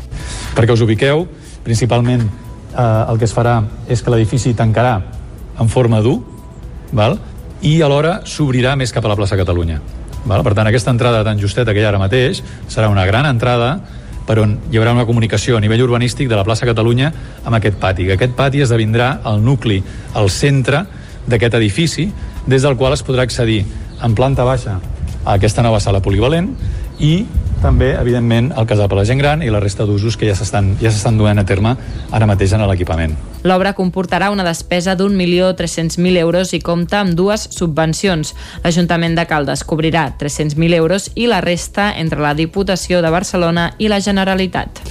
Perquè 0.57 0.75
us 0.75 0.85
ubiqueu, 0.85 1.27
principalment 1.67 2.25
eh, 2.25 3.11
el 3.11 3.19
que 3.19 3.29
es 3.29 3.35
farà 3.35 3.61
és 3.89 4.03
que 4.03 4.15
l'edifici 4.15 4.55
tancarà 4.59 5.01
en 5.61 5.69
forma 5.69 6.01
d'U, 6.03 6.21
val? 6.93 7.19
i 7.63 7.77
alhora 7.83 8.21
s'obrirà 8.27 8.75
més 8.75 8.91
cap 8.91 9.05
a 9.07 9.11
la 9.13 9.17
plaça 9.19 9.39
Catalunya. 9.39 9.79
Val? 10.27 10.43
Per 10.43 10.55
tant, 10.55 10.67
aquesta 10.67 10.91
entrada 10.91 11.23
tan 11.27 11.39
justeta 11.39 11.75
que 11.75 11.83
hi 11.83 11.85
ha 11.87 11.93
ara 11.93 12.01
mateix 12.03 12.43
serà 12.71 12.89
una 12.91 13.07
gran 13.07 13.27
entrada 13.27 13.77
per 14.27 14.39
on 14.43 14.57
hi 14.71 14.79
haurà 14.79 14.95
una 14.95 15.07
comunicació 15.07 15.57
a 15.57 15.63
nivell 15.63 15.83
urbanístic 15.85 16.29
de 16.31 16.39
la 16.39 16.45
plaça 16.47 16.67
Catalunya 16.67 17.11
amb 17.45 17.57
aquest 17.59 17.79
pati, 17.83 18.07
que 18.07 18.17
aquest 18.19 18.35
pati 18.39 18.63
esdevindrà 18.63 19.17
el 19.31 19.43
nucli, 19.43 19.81
el 20.19 20.31
centre 20.31 20.85
d'aquest 21.27 21.59
edifici, 21.59 22.09
des 22.47 22.63
del 22.63 22.77
qual 22.77 22.95
es 22.97 23.05
podrà 23.07 23.27
accedir 23.27 23.63
en 24.03 24.15
planta 24.19 24.45
baixa 24.45 24.79
a 25.25 25.37
aquesta 25.37 25.63
nova 25.63 25.81
sala 25.81 26.03
polivalent 26.03 26.51
i 26.99 27.25
també, 27.63 27.93
evidentment, 27.95 28.51
el 28.59 28.67
casal 28.67 28.91
per 28.91 28.99
la 28.99 29.07
gent 29.09 29.21
gran 29.23 29.43
i 29.43 29.51
la 29.51 29.61
resta 29.63 29.87
d'usos 29.87 30.19
que 30.19 30.27
ja 30.27 30.35
s'estan 30.35 30.75
ja 30.83 30.91
s'estan 30.91 31.19
duent 31.19 31.39
a 31.39 31.47
terme 31.47 31.77
ara 32.11 32.27
mateix 32.27 32.53
en 32.53 32.67
l'equipament. 32.67 33.15
L'obra 33.43 33.73
comportarà 33.75 34.29
una 34.31 34.45
despesa 34.47 34.95
d'un 34.95 35.17
milió 35.19 35.49
300.000 35.59 36.19
euros 36.21 36.53
i 36.55 36.61
compta 36.63 37.01
amb 37.03 37.17
dues 37.19 37.49
subvencions. 37.51 38.35
L'Ajuntament 38.63 39.17
de 39.19 39.25
Caldes 39.27 39.65
cobrirà 39.67 40.05
300.000 40.19 40.79
euros 40.79 41.11
i 41.15 41.27
la 41.27 41.41
resta 41.43 41.91
entre 41.99 42.23
la 42.23 42.35
Diputació 42.39 43.03
de 43.03 43.11
Barcelona 43.11 43.73
i 43.79 43.91
la 43.91 43.99
Generalitat. 44.01 44.83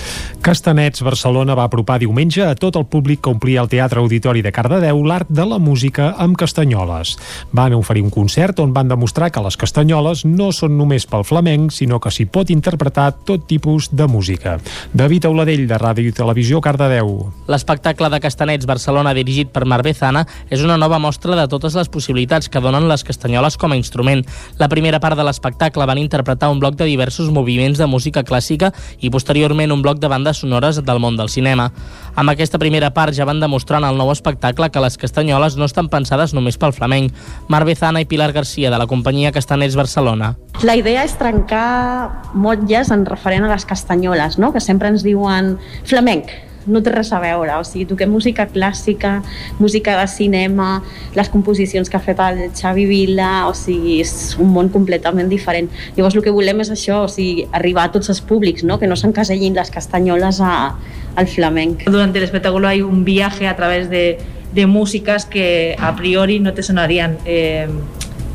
Castanets 0.41 1.03
Barcelona 1.05 1.55
va 1.55 1.67
apropar 1.69 1.99
diumenge 2.01 2.43
a 2.43 2.55
tot 2.55 2.75
el 2.75 2.87
públic 2.91 3.21
que 3.21 3.31
omplia 3.31 3.61
el 3.61 3.69
Teatre 3.71 4.01
Auditori 4.01 4.41
de 4.41 4.51
Cardedeu 4.51 4.99
l'art 5.05 5.29
de 5.29 5.45
la 5.45 5.59
música 5.59 6.11
amb 6.17 6.35
castanyoles. 6.35 7.15
Van 7.53 7.75
oferir 7.77 8.03
un 8.03 8.11
concert 8.11 8.59
on 8.59 8.73
van 8.73 8.89
demostrar 8.91 9.31
que 9.31 9.43
les 9.45 9.55
castanyoles 9.55 10.25
no 10.25 10.51
són 10.51 10.75
només 10.77 11.07
pel 11.07 11.23
flamenc, 11.23 11.71
sinó 11.71 12.01
que 12.01 12.11
s'hi 12.11 12.25
pot 12.25 12.49
interpretar 12.61 13.09
tot 13.25 13.47
tipus 13.49 13.89
de 13.89 14.05
música. 14.07 14.59
David 14.93 15.25
Auladell, 15.25 15.65
de 15.67 15.77
Ràdio 15.81 16.11
i 16.11 16.13
Televisió, 16.13 16.61
Cardedeu. 16.61 17.31
L'espectacle 17.49 18.09
de 18.13 18.19
Castanets 18.21 18.69
Barcelona 18.69 19.15
dirigit 19.17 19.49
per 19.49 19.65
Mar 19.65 19.81
Bezana 19.81 20.27
és 20.53 20.61
una 20.61 20.77
nova 20.77 20.99
mostra 21.01 21.35
de 21.39 21.47
totes 21.49 21.73
les 21.75 21.89
possibilitats 21.89 22.51
que 22.51 22.61
donen 22.61 22.85
les 22.91 23.03
castanyoles 23.07 23.57
com 23.57 23.73
a 23.73 23.79
instrument. 23.79 24.21
La 24.61 24.69
primera 24.69 25.01
part 25.01 25.17
de 25.17 25.25
l'espectacle 25.25 25.87
van 25.89 26.01
interpretar 26.01 26.51
un 26.53 26.61
bloc 26.61 26.77
de 26.77 26.85
diversos 26.85 27.31
moviments 27.33 27.81
de 27.81 27.89
música 27.89 28.23
clàssica 28.27 28.71
i 29.01 29.09
posteriorment 29.09 29.73
un 29.73 29.81
bloc 29.81 29.97
de 29.99 30.11
bandes 30.11 30.43
sonores 30.43 30.83
del 30.85 31.01
món 31.01 31.17
del 31.17 31.33
cinema. 31.33 31.71
Amb 32.13 32.29
aquesta 32.29 32.59
primera 32.61 32.91
part 32.93 33.15
ja 33.17 33.25
van 33.25 33.41
demostrar 33.41 33.81
en 33.81 33.89
el 33.89 33.97
nou 33.97 34.11
espectacle 34.13 34.69
que 34.69 34.83
les 34.83 34.99
castanyoles 35.01 35.57
no 35.57 35.65
estan 35.65 35.89
pensades 35.89 36.35
només 36.37 36.59
pel 36.61 36.75
flamenc. 36.75 37.15
Mar 37.49 37.63
Bezana 37.65 38.03
i 38.03 38.07
Pilar 38.09 38.31
Garcia, 38.35 38.69
de 38.69 38.77
la 38.77 38.87
companyia 38.87 39.31
Castanets 39.31 39.79
Barcelona. 39.79 40.35
La 40.67 40.75
idea 40.77 41.01
és 41.07 41.15
trencar 41.17 42.33
motlles 42.51 42.91
en 42.91 43.07
referent 43.07 43.47
a 43.47 43.51
les 43.55 43.65
castanyoles, 43.65 44.37
no? 44.37 44.51
que 44.53 44.61
sempre 44.61 44.91
ens 44.91 45.07
diuen 45.07 45.55
flamenc, 45.87 46.31
no 46.67 46.81
té 46.83 46.91
res 46.93 47.11
a 47.13 47.19
veure, 47.21 47.53
o 47.57 47.63
sigui, 47.65 47.85
toquem 47.89 48.09
música 48.11 48.45
clàssica, 48.51 49.19
música 49.59 49.95
de 49.97 50.07
cinema, 50.11 50.81
les 51.17 51.29
composicions 51.33 51.89
que 51.89 51.97
ha 51.97 52.03
fet 52.03 52.19
el 52.21 52.43
Xavi 52.57 52.85
Vila, 52.89 53.47
o 53.49 53.55
sigui, 53.57 53.99
és 54.03 54.35
un 54.41 54.51
món 54.53 54.69
completament 54.73 55.31
diferent. 55.31 55.71
Llavors 55.97 56.17
el 56.17 56.25
que 56.25 56.33
volem 56.33 56.61
és 56.61 56.71
això, 56.73 57.03
o 57.05 57.09
sigui, 57.11 57.47
arribar 57.57 57.87
a 57.87 57.93
tots 57.95 58.11
els 58.13 58.21
públics, 58.21 58.65
no? 58.67 58.77
que 58.79 58.89
no 58.89 58.99
s'encasellin 58.99 59.57
les 59.57 59.73
castanyoles 59.73 60.41
a, 60.41 60.75
al 61.15 61.27
flamenc. 61.27 61.87
Durante 61.89 62.19
el 62.19 62.25
espectáculo 62.25 62.67
hay 62.67 62.81
un 62.81 63.03
viaje 63.05 63.47
a 63.47 63.55
través 63.55 63.89
de, 63.89 64.19
de 64.53 64.67
músicas 64.67 65.25
que 65.25 65.75
a 65.79 65.95
priori 65.95 66.39
no 66.39 66.53
te 66.53 66.63
sonarían 66.63 67.17
eh, 67.25 67.67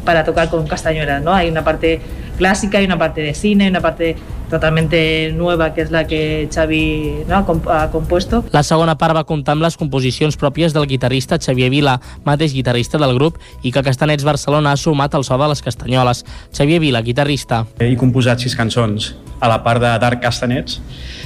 para 0.07 0.25
tocar 0.25 0.49
con 0.49 0.67
castañuelas, 0.67 1.23
¿no? 1.23 1.35
Hay 1.35 1.51
una 1.51 1.63
parte 1.63 2.01
clásica, 2.39 2.79
hay 2.79 2.87
una 2.87 2.97
parte 2.97 3.21
de 3.21 3.35
cine, 3.35 3.69
una 3.69 3.83
parte 3.83 4.17
totalmente 4.49 5.33
nueva 5.35 5.75
que 5.75 5.83
és 5.83 5.91
la 5.91 6.07
que 6.07 6.49
Xavi 6.53 7.27
no, 7.27 7.43
ha 7.69 7.91
compuesto. 7.91 8.45
La 8.55 8.63
segona 8.63 8.95
part 8.97 9.17
va 9.17 9.25
comptar 9.27 9.57
amb 9.57 9.67
les 9.67 9.77
composicions 9.77 10.39
pròpies 10.39 10.73
del 10.77 10.87
guitarrista 10.87 11.41
Xavier 11.43 11.69
Vila, 11.73 11.99
mateix 12.25 12.55
guitarrista 12.55 13.01
del 13.03 13.17
grup, 13.19 13.41
i 13.67 13.75
que 13.75 13.83
Castanets 13.83 14.25
Barcelona 14.25 14.73
ha 14.73 14.81
sumat 14.81 15.19
al 15.19 15.27
so 15.27 15.37
de 15.37 15.51
les 15.51 15.63
castanyoles. 15.63 16.25
Xavier 16.55 16.81
Vila, 16.81 17.03
guitarrista. 17.03 17.65
He 17.83 17.97
composat 17.99 18.47
sis 18.47 18.55
cançons 18.57 19.15
a 19.41 19.51
la 19.51 19.63
part 19.67 19.83
de 19.83 19.91
Dark 20.01 20.23
Castanets, 20.23 20.81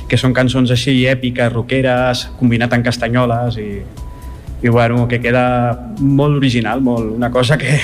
que 0.08 0.18
són 0.18 0.32
cançons 0.34 0.72
així 0.72 1.04
èpiques, 1.06 1.52
rockeres, 1.52 2.30
combinat 2.40 2.72
amb 2.74 2.88
castanyoles 2.88 3.60
i 3.60 3.68
i 4.62 4.68
bueno, 4.68 5.06
que 5.08 5.20
queda 5.20 5.88
molt 5.98 6.36
original, 6.36 6.82
molt, 6.84 7.10
una 7.14 7.30
cosa 7.30 7.56
que, 7.58 7.78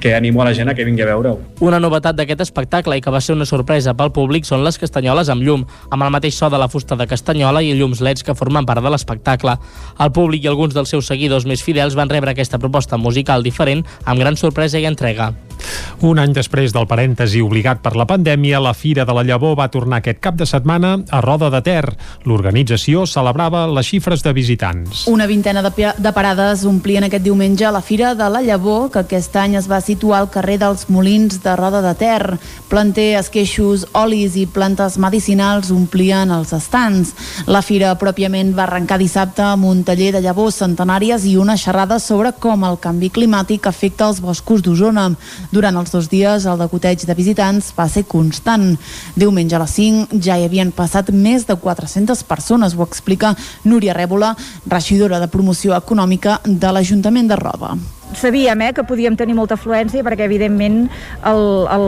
que 0.00 0.14
animo 0.14 0.42
a 0.42 0.46
la 0.50 0.54
gent 0.54 0.68
a 0.68 0.74
que 0.74 0.84
vingui 0.84 1.02
a 1.02 1.08
veure-ho. 1.08 1.38
Una 1.64 1.80
novetat 1.80 2.18
d'aquest 2.18 2.44
espectacle 2.44 2.98
i 2.98 3.04
que 3.04 3.12
va 3.12 3.22
ser 3.24 3.36
una 3.36 3.48
sorpresa 3.48 3.94
pel 3.96 4.12
públic 4.12 4.48
són 4.48 4.64
les 4.64 4.78
castanyoles 4.78 5.32
amb 5.32 5.44
llum, 5.46 5.66
amb 5.90 6.06
el 6.06 6.12
mateix 6.12 6.36
so 6.36 6.50
de 6.52 6.60
la 6.60 6.68
fusta 6.68 6.96
de 6.96 7.08
castanyola 7.10 7.62
i 7.64 7.72
llums 7.78 8.02
leds 8.04 8.24
que 8.26 8.36
formen 8.36 8.68
part 8.68 8.84
de 8.84 8.92
l'espectacle. 8.92 9.56
El 9.98 10.12
públic 10.12 10.44
i 10.44 10.52
alguns 10.52 10.76
dels 10.76 10.92
seus 10.92 11.08
seguidors 11.08 11.48
més 11.48 11.64
fidels 11.64 11.96
van 11.96 12.12
rebre 12.12 12.34
aquesta 12.34 12.60
proposta 12.60 13.00
musical 13.00 13.42
diferent 13.42 13.86
amb 14.04 14.20
gran 14.20 14.36
sorpresa 14.36 14.78
i 14.78 14.88
entrega. 14.88 15.32
Un 16.06 16.18
any 16.18 16.32
després 16.36 16.72
del 16.72 16.88
parèntesi 16.90 17.42
obligat 17.44 17.82
per 17.84 17.94
la 17.98 18.06
pandèmia, 18.08 18.60
la 18.60 18.74
Fira 18.74 19.04
de 19.04 19.14
la 19.16 19.24
Llavor 19.26 19.56
va 19.58 19.68
tornar 19.68 20.00
aquest 20.00 20.20
cap 20.24 20.38
de 20.38 20.46
setmana 20.48 20.96
a 21.10 21.20
Roda 21.20 21.50
de 21.52 21.60
Ter. 21.64 21.84
L'organització 22.24 23.04
celebrava 23.06 23.66
les 23.68 23.88
xifres 23.90 24.24
de 24.24 24.32
visitants. 24.32 25.04
Una 25.10 25.26
vintena 25.26 25.62
de, 25.66 25.72
de 25.96 26.12
parades 26.16 26.64
omplien 26.68 27.04
aquest 27.06 27.24
diumenge 27.24 27.70
la 27.70 27.82
Fira 27.84 28.14
de 28.14 28.30
la 28.32 28.42
Llavor, 28.42 28.90
que 28.90 29.04
aquest 29.04 29.36
any 29.36 29.56
es 29.60 29.68
va 29.70 29.82
situar 29.84 30.20
al 30.20 30.30
carrer 30.32 30.58
dels 30.62 30.88
Molins 30.88 31.42
de 31.44 31.56
Roda 31.56 31.82
de 31.84 31.94
Ter. 32.00 32.38
Planter, 32.70 33.18
esqueixos, 33.20 33.86
olis 33.92 34.36
i 34.40 34.46
plantes 34.46 34.96
medicinals 34.98 35.70
omplien 35.74 36.30
els 36.32 36.52
estants. 36.56 37.12
La 37.50 37.62
fira 37.66 37.92
pròpiament 37.98 38.54
va 38.56 38.64
arrencar 38.66 39.00
dissabte 39.00 39.44
amb 39.44 39.68
un 39.68 39.82
taller 39.84 40.12
de 40.14 40.22
llavors 40.24 40.60
centenàries 40.62 41.26
i 41.28 41.36
una 41.40 41.56
xerrada 41.60 41.98
sobre 42.00 42.32
com 42.32 42.64
el 42.68 42.78
canvi 42.82 43.10
climàtic 43.10 43.66
afecta 43.68 44.08
els 44.10 44.20
boscos 44.24 44.62
d'Osona. 44.62 45.10
Durant 45.50 45.76
els 45.80 45.90
dos 45.90 46.08
dies, 46.10 46.46
el 46.46 46.58
decoteig 46.62 47.04
de 47.06 47.16
visitants 47.18 47.72
va 47.76 47.88
ser 47.90 48.04
constant. 48.08 48.72
Diumenge 49.18 49.56
a 49.58 49.62
les 49.62 49.76
5 49.78 50.20
ja 50.22 50.38
hi 50.38 50.48
havien 50.48 50.72
passat 50.72 51.10
més 51.10 51.46
de 51.48 51.56
400 51.58 52.24
persones, 52.24 52.76
ho 52.76 52.86
explica 52.86 53.34
Núria 53.64 53.96
Rèbola, 53.96 54.36
regidora 54.66 55.20
de 55.20 55.30
promoció 55.30 55.74
econòmica 55.78 56.40
de 56.46 56.74
l'Ajuntament 56.74 57.30
de 57.30 57.40
Roda 57.40 57.74
sabíem 58.14 58.60
eh, 58.62 58.72
que 58.72 58.84
podíem 58.84 59.16
tenir 59.16 59.34
molta 59.34 59.56
afluència 59.58 60.04
perquè 60.06 60.26
evidentment 60.26 60.84
el, 61.26 61.42
el, 61.70 61.86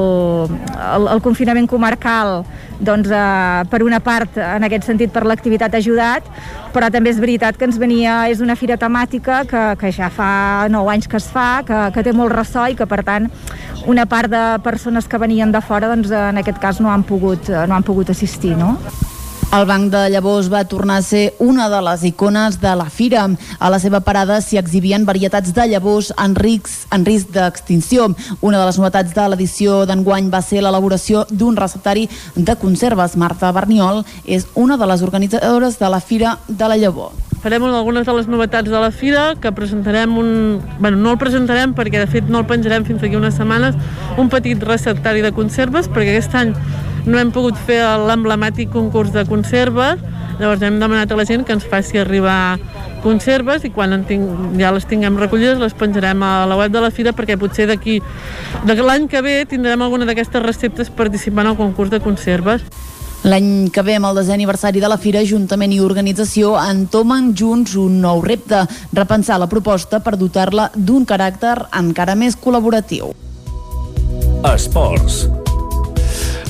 el, 0.73 1.09
el 1.17 1.23
confinament 1.25 1.69
comarcal 1.71 2.43
doncs, 2.83 3.11
eh, 3.11 3.63
per 3.71 3.83
una 3.87 4.01
part 4.05 4.39
en 4.39 4.67
aquest 4.67 4.89
sentit 4.91 5.13
per 5.15 5.25
l'activitat 5.27 5.75
ha 5.75 5.83
ajudat 5.83 6.27
però 6.73 6.89
també 6.93 7.13
és 7.13 7.21
veritat 7.23 7.59
que 7.59 7.69
ens 7.69 7.79
venia 7.79 8.27
és 8.33 8.43
una 8.45 8.57
fira 8.57 8.79
temàtica 8.81 9.43
que, 9.49 9.65
que 9.81 9.93
ja 9.93 10.11
fa 10.13 10.69
9 10.73 10.95
anys 10.97 11.09
que 11.09 11.21
es 11.21 11.29
fa, 11.31 11.63
que, 11.67 11.85
que 11.95 12.07
té 12.07 12.17
molt 12.17 12.35
ressò 12.35 12.69
i 12.71 12.79
que 12.79 12.89
per 12.89 13.03
tant 13.07 13.31
una 13.87 14.07
part 14.07 14.31
de 14.31 14.43
persones 14.63 15.09
que 15.11 15.19
venien 15.19 15.53
de 15.53 15.61
fora 15.61 15.91
doncs, 15.91 16.13
en 16.15 16.39
aquest 16.39 16.61
cas 16.63 16.81
no 16.81 16.93
han 16.93 17.03
pogut, 17.07 17.51
no 17.51 17.75
han 17.75 17.87
pogut 17.87 18.11
assistir 18.15 18.57
no? 18.57 18.77
El 19.53 19.67
Banc 19.69 19.91
de 19.93 20.07
Llavors 20.09 20.47
va 20.49 20.63
tornar 20.65 20.95
a 20.97 21.05
ser 21.05 21.35
una 21.45 21.67
de 21.69 21.77
les 21.85 22.07
icones 22.09 22.55
de 22.63 22.71
la 22.73 22.87
fira. 22.89 23.27
A 23.61 23.69
la 23.69 23.79
seva 23.83 23.99
parada 24.01 24.39
s'hi 24.41 24.57
exhibien 24.57 25.05
varietats 25.05 25.53
de 25.53 25.67
llavors 25.69 26.09
en 26.17 26.33
risc, 26.39 26.87
en 26.89 27.05
risc 27.05 27.35
d'extinció. 27.35 28.07
Una 28.41 28.63
de 28.63 28.71
les 28.71 28.79
novetats 28.81 29.13
de 29.13 29.27
l'edició 29.29 29.83
d'enguany 29.85 30.31
va 30.33 30.41
ser 30.41 30.63
l'elaboració 30.65 31.27
d'un 31.29 31.59
receptari 31.61 32.07
de 32.35 32.55
conserves. 32.57 33.19
Marta 33.21 33.51
Berniol 33.53 34.07
és 34.25 34.47
una 34.55 34.79
de 34.81 34.89
les 34.89 35.05
organitzadores 35.05 35.77
de 35.79 35.91
la 35.93 36.01
Fira 36.01 36.39
de 36.49 36.73
la 36.73 36.81
Llavor 36.81 37.13
farem 37.43 37.65
algunes 37.67 38.07
de 38.07 38.13
les 38.15 38.29
novetats 38.31 38.71
de 38.71 38.79
la 38.79 38.93
fira, 38.95 39.35
que 39.35 39.51
presentarem 39.51 40.17
un... 40.17 40.61
Bueno, 40.79 40.97
no 41.03 41.11
el 41.11 41.19
presentarem 41.19 41.73
perquè 41.75 41.99
de 41.99 42.07
fet 42.07 42.29
no 42.31 42.39
el 42.39 42.47
penjarem 42.47 42.87
fins 42.87 43.03
aquí 43.03 43.19
unes 43.19 43.35
setmanes, 43.35 43.75
un 44.17 44.31
petit 44.31 44.63
receptari 44.63 45.27
de 45.27 45.33
conserves, 45.35 45.91
perquè 45.91 46.15
aquest 46.15 46.39
any 46.39 46.55
no 47.07 47.19
hem 47.19 47.33
pogut 47.35 47.59
fer 47.67 47.81
l'emblemàtic 48.07 48.71
concurs 48.73 49.13
de 49.15 49.25
conserves, 49.29 50.01
llavors 50.39 50.63
hem 50.63 50.79
demanat 50.81 51.13
a 51.13 51.19
la 51.19 51.27
gent 51.29 51.45
que 51.47 51.55
ens 51.55 51.67
faci 51.69 51.99
arribar 51.99 52.59
conserves 53.03 53.67
i 53.67 53.73
quan 53.75 53.93
en 53.97 54.05
tinc, 54.07 54.29
ja 54.61 54.71
les 54.75 54.87
tinguem 54.89 55.19
recollides 55.19 55.61
les 55.61 55.75
penjarem 55.75 56.23
a 56.23 56.47
la 56.47 56.57
web 56.59 56.73
de 56.73 56.83
la 56.83 56.93
fira 56.95 57.13
perquè 57.13 57.37
potser 57.39 57.67
d'aquí 57.71 57.99
de 58.67 58.79
l'any 58.79 59.09
que 59.11 59.23
ve 59.23 59.43
tindrem 59.51 59.83
alguna 59.83 60.07
d'aquestes 60.07 60.43
receptes 60.43 60.91
participant 60.91 61.51
al 61.51 61.59
concurs 61.59 61.91
de 61.91 62.01
conserves. 62.01 62.63
L'any 63.23 63.71
que 63.71 63.85
ve, 63.87 63.95
amb 63.95 64.09
el 64.09 64.17
desè 64.19 64.33
aniversari 64.35 64.81
de 64.83 64.89
la 64.91 64.97
Fira, 64.99 65.21
Ajuntament 65.23 65.71
i 65.71 65.79
Organització 65.79 66.57
entomen 66.59 67.31
junts 67.39 67.77
un 67.79 68.01
nou 68.03 68.19
repte, 68.25 68.65
repensar 68.99 69.39
la 69.39 69.47
proposta 69.47 70.03
per 70.03 70.17
dotar-la 70.19 70.73
d'un 70.75 71.07
caràcter 71.07 71.55
encara 71.85 72.19
més 72.19 72.35
col·laboratiu. 72.35 73.15
Esports. 74.43 75.29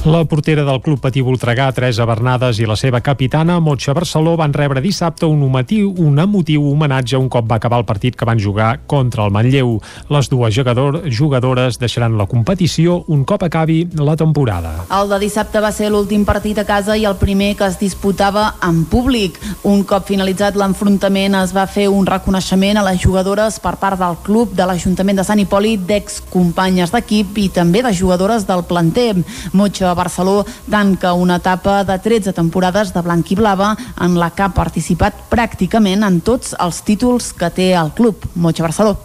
La 0.05 0.25
portera 0.25 0.65
del 0.65 0.81
Club 0.83 0.99
Patí 0.99 1.21
Voltregà, 1.23 1.69
Teresa 1.71 2.03
Bernades, 2.03 2.59
i 2.59 2.67
la 2.67 2.75
seva 2.75 2.99
capitana, 3.01 3.61
Motxa 3.63 3.93
Barceló, 3.95 4.33
van 4.35 4.51
rebre 4.51 4.81
dissabte 4.83 5.29
un 5.31 5.45
emotiu, 5.47 5.93
un 6.03 6.17
emotiu 6.19 6.65
homenatge 6.73 7.15
un 7.15 7.29
cop 7.31 7.47
va 7.47 7.61
acabar 7.61 7.79
el 7.79 7.85
partit 7.87 8.17
que 8.19 8.27
van 8.27 8.41
jugar 8.43 8.81
contra 8.91 9.23
el 9.23 9.31
Manlleu. 9.31 9.77
Les 10.11 10.29
dues 10.29 10.57
jugador, 10.57 11.05
jugadores 11.07 11.79
deixaran 11.79 12.17
la 12.19 12.27
competició 12.27 13.05
un 13.07 13.23
cop 13.23 13.45
acabi 13.47 13.85
la 13.95 14.17
temporada. 14.17 14.73
El 14.91 15.07
de 15.13 15.21
dissabte 15.23 15.63
va 15.63 15.71
ser 15.71 15.93
l'últim 15.95 16.27
partit 16.27 16.59
a 16.59 16.67
casa 16.67 16.99
i 16.99 17.07
el 17.07 17.15
primer 17.23 17.53
que 17.55 17.71
es 17.71 17.79
disputava 17.79 18.57
en 18.67 18.83
públic. 18.91 19.39
Un 19.63 19.87
cop 19.87 20.11
finalitzat 20.11 20.59
l'enfrontament 20.59 21.39
es 21.45 21.55
va 21.55 21.69
fer 21.71 21.87
un 21.87 22.11
reconeixement 22.11 22.83
a 22.83 22.85
les 22.91 22.99
jugadores 22.99 23.61
per 23.63 23.77
part 23.79 24.03
del 24.03 24.19
club 24.27 24.59
de 24.59 24.67
l'Ajuntament 24.67 25.23
de 25.23 25.29
Sant 25.31 25.47
Hipòlit, 25.47 25.87
d'excompanyes 25.87 26.91
d'equip 26.91 27.39
i 27.39 27.49
també 27.55 27.87
de 27.87 27.95
jugadores 27.95 28.51
del 28.51 28.67
planter. 28.67 29.15
Motxa 29.55 29.92
Barceló 29.95 30.43
tanca 30.71 31.13
una 31.13 31.37
etapa 31.37 31.83
de 31.85 31.99
13 31.99 32.33
temporades 32.33 32.93
de 32.95 33.03
blanc 33.03 33.31
i 33.31 33.39
blava 33.39 33.77
en 34.01 34.19
la 34.19 34.31
que 34.31 34.47
ha 34.47 34.53
participat 34.55 35.25
pràcticament 35.31 36.05
en 36.07 36.21
tots 36.21 36.57
els 36.59 36.83
títols 36.87 37.33
que 37.33 37.51
té 37.51 37.73
el 37.79 37.93
club, 37.97 38.29
Motxa 38.35 38.67
Barceló. 38.67 38.97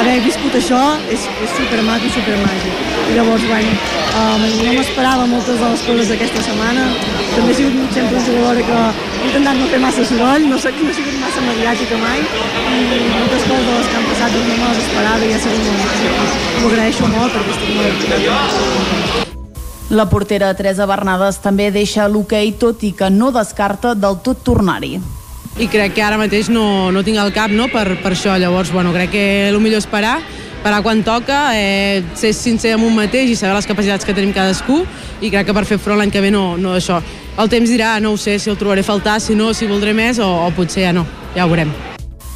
Haver 0.00 0.18
viscut 0.24 0.54
això 0.58 0.80
és, 1.12 1.22
és 1.44 1.52
supermaco 1.54 2.08
i 2.08 2.12
supermàgic. 2.12 2.80
I 3.04 3.16
llavors, 3.16 3.44
bueno, 3.46 3.74
um, 4.18 4.46
no 4.64 4.72
m'esperava 4.76 5.26
moltes 5.30 5.60
de 5.60 5.68
les 5.74 5.84
coses 5.86 6.10
d'aquesta 6.10 6.42
setmana. 6.48 6.86
També 7.34 7.52
he 7.52 7.56
sigut 7.60 7.94
sempre 7.94 8.18
una 8.18 8.24
jugadora 8.26 8.64
que 8.68 8.80
he 9.22 9.28
intentat 9.28 9.60
no 9.60 9.68
fer 9.72 9.82
massa 9.84 10.06
soroll, 10.10 10.48
no, 10.50 10.58
sé, 10.62 10.72
no 10.80 10.90
he 10.90 10.96
sigut 10.98 11.20
massa 11.22 11.44
mediàtica 11.46 12.00
mai, 12.02 12.24
i 12.24 13.04
moltes 13.12 13.46
coses 13.50 13.68
de 13.68 13.76
les 13.76 13.92
que 13.92 14.00
han 14.00 14.08
passat 14.10 14.40
no 14.40 14.48
me 14.48 14.72
les 14.72 14.82
esperava 14.86 15.28
i 15.30 15.36
ha 15.36 15.44
sigut 15.46 15.70
molt. 15.70 16.42
M'ho 16.58 16.72
agraeixo 16.72 17.14
molt 17.14 17.38
perquè 17.38 17.56
estic 17.56 17.78
molt 17.78 19.33
la 19.94 20.08
portera 20.10 20.52
Teresa 20.54 20.86
Bernades 20.86 21.40
també 21.42 21.70
deixa 21.74 22.08
l'hoquei 22.10 22.52
tot 22.60 22.82
i 22.84 22.92
que 22.96 23.10
no 23.10 23.30
descarta 23.34 23.94
del 23.94 24.18
tot 24.24 24.42
tornar-hi. 24.44 24.98
I 25.54 25.68
crec 25.70 25.94
que 25.94 26.02
ara 26.02 26.18
mateix 26.18 26.50
no, 26.50 26.90
no 26.90 27.04
tinc 27.06 27.20
el 27.22 27.30
cap 27.34 27.52
no, 27.54 27.68
per, 27.70 27.86
per 28.02 28.12
això, 28.16 28.34
llavors 28.40 28.72
bueno, 28.74 28.92
crec 28.94 29.14
que 29.14 29.24
el 29.50 29.60
millor 29.62 29.84
és 29.84 29.90
parar. 29.90 30.18
Parar 30.64 30.80
quan 30.82 31.02
toca, 31.04 31.52
eh, 31.54 32.02
ser 32.16 32.32
sincer 32.34 32.72
amb 32.74 32.88
un 32.88 32.94
mateix 32.96 33.30
i 33.30 33.36
saber 33.36 33.54
les 33.54 33.68
capacitats 33.68 34.08
que 34.08 34.16
tenim 34.16 34.32
cadascú. 34.34 34.82
I 35.20 35.30
crec 35.30 35.46
que 35.46 35.54
per 35.54 35.66
fer 35.68 35.78
front 35.78 36.00
l'any 36.00 36.10
que 36.10 36.24
ve 36.24 36.32
no, 36.34 36.56
no 36.58 36.74
això. 36.74 37.02
El 37.38 37.50
temps 37.52 37.70
dirà, 37.70 37.98
no 38.00 38.14
ho 38.14 38.20
sé, 38.20 38.38
si 38.40 38.50
el 38.50 38.58
trobaré 38.58 38.82
a 38.82 38.90
faltar, 38.90 39.20
si 39.20 39.36
no, 39.38 39.52
si 39.54 39.70
voldré 39.70 39.94
més 39.94 40.18
o, 40.18 40.30
o 40.46 40.54
potser 40.56 40.88
ja 40.88 40.94
no, 40.96 41.06
ja 41.36 41.44
ho 41.44 41.52
veurem. 41.52 41.93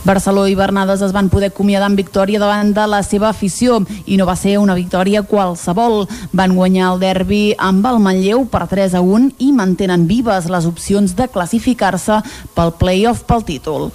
Barceló 0.09 0.47
i 0.49 0.55
Bernades 0.57 1.03
es 1.05 1.13
van 1.13 1.27
poder 1.29 1.51
acomiadar 1.51 1.91
amb 1.91 2.01
victòria 2.01 2.41
davant 2.41 2.71
de 2.73 2.87
la 2.89 3.03
seva 3.05 3.29
afició 3.29 3.83
i 4.09 4.17
no 4.17 4.25
va 4.25 4.39
ser 4.41 4.55
una 4.57 4.73
victòria 4.79 5.21
qualsevol. 5.21 6.07
Van 6.33 6.57
guanyar 6.57 6.95
el 6.95 7.05
derbi 7.05 7.43
amb 7.59 7.85
el 7.93 8.01
Manlleu 8.01 8.47
per 8.49 8.65
3 8.73 8.97
a 8.97 9.05
1 9.05 9.35
i 9.45 9.53
mantenen 9.53 10.09
vives 10.09 10.49
les 10.49 10.65
opcions 10.65 11.13
de 11.13 11.29
classificar-se 11.29 12.23
pel 12.57 12.73
play-off 12.81 13.27
pel 13.29 13.45
títol. 13.45 13.91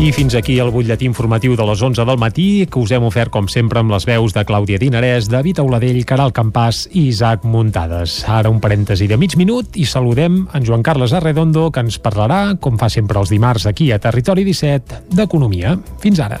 I 0.00 0.14
fins 0.16 0.32
aquí 0.32 0.54
el 0.56 0.70
butlletí 0.72 1.04
informatiu 1.04 1.52
de 1.58 1.64
les 1.68 1.82
11 1.84 2.06
del 2.08 2.16
matí, 2.16 2.64
que 2.72 2.80
us 2.80 2.88
hem 2.96 3.04
ofert, 3.04 3.28
com 3.34 3.50
sempre, 3.52 3.82
amb 3.82 3.92
les 3.92 4.06
veus 4.08 4.32
de 4.32 4.46
Clàudia 4.48 4.80
Dinarès, 4.80 5.28
David 5.28 5.60
Auladell, 5.60 6.00
Caral 6.08 6.32
Campàs 6.32 6.86
i 6.88 7.10
Isaac 7.10 7.44
Muntades. 7.44 8.22
Ara 8.24 8.48
un 8.48 8.62
parèntesi 8.64 9.10
de 9.10 9.20
mig 9.20 9.36
minut 9.36 9.76
i 9.76 9.84
saludem 9.84 10.46
en 10.56 10.64
Joan 10.64 10.80
Carles 10.80 11.12
Arredondo, 11.12 11.68
que 11.68 11.84
ens 11.84 12.00
parlarà, 12.00 12.56
com 12.56 12.80
fa 12.80 12.88
sempre 12.88 13.20
els 13.20 13.28
dimarts 13.28 13.68
aquí 13.68 13.92
a 13.92 14.00
Territori 14.00 14.48
17, 14.48 15.04
d'Economia. 15.20 15.76
Fins 16.00 16.24
ara. 16.24 16.40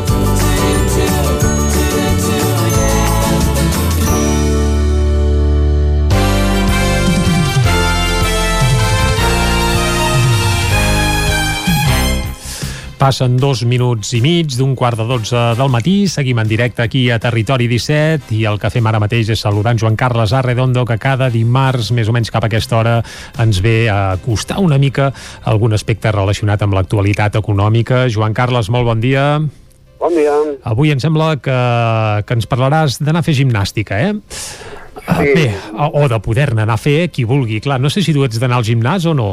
Passen 13.01 13.33
dos 13.41 13.63
minuts 13.65 14.11
i 14.13 14.19
mig 14.21 14.51
d'un 14.53 14.75
quart 14.77 14.99
de 14.99 15.07
dotze 15.09 15.39
del 15.57 15.71
matí. 15.73 16.05
Seguim 16.05 16.37
en 16.37 16.45
directe 16.45 16.83
aquí 16.83 17.07
a 17.09 17.15
Territori 17.17 17.65
17 17.65 18.29
i 18.37 18.43
el 18.45 18.59
que 18.61 18.69
fem 18.69 18.85
ara 18.85 18.99
mateix 19.01 19.31
és 19.33 19.41
saludar 19.41 19.71
en 19.73 19.79
Joan 19.81 19.95
Carles 19.97 20.35
Arredondo, 20.37 20.83
que 20.85 20.99
cada 21.01 21.31
dimarts, 21.33 21.89
més 21.97 22.11
o 22.11 22.13
menys 22.13 22.29
cap 22.29 22.45
a 22.45 22.49
aquesta 22.51 22.77
hora, 22.77 22.91
ens 23.41 23.57
ve 23.65 23.89
a 23.89 24.19
costar 24.21 24.59
una 24.61 24.77
mica 24.77 25.07
algun 25.49 25.73
aspecte 25.73 26.11
relacionat 26.13 26.61
amb 26.61 26.77
l'actualitat 26.77 27.39
econòmica. 27.39 28.03
Joan 28.05 28.37
Carles, 28.37 28.69
molt 28.69 28.85
bon 28.85 29.01
dia. 29.01 29.25
Bon 29.97 30.13
dia. 30.13 30.35
Avui 30.69 30.93
em 30.93 31.01
sembla 31.01 31.31
que, 31.41 31.57
que 32.21 32.37
ens 32.37 32.45
parlaràs 32.45 32.99
d'anar 33.01 33.23
a 33.25 33.25
fer 33.25 33.33
gimnàstica, 33.39 33.97
eh? 33.97 34.13
Sí. 35.01 35.33
Bé, 35.33 35.47
o, 35.73 35.89
o 36.03 36.05
de 36.05 36.21
poder-ne 36.21 36.67
anar 36.67 36.77
a 36.77 36.83
fer 36.85 37.09
qui 37.09 37.25
vulgui. 37.25 37.63
Clar, 37.65 37.81
no 37.81 37.89
sé 37.89 38.05
si 38.05 38.13
tu 38.13 38.21
ets 38.29 38.37
d'anar 38.37 38.61
al 38.61 38.69
gimnàs 38.69 39.09
o 39.09 39.17
no. 39.17 39.31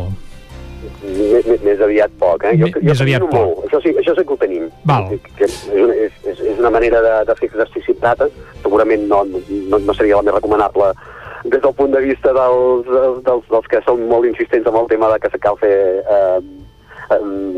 Més, 1.69 1.83
aviat 1.85 2.15
poc, 2.21 2.47
eh? 2.49 2.55
Jo, 2.61 2.71
jo 2.75 2.83
més 2.89 3.03
aviat 3.05 3.25
camino 3.25 3.47
molt. 3.47 3.67
Això 3.69 3.83
sí, 3.85 3.93
això 4.01 4.15
sí 4.17 4.25
que 4.25 4.35
ho 4.35 4.41
tenim. 4.41 4.69
Val. 4.89 5.11
Que 5.39 5.47
és, 5.47 5.59
una, 5.75 5.97
és, 6.07 6.19
és, 6.33 6.43
una 6.57 6.73
manera 6.75 7.03
de, 7.05 7.15
de 7.29 7.37
fer 7.39 7.51
exercici 7.51 7.95
plata. 8.01 8.29
Segurament 8.65 9.07
no, 9.11 9.23
no, 9.29 9.81
no 9.85 9.97
seria 9.97 10.21
la 10.21 10.27
més 10.27 10.39
recomanable 10.39 10.93
des 11.45 11.61
del 11.63 11.75
punt 11.79 11.93
de 11.95 12.01
vista 12.03 12.33
dels, 12.35 12.89
dels, 13.25 13.45
dels 13.51 13.69
que 13.71 13.81
són 13.87 14.03
molt 14.11 14.27
insistents 14.27 14.67
amb 14.67 14.81
el 14.81 14.89
tema 14.91 15.11
de 15.13 15.21
que 15.23 15.41
cal 15.45 15.59
fer 15.61 15.75
eh, 16.03 16.41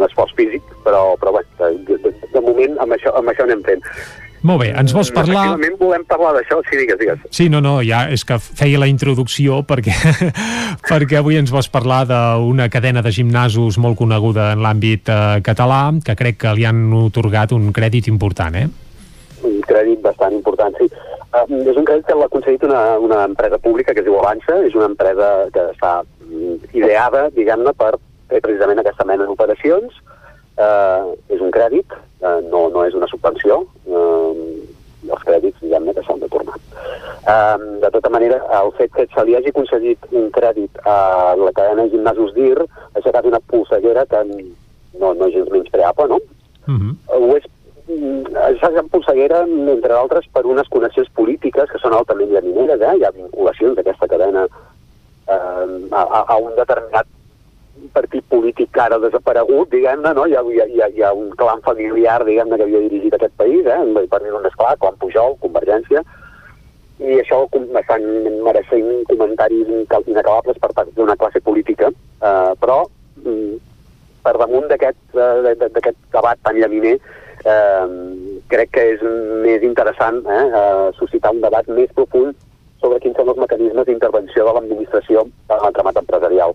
esforç 0.07 0.35
físic, 0.39 0.67
però, 0.85 1.17
però 1.21 1.33
bé, 1.39 1.45
de, 1.59 1.97
de, 2.05 2.13
de 2.35 2.43
moment 2.45 2.77
amb 2.83 2.97
això, 2.97 3.15
amb 3.19 3.33
això 3.33 3.47
anem 3.47 3.65
fent. 3.67 3.83
Molt 4.47 4.63
bé, 4.63 4.71
ens 4.73 4.95
vols 4.97 5.11
parlar... 5.13 5.43
Efectivament 5.51 5.77
volem 5.81 6.05
parlar 6.09 6.31
d'això, 6.39 6.61
sí, 6.65 6.79
digues, 6.81 6.97
digues. 7.01 7.25
Sí, 7.37 7.49
no, 7.53 7.61
no, 7.65 7.75
ja 7.85 8.07
és 8.13 8.25
que 8.25 8.39
feia 8.41 8.81
la 8.81 8.89
introducció 8.89 9.61
perquè, 9.69 9.93
perquè 10.91 11.19
avui 11.21 11.37
ens 11.37 11.53
vols 11.53 11.69
parlar 11.73 12.07
d'una 12.09 12.71
cadena 12.73 13.05
de 13.05 13.13
gimnasos 13.13 13.77
molt 13.83 13.99
coneguda 14.01 14.55
en 14.55 14.65
l'àmbit 14.65 15.13
eh, 15.13 15.41
català, 15.45 15.83
que 16.05 16.17
crec 16.17 16.41
que 16.41 16.55
li 16.57 16.65
han 16.69 16.87
otorgat 17.03 17.53
un 17.57 17.69
crèdit 17.77 18.09
important, 18.09 18.57
eh? 18.57 18.69
Un 19.45 19.61
crèdit 19.69 20.01
bastant 20.05 20.37
important, 20.37 20.77
sí. 20.81 20.89
Uh, 21.31 21.45
és 21.61 21.77
un 21.77 21.85
crèdit 21.87 22.09
que 22.09 22.17
l'ha 22.19 22.31
concedit 22.33 22.65
una, 22.67 22.81
una 22.99 23.21
empresa 23.29 23.61
pública 23.63 23.93
que 23.95 24.01
es 24.03 24.09
diu 24.09 24.17
Avança, 24.19 24.57
és 24.67 24.73
una 24.75 24.89
empresa 24.91 25.29
que 25.53 25.67
està 25.77 25.93
mm, 26.03 26.73
ideada, 26.81 27.29
diguem-ne, 27.37 27.77
per 27.77 27.93
fer 28.33 28.41
precisament 28.41 28.81
aquesta 28.81 29.07
mena 29.07 29.29
d'operacions. 29.29 30.01
Uh, 30.01 30.20
és 30.61 31.41
un 31.41 31.51
crèdit, 31.55 31.95
uh, 32.23 32.39
no, 32.51 32.69
no 32.75 32.85
és 32.85 32.97
una 32.99 33.09
subvenció, 33.11 33.63
uh, 33.87 34.33
els 35.09 35.23
crèdits, 35.27 35.61
diguem-ne, 35.63 35.95
que 35.97 36.05
s'han 36.07 36.21
de 36.21 36.29
tornar. 36.33 36.59
Uh, 37.21 37.79
de 37.83 37.91
tota 37.95 38.11
manera, 38.13 38.41
el 38.61 38.73
fet 38.79 38.93
que 38.97 39.07
se 39.13 39.25
li 39.25 39.37
hagi 39.37 39.53
concedit 39.57 40.11
un 40.11 40.29
crèdit 40.35 40.83
a 40.85 41.37
la 41.39 41.53
cadena 41.57 41.87
de 41.87 41.95
gimnasos 41.95 42.35
DIR 42.37 42.65
ha 42.65 42.99
aixecat 43.01 43.29
una 43.31 43.41
polseguera 43.53 44.05
que 44.11 44.25
no, 44.27 45.15
no 45.15 45.29
és 45.29 45.35
gens 45.35 45.51
menys 45.53 45.73
preable, 45.73 46.09
no? 46.13 46.21
Uh 46.69 46.77
-huh. 46.77 46.95
Ho 47.17 47.37
és 47.37 47.49
això 47.91 48.71
ja 48.75 48.83
polseguera, 48.91 49.43
entre 49.47 49.93
d'altres, 49.93 50.27
per 50.33 50.45
unes 50.47 50.69
connexions 50.69 51.09
polítiques 51.17 51.71
que 51.71 51.79
són 51.79 51.95
altament 51.95 52.31
llamineres, 52.31 52.81
eh? 52.81 52.97
hi 52.99 53.05
ha 53.05 53.11
vinculacions 53.11 53.77
d'aquesta 53.77 54.07
cadena 54.07 54.47
eh, 54.47 55.67
a, 55.91 56.25
a 56.27 56.37
un 56.37 56.55
determinat 56.57 57.07
partit 57.95 58.25
polític 58.33 58.77
ara 58.79 58.99
desaparegut, 59.03 59.71
diguem-ne, 59.73 60.13
no? 60.17 60.27
Hi 60.27 60.37
ha, 60.37 60.43
hi, 60.47 60.81
ha, 60.81 60.89
hi 60.89 61.05
ha 61.05 61.13
un 61.17 61.31
clan 61.41 61.63
familiar, 61.67 62.21
diguem-ne, 62.27 62.57
que 62.57 62.67
havia 62.69 62.83
dirigit 62.87 63.17
aquest 63.17 63.37
país, 63.41 63.67
eh? 63.67 64.07
per 64.11 64.23
dir-ho 64.25 64.43
més 64.45 64.57
clar, 64.59 64.77
clan 64.83 64.99
Pujol, 65.01 65.39
Convergència, 65.45 66.05
i 67.01 67.17
això 67.23 67.47
estan 67.81 68.05
mereixent 68.45 68.91
comentaris 69.09 69.73
inacabables 69.73 70.61
per 70.61 70.73
part 70.77 70.93
d'una 70.97 71.17
classe 71.17 71.41
política, 71.41 71.89
eh, 72.21 72.53
però 72.61 72.83
mm, 73.25 73.71
per 74.25 74.37
damunt 74.37 74.69
d'aquest 74.71 75.17
uh, 75.17 75.41
debat 76.13 76.39
tan 76.45 76.59
llaminer, 76.61 76.97
eh, 77.41 77.87
crec 78.53 78.73
que 78.77 78.87
és 78.95 79.05
més 79.45 79.65
interessant 79.65 80.21
eh, 80.29 80.45
uh, 80.49 80.89
suscitar 80.99 81.33
un 81.35 81.41
debat 81.45 81.69
més 81.73 81.93
profund 81.97 82.37
sobre 82.81 83.01
quins 83.01 83.17
són 83.17 83.31
els 83.33 83.41
mecanismes 83.41 83.89
d'intervenció 83.89 84.45
de 84.47 84.57
l'administració 84.57 85.25
en 85.25 85.65
l'entramat 85.65 86.01
empresarial. 86.03 86.55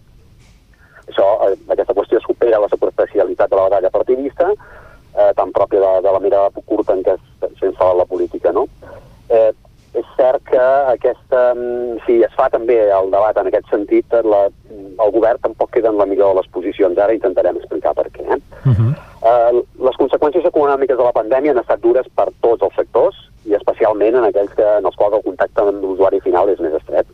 Això, 1.07 1.27
eh, 1.47 1.57
aquesta 1.75 1.93
qüestió 1.93 2.19
supera 2.21 2.59
la 2.59 2.69
superficialitat 2.71 3.49
de 3.49 3.55
la 3.55 3.67
batalla 3.69 3.89
partidista, 3.93 4.51
eh, 5.15 5.31
tan 5.35 5.51
pròpia 5.51 5.79
de, 5.79 6.01
de 6.01 6.11
la 6.11 6.19
mirada 6.19 6.65
curta 6.65 6.93
en 6.93 7.03
què 7.03 7.15
sense 7.59 7.93
la 7.97 8.05
política, 8.05 8.51
no? 8.51 8.67
Eh, 9.29 9.51
és 9.95 10.07
cert 10.17 10.43
que 10.49 10.61
aquesta, 10.91 11.53
mm, 11.55 12.01
si 12.05 12.17
es 12.25 12.33
fa 12.35 12.49
també 12.51 12.75
el 12.91 13.11
debat 13.13 13.37
en 13.39 13.47
aquest 13.47 13.69
sentit, 13.71 14.11
la, 14.27 14.41
el 14.71 15.13
govern 15.15 15.39
tampoc 15.43 15.71
queda 15.71 15.91
en 15.93 15.97
la 16.01 16.07
millor 16.09 16.33
de 16.33 16.41
les 16.41 16.51
posicions. 16.51 16.97
Ara 16.99 17.15
intentarem 17.15 17.61
explicar 17.61 17.93
per 17.95 18.09
què. 18.11 18.25
Eh? 18.27 18.39
Uh 18.65 18.73
-huh. 18.75 18.91
eh, 19.29 19.63
les 19.87 19.95
conseqüències 20.01 20.45
econòmiques 20.45 20.97
de 20.97 21.03
la 21.03 21.15
pandèmia 21.15 21.51
han 21.51 21.63
estat 21.63 21.79
dures 21.79 22.07
per 22.15 22.27
tots 22.41 22.61
els 22.63 22.75
sectors 22.75 23.15
i 23.45 23.53
especialment 23.53 24.15
en 24.15 24.25
aquells 24.25 24.53
que, 24.53 24.67
en 24.79 24.85
els 24.85 24.95
quals 24.95 25.15
el 25.15 25.23
contacte 25.23 25.61
amb 25.61 25.83
l'usuari 25.83 26.19
final 26.19 26.49
és 26.49 26.59
més 26.59 26.73
estret. 26.73 27.07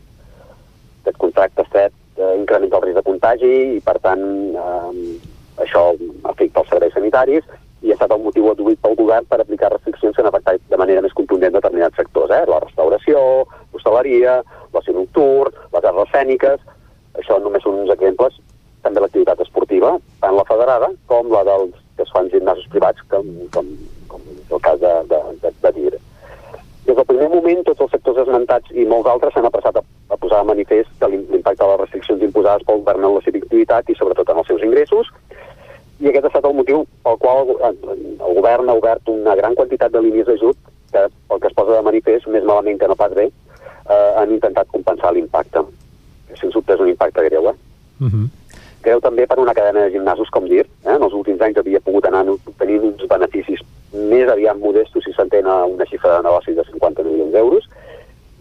Aquest 1.02 1.18
contacte 1.18 1.62
estret 1.62 1.92
eh, 1.92 2.01
incrementa 2.18 2.78
el 2.78 2.86
risc 2.86 2.98
de 2.98 3.04
contagi 3.06 3.52
i, 3.76 3.80
per 3.84 3.98
tant, 4.04 4.22
eh, 4.52 5.18
això 5.64 5.90
afecta 6.28 6.62
els 6.62 6.72
serveis 6.72 6.94
sanitaris 6.96 7.44
i 7.82 7.90
ha 7.90 7.96
estat 7.96 8.12
el 8.14 8.22
motiu 8.22 8.50
adduït 8.50 8.78
pel 8.82 8.96
govern 8.98 9.26
per 9.28 9.40
aplicar 9.42 9.72
restriccions 9.72 10.14
que 10.14 10.22
han 10.22 10.30
afectat 10.30 10.60
de 10.70 10.78
manera 10.78 11.02
més 11.02 11.14
contundent 11.18 11.54
determinats 11.56 11.98
sectors, 11.98 12.30
eh? 12.30 12.44
la 12.46 12.60
restauració, 12.62 13.18
l'hostaleria, 13.72 14.38
l'oci 14.74 14.94
nocturn, 14.94 15.56
les 15.74 15.88
arts 15.90 16.04
escèniques, 16.06 16.62
això 17.18 17.38
només 17.42 17.64
són 17.66 17.80
uns 17.82 17.92
exemples, 17.94 18.38
també 18.82 19.02
l'activitat 19.02 19.42
esportiva, 19.42 19.96
tant 20.22 20.36
la 20.36 20.46
federada 20.46 20.90
com 21.10 21.30
la 21.32 21.42
dels 21.48 21.74
que 21.96 22.06
es 22.06 22.14
fan 22.14 22.30
gimnasos 22.32 22.70
privats, 22.72 23.02
com, 23.10 23.28
com, 23.54 23.68
com 24.10 24.22
el 24.30 24.62
cas 24.64 24.80
de, 24.80 24.94
de, 25.10 25.20
de, 25.42 25.52
de 25.66 25.72
dir. 25.76 25.92
Des 26.92 26.98
del 26.98 27.06
primer 27.08 27.28
moment, 27.32 27.60
tots 27.64 27.80
els 27.80 27.92
sectors 27.94 28.18
esmentats 28.20 28.72
i 28.76 28.82
molts 28.84 29.06
altres 29.08 29.32
s'han 29.32 29.46
apressat 29.48 29.78
a, 29.80 29.82
a 30.12 30.16
posar 30.20 30.42
a 30.42 30.44
manifest 30.44 31.06
l'impacte 31.08 31.62
de 31.62 31.68
les 31.70 31.78
restriccions 31.80 32.24
imposades 32.26 32.66
pel 32.68 32.82
govern 32.82 33.06
en 33.08 33.14
la 33.14 33.22
seva 33.24 33.40
activitat 33.40 33.88
i 33.88 33.96
sobretot 33.96 34.28
en 34.28 34.40
els 34.42 34.50
seus 34.52 34.66
ingressos, 34.66 35.08
i 36.04 36.10
aquest 36.10 36.26
ha 36.26 36.30
estat 36.34 36.50
el 36.50 36.58
motiu 36.58 36.82
pel 37.06 37.16
qual 37.22 37.54
el 37.70 37.78
govern 38.36 38.68
ha 38.68 38.76
obert 38.76 39.08
una 39.08 39.38
gran 39.40 39.56
quantitat 39.56 39.94
de 39.94 40.02
línies 40.04 40.28
d'ajut 40.28 40.58
que, 40.92 41.06
el 41.08 41.40
que 41.40 41.48
es 41.48 41.56
posa 41.62 41.78
de 41.78 41.86
manifest, 41.88 42.28
més 42.28 42.44
malament 42.44 42.76
que 42.82 42.92
no 42.92 42.98
pas 43.00 43.16
bé, 43.16 43.30
eh, 43.30 44.12
han 44.20 44.36
intentat 44.36 44.68
compensar 44.76 45.14
l'impacte. 45.16 45.64
Sens 46.36 46.52
dubte 46.52 46.76
és 46.76 46.84
un 46.84 46.92
impacte 46.92 47.24
greu, 47.30 47.48
eh? 47.54 47.56
Uh 48.04 48.12
-huh. 48.12 48.28
Greu 48.82 49.00
també 49.00 49.26
per 49.26 49.38
una 49.38 49.54
cadena 49.54 49.86
de 49.86 49.92
gimnasos 49.96 50.28
com 50.28 50.44
dir, 50.44 50.60
eh? 50.60 50.94
en 50.96 51.02
els 51.02 51.14
últims 51.14 51.40
anys 51.40 51.56
havia 51.56 51.80
pogut 51.80 52.04
anar 52.04 52.26
més 54.12 54.28
aviat 54.28 54.60
modestos 54.60 55.04
si 55.06 55.14
s'entén 55.16 55.48
a 55.48 55.62
una 55.70 55.88
xifra 55.88 56.18
de 56.18 56.28
negoci 56.28 56.54
de 56.58 56.64
50 56.70 57.08
milions 57.08 57.32
d'euros 57.32 57.68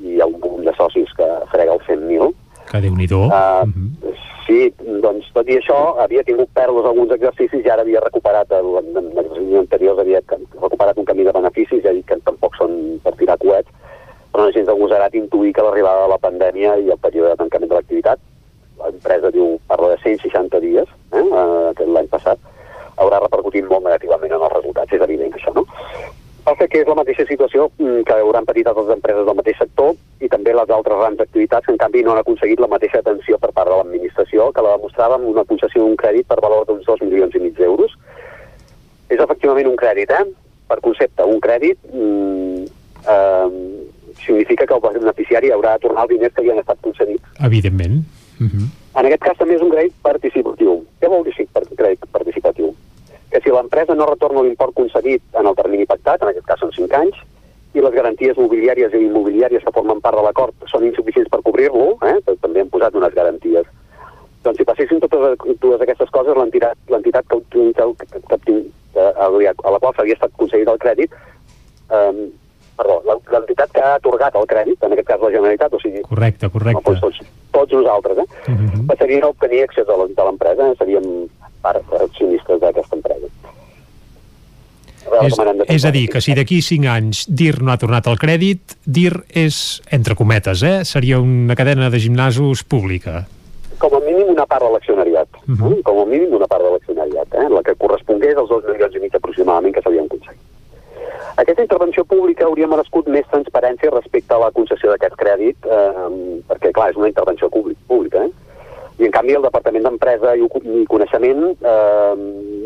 i 0.02 0.16
hi 0.16 0.22
ha 0.22 0.28
un 0.28 0.40
volum 0.44 0.66
de 0.68 0.74
socis 0.78 1.12
que 1.18 1.28
frega 1.54 1.78
els 1.78 1.88
100.000. 1.88 2.32
Que 2.72 2.82
déu 2.84 2.96
nhi 2.96 3.08
uh, 3.12 3.26
uh 3.26 3.32
-huh. 3.32 4.16
Sí, 4.48 4.74
doncs 5.04 5.28
tot 5.36 5.48
i 5.50 5.58
això 5.60 5.78
havia 6.02 6.24
tingut 6.24 6.50
pèrdues 6.58 6.86
alguns 6.86 7.12
exercicis 7.16 7.66
i 7.66 7.70
ara 7.70 7.84
havia 7.86 8.02
recuperat, 8.02 8.52
el, 8.52 8.70
en 8.80 9.12
l'exercici 9.16 9.58
anteriors 9.58 10.00
havia 10.00 10.22
recuperat 10.28 10.98
un 10.98 11.06
camí 11.06 11.24
de 11.24 11.32
beneficis, 11.32 11.84
ja 11.84 11.94
dic 11.94 12.08
que 12.10 12.18
tampoc 12.26 12.58
són 12.58 13.00
per 13.04 13.14
tirar 13.20 13.38
coets, 13.38 13.70
però 14.32 14.44
no 14.44 14.50
és 14.50 14.56
gens 14.56 14.72
agosarat 14.74 15.16
intuir 15.16 15.54
que 15.54 15.64
l'arribada 15.64 16.04
de 16.04 16.10
la 16.14 16.18
pandèmia 16.18 16.78
i 16.80 16.90
el 16.90 16.98
període 16.98 17.30
de 17.30 17.42
tancament 17.44 17.70
de 17.70 17.76
l'activitat, 17.76 18.20
l'empresa 18.82 19.32
diu, 19.32 19.60
parla 19.68 19.94
de 19.94 19.98
160 20.04 20.60
dies, 20.60 20.90
eh, 21.14 21.22
eh 21.22 21.86
l'any 21.86 22.08
passat, 22.08 22.40
haurà 22.98 23.22
repercutit 23.22 23.68
molt 23.70 23.86
negativament 23.86 24.34
en 24.34 24.42
els 24.42 24.54
resultats, 24.58 24.94
és 24.94 25.02
evident 25.02 25.34
això, 25.38 25.54
no? 25.56 25.61
Passa 26.42 26.66
que 26.68 26.80
és 26.82 26.88
la 26.90 26.96
mateixa 26.98 27.24
situació 27.30 27.68
mm, 27.78 28.02
que 28.08 28.16
hauran 28.18 28.48
patit 28.48 28.66
altres 28.68 28.90
empreses 28.96 29.28
del 29.28 29.38
mateix 29.38 29.60
sector 29.62 29.94
i 30.26 30.30
també 30.32 30.56
les 30.58 30.72
altres 30.74 30.98
grans 30.98 31.22
activitats 31.22 31.68
que 31.68 31.74
en 31.76 31.78
canvi 31.82 32.02
no 32.02 32.16
han 32.16 32.22
aconseguit 32.24 32.64
la 32.64 32.70
mateixa 32.72 33.02
atenció 33.04 33.38
per 33.38 33.52
part 33.54 33.70
de 33.70 33.78
l'administració 33.78 34.50
que 34.56 34.64
la 34.66 34.74
demostrava 34.78 35.20
amb 35.20 35.30
una 35.30 35.46
concessió 35.46 35.84
d'un 35.84 36.00
crèdit 36.02 36.26
per 36.32 36.40
valor 36.42 36.66
d'uns 36.66 36.88
2 36.88 37.06
milions 37.06 37.38
i 37.38 37.44
mig 37.46 37.54
d'euros. 37.60 37.94
És 39.14 39.22
efectivament 39.22 39.70
un 39.70 39.78
crèdit, 39.78 40.10
eh? 40.18 40.26
Per 40.72 40.80
concepte, 40.82 41.30
un 41.30 41.40
crèdit 41.46 41.78
mm, 41.94 42.66
eh, 43.14 43.50
significa 44.26 44.66
que 44.66 44.80
el 44.80 45.00
beneficiari 45.00 45.54
haurà 45.54 45.76
de 45.78 45.86
tornar 45.86 46.08
els 46.08 46.16
diners 46.16 46.34
que 46.34 46.46
li 46.46 46.54
han 46.54 46.64
estat 46.64 46.82
concedits. 46.82 47.38
Evidentment. 47.46 48.02
Uh 48.42 48.48
-huh. 48.50 48.68
En 48.98 49.06
aquest 49.06 49.22
cas 49.22 49.38
també 49.38 49.56
és 49.56 49.62
un 49.62 49.70
crèdit 49.70 49.94
participatiu. 50.02 50.82
Què 51.00 51.08
vol 51.08 51.24
dir 51.24 51.48
crèdit 51.78 52.10
participatiu? 52.12 52.74
Que 53.32 53.40
si 53.42 53.50
l'empresa 53.54 53.96
no 53.96 54.06
retorna 54.10 54.44
l'import 54.44 54.74
concedit 54.76 55.22
en 55.40 55.48
el 55.48 55.56
termini 55.56 55.86
pactat, 55.88 56.22
en 56.22 56.30
aquest 56.34 56.46
cas 56.46 56.60
són 56.60 56.72
5 56.76 56.98
anys, 57.00 57.16
i 57.74 57.80
les 57.80 57.94
garanties 57.96 58.36
mobiliàries 58.38 58.92
i 58.94 59.06
immobiliàries 59.06 59.64
que 59.64 59.72
formen 59.72 60.02
part 60.04 60.18
de 60.20 60.24
l'acord 60.26 60.54
són 60.68 60.84
insuficients 60.84 61.30
per 61.32 61.40
cobrir-lo, 61.46 61.96
eh? 62.04 62.18
també 62.42 62.60
han 62.62 62.70
posat 62.74 62.98
unes 63.00 63.14
garanties. 63.16 63.66
Doncs 64.44 64.58
si 64.58 64.66
passessin 64.68 65.00
totes 65.00 65.38
dues 65.62 65.82
aquestes 65.82 66.10
coses, 66.12 66.36
l'entitat 66.36 66.76
que, 67.32 67.40
que, 67.54 68.06
que, 68.28 68.38
que, 68.46 68.56
a 69.00 69.30
la 69.72 69.80
qual 69.80 69.96
s'havia 69.96 70.18
estat 70.18 70.34
concedit 70.36 70.68
el 70.68 70.80
crèdit 70.82 71.14
eh, 71.92 72.30
perdó, 72.82 72.98
l'entitat 73.32 73.72
que 73.72 73.84
ha 73.86 73.94
atorgat 74.00 74.36
el 74.36 74.48
crèdit, 74.50 74.84
en 74.84 74.96
aquest 74.96 75.08
cas 75.08 75.22
la 75.22 75.32
Generalitat, 75.32 75.74
o 75.74 75.80
sigui... 75.80 76.02
Correcte, 76.08 76.50
correcte. 76.50 76.82
No, 76.82 77.00
tots, 77.00 77.22
tots 77.56 77.78
nosaltres, 77.78 78.18
eh? 78.18 78.28
Uh 78.48 78.52
Mhm. 78.52 78.68
-huh. 78.74 78.88
Passarien 78.88 79.24
a 79.24 79.28
obtenir 79.28 79.64
accés 79.64 79.88
a 79.88 79.98
l'empresa, 80.26 80.72
eh? 80.72 80.76
seríem 80.78 81.28
part 81.62 81.94
accionistes 82.02 82.60
d'aquesta 82.62 82.96
empresa. 82.98 83.28
És, 85.26 85.36
és 85.68 85.86
a 85.86 85.92
dir, 85.92 86.06
que 86.14 86.22
si 86.22 86.34
d'aquí 86.38 86.62
5 86.62 86.88
anys 86.88 87.24
DIR 87.28 87.62
no 87.66 87.72
ha 87.74 87.78
tornat 87.82 88.06
al 88.08 88.20
crèdit, 88.22 88.78
DIR 88.86 89.24
és, 89.34 89.82
entre 89.92 90.16
cometes, 90.16 90.62
eh, 90.64 90.86
seria 90.86 91.20
una 91.20 91.56
cadena 91.58 91.90
de 91.90 92.00
gimnasos 92.00 92.64
pública. 92.64 93.26
Com 93.82 93.96
a 93.98 94.00
mínim 94.06 94.30
una 94.30 94.46
part 94.46 94.62
de 94.64 94.70
l'accionariat. 94.76 95.28
Uh 95.48 95.52
Mhm. 95.52 95.58
-huh. 95.64 95.82
Com 95.84 96.00
a 96.00 96.06
mínim 96.06 96.34
una 96.34 96.48
part 96.48 96.64
de 96.64 96.72
l'accionariat, 96.72 97.28
eh? 97.34 97.50
la 97.50 97.64
que 97.64 97.76
correspongués 97.76 98.38
als 98.38 98.50
2 98.50 98.64
milions 98.66 98.96
i 98.96 99.00
mig 99.00 99.16
aproximadament 99.16 99.74
que 99.74 99.82
s'havien 99.82 100.06
aconseguit. 100.06 100.40
Aquesta 101.38 101.62
intervenció 101.64 102.04
pública 102.06 102.46
hauria 102.46 102.68
merescut 102.68 103.08
més 103.08 103.26
transparència 103.32 103.90
respecte 103.90 104.34
a 104.34 104.38
la 104.38 104.52
concessió 104.52 104.92
d'aquest 104.92 105.16
crèdit, 105.16 105.58
eh, 105.66 106.44
perquè, 106.48 106.72
clar, 106.72 106.92
és 106.92 106.96
una 106.98 107.08
intervenció 107.08 107.50
públic, 107.50 107.78
pública, 107.88 108.26
eh? 108.26 108.32
I, 109.02 109.06
en 109.08 109.14
canvi, 109.16 109.34
el 109.34 109.42
Departament 109.42 109.86
d'Empresa 109.88 110.36
i, 110.38 110.44
Coneixement 110.92 111.40
eh, 111.58 112.16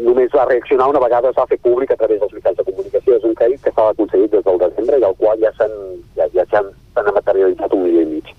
només 0.08 0.34
va 0.36 0.44
reaccionar 0.50 0.90
una 0.92 1.00
vegada 1.00 1.30
es 1.32 1.38
va 1.38 1.46
fer 1.48 1.58
públic 1.64 1.94
a 1.94 1.98
través 2.02 2.20
dels 2.20 2.34
mitjans 2.36 2.58
de 2.60 2.66
comunicació. 2.68 3.16
És 3.16 3.24
un 3.24 3.36
crèdit 3.40 3.62
que 3.64 3.72
estava 3.72 3.94
aconseguit 3.96 4.34
des 4.34 4.44
del 4.44 4.60
desembre 4.60 5.00
i 5.00 5.06
al 5.08 5.16
qual 5.22 5.40
ja 5.40 5.54
s'han 5.56 5.72
ja, 6.18 6.28
ja 6.34 6.44
s'han 6.52 6.68
materialitzat 6.96 7.74
un 7.78 7.86
milió 7.86 8.02
i 8.04 8.10
mig. 8.18 8.34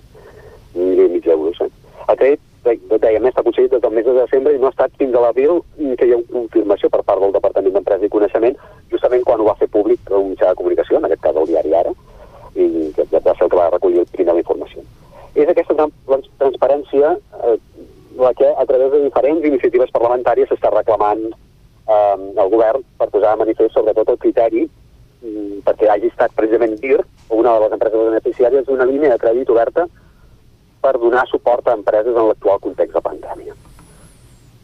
Un 0.75 0.91
milió 0.91 1.07
i 1.09 1.15
mig 1.15 1.25
d'euros. 1.25 1.63
Eh? 1.65 1.71
El 2.07 2.21
crèdit, 2.21 2.43
dèiem, 3.01 3.31
està 3.31 3.41
aconseguit 3.41 3.73
des 3.73 3.81
del 3.83 3.97
mes 3.97 4.05
de 4.05 4.13
desembre 4.19 4.53
i 4.53 4.61
no 4.61 4.69
ha 4.69 4.75
estat 4.75 4.93
fins 5.01 5.15
a 5.17 5.23
l'abril 5.25 5.63
que 5.79 6.07
hi 6.07 6.13
ha 6.13 6.21
una 6.21 6.29
confirmació 6.35 6.91
per 6.93 7.01
part 7.07 7.23
del 7.25 7.33
Departament 7.39 7.79
d'Empresa 7.79 8.05
i 8.05 8.13
Coneixement, 8.13 8.61
justament 8.93 9.25
quan 9.25 9.41
ho 9.41 9.49
va 9.49 9.57
fer 9.63 9.71
públic 9.73 10.13
un 10.13 10.35
mitjà 10.35 10.51
de 10.53 10.61
comunicació, 10.61 10.99
en 11.01 11.09
aquest 11.09 11.23
cas 11.25 11.41
el 11.41 11.49
diari 11.49 11.73
Ara, 11.81 11.97
i 12.57 12.93
que 12.97 13.09
va 13.25 13.33
ser 13.33 13.47
el 13.47 13.51
que 13.55 13.61
va 13.63 13.71
recollir 13.73 14.05
primer 14.13 14.35
la 14.37 14.43
informació. 14.45 14.85
És 15.37 15.49
aquesta 15.53 15.75
tran- 15.77 15.93
trans 16.09 16.29
transparència 16.41 17.11
eh, 17.45 17.57
la 18.19 18.33
que 18.35 18.49
a 18.49 18.65
través 18.67 18.93
de 18.93 19.03
diferents 19.05 19.45
iniciatives 19.45 19.93
parlamentàries 19.93 20.49
s'està 20.51 20.71
reclamant 20.73 21.23
eh, 21.29 22.41
al 22.43 22.51
govern 22.51 22.85
per 22.99 23.11
posar 23.13 23.35
de 23.35 23.45
manifest 23.45 23.77
sobretot 23.77 24.11
el 24.15 24.19
criteri 24.25 24.65
mm, 24.67 25.63
perquè 25.67 25.91
hagi 25.91 26.11
estat 26.11 26.35
precisament 26.39 26.77
DIR, 26.81 27.05
una 27.31 27.55
de 27.55 27.65
les 27.65 27.77
empreses 27.77 28.11
beneficiàries 28.11 28.67
d'una 28.67 28.89
línia 28.89 29.15
de 29.15 29.23
crèdit 29.23 29.51
oberta 29.53 29.87
per 30.83 30.99
donar 31.03 31.27
suport 31.31 31.67
a 31.69 31.77
empreses 31.77 32.15
en 32.15 32.29
l'actual 32.29 32.61
context 32.63 32.95
de 32.95 33.03
pandèmia. 33.03 33.57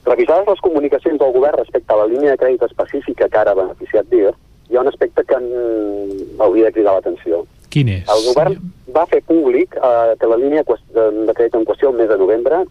Revisades 0.06 0.48
les 0.48 0.60
comunicacions 0.60 1.18
del 1.18 1.32
govern 1.34 1.58
respecte 1.58 1.94
a 1.94 2.00
la 2.02 2.08
línia 2.10 2.34
de 2.34 2.40
crèdit 2.40 2.62
específica 2.66 3.28
que 3.28 3.39
ara 3.39 3.55
ha 3.55 3.58
beneficiat 3.58 4.08
DIR, 4.10 4.34
hi 4.70 4.76
ha 4.76 4.84
un 4.84 4.90
aspecte 4.90 5.24
que 5.24 5.39
mm, 5.39 6.40
hauria 6.40 6.70
de 6.70 6.78
cridar 6.78 6.97
l'atenció. 6.97 7.44
Quin 7.72 7.89
és? 7.89 8.08
El 8.12 8.26
govern 8.28 8.56
va 8.92 9.06
fer 9.08 9.22
públic 9.24 9.76
eh, 9.78 10.14
que 10.20 10.28
la 10.28 10.39
línia 10.40 10.64
de 10.64 11.34
crèdit 11.34 11.55
en 11.56 11.66
qüestió 11.68 11.90
el 11.90 12.00
mes 12.00 12.10
de 12.10 12.18
novembre, 12.20 12.64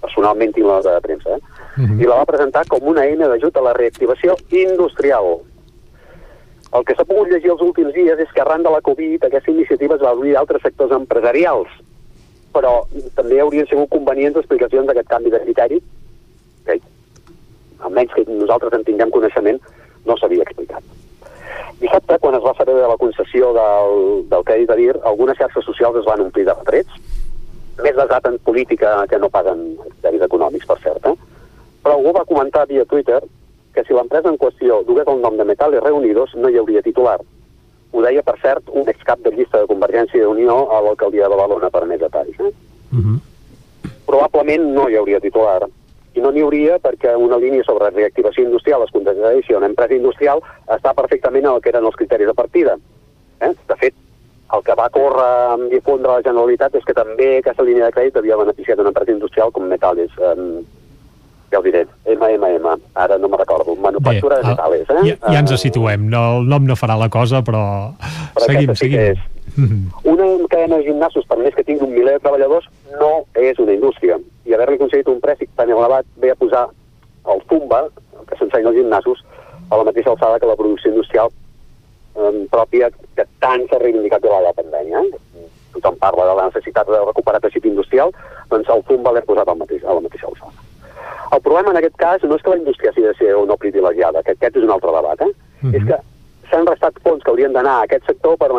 personalment 0.00 0.52
tinc 0.54 0.66
la 0.66 0.78
nota 0.80 0.94
de 0.96 1.04
premsa, 1.04 1.36
eh? 1.36 1.62
i 1.98 2.08
la 2.08 2.18
va 2.20 2.28
presentar 2.28 2.64
com 2.68 2.84
una 2.92 3.06
eina 3.08 3.28
d'ajut 3.30 3.56
a 3.56 3.64
la 3.68 3.72
reactivació 3.76 4.36
industrial. 4.50 5.40
El 6.72 6.86
que 6.88 6.96
s'ha 6.96 7.04
pogut 7.08 7.28
llegir 7.28 7.52
els 7.52 7.64
últims 7.64 7.92
dies 7.92 8.20
és 8.24 8.30
que 8.32 8.40
arran 8.40 8.64
de 8.64 8.70
la 8.72 8.80
Covid 8.84 9.26
aquesta 9.28 9.52
iniciativa 9.52 9.98
es 9.98 10.04
va 10.04 10.14
obrir 10.16 10.36
a 10.36 10.40
altres 10.40 10.62
sectors 10.64 10.94
empresarials, 10.96 11.68
però 12.54 12.72
també 13.16 13.40
haurien 13.40 13.68
sigut 13.68 13.92
convenients 13.92 14.38
explicacions 14.40 14.88
d'aquest 14.88 15.08
canvi 15.10 15.32
de 15.32 15.40
criteri, 15.44 15.80
que 16.66 16.78
almenys 17.82 18.14
que 18.14 18.24
nosaltres 18.28 18.76
en 18.78 18.84
tinguem 18.88 19.12
coneixement, 19.12 19.60
no 20.06 20.16
s'havia 20.16 20.46
explicat. 20.46 20.84
Dissabte, 21.82 22.18
quan 22.22 22.36
es 22.38 22.44
va 22.44 22.54
saber 22.54 22.76
de 22.78 22.88
la 22.88 22.98
concessió 23.00 23.50
del, 23.56 24.22
del 24.30 24.44
crèdit 24.46 24.70
a 24.70 24.78
dir, 24.78 24.92
algunes 25.02 25.38
xarxes 25.38 25.66
socials 25.66 25.98
es 25.98 26.06
van 26.06 26.22
omplir 26.24 26.46
de 26.46 26.54
retrets, 26.54 27.11
més 27.80 27.94
basat 27.96 28.26
en 28.28 28.38
política 28.44 29.06
que 29.08 29.18
no 29.18 29.30
paguen 29.32 29.62
crèdits 30.02 30.26
econòmics, 30.26 30.66
per 30.68 30.78
cert, 30.82 31.06
eh? 31.08 31.14
però 31.82 31.96
algú 31.96 32.12
va 32.14 32.26
comentar 32.28 32.66
via 32.68 32.84
Twitter 32.84 33.20
que 33.72 33.84
si 33.84 33.94
l'empresa 33.96 34.28
en 34.28 34.38
qüestió 34.38 34.82
dugués 34.86 35.08
el 35.08 35.22
nom 35.22 35.38
de 35.38 35.46
Metales 35.48 35.82
Reunidos 35.82 36.34
no 36.36 36.50
hi 36.50 36.58
hauria 36.60 36.82
titular. 36.84 37.18
Ho 37.92 38.02
deia, 38.04 38.22
per 38.24 38.38
cert, 38.40 38.68
un 38.68 38.88
excap 38.88 39.20
de 39.24 39.32
llista 39.32 39.60
de 39.60 39.68
Convergència 39.68 40.20
i 40.20 40.28
Unió 40.28 40.66
a 40.72 40.80
l'alcaldia 40.84 41.28
de 41.28 41.36
Badalona 41.36 41.70
per 41.72 41.84
més 41.88 42.00
detalls. 42.00 42.38
Eh? 42.40 42.52
Probablement 44.06 44.68
no 44.76 44.88
hi 44.88 44.96
hauria 45.00 45.20
titular. 45.20 45.64
I 46.12 46.20
no 46.20 46.30
n'hi 46.30 46.44
hauria 46.44 46.78
perquè 46.78 47.14
una 47.16 47.38
línia 47.40 47.64
sobre 47.64 47.90
reactivació 47.90 48.44
industrial 48.44 48.84
es 48.84 48.92
consideraria 48.92 49.56
una 49.58 49.70
empresa 49.70 49.96
industrial 49.96 50.42
està 50.68 50.92
perfectament 50.92 51.46
en 51.46 51.54
el 51.54 51.62
que 51.64 51.72
eren 51.72 51.88
els 51.88 51.96
criteris 51.96 52.28
de 52.28 52.36
partida. 52.36 52.76
Eh? 53.40 53.52
De 53.68 53.76
fet, 53.80 53.96
el 54.52 54.62
que 54.66 54.74
va 54.76 54.90
córrer 54.92 55.30
amb 55.54 55.70
difondre 55.72 56.12
la 56.12 56.22
Generalitat 56.24 56.74
és 56.76 56.84
que 56.84 56.94
també 56.96 57.38
aquesta 57.38 57.64
línia 57.64 57.86
de 57.88 57.94
crèdit 57.94 58.16
havia 58.20 58.36
beneficiat 58.36 58.80
una 58.82 58.92
empresa 58.92 59.14
industrial 59.14 59.52
com 59.52 59.64
Metales. 59.68 60.12
Um, 60.20 60.62
ja 61.52 61.60
ho 61.60 61.62
diré, 61.64 61.82
MMM, 62.08 62.68
ara 62.94 63.18
no 63.18 63.28
me 63.28 63.36
recordo, 63.36 63.74
manufactura 63.76 64.38
de 64.38 64.42
el- 64.42 64.48
metales. 64.48 64.88
Eh? 64.90 65.02
Ja, 65.20 65.32
ja 65.34 65.40
ens 65.40 65.60
situem, 65.60 66.06
no, 66.08 66.38
el 66.38 66.48
nom 66.48 66.64
no 66.64 66.76
farà 66.80 66.96
la 66.96 67.10
cosa, 67.12 67.42
però, 67.44 67.92
Però 68.34 68.46
seguim, 68.46 68.72
sí 68.74 68.88
seguim. 68.88 69.20
Mhm. 69.56 69.90
Una 70.08 70.28
cadena 70.48 70.78
de 70.78 70.84
gimnasos, 70.84 71.26
per 71.28 71.36
més 71.38 71.54
que 71.54 71.64
tingui 71.64 71.84
un 71.84 71.92
miler 71.92 72.14
de 72.14 72.20
treballadors, 72.24 72.64
no 72.98 73.26
és 73.34 73.58
una 73.58 73.74
indústria. 73.74 74.16
I 74.48 74.54
haver-li 74.54 74.78
aconseguit 74.80 75.08
un 75.12 75.20
prèstic 75.20 75.50
tan 75.56 75.68
elevat 75.68 76.06
ve 76.16 76.30
a 76.32 76.34
posar 76.40 76.68
el 77.28 77.42
Zumba, 77.50 77.84
que 78.28 78.36
s'ensenya 78.38 78.68
als 78.68 78.78
gimnasos, 78.78 79.24
a 79.68 79.76
la 79.76 79.84
mateixa 79.84 80.10
alçada 80.10 80.40
que 80.40 80.46
la 80.46 80.56
producció 80.56 80.90
industrial 80.90 81.28
eh, 82.16 82.32
pròpia 82.52 82.90
que 83.16 83.26
tant 83.44 83.66
s'ha 83.68 83.80
reivindicat 83.82 84.22
durant 84.24 84.44
la 84.44 84.54
pandèmia. 84.56 85.02
Eh? 85.02 85.46
Tothom 85.72 85.96
parla 86.00 86.28
de 86.28 86.36
la 86.36 86.48
necessitat 86.50 86.86
de 86.88 87.00
recuperar 87.00 87.40
teixit 87.40 87.64
industrial, 87.68 88.12
doncs 88.50 88.68
el 88.68 88.84
Zumba 88.88 89.14
l'hem 89.16 89.26
posat 89.28 89.48
al 89.48 89.60
mateix, 89.60 89.84
a 89.84 89.96
la 89.96 90.04
mateixa 90.04 90.28
alçada. 90.28 90.68
El 91.32 91.40
problema 91.40 91.72
en 91.72 91.78
aquest 91.80 91.96
cas 91.96 92.24
no 92.28 92.36
és 92.36 92.42
que 92.44 92.52
la 92.52 92.60
indústria 92.60 92.90
hagi 92.92 93.06
de 93.06 93.14
ser 93.16 93.34
o 93.34 93.46
no 93.48 93.56
privilegiada, 93.56 94.22
que 94.22 94.34
aquest 94.36 94.58
és 94.60 94.66
un 94.66 94.74
altre 94.74 94.92
debat, 94.92 95.22
eh? 95.24 95.32
és 95.72 95.86
que 95.88 95.98
s'han 96.50 96.68
restat 96.68 96.98
fons 97.06 97.24
que 97.24 97.32
haurien 97.32 97.54
d'anar 97.56 97.78
a 97.80 97.86
aquest 97.86 98.04
sector 98.10 98.36
per, 98.36 98.50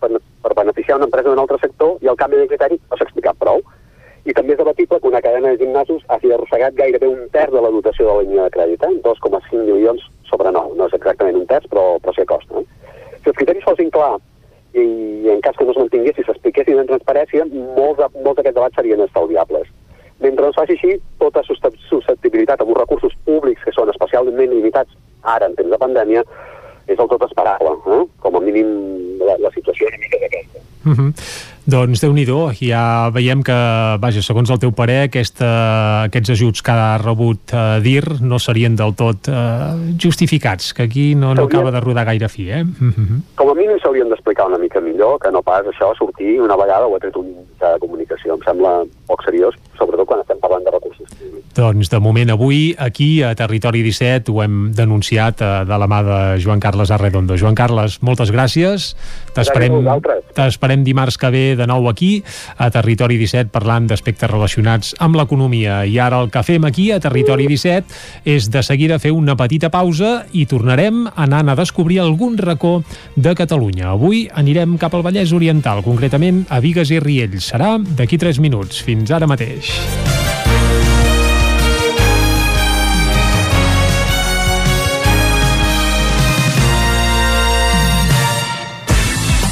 per, 0.00 0.10
per 0.42 0.54
beneficiar 0.56 0.96
una 0.96 1.08
empresa 1.10 1.28
d'un 1.28 1.42
altre 1.42 1.58
sector 1.60 1.98
i 2.00 2.08
el 2.08 2.16
canvi 2.16 2.40
de 2.40 2.48
criteri 2.48 2.80
no 2.80 2.96
s'ha 2.96 3.04
explicat 3.04 3.36
prou. 3.38 3.60
I 4.24 4.32
també 4.38 4.54
és 4.54 4.60
debatible 4.60 5.00
que 5.02 5.10
una 5.10 5.20
cadena 5.20 5.50
de 5.50 5.58
gimnasos 5.60 6.04
hagi 6.14 6.32
arrossegat 6.32 6.76
gairebé 6.78 7.08
un 7.10 7.26
terç 7.34 7.52
de 7.52 7.60
la 7.60 7.72
dotació 7.74 8.06
de 8.06 8.12
la 8.14 8.22
línia 8.22 8.46
de 8.46 8.54
crèdit, 8.54 8.84
eh? 8.86 9.00
2,5 9.04 9.64
milions 9.66 10.04
sobre 10.30 10.52
9. 10.54 10.76
No 10.78 10.86
és 10.86 10.94
exactament 10.96 11.40
un 11.40 11.48
terç, 11.50 11.66
però, 11.72 11.98
però 12.00 12.14
sí 12.14 12.22
que 12.22 12.30
costa. 12.30 12.62
Eh? 12.62 12.91
Si 13.22 13.30
els 13.30 13.38
criteris 13.38 13.64
fossin 13.64 13.90
clar 13.94 14.16
i 14.74 15.28
en 15.30 15.40
cas 15.44 15.56
que 15.58 15.64
no 15.64 15.74
es 15.74 15.78
mantinguessin, 15.78 16.24
s'expliquessin 16.26 16.80
en 16.80 16.88
transparència, 16.88 17.44
molts, 17.52 18.00
molts 18.24 18.38
d'aquests 18.38 18.56
debats 18.56 18.78
serien 18.78 19.04
estalviables. 19.04 19.68
Mentre 20.22 20.46
no 20.46 20.50
es 20.50 20.56
faci 20.56 20.76
així, 20.76 20.96
tota 21.20 21.42
suscep- 21.46 21.78
susceptibilitat 21.90 22.60
amb 22.62 22.72
uns 22.72 22.80
recursos 22.80 23.14
públics 23.26 23.64
que 23.66 23.74
són 23.76 23.90
especialment 23.92 24.54
limitats 24.54 24.94
ara 25.22 25.48
en 25.50 25.56
temps 25.58 25.70
de 25.70 25.78
pandèmia 25.82 26.24
és 26.86 26.98
el 26.98 27.08
tot 27.10 27.22
esperable. 27.28 27.74
Eh? 27.94 28.02
Com 28.22 28.38
a 28.38 28.42
mínim 28.42 28.70
la, 29.22 29.36
la 29.38 29.50
situació 29.54 29.90
una 29.90 30.00
mica 30.02 30.22
d'aquesta. 30.22 30.62
Mhm. 30.84 31.14
Doncs 31.62 32.00
déu 32.02 32.10
nhi 32.10 32.24
ja 32.26 33.08
veiem 33.14 33.42
que, 33.42 33.54
vaja, 34.02 34.20
segons 34.20 34.50
el 34.50 34.58
teu 34.58 34.72
parer, 34.72 35.04
aquesta, 35.06 36.02
aquests 36.08 36.30
ajuts 36.34 36.62
que 36.62 36.72
ha 36.72 36.98
rebut 36.98 37.54
eh, 37.54 37.78
DIR 37.84 38.20
no 38.20 38.40
serien 38.42 38.74
del 38.74 38.94
tot 38.98 39.28
eh, 39.28 39.94
justificats, 39.96 40.72
que 40.74 40.82
aquí 40.82 41.14
no, 41.14 41.34
no 41.34 41.44
acaba 41.44 41.70
de 41.70 41.80
rodar 41.80 42.04
gaire 42.06 42.28
fi, 42.28 42.50
eh? 42.50 42.64
Mhm. 42.64 43.22
Com 43.36 43.50
a 43.50 43.54
mínim 43.54 43.78
s'haurien 43.78 44.10
d'explicar 44.10 44.48
una 44.48 44.58
mica 44.58 44.80
millor 44.80 45.20
que 45.20 45.30
no 45.30 45.42
pas 45.42 45.62
això 45.62 45.94
sortir 45.96 46.40
una 46.40 46.56
vegada 46.56 46.88
o 46.88 46.96
ha 46.96 46.98
tret 46.98 47.14
un 47.16 47.30
mitjà 47.30 47.74
de 47.74 47.78
comunicació. 47.78 48.34
Em 48.34 48.42
sembla 48.42 48.82
poc 49.06 49.22
seriós, 49.22 49.54
sobretot 49.78 50.06
quan 50.06 50.20
estem 50.20 50.42
parlant 50.42 50.66
de. 50.66 50.81
Doncs 51.52 51.90
de 51.92 51.98
moment 52.00 52.30
avui 52.32 52.72
aquí 52.80 53.20
a 53.20 53.34
Territori 53.36 53.82
17 53.84 54.32
ho 54.32 54.38
hem 54.40 54.70
denunciat 54.72 55.42
eh, 55.44 55.50
de 55.68 55.76
la 55.78 55.88
mà 55.90 55.98
de 56.06 56.20
Joan 56.40 56.60
Carles 56.60 56.90
Arredondo. 56.90 57.36
Joan 57.36 57.54
Carles, 57.54 57.98
moltes 58.00 58.32
gràcies. 58.32 58.94
T'esperem 59.36 60.84
dimarts 60.84 61.18
que 61.20 61.28
ve 61.28 61.44
de 61.58 61.66
nou 61.68 61.90
aquí 61.90 62.22
a 62.56 62.70
Territori 62.72 63.18
17 63.20 63.52
parlant 63.52 63.90
d'aspectes 63.90 64.32
relacionats 64.32 64.94
amb 64.98 65.20
l'economia. 65.20 65.82
I 65.84 65.98
ara 66.00 66.22
el 66.24 66.32
que 66.32 66.44
fem 66.46 66.64
aquí 66.64 66.88
a 66.92 67.00
Territori 67.04 67.50
17 67.50 68.24
és 68.24 68.48
de 68.48 68.64
seguida 68.64 68.96
fer 69.02 69.12
una 69.12 69.36
petita 69.36 69.68
pausa 69.68 70.22
i 70.32 70.46
tornarem 70.48 71.04
anant 71.12 71.52
a 71.52 71.58
descobrir 71.58 72.00
algun 72.00 72.40
racó 72.40 72.78
de 73.14 73.36
Catalunya. 73.36 73.92
Avui 73.92 74.24
anirem 74.32 74.78
cap 74.80 74.96
al 74.96 75.04
Vallès 75.04 75.36
Oriental, 75.36 75.84
concretament 75.84 76.46
a 76.48 76.64
Vigues 76.64 76.96
i 76.96 77.00
Riells. 77.02 77.52
Serà 77.52 77.76
d'aquí 77.76 78.16
3 78.16 78.40
minuts. 78.40 78.80
Fins 78.80 79.12
ara 79.12 79.28
mateix. 79.28 79.76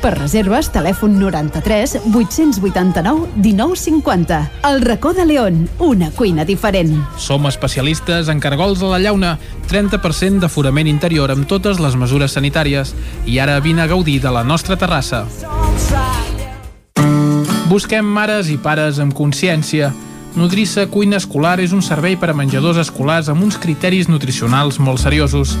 Per 0.00 0.14
reserves, 0.16 0.70
telèfon 0.72 1.18
93 1.20 1.98
889 2.08 3.28
1950. 3.36 4.40
El 4.70 4.80
racó 4.80 5.12
de 5.12 5.26
León, 5.26 5.68
una 5.78 6.10
cuina 6.10 6.46
diferent. 6.48 6.94
Som 7.20 7.44
especialistes 7.46 8.28
en 8.32 8.40
cargols 8.40 8.80
a 8.82 8.94
la 8.94 8.98
llauna, 8.98 9.36
30% 9.68 10.40
d'aforament 10.40 10.88
interior 10.88 11.30
amb 11.30 11.44
totes 11.46 11.80
les 11.84 11.96
mesures 12.00 12.32
sanitàries. 12.32 12.94
I 13.26 13.38
ara 13.44 13.60
vine 13.60 13.84
a 13.84 13.90
gaudir 13.90 14.20
de 14.24 14.32
la 14.32 14.44
nostra 14.44 14.80
terrassa. 14.80 15.26
Busquem 17.70 18.02
mares 18.02 18.48
i 18.50 18.56
pares 18.58 18.98
amb 18.98 19.14
consciència. 19.14 19.92
Nodrissa 20.36 20.86
Cuina 20.86 21.18
Escolar 21.18 21.58
és 21.58 21.72
un 21.74 21.82
servei 21.82 22.14
per 22.14 22.28
a 22.30 22.34
menjadors 22.38 22.78
escolars 22.78 23.28
amb 23.32 23.42
uns 23.42 23.56
criteris 23.58 24.06
nutricionals 24.08 24.78
molt 24.78 25.02
seriosos. 25.02 25.56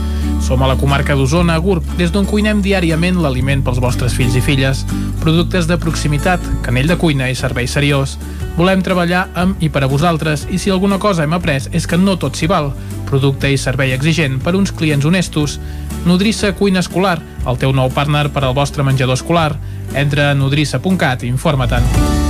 Som 0.46 0.62
a 0.62 0.68
la 0.70 0.76
comarca 0.78 1.16
d'Osona, 1.18 1.56
a 1.58 1.62
Gurb, 1.62 1.86
des 1.98 2.12
d'on 2.14 2.28
cuinem 2.28 2.62
diàriament 2.62 3.18
l'aliment 3.18 3.64
pels 3.66 3.80
vostres 3.82 4.14
fills 4.14 4.38
i 4.38 4.44
filles. 4.44 4.84
Productes 5.24 5.66
de 5.66 5.78
proximitat, 5.78 6.46
canell 6.62 6.86
de 6.86 6.96
cuina 7.02 7.28
i 7.28 7.34
servei 7.34 7.66
seriós. 7.66 8.14
Volem 8.56 8.82
treballar 8.86 9.26
amb 9.34 9.58
i 9.62 9.72
per 9.74 9.82
a 9.84 9.90
vosaltres 9.90 10.46
i 10.50 10.58
si 10.62 10.70
alguna 10.70 11.00
cosa 11.02 11.26
hem 11.26 11.34
après 11.34 11.66
és 11.74 11.90
que 11.90 11.98
no 11.98 12.14
tot 12.16 12.38
s'hi 12.38 12.46
val. 12.46 12.70
Producte 13.10 13.50
i 13.50 13.58
servei 13.58 13.90
exigent 13.96 14.38
per 14.38 14.54
uns 14.54 14.70
clients 14.70 15.04
honestos. 15.04 15.58
Nodrissa 16.06 16.54
Cuina 16.54 16.80
Escolar, 16.80 17.18
el 17.42 17.58
teu 17.58 17.74
nou 17.74 17.90
partner 17.90 18.28
per 18.30 18.46
al 18.46 18.54
vostre 18.54 18.86
menjador 18.86 19.18
escolar. 19.18 19.56
Entra 19.98 20.30
a 20.30 20.34
nodrissa.cat 20.38 21.26
i 21.26 21.34
informa-te'n. 21.34 22.29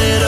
it. 0.00 0.27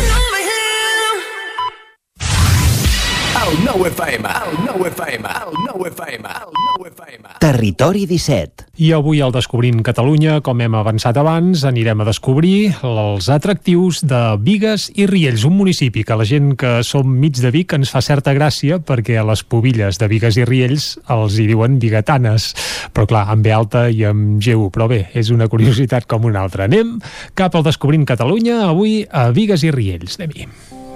Territori 7.41 8.03
17. 8.05 8.67
I 8.85 8.91
avui 8.93 9.21
al 9.21 9.33
Descobrint 9.33 9.79
Catalunya, 9.81 10.35
com 10.45 10.61
hem 10.61 10.75
avançat 10.77 11.17
abans, 11.17 11.63
anirem 11.65 12.03
a 12.03 12.05
descobrir 12.05 12.69
els 12.85 13.31
atractius 13.33 14.03
de 14.05 14.19
Vigues 14.45 14.91
i 14.93 15.07
Riells, 15.09 15.47
un 15.49 15.57
municipi 15.57 16.03
que 16.05 16.19
la 16.19 16.27
gent 16.29 16.53
que 16.53 16.83
som 16.85 17.09
mig 17.09 17.41
de 17.41 17.49
Vic 17.55 17.73
ens 17.73 17.89
fa 17.89 18.03
certa 18.05 18.35
gràcia 18.37 18.77
perquè 18.77 19.17
a 19.17 19.25
les 19.25 19.41
pobilles 19.41 19.97
de 19.97 20.11
Vigues 20.11 20.37
i 20.37 20.45
Riells 20.45 20.91
els 21.09 21.39
hi 21.41 21.47
diuen 21.49 21.79
biguetanes. 21.81 22.51
Però 22.93 23.09
clar, 23.09 23.25
amb 23.33 23.41
B 23.41 23.55
alta 23.57 23.87
i 23.89 24.05
amb 24.05 24.37
GU, 24.37 24.69
però 24.69 24.85
bé, 24.91 25.07
és 25.17 25.33
una 25.33 25.49
curiositat 25.49 26.05
com 26.05 26.29
una 26.29 26.45
altra. 26.45 26.69
Anem 26.69 26.99
cap 27.33 27.57
al 27.57 27.65
Descobrint 27.65 28.05
Catalunya, 28.05 28.67
avui 28.69 29.01
a 29.09 29.31
Vigues 29.33 29.65
i 29.65 29.73
Riells. 29.73 30.21
Anem-hi. 30.21 30.90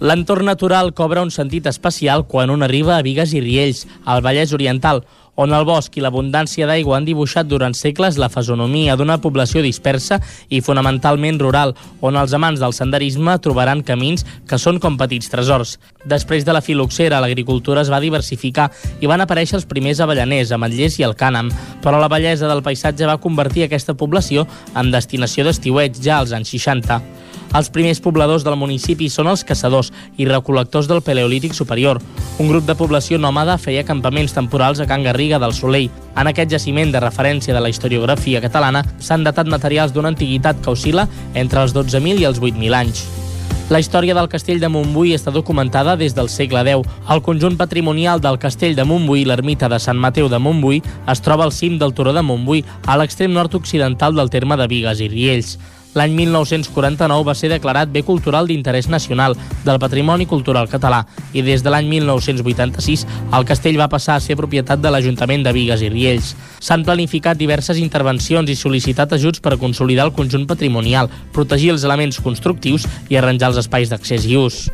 L'entorn 0.00 0.46
natural 0.48 0.94
cobra 0.96 1.20
un 1.20 1.28
sentit 1.28 1.66
especial 1.68 2.22
quan 2.24 2.48
un 2.48 2.62
arriba 2.64 2.94
a 2.96 3.02
Vigues 3.04 3.34
i 3.36 3.40
Riells, 3.44 3.82
al 4.08 4.22
Vallès 4.24 4.54
Oriental, 4.56 5.02
on 5.36 5.52
el 5.52 5.66
bosc 5.68 5.92
i 5.96 6.00
l'abundància 6.00 6.64
d'aigua 6.68 6.96
han 6.96 7.04
dibuixat 7.04 7.48
durant 7.50 7.76
segles 7.76 8.16
la 8.16 8.30
fesonomia 8.32 8.96
d'una 8.96 9.18
població 9.20 9.60
dispersa 9.60 10.16
i 10.48 10.62
fonamentalment 10.64 11.36
rural, 11.44 11.74
on 12.00 12.16
els 12.16 12.32
amants 12.32 12.64
del 12.64 12.72
senderisme 12.72 13.36
trobaran 13.44 13.84
camins 13.84 14.24
que 14.48 14.56
són 14.56 14.80
com 14.80 14.96
petits 14.96 15.28
tresors. 15.28 15.76
Després 16.08 16.48
de 16.48 16.56
la 16.56 16.64
filoxera, 16.64 17.20
l'agricultura 17.20 17.84
es 17.84 17.92
va 17.92 18.00
diversificar 18.00 18.70
i 19.04 19.08
van 19.10 19.20
aparèixer 19.20 19.60
els 19.60 19.68
primers 19.68 20.00
avellaners, 20.00 20.56
ametllers 20.56 20.96
i 20.96 21.04
el 21.04 21.12
cànem, 21.12 21.52
però 21.84 22.00
la 22.00 22.08
bellesa 22.08 22.48
del 22.48 22.64
paisatge 22.64 23.04
va 23.04 23.20
convertir 23.20 23.68
aquesta 23.68 23.92
població 23.92 24.48
en 24.74 24.92
destinació 24.96 25.44
d'estiueig 25.44 26.00
ja 26.00 26.22
als 26.22 26.32
anys 26.32 26.56
60. 26.56 27.19
Els 27.50 27.70
primers 27.74 27.98
pobladors 27.98 28.44
del 28.46 28.54
municipi 28.54 29.08
són 29.10 29.26
els 29.30 29.42
caçadors 29.46 29.90
i 30.16 30.26
recol·lectors 30.28 30.86
del 30.86 31.02
Paleolític 31.02 31.56
superior. 31.56 31.98
Un 32.38 32.48
grup 32.48 32.66
de 32.68 32.76
població 32.78 33.18
nòmada 33.18 33.58
feia 33.58 33.86
campaments 33.86 34.36
temporals 34.36 34.78
a 34.78 34.86
Can 34.86 35.02
Garriga 35.02 35.40
del 35.42 35.54
Soleil. 35.54 35.90
En 36.14 36.30
aquest 36.30 36.52
jaciment 36.52 36.92
de 36.94 37.02
referència 37.02 37.54
de 37.54 37.62
la 37.62 37.72
historiografia 37.72 38.42
catalana 38.44 38.84
s'han 39.00 39.26
datat 39.26 39.50
materials 39.50 39.92
d'una 39.92 40.14
antiguitat 40.14 40.62
que 40.62 40.70
oscil·la 40.70 41.08
entre 41.34 41.64
els 41.66 41.74
12.000 41.74 42.22
i 42.22 42.28
els 42.30 42.38
8.000 42.38 42.78
anys. 42.78 43.08
La 43.70 43.78
història 43.78 44.16
del 44.18 44.26
castell 44.26 44.58
de 44.58 44.66
Montbui 44.66 45.12
està 45.14 45.30
documentada 45.30 45.92
des 45.98 46.14
del 46.14 46.26
segle 46.28 46.64
X. 46.66 46.88
El 47.14 47.22
conjunt 47.22 47.58
patrimonial 47.58 48.18
del 48.22 48.38
castell 48.42 48.74
de 48.74 48.82
Montbui, 48.82 49.22
l'ermita 49.24 49.68
de 49.70 49.78
Sant 49.78 49.98
Mateu 49.98 50.26
de 50.28 50.38
Montbui, 50.42 50.82
es 51.06 51.22
troba 51.22 51.46
al 51.46 51.54
cim 51.54 51.78
del 51.78 51.94
turó 51.94 52.10
de 52.12 52.22
Montbui, 52.22 52.64
a 52.86 52.98
l'extrem 52.98 53.30
nord-occidental 53.30 54.18
del 54.18 54.30
terme 54.30 54.58
de 54.58 54.66
Vigues 54.66 55.02
i 55.06 55.08
Riells. 55.10 55.54
L'any 55.98 56.12
1949 56.14 57.24
va 57.26 57.34
ser 57.34 57.48
declarat 57.50 57.90
Bé 57.90 58.04
Cultural 58.06 58.46
d'Interès 58.46 58.86
Nacional 58.92 59.34
del 59.64 59.80
Patrimoni 59.82 60.26
Cultural 60.30 60.68
Català 60.70 61.00
i 61.34 61.42
des 61.42 61.64
de 61.66 61.72
l'any 61.72 61.88
1986 61.90 63.06
el 63.34 63.46
castell 63.48 63.78
va 63.80 63.90
passar 63.90 64.14
a 64.14 64.22
ser 64.22 64.38
propietat 64.38 64.78
de 64.78 64.92
l'Ajuntament 64.92 65.42
de 65.42 65.54
Vigues 65.56 65.82
i 65.82 65.90
Riells. 65.90 66.34
S'han 66.62 66.86
planificat 66.86 67.40
diverses 67.40 67.82
intervencions 67.82 68.50
i 68.50 68.58
sol·licitat 68.58 69.16
ajuts 69.18 69.42
per 69.42 69.58
consolidar 69.58 70.06
el 70.06 70.14
conjunt 70.14 70.46
patrimonial, 70.46 71.10
protegir 71.34 71.74
els 71.74 71.84
elements 71.88 72.22
constructius 72.22 72.86
i 73.10 73.18
arranjar 73.18 73.50
els 73.50 73.62
espais 73.64 73.90
d'accés 73.90 74.30
i 74.30 74.38
ús. 74.38 74.68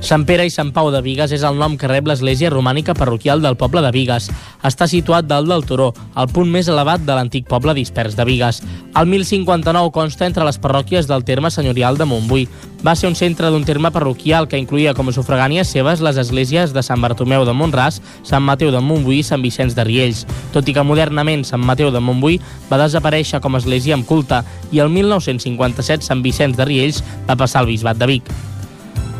Sant 0.00 0.22
Pere 0.28 0.44
i 0.46 0.50
Sant 0.54 0.68
Pau 0.70 0.92
de 0.94 1.00
Vigues 1.02 1.32
és 1.34 1.42
el 1.42 1.56
nom 1.58 1.74
que 1.76 1.88
rep 1.90 2.06
l'església 2.06 2.52
romànica 2.52 2.94
parroquial 2.94 3.42
del 3.42 3.56
poble 3.58 3.82
de 3.82 3.90
Vigues. 3.92 4.28
Està 4.64 4.86
situat 4.86 5.26
dalt 5.26 5.50
del 5.50 5.64
Turó, 5.66 5.88
el 6.14 6.28
punt 6.30 6.48
més 6.48 6.68
elevat 6.70 7.02
de 7.02 7.16
l'antic 7.16 7.48
poble 7.50 7.74
dispers 7.74 8.14
de 8.14 8.24
Vigues. 8.24 8.62
El 8.94 9.10
1059 9.10 9.90
consta 9.92 10.28
entre 10.28 10.46
les 10.46 10.58
parròquies 10.62 11.10
del 11.10 11.26
terme 11.26 11.50
senyorial 11.50 11.98
de 11.98 12.06
Montbui. 12.06 12.46
Va 12.86 12.94
ser 12.94 13.10
un 13.10 13.18
centre 13.18 13.50
d'un 13.50 13.66
terme 13.66 13.90
parroquial 13.90 14.46
que 14.46 14.60
incluïa 14.60 14.94
com 14.94 15.10
a 15.10 15.14
sufragànies 15.16 15.74
seves 15.74 16.00
les 16.00 16.20
esglésies 16.22 16.72
de 16.72 16.84
Sant 16.86 17.02
Bartomeu 17.02 17.42
de 17.44 17.52
Montràs, 17.52 17.98
Sant 18.22 18.46
Mateu 18.46 18.70
de 18.70 18.80
Montbui 18.80 19.18
i 19.18 19.26
Sant 19.26 19.42
Vicenç 19.42 19.74
de 19.74 19.82
Riells. 19.88 20.24
Tot 20.54 20.68
i 20.70 20.76
que 20.76 20.86
modernament 20.86 21.42
Sant 21.42 21.64
Mateu 21.64 21.90
de 21.90 22.00
Montbui 22.00 22.38
va 22.70 22.78
desaparèixer 22.84 23.42
com 23.42 23.58
a 23.58 23.64
església 23.64 23.98
amb 23.98 24.06
culte 24.06 24.44
i 24.70 24.78
el 24.78 24.94
1957 24.94 26.06
Sant 26.06 26.22
Vicenç 26.22 26.54
de 26.56 26.70
Riells 26.70 27.02
va 27.26 27.36
passar 27.36 27.64
al 27.64 27.74
bisbat 27.74 27.98
de 27.98 28.14
Vic. 28.14 28.38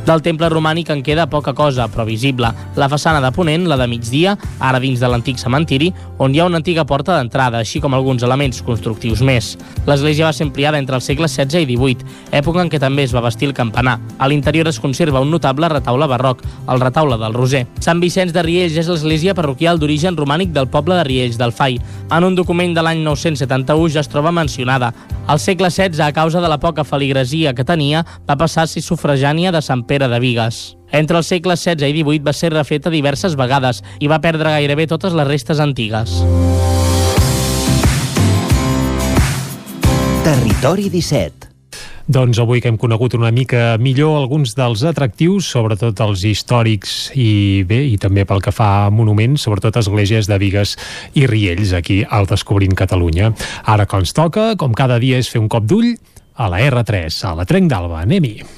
Del 0.08 0.22
temple 0.24 0.48
romànic 0.48 0.88
en 0.88 1.02
queda 1.04 1.26
poca 1.28 1.52
cosa, 1.52 1.84
però 1.92 2.06
visible. 2.08 2.48
La 2.80 2.86
façana 2.88 3.20
de 3.20 3.28
Ponent, 3.36 3.66
la 3.68 3.76
de 3.76 3.84
migdia, 3.90 4.38
ara 4.58 4.78
dins 4.80 5.02
de 5.02 5.08
l'antic 5.10 5.36
cementiri, 5.36 5.90
on 6.16 6.32
hi 6.32 6.40
ha 6.40 6.46
una 6.48 6.56
antiga 6.62 6.86
porta 6.88 7.18
d'entrada, 7.18 7.60
així 7.60 7.82
com 7.84 7.92
alguns 7.92 8.24
elements 8.24 8.62
constructius 8.64 9.20
més. 9.20 9.50
L'església 9.84 10.24
va 10.24 10.32
ser 10.32 10.46
ampliada 10.46 10.80
entre 10.80 10.96
els 10.96 11.04
segles 11.04 11.34
XVI 11.36 11.60
i 11.60 11.76
XVIII, 11.76 12.08
època 12.40 12.64
en 12.64 12.70
què 12.72 12.80
també 12.80 13.04
es 13.04 13.12
va 13.12 13.20
vestir 13.26 13.50
el 13.50 13.54
campanar. 13.58 13.98
A 14.16 14.30
l'interior 14.32 14.72
es 14.72 14.80
conserva 14.80 15.20
un 15.20 15.28
notable 15.30 15.68
retaule 15.68 16.08
barroc, 16.08 16.40
el 16.72 16.80
retaule 16.80 17.20
del 17.20 17.36
Roser. 17.36 17.66
Sant 17.84 18.00
Vicenç 18.00 18.32
de 18.32 18.46
Riells 18.48 18.80
és 18.80 18.88
l'església 18.88 19.36
parroquial 19.36 19.76
d'origen 19.76 20.16
romànic 20.16 20.56
del 20.56 20.72
poble 20.72 20.96
de 20.96 21.04
Riells 21.04 21.36
del 21.36 21.52
Fai. 21.52 21.76
En 22.08 22.24
un 22.24 22.34
document 22.38 22.72
de 22.72 22.80
l'any 22.80 23.04
971 23.04 23.92
ja 23.92 24.00
es 24.00 24.08
troba 24.08 24.32
mencionada. 24.32 24.94
Al 25.28 25.36
segle 25.36 25.68
XVI, 25.68 26.00
a 26.00 26.12
causa 26.16 26.40
de 26.40 26.48
la 26.48 26.56
poca 26.56 26.84
feligresia 26.88 27.52
que 27.52 27.64
tenia, 27.68 28.06
va 28.24 28.38
passar 28.40 28.64
a 28.64 28.70
ser 28.72 28.80
sufragània 28.80 29.52
de 29.52 29.60
Sant 29.60 29.82
Pere 29.84 29.97
de 30.06 30.20
Vigues. 30.22 30.76
Entre 30.94 31.18
els 31.18 31.26
segles 31.26 31.66
XVI 31.66 31.90
i 31.90 32.04
XVIII 32.06 32.22
va 32.22 32.32
ser 32.32 32.52
refeta 32.54 32.94
diverses 32.94 33.34
vegades 33.34 33.82
i 33.98 34.06
va 34.06 34.22
perdre 34.22 34.54
gairebé 34.54 34.86
totes 34.86 35.18
les 35.18 35.26
restes 35.26 35.58
antigues. 35.58 36.20
Territori 40.22 40.86
17. 40.92 41.48
Doncs 42.08 42.38
avui 42.40 42.62
que 42.64 42.70
hem 42.70 42.78
conegut 42.80 43.12
una 43.18 43.28
mica 43.28 43.76
millor 43.76 44.14
alguns 44.16 44.54
dels 44.56 44.80
atractius, 44.88 45.50
sobretot 45.52 45.98
els 46.00 46.22
històrics 46.24 46.94
i 47.12 47.64
bé, 47.68 47.82
i 47.84 47.98
també 48.00 48.24
pel 48.24 48.40
que 48.40 48.52
fa 48.54 48.68
a 48.86 48.90
monuments, 48.92 49.44
sobretot 49.44 49.76
esglésies 49.76 50.30
de 50.30 50.38
Vigues 50.40 50.72
i 51.20 51.26
Riells, 51.28 51.74
aquí 51.76 51.98
al 52.08 52.24
Descobrint 52.30 52.72
Catalunya. 52.72 53.34
Ara 53.68 53.84
que 53.84 54.00
ens 54.00 54.16
toca, 54.16 54.54
com 54.56 54.72
cada 54.72 54.96
dia, 55.02 55.20
és 55.20 55.28
fer 55.28 55.42
un 55.42 55.52
cop 55.52 55.68
d'ull 55.68 55.92
a 56.38 56.48
la 56.48 56.62
R3, 56.64 57.12
a 57.28 57.34
la 57.36 57.44
Trenc 57.44 57.68
d'Alba. 57.68 58.00
Anem-hi. 58.08 58.57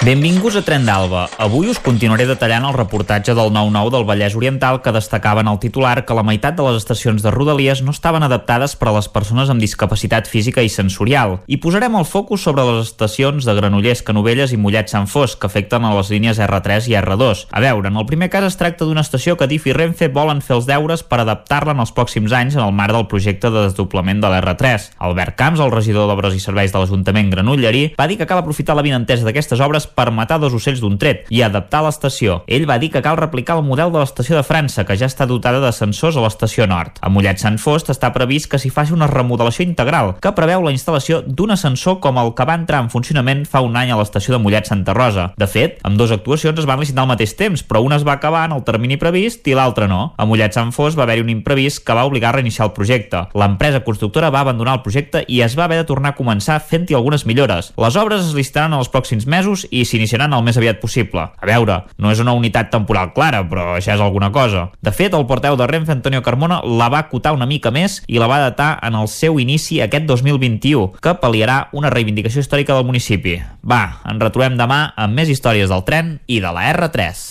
Benvinguts 0.00 0.56
a 0.56 0.62
Tren 0.64 0.86
d'Alba. 0.88 1.26
Avui 1.36 1.68
us 1.68 1.78
continuaré 1.84 2.24
detallant 2.24 2.64
el 2.64 2.72
reportatge 2.72 3.34
del 3.36 3.50
9-9 3.52 3.90
del 3.92 4.06
Vallès 4.08 4.32
Oriental 4.38 4.78
que 4.80 4.94
destacava 4.96 5.42
en 5.44 5.48
el 5.52 5.58
titular 5.60 6.06
que 6.08 6.14
la 6.16 6.22
meitat 6.24 6.54
de 6.56 6.64
les 6.64 6.78
estacions 6.78 7.20
de 7.20 7.28
Rodalies 7.30 7.82
no 7.84 7.92
estaven 7.92 8.24
adaptades 8.24 8.78
per 8.80 8.88
a 8.88 8.94
les 8.94 9.10
persones 9.12 9.52
amb 9.52 9.60
discapacitat 9.60 10.24
física 10.24 10.64
i 10.64 10.70
sensorial. 10.72 11.42
I 11.44 11.58
posarem 11.60 11.98
el 12.00 12.06
focus 12.08 12.46
sobre 12.48 12.64
les 12.64 12.86
estacions 12.86 13.44
de 13.44 13.54
Granollers, 13.58 14.00
Canovelles 14.00 14.54
i 14.56 14.60
Mollet 14.62 14.88
Sant 14.88 15.04
Fos, 15.04 15.34
que 15.36 15.50
afecten 15.50 15.84
a 15.84 15.92
les 15.92 16.08
línies 16.08 16.40
R3 16.40 16.88
i 16.88 16.96
R2. 17.02 17.44
A 17.52 17.60
veure, 17.60 17.92
en 17.92 18.00
el 18.00 18.08
primer 18.08 18.30
cas 18.32 18.48
es 18.48 18.56
tracta 18.56 18.88
d'una 18.88 19.04
estació 19.04 19.36
que 19.36 19.50
DIF 19.52 19.68
i 19.68 19.76
Renfe 19.76 20.08
volen 20.08 20.40
fer 20.40 20.56
els 20.56 20.70
deures 20.70 21.04
per 21.04 21.20
adaptar-la 21.20 21.76
en 21.76 21.84
els 21.84 21.92
pròxims 21.92 22.32
anys 22.32 22.56
en 22.56 22.64
el 22.64 22.72
marc 22.72 22.96
del 22.96 23.04
projecte 23.12 23.52
de 23.52 23.66
desdoblament 23.68 24.24
de 24.24 24.32
l'R3. 24.32 24.96
Albert 24.96 25.36
Camps, 25.36 25.60
el 25.60 25.76
regidor 25.76 26.08
d'Obres 26.08 26.40
i 26.40 26.40
Serveis 26.40 26.72
de 26.72 26.80
l'Ajuntament 26.80 27.28
Granollerí, 27.36 27.86
va 28.00 28.08
dir 28.08 28.16
que 28.16 28.30
cal 28.32 28.40
aprofitar 28.40 28.80
la 28.80 28.88
vinentesa 28.88 29.28
d'aquestes 29.28 29.60
obres 29.60 29.89
per 29.94 30.10
matar 30.14 30.40
dos 30.40 30.54
ocells 30.56 30.80
d'un 30.82 30.98
tret 31.00 31.26
i 31.30 31.42
adaptar 31.42 31.82
l'estació. 31.84 32.40
Ell 32.46 32.68
va 32.68 32.78
dir 32.78 32.90
que 32.94 33.02
cal 33.04 33.18
replicar 33.18 33.58
el 33.58 33.66
model 33.66 33.92
de 33.92 34.00
l'estació 34.02 34.38
de 34.38 34.44
França, 34.46 34.84
que 34.86 34.96
ja 34.96 35.08
està 35.10 35.26
dotada 35.26 35.60
de 35.62 35.72
sensors 35.74 36.16
a 36.16 36.24
l'estació 36.24 36.66
nord. 36.70 36.98
A 37.00 37.10
Mollet 37.12 37.40
Sant 37.42 37.58
Fost 37.60 37.90
està 37.92 38.12
previst 38.14 38.50
que 38.50 38.60
s'hi 38.60 38.72
faci 38.72 38.94
una 38.96 39.08
remodelació 39.10 39.66
integral, 39.66 40.14
que 40.22 40.34
preveu 40.36 40.64
la 40.64 40.74
instal·lació 40.74 41.20
d'un 41.26 41.54
ascensor 41.56 42.00
com 42.00 42.18
el 42.20 42.32
que 42.36 42.46
va 42.48 42.58
entrar 42.58 42.82
en 42.84 42.90
funcionament 42.92 43.44
fa 43.48 43.62
un 43.64 43.76
any 43.76 43.90
a 43.90 43.98
l'estació 44.00 44.36
de 44.36 44.42
Mollet 44.42 44.68
Santa 44.70 44.94
Rosa. 44.96 45.30
De 45.40 45.48
fet, 45.50 45.78
amb 45.86 45.98
dues 46.00 46.14
actuacions 46.14 46.58
es 46.60 46.68
van 46.68 46.80
licitar 46.80 47.04
al 47.04 47.10
mateix 47.12 47.34
temps, 47.38 47.64
però 47.66 47.82
una 47.84 47.98
es 48.00 48.06
va 48.06 48.16
acabar 48.18 48.46
en 48.48 48.56
el 48.56 48.64
termini 48.66 48.98
previst 49.00 49.46
i 49.48 49.56
l'altra 49.56 49.88
no. 49.90 50.14
A 50.16 50.26
Mollet 50.28 50.56
Sant 50.56 50.72
Fost 50.76 50.98
va 50.98 51.06
haver-hi 51.06 51.24
un 51.24 51.32
imprevist 51.32 51.84
que 51.86 51.96
va 51.96 52.06
obligar 52.08 52.30
a 52.30 52.38
reiniciar 52.38 52.68
el 52.68 52.74
projecte. 52.76 53.24
L'empresa 53.34 53.82
constructora 53.86 54.30
va 54.30 54.44
abandonar 54.44 54.78
el 54.78 54.84
projecte 54.84 55.24
i 55.28 55.40
es 55.44 55.56
va 55.58 55.66
haver 55.66 55.80
de 55.80 55.88
tornar 55.88 56.14
a 56.14 56.18
començar 56.18 56.60
fent-hi 56.60 56.96
algunes 56.96 57.26
millores. 57.26 57.72
Les 57.80 57.96
obres 57.96 58.26
es 58.26 58.34
licitaran 58.36 58.74
en 58.74 58.80
els 58.80 58.90
pròxims 58.92 59.26
mesos 59.26 59.66
i 59.70 59.79
s'iniciaran 59.84 60.34
el 60.36 60.44
més 60.46 60.58
aviat 60.60 60.80
possible. 60.82 61.22
A 61.22 61.48
veure, 61.48 61.80
no 61.98 62.10
és 62.12 62.20
una 62.22 62.34
unitat 62.36 62.70
temporal 62.72 63.12
clara, 63.16 63.42
però 63.48 63.76
això 63.76 63.94
és 63.94 64.02
alguna 64.02 64.30
cosa. 64.32 64.68
De 64.82 64.92
fet, 64.94 65.14
el 65.14 65.26
porteu 65.26 65.56
de 65.56 65.66
Renfe, 65.70 65.92
Antonio 65.92 66.22
Carmona, 66.22 66.60
la 66.64 66.90
va 66.92 67.04
acotar 67.06 67.34
una 67.36 67.48
mica 67.50 67.72
més 67.74 68.00
i 68.08 68.18
la 68.20 68.28
va 68.30 68.40
datar 68.42 68.72
en 68.86 68.98
el 68.98 69.08
seu 69.12 69.40
inici 69.40 69.80
aquest 69.84 70.08
2021, 70.10 71.00
que 71.02 71.16
pal·liarà 71.22 71.62
una 71.76 71.92
reivindicació 71.92 72.44
històrica 72.44 72.76
del 72.76 72.88
municipi. 72.88 73.38
Va, 73.62 74.00
ens 74.08 74.22
retrobem 74.22 74.58
demà 74.60 74.82
amb 74.96 75.16
més 75.16 75.32
històries 75.32 75.70
del 75.70 75.86
tren 75.86 76.18
i 76.26 76.40
de 76.40 76.54
la 76.54 76.68
R3. 76.72 77.26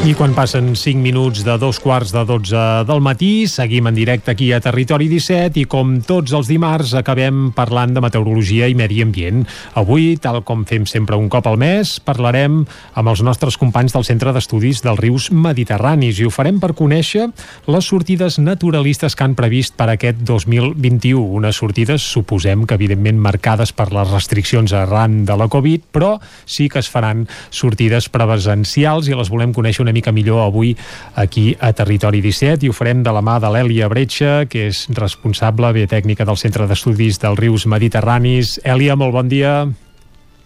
I 0.00 0.14
quan 0.16 0.32
passen 0.32 0.70
5 0.80 0.96
minuts 0.96 1.42
de 1.44 1.58
dos 1.60 1.76
quarts 1.76 2.08
de 2.14 2.22
12 2.24 2.60
del 2.88 3.02
matí, 3.04 3.44
seguim 3.44 3.84
en 3.90 3.94
directe 3.94 4.30
aquí 4.32 4.46
a 4.56 4.60
Territori 4.64 5.10
17 5.10 5.60
i 5.60 5.64
com 5.68 5.98
tots 6.00 6.32
els 6.32 6.48
dimarts 6.48 6.94
acabem 6.96 7.50
parlant 7.52 7.92
de 7.92 8.00
meteorologia 8.00 8.64
i 8.64 8.74
medi 8.74 9.02
ambient. 9.04 9.42
Avui, 9.76 10.14
tal 10.16 10.40
com 10.48 10.62
fem 10.64 10.86
sempre 10.88 11.18
un 11.20 11.28
cop 11.28 11.44
al 11.50 11.58
mes, 11.60 11.98
parlarem 12.00 12.62
amb 12.96 13.12
els 13.12 13.20
nostres 13.20 13.58
companys 13.60 13.92
del 13.92 14.06
Centre 14.08 14.32
d'Estudis 14.32 14.80
dels 14.86 15.02
Rius 15.02 15.28
Mediterranis 15.36 16.22
i 16.22 16.24
ho 16.24 16.32
farem 16.32 16.62
per 16.64 16.72
conèixer 16.80 17.28
les 17.68 17.92
sortides 17.92 18.40
naturalistes 18.40 19.12
que 19.12 19.28
han 19.28 19.36
previst 19.36 19.76
per 19.76 19.90
aquest 19.92 20.24
2021. 20.24 21.20
Unes 21.42 21.60
sortides, 21.60 22.08
suposem 22.08 22.64
que 22.64 22.80
evidentment 22.80 23.20
marcades 23.20 23.76
per 23.76 23.90
les 23.92 24.08
restriccions 24.16 24.72
arran 24.72 25.26
de 25.28 25.36
la 25.36 25.50
Covid, 25.52 25.90
però 25.92 26.16
sí 26.48 26.70
que 26.72 26.80
es 26.80 26.88
faran 26.88 27.28
sortides 27.52 28.08
presencials 28.08 29.12
i 29.12 29.20
les 29.20 29.28
volem 29.28 29.52
conèixer 29.52 29.84
una 29.84 29.89
mica 29.92 30.12
millor 30.12 30.44
avui 30.46 30.74
aquí 31.14 31.54
a 31.60 31.72
Territori 31.76 32.22
17 32.24 32.66
i 32.66 32.70
ho 32.70 32.76
farem 32.76 33.02
de 33.02 33.12
la 33.12 33.22
mà 33.24 33.38
de 33.42 33.50
l'Èlia 33.52 33.90
Bretxa, 33.92 34.46
que 34.50 34.68
és 34.70 34.86
responsable 34.96 35.72
bé 35.76 35.86
tècnica 35.90 36.24
del 36.24 36.40
Centre 36.40 36.66
d'Estudis 36.70 37.20
dels 37.22 37.38
Rius 37.38 37.66
Mediterranis. 37.66 38.58
Èlia, 38.64 38.96
molt 38.96 39.16
bon 39.16 39.30
dia. 39.30 39.54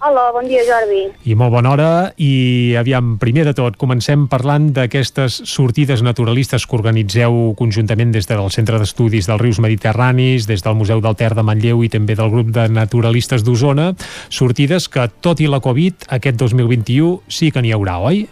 Hola, 0.05 0.27
bon 0.37 0.45
dia 0.45 0.61
Jordi. 0.69 1.07
I 1.25 1.33
molt 1.33 1.55
bona 1.55 1.71
hora. 1.73 1.87
I 2.21 2.75
aviam, 2.77 3.15
primer 3.17 3.47
de 3.49 3.55
tot, 3.57 3.79
comencem 3.81 4.27
parlant 4.29 4.67
d'aquestes 4.77 5.39
sortides 5.49 6.03
naturalistes 6.05 6.67
que 6.69 6.77
organitzeu 6.77 7.55
conjuntament 7.57 8.13
des 8.13 8.29
del 8.29 8.53
Centre 8.53 8.77
d'Estudis 8.83 9.31
dels 9.31 9.41
Rius 9.41 9.63
Mediterranis, 9.65 10.45
des 10.45 10.61
del 10.61 10.77
Museu 10.77 11.01
del 11.01 11.17
Ter 11.17 11.33
de 11.33 11.47
Manlleu 11.49 11.81
i 11.81 11.89
també 11.89 12.19
del 12.21 12.29
grup 12.29 12.53
de 12.53 12.69
naturalistes 12.69 13.49
d'Osona. 13.49 13.95
Sortides 14.29 14.93
que, 14.93 15.09
tot 15.25 15.41
i 15.41 15.49
la 15.49 15.65
Covid, 15.65 16.11
aquest 16.13 16.37
2021 16.37 17.23
sí 17.33 17.49
que 17.49 17.65
n'hi 17.65 17.73
haurà, 17.73 17.97
oi? 18.05 18.27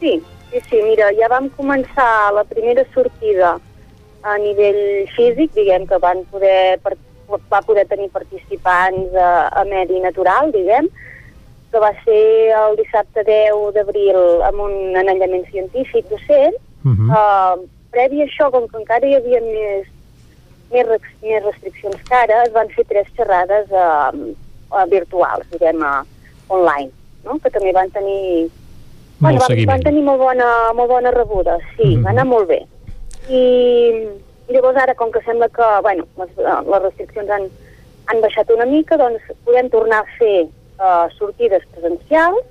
Sí, 0.00 0.22
sí, 0.50 0.60
sí, 0.70 0.82
mira, 0.82 1.10
ja 1.18 1.28
vam 1.32 1.48
començar 1.56 2.32
la 2.34 2.44
primera 2.46 2.84
sortida 2.94 3.56
a 4.22 4.38
nivell 4.38 5.08
físic, 5.14 5.52
diguem 5.54 5.86
que 5.86 5.98
van 6.02 6.24
poder, 6.30 6.78
va 6.82 7.60
poder 7.66 7.86
tenir 7.90 8.10
participants 8.14 9.14
a, 9.14 9.30
a 9.60 9.64
medi 9.68 10.00
natural, 10.02 10.52
diguem, 10.54 10.88
que 11.70 11.82
va 11.82 11.90
ser 12.04 12.22
el 12.56 12.78
dissabte 12.78 13.24
10 13.26 13.74
d'abril 13.76 14.18
amb 14.48 14.64
un 14.68 14.96
anellament 14.96 15.44
científic 15.50 16.08
docent. 16.08 16.56
Uh 16.84 16.94
-huh. 16.94 17.08
uh, 17.10 17.68
previ 17.90 18.22
a 18.22 18.26
això, 18.26 18.50
com 18.50 18.68
que 18.68 18.78
encara 18.78 19.06
hi 19.06 19.16
havia 19.16 19.40
més, 19.40 19.86
més, 20.70 20.86
més 21.22 21.44
restriccions 21.44 22.02
que 22.08 22.14
ara, 22.14 22.44
es 22.44 22.52
van 22.52 22.68
fer 22.68 22.84
tres 22.84 23.06
xerrades 23.16 23.66
uh, 23.70 24.12
uh, 24.70 24.86
virtuals, 24.90 25.46
diguem, 25.50 25.82
uh, 25.82 26.04
online, 26.48 26.90
no? 27.24 27.38
que 27.42 27.50
també 27.50 27.72
van 27.72 27.90
tenir 27.90 28.50
Bueno, 29.18 29.40
van, 29.42 29.64
van 29.66 29.82
tenir 29.82 30.02
molt 30.06 30.20
bona, 30.22 30.48
molt 30.78 30.90
bona 30.90 31.10
rebuda, 31.10 31.58
sí, 31.76 31.84
mm 31.84 31.94
-hmm. 31.94 32.04
va 32.04 32.10
anar 32.10 32.26
molt 32.26 32.48
bé. 32.48 32.60
I, 33.28 33.42
I 34.48 34.52
llavors 34.52 34.76
ara, 34.76 34.94
com 34.94 35.10
que 35.10 35.22
sembla 35.22 35.48
que 35.48 35.66
bueno, 35.82 36.04
les, 36.18 36.30
les 36.72 36.82
restriccions 36.82 37.30
han, 37.30 37.48
han 38.06 38.20
baixat 38.20 38.50
una 38.50 38.66
mica, 38.66 38.96
doncs 38.96 39.22
podem 39.44 39.68
tornar 39.70 39.98
a 40.00 40.10
fer 40.18 40.46
uh, 40.78 41.06
sortides 41.18 41.62
presencials 41.72 42.44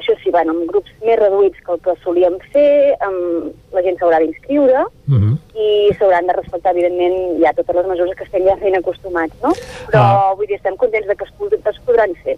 això 0.00 0.16
sí, 0.24 0.30
bueno, 0.32 0.54
amb 0.56 0.66
grups 0.70 0.90
més 1.06 1.18
reduïts 1.20 1.60
que 1.64 1.72
el 1.76 1.80
que 1.84 1.94
solíem 2.02 2.36
fer, 2.54 2.96
amb, 3.06 3.52
la 3.76 3.82
gent 3.86 3.96
s'haurà 4.00 4.18
d'inscriure 4.24 4.86
Uh 5.10 5.16
-huh. 5.18 5.34
i 5.58 5.90
s'hauran 5.98 6.26
de 6.26 6.32
respectar, 6.32 6.70
evidentment, 6.70 7.42
ja 7.42 7.52
totes 7.52 7.74
les 7.74 7.86
mesures 7.86 8.16
que 8.16 8.24
estem 8.24 8.42
ja 8.46 8.54
ben 8.62 8.76
acostumats, 8.76 9.34
no? 9.42 9.50
Però, 9.90 9.98
Ah. 10.00 10.34
vull 10.36 10.46
dir, 10.46 10.54
estem 10.56 10.76
contents 10.76 11.06
de 11.08 11.16
que 11.16 11.24
es, 11.24 11.30
pod 11.36 11.52
es 11.52 11.78
podran 11.84 12.12
fer. 12.22 12.36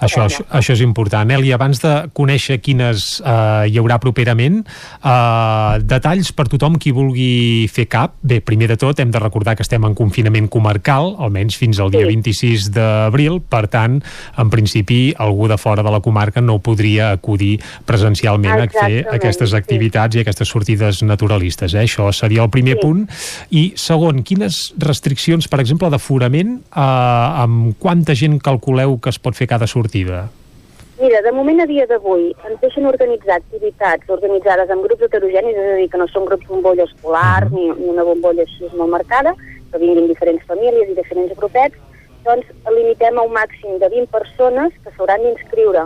Això, 0.00 0.24
això, 0.24 0.42
això 0.50 0.72
és 0.72 0.80
important. 0.80 1.30
Eli, 1.30 1.52
abans 1.52 1.80
de 1.82 2.08
conèixer 2.14 2.60
quines 2.60 3.20
eh, 3.20 3.68
hi 3.68 3.76
haurà 3.78 3.98
properament, 3.98 4.64
eh, 5.04 5.78
detalls 5.84 6.32
per 6.32 6.46
tothom 6.48 6.78
qui 6.78 6.92
vulgui 6.92 7.68
fer 7.72 7.86
cap. 7.86 8.14
Bé, 8.22 8.40
primer 8.40 8.68
de 8.72 8.76
tot 8.80 8.98
hem 9.00 9.10
de 9.10 9.18
recordar 9.22 9.54
que 9.56 9.62
estem 9.66 9.84
en 9.84 9.94
confinament 9.94 10.48
comarcal, 10.48 11.14
almenys 11.18 11.58
fins 11.60 11.78
al 11.80 11.90
dia 11.90 12.06
26 12.06 12.70
d'abril, 12.74 13.40
per 13.42 13.66
tant, 13.68 14.00
en 14.38 14.50
principi, 14.50 15.14
algú 15.18 15.48
de 15.48 15.58
fora 15.58 15.82
de 15.82 15.90
la 15.90 16.00
comarca 16.00 16.40
no 16.40 16.58
podria 16.58 17.03
acudir 17.12 17.60
presencialment 17.84 18.52
a 18.52 18.56
fer 18.56 18.68
Exactament, 18.68 19.14
aquestes 19.14 19.50
sí. 19.50 19.56
activitats 19.56 20.16
i 20.16 20.20
aquestes 20.24 20.48
sortides 20.48 21.02
naturalistes. 21.02 21.74
Eh? 21.74 21.84
Això 21.84 22.10
seria 22.12 22.42
el 22.42 22.50
primer 22.50 22.76
Sí. 22.76 22.80
punt. 22.82 23.08
I 23.50 23.72
segon, 23.76 24.22
quines 24.22 24.74
restriccions, 24.78 25.48
per 25.48 25.60
exemple, 25.60 25.90
d'aforament, 25.90 26.62
eh, 26.74 26.80
amb 27.44 27.74
quanta 27.78 28.14
gent 28.14 28.40
calculeu 28.40 28.98
que 29.00 29.10
es 29.10 29.18
pot 29.18 29.34
fer 29.34 29.46
cada 29.46 29.66
sortida? 29.66 30.28
Mira, 31.00 31.20
de 31.22 31.32
moment 31.32 31.60
a 31.60 31.66
dia 31.66 31.86
d'avui 31.90 32.28
ens 32.46 32.60
deixen 32.60 32.86
organitzar 32.86 33.40
activitats 33.40 34.08
organitzades 34.08 34.70
amb 34.70 34.84
grups 34.86 35.02
heterogenis, 35.02 35.56
és 35.56 35.72
a 35.72 35.76
dir, 35.80 35.88
que 35.90 35.98
no 35.98 36.06
són 36.06 36.24
grups 36.24 36.46
bombolla 36.46 36.84
escolar 36.84 37.50
ni, 37.50 37.66
ni 37.80 37.88
una 37.90 38.04
bombolla 38.06 38.42
així 38.46 38.68
molt 38.78 38.92
marcada, 38.92 39.34
que 39.72 39.78
vinguin 39.82 40.06
diferents 40.06 40.44
famílies 40.46 40.92
i 40.92 40.94
diferents 40.94 41.34
grupets, 41.34 41.74
doncs 42.24 42.46
limitem 42.70 43.18
a 43.18 43.22
un 43.26 43.34
màxim 43.34 43.78
de 43.82 43.88
20 43.90 44.06
persones 44.06 44.72
que 44.84 44.92
s'hauran 44.94 45.26
d'inscriure 45.26 45.82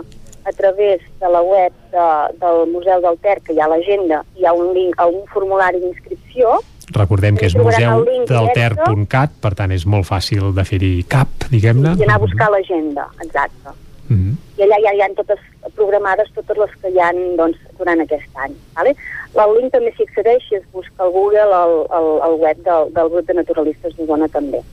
a 0.49 0.55
través 0.57 1.05
de 1.21 1.29
la 1.29 1.41
web 1.45 1.73
de, 1.93 2.07
del 2.41 2.65
Museu 2.73 3.01
del 3.05 3.17
Ter, 3.21 3.37
que 3.45 3.53
hi 3.53 3.61
ha 3.61 3.69
a 3.69 3.73
l'agenda, 3.75 4.23
hi 4.35 4.49
ha 4.49 4.53
un 4.57 4.73
link 4.73 4.97
a 4.97 5.07
un 5.07 5.23
formulari 5.33 5.81
d'inscripció, 5.85 6.57
Recordem 6.89 7.35
que 7.37 7.45
és 7.45 7.53
museu.delter.cat, 7.53 9.35
per 9.43 9.51
tant 9.53 9.69
és 9.75 9.83
molt 9.85 10.07
fàcil 10.07 10.49
de 10.57 10.63
fer-hi 10.65 11.03
cap, 11.11 11.45
diguem-ne. 11.51 11.93
i 11.99 12.07
anar 12.07 12.17
a 12.17 12.23
buscar 12.23 12.49
l'agenda, 12.49 13.05
exacte. 13.21 13.75
Mhm. 14.09 14.31
i 14.57 14.63
allà 14.65 14.77
ja 14.81 14.91
hi 14.95 15.01
ha 15.05 15.07
totes 15.13 15.41
programades 15.77 16.31
totes 16.33 16.57
les 16.57 16.71
que 16.81 16.89
hi 16.89 16.97
ha 16.99 17.11
doncs, 17.37 17.57
durant 17.77 18.01
aquest 18.01 18.39
any. 18.45 18.55
Vale? 18.75 18.95
El 19.43 19.53
link 19.57 19.71
també 19.75 19.91
s'hi 19.93 20.07
accedeix 20.07 20.47
si 20.47 20.55
es 20.57 20.63
busca 20.73 21.05
al 21.05 21.11
Google 21.13 21.45
el, 21.59 21.75
el, 21.99 22.07
el 22.27 22.35
web 22.41 22.63
del, 22.65 22.89
del 22.95 23.11
grup 23.13 23.27
de 23.27 23.35
naturalistes 23.37 23.93
d'Osona 23.97 24.27
també. 24.33 24.63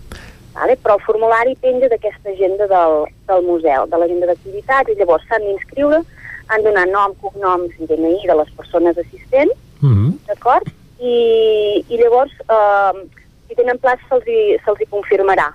Vale? 0.56 0.76
Però 0.80 0.94
el 0.96 1.02
formulari 1.04 1.52
penja 1.60 1.88
d'aquesta 1.92 2.30
agenda 2.32 2.66
del, 2.70 2.94
del 3.28 3.42
museu, 3.44 3.84
de 3.92 3.98
l'agenda 4.00 4.26
d'activitats, 4.30 4.88
i 4.88 4.96
llavors 4.96 5.26
s'han 5.28 5.44
d'inscriure, 5.44 6.00
han 6.48 6.62
de 6.62 6.70
donar 6.70 6.86
nom, 6.88 7.12
cognoms 7.20 7.74
i 7.78 7.86
DNI 7.90 8.24
de 8.30 8.36
les 8.40 8.50
persones 8.56 8.96
assistents, 8.98 9.52
Mhm. 9.82 10.14
d'acord? 10.26 10.64
I, 10.98 11.84
I 11.92 11.96
llavors, 12.00 12.32
eh, 12.48 12.92
si 13.48 13.54
tenen 13.54 13.76
plaça 13.78 14.00
se'ls 14.08 14.24
hi, 14.26 14.56
se 14.64 14.72
hi 14.80 14.86
confirmarà. 14.88 15.50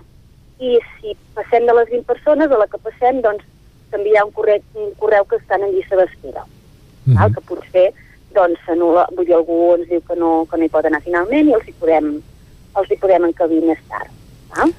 I 0.59 0.77
si 0.99 1.15
passem 1.33 1.65
de 1.65 1.73
les 1.73 1.89
20 1.89 2.05
persones, 2.05 2.51
a 2.51 2.57
la 2.61 2.67
que 2.67 2.77
passem, 2.77 3.21
doncs 3.21 3.43
s'envia 3.89 4.23
un, 4.23 4.31
correu, 4.31 4.61
un 4.75 4.93
correu 4.99 5.25
que 5.25 5.37
estan 5.37 5.63
en 5.63 5.71
llista 5.73 5.95
d'espera, 5.97 6.45
Mhm. 7.07 7.15
val? 7.17 7.33
que 7.33 7.41
potser 7.41 7.93
doncs 8.35 8.59
s'anul·la, 8.67 9.07
vull 9.15 9.25
dir, 9.25 9.33
algú 9.33 9.73
ens 9.75 9.89
diu 9.89 10.01
que 10.01 10.15
no, 10.15 10.45
que 10.49 10.57
no 10.57 10.63
hi 10.63 10.69
pot 10.69 10.85
anar 10.85 11.01
finalment 11.01 11.49
i 11.49 11.53
els 11.53 11.67
hi 11.67 11.73
podem, 11.73 12.21
els 12.77 12.91
hi 12.91 12.97
podem 12.97 13.25
encabir 13.25 13.63
més 13.63 13.79
tard. 13.89 14.07
Val? 14.55 14.71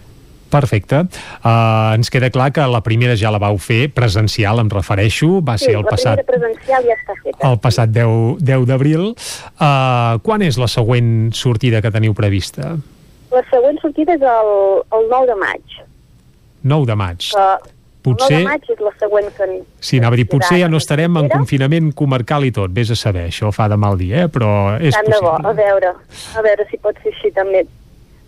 Perfecte. 0.53 1.03
Uh, 1.41 1.95
ens 1.97 2.11
queda 2.13 2.29
clar 2.35 2.51
que 2.53 2.65
la 2.69 2.83
primera 2.85 3.17
ja 3.17 3.33
la 3.33 3.41
vau 3.41 3.57
fer 3.59 3.87
presencial, 3.97 4.61
em 4.61 4.69
refereixo, 4.73 5.41
va 5.41 5.57
sí, 5.59 5.71
ser 5.71 5.77
el 5.79 5.87
la 5.87 5.95
passat 5.97 6.21
primera 6.23 6.53
presencial 6.53 6.89
ja 6.91 6.97
està 7.01 7.17
feta. 7.23 7.51
el 7.51 7.59
passat 7.65 7.95
10, 7.97 8.37
10 8.45 8.67
d'abril. 8.69 9.07
Uh, 9.57 10.21
quan 10.27 10.45
és 10.45 10.61
la 10.61 10.69
següent 10.69 11.31
sortida 11.33 11.81
que 11.83 11.91
teniu 11.95 12.13
prevista? 12.15 12.75
La 13.33 13.41
següent 13.49 13.79
sortida 13.81 14.13
és 14.19 14.21
el, 14.29 14.51
el 14.93 15.07
9 15.09 15.31
de 15.33 15.39
maig. 15.41 15.79
9 16.63 16.87
de 16.93 16.95
maig. 17.01 17.31
Que 17.33 17.47
Potser- 18.03 18.35
El 18.35 18.43
9 18.43 18.43
de 18.43 18.49
maig 18.51 18.71
és 18.75 18.81
la 18.83 18.91
següent 18.99 19.29
que... 19.37 19.47
Sí, 19.79 19.99
anava 20.01 20.17
a 20.17 20.19
dir, 20.19 20.25
potser 20.27 20.57
ja 20.59 20.69
no 20.69 20.81
estarem 20.83 21.17
en 21.21 21.29
confinament 21.31 21.93
comarcal 21.95 22.43
i 22.45 22.51
tot, 22.51 22.73
vés 22.75 22.91
a 22.91 22.97
saber, 22.99 23.29
això 23.31 23.53
fa 23.55 23.69
de 23.71 23.77
mal 23.79 23.95
dir, 24.01 24.09
eh? 24.25 24.25
però 24.27 24.49
és 24.83 24.91
Tant 24.97 25.07
de 25.07 25.21
bo, 25.23 25.31
a 25.31 25.37
possible. 25.39 25.53
veure, 25.63 25.93
a 26.35 26.43
veure 26.43 26.67
si 26.69 26.81
pot 26.83 26.99
ser 27.05 27.13
així 27.15 27.31
també. 27.37 27.63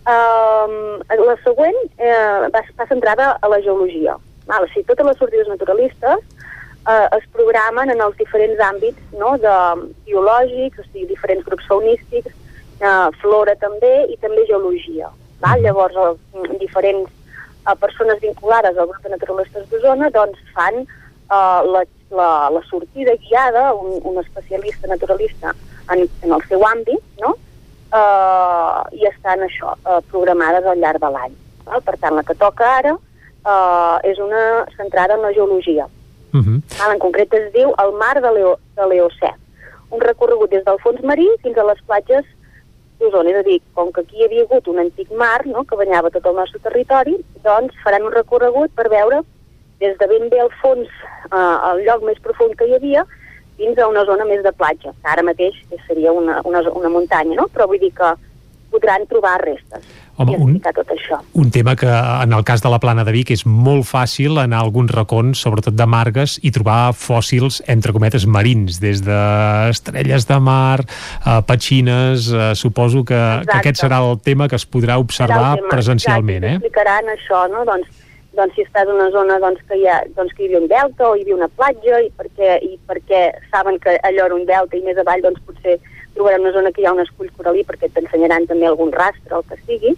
Um, 0.05 1.01
la 1.09 1.33
següent 1.41 1.77
eh, 1.97 2.49
va, 2.53 2.61
va 2.77 2.85
centrada 2.85 3.31
a 3.41 3.49
la 3.49 3.57
geologia. 3.65 4.13
Val? 4.45 4.65
O 4.65 4.69
sigui, 4.69 4.85
totes 4.85 5.07
les 5.07 5.17
sortides 5.17 5.47
naturalistes 5.49 6.21
eh, 6.85 7.07
es 7.17 7.25
programen 7.33 7.89
en 7.89 8.03
els 8.05 8.17
diferents 8.19 8.61
àmbits 8.67 9.15
no? 9.17 9.33
de 9.41 9.55
biològics, 10.05 10.83
o 10.83 10.85
sigui, 10.91 11.07
diferents 11.09 11.45
grups 11.47 11.65
faunístics, 11.71 12.35
eh, 12.81 13.07
flora 13.23 13.55
també, 13.63 13.95
i 14.13 14.17
també 14.21 14.45
geologia. 14.45 15.09
Val? 15.41 15.65
Llavors, 15.65 15.97
eh, 15.97 16.59
diferents 16.61 17.09
eh, 17.09 17.75
persones 17.81 18.21
vinculades 18.21 18.77
al 18.77 18.91
grup 18.91 19.01
de 19.01 19.15
naturalistes 19.15 19.65
d'Osona 19.71 20.11
doncs, 20.13 20.37
fan 20.53 20.83
eh, 20.83 21.59
la, 21.73 21.81
la, 22.13 22.29
la 22.53 22.63
sortida 22.69 23.17
guiada, 23.25 23.71
un, 23.73 23.97
un 24.03 24.21
especialista 24.21 24.87
naturalista 24.87 25.55
en, 25.89 26.05
en 26.21 26.37
el 26.37 26.45
seu 26.49 26.61
àmbit, 26.69 27.01
no? 27.25 27.33
Eh, 27.99 28.99
i 28.99 29.07
estan 29.09 29.43
això, 29.47 29.73
eh, 29.85 29.99
programades 30.11 30.65
al 30.65 30.79
llarg 30.79 31.01
de 31.01 31.11
l'any. 31.17 31.35
val? 31.65 31.81
Per 31.81 31.97
tant, 31.97 32.15
la 32.15 32.23
que 32.23 32.35
toca 32.35 32.67
ara 32.77 32.93
eh, 32.95 34.11
és 34.11 34.19
una 34.19 34.65
centrada 34.77 35.15
en 35.15 35.21
la 35.21 35.33
geologia. 35.33 35.87
Mhm. 36.31 36.61
Val? 36.79 36.93
En 36.93 36.99
concret 36.99 37.33
es 37.33 37.51
diu 37.53 37.73
el 37.83 37.91
mar 37.93 38.15
de 38.21 38.31
l'Eocè. 38.31 39.33
Un 39.91 40.01
recorregut 40.01 40.49
des 40.49 40.63
del 40.65 40.79
fons 40.79 41.01
marí 41.01 41.27
fins 41.41 41.57
a 41.57 41.63
les 41.63 41.81
platges 41.87 42.25
d'Osona. 42.99 43.29
És 43.29 43.37
a 43.37 43.43
dir, 43.43 43.61
com 43.73 43.91
que 43.91 44.01
aquí 44.01 44.17
hi 44.17 44.25
havia 44.25 44.43
hagut 44.43 44.67
un 44.67 44.79
antic 44.79 45.11
mar 45.11 45.45
no?, 45.45 45.63
que 45.63 45.75
banyava 45.75 46.09
tot 46.09 46.25
el 46.25 46.35
nostre 46.35 46.59
territori, 46.59 47.17
doncs 47.43 47.73
faran 47.83 48.03
un 48.03 48.11
recorregut 48.11 48.71
per 48.75 48.89
veure 48.89 49.21
des 49.79 49.97
de 49.97 50.07
ben 50.07 50.29
bé 50.29 50.39
al 50.39 50.51
fons, 50.61 50.87
eh, 51.31 51.55
el 51.71 51.83
lloc 51.85 52.03
més 52.03 52.19
profund 52.19 52.55
que 52.55 52.67
hi 52.67 52.75
havia, 52.75 53.05
fins 53.57 53.77
a 53.79 53.87
una 53.87 54.05
zona 54.05 54.25
més 54.27 54.43
de 54.43 54.51
platja, 54.53 54.91
que 54.91 55.11
ara 55.11 55.23
mateix 55.23 55.57
seria 55.87 56.11
una, 56.11 56.41
una, 56.45 56.63
una 56.71 56.91
muntanya, 56.91 57.37
no? 57.39 57.47
Però 57.53 57.67
vull 57.71 57.81
dir 57.81 57.93
que 57.95 58.15
podran 58.71 59.05
trobar 59.07 59.37
restes 59.43 59.85
Home, 60.17 60.35
un, 60.39 60.53
tot 60.63 60.91
això. 60.93 61.17
un 61.35 61.49
tema 61.51 61.73
que 61.75 61.89
en 61.91 62.33
el 62.33 62.43
cas 62.47 62.61
de 62.63 62.69
la 62.71 62.79
plana 62.79 63.03
de 63.03 63.11
Vic 63.11 63.33
és 63.35 63.43
molt 63.45 63.83
fàcil 63.87 64.39
anar 64.39 64.61
a 64.61 64.67
alguns 64.67 64.93
racons, 64.95 65.41
sobretot 65.43 65.75
de 65.75 65.87
margues, 65.91 66.37
i 66.39 66.53
trobar 66.55 66.93
fòssils, 66.95 67.59
entre 67.71 67.91
cometes, 67.95 68.23
marins, 68.27 68.79
des 68.83 69.03
d'estrelles 69.03 70.27
de 70.29 70.39
mar, 70.39 70.85
eh, 70.85 71.41
petxines, 71.47 72.29
eh, 72.31 72.53
suposo 72.55 73.03
que, 73.03 73.21
que 73.43 73.59
aquest 73.59 73.83
serà 73.83 73.99
el 74.07 74.15
tema 74.23 74.47
que 74.47 74.55
es 74.55 74.67
podrà 74.67 74.95
observar 75.03 75.57
presencialment, 75.67 76.47
exacte, 76.47 76.63
eh? 76.63 76.63
Explicaran 76.63 77.11
això, 77.17 77.43
no? 77.51 77.67
Doncs, 77.67 77.94
doncs 78.35 78.55
si 78.55 78.63
estàs 78.65 78.87
en 78.87 78.95
una 78.95 79.09
zona 79.11 79.39
doncs, 79.39 79.61
que, 79.67 79.77
hi 79.79 79.87
ha, 79.87 80.01
doncs, 80.15 80.33
que 80.33 80.43
hi 80.43 80.47
havia 80.49 80.61
un 80.61 80.67
delta 80.71 81.09
o 81.09 81.15
hi 81.15 81.21
havia 81.25 81.35
una 81.35 81.47
platja 81.49 82.01
i 82.05 82.09
perquè, 82.17 82.57
i 82.63 82.77
perquè 82.87 83.21
saben 83.51 83.79
que 83.79 83.97
allò 84.03 84.25
era 84.29 84.35
un 84.35 84.45
delta 84.45 84.77
i 84.77 84.83
més 84.85 84.97
avall 85.01 85.21
doncs 85.25 85.41
potser 85.47 85.77
trobarem 86.15 86.41
una 86.45 86.53
zona 86.55 86.71
que 86.71 86.81
hi 86.81 86.85
ha 86.87 86.93
un 86.95 87.03
escull 87.03 87.31
coralí 87.37 87.63
perquè 87.67 87.89
t'ensenyaran 87.91 88.47
també 88.47 88.67
algun 88.69 88.91
rastre 88.95 89.35
o 89.35 89.41
el 89.41 89.49
que 89.49 89.57
sigui 89.65 89.95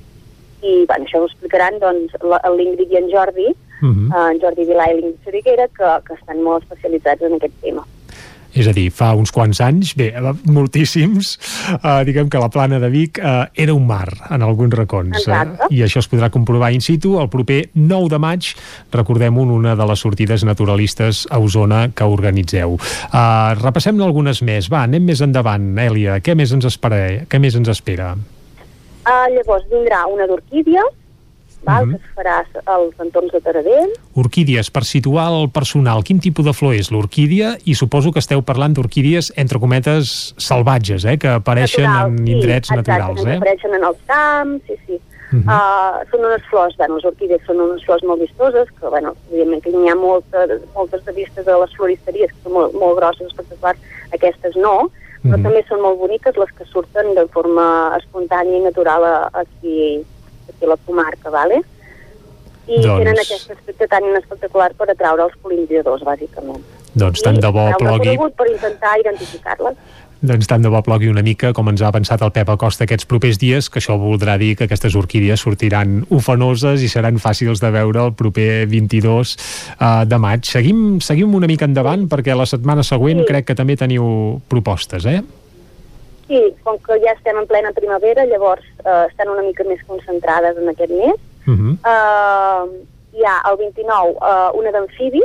i 0.65 0.85
bueno, 0.89 1.05
això 1.05 1.19
ho 1.21 1.27
explicaran 1.27 1.77
doncs, 1.79 2.15
l'Ingrid 2.23 2.91
i 2.91 2.97
en 2.97 3.09
Jordi, 3.11 3.47
Mhm. 3.81 4.07
eh, 4.11 4.31
en 4.31 4.39
Jordi 4.41 4.63
Vilà 4.65 4.87
i 4.89 4.95
l'Ingrid 4.95 5.19
Soriguera, 5.23 5.67
que, 5.67 5.89
que 6.07 6.15
estan 6.15 6.41
molt 6.41 6.63
especialitzats 6.63 7.21
en 7.21 7.35
aquest 7.35 7.53
tema. 7.61 7.83
És 8.57 8.67
a 8.69 8.73
dir, 8.73 8.87
fa 8.93 9.11
uns 9.17 9.31
quants 9.33 9.61
anys, 9.61 9.93
bé, 9.97 10.09
eh, 10.17 10.33
moltíssims, 10.49 11.35
eh, 11.77 12.03
diguem 12.07 12.29
que 12.29 12.41
la 12.41 12.49
plana 12.49 12.79
de 12.81 12.89
Vic 12.89 13.19
eh, 13.21 13.45
era 13.53 13.75
un 13.75 13.85
mar 13.87 14.07
en 14.29 14.41
alguns 14.41 14.73
racons. 14.73 15.27
Eh. 15.27 15.43
I 15.77 15.83
això 15.85 16.01
es 16.01 16.09
podrà 16.09 16.31
comprovar 16.33 16.71
in 16.73 16.81
situ 16.81 17.17
el 17.21 17.29
proper 17.29 17.67
9 17.75 18.09
de 18.13 18.21
maig, 18.21 18.53
recordem-ho, 18.93 19.43
en 19.43 19.53
una 19.53 19.75
de 19.77 19.87
les 19.87 20.01
sortides 20.01 20.43
naturalistes 20.47 21.25
a 21.29 21.39
Osona 21.39 21.87
que 21.93 22.07
organitzeu. 22.07 22.77
Eh, 22.77 23.53
repassem 23.61 24.01
algunes 24.01 24.41
més. 24.41 24.71
Va, 24.73 24.83
anem 24.87 25.05
més 25.05 25.21
endavant, 25.21 25.69
Èlia. 25.77 26.19
Què 26.23 26.35
més 26.35 26.51
ens 26.55 26.65
espera? 26.65 27.03
Què 27.29 27.39
més 27.41 27.55
ens 27.55 27.69
espera? 27.69 28.15
Uh, 29.07 29.27
llavors 29.31 29.63
vindrà 29.71 30.01
una 30.11 30.25
d'orquídia, 30.27 30.81
val, 31.63 31.85
Mhm. 31.87 31.97
que 31.97 32.03
es 32.05 32.15
farà 32.15 32.45
als 32.65 32.99
entorns 32.99 33.31
de 33.31 33.41
Taradell, 33.41 33.89
Orquídies, 34.15 34.71
per 34.71 34.83
situar 34.85 35.27
el 35.31 35.49
personal, 35.51 36.03
quin 36.03 36.19
tipus 36.19 36.45
de 36.45 36.53
flor 36.53 36.73
és 36.73 36.91
l'orquídia? 36.91 37.57
I 37.65 37.75
suposo 37.75 38.11
que 38.11 38.19
esteu 38.19 38.41
parlant 38.41 38.73
d'orquídies, 38.73 39.31
entre 39.35 39.59
cometes, 39.59 40.33
salvatges, 40.37 41.05
eh? 41.05 41.17
que 41.17 41.27
apareixen 41.27 41.83
Natural, 41.85 42.09
en 42.11 42.25
sí, 42.25 42.31
indrets 42.33 42.69
exacte, 42.71 42.91
naturals. 42.91 43.23
que 43.23 43.31
Eh? 43.31 43.35
apareixen 43.37 43.73
en 43.75 43.83
els 43.83 43.97
camps, 44.05 44.63
sí, 44.67 44.73
sí. 44.87 44.99
Mhm. 45.29 45.43
uh, 45.49 46.07
són 46.09 46.23
unes 46.23 46.41
flors, 46.49 46.77
bueno, 46.77 46.95
les 46.95 47.03
orquídees 47.05 47.41
són 47.45 47.59
unes 47.59 47.83
flors 47.83 48.01
molt 48.03 48.21
vistoses, 48.21 48.69
que, 48.79 48.87
bueno, 48.87 49.13
evidentment 49.29 49.61
que 49.61 49.71
n'hi 49.71 49.89
ha 49.89 49.95
molta, 49.95 50.45
moltes 50.73 51.03
de 51.03 51.11
vistes 51.11 51.45
a 51.47 51.57
les 51.59 51.75
floristeries, 51.75 52.31
que 52.31 52.43
són 52.43 52.53
molt, 52.53 52.73
molt 52.73 52.95
grosses, 52.97 53.27
espectaculars, 53.27 53.77
aquestes 54.13 54.55
no, 54.55 54.89
però 55.23 55.35
Mhm. 55.37 55.43
també 55.43 55.65
són 55.67 55.81
molt 55.81 55.99
boniques 55.99 56.37
les 56.37 56.49
que 56.53 56.63
surten 56.65 57.13
de 57.13 57.27
forma 57.27 57.91
espontània 57.97 58.57
i 58.57 58.61
natural 58.61 59.29
aquí, 59.33 60.01
aquí 60.49 60.65
a 60.65 60.69
la 60.73 60.77
comarca, 60.85 61.29
vale? 61.29 61.61
I 62.67 62.81
Doncs- 62.83 62.99
tenen 62.99 63.19
aquest 63.21 63.51
aspecte 63.51 63.87
tan 63.87 64.03
espectacular 64.17 64.73
per 64.75 64.89
atraure 64.91 65.23
els 65.23 65.37
polinizadors, 65.41 66.03
bàsicament. 66.03 66.63
Doncs 66.97 67.21
tant 67.23 67.39
de 67.39 67.47
bo 67.53 67.69
plogui 67.79 68.17
per 68.35 68.47
intentar 68.51 68.97
identificar-les. 68.99 69.77
doncs 70.19 70.47
tant 70.49 70.63
de 70.63 70.69
bo 70.73 70.81
plogui 70.81 71.07
una 71.11 71.21
mica 71.21 71.51
com 71.53 71.67
ens 71.69 71.81
ha 71.81 71.91
avançat 71.91 72.21
el 72.25 72.31
Pep 72.33 72.49
Acosta 72.49 72.83
aquests 72.83 73.05
propers 73.05 73.37
dies, 73.37 73.69
que 73.69 73.77
això 73.79 73.99
voldrà 74.01 74.37
dir 74.41 74.55
que 74.57 74.65
aquestes 74.65 74.95
orquídies 74.97 75.39
sortiran 75.45 76.07
ufanoses 76.09 76.81
i 76.81 76.89
seran 76.89 77.19
fàcils 77.21 77.61
de 77.61 77.69
veure 77.71 78.01
el 78.07 78.13
proper 78.17 78.65
22 78.67 79.37
uh, 79.79 80.05
de 80.09 80.17
maig. 80.17 80.43
Seguim, 80.49 80.99
seguim 80.99 81.35
una 81.35 81.47
mica 81.47 81.65
endavant 81.69 82.07
perquè 82.09 82.35
la 82.35 82.47
setmana 82.49 82.83
següent 82.83 83.19
Sí. 83.21 83.27
crec 83.29 83.45
que 83.45 83.55
també 83.55 83.77
teniu 83.77 84.41
propostes, 84.49 85.05
eh? 85.05 85.21
Sí, 86.27 86.41
com 86.63 86.77
que 86.83 86.99
ja 86.99 87.13
estem 87.15 87.37
en 87.39 87.47
plena 87.47 87.71
primavera, 87.71 88.25
llavors 88.27 88.65
eh, 88.83 89.05
estan 89.07 89.31
una 89.31 89.45
mica 89.45 89.63
més 89.63 89.79
concentrades 89.87 90.57
en 90.59 90.69
aquest 90.69 90.91
mes. 90.91 91.15
Uh 91.47 91.55
-huh. 91.55 91.73
Eh, 91.93 92.85
hi 93.17 93.25
ha 93.25 93.41
el 93.49 93.57
29 93.57 94.17
eh, 94.21 94.49
una 94.59 94.71
d'amfibi, 94.71 95.23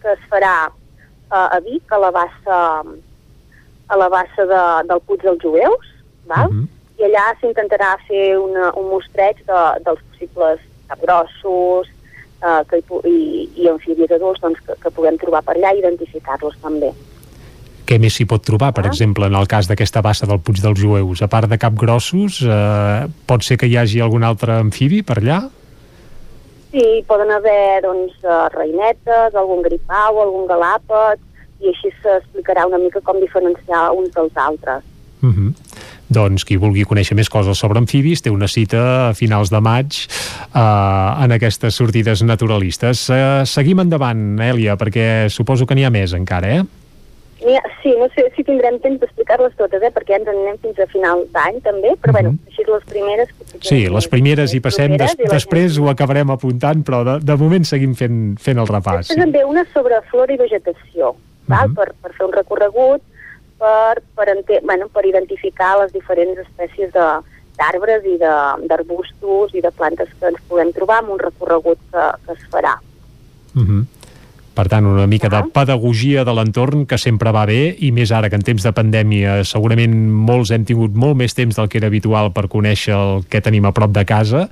que 0.00 0.12
es 0.12 0.22
farà 0.30 0.70
eh, 1.32 1.56
a 1.56 1.60
Vic, 1.60 1.92
a 1.92 1.98
la 1.98 2.10
bassa, 2.10 2.84
a 3.88 3.96
la 3.96 4.08
bassa 4.08 4.46
de, 4.46 4.62
del 4.88 5.00
Puig 5.00 5.20
dels 5.22 5.42
Jueus, 5.42 5.86
val? 6.26 6.50
i 6.98 7.04
allà 7.06 7.28
s'intentarà 7.40 7.96
fer 8.08 8.36
una, 8.38 8.72
un 8.74 8.88
mostreig 8.90 9.36
de, 9.46 9.60
dels 9.86 10.00
possibles 10.10 10.60
capgrossos 10.88 11.86
eh, 12.42 12.62
que 12.70 12.80
hi, 12.80 12.84
i, 13.10 13.50
i 13.62 13.68
amfibis 13.68 14.10
adults 14.10 14.40
doncs, 14.40 14.60
que, 14.66 14.74
que 14.82 14.90
puguem 14.90 15.18
trobar 15.18 15.44
per 15.46 15.56
allà 15.56 15.74
i 15.74 15.78
identificar-los 15.78 16.58
també. 16.64 16.90
Què 17.88 17.96
més 17.98 18.18
s'hi 18.18 18.26
pot 18.28 18.42
trobar, 18.44 18.68
Ah. 18.68 18.72
per 18.76 18.84
exemple, 18.86 19.26
en 19.26 19.34
el 19.34 19.46
cas 19.48 19.66
d'aquesta 19.66 20.02
bassa 20.02 20.26
del 20.26 20.40
Puig 20.40 20.60
dels 20.60 20.78
Jueus? 20.78 21.22
A 21.22 21.28
part 21.28 21.48
de 21.48 21.56
capgrossos, 21.56 22.42
eh, 22.42 23.06
pot 23.26 23.42
ser 23.42 23.56
que 23.56 23.66
hi 23.66 23.76
hagi 23.76 24.00
algun 24.00 24.24
altre 24.24 24.58
amfibi 24.60 25.02
per 25.02 25.16
allà? 25.22 25.48
Sí, 26.70 27.02
poden 27.06 27.30
haver 27.30 27.80
doncs, 27.82 28.12
eh, 28.22 28.48
reinetes, 28.52 29.34
algun 29.34 29.62
gripau, 29.62 30.20
algun 30.20 30.46
galàpet, 30.46 31.18
i 31.60 31.68
així 31.68 31.88
s'explicarà 32.02 32.66
una 32.66 32.76
mica 32.78 33.00
com 33.00 33.18
diferenciar 33.20 33.90
uns 33.92 34.10
dels 34.14 34.36
altres. 34.36 34.84
-huh. 35.22 35.54
Doncs 36.08 36.44
qui 36.44 36.56
vulgui 36.56 36.84
conèixer 36.84 37.14
més 37.14 37.28
coses 37.28 37.58
sobre 37.58 37.78
amfibis 37.78 38.22
té 38.22 38.30
una 38.30 38.48
cita 38.48 39.08
a 39.08 39.14
finals 39.14 39.50
de 39.50 39.60
maig 39.60 40.08
eh, 40.54 41.24
en 41.24 41.32
aquestes 41.32 41.74
sortides 41.74 42.22
naturalistes. 42.22 43.10
Eh, 43.10 43.42
seguim 43.44 43.80
endavant, 43.80 44.38
Èlia, 44.38 44.76
perquè 44.76 45.28
suposo 45.28 45.66
que 45.66 45.74
n'hi 45.74 45.84
ha 45.84 45.90
més 45.90 46.12
encara, 46.12 46.48
eh? 46.48 46.64
Sí, 47.82 47.92
no 47.98 48.08
sé 48.14 48.24
si 48.34 48.42
tindrem 48.44 48.80
temps 48.82 48.98
d'explicar-les 49.00 49.54
totes, 49.56 49.82
eh, 49.82 49.90
perquè 49.94 50.16
ens 50.18 50.26
en 50.26 50.36
anem 50.42 50.56
fins 50.58 50.78
a 50.82 50.86
final 50.90 51.22
d'any 51.32 51.60
també, 51.62 51.92
però 52.02 52.12
bueno, 52.12 52.32
així 52.48 52.64
les 52.66 52.84
primeres... 52.90 53.28
Sí 53.52 53.58
Sí, 53.68 53.78
les 53.88 54.08
primeres 54.08 54.54
hi 54.54 54.60
passem, 54.60 54.96
des, 54.98 55.14
i 55.18 55.28
després 55.30 55.78
ho 55.78 55.88
acabarem 55.88 56.30
apuntant, 56.34 56.82
però 56.84 57.04
de, 57.06 57.18
de 57.24 57.36
moment 57.36 57.64
seguim 57.64 57.94
fent, 57.94 58.36
fent 58.42 58.58
el 58.58 58.66
repàs. 58.66 59.06
Després 59.06 59.22
també 59.24 59.44
una 59.44 59.64
sobre 59.72 60.00
flora 60.10 60.34
i 60.34 60.36
vegetació, 60.40 61.14
val? 61.46 61.70
per, 61.78 61.92
per 62.02 62.12
fer 62.18 62.26
un 62.26 62.32
recorregut, 62.32 63.02
per, 63.58 64.02
per, 64.14 64.26
bueno, 64.66 64.88
per 64.88 65.06
identificar 65.06 65.76
les 65.82 65.92
diferents 65.92 66.38
espècies 66.38 66.92
de- 66.92 67.20
d'arbres 67.58 68.04
i 68.06 68.16
de- 68.18 68.66
d'arbustos 68.70 69.54
i 69.54 69.60
de 69.60 69.70
plantes 69.74 70.08
que 70.20 70.28
ens 70.30 70.42
podem 70.48 70.72
trobar 70.72 71.00
en 71.04 71.10
un 71.10 71.18
recorregut 71.18 71.78
que, 71.90 72.04
que 72.26 72.32
es 72.32 72.44
farà. 72.52 72.76
Uh 73.54 73.62
-huh. 73.62 73.84
Per 74.58 74.64
tant, 74.66 74.88
una 74.90 75.06
mica 75.06 75.28
de 75.30 75.38
pedagogia 75.54 76.24
de 76.26 76.32
l'entorn 76.34 76.82
que 76.90 76.96
sempre 76.98 77.30
va 77.30 77.44
bé 77.46 77.76
i 77.86 77.92
més 77.94 78.10
ara 78.10 78.26
que 78.26 78.34
en 78.34 78.42
temps 78.42 78.64
de 78.66 78.72
pandèmia 78.74 79.36
segurament 79.46 79.94
molts 80.10 80.50
hem 80.50 80.64
tingut 80.66 80.96
molt 80.98 81.14
més 81.20 81.36
temps 81.38 81.54
del 81.54 81.68
que 81.70 81.78
era 81.78 81.86
habitual 81.86 82.32
per 82.34 82.48
conèixer 82.50 82.96
el 82.96 83.22
que 83.30 83.38
tenim 83.44 83.68
a 83.68 83.72
prop 83.76 83.94
de 83.94 84.02
casa, 84.08 84.48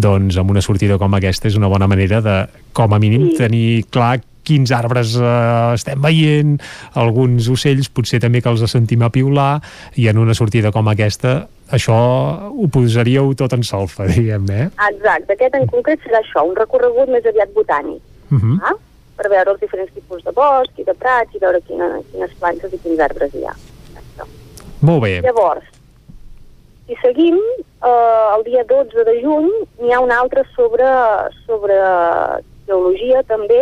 doncs 0.00 0.40
amb 0.40 0.56
una 0.56 0.64
sortida 0.64 0.96
com 0.96 1.12
aquesta 1.18 1.52
és 1.52 1.60
una 1.60 1.68
bona 1.68 1.90
manera 1.92 2.22
de, 2.24 2.38
com 2.72 2.96
a 2.96 3.02
mínim, 3.02 3.28
tenir 3.36 3.84
clar 3.92 4.22
quins 4.48 4.72
arbres 4.72 5.12
eh, 5.20 5.28
estem 5.76 6.00
veient, 6.00 6.56
alguns 6.96 7.52
ocells 7.52 7.92
potser 7.92 8.24
també 8.24 8.40
que 8.40 8.48
els 8.48 8.64
sentim 8.72 9.04
a 9.04 9.12
piular 9.12 9.58
i 10.00 10.08
en 10.08 10.24
una 10.24 10.32
sortida 10.32 10.72
com 10.72 10.88
aquesta 10.88 11.42
això 11.68 11.96
ho 12.48 12.72
posaríeu 12.72 13.34
tot 13.36 13.52
en 13.60 13.68
solfa, 13.68 14.08
diguem-ne, 14.16 14.70
eh? 14.70 14.70
Exacte, 14.88 15.36
aquest 15.36 15.60
en 15.60 15.68
concret 15.68 16.00
serà 16.00 16.24
això, 16.24 16.48
un 16.48 16.56
recorregut 16.56 17.12
més 17.12 17.28
aviat 17.28 17.52
botànic, 17.52 18.00
Uh 18.30 18.38
-huh. 18.38 18.58
ah? 18.62 18.78
Per 19.20 19.28
veure 19.28 19.52
els 19.52 19.60
diferents 19.60 19.92
tipus 19.92 20.24
de 20.24 20.32
bosc 20.32 20.78
i 20.80 20.86
de 20.86 20.94
prats 20.96 21.36
i 21.36 21.42
veure 21.42 21.60
quina, 21.68 21.90
quines 22.12 22.32
plantes 22.40 22.72
i 22.72 22.80
quins 22.80 23.02
arbres 23.04 23.36
hi 23.36 23.44
ha. 23.44 23.56
Molt 24.80 25.02
bé. 25.04 25.18
Llavors, 25.20 25.66
si 26.88 26.96
seguim, 27.02 27.36
eh, 27.36 28.36
el 28.36 28.46
dia 28.46 28.64
12 28.64 29.04
de 29.04 29.18
juny 29.20 29.50
n'hi 29.82 29.92
ha 29.92 30.00
un 30.00 30.10
altre 30.10 30.46
sobre, 30.54 30.88
sobre 31.44 31.76
geologia 32.66 33.22
també. 33.28 33.60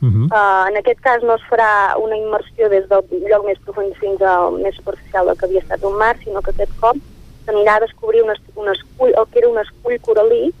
Uh 0.00 0.08
-huh. 0.08 0.26
Eh, 0.32 0.70
en 0.70 0.76
aquest 0.78 1.00
cas 1.00 1.22
no 1.22 1.34
es 1.34 1.42
farà 1.50 1.98
una 1.98 2.16
immersió 2.16 2.68
des 2.68 2.88
del 2.88 3.02
lloc 3.28 3.44
més 3.46 3.58
profund 3.64 3.92
fins 3.96 4.22
al 4.22 4.52
més 4.62 4.74
superficial 4.76 5.26
del 5.26 5.36
que 5.36 5.46
havia 5.46 5.60
estat 5.60 5.82
un 5.82 5.96
mar, 5.98 6.16
sinó 6.24 6.40
que 6.40 6.52
aquest 6.52 6.72
cop 6.80 6.96
s'anirà 7.44 7.74
a 7.76 7.80
descobrir 7.80 8.22
un, 8.22 8.32
un 8.54 8.68
escull, 8.68 9.12
el 9.18 9.26
que 9.30 9.38
era 9.40 9.48
un 9.48 9.58
escull 9.58 10.00
coralí 10.00 10.54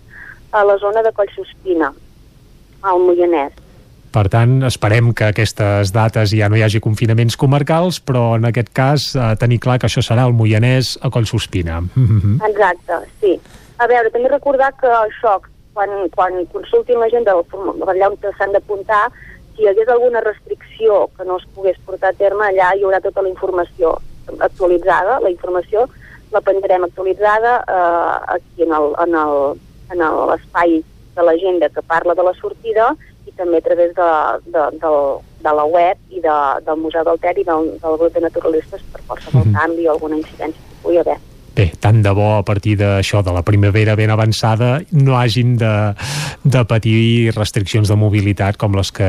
a 0.50 0.64
la 0.64 0.76
zona 0.78 1.02
de 1.02 1.12
Collsospina, 1.12 1.94
al 2.82 2.98
Moianès. 2.98 3.52
Per 4.10 4.24
tant, 4.28 4.56
esperem 4.66 5.12
que 5.14 5.28
aquestes 5.30 5.92
dates 5.94 6.32
ja 6.34 6.48
no 6.50 6.56
hi 6.58 6.64
hagi 6.66 6.80
confinaments 6.82 7.36
comarcals, 7.38 8.00
però 8.02 8.34
en 8.40 8.48
aquest 8.48 8.72
cas 8.74 9.04
eh, 9.14 9.28
tenir 9.38 9.60
clar 9.62 9.78
que 9.78 9.86
això 9.86 10.02
serà 10.02 10.24
el 10.26 10.34
Moianès 10.34 10.96
a 11.00 11.10
Collsospina. 11.14 11.78
Exacte, 12.50 12.98
sí. 13.22 13.36
A 13.78 13.86
veure, 13.86 14.10
també 14.10 14.28
recordar 14.28 14.72
que 14.80 14.90
això, 14.90 15.36
quan, 15.72 15.94
quan 16.16 16.40
consultin 16.52 16.98
la 17.00 17.08
gent 17.12 17.24
del 17.28 17.44
allà 17.86 18.10
on 18.10 18.18
s'han 18.36 18.52
d'apuntar, 18.52 19.06
si 19.54 19.62
hi 19.62 19.68
hagués 19.70 19.88
alguna 19.88 20.20
restricció 20.26 21.06
que 21.16 21.24
no 21.24 21.38
es 21.38 21.46
pogués 21.54 21.78
portar 21.86 22.10
a 22.10 22.18
terme, 22.18 22.44
allà 22.50 22.74
hi 22.76 22.82
haurà 22.82 22.98
tota 23.00 23.22
la 23.22 23.30
informació 23.30 23.94
actualitzada, 24.40 25.20
la 25.20 25.30
informació 25.30 25.86
la 26.30 26.40
penjarem 26.46 26.84
actualitzada 26.86 27.56
eh, 27.66 28.34
aquí 28.36 28.62
en 28.66 28.72
el- 28.76 28.94
en 29.06 29.14
el- 29.22 29.60
en 29.94 30.00
el- 30.06 30.20
l'espai 30.30 30.76
de 31.16 31.22
l'agenda 31.26 31.68
que 31.68 31.82
parla 31.82 32.14
de 32.14 32.22
la 32.22 32.34
sortida 32.34 32.92
i 33.30 33.34
també 33.38 33.62
a 33.62 33.66
través 33.68 33.94
de, 33.96 34.10
de, 34.50 34.66
del, 34.82 35.00
de 35.46 35.56
la 35.60 35.64
web 35.70 35.98
i 36.10 36.20
de, 36.26 36.36
del 36.66 36.82
Museu 36.84 37.06
del 37.06 37.18
Ter 37.22 37.36
i 37.38 37.46
del, 37.46 37.70
del 37.80 37.98
grup 38.02 38.14
de 38.18 38.26
naturalistes 38.26 38.82
per 38.92 39.02
qualsevol 39.06 39.46
Mhm. 39.46 39.54
canvi 39.56 39.86
o 39.88 39.92
alguna 39.94 40.18
incidència 40.20 40.60
que 40.68 40.80
pugui 40.82 40.98
haver. 41.04 41.18
Bé, 41.56 41.66
tant 41.82 41.98
de 42.02 42.12
bo 42.14 42.36
a 42.38 42.44
partir 42.46 42.76
d'això, 42.78 43.24
de 43.26 43.32
la 43.34 43.42
primavera 43.42 43.96
ben 43.98 44.10
avançada, 44.10 44.78
no 44.92 45.16
hagin 45.18 45.56
de, 45.58 45.72
de 46.44 46.62
patir 46.64 47.32
restriccions 47.34 47.90
de 47.90 47.96
mobilitat 47.98 48.56
com 48.60 48.76
les, 48.78 48.92
que, 48.94 49.08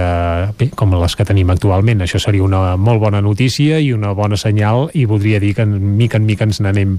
bé, 0.58 0.72
com 0.76 0.96
les 0.98 1.16
que 1.16 1.26
tenim 1.28 1.54
actualment. 1.54 2.02
Això 2.02 2.20
seria 2.22 2.44
una 2.44 2.76
molt 2.82 3.02
bona 3.04 3.22
notícia 3.22 3.80
i 3.80 3.92
una 3.94 4.16
bona 4.18 4.40
senyal 4.42 4.90
i 4.98 5.06
voldria 5.06 5.40
dir 5.44 5.54
que 5.58 5.68
en 5.68 5.78
mica 5.98 6.18
en 6.18 6.26
mica 6.26 6.48
ens 6.50 6.62
n'anem 6.64 6.98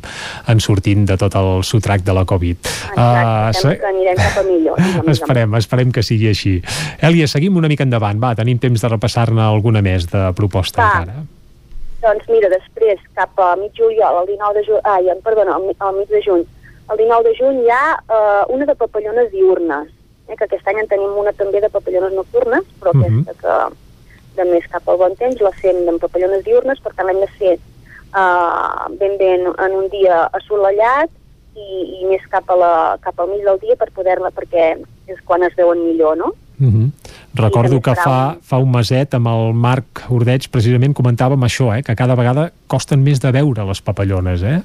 en 0.49 0.63
sortint 0.63 1.05
de 1.11 1.19
tot 1.21 1.35
el 1.39 1.67
sotrac 1.67 2.07
de 2.07 2.17
la 2.17 2.25
Covid. 2.29 2.73
Ah, 2.97 3.51
Exacte, 3.51 3.77
uh, 3.77 3.81
que 3.83 3.91
anirem 3.91 4.23
cap 4.23 4.41
a 4.41 4.47
millor. 4.47 4.83
Esperem, 5.13 5.59
esperem 5.59 5.93
que 5.93 6.07
sigui 6.07 6.31
així. 6.31 6.57
Èlia, 7.03 7.29
seguim 7.29 7.59
una 7.59 7.71
mica 7.73 7.87
endavant. 7.87 8.23
Va, 8.23 8.35
tenim 8.39 8.63
temps 8.63 8.83
de 8.83 8.95
repassar-ne 8.95 9.43
alguna 9.43 9.83
més 9.83 10.09
de 10.11 10.29
proposta 10.39 10.83
Va. 10.83 10.91
encara. 11.03 11.42
Doncs 12.03 12.29
mira, 12.29 12.49
després, 12.51 12.99
cap 13.15 13.39
a 13.39 13.55
mig 13.57 13.73
juliol, 13.79 14.23
el 14.23 14.27
19 14.35 14.55
de 14.59 14.65
juny, 14.67 14.81
ai, 14.85 15.07
perdona, 15.23 15.55
al, 15.55 15.71
al 15.79 15.97
mig 15.97 16.09
de 16.11 16.23
juny, 16.25 16.45
el 16.91 16.97
19 16.99 17.29
de 17.29 17.35
juny 17.39 17.61
hi 17.63 17.71
ha 17.71 17.85
eh, 18.11 18.43
una 18.49 18.67
de 18.67 18.75
papallones 18.75 19.31
diurnes, 19.31 19.89
eh, 20.29 20.37
que 20.37 20.45
aquest 20.45 20.67
any 20.67 20.81
en 20.83 20.89
tenim 20.91 21.15
una 21.17 21.33
també 21.33 21.61
de 21.63 21.71
papallones 21.71 22.13
nocturnes, 22.13 22.65
però 22.81 22.91
Mhm. 22.95 23.23
aquesta 23.23 23.35
que 23.43 24.43
de 24.43 24.45
més 24.51 24.67
cap 24.73 24.89
al 24.89 24.97
bon 24.99 25.15
temps 25.17 25.41
la 25.41 25.53
fem 25.53 25.89
amb 25.89 26.01
papallones 26.01 26.45
diurnes, 26.45 26.81
per 26.81 26.93
tant 26.97 27.07
l'hem 27.07 27.21
de 27.21 27.31
fer 27.39 27.55
eh, 27.55 28.97
ben 28.99 29.17
bé 29.19 29.35
en, 29.35 29.47
en 29.59 29.73
un 29.73 29.89
dia 29.89 30.25
assolellat 30.33 31.11
i, 31.55 32.01
i 32.01 32.07
més 32.09 32.25
cap, 32.31 32.49
a 32.51 32.57
la, 32.57 32.99
cap 33.01 33.19
al 33.21 33.29
mig 33.29 33.45
del 33.45 33.59
dia 33.61 33.77
per 33.77 33.91
poder-la, 33.93 34.31
perquè 34.31 34.77
és 35.07 35.21
quan 35.25 35.43
es 35.43 35.55
veuen 35.55 35.85
millor, 35.85 36.17
no? 36.17 36.33
Uh 36.61 36.67
-huh. 36.67 36.91
Recordo 37.35 37.81
que 37.81 37.95
fa, 37.97 38.37
fa 38.45 38.59
un 38.61 38.71
meset 38.75 39.15
amb 39.17 39.31
el 39.31 39.55
Marc 39.57 40.05
Ordeig 40.13 40.51
precisament 40.53 40.93
comentàvem 40.93 41.47
això, 41.47 41.71
eh, 41.77 41.83
que 41.83 41.97
cada 41.97 42.17
vegada 42.19 42.51
costen 42.69 43.01
més 43.03 43.23
de 43.23 43.33
veure 43.33 43.65
les 43.65 43.81
papallones, 43.81 44.43
eh? 44.43 44.61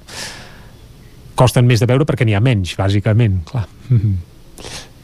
Costen 1.39 1.67
més 1.69 1.79
de 1.79 1.87
veure 1.87 2.05
perquè 2.05 2.25
n'hi 2.27 2.35
ha 2.35 2.43
menys, 2.43 2.75
bàsicament, 2.75 3.43
clar. 3.47 3.67
Uh 3.89 3.95
-huh. 3.97 4.15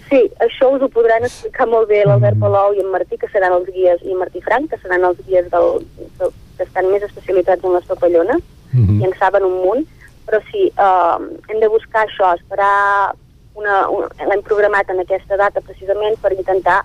Sí, 0.10 0.30
això 0.40 0.76
us 0.76 0.82
ho 0.82 0.90
podran 0.90 1.24
explicar 1.24 1.68
molt 1.68 1.88
bé 1.88 2.04
l'Albert 2.06 2.38
Palou 2.40 2.74
i 2.74 2.80
en 2.80 2.92
Martí, 2.92 3.18
que 3.18 3.30
seran 3.30 3.54
els 3.54 3.66
guies, 3.66 4.02
i 4.04 4.14
Martí 4.14 4.42
Frank, 4.42 4.70
que 4.70 4.78
seran 4.78 5.04
els 5.04 5.18
guies 5.26 5.50
del, 5.50 5.88
del, 6.20 6.30
que 6.58 6.64
estan 6.64 6.92
més 6.92 7.02
especialitzats 7.02 7.64
en 7.64 7.74
les 7.74 7.86
papallones, 7.86 8.42
Mhm. 8.74 9.02
i 9.02 9.06
en 9.06 9.14
saben 9.20 9.44
un 9.44 9.54
munt, 9.64 9.88
però 10.28 10.40
sí, 10.52 10.72
eh, 10.78 11.18
hem 11.48 11.60
de 11.60 11.68
buscar 11.68 12.06
això, 12.06 12.34
esperar 12.36 13.14
una, 13.56 13.88
una 13.90 14.08
l'hem 14.28 14.42
programat 14.42 14.90
en 14.90 15.00
aquesta 15.00 15.38
data 15.38 15.62
precisament 15.62 16.18
per 16.22 16.34
intentar 16.34 16.84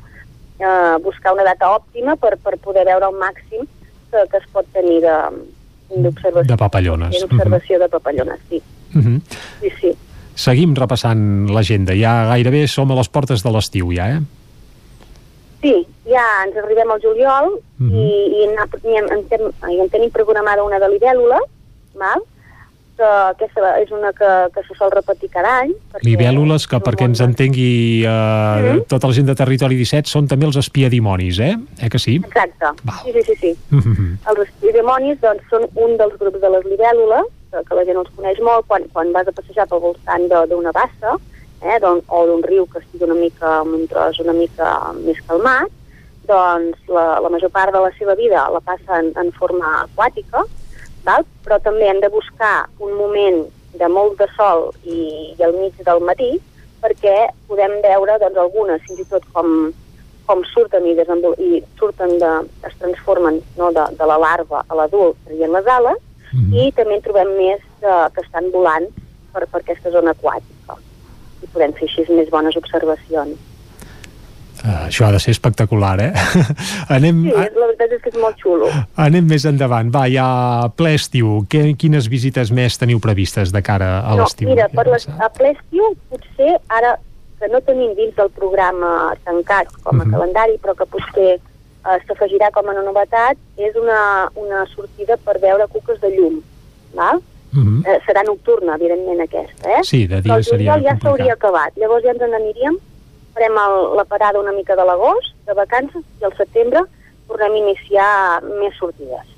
eh, 0.58 0.96
buscar 1.02 1.32
una 1.34 1.44
data 1.44 1.70
òptima 1.76 2.16
per, 2.16 2.36
per 2.38 2.58
poder 2.58 2.84
veure 2.86 3.06
el 3.08 3.16
màxim 3.18 3.66
que, 4.10 4.24
que 4.30 4.36
es 4.36 4.46
pot 4.52 4.66
tenir 4.72 5.00
de- 5.02 5.44
d'observació. 5.88 6.48
De 6.48 6.56
papallones. 6.56 7.20
D'observació 7.20 7.78
de 7.78 7.88
papallones, 7.88 8.40
sí. 8.48 8.62
Uh 8.94 9.00
-huh. 9.00 9.20
Sí, 9.60 9.70
sí. 9.80 9.96
Seguim 10.34 10.74
repassant 10.74 11.48
l'agenda. 11.50 11.92
Ja 11.94 12.26
gairebé 12.28 12.66
som 12.68 12.90
a 12.92 12.94
les 12.94 13.08
portes 13.08 13.42
de 13.42 13.50
l'estiu, 13.50 13.90
ja, 13.92 14.08
eh? 14.16 14.20
Sí, 15.60 15.86
ja 16.06 16.24
ens 16.46 16.56
arribem 16.56 16.90
al 16.90 17.00
juliol 17.02 17.60
mm 17.78 17.90
-hmm. 17.90 17.94
i, 17.94 18.08
i, 18.38 18.44
en, 18.44 18.50
i, 18.84 18.96
en, 18.96 19.26
en, 19.30 19.80
en 19.80 19.88
tenim 19.88 20.10
programada 20.10 20.62
una 20.62 20.78
de 20.78 20.86
libèl·lula, 20.88 21.40
val? 21.94 22.22
Que 22.98 23.08
aquesta 23.08 23.72
és 23.78 23.92
una 23.94 24.10
que, 24.16 24.30
que 24.54 24.64
se 24.66 24.74
sol 24.78 24.90
repetir 24.92 25.30
cada 25.30 25.54
any. 25.62 25.72
Libèl·lules, 26.06 26.66
que 26.70 26.80
perquè 26.82 27.06
ens 27.08 27.22
entengui 27.24 28.02
eh, 28.02 28.10
mm 28.10 28.66
-hmm. 28.66 28.84
tota 28.90 29.06
la 29.06 29.16
gent 29.16 29.30
de 29.30 29.36
Territori 29.38 29.78
17, 29.78 30.10
són 30.10 30.26
també 30.26 30.46
els 30.46 30.56
espiadimonis, 30.56 31.38
eh? 31.38 31.54
Eh 31.78 31.88
que 31.88 31.98
sí? 31.98 32.16
Exacte, 32.16 32.66
sí, 33.04 33.12
sí, 33.12 33.22
sí. 33.28 33.34
sí. 33.40 33.56
Mm 33.70 33.80
-hmm. 33.80 34.10
Els 34.30 34.40
espiadimonis 34.48 35.20
doncs, 35.20 35.42
són 35.50 35.62
un 35.74 35.96
dels 35.96 36.14
grups 36.18 36.40
de 36.40 36.50
les 36.50 36.64
libèl·lules, 36.72 37.24
que, 37.50 37.58
que 37.66 37.74
la 37.74 37.84
gent 37.84 37.96
els 37.96 38.10
coneix 38.16 38.38
molt, 38.40 38.66
quan, 38.66 38.82
quan 38.92 39.12
vas 39.12 39.28
a 39.28 39.32
passejar 39.32 39.66
pel 39.68 39.80
voltant 39.80 40.28
d'una 40.28 40.72
bassa, 40.72 41.16
eh, 41.62 41.78
doncs, 41.80 42.04
o 42.08 42.26
d'un 42.26 42.42
riu 42.42 42.66
que 42.66 42.78
estigui 42.78 43.04
una 43.04 43.18
mica 43.18 43.60
amb 43.60 43.74
un 43.74 43.86
tros 43.86 44.20
una 44.20 44.32
mica 44.32 44.92
més 45.04 45.18
calmat, 45.26 45.70
doncs 46.28 46.78
la, 46.92 47.20
la 47.24 47.30
major 47.32 47.50
part 47.50 47.72
de 47.72 47.80
la 47.80 47.90
seva 47.98 48.14
vida 48.14 48.48
la 48.52 48.60
passa 48.60 49.00
en, 49.00 49.12
en 49.16 49.32
forma 49.32 49.66
aquàtica, 49.86 50.44
val? 51.08 51.26
però 51.44 51.58
també 51.64 51.88
hem 51.88 52.00
de 52.04 52.12
buscar 52.12 52.68
un 52.84 52.94
moment 53.00 53.42
de 53.80 53.88
molt 53.88 54.18
de 54.20 54.28
sol 54.36 54.68
i, 54.84 55.34
i 55.36 55.42
al 55.44 55.54
mig 55.56 55.76
del 55.88 56.00
matí 56.04 56.30
perquè 56.82 57.16
podem 57.50 57.78
veure 57.84 58.18
doncs, 58.22 58.40
algunes, 58.44 58.82
fins 58.86 59.02
i 59.02 59.08
tot 59.10 59.24
com, 59.34 59.72
com 60.28 60.44
surten 60.52 60.86
i, 60.86 60.94
i 60.94 61.62
surten 61.80 62.16
de, 62.22 62.32
es 62.68 62.76
transformen 62.82 63.40
no, 63.58 63.72
de, 63.72 63.88
de 63.98 64.10
la 64.12 64.18
larva 64.24 64.62
a 64.66 64.78
l'adult 64.78 65.18
traient 65.26 65.54
les 65.56 65.66
ales 65.66 65.98
mm 66.32 66.40
-hmm. 66.40 66.54
i 66.62 66.72
també 66.72 66.94
en 66.94 67.02
trobem 67.02 67.36
més 67.36 67.60
de, 67.82 67.94
que 68.14 68.24
estan 68.26 68.50
volant 68.50 68.88
per, 69.32 69.46
per 69.46 69.60
aquesta 69.60 69.90
zona 69.90 70.14
aquàtica 70.14 70.78
i 71.42 71.46
podem 71.52 71.72
fer 71.78 71.86
així 71.88 72.04
més 72.12 72.30
bones 72.30 72.56
observacions. 72.56 73.38
Uh, 74.58 74.88
això 74.88 75.06
ha 75.06 75.12
de 75.14 75.20
ser 75.22 75.30
espectacular, 75.36 75.96
eh? 76.02 76.12
anem, 76.96 77.20
sí, 77.28 77.34
la 77.34 77.66
veritat 77.68 77.92
és 77.94 78.00
que 78.02 78.10
és 78.10 78.16
molt 78.18 78.40
xulo. 78.42 78.70
Anem 78.98 79.28
més 79.30 79.44
endavant. 79.46 79.92
Va, 79.94 80.06
ja 80.10 80.26
ple 80.78 80.96
estiu. 80.98 81.44
Que, 81.50 81.76
quines 81.78 82.08
visites 82.10 82.50
més 82.54 82.78
teniu 82.80 82.98
previstes 83.02 83.52
de 83.54 83.62
cara 83.62 84.00
a 84.00 84.16
no, 84.16 84.24
l'estiu? 84.24 84.50
Mira, 84.50 84.66
per 84.72 84.88
les, 84.90 85.06
a 85.06 85.30
ple 85.36 85.52
estiu 85.54 85.92
potser 86.10 86.56
ara 86.80 86.96
que 87.38 87.50
no 87.52 87.60
tenim 87.62 87.94
dins 87.94 88.16
del 88.18 88.32
programa 88.34 89.14
tancat 89.24 89.70
com 89.84 89.94
a 89.94 90.02
uh 90.02 90.04
mhm. 90.04 90.08
-huh. 90.08 90.12
calendari, 90.18 90.58
però 90.58 90.74
que 90.74 90.90
potser 90.90 91.38
uh, 91.38 91.98
s'afegirà 92.06 92.50
com 92.50 92.68
a 92.68 92.74
novetat, 92.74 93.36
és 93.56 93.74
una, 93.76 94.28
una 94.34 94.66
sortida 94.74 95.16
per 95.16 95.38
veure 95.40 95.68
cuques 95.68 96.00
de 96.00 96.10
llum. 96.16 96.42
Val? 96.94 97.22
Uh 97.54 97.58
-huh. 97.58 97.78
uh, 97.86 97.98
serà 98.06 98.22
nocturna, 98.26 98.74
evidentment, 98.74 99.20
aquesta, 99.20 99.70
eh? 99.70 99.82
Sí, 99.84 100.06
de 100.06 100.20
dia 100.20 100.42
seria 100.42 100.80
ja 100.82 100.98
s'hauria 101.00 101.32
acabat. 101.32 101.76
Llavors 101.76 102.02
ja 102.04 102.10
ens 102.10 102.20
n'aniríem 102.20 102.76
farem 103.38 103.54
el, 103.62 103.96
la 103.96 104.04
parada 104.04 104.40
una 104.40 104.52
mica 104.52 104.74
de 104.76 104.84
l'agost, 104.84 105.34
de 105.46 105.54
vacances, 105.54 106.02
i 106.20 106.24
al 106.26 106.34
setembre 106.36 106.82
tornem 107.28 107.54
a 107.54 107.60
iniciar 107.62 108.12
més 108.58 108.74
sortides. 108.78 109.34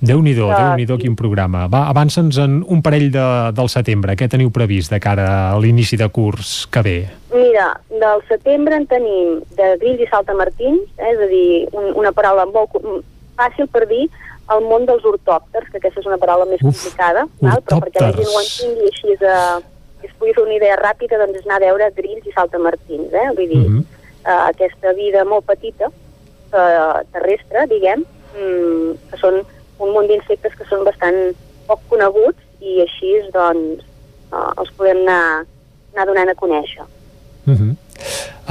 Déu-n'hi-do, 0.00 0.46
uh, 0.48 0.56
Déu-n'hi-do, 0.56 0.96
quin 0.96 1.12
programa. 1.14 1.66
Va, 1.68 1.84
avança'ns 1.92 2.38
en 2.40 2.62
un 2.64 2.80
parell 2.80 3.10
de, 3.12 3.24
del 3.52 3.68
setembre. 3.68 4.16
Què 4.16 4.30
teniu 4.32 4.48
previst 4.50 4.92
de 4.94 4.96
cara 4.98 5.26
a 5.52 5.58
l'inici 5.60 5.98
de 6.00 6.08
curs 6.08 6.64
que 6.72 6.82
ve? 6.86 6.96
Mira, 7.34 7.74
del 7.92 8.24
setembre 8.30 8.80
en 8.80 8.88
tenim 8.88 9.42
de 9.58 9.74
grills 9.82 10.00
i 10.00 10.08
saltamartins, 10.08 10.88
eh, 10.96 11.12
és 11.12 11.20
a 11.20 11.28
dir, 11.28 11.50
un, 11.76 11.92
una 12.00 12.14
paraula 12.16 12.48
molt 12.48 12.80
fàcil 13.36 13.68
per 13.68 13.84
dir 13.92 14.06
el 14.50 14.64
món 14.66 14.88
dels 14.88 15.04
ortòpters, 15.06 15.68
que 15.68 15.78
aquesta 15.78 16.00
és 16.00 16.08
una 16.08 16.18
paraula 16.18 16.48
més 16.48 16.64
Uf, 16.64 16.72
complicada, 16.72 17.26
val? 17.38 17.60
però 17.68 17.84
perquè 17.84 18.02
la 18.02 18.14
gent 18.16 18.32
ho 18.32 18.40
entengui 18.40 18.88
així 18.88 19.18
de, 19.20 19.36
que 20.00 20.08
es 20.08 20.14
pugui 20.18 20.34
fer 20.36 20.44
una 20.44 20.56
idea 20.56 20.78
ràpida, 20.80 21.18
doncs 21.20 21.40
és 21.40 21.46
anar 21.46 21.58
a 21.60 21.64
veure 21.66 21.90
grills 21.96 22.26
i 22.26 22.32
saltamartins, 22.34 23.12
eh? 23.12 23.26
Vull 23.36 23.50
dir, 23.52 23.64
uh 23.66 23.72
-huh. 23.72 23.84
uh, 24.24 24.42
aquesta 24.48 24.92
vida 24.92 25.24
molt 25.24 25.46
petita, 25.46 25.90
uh, 25.90 27.00
terrestre, 27.12 27.66
diguem, 27.66 28.04
um, 28.36 28.96
que 29.10 29.16
són 29.16 29.42
un 29.78 29.92
munt 29.92 30.08
d'insectes 30.08 30.54
que 30.54 30.64
són 30.64 30.84
bastant 30.84 31.34
poc 31.66 31.80
coneguts 31.88 32.40
i 32.60 32.80
així, 32.80 33.12
doncs, 33.32 33.84
uh, 34.32 34.52
els 34.56 34.70
podem 34.76 34.98
anar, 35.06 35.46
anar 35.94 36.06
donant 36.06 36.28
a 36.28 36.34
conèixer. 36.34 36.84
Uh 37.46 37.54
-huh. 37.54 37.74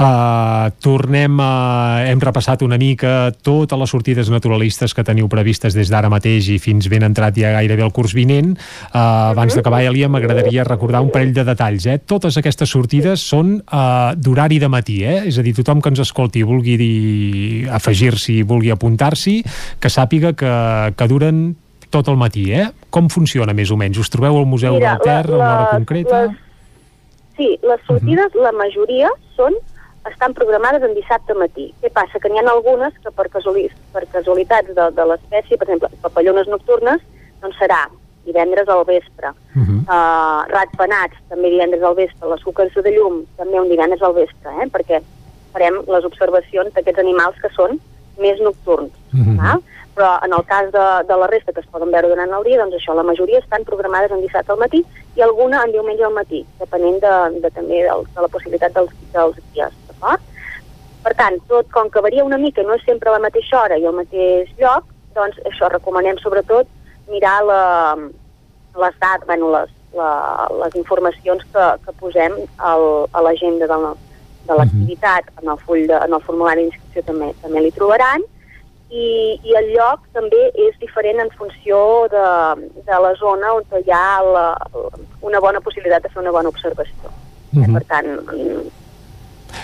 Uh, 0.00 0.70
tornem 0.80 1.34
a... 1.44 2.06
hem 2.08 2.20
repassat 2.24 2.62
una 2.64 2.78
mica 2.80 3.34
totes 3.44 3.76
les 3.76 3.90
sortides 3.92 4.30
naturalistes 4.32 4.94
que 4.96 5.04
teniu 5.04 5.26
previstes 5.28 5.74
des 5.76 5.90
d'ara 5.92 6.08
mateix 6.08 6.46
i 6.54 6.56
fins 6.56 6.86
ben 6.88 7.04
entrat 7.04 7.36
ja 7.36 7.50
gairebé 7.58 7.84
el 7.84 7.92
curs 7.92 8.14
vinent. 8.16 8.54
Uh, 8.94 9.34
abans 9.34 9.52
d'acabar, 9.52 9.82
Elia, 9.84 10.08
m'agradaria 10.08 10.64
recordar 10.64 11.02
un 11.04 11.10
parell 11.12 11.34
de 11.36 11.44
detalls. 11.44 11.84
Eh? 11.84 11.98
Totes 12.00 12.38
aquestes 12.40 12.72
sortides 12.72 13.20
són 13.28 13.58
uh, 13.60 14.16
d'horari 14.16 14.56
de 14.62 14.70
matí, 14.72 15.02
eh? 15.04 15.18
és 15.28 15.36
a 15.36 15.44
dir, 15.44 15.52
tothom 15.58 15.82
que 15.84 15.92
ens 15.92 16.00
escolti 16.00 16.46
vulgui 16.48 16.78
afegir-s'hi, 17.68 18.40
vulgui 18.48 18.72
apuntar-s'hi, 18.72 19.42
que 19.84 19.90
sàpiga 19.92 20.32
que, 20.32 20.54
que 20.96 21.08
duren 21.10 21.50
tot 21.92 22.08
el 22.08 22.16
matí, 22.16 22.46
eh? 22.56 22.70
Com 22.88 23.10
funciona 23.12 23.52
més 23.52 23.68
o 23.68 23.76
menys? 23.76 24.00
Us 24.00 24.08
trobeu 24.08 24.38
al 24.38 24.48
Museu 24.48 24.78
Mira, 24.78 24.94
del 24.96 25.04
Ter 25.04 25.34
a 25.34 25.36
una 25.36 25.50
hora 25.50 25.68
concreta? 25.74 26.22
Les, 26.30 26.40
sí, 27.36 27.50
les 27.68 27.84
sortides, 27.84 28.32
uh 28.32 28.38
-huh. 28.38 28.44
la 28.48 28.52
majoria 28.56 29.12
són 29.36 29.52
estan 30.08 30.34
programades 30.34 30.82
en 30.82 30.94
dissabte 30.94 31.34
matí. 31.34 31.70
Què 31.82 31.90
passa? 31.92 32.20
Que 32.20 32.30
n'hi 32.30 32.40
ha 32.40 32.46
algunes 32.48 32.94
que 33.04 33.12
per, 33.12 33.28
casuali 33.32 33.66
per 33.92 34.06
casualitats 34.12 34.72
de, 34.76 34.86
de 34.96 35.06
l'espècie, 35.12 35.58
per 35.60 35.68
exemple, 35.68 35.90
papallones 36.04 36.48
nocturnes, 36.48 37.02
doncs 37.42 37.58
serà 37.60 37.84
divendres 38.24 38.68
al 38.68 38.84
vespre. 38.84 39.32
Uh 39.56 39.62
-huh. 39.62 39.80
uh, 39.84 40.40
ratpenats, 40.48 41.16
també 41.28 41.50
divendres 41.50 41.82
al 41.82 41.94
vespre. 41.94 42.28
Les 42.28 42.42
cuques 42.42 42.74
de 42.74 42.90
llum, 42.96 43.24
també 43.36 43.60
un 43.60 43.68
divendres 43.68 44.02
al 44.02 44.14
vespre, 44.14 44.50
eh? 44.62 44.68
perquè 44.72 45.02
farem 45.52 45.82
les 45.86 46.04
observacions 46.04 46.72
d'aquests 46.72 47.00
animals 47.00 47.36
que 47.42 47.50
són 47.56 47.80
més 48.18 48.40
nocturns. 48.40 48.92
Uh 49.12 49.20
-huh. 49.20 49.56
eh? 49.56 49.58
però 49.94 50.18
en 50.24 50.32
el 50.32 50.44
cas 50.46 50.70
de, 50.72 50.86
de 51.08 51.16
la 51.16 51.26
resta 51.26 51.52
que 51.52 51.60
es 51.60 51.66
poden 51.66 51.90
veure 51.90 52.08
durant 52.08 52.32
el 52.32 52.44
dia, 52.44 52.58
doncs 52.60 52.76
això, 52.78 52.94
la 52.94 53.02
majoria 53.02 53.40
estan 53.42 53.64
programades 53.68 54.10
en 54.14 54.22
dissabte 54.24 54.52
al 54.52 54.58
matí 54.62 54.84
i 55.16 55.20
alguna 55.20 55.64
en 55.64 55.72
diumenge 55.72 56.04
al 56.04 56.14
matí, 56.16 56.46
depenent 56.58 57.00
de, 57.04 57.14
de 57.40 57.50
també 57.50 57.82
de, 57.84 57.96
de 58.14 58.24
la 58.24 58.28
possibilitat 58.28 58.72
dels, 58.72 58.94
dels 59.12 59.36
dies. 59.52 59.79
D'acord? 60.00 60.22
Per 61.00 61.12
tant, 61.16 61.36
tot 61.48 61.68
com 61.72 61.88
que 61.88 62.00
varia 62.04 62.24
una 62.24 62.38
mica, 62.38 62.62
no 62.62 62.74
és 62.76 62.84
sempre 62.84 63.08
a 63.08 63.16
la 63.16 63.24
mateixa 63.24 63.56
hora 63.62 63.76
i 63.80 63.86
al 63.86 63.96
mateix 63.96 64.50
lloc, 64.60 64.84
doncs 65.16 65.38
això 65.48 65.70
recomanem 65.72 66.18
sobretot 66.20 66.68
mirar 67.08 67.38
la, 67.44 67.62
les 68.76 68.98
dades, 69.00 69.26
bueno, 69.26 69.48
les, 69.54 69.70
la, 69.96 70.10
les 70.60 70.76
informacions 70.76 71.44
que, 71.52 71.68
que 71.84 71.94
posem 72.00 72.36
al, 72.58 72.84
a 73.12 73.22
l'agenda 73.24 73.68
de, 73.70 73.78
de 74.50 74.58
l'activitat, 74.58 75.32
en 75.42 75.48
el 75.54 75.62
full 75.64 75.86
de, 75.88 75.96
en 75.96 76.12
el 76.12 76.26
formulari 76.26 76.66
d'inscripció 76.66 77.06
també, 77.08 77.32
també 77.40 77.64
l'hi 77.64 77.72
trobaran, 77.76 78.28
i, 78.90 79.06
i 79.46 79.56
el 79.56 79.72
lloc 79.72 80.04
també 80.12 80.50
és 80.66 80.76
diferent 80.82 81.22
en 81.24 81.32
funció 81.38 81.80
de, 82.12 82.26
de 82.86 83.00
la 83.06 83.14
zona 83.20 83.54
on 83.56 83.64
hi 83.78 83.94
ha 83.94 84.20
la, 84.26 84.46
una 85.22 85.40
bona 85.40 85.64
possibilitat 85.64 86.04
de 86.04 86.12
fer 86.12 86.20
una 86.22 86.34
bona 86.34 86.52
observació. 86.52 87.08
Uh 87.54 87.62
-huh. 87.62 87.72
Per 87.78 87.84
tant, 87.88 88.10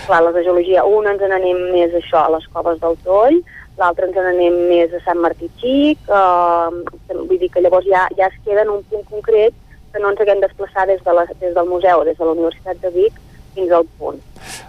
clar, 0.07 0.23
les 0.25 0.35
de 0.35 0.45
geologia, 0.47 0.85
un 0.85 1.07
ens 1.11 1.21
n'anem 1.23 1.63
més 1.73 1.95
això 1.95 2.25
a 2.25 2.33
les 2.37 2.47
coves 2.55 2.81
del 2.81 2.97
Toll, 3.05 3.39
l'altre 3.79 4.09
ens 4.09 4.17
n'anem 4.17 4.57
més 4.71 4.95
a 4.95 5.03
Sant 5.05 5.21
Martí 5.21 5.51
Xic, 5.61 5.99
eh, 6.09 7.15
vull 7.15 7.39
dir 7.39 7.51
que 7.53 7.63
llavors 7.65 7.87
ja, 7.87 8.07
ja 8.19 8.31
es 8.31 8.37
queda 8.45 8.65
en 8.65 8.75
un 8.79 8.83
punt 8.91 9.05
concret 9.11 9.55
que 9.93 10.03
no 10.03 10.13
ens 10.13 10.21
haguem 10.21 10.43
desplaçar 10.43 10.87
des, 10.87 11.03
de 11.05 11.13
la, 11.13 11.25
des 11.41 11.55
del 11.55 11.69
museu, 11.69 12.05
des 12.05 12.19
de 12.19 12.25
la 12.25 12.37
Universitat 12.37 12.81
de 12.83 12.93
Vic, 12.95 13.21
fins 13.57 13.73
al 13.73 13.87
punt. 13.99 14.21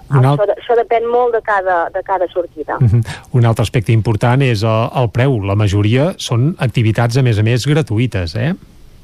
Un 0.08 0.24
alt... 0.24 0.40
això, 0.40 0.56
això 0.56 0.78
depèn 0.80 1.08
molt 1.12 1.36
de 1.36 1.42
cada, 1.44 1.78
de 1.94 2.04
cada 2.08 2.28
sortida. 2.32 2.78
Uh 2.80 2.84
mhm. 2.86 3.02
-huh. 3.02 3.20
Un 3.32 3.46
altre 3.46 3.64
aspecte 3.64 3.92
important 3.92 4.42
és 4.42 4.64
el, 4.64 4.90
el 5.02 5.10
preu. 5.12 5.40
La 5.44 5.56
majoria 5.56 6.14
són 6.18 6.56
activitats, 6.58 7.18
a 7.18 7.22
més 7.22 7.38
a 7.38 7.44
més, 7.44 7.68
gratuïtes, 7.68 8.36
eh? 8.36 8.54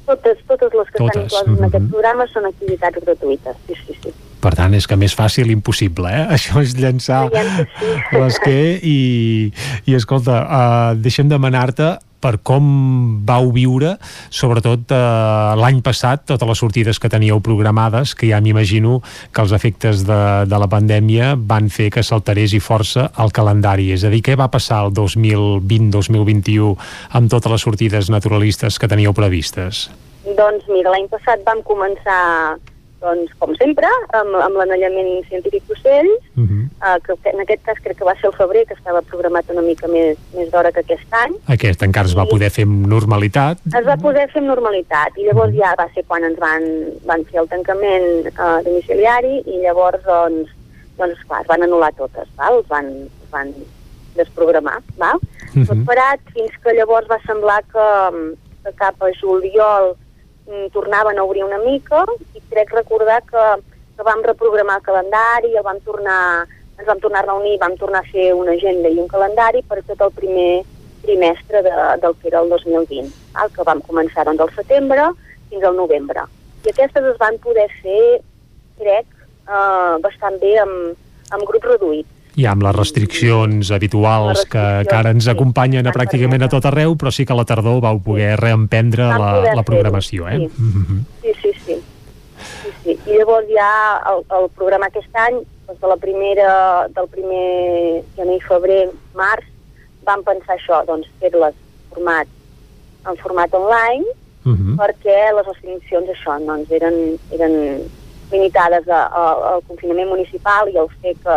Totes, 0.06 0.38
totes 0.46 0.72
les 0.72 0.88
que 0.90 0.98
totes. 0.98 1.16
estan 1.16 1.22
incloses 1.22 1.48
uh 1.48 1.54
-huh. 1.54 1.58
en 1.58 1.64
aquest 1.64 1.84
mhm. 1.84 1.90
programa 1.90 2.26
són 2.26 2.44
activitats 2.46 3.04
gratuïtes, 3.04 3.56
sí, 3.66 3.74
sí, 3.86 3.94
sí. 4.02 4.10
Per 4.44 4.52
tant, 4.52 4.74
és 4.76 4.84
que 4.84 4.98
més 5.00 5.14
fàcil 5.16 5.48
impossible, 5.54 6.10
eh? 6.12 6.24
Això 6.36 6.60
és 6.60 6.74
llançar 6.76 7.24
l'esquer 8.12 8.80
i, 8.84 8.98
i 9.88 9.96
escolta, 9.96 10.42
uh, 10.44 10.90
deixem 11.00 11.30
demanar-te 11.32 11.94
per 12.24 12.38
com 12.40 12.64
vau 13.28 13.50
viure, 13.52 13.90
sobretot 14.32 14.92
eh, 14.96 15.00
l'any 15.60 15.82
passat, 15.84 16.22
totes 16.30 16.48
les 16.48 16.62
sortides 16.62 17.00
que 17.00 17.10
teníeu 17.12 17.42
programades, 17.44 18.14
que 18.16 18.30
ja 18.30 18.40
m'imagino 18.40 19.02
que 19.04 19.44
els 19.44 19.52
efectes 19.52 20.06
de, 20.08 20.20
de 20.48 20.60
la 20.62 20.70
pandèmia 20.72 21.34
van 21.36 21.68
fer 21.68 21.90
que 21.92 22.04
s'alterés 22.06 22.56
i 22.56 22.62
força 22.64 23.10
el 23.20 23.34
calendari. 23.36 23.90
És 23.92 24.08
a 24.08 24.12
dir, 24.14 24.22
què 24.24 24.38
va 24.40 24.48
passar 24.48 24.86
el 24.86 24.94
2020-2021 24.96 26.72
amb 27.20 27.28
totes 27.28 27.58
les 27.58 27.68
sortides 27.68 28.08
naturalistes 28.08 28.80
que 28.80 28.88
teníeu 28.88 29.12
previstes? 29.12 29.90
Doncs 30.24 30.64
mira, 30.72 30.94
l'any 30.94 31.10
passat 31.12 31.44
vam 31.44 31.60
començar 31.66 32.56
doncs, 33.04 33.32
com 33.40 33.52
sempre, 33.60 33.88
amb, 34.18 34.36
amb 34.40 34.58
l'anellament 34.60 35.10
científic 35.28 35.66
d'ocells, 35.68 36.14
uh 36.34 36.40
mhm. 36.40 36.60
-huh. 36.80 36.96
uh, 36.96 37.16
que 37.22 37.30
en 37.30 37.40
aquest 37.44 37.62
cas 37.68 37.78
crec 37.84 37.98
que 37.98 38.08
va 38.10 38.16
ser 38.20 38.28
el 38.30 38.36
febrer, 38.40 38.66
que 38.66 38.74
estava 38.74 39.02
programat 39.02 39.50
una 39.50 39.62
mica 39.62 39.88
més, 39.88 40.18
més 40.36 40.50
d'hora 40.50 40.72
que 40.72 40.80
aquest 40.80 41.14
any. 41.24 41.34
Aquest 41.56 41.82
encara 41.82 42.08
es 42.08 42.16
va 42.16 42.26
poder 42.26 42.50
fer 42.50 42.64
amb 42.64 42.86
normalitat. 42.86 43.58
Es 43.80 43.86
va 43.86 43.96
poder 43.96 44.26
fer 44.32 44.40
amb 44.42 44.52
normalitat, 44.54 45.10
i 45.18 45.24
llavors 45.26 45.52
uh 45.52 45.54
mhm. 45.54 45.60
-huh. 45.60 45.64
ja 45.64 45.82
va 45.82 45.88
ser 45.94 46.04
quan 46.08 46.24
ens 46.24 46.38
van, 46.38 46.62
van 47.04 47.24
fer 47.24 47.40
el 47.40 47.48
tancament 47.48 48.08
uh, 48.38 48.60
domiciliari, 48.64 49.34
i 49.46 49.60
llavors, 49.64 50.02
doncs, 50.04 50.50
doncs 50.98 51.18
clar, 51.26 51.40
es 51.42 51.48
van 51.48 51.62
anul·lar 51.62 51.92
totes, 51.96 52.28
val? 52.36 52.60
Es 52.60 52.68
van, 52.68 52.86
es 53.24 53.30
van 53.30 53.52
desprogramar, 54.14 54.78
val? 54.96 55.18
Mhm. 55.54 55.66
Tot 55.66 55.84
parat 55.86 56.20
fins 56.34 56.54
que 56.62 56.74
llavors 56.74 57.08
va 57.08 57.18
semblar 57.26 57.60
que, 57.72 57.88
que 58.64 58.72
cap 58.76 59.02
a 59.02 59.10
juliol 59.20 59.96
tornaven 60.72 61.18
a 61.18 61.24
obrir 61.24 61.44
una 61.44 61.58
mica 61.58 62.04
i 62.34 62.42
crec 62.50 62.72
recordar 62.74 63.22
que, 63.24 63.44
que 63.96 64.06
vam 64.06 64.22
reprogramar 64.22 64.78
el 64.80 64.86
calendari, 64.86 65.54
el 65.56 65.64
vam 65.64 65.80
tornar, 65.80 66.46
ens 66.78 66.86
vam 66.86 67.00
tornar 67.00 67.22
a 67.22 67.28
reunir, 67.30 67.58
vam 67.60 67.76
tornar 67.80 68.02
a 68.04 68.10
fer 68.10 68.32
una 68.34 68.52
agenda 68.52 68.90
i 68.90 68.98
un 69.00 69.08
calendari 69.08 69.62
per 69.62 69.82
tot 69.86 70.00
el 70.00 70.12
primer 70.12 70.64
trimestre 71.04 71.62
de, 71.62 71.74
del 72.02 72.16
que 72.20 72.28
era 72.28 72.40
el 72.40 72.48
2020, 72.50 73.12
el 73.42 73.52
que 73.54 73.66
vam 73.66 73.82
començar 73.84 74.24
doncs, 74.26 74.40
al 74.40 74.52
setembre 74.56 75.10
fins 75.50 75.64
al 75.64 75.76
novembre. 75.76 76.26
I 76.64 76.72
aquestes 76.72 77.04
es 77.12 77.18
van 77.20 77.38
poder 77.44 77.68
fer, 77.82 78.20
crec, 78.80 79.06
eh, 79.48 79.94
bastant 80.04 80.38
bé 80.40 80.56
amb, 80.62 81.00
amb 81.30 81.48
grups 81.48 81.68
reduïts. 81.74 82.10
I 82.36 82.46
amb 82.50 82.64
les 82.66 82.74
restriccions 82.74 83.70
habituals 83.70 84.40
Les 84.40 84.48
que, 84.50 84.58
restriccions, 84.58 84.88
que 84.88 84.96
ara 84.96 85.12
ens 85.14 85.24
sí, 85.24 85.30
acompanyen 85.30 85.86
a 85.86 85.92
van 85.92 86.00
pràcticament 86.00 86.42
a 86.42 86.50
tot 86.50 86.66
arreu, 86.66 86.96
però 86.98 87.12
sí 87.14 87.26
que 87.26 87.32
a 87.34 87.38
la 87.38 87.46
tardor 87.46 87.80
vau 87.84 88.00
poder 88.02 88.34
reemprendre 88.40 89.06
la, 89.06 89.30
la 89.54 89.62
programació, 89.62 90.28
eh? 90.28 90.38
sí. 90.38 90.50
Mhm. 90.58 91.04
Sí, 91.22 91.34
sí, 91.42 91.52
sí. 91.66 91.76
sí, 92.62 92.72
sí. 92.82 92.98
I 93.06 93.18
llavors 93.18 93.46
ja 93.52 93.70
el, 94.12 94.24
el 94.40 94.48
programa 94.58 94.90
aquest 94.90 95.14
any, 95.14 95.40
doncs 95.68 95.80
de 95.80 95.92
la 95.94 95.96
primera, 95.96 96.50
del 96.96 97.08
primer 97.08 98.02
gener 98.16 98.40
febrer, 98.48 98.82
març, 99.14 99.46
vam 100.04 100.26
pensar 100.26 100.58
això, 100.58 100.82
doncs 100.86 101.08
fer-les 101.20 101.54
format, 101.94 102.28
en 103.08 103.16
format 103.22 103.54
online, 103.54 104.04
Mhm. 104.44 104.74
perquè 104.76 105.32
les 105.32 105.46
restriccions 105.46 106.10
això 106.12 106.34
doncs 106.44 106.70
eren, 106.70 107.16
eren 107.32 107.54
limitades 108.30 108.86
a, 108.88 109.06
a, 109.08 109.22
al 109.54 109.62
confinament 109.64 110.10
municipal 110.10 110.68
i 110.68 110.76
el 110.76 110.90
fet 111.00 111.16
que 111.24 111.36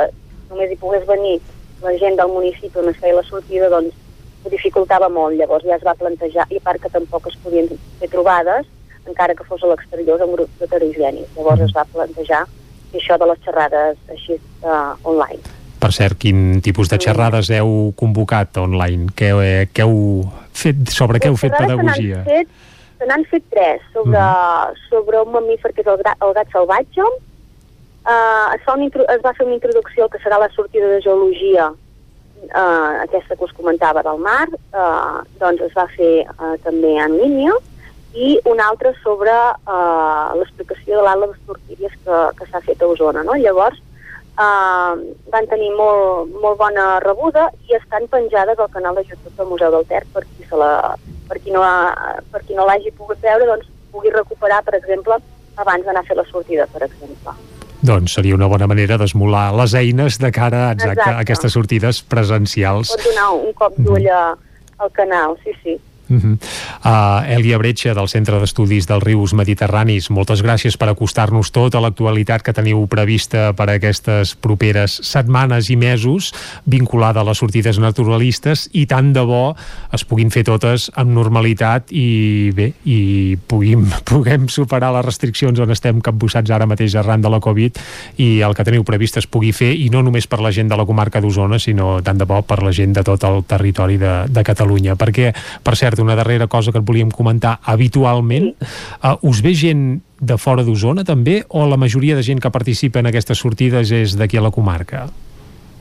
només 0.50 0.72
hi 0.72 0.80
pogués 0.82 1.06
venir 1.08 1.38
la 1.84 1.94
gent 2.02 2.18
del 2.18 2.32
municipi 2.34 2.80
on 2.82 2.90
es 2.92 3.00
feia 3.02 3.18
la 3.20 3.26
sortida 3.28 3.70
doncs 3.70 3.94
ho 4.46 4.50
dificultava 4.54 5.10
molt, 5.10 5.36
llavors 5.38 5.66
ja 5.66 5.76
es 5.76 5.86
va 5.86 5.98
plantejar 5.98 6.48
i 6.54 6.60
a 6.60 6.64
part 6.64 6.82
que 6.82 6.92
tampoc 6.94 7.28
es 7.28 7.38
podien 7.44 7.70
fer 8.00 8.10
trobades 8.14 8.68
encara 9.08 9.36
que 9.36 9.46
fos 9.48 9.64
a 9.64 9.72
l'exterior 9.72 10.22
en 10.22 10.34
grups 10.36 10.64
heterogènics, 10.64 11.36
llavors 11.38 11.64
es 11.64 11.74
va 11.76 11.86
plantejar 11.94 12.44
això 12.96 13.18
de 13.20 13.28
les 13.30 13.40
xerrades 13.46 13.98
així 14.14 14.38
uh, 14.64 14.96
online. 15.08 15.40
Per 15.78 15.92
cert, 15.94 16.18
quin 16.20 16.60
tipus 16.66 16.90
de 16.90 16.98
xerrades 17.02 17.52
heu 17.54 17.92
convocat 18.00 18.58
online? 18.58 19.12
Què, 19.16 19.30
eh, 19.44 19.68
què 19.70 19.86
heu 19.86 20.26
fet, 20.52 20.88
sobre 20.90 21.22
què 21.22 21.30
heu 21.30 21.38
fet 21.38 21.54
pedagogia? 21.54 22.24
Se 22.26 23.06
n'han 23.06 23.24
fet, 23.30 23.30
se 23.30 23.30
fet 23.36 23.46
tres 23.54 23.84
sobre, 23.94 24.24
sobre 24.88 25.22
un 25.22 25.36
mamífer 25.36 25.72
que 25.76 25.86
és 25.86 25.92
el, 25.94 26.02
el 26.02 26.34
gat 26.40 26.50
salvatge. 26.56 27.06
Uh, 28.08 28.56
es, 28.56 28.62
fa 28.64 28.78
una, 28.78 28.88
es 28.88 29.24
va 29.24 29.34
fer 29.36 29.44
una 29.44 29.58
introducció 29.58 30.06
que 30.08 30.20
serà 30.24 30.38
la 30.40 30.48
sortida 30.54 30.88
de 30.88 31.02
geologia, 31.04 31.66
uh, 32.48 32.92
aquesta 33.04 33.36
que 33.36 33.44
us 33.44 33.56
comentava 33.58 34.00
del 34.06 34.22
mar, 34.24 34.46
uh, 34.72 35.26
doncs 35.42 35.66
es 35.66 35.74
va 35.76 35.84
fer 35.92 36.14
uh, 36.24 36.54
també 36.64 36.94
en 37.04 37.18
línia, 37.20 37.58
i 38.16 38.38
una 38.48 38.70
altra 38.72 38.94
sobre 39.02 39.34
uh, 39.34 40.32
l'explicació 40.40 41.02
de 41.02 41.04
l'ala 41.04 41.28
d'estorquíries 41.34 42.00
que, 42.06 42.22
que 42.40 42.48
s'ha 42.48 42.64
fet 42.70 42.80
a 42.80 42.88
Osona. 42.94 43.26
No? 43.28 43.36
Llavors, 43.44 43.84
uh, 44.40 44.96
van 45.36 45.52
tenir 45.52 45.74
molt, 45.76 46.32
molt 46.40 46.64
bona 46.64 46.88
rebuda 47.04 47.50
i 47.68 47.76
estan 47.76 48.08
penjades 48.08 48.56
al 48.56 48.72
canal 48.72 48.96
de 48.96 49.04
YouTube 49.04 49.36
del 49.36 49.52
Museu 49.52 49.76
del 49.76 49.86
Ter 49.92 50.06
per 50.16 50.24
qui, 50.30 50.48
se 50.48 50.64
la, 50.64 50.96
per 51.28 51.42
qui 51.44 51.52
no, 51.52 51.68
per 52.32 52.46
qui 52.48 52.56
no 52.56 52.72
l'hagi 52.72 52.96
pogut 52.96 53.20
veure, 53.20 53.52
doncs 53.52 53.68
pugui 53.92 54.16
recuperar, 54.16 54.64
per 54.64 54.80
exemple, 54.80 55.20
abans 55.60 55.84
d'anar 55.84 56.08
a 56.08 56.08
fer 56.08 56.16
la 56.16 56.30
sortida, 56.32 56.72
per 56.72 56.88
exemple. 56.88 57.36
Doncs 57.88 58.18
seria 58.18 58.36
una 58.36 58.50
bona 58.52 58.68
manera 58.68 58.98
d'esmolar 59.00 59.46
les 59.56 59.74
eines 59.80 60.18
de 60.20 60.32
cara 60.36 60.72
exacte, 60.74 61.00
Exacte. 61.00 61.14
a 61.14 61.24
aquestes 61.24 61.54
sortides 61.56 62.02
presencials. 62.12 62.92
Pot 62.92 63.06
donar 63.08 63.30
un 63.38 63.54
cop 63.56 63.78
d'ull 63.80 64.10
al 64.12 64.92
canal, 64.98 65.38
sí, 65.44 65.54
sí. 65.64 65.78
Uh 66.10 66.18
-huh. 66.18 66.38
uh, 66.86 67.36
Elia 67.36 67.58
Bretxa, 67.58 67.94
del 67.94 68.08
Centre 68.08 68.40
d'Estudis 68.40 68.88
dels 68.88 69.04
Rius 69.04 69.34
Mediterranis, 69.34 70.10
moltes 70.10 70.44
gràcies 70.44 70.78
per 70.78 70.90
acostar-nos 70.90 71.52
tota 71.52 71.80
l'actualitat 71.80 72.42
que 72.42 72.54
teniu 72.54 72.88
prevista 72.88 73.54
per 73.54 73.70
a 73.70 73.74
aquestes 73.74 74.36
properes 74.36 75.00
setmanes 75.04 75.70
i 75.70 75.76
mesos 75.76 76.34
vinculada 76.66 77.22
a 77.22 77.24
les 77.24 77.38
sortides 77.38 77.80
naturalistes 77.80 78.70
i 78.74 78.86
tant 78.86 79.14
de 79.14 79.24
bo 79.26 79.56
es 79.94 80.06
puguin 80.06 80.32
fer 80.32 80.44
totes 80.48 80.90
amb 80.96 81.12
normalitat 81.12 81.92
i 81.92 82.52
bé, 82.56 82.72
i 82.86 83.38
puguem, 83.48 83.86
puguem 84.10 84.48
superar 84.48 84.94
les 84.96 85.06
restriccions 85.06 85.60
on 85.60 85.72
estem 85.72 86.02
capbussats 86.02 86.52
ara 86.52 86.68
mateix 86.70 86.96
arran 86.96 87.22
de 87.22 87.30
la 87.30 87.42
Covid 87.44 87.80
i 88.24 88.42
el 88.46 88.56
que 88.58 88.66
teniu 88.68 88.86
previst 88.88 89.18
es 89.22 89.28
pugui 89.28 89.54
fer 89.56 89.74
i 89.76 89.90
no 89.94 90.04
només 90.06 90.28
per 90.28 90.42
la 90.44 90.54
gent 90.56 90.70
de 90.72 90.78
la 90.80 90.86
comarca 90.86 91.22
d'Osona 91.22 91.60
sinó 91.60 91.98
tant 92.06 92.18
de 92.18 92.28
bo 92.30 92.42
per 92.48 92.62
la 92.64 92.74
gent 92.76 92.96
de 92.96 93.04
tot 93.04 93.24
el 93.28 93.44
territori 93.48 93.98
de, 94.02 94.14
de 94.30 94.44
Catalunya 94.48 94.98
perquè, 95.00 95.34
per 95.64 95.76
cert, 95.80 95.97
una 96.04 96.16
darrera 96.16 96.48
cosa 96.48 96.72
que 96.72 96.82
et 96.82 96.88
volíem 96.88 97.12
comentar 97.14 97.58
habitualment, 97.64 98.54
uh, 99.04 99.16
us 99.22 99.42
ve 99.44 99.54
gent 99.58 100.02
de 100.20 100.38
fora 100.42 100.66
d'Osona 100.66 101.06
també 101.06 101.44
o 101.50 101.66
la 101.70 101.78
majoria 101.78 102.16
de 102.18 102.26
gent 102.26 102.42
que 102.42 102.52
participa 102.52 103.00
en 103.00 103.10
aquestes 103.12 103.40
sortides 103.40 103.92
és 103.94 104.18
d'aquí 104.18 104.38
a 104.38 104.46
la 104.46 104.52
comarca? 104.52 105.08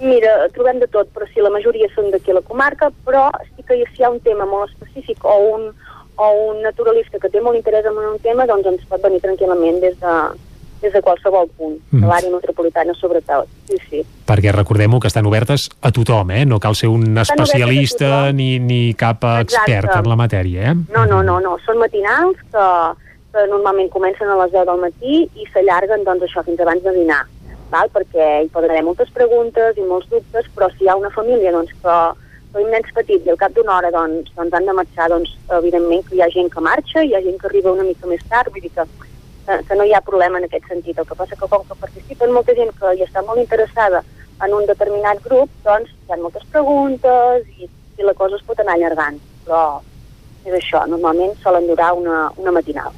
Mira, 0.00 0.48
trobem 0.52 0.78
de 0.82 0.88
tot, 0.92 1.08
però 1.14 1.24
sí, 1.30 1.40
la 1.40 1.52
majoria 1.52 1.88
són 1.94 2.10
d'aquí 2.12 2.34
a 2.34 2.38
la 2.38 2.44
comarca, 2.44 2.90
però 3.06 3.30
sí 3.54 3.64
que 3.64 3.78
si 3.94 4.02
hi 4.02 4.04
ha 4.04 4.12
un 4.12 4.20
tema 4.20 4.44
molt 4.44 4.68
específic 4.68 5.24
o 5.24 5.36
un, 5.54 5.70
o 6.16 6.26
un 6.50 6.60
naturalista 6.64 7.20
que 7.22 7.30
té 7.32 7.40
molt 7.40 7.56
interès 7.56 7.88
en 7.88 7.96
un 7.96 8.18
tema, 8.20 8.44
doncs 8.44 8.68
ens 8.68 8.84
pot 8.90 9.00
venir 9.00 9.22
tranquil·lament 9.24 9.80
des 9.80 9.96
de, 10.02 10.16
des 10.82 10.92
de 10.92 11.00
qualsevol 11.02 11.48
punt, 11.56 11.78
Mm. 11.90 12.00
de 12.00 12.06
l'àrea 12.06 12.30
metropolitana 12.30 12.94
sobretot. 12.94 13.46
Sí, 13.68 13.76
sí. 13.90 14.02
Perquè 14.26 14.52
recordem-ho 14.52 15.00
que 15.00 15.08
estan 15.08 15.26
obertes 15.26 15.70
a 15.80 15.90
tothom, 15.90 16.30
eh? 16.30 16.44
No 16.44 16.58
cal 16.60 16.74
ser 16.76 16.88
un 16.88 17.16
a 17.16 17.22
especialista 17.22 18.32
ni, 18.32 18.58
ni 18.58 18.94
cap 18.94 19.24
expert 19.40 19.84
Exacte. 19.86 19.98
en 19.98 20.08
la 20.08 20.16
matèria, 20.16 20.70
eh? 20.70 20.74
No, 20.92 21.06
no, 21.06 21.22
no, 21.22 21.40
no. 21.40 21.56
Són 21.64 21.78
matinals 21.78 22.36
que, 22.52 22.66
que 23.32 23.46
normalment 23.48 23.88
comencen 23.90 24.28
a 24.28 24.36
les 24.42 24.52
10 24.52 24.66
del 24.66 24.80
matí 24.80 25.22
i 25.34 25.46
s'allarguen, 25.52 26.04
doncs, 26.04 26.22
això, 26.28 26.44
fins 26.44 26.60
abans 26.60 26.82
de 26.82 26.92
dinar. 26.92 27.24
Val? 27.70 27.88
Perquè 27.90 28.44
hi 28.44 28.48
poden 28.54 28.70
haver 28.70 28.84
moltes 28.84 29.10
preguntes 29.10 29.76
i 29.76 29.82
molts 29.82 30.08
dubtes, 30.08 30.46
però 30.54 30.68
si 30.76 30.84
hi 30.84 30.88
ha 30.88 30.96
una 30.96 31.10
família 31.10 31.50
doncs, 31.52 31.72
que 31.82 31.96
tenim 32.52 32.70
nens 32.70 32.92
petits 32.94 33.26
i 33.26 33.30
al 33.30 33.36
cap 33.40 33.52
d'una 33.52 33.74
hora 33.78 33.90
doncs, 33.90 34.30
doncs 34.36 34.54
han 34.54 34.66
de 34.66 34.72
marxar, 34.72 35.08
doncs, 35.10 35.32
evidentment 35.50 36.04
que 36.06 36.14
hi 36.16 36.22
ha 36.22 36.30
gent 36.30 36.48
que 36.52 36.60
marxa, 36.60 37.02
hi 37.02 37.14
ha 37.14 37.20
gent 37.24 37.36
que 37.40 37.46
arriba 37.48 37.72
una 37.72 37.82
mica 37.84 38.06
més 38.06 38.22
tard, 38.30 38.52
vull 38.52 38.62
dir 38.62 38.70
que, 38.70 38.84
que, 39.46 39.58
que 39.68 39.78
no 39.78 39.86
hi 39.86 39.94
ha 39.94 40.02
problema 40.04 40.38
en 40.38 40.48
aquest 40.48 40.68
sentit. 40.68 40.98
El 40.98 41.08
que 41.08 41.18
passa 41.18 41.38
que 41.38 41.48
com 41.48 41.64
que 41.64 41.78
participen 41.80 42.34
molta 42.34 42.54
gent 42.58 42.72
que 42.78 42.94
hi 42.96 43.04
està 43.06 43.22
molt 43.26 43.42
interessada 43.42 44.02
en 44.44 44.54
un 44.54 44.66
determinat 44.68 45.22
grup, 45.24 45.52
doncs 45.64 45.92
hi 45.94 46.12
ha 46.12 46.20
moltes 46.20 46.44
preguntes 46.52 47.46
i, 47.56 47.70
i 47.96 48.08
la 48.08 48.14
cosa 48.18 48.36
es 48.36 48.44
pot 48.48 48.60
anar 48.60 48.76
allargant. 48.76 49.20
Però 49.46 49.62
és 50.46 50.58
això, 50.58 50.84
normalment 50.90 51.34
solen 51.42 51.66
durar 51.70 51.94
una, 51.98 52.26
una 52.42 52.54
matinal. 52.58 52.92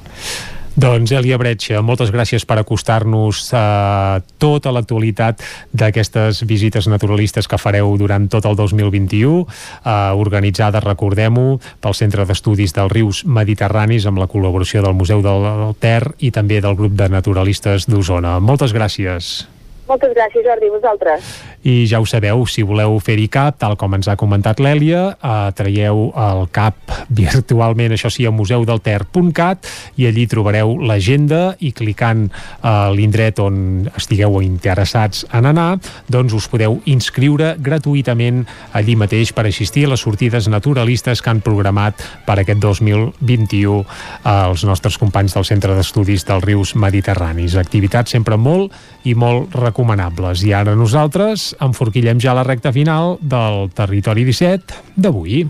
Doncs 0.79 1.11
Elia 1.11 1.35
Bretxa, 1.35 1.81
moltes 1.83 2.11
gràcies 2.13 2.45
per 2.47 2.55
acostar-nos 2.61 3.41
a 3.57 4.21
tota 4.39 4.71
l'actualitat 4.71 5.43
d'aquestes 5.75 6.45
visites 6.47 6.87
naturalistes 6.87 7.49
que 7.51 7.59
fareu 7.59 7.97
durant 7.99 8.29
tot 8.31 8.47
el 8.47 8.55
2021, 8.55 9.43
eh, 9.43 9.97
organitzades, 10.15 10.85
recordem-ho, 10.85 11.59
pel 11.83 11.99
Centre 11.99 12.23
d'Estudis 12.23 12.77
dels 12.77 12.95
Rius 12.95 13.25
Mediterranis 13.25 14.07
amb 14.07 14.23
la 14.23 14.31
col·laboració 14.31 14.85
del 14.85 14.95
Museu 14.95 15.25
del 15.25 15.75
Ter 15.83 16.13
i 16.19 16.31
també 16.31 16.63
del 16.63 16.79
grup 16.79 16.95
de 16.95 17.11
naturalistes 17.11 17.89
d'Osona. 17.89 18.39
Moltes 18.39 18.71
gràcies. 18.71 19.49
Moltes 19.89 20.11
gràcies, 20.13 20.45
Jordi, 20.45 20.69
vosaltres. 20.69 21.29
I 21.65 21.87
ja 21.89 21.99
ho 21.99 22.05
sabeu, 22.07 22.45
si 22.47 22.61
voleu 22.63 22.99
fer-hi 23.03 23.25
cap, 23.27 23.57
tal 23.59 23.73
com 23.75 23.95
ens 23.97 24.07
ha 24.07 24.15
comentat 24.19 24.61
l'Èlia, 24.61 25.15
eh, 25.17 25.49
traieu 25.57 26.11
el 26.13 26.45
cap 26.53 26.77
virtualment, 27.09 27.95
això 27.95 28.11
sí, 28.13 28.25
a 28.25 28.31
museudelter.cat 28.31 29.67
i 29.97 30.05
allí 30.07 30.27
trobareu 30.29 30.75
l'agenda 30.77 31.55
i 31.59 31.71
clicant 31.73 32.27
a 32.61 32.91
l'indret 32.93 33.41
on 33.41 33.89
estigueu 33.97 34.39
interessats 34.45 35.25
en 35.33 35.49
anar, 35.49 35.79
doncs 36.07 36.37
us 36.37 36.47
podeu 36.51 36.77
inscriure 36.85 37.55
gratuïtament 37.57 38.45
allí 38.77 38.95
mateix 38.95 39.33
per 39.33 39.47
assistir 39.49 39.87
a 39.87 39.93
les 39.95 40.05
sortides 40.05 40.47
naturalistes 40.53 41.23
que 41.23 41.33
han 41.33 41.41
programat 41.41 41.97
per 42.27 42.37
aquest 42.39 42.61
2021 42.61 43.81
els 44.29 44.63
nostres 44.69 44.99
companys 45.01 45.33
del 45.33 45.49
Centre 45.49 45.73
d'Estudis 45.75 46.27
dels 46.29 46.45
Rius 46.45 46.75
Mediterranis. 46.77 47.57
Activitats 47.57 48.13
sempre 48.13 48.37
molt 48.37 48.71
i 49.07 49.15
molt 49.15 49.55
recomanables. 49.55 50.43
I 50.43 50.53
ara 50.57 50.75
nosaltres 50.75 51.53
enforquillem 51.63 52.19
ja 52.19 52.35
la 52.35 52.43
recta 52.47 52.73
final 52.75 53.17
del 53.21 53.69
Territori 53.75 54.27
17 54.27 54.95
d'avui. 54.99 55.43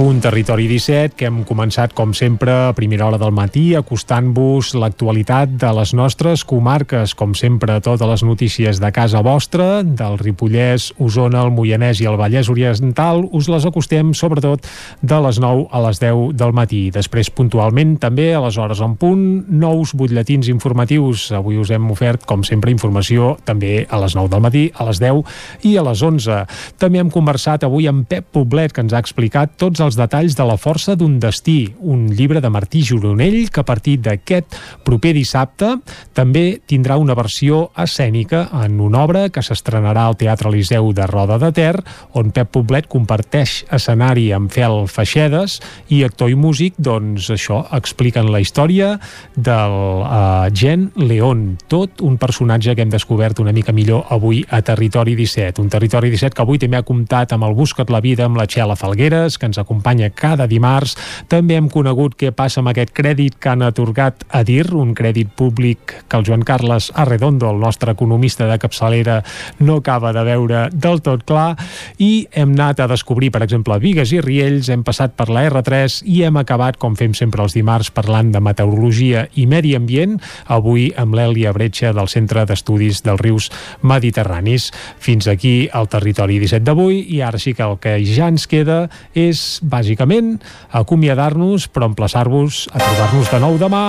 Un 0.00 0.16
territori 0.16 0.64
17 0.64 1.12
que 1.12 1.26
hem 1.28 1.42
començat, 1.44 1.92
com 1.92 2.14
sempre, 2.16 2.54
a 2.70 2.72
primera 2.72 3.04
hora 3.04 3.18
del 3.20 3.34
matí, 3.36 3.74
acostant-vos 3.76 4.70
l'actualitat 4.80 5.58
de 5.60 5.72
les 5.76 5.90
nostres 5.92 6.40
comarques. 6.48 7.12
Com 7.12 7.34
sempre, 7.36 7.76
totes 7.84 8.08
les 8.08 8.22
notícies 8.24 8.80
de 8.80 8.88
casa 8.96 9.20
vostra, 9.20 9.82
del 9.84 10.16
Ripollès, 10.16 10.86
Osona, 11.04 11.42
el 11.44 11.52
Moianès 11.52 12.00
i 12.00 12.08
el 12.08 12.16
Vallès 12.16 12.48
Oriental, 12.48 13.26
us 13.36 13.50
les 13.52 13.66
acostem, 13.68 14.14
sobretot, 14.16 14.64
de 15.02 15.18
les 15.26 15.40
9 15.44 15.66
a 15.68 15.82
les 15.84 16.00
10 16.00 16.32
del 16.32 16.56
matí. 16.56 16.80
Després, 16.96 17.28
puntualment, 17.28 17.98
també, 18.00 18.30
a 18.32 18.40
les 18.46 18.56
hores 18.56 18.80
en 18.80 18.96
punt, 18.96 19.44
nous 19.52 19.92
butlletins 19.92 20.48
informatius. 20.48 21.26
Avui 21.36 21.60
us 21.60 21.74
hem 21.76 21.92
ofert, 21.92 22.24
com 22.24 22.40
sempre, 22.40 22.72
informació 22.72 23.34
també 23.44 23.84
a 23.84 24.00
les 24.00 24.16
9 24.16 24.32
del 24.32 24.46
matí, 24.48 24.64
a 24.72 24.88
les 24.88 25.04
10 25.04 25.20
i 25.68 25.76
a 25.76 25.84
les 25.90 26.00
11. 26.00 26.40
També 26.80 27.04
hem 27.04 27.12
conversat 27.12 27.68
avui 27.68 27.92
amb 27.92 28.08
Pep 28.08 28.32
Poblet, 28.32 28.72
que 28.72 28.80
ens 28.80 28.96
ha 28.96 29.04
explicat 29.04 29.60
tots 29.60 29.76
els 29.84 29.89
els 29.90 29.98
detalls 29.98 30.36
de 30.38 30.44
La 30.46 30.54
força 30.54 30.94
d'un 30.94 31.16
destí, 31.18 31.64
un 31.82 32.06
llibre 32.14 32.40
de 32.40 32.50
Martí 32.52 32.84
Gironell 32.86 33.50
que 33.50 33.62
a 33.62 33.66
partir 33.66 33.96
d'aquest 34.04 34.54
proper 34.86 35.12
dissabte 35.16 35.72
també 36.14 36.60
tindrà 36.70 36.94
una 37.00 37.16
versió 37.18 37.72
escènica 37.74 38.44
en 38.62 38.78
una 38.80 39.02
obra 39.02 39.24
que 39.34 39.42
s'estrenarà 39.42 40.04
al 40.06 40.18
Teatre 40.20 40.50
Eliseu 40.50 40.92
de 40.94 41.08
Roda 41.10 41.40
de 41.42 41.50
Ter, 41.56 41.74
on 42.14 42.30
Pep 42.30 42.52
Poblet 42.54 42.86
comparteix 42.90 43.64
escenari 43.74 44.28
amb 44.36 44.52
Fel 44.54 44.86
Feixedes 44.86 45.58
i 45.90 46.04
actor 46.06 46.30
i 46.30 46.38
músic, 46.38 46.78
doncs 46.78 47.32
això, 47.34 47.64
expliquen 47.74 48.30
la 48.30 48.42
història 48.42 48.92
del 49.34 49.76
uh, 50.04 50.46
Gen 50.54 50.90
León, 51.02 51.56
tot 51.66 51.98
un 52.06 52.14
personatge 52.20 52.76
que 52.76 52.86
hem 52.86 52.94
descobert 52.94 53.42
una 53.42 53.54
mica 53.56 53.74
millor 53.74 54.06
avui 54.14 54.44
a 54.50 54.62
Territori 54.62 55.16
17, 55.18 55.58
un 55.58 55.72
Territori 55.72 56.14
17 56.14 56.36
que 56.36 56.46
avui 56.46 56.62
també 56.62 56.78
ha 56.78 56.86
comptat 56.86 57.34
amb 57.34 57.50
el 57.50 57.58
Busca't 57.58 57.90
la 57.90 58.02
vida 58.04 58.28
amb 58.28 58.38
la 58.38 58.46
Txela 58.46 58.78
Falgueres, 58.78 59.38
que 59.38 59.50
ens 59.50 59.58
acompanya 59.58 59.79
acompanya 59.80 60.10
cada 60.12 60.46
dimarts. 60.46 60.96
També 61.28 61.56
hem 61.56 61.68
conegut 61.72 62.14
què 62.20 62.30
passa 62.36 62.60
amb 62.60 62.70
aquest 62.70 62.92
crèdit 62.92 63.38
que 63.40 63.50
han 63.50 63.62
atorgat 63.64 64.26
a 64.28 64.42
DIR, 64.44 64.74
un 64.76 64.92
crèdit 64.94 65.32
públic 65.32 65.94
que 66.06 66.18
el 66.18 66.26
Joan 66.26 66.44
Carles 66.44 66.90
Arredondo, 66.94 67.48
el 67.50 67.60
nostre 67.60 67.92
economista 67.92 68.46
de 68.46 68.58
capçalera, 68.60 69.22
no 69.58 69.80
acaba 69.80 70.12
de 70.12 70.24
veure 70.24 70.68
del 70.72 71.00
tot 71.00 71.24
clar. 71.24 71.56
I 71.98 72.28
hem 72.32 72.52
anat 72.52 72.80
a 72.80 72.88
descobrir, 72.90 73.30
per 73.32 73.42
exemple, 73.42 73.78
Vigues 73.80 74.12
i 74.12 74.20
Riells, 74.20 74.68
hem 74.68 74.84
passat 74.84 75.16
per 75.16 75.30
la 75.30 75.46
R3 75.48 76.02
i 76.04 76.22
hem 76.26 76.36
acabat, 76.36 76.76
com 76.76 76.96
fem 76.96 77.14
sempre 77.16 77.42
els 77.42 77.56
dimarts, 77.56 77.90
parlant 77.90 78.32
de 78.34 78.40
meteorologia 78.40 79.26
i 79.40 79.46
medi 79.48 79.74
ambient, 79.78 80.18
avui 80.46 80.90
amb 80.96 81.16
l'Èlia 81.16 81.54
Bretxa 81.56 81.94
del 81.96 82.10
Centre 82.12 82.44
d'Estudis 82.44 83.00
dels 83.06 83.20
Rius 83.20 83.48
Mediterranis. 83.80 84.70
Fins 85.00 85.30
aquí 85.30 85.70
el 85.72 85.88
territori 85.88 86.38
17 86.42 86.66
d'avui 86.66 87.00
i 87.16 87.22
ara 87.24 87.40
sí 87.40 87.54
que 87.56 87.64
el 87.64 87.78
que 87.80 87.96
ja 88.04 88.28
ens 88.28 88.46
queda 88.50 88.90
és 89.16 89.59
bàsicament, 89.62 90.38
acomiadar-nos, 90.70 91.68
però 91.68 91.90
emplaçar-vos 91.90 92.66
a 92.72 92.78
trobar-nos 92.78 93.30
de 93.30 93.40
nou 93.46 93.58
demà. 93.60 93.84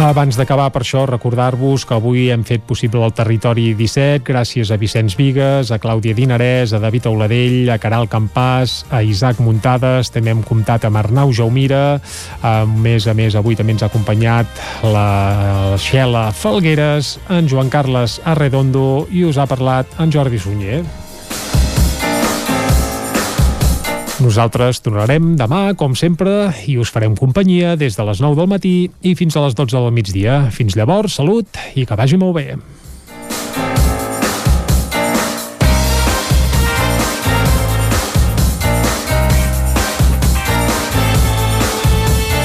Abans 0.00 0.36
d'acabar, 0.38 0.70
per 0.72 0.80
això, 0.82 1.02
recordar-vos 1.06 1.84
que 1.84 1.94
avui 1.94 2.30
hem 2.32 2.42
fet 2.48 2.64
possible 2.66 3.02
el 3.04 3.12
Territori 3.12 3.68
17 3.76 4.24
gràcies 4.24 4.72
a 4.72 4.78
Vicenç 4.80 5.14
Vigues, 5.18 5.70
a 5.70 5.78
Clàudia 5.82 6.16
Dinarès, 6.16 6.72
a 6.72 6.80
David 6.82 7.06
Auladell, 7.10 7.68
a 7.70 7.76
Caral 7.82 8.08
Campàs, 8.08 8.82
a 8.90 9.02
Isaac 9.04 9.42
Muntades, 9.44 10.10
també 10.14 10.32
hem 10.32 10.42
comptat 10.46 10.88
amb 10.88 10.98
Arnau 11.02 11.32
Jaumira, 11.36 12.00
a 12.42 12.54
més 12.66 13.06
a 13.06 13.14
més 13.14 13.36
avui 13.36 13.58
també 13.58 13.76
ens 13.76 13.84
ha 13.84 13.90
acompanyat 13.92 14.64
la 14.82 15.76
Xela 15.76 16.30
Falgueres, 16.32 17.18
en 17.28 17.48
Joan 17.52 17.70
Carles 17.70 18.18
Arredondo 18.24 19.06
i 19.12 19.24
us 19.28 19.38
ha 19.38 19.46
parlat 19.50 20.00
en 20.00 20.12
Jordi 20.12 20.40
Sunyer. 20.40 20.82
Nosaltres 24.22 24.78
tornarem 24.78 25.32
demà, 25.34 25.72
com 25.74 25.96
sempre, 25.98 26.52
i 26.70 26.76
us 26.78 26.92
farem 26.94 27.16
companyia 27.18 27.74
des 27.74 27.96
de 27.98 28.04
les 28.06 28.20
9 28.22 28.38
del 28.38 28.46
matí 28.52 28.76
i 29.02 29.16
fins 29.18 29.34
a 29.34 29.42
les 29.42 29.56
12 29.58 29.74
del 29.74 29.90
migdia. 29.90 30.36
Fins 30.54 30.76
llavors, 30.78 31.16
salut 31.18 31.58
i 31.74 31.82
que 31.82 31.98
vagi 31.98 32.20
molt 32.20 32.38
bé. 32.38 32.54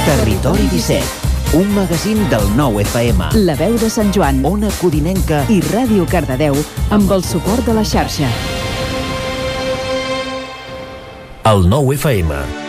Territori 0.08 0.66
17, 0.74 1.58
un 1.62 1.70
magazín 1.78 2.26
del 2.34 2.48
nou 2.58 2.82
FM. 2.82 3.36
La 3.46 3.54
veu 3.60 3.78
de 3.78 3.92
Sant 3.94 4.10
Joan, 4.16 4.42
Ona 4.50 4.74
Codinenca 4.82 5.46
i 5.54 5.62
Ràdio 5.70 6.10
Cardedeu 6.10 6.58
amb 6.90 7.14
el 7.14 7.22
suport 7.28 7.70
de 7.70 7.78
la 7.78 7.86
xarxa. 7.86 8.32
El 11.48 11.64
nou 11.72 11.94
FM. 11.94 12.67